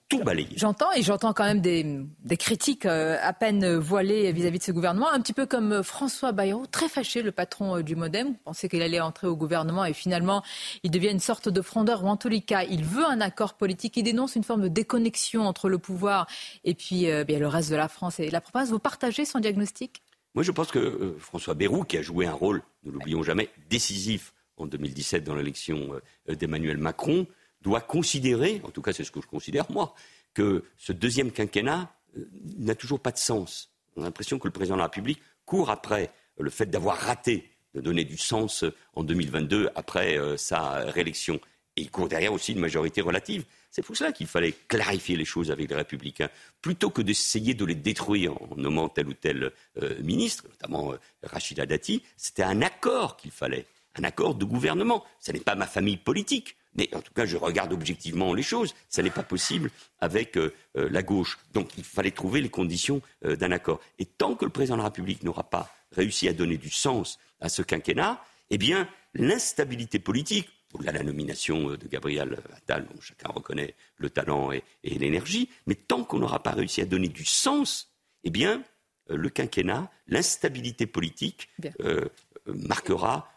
tout 0.08 0.22
balayer. 0.22 0.56
J'entends 0.56 0.92
et 0.92 1.02
j'entends 1.02 1.32
quand 1.32 1.44
même 1.44 1.60
des, 1.60 2.36
critiques 2.36 2.86
euh, 2.86 3.16
à 3.20 3.32
peine 3.32 3.76
voilées 3.76 4.30
vis-à-vis 4.30 4.60
de 4.60 4.62
ce 4.62 4.70
gouvernement, 4.70 5.10
un 5.10 5.20
petit 5.20 5.32
peu 5.32 5.46
comme 5.46 5.72
euh, 5.72 5.82
François 5.82 6.30
Bayrou, 6.30 6.66
très 6.66 6.88
fâché, 6.88 7.22
le 7.22 7.32
patron 7.32 7.80
du 7.80 7.96
Modem. 7.96 8.28
Vous 8.28 8.38
pensez 8.44 8.68
qu'il 8.68 8.82
allait 8.82 9.00
entrer 9.00 9.26
au 9.26 9.34
gouvernement 9.34 9.84
et 9.84 9.92
finalement 9.92 10.44
il 10.84 10.92
devient 10.92 11.10
une 11.10 11.18
sorte 11.18 11.48
de 11.48 11.60
frondeur 11.60 12.04
ou 12.04 12.06
en 12.06 12.16
tous 12.16 12.28
les 12.28 12.40
cas 12.40 12.62
il 12.62 12.84
veut 12.84 13.04
un 13.04 13.20
accord 13.20 13.54
politique. 13.54 13.96
Il 13.96 14.04
dénonce 14.04 14.36
une 14.36 14.44
forme 14.44 14.62
de 14.62 14.68
déconnexion 14.68 15.42
entre 15.42 15.68
le 15.68 15.78
pouvoir 15.78 16.28
et 16.62 16.74
puis 16.74 17.08
bien, 17.26 17.40
le 17.40 17.48
reste 17.48 17.70
de 17.70 17.76
la 17.76 17.88
France 17.88 18.20
et 18.20 18.30
la 18.30 18.40
province. 18.40 18.70
Vous 18.70 18.78
partagez 18.78 19.24
son 19.24 19.40
diagnostic? 19.40 20.03
Je 20.42 20.50
pense 20.50 20.70
que 20.70 20.78
euh, 20.78 21.16
François 21.18 21.54
Bayrou, 21.54 21.84
qui 21.84 21.96
a 21.96 22.02
joué 22.02 22.26
un 22.26 22.32
rôle, 22.32 22.62
ne 22.82 22.90
l'oublions 22.90 23.22
jamais, 23.22 23.50
décisif 23.70 24.34
en 24.56 24.66
2017 24.66 25.24
dans 25.24 25.34
l'élection 25.34 26.00
euh, 26.28 26.34
d'Emmanuel 26.34 26.78
Macron, 26.78 27.26
doit 27.60 27.80
considérer, 27.80 28.60
en 28.64 28.70
tout 28.70 28.82
cas 28.82 28.92
c'est 28.92 29.04
ce 29.04 29.10
que 29.10 29.20
je 29.20 29.26
considère 29.26 29.70
moi, 29.70 29.94
que 30.34 30.64
ce 30.76 30.92
deuxième 30.92 31.30
quinquennat 31.30 31.94
euh, 32.16 32.28
n'a 32.58 32.74
toujours 32.74 33.00
pas 33.00 33.12
de 33.12 33.18
sens. 33.18 33.70
On 33.96 34.02
a 34.02 34.06
l'impression 34.06 34.38
que 34.38 34.48
le 34.48 34.52
président 34.52 34.74
de 34.74 34.80
la 34.80 34.86
République 34.86 35.20
court 35.44 35.70
après 35.70 36.10
le 36.38 36.50
fait 36.50 36.66
d'avoir 36.66 36.96
raté 36.96 37.50
de 37.74 37.80
donner 37.80 38.04
du 38.04 38.16
sens 38.16 38.64
en 38.94 39.04
2022 39.04 39.70
après 39.74 40.18
sa 40.36 40.90
réélection. 40.90 41.40
Et 41.76 41.82
il 41.82 41.90
court 41.90 42.08
derrière 42.08 42.32
aussi 42.32 42.52
une 42.52 42.60
majorité 42.60 43.00
relative. 43.00 43.44
C'est 43.70 43.82
pour 43.82 43.96
cela 43.96 44.12
qu'il 44.12 44.28
fallait 44.28 44.54
clarifier 44.68 45.16
les 45.16 45.24
choses 45.24 45.50
avec 45.50 45.68
les 45.68 45.74
républicains, 45.74 46.28
plutôt 46.62 46.90
que 46.90 47.02
d'essayer 47.02 47.54
de 47.54 47.64
les 47.64 47.74
détruire 47.74 48.40
en 48.40 48.54
nommant 48.56 48.88
tel 48.88 49.08
ou 49.08 49.14
tel 49.14 49.50
euh, 49.82 50.00
ministre, 50.00 50.44
notamment 50.48 50.92
euh, 50.92 50.96
Rachida 51.24 51.66
Dati. 51.66 52.02
C'était 52.16 52.44
un 52.44 52.62
accord 52.62 53.16
qu'il 53.16 53.32
fallait, 53.32 53.66
un 53.96 54.04
accord 54.04 54.36
de 54.36 54.44
gouvernement. 54.44 55.04
Ce 55.18 55.32
n'est 55.32 55.40
pas 55.40 55.56
ma 55.56 55.66
famille 55.66 55.96
politique. 55.96 56.56
Mais 56.76 56.88
en 56.94 57.00
tout 57.00 57.12
cas, 57.12 57.26
je 57.26 57.36
regarde 57.36 57.72
objectivement 57.72 58.34
les 58.34 58.42
choses. 58.42 58.74
Ce 58.88 59.00
n'est 59.00 59.10
pas 59.10 59.22
possible 59.22 59.70
avec 60.00 60.36
euh, 60.36 60.52
la 60.74 61.02
gauche. 61.02 61.38
Donc 61.52 61.76
il 61.76 61.84
fallait 61.84 62.12
trouver 62.12 62.40
les 62.40 62.48
conditions 62.48 63.00
d'un 63.22 63.50
accord. 63.50 63.80
Et 63.98 64.04
tant 64.04 64.36
que 64.36 64.44
le 64.44 64.50
président 64.50 64.76
de 64.76 64.82
la 64.82 64.88
République 64.88 65.22
n'aura 65.24 65.44
pas 65.44 65.74
réussi 65.92 66.28
à 66.28 66.32
donner 66.32 66.56
du 66.56 66.70
sens 66.70 67.18
à 67.40 67.48
ce 67.48 67.62
quinquennat, 67.62 68.24
eh 68.50 68.58
bien, 68.58 68.88
l'instabilité 69.14 69.98
politique, 69.98 70.48
au-delà 70.74 70.92
de 70.92 70.98
la 70.98 71.04
nomination 71.04 71.70
euh, 71.70 71.76
de 71.76 71.88
Gabriel 71.88 72.38
Attal, 72.56 72.86
dont 72.86 73.00
chacun 73.00 73.28
reconnaît 73.28 73.74
le 73.96 74.10
talent 74.10 74.52
et, 74.52 74.62
l'énergie, 74.84 75.48
mais 75.66 75.74
tant 75.74 76.04
qu'on 76.04 76.18
n'aura 76.18 76.42
pas 76.42 76.52
réussi 76.52 76.80
à 76.80 76.84
donner 76.84 77.08
du 77.08 77.24
sens, 77.24 77.92
eh 78.24 78.30
bien, 78.30 78.62
euh, 79.10 79.16
le 79.16 79.28
quinquennat, 79.28 79.90
l'instabilité 80.06 80.86
politique 80.86 81.48
euh, 81.80 82.08
marquera 82.46 83.30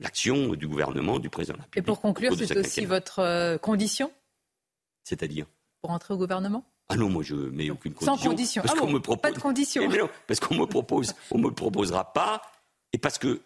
l'action 0.00 0.54
du 0.54 0.66
gouvernement, 0.66 1.20
du 1.20 1.30
président 1.30 1.52
de 1.54 1.58
la 1.58 1.64
République. 1.64 1.84
Et 1.84 1.86
pour 1.86 2.00
conclure, 2.00 2.34
c'est 2.36 2.56
aussi 2.56 2.84
votre 2.84 3.58
condition? 3.58 4.10
C'est-à-dire? 5.04 5.46
Pour 5.82 5.90
entrer 5.90 6.14
au 6.14 6.16
gouvernement? 6.16 6.64
Ah 6.88 6.96
non, 6.96 7.10
moi 7.10 7.22
je 7.22 7.36
mets 7.36 7.70
aucune 7.70 7.92
condition. 7.92 8.16
Sans 8.16 8.28
condition. 8.28 8.62
Parce 8.62 8.76
ah 8.80 8.86
me 8.86 8.98
propose... 8.98 9.22
Pas 9.22 9.30
de 9.30 9.40
condition. 9.40 9.88
Eh 9.88 10.00
parce 10.26 10.40
qu'on 10.40 10.56
me 10.56 10.66
propose, 10.66 11.14
on 11.30 11.38
me 11.38 11.50
proposera 11.50 12.12
pas, 12.12 12.42
et 12.92 12.98
parce 12.98 13.18
que 13.18 13.40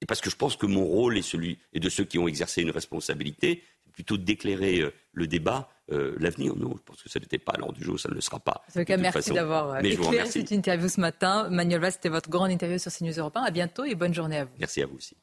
et 0.00 0.06
parce 0.06 0.20
que 0.20 0.30
je 0.30 0.36
pense 0.36 0.56
que 0.56 0.66
mon 0.66 0.84
rôle 0.84 1.18
est 1.18 1.22
celui 1.22 1.58
et 1.72 1.80
de 1.80 1.88
ceux 1.88 2.04
qui 2.04 2.18
ont 2.18 2.28
exercé 2.28 2.62
une 2.62 2.70
responsabilité, 2.70 3.62
c'est 3.84 3.92
plutôt 3.92 4.16
d'éclairer 4.16 4.80
euh, 4.80 4.92
le 5.12 5.26
débat, 5.26 5.68
euh, 5.90 6.14
l'avenir. 6.20 6.54
Non, 6.56 6.74
je 6.76 6.82
pense 6.82 7.02
que 7.02 7.08
ça 7.08 7.18
n'était 7.18 7.38
pas 7.38 7.52
à 7.52 7.58
l'ordre 7.58 7.74
du 7.74 7.84
jour, 7.84 7.98
ça 7.98 8.08
ne 8.08 8.14
le 8.14 8.20
sera 8.20 8.38
pas. 8.38 8.62
En 8.68 8.80
tout 8.80 8.84
cas, 8.84 8.96
merci 8.96 9.32
d'avoir 9.32 9.70
euh, 9.70 9.80
éclairé 9.80 10.26
cette 10.26 10.50
interview 10.50 10.88
ce 10.88 11.00
matin. 11.00 11.48
Manuel 11.50 11.80
Valls, 11.80 11.92
c'était 11.92 12.08
votre 12.08 12.30
grande 12.30 12.50
interview 12.50 12.78
sur 12.78 12.92
CNews 12.92 13.18
Europe 13.18 13.36
1. 13.36 13.42
À 13.42 13.50
bientôt 13.50 13.84
et 13.84 13.94
bonne 13.94 14.14
journée 14.14 14.38
à 14.38 14.44
vous. 14.44 14.52
Merci 14.58 14.82
à 14.82 14.86
vous 14.86 14.96
aussi. 14.96 15.16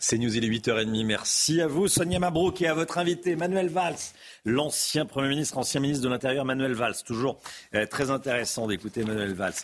C'est 0.00 0.16
News, 0.16 0.36
il 0.36 0.44
est 0.44 0.48
8h30. 0.48 1.04
Merci 1.04 1.60
à 1.60 1.66
vous, 1.66 1.88
Sonia 1.88 2.20
Mabrouk, 2.20 2.62
et 2.62 2.68
à 2.68 2.74
votre 2.74 2.98
invité, 2.98 3.34
Manuel 3.34 3.68
Valls, 3.68 3.96
l'ancien 4.44 5.04
Premier 5.04 5.28
ministre, 5.28 5.58
ancien 5.58 5.80
ministre 5.80 6.04
de 6.04 6.08
l'Intérieur, 6.08 6.44
Manuel 6.44 6.72
Valls. 6.72 6.94
Toujours 7.04 7.40
euh, 7.74 7.84
très 7.84 8.10
intéressant 8.10 8.68
d'écouter 8.68 9.02
Manuel 9.02 9.34
Valls, 9.34 9.54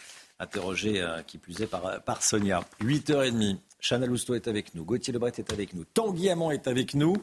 interrogé, 0.41 1.01
euh, 1.01 1.23
qui 1.23 1.39
plus 1.39 1.61
est, 1.63 1.69
par, 1.69 2.03
par 2.03 2.25
Sonia. 2.25 2.65
8h30. 2.83 3.59
Chana 3.81 4.07
Lousteau 4.07 4.35
est 4.35 4.49
avec 4.49 4.75
nous, 4.75 4.85
Gauthier 4.85 5.13
Lebret 5.13 5.33
est 5.39 5.53
avec 5.53 5.73
nous, 5.75 5.85
Tanguy 5.85 6.31
Hamon 6.31 6.51
est 6.51 6.67
avec 6.67 6.95
nous. 6.95 7.15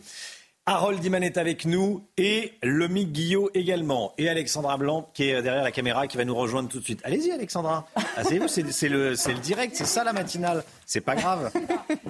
Harold 0.67 0.99
Diman 0.99 1.23
est 1.23 1.37
avec 1.37 1.65
nous 1.65 2.07
et 2.17 2.53
Lomi 2.61 3.05
Guillot 3.07 3.49
également. 3.53 4.13
Et 4.17 4.29
Alexandra 4.29 4.77
Blanc 4.77 5.09
qui 5.13 5.23
est 5.23 5.41
derrière 5.41 5.63
la 5.63 5.71
caméra 5.71 6.07
qui 6.07 6.17
va 6.17 6.25
nous 6.25 6.35
rejoindre 6.35 6.69
tout 6.69 6.79
de 6.79 6.83
suite. 6.83 7.01
Allez-y 7.03 7.31
Alexandra. 7.31 7.87
Asseyez-vous, 8.15 8.47
c'est 8.47 8.89
le, 8.89 9.39
direct, 9.41 9.75
c'est 9.75 9.85
ça 9.85 10.03
la 10.03 10.13
matinale. 10.13 10.63
C'est 10.85 11.01
pas 11.01 11.15
grave. 11.15 11.51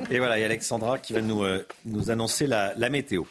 Et 0.09 0.19
voilà, 0.19 0.35
a 0.35 0.45
Alexandra 0.45 0.99
qui 0.99 1.13
va 1.13 1.21
nous, 1.21 1.43
euh, 1.43 1.65
annoncer 2.09 2.45
la 2.45 2.89
météo. 2.89 3.23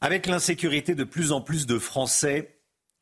Avec 0.00 0.26
l'insécurité 0.26 0.94
de 0.94 1.04
plus 1.04 1.32
en 1.32 1.40
plus 1.40 1.66
de 1.66 1.78
Français, 1.78 2.55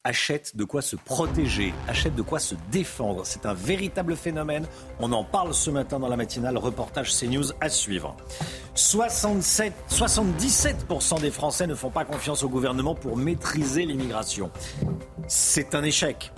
achètent 0.05 0.55
de 0.55 0.65
quoi 0.65 0.83
se 0.83 0.97
protéger, 0.97 1.73
achètent 1.89 2.15
de 2.15 2.23
quoi 2.23 2.39
se 2.39 2.55
défendre. 2.71 3.23
C'est 3.25 3.47
un 3.47 3.55
véritable 3.55 4.17
phénomène. 4.17 4.67
On 5.01 5.11
en 5.13 5.25
parle 5.25 5.55
ce 5.55 5.71
matin 5.71 5.99
dans 5.99 6.09
la 6.09 6.17
matinale. 6.17 6.59
Reportage 6.59 7.11
CNews 7.19 7.53
à 7.61 7.71
suivre. 7.71 8.15
67, 8.75 9.73
77% 9.91 11.21
des 11.21 11.31
Français 11.31 11.67
ne 11.67 11.75
font 11.75 11.91
pas 11.91 12.05
confiance 12.05 12.43
au 12.43 12.51
gouvernement 12.51 12.95
pour 12.95 13.17
maîtriser 13.17 13.87
l'immigration. 13.87 14.51
C'est 15.27 15.75
un 15.75 15.83
échec. 15.83 16.33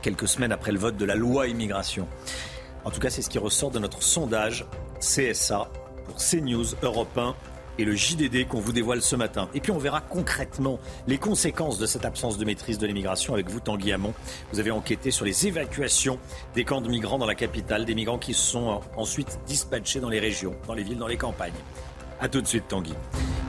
quelques 0.00 0.28
semaines 0.28 0.52
après 0.52 0.70
le 0.70 0.78
vote 0.78 0.96
de 0.96 1.04
la 1.04 1.14
loi 1.14 1.48
immigration. 1.48 2.06
En 2.84 2.90
tout 2.90 3.00
cas, 3.00 3.10
c'est 3.10 3.22
ce 3.22 3.30
qui 3.30 3.38
ressort 3.38 3.70
de 3.70 3.78
notre 3.78 4.02
sondage 4.02 4.66
CSA 5.00 5.68
pour 6.04 6.16
CNews 6.16 6.66
Europe 6.82 7.16
1 7.16 7.34
et 7.78 7.84
le 7.84 7.94
JDD 7.94 8.46
qu'on 8.48 8.60
vous 8.60 8.72
dévoile 8.72 9.02
ce 9.02 9.16
matin. 9.16 9.48
Et 9.54 9.60
puis 9.60 9.72
on 9.72 9.78
verra 9.78 10.00
concrètement 10.00 10.78
les 11.06 11.18
conséquences 11.18 11.78
de 11.78 11.86
cette 11.86 12.04
absence 12.04 12.38
de 12.38 12.44
maîtrise 12.44 12.78
de 12.78 12.86
l'immigration 12.86 13.34
avec 13.34 13.48
vous, 13.48 13.60
Tanguy 13.60 13.92
Hamon. 13.92 14.14
Vous 14.52 14.60
avez 14.60 14.70
enquêté 14.70 15.10
sur 15.10 15.24
les 15.24 15.46
évacuations 15.46 16.18
des 16.54 16.64
camps 16.64 16.80
de 16.80 16.88
migrants 16.88 17.18
dans 17.18 17.26
la 17.26 17.34
capitale, 17.34 17.84
des 17.84 17.94
migrants 17.94 18.18
qui 18.18 18.34
sont 18.34 18.80
ensuite 18.96 19.38
dispatchés 19.46 20.00
dans 20.00 20.10
les 20.10 20.20
régions, 20.20 20.54
dans 20.66 20.74
les 20.74 20.82
villes, 20.82 20.98
dans 20.98 21.06
les 21.06 21.16
campagnes. 21.16 21.52
A 22.20 22.28
tout 22.28 22.40
de 22.40 22.46
suite, 22.46 22.68
Tanguy. 22.68 22.94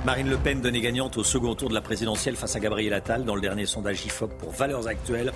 Marine 0.06 0.30
Le 0.30 0.38
Pen 0.38 0.62
donnée 0.62 0.82
gagnante 0.82 1.18
au 1.18 1.24
second 1.24 1.56
tour 1.56 1.70
de 1.70 1.74
la 1.74 1.82
présidentielle 1.82 2.36
face 2.36 2.56
à 2.56 2.60
Gabriel 2.60 2.94
Attal 2.94 3.26
dans 3.26 3.36
le 3.36 3.42
dernier 3.42 3.66
sondage 3.66 4.06
IFOP 4.06 4.28
pour 4.38 4.52
Valeurs 4.52 4.88
Actuelles. 4.88 5.32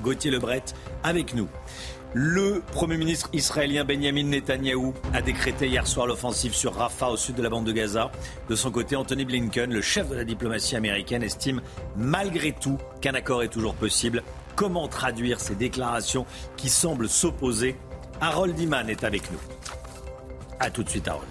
Gauthier 0.00 0.30
Lebret 0.30 0.62
avec 1.02 1.34
nous. 1.34 1.48
Le 2.14 2.60
Premier 2.72 2.98
ministre 2.98 3.30
israélien 3.32 3.86
Benjamin 3.86 4.24
Netanyahou 4.24 4.92
a 5.14 5.22
décrété 5.22 5.66
hier 5.66 5.86
soir 5.86 6.06
l'offensive 6.06 6.54
sur 6.54 6.74
Rafah 6.74 7.08
au 7.08 7.16
sud 7.16 7.36
de 7.36 7.42
la 7.42 7.48
bande 7.48 7.64
de 7.64 7.72
Gaza. 7.72 8.12
De 8.50 8.54
son 8.54 8.70
côté, 8.70 8.96
Anthony 8.96 9.24
Blinken, 9.24 9.72
le 9.72 9.80
chef 9.80 10.10
de 10.10 10.16
la 10.16 10.24
diplomatie 10.24 10.76
américaine, 10.76 11.22
estime 11.22 11.62
malgré 11.96 12.52
tout 12.52 12.76
qu'un 13.00 13.14
accord 13.14 13.42
est 13.42 13.48
toujours 13.48 13.74
possible. 13.74 14.22
Comment 14.56 14.88
traduire 14.88 15.40
ces 15.40 15.54
déclarations 15.54 16.26
qui 16.58 16.68
semblent 16.68 17.08
s'opposer? 17.08 17.76
Harold 18.20 18.60
Iman 18.60 18.90
est 18.90 19.04
avec 19.04 19.30
nous. 19.32 19.40
A 20.60 20.70
tout 20.70 20.82
de 20.82 20.90
suite, 20.90 21.08
Harold. 21.08 21.28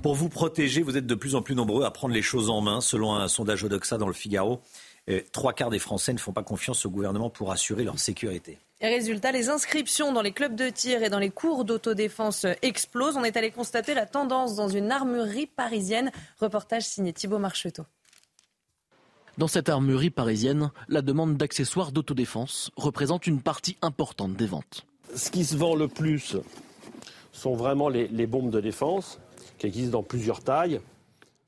Pour 0.00 0.14
vous 0.14 0.30
protéger, 0.30 0.80
vous 0.80 0.96
êtes 0.96 1.06
de 1.06 1.14
plus 1.14 1.34
en 1.34 1.42
plus 1.42 1.54
nombreux 1.54 1.84
à 1.84 1.90
prendre 1.90 2.14
les 2.14 2.22
choses 2.22 2.48
en 2.48 2.62
main. 2.62 2.80
Selon 2.80 3.14
un 3.14 3.28
sondage 3.28 3.62
Odoxa 3.62 3.98
dans 3.98 4.06
le 4.06 4.14
Figaro, 4.14 4.62
euh, 5.10 5.20
trois 5.32 5.52
quarts 5.52 5.68
des 5.68 5.78
Français 5.78 6.14
ne 6.14 6.18
font 6.18 6.32
pas 6.32 6.42
confiance 6.42 6.86
au 6.86 6.90
gouvernement 6.90 7.28
pour 7.28 7.52
assurer 7.52 7.84
leur 7.84 7.98
sécurité. 7.98 8.58
Résultat, 8.80 9.32
les 9.32 9.48
inscriptions 9.48 10.12
dans 10.12 10.22
les 10.22 10.32
clubs 10.32 10.54
de 10.54 10.68
tir 10.68 11.02
et 11.02 11.08
dans 11.08 11.18
les 11.18 11.30
cours 11.30 11.64
d'autodéfense 11.64 12.46
explosent. 12.62 13.16
On 13.16 13.24
est 13.24 13.36
allé 13.36 13.50
constater 13.50 13.94
la 13.94 14.06
tendance 14.06 14.56
dans 14.56 14.68
une 14.68 14.90
armurerie 14.90 15.46
parisienne. 15.46 16.12
Reportage 16.40 16.84
signé 16.84 17.12
Thibault 17.12 17.38
Marcheteau. 17.38 17.84
Dans 19.38 19.48
cette 19.48 19.68
armurerie 19.68 20.10
parisienne, 20.10 20.70
la 20.88 21.02
demande 21.02 21.36
d'accessoires 21.36 21.92
d'autodéfense 21.92 22.70
représente 22.76 23.26
une 23.26 23.42
partie 23.42 23.76
importante 23.82 24.34
des 24.34 24.46
ventes. 24.46 24.86
Ce 25.14 25.30
qui 25.30 25.44
se 25.44 25.56
vend 25.56 25.74
le 25.74 25.88
plus 25.88 26.36
sont 27.32 27.54
vraiment 27.54 27.88
les, 27.88 28.08
les 28.08 28.26
bombes 28.26 28.50
de 28.50 28.60
défense 28.60 29.18
qui 29.58 29.66
existent 29.66 29.98
dans 29.98 30.02
plusieurs 30.02 30.42
tailles. 30.42 30.80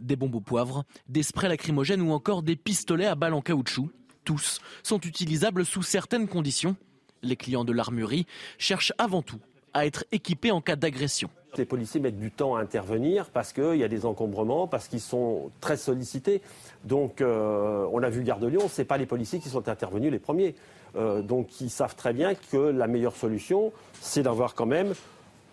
Des 0.00 0.16
bombes 0.16 0.34
au 0.34 0.40
poivre, 0.40 0.84
des 1.08 1.22
sprays 1.22 1.48
lacrymogènes 1.48 2.02
ou 2.02 2.12
encore 2.12 2.42
des 2.42 2.56
pistolets 2.56 3.06
à 3.06 3.14
balles 3.14 3.34
en 3.34 3.42
caoutchouc. 3.42 3.90
Tous 4.24 4.60
sont 4.82 5.00
utilisables 5.00 5.64
sous 5.64 5.82
certaines 5.82 6.28
conditions. 6.28 6.76
Les 7.22 7.36
clients 7.36 7.64
de 7.64 7.72
l'armurerie 7.72 8.26
cherchent 8.58 8.92
avant 8.98 9.22
tout 9.22 9.40
à 9.74 9.86
être 9.86 10.04
équipés 10.12 10.50
en 10.50 10.60
cas 10.60 10.76
d'agression. 10.76 11.28
Les 11.56 11.64
policiers 11.64 12.00
mettent 12.00 12.18
du 12.18 12.30
temps 12.30 12.56
à 12.56 12.60
intervenir 12.60 13.30
parce 13.30 13.52
qu'il 13.52 13.76
y 13.76 13.84
a 13.84 13.88
des 13.88 14.04
encombrements, 14.04 14.66
parce 14.66 14.88
qu'ils 14.88 15.00
sont 15.00 15.50
très 15.60 15.76
sollicités. 15.76 16.42
Donc, 16.84 17.20
euh, 17.20 17.86
on 17.92 18.02
a 18.02 18.10
vu 18.10 18.22
Garde 18.22 18.42
de 18.42 18.48
Lyon, 18.48 18.68
ce 18.68 18.82
pas 18.82 18.98
les 18.98 19.06
policiers 19.06 19.40
qui 19.40 19.48
sont 19.48 19.68
intervenus 19.68 20.12
les 20.12 20.18
premiers. 20.18 20.54
Euh, 20.96 21.22
donc, 21.22 21.60
ils 21.60 21.70
savent 21.70 21.96
très 21.96 22.12
bien 22.12 22.34
que 22.34 22.56
la 22.56 22.86
meilleure 22.86 23.16
solution, 23.16 23.72
c'est 24.00 24.22
d'avoir 24.22 24.54
quand 24.54 24.66
même 24.66 24.92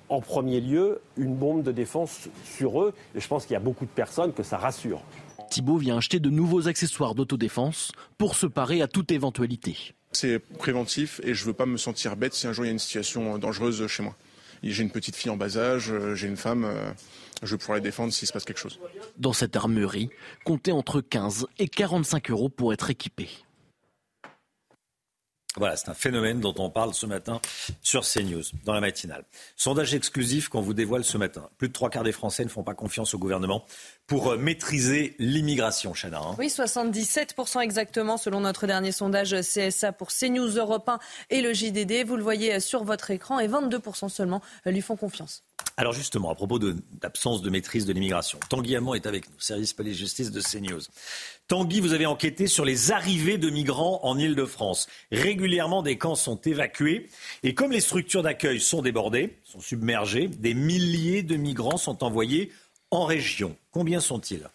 en 0.10 0.22
premier 0.22 0.62
lieu 0.62 1.02
une 1.18 1.34
bombe 1.34 1.64
de 1.64 1.72
défense 1.72 2.30
sur 2.44 2.82
eux. 2.82 2.94
Et 3.16 3.20
je 3.20 3.28
pense 3.28 3.46
qu'il 3.46 3.54
y 3.54 3.58
a 3.58 3.62
beaucoup 3.62 3.86
de 3.86 3.92
personnes 3.92 4.34
que 4.34 4.44
ça 4.44 4.58
rassure. 4.58 5.02
Thibault 5.50 5.78
vient 5.78 5.98
acheter 5.98 6.20
de 6.20 6.30
nouveaux 6.30 6.68
accessoires 6.68 7.16
d'autodéfense 7.16 7.92
pour 8.18 8.36
se 8.36 8.46
parer 8.46 8.82
à 8.82 8.88
toute 8.88 9.12
éventualité. 9.12 9.94
C'est 10.12 10.40
préventif 10.40 11.20
et 11.24 11.34
je 11.34 11.42
ne 11.44 11.48
veux 11.48 11.54
pas 11.54 11.66
me 11.66 11.78
sentir 11.78 12.16
bête 12.16 12.34
si 12.34 12.48
un 12.48 12.54
jour 12.54 12.66
il 12.66 12.68
y 12.68 12.72
a 12.72 12.74
une 12.74 12.80
situation 12.80 13.38
dangereuse 13.38 13.86
chez 13.88 14.04
moi. 14.04 14.16
J'ai 14.64 14.82
une 14.82 14.92
petite 14.92 15.16
fille 15.16 15.30
en 15.30 15.38
bas 15.38 15.58
âge, 15.58 15.94
j'ai 16.16 16.28
une 16.28 16.38
femme, 16.38 16.66
euh, 16.66 16.92
je 17.44 17.56
pourrais 17.56 17.78
la 17.78 17.82
défendre 17.82 18.12
s'il 18.12 18.28
se 18.28 18.34
passe 18.34 18.46
quelque 18.46 18.60
chose. 18.60 18.80
Dans 19.18 19.34
cette 19.34 19.56
armurerie, 19.56 20.10
comptez 20.44 20.72
entre 20.72 21.02
15 21.02 21.48
et 21.60 21.68
45 21.68 22.32
euros 22.32 22.50
pour 22.50 22.74
être 22.74 22.90
équipé. 22.90 23.30
Voilà, 25.58 25.78
c'est 25.78 25.90
un 25.90 25.94
phénomène 25.94 26.42
dont 26.42 26.54
on 26.58 26.70
parle 26.70 26.94
ce 26.94 27.06
matin 27.06 27.40
sur 27.82 28.04
CNews, 28.04 28.44
dans 28.66 28.74
la 28.74 28.82
matinale. 28.82 29.24
Sondage 29.56 29.94
exclusif 29.96 30.50
qu'on 30.50 30.60
vous 30.60 30.74
dévoile 30.74 31.06
ce 31.06 31.18
matin. 31.18 31.50
Plus 31.58 31.70
de 31.70 31.74
trois 31.74 31.90
quarts 31.90 32.04
des 32.04 32.12
Français 32.12 32.44
ne 32.44 32.50
font 32.50 32.64
pas 32.64 32.74
confiance 32.74 33.14
au 33.14 33.20
gouvernement 33.20 33.66
pour 34.08 34.32
euh, 34.32 34.38
maîtriser 34.38 35.16
l'immigration, 35.20 35.94
Chana. 35.94 36.20
Hein. 36.20 36.36
Oui, 36.38 36.48
77% 36.48 37.62
exactement 37.62 38.18
selon 38.18 38.42
notre 38.42 38.68
dernier 38.68 38.92
sondage 38.92 39.36
CSA 39.42 39.92
pour 39.92 40.10
CNews 40.10 40.58
Europe 40.58 40.88
1 40.88 41.00
et 41.30 41.42
le 41.42 41.54
JDD. 41.54 42.06
Vous 42.06 42.16
le 42.16 42.24
voyez 42.24 42.60
sur 42.60 42.84
votre 42.84 43.12
écran 43.12 43.40
et 43.40 43.48
22% 43.48 44.10
seulement 44.10 44.42
lui 44.66 44.82
font 44.82 44.96
confiance. 44.96 45.44
Alors 45.78 45.92
justement, 45.92 46.30
à 46.30 46.36
propos 46.36 46.58
d'absence 46.58 47.42
de, 47.42 47.50
maîtrise 47.50 47.86
de 47.86 47.92
l'immigration, 47.92 48.40
Tanguy 48.50 48.78
Hamon 48.78 48.94
est 48.94 49.06
avec 49.08 49.30
nous, 49.30 49.38
service 49.40 49.74
police-justice 49.74 50.32
de 50.32 50.40
CNews. 50.40 50.80
Tanguy, 51.50 51.82
vous 51.82 51.92
avez 51.92 52.06
enquêté 52.06 52.48
sur 52.48 52.64
les 52.64 52.94
arrivées 52.94 53.38
de 53.38 53.50
migrants 53.50 54.00
en 54.04 54.18
Ile-de-France. 54.18 54.88
Régulièrement, 55.12 55.84
des 55.84 55.98
camps 55.98 56.16
sont 56.16 56.40
évacués 56.42 57.10
et 57.44 57.54
comme 57.54 57.74
les 57.74 57.82
structures 57.82 58.24
d'accueil 58.24 58.62
sont 58.62 58.82
débordées, 58.82 59.38
sont 59.44 59.60
submergées, 59.60 60.30
des 60.30 60.54
milliers 60.54 61.24
de 61.24 61.36
migrants 61.36 61.78
sont 61.78 62.06
envoyés 62.06 62.52
en 62.96 63.04
région. 63.04 63.58
Combien 63.72 64.00
sont-ils? 64.00 64.48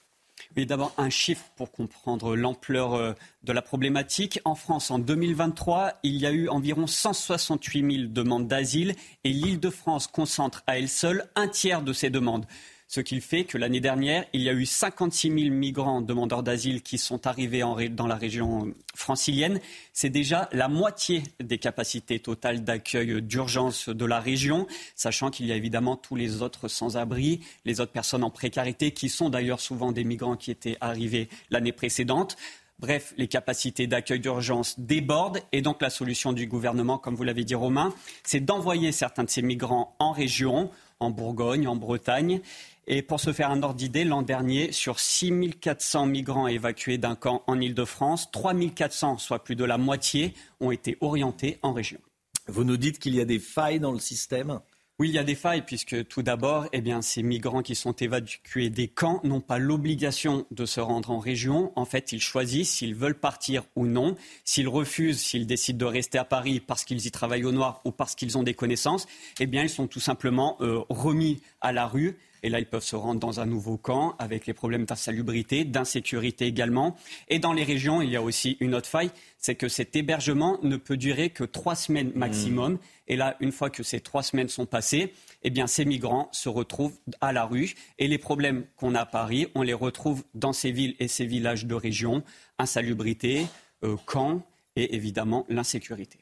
Oui, 0.56 0.64
d'abord 0.64 0.94
un 0.96 1.10
chiffre 1.10 1.44
pour 1.56 1.70
comprendre 1.70 2.34
l'ampleur 2.34 2.94
euh, 2.94 3.12
de 3.44 3.52
la 3.52 3.60
problématique. 3.60 4.40
En 4.44 4.54
France, 4.54 4.90
en 4.90 4.98
2023, 4.98 5.92
il 6.02 6.16
y 6.16 6.26
a 6.26 6.32
eu 6.32 6.48
environ 6.48 6.86
168 6.86 7.96
000 7.98 8.08
demandes 8.08 8.48
d'asile 8.48 8.94
et 9.24 9.32
l'Île-de-France 9.32 10.06
concentre 10.06 10.62
à 10.66 10.78
elle 10.78 10.88
seule 10.88 11.26
un 11.36 11.48
tiers 11.48 11.82
de 11.82 11.92
ces 11.92 12.08
demandes 12.08 12.46
ce 12.90 13.00
qui 13.00 13.20
fait 13.20 13.44
que 13.44 13.56
l'année 13.56 13.78
dernière, 13.78 14.24
il 14.32 14.42
y 14.42 14.48
a 14.48 14.52
eu 14.52 14.66
56 14.66 15.28
000 15.28 15.54
migrants 15.54 16.02
demandeurs 16.02 16.42
d'asile 16.42 16.82
qui 16.82 16.98
sont 16.98 17.24
arrivés 17.28 17.62
dans 17.90 18.08
la 18.08 18.16
région 18.16 18.74
francilienne. 18.96 19.60
C'est 19.92 20.10
déjà 20.10 20.48
la 20.50 20.66
moitié 20.66 21.22
des 21.38 21.58
capacités 21.58 22.18
totales 22.18 22.64
d'accueil 22.64 23.22
d'urgence 23.22 23.88
de 23.88 24.04
la 24.04 24.18
région, 24.18 24.66
sachant 24.96 25.30
qu'il 25.30 25.46
y 25.46 25.52
a 25.52 25.54
évidemment 25.54 25.94
tous 25.94 26.16
les 26.16 26.42
autres 26.42 26.66
sans-abri, 26.66 27.38
les 27.64 27.80
autres 27.80 27.92
personnes 27.92 28.24
en 28.24 28.30
précarité, 28.30 28.90
qui 28.90 29.08
sont 29.08 29.30
d'ailleurs 29.30 29.60
souvent 29.60 29.92
des 29.92 30.02
migrants 30.02 30.36
qui 30.36 30.50
étaient 30.50 30.76
arrivés 30.80 31.28
l'année 31.50 31.72
précédente. 31.72 32.36
Bref, 32.80 33.14
les 33.16 33.28
capacités 33.28 33.86
d'accueil 33.86 34.18
d'urgence 34.18 34.80
débordent 34.80 35.40
et 35.52 35.62
donc 35.62 35.80
la 35.80 35.90
solution 35.90 36.32
du 36.32 36.48
gouvernement, 36.48 36.98
comme 36.98 37.14
vous 37.14 37.22
l'avez 37.22 37.44
dit 37.44 37.54
Romain, 37.54 37.94
c'est 38.24 38.40
d'envoyer 38.40 38.90
certains 38.90 39.22
de 39.22 39.30
ces 39.30 39.42
migrants 39.42 39.94
en 40.00 40.10
région, 40.10 40.70
en 41.00 41.10
Bourgogne, 41.10 41.66
en 41.66 41.76
Bretagne, 41.76 42.40
et 42.86 43.02
pour 43.02 43.20
se 43.20 43.32
faire 43.32 43.50
un 43.50 43.62
ordre 43.62 43.76
d'idée, 43.76 44.04
l'an 44.04 44.22
dernier, 44.22 44.72
sur 44.72 44.98
6 44.98 45.50
400 45.60 46.06
migrants 46.06 46.46
évacués 46.46 46.98
d'un 46.98 47.14
camp 47.14 47.42
en 47.46 47.60
Ile-de-France, 47.60 48.30
3 48.30 48.54
400, 48.74 49.18
soit 49.18 49.44
plus 49.44 49.56
de 49.56 49.64
la 49.64 49.78
moitié, 49.78 50.34
ont 50.60 50.70
été 50.70 50.96
orientés 51.00 51.58
en 51.62 51.72
région. 51.72 52.00
Vous 52.46 52.64
nous 52.64 52.76
dites 52.76 52.98
qu'il 52.98 53.14
y 53.14 53.20
a 53.20 53.24
des 53.24 53.38
failles 53.38 53.80
dans 53.80 53.92
le 53.92 54.00
système? 54.00 54.60
Oui, 55.00 55.08
il 55.08 55.14
y 55.14 55.18
a 55.18 55.24
des 55.24 55.34
failles 55.34 55.62
puisque 55.62 56.06
tout 56.08 56.22
d'abord, 56.22 56.66
eh 56.74 56.82
ces 57.00 57.22
migrants 57.22 57.62
qui 57.62 57.74
sont 57.74 57.94
évacués 57.94 58.68
des 58.68 58.86
camps 58.86 59.22
n'ont 59.24 59.40
pas 59.40 59.56
l'obligation 59.56 60.44
de 60.50 60.66
se 60.66 60.78
rendre 60.78 61.10
en 61.10 61.18
région. 61.18 61.72
En 61.74 61.86
fait, 61.86 62.12
ils 62.12 62.20
choisissent 62.20 62.70
s'ils 62.70 62.94
veulent 62.94 63.18
partir 63.18 63.62
ou 63.76 63.86
non. 63.86 64.14
S'ils 64.44 64.68
refusent, 64.68 65.22
s'ils 65.22 65.46
décident 65.46 65.78
de 65.78 65.90
rester 65.90 66.18
à 66.18 66.24
Paris 66.26 66.60
parce 66.60 66.84
qu'ils 66.84 67.06
y 67.06 67.10
travaillent 67.10 67.46
au 67.46 67.52
noir 67.52 67.80
ou 67.86 67.92
parce 67.92 68.14
qu'ils 68.14 68.36
ont 68.36 68.42
des 68.42 68.52
connaissances, 68.52 69.06
eh 69.38 69.46
bien, 69.46 69.62
ils 69.62 69.70
sont 69.70 69.86
tout 69.86 70.00
simplement 70.00 70.58
euh, 70.60 70.80
remis 70.90 71.40
à 71.62 71.72
la 71.72 71.86
rue 71.86 72.18
et 72.42 72.48
là, 72.48 72.58
ils 72.58 72.66
peuvent 72.66 72.84
se 72.84 72.96
rendre 72.96 73.20
dans 73.20 73.40
un 73.40 73.46
nouveau 73.46 73.76
camp 73.76 74.14
avec 74.18 74.46
les 74.46 74.52
problèmes 74.52 74.84
d'insalubrité, 74.84 75.64
d'insécurité 75.64 76.46
également. 76.46 76.96
Et 77.28 77.38
dans 77.38 77.52
les 77.52 77.64
régions, 77.64 78.02
il 78.02 78.10
y 78.10 78.16
a 78.16 78.22
aussi 78.22 78.56
une 78.60 78.74
autre 78.74 78.88
faille, 78.88 79.10
c'est 79.38 79.54
que 79.54 79.68
cet 79.68 79.96
hébergement 79.96 80.58
ne 80.62 80.76
peut 80.76 80.96
durer 80.96 81.30
que 81.30 81.44
trois 81.44 81.74
semaines 81.74 82.12
maximum. 82.14 82.78
Et 83.08 83.16
là, 83.16 83.36
une 83.40 83.52
fois 83.52 83.70
que 83.70 83.82
ces 83.82 84.00
trois 84.00 84.22
semaines 84.22 84.48
sont 84.48 84.66
passées, 84.66 85.12
eh 85.42 85.50
bien, 85.50 85.66
ces 85.66 85.84
migrants 85.84 86.28
se 86.32 86.48
retrouvent 86.48 86.98
à 87.20 87.32
la 87.32 87.44
rue. 87.44 87.74
Et 87.98 88.06
les 88.06 88.18
problèmes 88.18 88.64
qu'on 88.76 88.94
a 88.94 89.00
à 89.00 89.06
Paris, 89.06 89.48
on 89.54 89.62
les 89.62 89.74
retrouve 89.74 90.24
dans 90.34 90.52
ces 90.52 90.70
villes 90.70 90.94
et 91.00 91.08
ces 91.08 91.26
villages 91.26 91.66
de 91.66 91.74
région. 91.74 92.22
Insalubrité, 92.58 93.46
euh, 93.82 93.96
camps 94.06 94.42
et 94.76 94.94
évidemment 94.94 95.46
l'insécurité. 95.48 96.19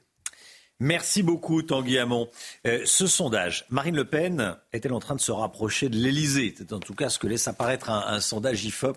Merci 0.80 1.24
beaucoup, 1.24 1.60
Tanguy 1.62 1.98
Hamon. 1.98 2.28
Euh, 2.64 2.82
ce 2.84 3.08
sondage, 3.08 3.64
Marine 3.68 3.96
Le 3.96 4.04
Pen 4.04 4.54
est-elle 4.72 4.92
en 4.92 5.00
train 5.00 5.16
de 5.16 5.20
se 5.20 5.32
rapprocher 5.32 5.88
de 5.88 5.96
l'Elysée 5.96 6.54
C'est 6.56 6.72
en 6.72 6.78
tout 6.78 6.94
cas 6.94 7.08
ce 7.08 7.18
que 7.18 7.26
laisse 7.26 7.48
apparaître 7.48 7.90
un, 7.90 8.20
sondage 8.20 8.64
IFOP 8.64 8.96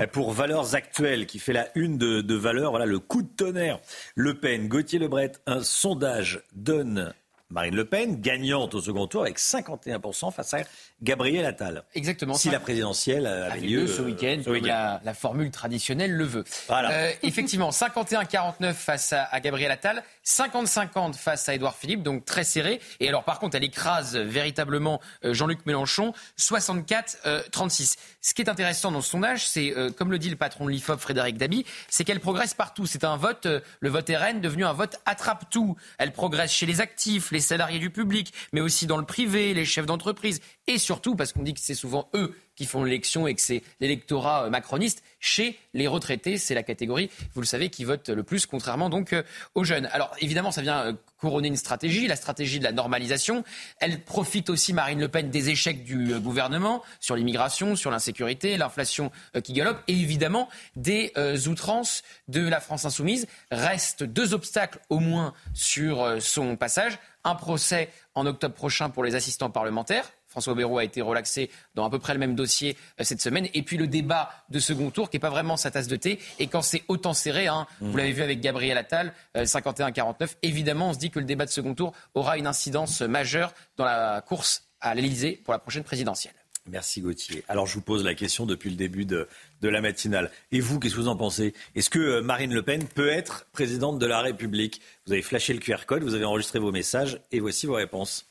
euh, 0.00 0.08
pour 0.08 0.32
Valeurs 0.32 0.74
Actuelles 0.74 1.26
qui 1.26 1.38
fait 1.38 1.52
la 1.52 1.68
une 1.76 1.98
de, 1.98 2.20
de 2.20 2.34
Valeurs. 2.34 2.72
Voilà 2.72 2.86
le 2.86 2.98
coup 2.98 3.22
de 3.22 3.28
tonnerre. 3.28 3.78
Le 4.16 4.40
Pen, 4.40 4.66
Gauthier 4.66 4.98
Lebret, 4.98 5.30
un 5.46 5.62
sondage 5.62 6.42
donne 6.52 7.14
Marine 7.50 7.74
Le 7.74 7.84
Pen, 7.84 8.20
gagnante 8.20 8.74
au 8.74 8.80
second 8.80 9.08
tour 9.08 9.22
avec 9.22 9.38
51% 9.38 10.32
face 10.32 10.54
à 10.54 10.60
Gabriel 11.02 11.44
Attal. 11.44 11.82
Exactement. 11.94 12.34
Si 12.34 12.48
la 12.48 12.60
présidentielle 12.60 13.26
avait, 13.26 13.60
lieu 13.60 13.86
ce 13.88 14.02
week-end, 14.02 14.40
La, 14.62 15.00
la, 15.02 15.14
formule 15.14 15.50
traditionnelle 15.50 16.12
le 16.12 16.24
veut. 16.24 16.44
Voilà. 16.68 16.92
Euh, 16.92 17.12
effectivement, 17.22 17.70
51-49 17.70 18.72
face 18.74 19.12
à, 19.12 19.40
Gabriel 19.40 19.72
Attal, 19.72 20.04
50-50 20.24 21.14
face 21.14 21.48
à 21.48 21.54
Édouard 21.54 21.74
Philippe, 21.74 22.02
donc 22.02 22.24
très 22.24 22.44
serré. 22.44 22.80
Et 23.00 23.08
alors 23.08 23.24
par 23.24 23.40
contre, 23.40 23.56
elle 23.56 23.64
écrase 23.64 24.16
véritablement 24.16 25.00
euh, 25.24 25.34
Jean-Luc 25.34 25.66
Mélenchon, 25.66 26.12
64-36. 26.38 27.96
Ce 28.20 28.34
qui 28.34 28.42
est 28.42 28.48
intéressant 28.48 28.92
dans 28.92 29.00
ce 29.00 29.10
sondage, 29.10 29.48
c'est, 29.48 29.76
euh, 29.76 29.90
comme 29.90 30.12
le 30.12 30.18
dit 30.18 30.30
le 30.30 30.36
patron 30.36 30.66
de 30.66 30.70
l'IFOP, 30.70 31.00
Frédéric 31.00 31.36
Dabi, 31.36 31.64
c'est 31.88 32.04
qu'elle 32.04 32.20
progresse 32.20 32.54
partout. 32.54 32.86
C'est 32.86 33.02
un 33.02 33.16
vote, 33.16 33.48
le 33.80 33.88
vote 33.88 34.08
RN, 34.08 34.40
devenu 34.40 34.64
un 34.64 34.72
vote 34.72 35.00
attrape-tout. 35.04 35.76
Elle 35.98 36.12
progresse 36.12 36.52
chez 36.52 36.66
les 36.66 36.80
actifs, 36.80 37.32
les 37.32 37.39
salariés 37.40 37.78
du 37.78 37.90
public, 37.90 38.32
mais 38.52 38.60
aussi 38.60 38.86
dans 38.86 38.96
le 38.96 39.04
privé, 39.04 39.54
les 39.54 39.64
chefs 39.64 39.86
d'entreprise 39.86 40.40
et 40.66 40.78
surtout 40.78 41.16
parce 41.16 41.32
qu'on 41.32 41.42
dit 41.42 41.54
que 41.54 41.60
c'est 41.60 41.74
souvent 41.74 42.08
eux 42.14 42.34
qui 42.60 42.66
font 42.66 42.84
l'élection 42.84 43.26
et 43.26 43.34
que 43.34 43.40
c'est 43.40 43.62
l'électorat 43.80 44.44
euh, 44.44 44.50
macroniste, 44.50 45.02
chez 45.18 45.58
les 45.72 45.86
retraités, 45.86 46.36
c'est 46.36 46.54
la 46.54 46.62
catégorie, 46.62 47.10
vous 47.32 47.40
le 47.40 47.46
savez, 47.46 47.70
qui 47.70 47.84
vote 47.84 48.10
le 48.10 48.22
plus, 48.22 48.44
contrairement 48.44 48.90
donc 48.90 49.14
euh, 49.14 49.22
aux 49.54 49.64
jeunes. 49.64 49.88
Alors 49.92 50.14
évidemment, 50.20 50.50
ça 50.50 50.60
vient 50.60 50.80
euh, 50.80 50.92
couronner 51.16 51.48
une 51.48 51.56
stratégie, 51.56 52.06
la 52.06 52.16
stratégie 52.16 52.58
de 52.58 52.64
la 52.64 52.72
normalisation. 52.72 53.44
Elle 53.78 54.02
profite 54.02 54.50
aussi, 54.50 54.74
Marine 54.74 55.00
Le 55.00 55.08
Pen, 55.08 55.30
des 55.30 55.48
échecs 55.48 55.84
du 55.84 56.18
gouvernement 56.18 56.82
sur 57.00 57.16
l'immigration, 57.16 57.76
sur 57.76 57.90
l'insécurité, 57.90 58.58
l'inflation 58.58 59.10
qui 59.42 59.54
galope, 59.54 59.82
et 59.88 59.94
évidemment 59.94 60.48
des 60.76 61.12
outrances 61.46 62.02
de 62.28 62.46
la 62.46 62.60
France 62.60 62.86
insoumise. 62.86 63.26
Restent 63.50 64.02
deux 64.02 64.32
obstacles 64.32 64.80
au 64.88 64.98
moins 64.98 65.34
sur 65.52 66.16
son 66.22 66.56
passage. 66.56 66.98
Un 67.24 67.34
procès 67.34 67.90
en 68.14 68.24
octobre 68.24 68.54
prochain 68.54 68.88
pour 68.88 69.04
les 69.04 69.14
assistants 69.14 69.50
parlementaires, 69.50 70.10
François 70.30 70.54
Bayrou 70.54 70.78
a 70.78 70.84
été 70.84 71.02
relaxé 71.02 71.50
dans 71.74 71.84
à 71.84 71.90
peu 71.90 71.98
près 71.98 72.14
le 72.14 72.18
même 72.18 72.34
dossier 72.34 72.76
euh, 72.98 73.04
cette 73.04 73.20
semaine. 73.20 73.48
Et 73.52 73.62
puis 73.62 73.76
le 73.76 73.86
débat 73.86 74.30
de 74.48 74.58
second 74.58 74.90
tour 74.90 75.10
qui 75.10 75.16
n'est 75.16 75.20
pas 75.20 75.30
vraiment 75.30 75.58
sa 75.58 75.70
tasse 75.70 75.88
de 75.88 75.96
thé. 75.96 76.18
Et 76.38 76.46
quand 76.46 76.62
c'est 76.62 76.84
autant 76.88 77.12
serré, 77.12 77.48
hein, 77.48 77.66
vous 77.80 77.92
mmh. 77.92 77.96
l'avez 77.98 78.12
vu 78.12 78.22
avec 78.22 78.40
Gabriel 78.40 78.78
Attal, 78.78 79.12
51-49, 79.34 80.22
euh, 80.22 80.26
évidemment, 80.42 80.90
on 80.90 80.92
se 80.94 80.98
dit 80.98 81.10
que 81.10 81.18
le 81.18 81.26
débat 81.26 81.44
de 81.44 81.50
second 81.50 81.74
tour 81.74 81.92
aura 82.14 82.38
une 82.38 82.46
incidence 82.46 83.02
majeure 83.02 83.52
dans 83.76 83.84
la 83.84 84.22
course 84.22 84.64
à 84.80 84.94
l'Elysée 84.94 85.40
pour 85.44 85.52
la 85.52 85.58
prochaine 85.58 85.84
présidentielle. 85.84 86.34
Merci 86.66 87.00
Gauthier. 87.00 87.42
Alors 87.48 87.66
je 87.66 87.74
vous 87.74 87.80
pose 87.80 88.04
la 88.04 88.14
question 88.14 88.46
depuis 88.46 88.70
le 88.70 88.76
début 88.76 89.04
de, 89.04 89.28
de 89.60 89.68
la 89.68 89.80
matinale. 89.80 90.30
Et 90.52 90.60
vous, 90.60 90.78
qu'est-ce 90.78 90.94
que 90.94 91.00
vous 91.00 91.08
en 91.08 91.16
pensez? 91.16 91.54
Est-ce 91.74 91.90
que 91.90 91.98
euh, 91.98 92.22
Marine 92.22 92.52
Le 92.52 92.62
Pen 92.62 92.86
peut 92.86 93.08
être 93.08 93.46
présidente 93.52 93.98
de 93.98 94.06
la 94.06 94.20
République? 94.20 94.80
Vous 95.06 95.12
avez 95.12 95.22
flashé 95.22 95.52
le 95.52 95.58
QR 95.58 95.86
code, 95.86 96.02
vous 96.02 96.14
avez 96.14 96.24
enregistré 96.24 96.58
vos 96.58 96.70
messages 96.70 97.20
et 97.32 97.40
voici 97.40 97.66
vos 97.66 97.74
réponses. 97.74 98.29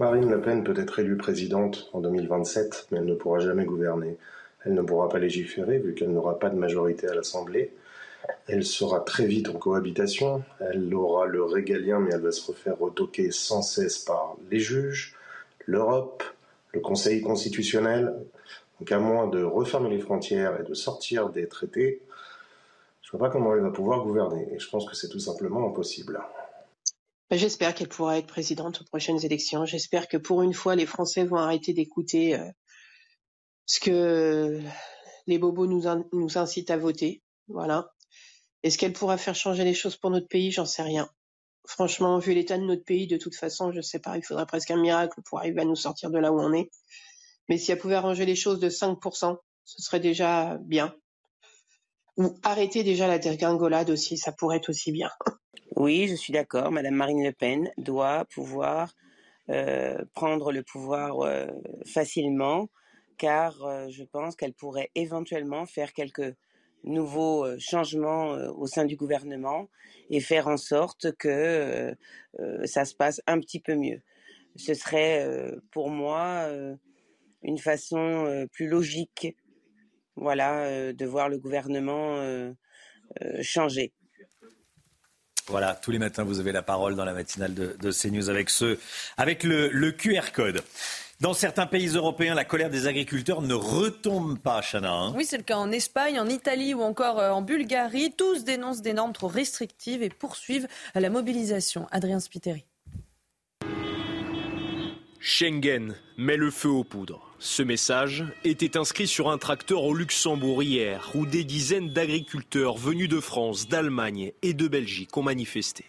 Marine 0.00 0.30
Le 0.30 0.40
Pen 0.40 0.62
peut 0.62 0.78
être 0.78 1.00
élue 1.00 1.16
présidente 1.16 1.90
en 1.92 2.00
2027, 2.00 2.86
mais 2.92 2.98
elle 2.98 3.04
ne 3.04 3.16
pourra 3.16 3.40
jamais 3.40 3.64
gouverner. 3.64 4.16
Elle 4.64 4.74
ne 4.74 4.82
pourra 4.82 5.08
pas 5.08 5.18
légiférer 5.18 5.78
vu 5.78 5.92
qu'elle 5.94 6.12
n'aura 6.12 6.38
pas 6.38 6.50
de 6.50 6.54
majorité 6.54 7.08
à 7.08 7.14
l'Assemblée. 7.16 7.72
Elle 8.46 8.64
sera 8.64 9.00
très 9.00 9.26
vite 9.26 9.48
en 9.48 9.54
cohabitation. 9.54 10.44
Elle 10.60 10.94
aura 10.94 11.26
le 11.26 11.42
régalien, 11.42 11.98
mais 11.98 12.12
elle 12.14 12.20
va 12.20 12.30
se 12.30 12.46
refaire 12.46 12.78
retoquer 12.78 13.32
sans 13.32 13.60
cesse 13.60 13.98
par 13.98 14.36
les 14.52 14.60
juges, 14.60 15.16
l'Europe, 15.66 16.22
le 16.74 16.78
Conseil 16.78 17.20
constitutionnel. 17.20 18.14
Donc 18.78 18.92
à 18.92 19.00
moins 19.00 19.26
de 19.26 19.42
refermer 19.42 19.90
les 19.90 19.98
frontières 19.98 20.60
et 20.60 20.62
de 20.62 20.74
sortir 20.74 21.30
des 21.30 21.48
traités, 21.48 22.02
je 23.02 23.08
ne 23.08 23.18
vois 23.18 23.26
pas 23.26 23.32
comment 23.32 23.52
elle 23.52 23.62
va 23.62 23.70
pouvoir 23.70 24.04
gouverner. 24.04 24.46
Et 24.52 24.60
je 24.60 24.70
pense 24.70 24.88
que 24.88 24.94
c'est 24.94 25.08
tout 25.08 25.18
simplement 25.18 25.66
impossible. 25.68 26.20
J'espère 27.30 27.74
qu'elle 27.74 27.88
pourra 27.88 28.18
être 28.18 28.26
présidente 28.26 28.80
aux 28.80 28.84
prochaines 28.84 29.22
élections. 29.22 29.66
J'espère 29.66 30.08
que 30.08 30.16
pour 30.16 30.42
une 30.42 30.54
fois, 30.54 30.76
les 30.76 30.86
Français 30.86 31.24
vont 31.24 31.36
arrêter 31.36 31.74
d'écouter 31.74 32.34
euh, 32.34 32.50
ce 33.66 33.80
que 33.80 34.62
les 35.26 35.38
bobos 35.38 35.66
nous, 35.66 35.84
nous 36.12 36.38
incitent 36.38 36.70
à 36.70 36.78
voter. 36.78 37.22
Voilà. 37.48 37.92
Est-ce 38.62 38.78
qu'elle 38.78 38.94
pourra 38.94 39.18
faire 39.18 39.34
changer 39.34 39.64
les 39.64 39.74
choses 39.74 39.96
pour 39.96 40.10
notre 40.10 40.26
pays? 40.26 40.50
J'en 40.50 40.64
sais 40.64 40.82
rien. 40.82 41.10
Franchement, 41.66 42.18
vu 42.18 42.32
l'état 42.32 42.56
de 42.56 42.64
notre 42.64 42.84
pays, 42.84 43.06
de 43.06 43.18
toute 43.18 43.36
façon, 43.36 43.72
je 43.72 43.82
sais 43.82 43.98
pas, 43.98 44.16
il 44.16 44.22
faudrait 44.24 44.46
presque 44.46 44.70
un 44.70 44.80
miracle 44.80 45.20
pour 45.26 45.38
arriver 45.38 45.60
à 45.60 45.64
nous 45.66 45.76
sortir 45.76 46.10
de 46.10 46.18
là 46.18 46.32
où 46.32 46.40
on 46.40 46.54
est. 46.54 46.70
Mais 47.50 47.58
si 47.58 47.70
elle 47.72 47.78
pouvait 47.78 47.96
arranger 47.96 48.24
les 48.24 48.36
choses 48.36 48.58
de 48.58 48.70
5%, 48.70 49.36
ce 49.64 49.82
serait 49.82 50.00
déjà 50.00 50.56
bien. 50.62 50.94
Ou 52.18 52.34
arrêter 52.42 52.82
déjà 52.82 53.06
la 53.06 53.18
dégringolade 53.18 53.90
aussi, 53.90 54.16
ça 54.18 54.32
pourrait 54.32 54.58
être 54.58 54.70
aussi 54.70 54.92
bien. 54.92 55.10
Oui, 55.76 56.08
je 56.08 56.14
suis 56.14 56.32
d'accord. 56.32 56.72
Madame 56.72 56.94
Marine 56.94 57.22
Le 57.22 57.30
Pen 57.30 57.70
doit 57.76 58.24
pouvoir 58.34 58.94
euh, 59.50 59.96
prendre 60.12 60.52
le 60.52 60.62
pouvoir 60.62 61.20
euh, 61.20 61.46
facilement, 61.86 62.68
car 63.16 63.64
euh, 63.64 63.88
je 63.88 64.04
pense 64.04 64.36
qu'elle 64.36 64.52
pourrait 64.52 64.90
éventuellement 64.94 65.64
faire 65.64 65.92
quelques 65.92 66.34
nouveaux 66.84 67.46
changements 67.58 68.32
au 68.56 68.66
sein 68.66 68.84
du 68.84 68.96
gouvernement 68.96 69.68
et 70.10 70.20
faire 70.20 70.48
en 70.48 70.56
sorte 70.56 71.12
que 71.18 71.92
ça 72.64 72.84
se 72.84 72.94
passe 72.94 73.20
un 73.26 73.40
petit 73.40 73.58
peu 73.58 73.74
mieux. 73.74 74.00
Ce 74.54 74.74
serait 74.74 75.26
pour 75.72 75.90
moi 75.90 76.48
une 77.42 77.58
façon 77.58 78.46
plus 78.52 78.68
logique, 78.68 79.36
voilà, 80.20 80.92
de 80.92 81.06
voir 81.06 81.28
le 81.28 81.38
gouvernement 81.38 82.22
changer. 83.42 83.92
Voilà, 85.48 85.74
tous 85.74 85.90
les 85.90 85.98
matins, 85.98 86.24
vous 86.24 86.40
avez 86.40 86.52
la 86.52 86.62
parole 86.62 86.94
dans 86.94 87.06
la 87.06 87.14
matinale 87.14 87.54
de, 87.54 87.74
de 87.80 87.90
CNews 87.90 88.28
avec, 88.28 88.50
ce, 88.50 88.78
avec 89.16 89.44
le, 89.44 89.68
le 89.68 89.92
QR 89.92 90.30
code. 90.34 90.62
Dans 91.20 91.32
certains 91.32 91.66
pays 91.66 91.88
européens, 91.88 92.34
la 92.34 92.44
colère 92.44 92.70
des 92.70 92.86
agriculteurs 92.86 93.42
ne 93.42 93.54
retombe 93.54 94.38
pas, 94.38 94.60
Chana. 94.60 94.92
Hein. 94.92 95.14
oui, 95.16 95.24
c'est 95.24 95.38
le 95.38 95.42
cas 95.42 95.56
en 95.56 95.72
Espagne, 95.72 96.20
en 96.20 96.28
Italie 96.28 96.74
ou 96.74 96.82
encore 96.82 97.18
euh, 97.18 97.30
en 97.30 97.42
Bulgarie. 97.42 98.12
Tous 98.16 98.44
dénoncent 98.44 98.82
des 98.82 98.92
normes 98.92 99.12
trop 99.12 99.26
restrictives 99.26 100.02
et 100.02 100.10
poursuivent 100.10 100.68
la 100.94 101.10
mobilisation. 101.10 101.86
Adrien 101.90 102.20
Spiteri. 102.20 102.64
Schengen 105.18 105.96
met 106.18 106.36
le 106.36 106.50
feu 106.50 106.68
aux 106.68 106.84
poudres. 106.84 107.27
Ce 107.40 107.62
message 107.62 108.24
était 108.44 108.76
inscrit 108.76 109.06
sur 109.06 109.30
un 109.30 109.38
tracteur 109.38 109.84
au 109.84 109.94
Luxembourg 109.94 110.60
hier, 110.64 111.08
où 111.14 111.24
des 111.24 111.44
dizaines 111.44 111.90
d'agriculteurs 111.90 112.76
venus 112.76 113.08
de 113.08 113.20
France, 113.20 113.68
d'Allemagne 113.68 114.32
et 114.42 114.54
de 114.54 114.66
Belgique 114.66 115.16
ont 115.16 115.22
manifesté. 115.22 115.84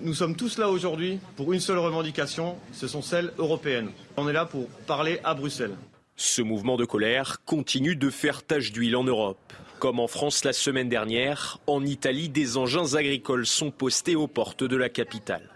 Nous 0.00 0.14
sommes 0.14 0.36
tous 0.36 0.58
là 0.58 0.70
aujourd'hui 0.70 1.18
pour 1.36 1.52
une 1.52 1.58
seule 1.58 1.78
revendication, 1.78 2.56
ce 2.72 2.86
sont 2.86 3.02
celles 3.02 3.32
européennes. 3.36 3.90
On 4.16 4.28
est 4.28 4.32
là 4.32 4.46
pour 4.46 4.68
parler 4.86 5.18
à 5.24 5.34
Bruxelles. 5.34 5.76
Ce 6.14 6.40
mouvement 6.40 6.76
de 6.76 6.84
colère 6.84 7.38
continue 7.44 7.96
de 7.96 8.08
faire 8.08 8.44
tache 8.44 8.70
d'huile 8.70 8.96
en 8.96 9.04
Europe. 9.04 9.52
Comme 9.80 9.98
en 9.98 10.06
France 10.06 10.44
la 10.44 10.52
semaine 10.52 10.88
dernière, 10.88 11.58
en 11.66 11.84
Italie, 11.84 12.28
des 12.28 12.56
engins 12.56 12.94
agricoles 12.94 13.44
sont 13.44 13.72
postés 13.72 14.14
aux 14.14 14.28
portes 14.28 14.64
de 14.64 14.76
la 14.76 14.88
capitale. 14.88 15.55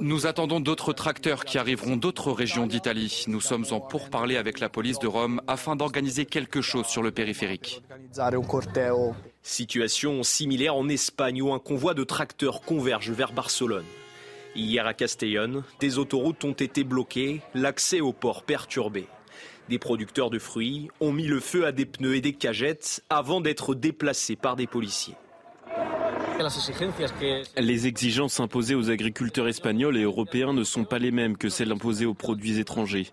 Nous 0.00 0.26
attendons 0.26 0.60
d'autres 0.60 0.92
tracteurs 0.92 1.44
qui 1.44 1.58
arriveront 1.58 1.96
d'autres 1.96 2.32
régions 2.32 2.66
d'Italie. 2.66 3.24
Nous 3.28 3.40
sommes 3.40 3.66
en 3.70 3.80
pourparlers 3.80 4.36
avec 4.36 4.60
la 4.60 4.68
police 4.68 4.98
de 4.98 5.06
Rome 5.06 5.40
afin 5.46 5.76
d'organiser 5.76 6.24
quelque 6.26 6.60
chose 6.60 6.86
sur 6.86 7.02
le 7.02 7.10
périphérique. 7.10 7.82
Situation 9.42 10.22
similaire 10.22 10.76
en 10.76 10.88
Espagne 10.88 11.42
où 11.42 11.52
un 11.52 11.58
convoi 11.58 11.94
de 11.94 12.04
tracteurs 12.04 12.60
converge 12.62 13.10
vers 13.10 13.32
Barcelone. 13.32 13.84
Hier 14.54 14.86
à 14.86 14.94
Castellón, 14.94 15.64
des 15.80 15.98
autoroutes 15.98 16.44
ont 16.44 16.52
été 16.52 16.84
bloquées, 16.84 17.40
l'accès 17.54 18.00
au 18.00 18.12
port 18.12 18.42
perturbé. 18.42 19.06
Des 19.68 19.78
producteurs 19.78 20.28
de 20.28 20.38
fruits 20.38 20.90
ont 21.00 21.12
mis 21.12 21.26
le 21.26 21.40
feu 21.40 21.64
à 21.64 21.72
des 21.72 21.86
pneus 21.86 22.16
et 22.16 22.20
des 22.20 22.34
cagettes 22.34 23.02
avant 23.08 23.40
d'être 23.40 23.74
déplacés 23.74 24.36
par 24.36 24.56
des 24.56 24.66
policiers. 24.66 25.14
Les 27.58 27.86
exigences 27.86 28.40
imposées 28.40 28.74
aux 28.74 28.90
agriculteurs 28.90 29.48
espagnols 29.48 29.96
et 29.96 30.02
européens 30.02 30.52
ne 30.52 30.64
sont 30.64 30.84
pas 30.84 30.98
les 30.98 31.10
mêmes 31.10 31.36
que 31.36 31.48
celles 31.48 31.72
imposées 31.72 32.06
aux 32.06 32.14
produits 32.14 32.58
étrangers. 32.58 33.08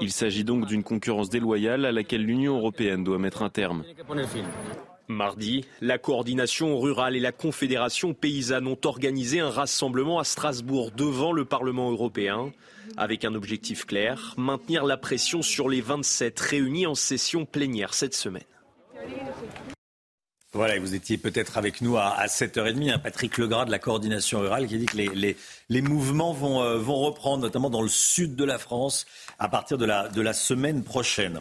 Il 0.00 0.12
s'agit 0.12 0.44
donc 0.44 0.66
d'une 0.66 0.82
concurrence 0.82 1.28
déloyale 1.28 1.84
à 1.84 1.92
laquelle 1.92 2.22
l'Union 2.22 2.56
européenne 2.56 3.04
doit 3.04 3.18
mettre 3.18 3.42
un 3.42 3.50
terme. 3.50 3.84
Mardi, 5.08 5.64
la 5.80 5.98
coordination 5.98 6.80
rurale 6.80 7.14
et 7.14 7.20
la 7.20 7.30
Confédération 7.30 8.12
paysanne 8.12 8.66
ont 8.66 8.78
organisé 8.84 9.38
un 9.38 9.50
rassemblement 9.50 10.18
à 10.18 10.24
Strasbourg 10.24 10.90
devant 10.90 11.32
le 11.32 11.44
Parlement 11.44 11.92
européen, 11.92 12.52
avec 12.96 13.24
un 13.24 13.34
objectif 13.34 13.84
clair, 13.84 14.34
maintenir 14.36 14.84
la 14.84 14.96
pression 14.96 15.42
sur 15.42 15.68
les 15.68 15.80
27 15.80 16.40
réunis 16.40 16.86
en 16.86 16.96
session 16.96 17.44
plénière 17.44 17.94
cette 17.94 18.14
semaine. 18.14 18.42
Vous 20.56 20.94
étiez 20.94 21.18
peut-être 21.18 21.58
avec 21.58 21.82
nous 21.82 21.98
à, 21.98 22.24
7h30, 22.24 22.90
hein, 22.90 22.98
Patrick 22.98 23.36
Legras 23.36 23.66
de 23.66 23.70
la 23.70 23.78
coordination 23.78 24.40
rurale 24.40 24.66
qui 24.66 24.78
dit 24.78 24.86
que 24.86 24.96
les, 24.96 25.82
mouvements 25.82 26.32
vont, 26.32 26.62
euh, 26.62 26.78
vont 26.78 26.96
reprendre, 26.96 27.42
notamment 27.42 27.68
dans 27.68 27.82
le 27.82 27.88
sud 27.88 28.36
de 28.36 28.44
la 28.44 28.56
France, 28.56 29.04
à 29.38 29.50
partir 29.50 29.76
de 29.76 29.84
la, 29.84 30.08
de 30.08 30.22
la 30.22 30.32
semaine 30.32 30.82
prochaine. 30.82 31.40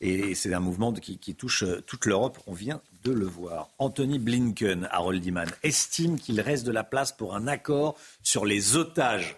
Et 0.00 0.34
c'est 0.34 0.52
un 0.52 0.58
mouvement 0.58 0.92
qui, 0.92 1.34
touche 1.36 1.62
euh, 1.62 1.80
toute 1.80 2.06
l'Europe. 2.06 2.38
On 2.48 2.54
vient 2.54 2.80
de 3.04 3.12
le 3.12 3.26
voir. 3.26 3.68
Anthony 3.78 4.18
Blinken, 4.18 4.88
Harold 4.90 5.24
Iman, 5.24 5.48
estime 5.62 6.18
qu'il 6.18 6.40
reste 6.40 6.66
de 6.66 6.72
la 6.72 6.82
place 6.82 7.12
pour 7.12 7.36
un 7.36 7.46
accord 7.46 7.96
sur 8.24 8.44
les 8.46 8.74
otages. 8.76 9.36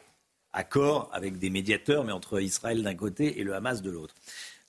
Accord 0.54 1.10
avec 1.12 1.38
des 1.38 1.50
médiateurs, 1.50 2.02
mais 2.04 2.12
entre 2.12 2.40
Israël 2.40 2.82
d'un 2.82 2.94
côté 2.94 3.38
et 3.38 3.44
le 3.44 3.54
Hamas 3.54 3.82
de 3.82 3.90
l'autre. 3.90 4.14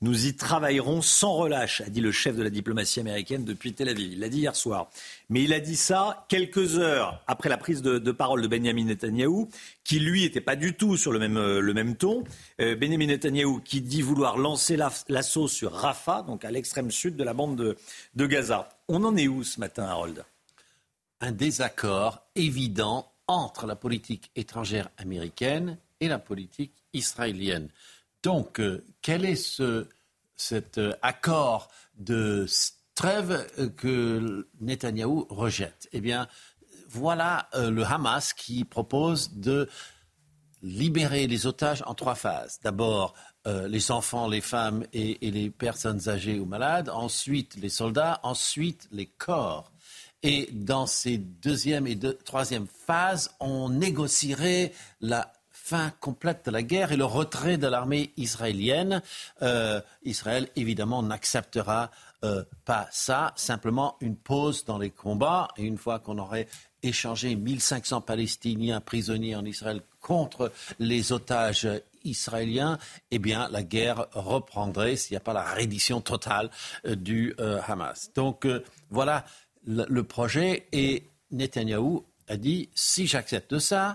Nous 0.01 0.27
y 0.27 0.34
travaillerons 0.34 1.01
sans 1.01 1.34
relâche, 1.34 1.81
a 1.81 1.89
dit 1.89 1.99
le 1.99 2.13
chef 2.13 2.38
de 2.38 2.41
la 2.41 2.49
diplomatie 2.49 3.01
américaine 3.01 3.43
depuis 3.43 3.73
Tel 3.73 3.89
Aviv. 3.89 4.13
Il 4.13 4.19
l'a 4.19 4.30
dit 4.30 4.39
hier 4.39 4.55
soir. 4.55 4.89
Mais 5.27 5.43
il 5.43 5.51
a 5.51 5.59
dit 5.59 5.76
ça 5.76 6.26
quelques 6.30 6.77
heures 6.77 7.21
après 7.27 7.49
la 7.49 7.57
prise 7.57 7.81
de, 7.81 8.11
parole 8.11 8.41
de 8.41 8.47
Benjamin 8.47 8.85
Netanyahou, 8.85 9.49
qui 9.84 9.99
lui 9.99 10.21
n'était 10.21 10.39
pas 10.39 10.55
du 10.55 10.73
tout 10.73 10.95
sur 10.95 11.11
le 11.11 11.19
même, 11.19 11.35
euh, 11.35 11.93
ton. 11.95 12.23
Euh, 12.61 12.77
Benjamin 12.77 13.07
Netanyahou 13.07 13.59
qui 13.59 13.81
dit 13.81 14.01
vouloir 14.01 14.38
lancer 14.38 14.77
l'assaut 15.09 15.49
sur 15.49 15.73
Rafah, 15.73 16.23
donc 16.23 16.45
à 16.45 16.51
l'extrême 16.51 16.91
sud 16.91 17.17
de 17.17 17.23
la 17.26 17.34
bande 17.34 17.57
de, 17.57 17.77
de 18.15 18.26
Gaza. 18.26 18.69
On 18.88 19.03
en 19.03 19.17
est 19.17 19.27
où 19.27 19.43
ce 19.43 19.59
matin, 19.59 19.84
Harold? 19.84 20.23
Un 21.19 21.34
désaccord 21.34 22.26
évident 22.35 23.11
entre 23.27 23.67
la 23.67 23.76
politique 23.76 24.31
étrangère 24.38 24.89
américaine 24.97 25.77
et 25.99 26.07
la 26.07 26.19
politique 26.19 26.71
israélienne. 26.93 27.67
Donc, 28.23 28.59
euh, 28.59 28.85
quel 29.01 29.25
est 29.25 29.35
ce, 29.35 29.87
cet 30.35 30.77
euh, 30.77 30.93
accord 31.01 31.69
de 31.97 32.45
trêve 32.95 33.47
euh, 33.57 33.69
que 33.69 34.47
Netanyahou 34.59 35.27
rejette? 35.29 35.87
Eh 35.93 36.01
bien, 36.01 36.27
voilà 36.89 37.47
le 37.53 37.83
Hamas 37.83 38.33
qui 38.33 38.65
propose 38.65 39.33
de 39.35 39.69
libérer 40.63 41.27
les 41.27 41.45
otages 41.45 41.83
en 41.85 41.93
trois 41.93 42.15
phases. 42.15 42.59
D'abord, 42.63 43.13
les 43.45 43.91
enfants, 43.91 44.27
les 44.27 44.41
femmes 44.41 44.83
et, 44.91 45.19
les 45.21 45.51
personnes 45.51 46.09
âgées 46.09 46.39
ou 46.39 46.45
malades. 46.45 46.89
Ensuite, 46.89 47.55
les 47.57 47.69
soldats. 47.69 48.19
Ensuite, 48.23 48.87
les 48.91 49.05
corps. 49.05 49.71
Et 50.23 50.49
dans 50.51 50.87
ces 50.87 51.19
deuxième 51.19 51.85
et 51.85 51.95
troisième 52.25 52.65
phases, 52.65 53.29
on 53.39 53.69
négocierait 53.69 54.73
la 54.99 55.31
fin 55.69 55.91
complète 55.99 56.47
de 56.47 56.51
la 56.51 56.63
guerre 56.63 56.91
et 56.91 56.97
le 56.97 57.05
retrait 57.05 57.57
de 57.57 57.67
l'armée 57.67 58.11
israélienne. 58.17 59.03
Euh, 59.43 59.79
Israël, 60.03 60.49
évidemment, 60.55 61.03
n'acceptera 61.03 61.91
euh, 62.23 62.43
pas 62.65 62.87
ça, 62.91 63.33
simplement 63.35 63.95
une 64.01 64.15
pause 64.15 64.65
dans 64.65 64.79
les 64.79 64.89
combats. 64.89 65.49
Et 65.57 65.63
une 65.63 65.77
fois 65.77 65.99
qu'on 65.99 66.17
aurait 66.17 66.47
échangé 66.81 67.35
1500 67.35 68.01
Palestiniens 68.01 68.81
prisonniers 68.81 69.35
en 69.35 69.45
Israël 69.45 69.81
contre 70.01 70.51
les 70.79 71.11
otages 71.11 71.67
israéliens, 72.03 72.79
eh 73.11 73.19
bien, 73.19 73.47
la 73.51 73.61
guerre 73.61 74.07
reprendrait 74.13 74.95
s'il 74.95 75.13
n'y 75.13 75.17
a 75.17 75.23
pas 75.23 75.33
la 75.33 75.43
reddition 75.43 76.01
totale 76.01 76.49
euh, 76.87 76.95
du 76.95 77.35
Hamas. 77.67 78.11
Donc, 78.15 78.47
voilà 78.89 79.23
le, 79.67 79.85
le 79.87 80.03
projet. 80.03 80.65
Et 80.71 81.03
Netanyahou 81.29 82.05
a 82.27 82.37
dit, 82.37 82.69
si 82.73 83.05
j'accepte 83.05 83.59
ça, 83.59 83.93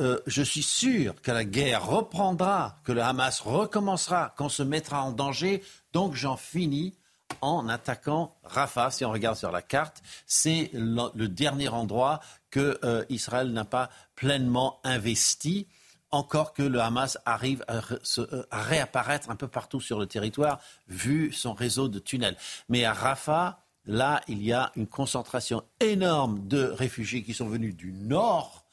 euh, 0.00 0.18
je 0.26 0.42
suis 0.42 0.62
sûr 0.62 1.20
que 1.22 1.30
la 1.30 1.44
guerre 1.44 1.86
reprendra, 1.86 2.80
que 2.84 2.90
le 2.90 3.02
Hamas 3.02 3.40
recommencera, 3.40 4.34
qu'on 4.36 4.48
se 4.48 4.62
mettra 4.62 5.02
en 5.02 5.12
danger. 5.12 5.62
Donc 5.92 6.14
j'en 6.14 6.36
finis 6.36 6.94
en 7.40 7.68
attaquant 7.68 8.36
Rafah. 8.42 8.90
Si 8.90 9.04
on 9.04 9.12
regarde 9.12 9.36
sur 9.36 9.52
la 9.52 9.62
carte, 9.62 10.02
c'est 10.26 10.70
le, 10.72 11.26
dernier 11.28 11.68
endroit 11.68 12.20
que 12.50 12.78
euh, 12.82 13.04
Israël 13.08 13.52
n'a 13.52 13.64
pas 13.64 13.88
pleinement 14.16 14.80
investi. 14.82 15.68
Encore 16.10 16.54
que 16.54 16.62
le 16.62 16.80
Hamas 16.80 17.18
arrive 17.24 17.64
à, 17.68 17.76
euh, 18.18 18.44
à, 18.50 18.62
réapparaître 18.62 19.30
un 19.30 19.36
peu 19.36 19.48
partout 19.48 19.80
sur 19.80 19.98
le 19.98 20.06
territoire, 20.06 20.60
vu 20.88 21.32
son 21.32 21.54
réseau 21.54 21.88
de 21.88 22.00
tunnels. 22.00 22.36
Mais 22.68 22.84
à 22.84 22.92
Rafah, 22.92 23.60
là, 23.86 24.22
il 24.26 24.42
y 24.42 24.52
a 24.52 24.72
une 24.74 24.86
concentration 24.86 25.62
énorme 25.80 26.48
de 26.48 26.64
réfugiés 26.64 27.22
qui 27.22 27.34
sont 27.34 27.48
venus 27.48 27.76
du 27.76 27.92
nord 27.92 28.63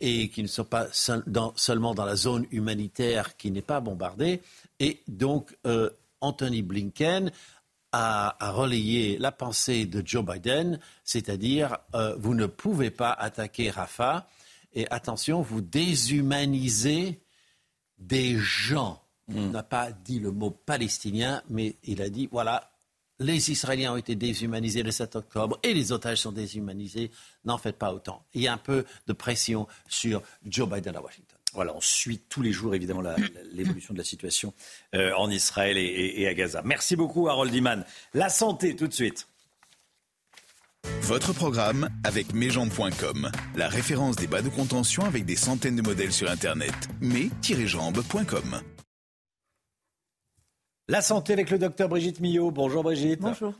et 0.00 0.28
qui 0.28 0.42
ne 0.42 0.48
sont 0.48 0.64
pas 0.64 0.86
seulement 0.92 1.94
dans 1.94 2.04
la 2.04 2.16
zone 2.16 2.46
humanitaire 2.50 3.36
qui 3.36 3.50
n'est 3.50 3.62
pas 3.62 3.80
bombardée. 3.80 4.42
Et 4.80 5.00
donc, 5.08 5.56
euh, 5.66 5.90
Anthony 6.20 6.62
Blinken 6.62 7.30
a, 7.92 8.36
relayé 8.52 9.18
la 9.18 9.30
pensée 9.30 9.86
de 9.86 10.02
Joe 10.04 10.24
Biden, 10.24 10.80
c'est-à-dire 11.04 11.78
euh, 11.94 12.16
vous 12.18 12.34
ne 12.34 12.46
pouvez 12.46 12.90
pas 12.90 13.12
attaquer 13.12 13.70
Rafah 13.70 14.28
et 14.72 14.90
attention, 14.90 15.42
vous 15.42 15.60
déshumanisez 15.60 17.20
des 17.98 18.36
gens. 18.36 19.00
Il 19.28 19.40
hmm. 19.40 19.50
n'a 19.52 19.62
pas 19.62 19.92
dit 19.92 20.18
le 20.18 20.32
mot 20.32 20.50
palestinien, 20.50 21.42
mais 21.48 21.76
il 21.84 22.02
a 22.02 22.08
dit 22.08 22.28
voilà, 22.30 22.72
les 23.20 23.50
Israéliens 23.50 23.92
ont 23.92 23.96
été 23.96 24.16
déshumanisés 24.16 24.82
le 24.82 24.90
7 24.90 25.16
octobre 25.16 25.58
et 25.62 25.72
les 25.72 25.92
otages 25.92 26.18
sont 26.18 26.32
déshumanisés. 26.32 27.10
N'en 27.44 27.58
faites 27.58 27.78
pas 27.78 27.92
autant. 27.92 28.24
Il 28.34 28.42
y 28.42 28.48
a 28.48 28.52
un 28.52 28.58
peu 28.58 28.84
de 29.06 29.12
pression 29.12 29.66
sur 29.88 30.22
Joe 30.46 30.68
Biden 30.68 30.96
à 30.96 31.02
Washington. 31.02 31.38
Voilà, 31.54 31.74
on 31.74 31.80
suit 31.80 32.18
tous 32.28 32.42
les 32.42 32.52
jours 32.52 32.74
évidemment 32.74 33.02
l'évolution 33.52 33.94
de 33.94 33.98
la 33.98 34.04
situation 34.04 34.52
euh, 34.94 35.12
en 35.16 35.30
Israël 35.30 35.78
et, 35.78 36.26
à 36.26 36.34
Gaza. 36.34 36.62
Merci 36.64 36.96
beaucoup 36.96 37.28
Harold 37.28 37.54
Iman. 37.54 37.84
La 38.12 38.28
santé 38.28 38.74
tout 38.74 38.88
de 38.88 38.92
suite. 38.92 39.28
Votre 41.02 41.32
programme 41.32 41.88
avec 42.02 42.34
mesjambes.com, 42.34 43.30
la 43.56 43.68
référence 43.68 44.16
des 44.16 44.26
bas 44.26 44.42
de 44.42 44.48
contention 44.48 45.04
avec 45.04 45.24
des 45.24 45.36
centaines 45.36 45.76
de 45.76 45.82
modèles 45.82 46.12
sur 46.12 46.30
Internet. 46.30 46.74
mes-jambes.com. 47.00 48.60
La 50.88 51.00
santé 51.00 51.32
avec 51.32 51.50
le 51.50 51.58
docteur 51.58 51.88
Brigitte 51.88 52.20
Millot. 52.20 52.50
Bonjour 52.50 52.82
Brigitte. 52.82 53.20
Bonjour. 53.20 53.54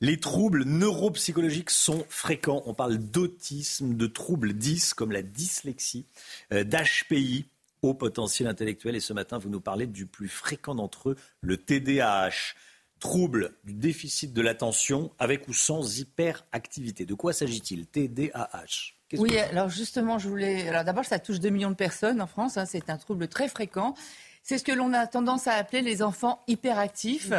Les 0.00 0.18
troubles 0.18 0.64
neuropsychologiques 0.64 1.70
sont 1.70 2.04
fréquents. 2.08 2.62
On 2.66 2.74
parle 2.74 2.98
d'autisme, 2.98 3.94
de 3.94 4.06
troubles 4.06 4.52
10 4.52 4.94
comme 4.94 5.12
la 5.12 5.22
dyslexie, 5.22 6.06
euh, 6.52 6.64
d'HPI, 6.64 7.46
haut 7.82 7.94
potentiel 7.94 8.48
intellectuel. 8.48 8.96
Et 8.96 9.00
ce 9.00 9.12
matin, 9.12 9.38
vous 9.38 9.48
nous 9.48 9.60
parlez 9.60 9.86
du 9.86 10.06
plus 10.06 10.28
fréquent 10.28 10.74
d'entre 10.74 11.10
eux, 11.10 11.16
le 11.40 11.56
TDAH. 11.56 12.54
Trouble 13.00 13.54
du 13.64 13.74
déficit 13.74 14.32
de 14.32 14.40
l'attention 14.40 15.12
avec 15.18 15.46
ou 15.48 15.52
sans 15.52 15.98
hyperactivité. 15.98 17.04
De 17.04 17.12
quoi 17.14 17.32
s'agit-il 17.32 17.86
TDAH 17.86 18.94
Oui, 19.18 19.36
alors 19.38 19.68
justement, 19.68 20.18
je 20.18 20.28
voulais. 20.28 20.68
Alors 20.68 20.84
d'abord, 20.84 21.04
ça 21.04 21.18
touche 21.18 21.38
2 21.38 21.50
millions 21.50 21.70
de 21.70 21.76
personnes 21.76 22.22
en 22.22 22.26
France. 22.26 22.56
Hein. 22.56 22.64
c'est 22.64 22.88
un 22.88 22.96
trouble 22.96 23.28
très 23.28 23.48
fréquent. 23.48 23.94
C'est 24.42 24.58
ce 24.58 24.64
que 24.64 24.72
l'on 24.72 24.92
a 24.92 25.06
tendance 25.06 25.46
à 25.46 25.54
appeler 25.54 25.82
les 25.82 26.02
enfants 26.02 26.42
hyperactifs. 26.46 27.32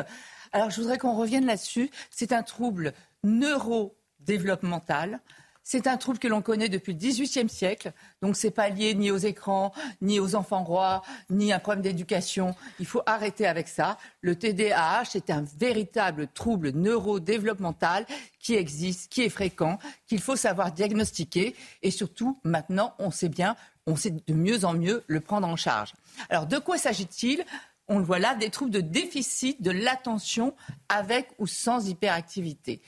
Alors 0.56 0.72
je 0.72 0.80
voudrais 0.80 0.98
qu'on 0.98 1.14
revienne 1.14 1.46
là-dessus. 1.46 1.92
C'est 2.10 2.32
un 2.32 2.42
trouble 2.42 2.94
neurodéveloppemental. 3.26 5.20
C'est 5.64 5.86
un 5.86 5.98
trouble 5.98 6.18
que 6.18 6.30
l'on 6.30 6.42
connaît 6.42 6.70
depuis 6.70 6.94
le 6.94 7.00
XVIIIe 7.00 7.50
siècle, 7.50 7.92
donc 8.22 8.38
c'est 8.38 8.52
pas 8.52 8.70
lié 8.70 8.94
ni 8.94 9.12
aux 9.12 9.18
écrans, 9.18 9.74
ni 10.00 10.20
aux 10.20 10.36
enfants 10.36 10.64
rois, 10.64 11.02
ni 11.30 11.52
à 11.52 11.56
un 11.58 11.60
problème 11.60 11.82
d'éducation. 11.82 12.56
Il 12.80 12.86
faut 12.86 13.02
arrêter 13.06 13.48
avec 13.48 13.68
ça. 13.68 13.98
Le 14.22 14.38
TDAH 14.38 15.16
est 15.16 15.30
un 15.30 15.44
véritable 15.58 16.28
trouble 16.28 16.70
neurodéveloppemental 16.70 18.06
qui 18.40 18.54
existe, 18.54 19.12
qui 19.12 19.24
est 19.24 19.30
fréquent, 19.30 19.78
qu'il 20.08 20.22
faut 20.22 20.38
savoir 20.38 20.72
diagnostiquer, 20.72 21.54
et 21.82 21.92
surtout 21.92 22.40
maintenant, 22.44 22.94
on 23.00 23.12
sait 23.12 23.28
bien 23.28 23.58
on 23.88 23.96
sait 23.96 24.10
de 24.10 24.34
mieux 24.34 24.66
en 24.66 24.74
mieux 24.74 25.04
le 25.08 25.20
prendre 25.20 25.48
en 25.48 25.56
charge. 25.56 25.94
Alors, 26.30 26.48
de 26.48 26.58
quoi 26.58 26.78
s'agit-il? 26.78 27.44
On 27.88 28.00
le 28.00 28.06
voit 28.06 28.20
là, 28.20 28.36
des 28.36 28.50
troubles 28.50 28.72
de 28.72 28.82
déficit 28.82 29.62
de 29.62 29.72
l'attention 29.72 30.56
avec 30.90 31.30
ou 31.38 31.48
sans 31.48 31.88
hyperactivité. 31.88 32.82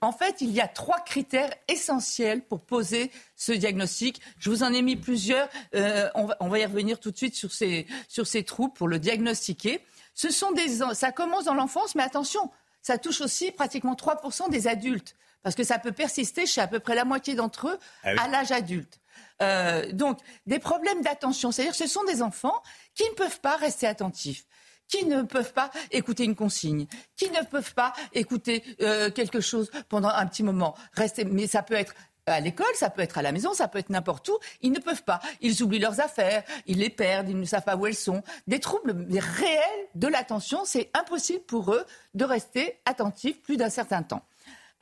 En 0.00 0.12
fait, 0.12 0.40
il 0.40 0.50
y 0.50 0.60
a 0.60 0.68
trois 0.68 1.00
critères 1.00 1.50
essentiels 1.68 2.42
pour 2.42 2.60
poser 2.60 3.10
ce 3.34 3.52
diagnostic. 3.52 4.20
Je 4.38 4.50
vous 4.50 4.62
en 4.62 4.72
ai 4.72 4.82
mis 4.82 4.96
plusieurs. 4.96 5.48
Euh, 5.74 6.10
on, 6.14 6.48
va, 6.48 6.58
y 6.58 6.64
revenir 6.64 7.00
tout 7.00 7.10
de 7.10 7.16
suite 7.16 7.34
sur 7.34 7.52
ces, 7.52 7.86
sur 8.08 8.26
ces 8.26 8.44
troubles 8.44 8.74
pour 8.74 8.88
le 8.88 8.98
diagnostiquer. 8.98 9.80
Ce 10.14 10.30
sont 10.30 10.52
des, 10.52 10.80
ça 10.94 11.12
commence 11.12 11.44
dans 11.44 11.54
l'enfance, 11.54 11.94
mais 11.94 12.02
attention, 12.02 12.50
ça 12.82 12.98
touche 12.98 13.20
aussi 13.20 13.50
pratiquement 13.52 13.94
3% 13.94 14.50
des 14.50 14.68
adultes, 14.68 15.16
parce 15.42 15.54
que 15.54 15.64
ça 15.64 15.78
peut 15.78 15.92
persister 15.92 16.46
chez 16.46 16.60
à 16.60 16.66
peu 16.66 16.78
près 16.78 16.94
la 16.94 17.04
moitié 17.04 17.34
d'entre 17.34 17.68
eux 17.68 17.78
ah 18.04 18.12
à 18.18 18.28
l'âge 18.28 18.52
adulte. 18.52 19.00
Euh, 19.42 19.90
donc, 19.92 20.18
des 20.46 20.58
problèmes 20.58 21.02
d'attention. 21.02 21.52
C'est-à-dire 21.52 21.72
que 21.72 21.78
ce 21.78 21.86
sont 21.86 22.04
des 22.04 22.22
enfants 22.22 22.62
qui 22.94 23.04
ne 23.04 23.14
peuvent 23.14 23.40
pas 23.40 23.56
rester 23.56 23.86
attentifs 23.86 24.46
qui 24.88 25.04
ne 25.04 25.22
peuvent 25.22 25.52
pas 25.52 25.72
écouter 25.90 26.22
une 26.22 26.36
consigne, 26.36 26.86
qui 27.16 27.28
ne 27.30 27.44
peuvent 27.44 27.74
pas 27.74 27.92
écouter 28.12 28.62
euh, 28.80 29.10
quelque 29.10 29.40
chose 29.40 29.68
pendant 29.88 30.08
un 30.08 30.26
petit 30.26 30.44
moment. 30.44 30.76
Rester, 30.92 31.24
mais 31.24 31.48
ça 31.48 31.64
peut 31.64 31.74
être 31.74 31.92
à 32.26 32.40
l'école, 32.40 32.66
ça 32.74 32.90
peut 32.90 33.02
être 33.02 33.18
à 33.18 33.22
la 33.22 33.30
maison, 33.32 33.54
ça 33.54 33.68
peut 33.68 33.78
être 33.78 33.90
n'importe 33.90 34.28
où. 34.28 34.38
Ils 34.60 34.72
ne 34.72 34.80
peuvent 34.80 35.04
pas. 35.04 35.20
Ils 35.40 35.62
oublient 35.62 35.78
leurs 35.78 36.00
affaires, 36.00 36.42
ils 36.66 36.78
les 36.78 36.90
perdent, 36.90 37.28
ils 37.28 37.38
ne 37.38 37.44
savent 37.44 37.64
pas 37.64 37.76
où 37.76 37.86
elles 37.86 37.94
sont. 37.94 38.22
Des 38.46 38.58
troubles 38.58 39.06
réels 39.10 39.86
de 39.94 40.08
l'attention, 40.08 40.64
c'est 40.64 40.90
impossible 40.94 41.44
pour 41.44 41.72
eux 41.72 41.84
de 42.14 42.24
rester 42.24 42.80
attentifs 42.84 43.40
plus 43.42 43.56
d'un 43.56 43.70
certain 43.70 44.02
temps. 44.02 44.22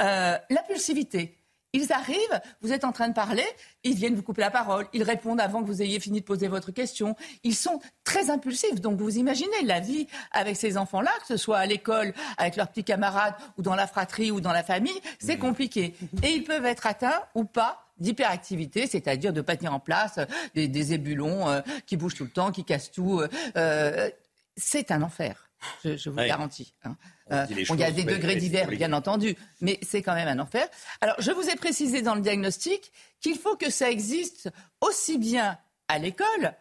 Euh, 0.00 0.38
l'impulsivité, 0.50 1.38
Ils 1.74 1.92
arrivent, 1.92 2.40
vous 2.62 2.72
êtes 2.72 2.84
en 2.84 2.92
train 2.92 3.08
de 3.08 3.14
parler, 3.14 3.44
ils 3.82 3.96
viennent 3.96 4.14
vous 4.14 4.22
couper 4.22 4.42
la 4.42 4.52
parole, 4.52 4.86
ils 4.92 5.02
répondent 5.02 5.40
avant 5.40 5.60
que 5.60 5.66
vous 5.66 5.82
ayez 5.82 5.98
fini 5.98 6.20
de 6.20 6.24
poser 6.24 6.46
votre 6.46 6.70
question. 6.70 7.16
Ils 7.42 7.56
sont 7.56 7.80
très 8.04 8.30
impulsifs. 8.30 8.80
Donc 8.80 9.00
vous 9.00 9.18
imaginez 9.18 9.60
la 9.64 9.80
vie 9.80 10.06
avec 10.30 10.56
ces 10.56 10.78
enfants-là, 10.78 11.10
que 11.20 11.26
ce 11.26 11.36
soit 11.36 11.58
à 11.58 11.66
l'école, 11.66 12.14
avec 12.38 12.54
leurs 12.54 12.68
petits 12.68 12.84
camarades, 12.84 13.34
ou 13.58 13.62
dans 13.62 13.74
la 13.74 13.88
fratrie, 13.88 14.30
ou 14.30 14.40
dans 14.40 14.52
la 14.52 14.62
famille, 14.62 15.00
c'est 15.18 15.36
compliqué. 15.36 15.96
Et 16.22 16.30
ils 16.30 16.44
peuvent 16.44 16.64
être 16.64 16.86
atteints 16.86 17.22
ou 17.34 17.44
pas 17.44 17.84
d'hyperactivité, 17.98 18.86
c'est-à-dire 18.86 19.32
de 19.32 19.40
pas 19.40 19.56
tenir 19.56 19.74
en 19.74 19.80
place 19.80 20.18
euh, 20.18 20.26
des, 20.54 20.94
ébulons 20.94 21.48
euh, 21.48 21.60
qui 21.86 21.96
bougent 21.96 22.14
tout 22.14 22.24
le 22.24 22.30
temps, 22.30 22.52
qui 22.52 22.64
cassent 22.64 22.92
tout. 22.92 23.20
Euh, 23.56 24.10
c'est 24.56 24.92
un 24.92 25.02
enfer, 25.02 25.48
je, 25.84 26.08
vous 26.08 26.16
garantis. 26.16 26.72
Hein. 26.84 26.96
Il 27.30 27.78
y 27.78 27.84
a 27.84 27.90
des 27.90 28.04
degrés 28.04 28.36
divers, 28.36 28.68
bien 28.68 28.92
entendu, 28.92 29.36
mais 29.60 29.78
c'est 29.82 30.02
quand 30.02 30.14
même 30.14 30.28
un 30.28 30.38
enfer. 30.38 30.68
Alors, 31.00 31.16
je 31.18 31.30
vous 31.30 31.48
ai 31.48 31.56
précisé 31.56 32.02
dans 32.02 32.14
le 32.14 32.20
diagnostic 32.20 32.92
qu'il 33.20 33.38
faut 33.38 33.56
que 33.56 33.70
ça 33.70 33.90
existe 33.90 34.50
aussi 34.80 35.18
bien 35.18 35.58
à 35.88 35.98
l'école 35.98 36.54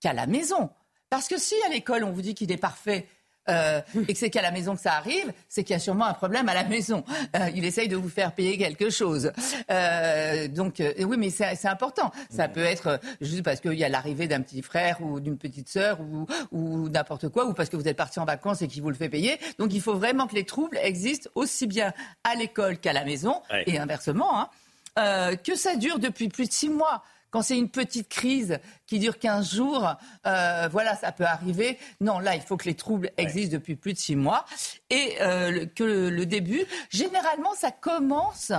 qu'à 0.00 0.12
la 0.12 0.26
maison. 0.26 0.70
Parce 1.08 1.28
que 1.28 1.38
si 1.38 1.54
à 1.66 1.68
l'école, 1.68 2.04
on 2.04 2.12
vous 2.12 2.22
dit 2.22 2.34
qu'il 2.34 2.50
est 2.52 2.56
parfait, 2.56 3.06
euh, 3.48 3.80
et 4.08 4.12
que 4.12 4.18
c'est 4.18 4.30
qu'à 4.30 4.42
la 4.42 4.50
maison 4.50 4.74
que 4.74 4.80
ça 4.80 4.94
arrive, 4.94 5.32
c'est 5.48 5.64
qu'il 5.64 5.74
y 5.74 5.76
a 5.76 5.80
sûrement 5.80 6.06
un 6.06 6.14
problème 6.14 6.48
à 6.48 6.54
la 6.54 6.64
maison. 6.64 7.04
Euh, 7.36 7.50
il 7.54 7.64
essaye 7.64 7.88
de 7.88 7.96
vous 7.96 8.08
faire 8.08 8.32
payer 8.32 8.56
quelque 8.56 8.90
chose. 8.90 9.32
Euh, 9.70 10.48
donc 10.48 10.82
oui, 10.98 11.16
mais 11.18 11.30
c'est 11.30 11.66
important. 11.66 12.12
Ça 12.30 12.48
peut 12.48 12.64
être 12.64 13.00
juste 13.20 13.42
parce 13.42 13.60
qu'il 13.60 13.74
y 13.74 13.84
a 13.84 13.88
l'arrivée 13.88 14.28
d'un 14.28 14.40
petit 14.40 14.62
frère 14.62 15.02
ou 15.02 15.20
d'une 15.20 15.38
petite 15.38 15.68
sœur 15.68 16.00
ou, 16.00 16.26
ou 16.52 16.88
n'importe 16.88 17.28
quoi, 17.28 17.46
ou 17.46 17.52
parce 17.52 17.68
que 17.68 17.76
vous 17.76 17.88
êtes 17.88 17.96
parti 17.96 18.20
en 18.20 18.24
vacances 18.24 18.62
et 18.62 18.68
qu'il 18.68 18.82
vous 18.82 18.90
le 18.90 18.96
fait 18.96 19.08
payer. 19.08 19.38
Donc 19.58 19.74
il 19.74 19.80
faut 19.80 19.94
vraiment 19.94 20.26
que 20.26 20.34
les 20.34 20.44
troubles 20.44 20.78
existent 20.82 21.30
aussi 21.34 21.66
bien 21.66 21.92
à 22.24 22.34
l'école 22.34 22.78
qu'à 22.78 22.92
la 22.92 23.04
maison 23.04 23.42
et 23.66 23.78
inversement. 23.78 24.48
Hein. 24.96 25.36
que 25.44 25.56
ça 25.56 25.76
dure 25.76 25.98
depuis 25.98 26.28
plus 26.28 26.46
de 26.46 26.52
six 26.52 26.68
mois. 26.68 27.02
Quand 27.32 27.40
c'est 27.40 27.56
une 27.56 27.70
petite 27.70 28.10
crise 28.10 28.58
qui 28.86 28.98
dure 28.98 29.18
15 29.18 29.54
jours, 29.54 29.96
euh, 30.26 30.68
voilà, 30.70 30.94
ça 30.96 31.12
peut 31.12 31.24
arriver. 31.24 31.78
Non, 32.02 32.18
là, 32.18 32.36
il 32.36 32.42
faut 32.42 32.58
que 32.58 32.66
les 32.66 32.74
troubles 32.74 33.10
existent 33.16 33.54
depuis 33.54 33.74
plus 33.74 33.94
de 33.94 33.98
six 33.98 34.16
mois 34.16 34.44
et 34.90 35.16
euh, 35.22 35.64
que 35.64 35.82
le, 35.82 36.26
début, 36.26 36.62
généralement, 36.90 37.54
ça 37.54 37.70
commence 37.70 38.52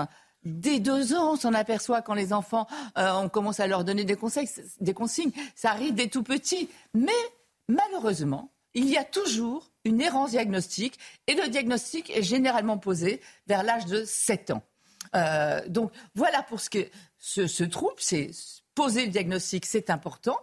dès 0.44 0.80
deux 0.80 1.14
ans, 1.14 1.34
on 1.34 1.36
s'en 1.36 1.54
aperçoit 1.54 2.02
quand 2.02 2.16
les 2.16 2.34
enfants, 2.34 2.66
euh, 2.98 3.12
on 3.14 3.30
commence 3.30 3.60
à 3.60 3.68
leur 3.68 3.84
donner 3.84 4.06
des 4.06 4.16
conseils, 4.16 4.50
des 4.82 4.96
consignes. 4.96 5.32
Ça 5.54 5.70
arrive 5.70 5.94
dès 5.94 6.08
tout 6.08 6.24
petit. 6.24 6.68
Mais 6.96 7.12
malheureusement, 7.68 8.52
il 8.74 8.90
y 8.90 8.98
a 8.98 9.04
toujours 9.04 9.70
une 9.86 10.02
errance 10.02 10.32
diagnostique 10.32 10.98
et 11.28 11.36
le 11.36 11.48
diagnostic 11.48 12.10
est 12.10 12.24
généralement 12.24 12.80
posé 12.80 13.22
vers 13.46 13.62
l'âge 13.62 13.86
de 13.86 14.04
7 14.04 14.50
ans. 14.50 14.64
donc 15.68 15.92
voilà 16.16 16.42
pour 16.42 16.60
ce 16.60 16.72
que 16.72 16.88
ce, 17.20 17.46
ce 17.46 17.64
trouble, 17.64 17.94
c'est 18.00 18.32
poser 18.76 19.06
le 19.06 19.12
diagnostic, 19.12 19.66
c'est 19.66 19.90
important. 19.90 20.38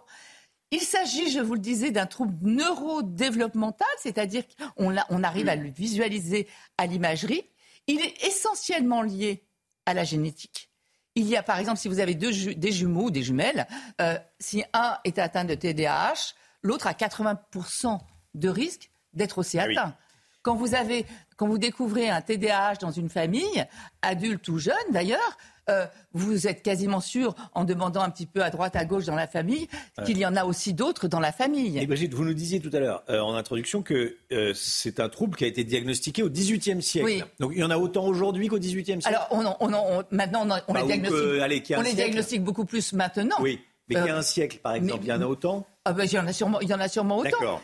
Il 0.71 0.81
s'agit, 0.81 1.29
je 1.31 1.39
vous 1.39 1.55
le 1.55 1.59
disais, 1.59 1.91
d'un 1.91 2.05
trouble 2.05 2.33
neurodéveloppemental, 2.41 3.87
c'est-à-dire 3.97 4.43
qu'on 4.77 4.95
on 5.09 5.23
arrive 5.23 5.49
à 5.49 5.55
le 5.55 5.69
visualiser 5.69 6.47
à 6.77 6.85
l'imagerie. 6.85 7.43
Il 7.87 7.99
est 7.99 8.25
essentiellement 8.25 9.01
lié 9.01 9.43
à 9.85 9.93
la 9.93 10.05
génétique. 10.05 10.69
Il 11.15 11.27
y 11.27 11.35
a, 11.35 11.43
par 11.43 11.59
exemple, 11.59 11.77
si 11.77 11.89
vous 11.89 11.99
avez 11.99 12.15
deux, 12.15 12.31
des 12.53 12.71
jumeaux 12.71 13.07
ou 13.07 13.11
des 13.11 13.21
jumelles, 13.23 13.67
euh, 13.99 14.17
si 14.39 14.63
un 14.71 14.97
est 15.03 15.19
atteint 15.19 15.43
de 15.43 15.55
TDAH, 15.55 16.33
l'autre 16.61 16.87
a 16.87 16.93
80% 16.93 17.99
de 18.33 18.49
risque 18.49 18.89
d'être 19.13 19.39
aussi 19.39 19.59
ah 19.59 19.63
atteint. 19.63 19.95
Quand 20.41 20.55
vous 20.55 20.73
avez, 20.73 21.05
quand 21.35 21.47
vous 21.47 21.57
découvrez 21.57 22.09
un 22.09 22.21
TDAH 22.21 22.75
dans 22.75 22.91
une 22.91 23.09
famille, 23.09 23.65
adulte 24.01 24.47
ou 24.47 24.57
jeune 24.57 24.75
d'ailleurs, 24.91 25.37
euh, 25.69 25.85
vous 26.13 26.47
êtes 26.47 26.63
quasiment 26.63 26.99
sûr, 26.99 27.35
en 27.53 27.63
demandant 27.63 28.01
un 28.01 28.09
petit 28.09 28.25
peu 28.25 28.43
à 28.43 28.49
droite, 28.49 28.75
à 28.75 28.85
gauche 28.85 29.05
dans 29.05 29.15
la 29.15 29.27
famille, 29.27 29.67
qu'il 30.05 30.17
y 30.17 30.25
en 30.25 30.35
a 30.35 30.43
aussi 30.43 30.73
d'autres 30.73 31.07
dans 31.07 31.19
la 31.19 31.31
famille. 31.31 31.77
Et 31.77 31.85
Brigitte, 31.85 32.13
vous 32.13 32.25
nous 32.25 32.33
disiez 32.33 32.59
tout 32.59 32.71
à 32.73 32.79
l'heure 32.79 33.03
euh, 33.09 33.19
en 33.19 33.35
introduction 33.35 33.81
que 33.81 34.17
euh, 34.31 34.53
c'est 34.55 34.99
un 34.99 35.09
trouble 35.09 35.37
qui 35.37 35.43
a 35.43 35.47
été 35.47 35.63
diagnostiqué 35.63 36.23
au 36.23 36.29
XVIIIe 36.29 36.81
siècle. 36.81 37.25
Donc 37.39 37.51
il 37.53 37.59
y 37.59 37.63
en 37.63 37.69
a 37.69 37.77
autant 37.77 38.05
aujourd'hui 38.05 38.47
qu'au 38.47 38.59
XVIIIe 38.59 39.01
siècle. 39.01 39.07
Alors 39.07 39.27
on, 39.31 40.03
maintenant 40.11 40.47
on, 40.67 40.73
les 40.73 40.83
diagnostique, 40.83 41.73
on 41.77 41.81
les 41.81 41.93
diagnostique 41.93 42.43
beaucoup 42.43 42.65
plus 42.65 42.93
maintenant. 42.93 43.37
Oui. 43.39 43.59
Mais 43.89 43.95
qu'il 43.95 44.05
y 44.05 44.09
a 44.09 44.17
un 44.17 44.21
siècle, 44.21 44.59
par 44.63 44.75
exemple, 44.75 45.03
il 45.03 45.09
y 45.09 45.13
en 45.13 45.21
a 45.21 45.25
autant 45.25 45.67
ah 45.83 45.93
ben, 45.93 46.03
il, 46.03 46.13
y 46.13 46.19
en 46.19 46.27
a 46.27 46.33
sûrement, 46.33 46.61
il 46.61 46.69
y 46.69 46.73
en 46.75 46.79
a 46.79 46.87
sûrement 46.87 47.17
autant. 47.17 47.59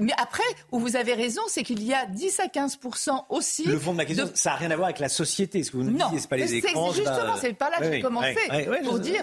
Mais 0.00 0.12
après, 0.16 0.42
où 0.72 0.78
vous 0.78 0.96
avez 0.96 1.12
raison, 1.12 1.42
c'est 1.48 1.62
qu'il 1.62 1.82
y 1.82 1.92
a 1.92 2.06
10 2.06 2.40
à 2.40 2.46
15% 2.46 3.24
aussi. 3.28 3.64
Le 3.64 3.78
fond 3.78 3.92
de 3.92 3.98
ma 3.98 4.06
question, 4.06 4.30
ça 4.32 4.50
n'a 4.50 4.56
rien 4.56 4.70
à 4.70 4.76
voir 4.76 4.86
avec 4.86 5.00
la 5.00 5.10
société. 5.10 5.62
Ce 5.62 5.70
que 5.70 5.76
vous 5.76 5.82
nous 5.82 5.98
disiez, 5.98 6.18
c'est 6.18 6.30
pas 6.30 6.38
les 6.38 6.54
écrans. 6.54 6.92
Justement, 6.92 7.36
c'est 7.38 7.52
pas 7.52 7.68
là 7.68 7.78
que 7.78 7.92
j'ai 7.92 8.00
commencé. 8.00 8.36
pour 8.84 8.98
dire, 8.98 9.22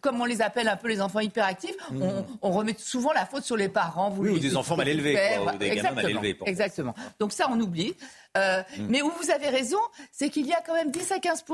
comme 0.00 0.22
on 0.22 0.24
les 0.24 0.40
appelle 0.40 0.68
un 0.68 0.76
peu 0.76 0.88
les 0.88 1.02
enfants 1.02 1.20
hyperactifs, 1.20 1.76
mmh. 1.90 2.02
on, 2.40 2.50
remet 2.50 2.74
souvent 2.78 3.12
la 3.12 3.26
faute 3.26 3.44
sur 3.44 3.58
les 3.58 3.68
parents. 3.68 4.08
Vous 4.08 4.22
oui, 4.22 4.30
ou 4.30 4.38
des 4.38 4.56
enfants 4.56 4.76
mal 4.76 4.88
élevés, 4.88 5.18
ou 5.38 5.58
des 5.58 5.76
gamins 5.76 5.90
mal 5.90 6.10
élevés. 6.10 6.38
Exactement. 6.46 6.94
Donc 7.20 7.32
ça, 7.32 7.46
on 7.50 7.60
oublie. 7.60 7.94
Euh, 8.36 8.62
mmh. 8.62 8.86
Mais 8.88 9.02
où 9.02 9.10
vous 9.10 9.30
avez 9.30 9.48
raison, 9.48 9.78
c'est 10.12 10.30
qu'il 10.30 10.46
y 10.46 10.52
a 10.52 10.60
quand 10.60 10.74
même 10.74 10.90
10 10.90 11.12
à 11.12 11.18
15 11.18 11.44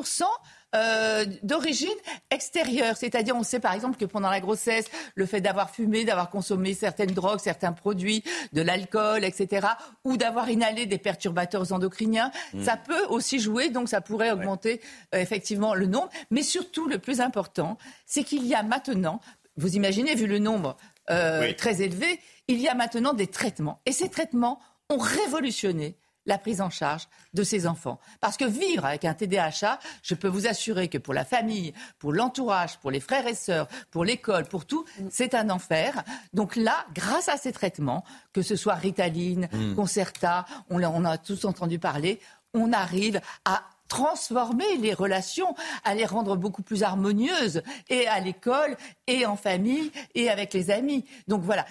euh, 0.75 1.27
d'origine 1.43 1.89
extérieure. 2.31 2.97
C'est-à-dire, 2.97 3.37
on 3.37 3.43
sait 3.43 3.61
par 3.61 3.75
exemple 3.75 3.99
que 3.99 4.07
pendant 4.07 4.31
la 4.31 4.41
grossesse, 4.41 4.87
le 5.15 5.27
fait 5.27 5.43
d'avoir 5.43 5.71
fumé, 5.71 6.05
d'avoir 6.05 6.31
consommé 6.31 6.73
certaines 6.73 7.11
drogues, 7.11 7.41
certains 7.41 7.73
produits, 7.73 8.25
de 8.55 8.63
l'alcool, 8.63 9.23
etc., 9.23 9.67
ou 10.05 10.17
d'avoir 10.17 10.49
inhalé 10.49 10.87
des 10.87 10.97
perturbateurs 10.97 11.73
endocriniens, 11.73 12.31
mm. 12.55 12.65
ça 12.65 12.79
peut 12.79 13.05
aussi 13.11 13.39
jouer, 13.39 13.69
donc 13.69 13.91
ça 13.91 14.01
pourrait 14.01 14.31
augmenter 14.31 14.81
euh, 15.15 15.19
effectivement 15.19 15.75
le 15.75 15.85
nombre. 15.85 16.09
Mais 16.31 16.43
surtout, 16.43 16.89
le 16.89 16.99
plus 16.99 17.21
important, 17.21 17.77
c'est 18.07 18.25
qu'il 18.25 18.47
y 18.47 18.55
a 18.55 18.63
maintenant, 18.63 19.21
vous 19.57 19.77
imaginez, 19.77 20.15
vu 20.15 20.27
le 20.27 20.39
nombre 20.39 20.79
euh, 21.11 21.53
très 21.53 21.83
élevé, 21.83 22.19
il 22.49 22.61
y 22.61 22.69
a 22.69 22.75
maintenant 22.75 23.13
des 23.13 23.27
traitements. 23.27 23.81
Et 23.85 23.93
ces 23.93 24.09
traitements 24.09 24.59
ont 24.89 24.99
révolutionné 24.99 25.97
la 26.27 26.39
prise 26.39 26.61
en 26.61 26.71
charge 26.71 27.09
de 27.35 27.43
ces 27.43 27.67
enfants. 27.67 27.99
Parce 28.21 28.37
que 28.37 28.45
vivre 28.45 28.85
avec 28.85 29.05
un 29.05 29.15
TDAH, 29.15 29.79
je 30.03 30.15
peux 30.15 30.29
vous 30.29 30.47
assurer 30.47 30.89
que 30.89 30.99
pour 30.99 31.15
la 31.15 31.25
famille, 31.25 31.73
pour 31.99 32.13
l'entourage, 32.13 32.79
pour 32.79 32.91
les 32.91 33.01
frères 33.01 33.27
et 33.27 33.35
sœurs, 33.35 33.69
pour 33.91 34.05
l'école, 34.05 34.45
pour 34.45 34.67
tout, 34.67 34.85
c'est 35.11 35.35
un 35.35 35.51
enfer. 35.51 36.03
Donc 36.33 36.57
là, 36.57 36.87
grâce 36.95 37.29
à 37.29 37.37
ces 37.37 37.53
traitements, 37.53 38.05
que 38.33 38.43
ce 38.43 38.57
soit 38.57 38.75
Ritaline, 38.75 39.49
mm. 39.53 39.75
Concerta, 39.75 40.47
on, 40.71 40.83
on 40.83 41.05
a 41.05 41.19
tous 41.19 41.45
entendu 41.45 41.79
parler, 41.79 42.21
on 42.55 42.73
arrive 42.73 43.21
à 43.45 43.63
transformer 43.93 44.79
les 44.79 44.95
relations, 44.95 45.55
à 45.85 45.95
les 45.95 46.07
rendre 46.07 46.35
beaucoup 46.35 46.63
plus 46.63 46.83
harmonieuses, 46.83 47.61
et 47.91 48.07
à 48.07 48.21
l'école, 48.21 48.79
et 49.07 49.27
en 49.27 49.37
famille, 49.37 49.93
et 50.15 50.31
avec 50.31 50.55
les 50.55 50.71
amis. 50.71 51.05
Donc 51.29 51.43
voilà, 51.43 51.67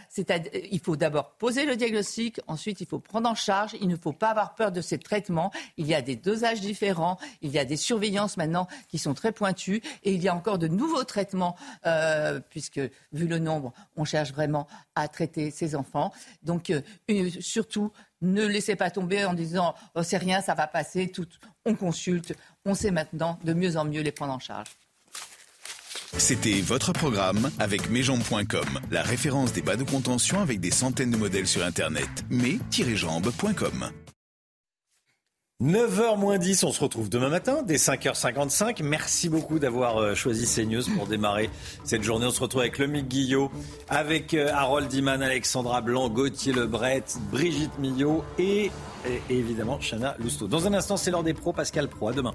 il 0.72 0.80
faut 0.80 0.96
d'abord 0.96 1.32
poser 1.40 1.66
le 1.66 1.76
diagnostic, 1.76 2.40
ensuite 2.46 2.80
il 2.80 2.86
faut 2.86 3.00
prendre 3.00 3.28
en 3.28 3.34
charge, 3.34 3.76
il 3.82 3.88
ne 3.88 3.96
faut 3.96 4.14
pas 4.14 4.30
avoir 4.30 4.54
peur 4.54 4.72
de 4.72 4.82
ces 4.82 5.00
traitements, 5.00 5.52
il 5.78 5.88
y 5.88 5.96
a 5.96 6.04
des 6.04 6.16
dosages 6.16 6.62
différents, 6.62 7.18
il 7.42 7.50
y 7.50 7.58
a 7.58 7.66
des 7.66 7.76
surveillances 7.76 8.38
maintenant 8.38 8.68
qui 8.88 9.00
sont 9.00 9.16
très 9.16 9.32
pointues, 9.32 9.82
et 10.04 10.14
il 10.14 10.22
y 10.22 10.28
a 10.28 10.36
encore 10.36 10.60
de 10.60 10.68
nouveaux 10.68 11.04
traitements, 11.04 11.56
euh, 11.88 12.40
puisque 12.52 12.82
vu 13.14 13.26
le 13.26 13.40
nombre, 13.40 13.74
on 13.96 14.06
cherche 14.06 14.32
vraiment 14.32 14.68
à 14.94 15.08
traiter 15.08 15.50
ces 15.50 15.76
enfants. 15.76 16.14
Donc 16.44 16.70
euh, 16.70 16.82
surtout, 17.40 17.92
ne 18.22 18.46
laissez 18.46 18.76
pas 18.76 18.92
tomber 18.92 19.26
en 19.26 19.34
disant 19.34 19.76
oh, 19.96 20.04
c'est 20.04 20.18
rien, 20.18 20.42
ça 20.42 20.54
va 20.54 20.68
passer. 20.68 21.10
Tout, 21.10 21.28
on 21.66 21.76
consulte, 21.76 22.34
on 22.66 22.74
sait 22.74 22.92
maintenant 22.92 23.40
de 23.44 23.54
mieux 23.54 23.78
en 23.78 23.86
mieux 23.86 24.02
les 24.02 24.12
prendre 24.12 24.34
en 24.34 24.40
charge. 24.40 24.70
C'était 26.18 26.60
votre 26.60 26.92
programme 26.92 27.50
avec 27.58 27.90
mesjambes.com, 27.90 28.80
la 28.92 29.02
référence 29.02 29.54
des 29.54 29.62
bas 29.62 29.78
de 29.78 29.84
contention 29.84 30.42
avec 30.42 30.60
des 30.60 30.72
centaines 30.72 31.12
de 31.12 31.18
modèles 31.18 31.48
sur 31.48 31.64
Internet. 31.64 32.10
mais-jambes.com 32.30 33.92
9h 35.62 36.18
moins 36.18 36.40
10, 36.40 36.64
on 36.64 36.72
se 36.72 36.82
retrouve 36.82 37.08
demain 37.08 37.30
matin 37.30 37.62
dès 37.62 37.76
5h55. 37.76 38.82
Merci 38.82 39.30
beaucoup 39.30 39.60
d'avoir 39.60 39.98
euh, 39.98 40.16
choisi 40.16 40.48
CNews 40.48 40.82
pour 40.96 41.06
démarrer 41.06 41.52
cette 41.84 42.02
journée. 42.02 42.26
On 42.26 42.32
se 42.32 42.42
retrouve 42.42 42.62
avec 42.62 42.80
Lomique 42.80 43.08
Guillot, 43.08 43.52
avec 43.88 44.34
euh, 44.34 44.50
Harold 44.52 44.92
Iman, 44.92 45.22
Alexandra 45.22 45.82
Blanc, 45.82 46.10
Gauthier 46.10 46.52
Lebret, 46.52 47.04
Brigitte 47.32 47.78
Millot 47.78 48.24
et, 48.40 48.72
et 49.06 49.22
évidemment 49.30 49.78
Chana 49.80 50.16
Lousteau. 50.18 50.48
Dans 50.48 50.66
un 50.66 50.74
instant, 50.74 50.98
c'est 50.98 51.12
l'heure 51.12 51.22
des 51.22 51.36
pros, 51.36 51.54
Pascal 51.54 51.88
Pro. 51.88 52.08
À 52.08 52.14
demain. 52.14 52.34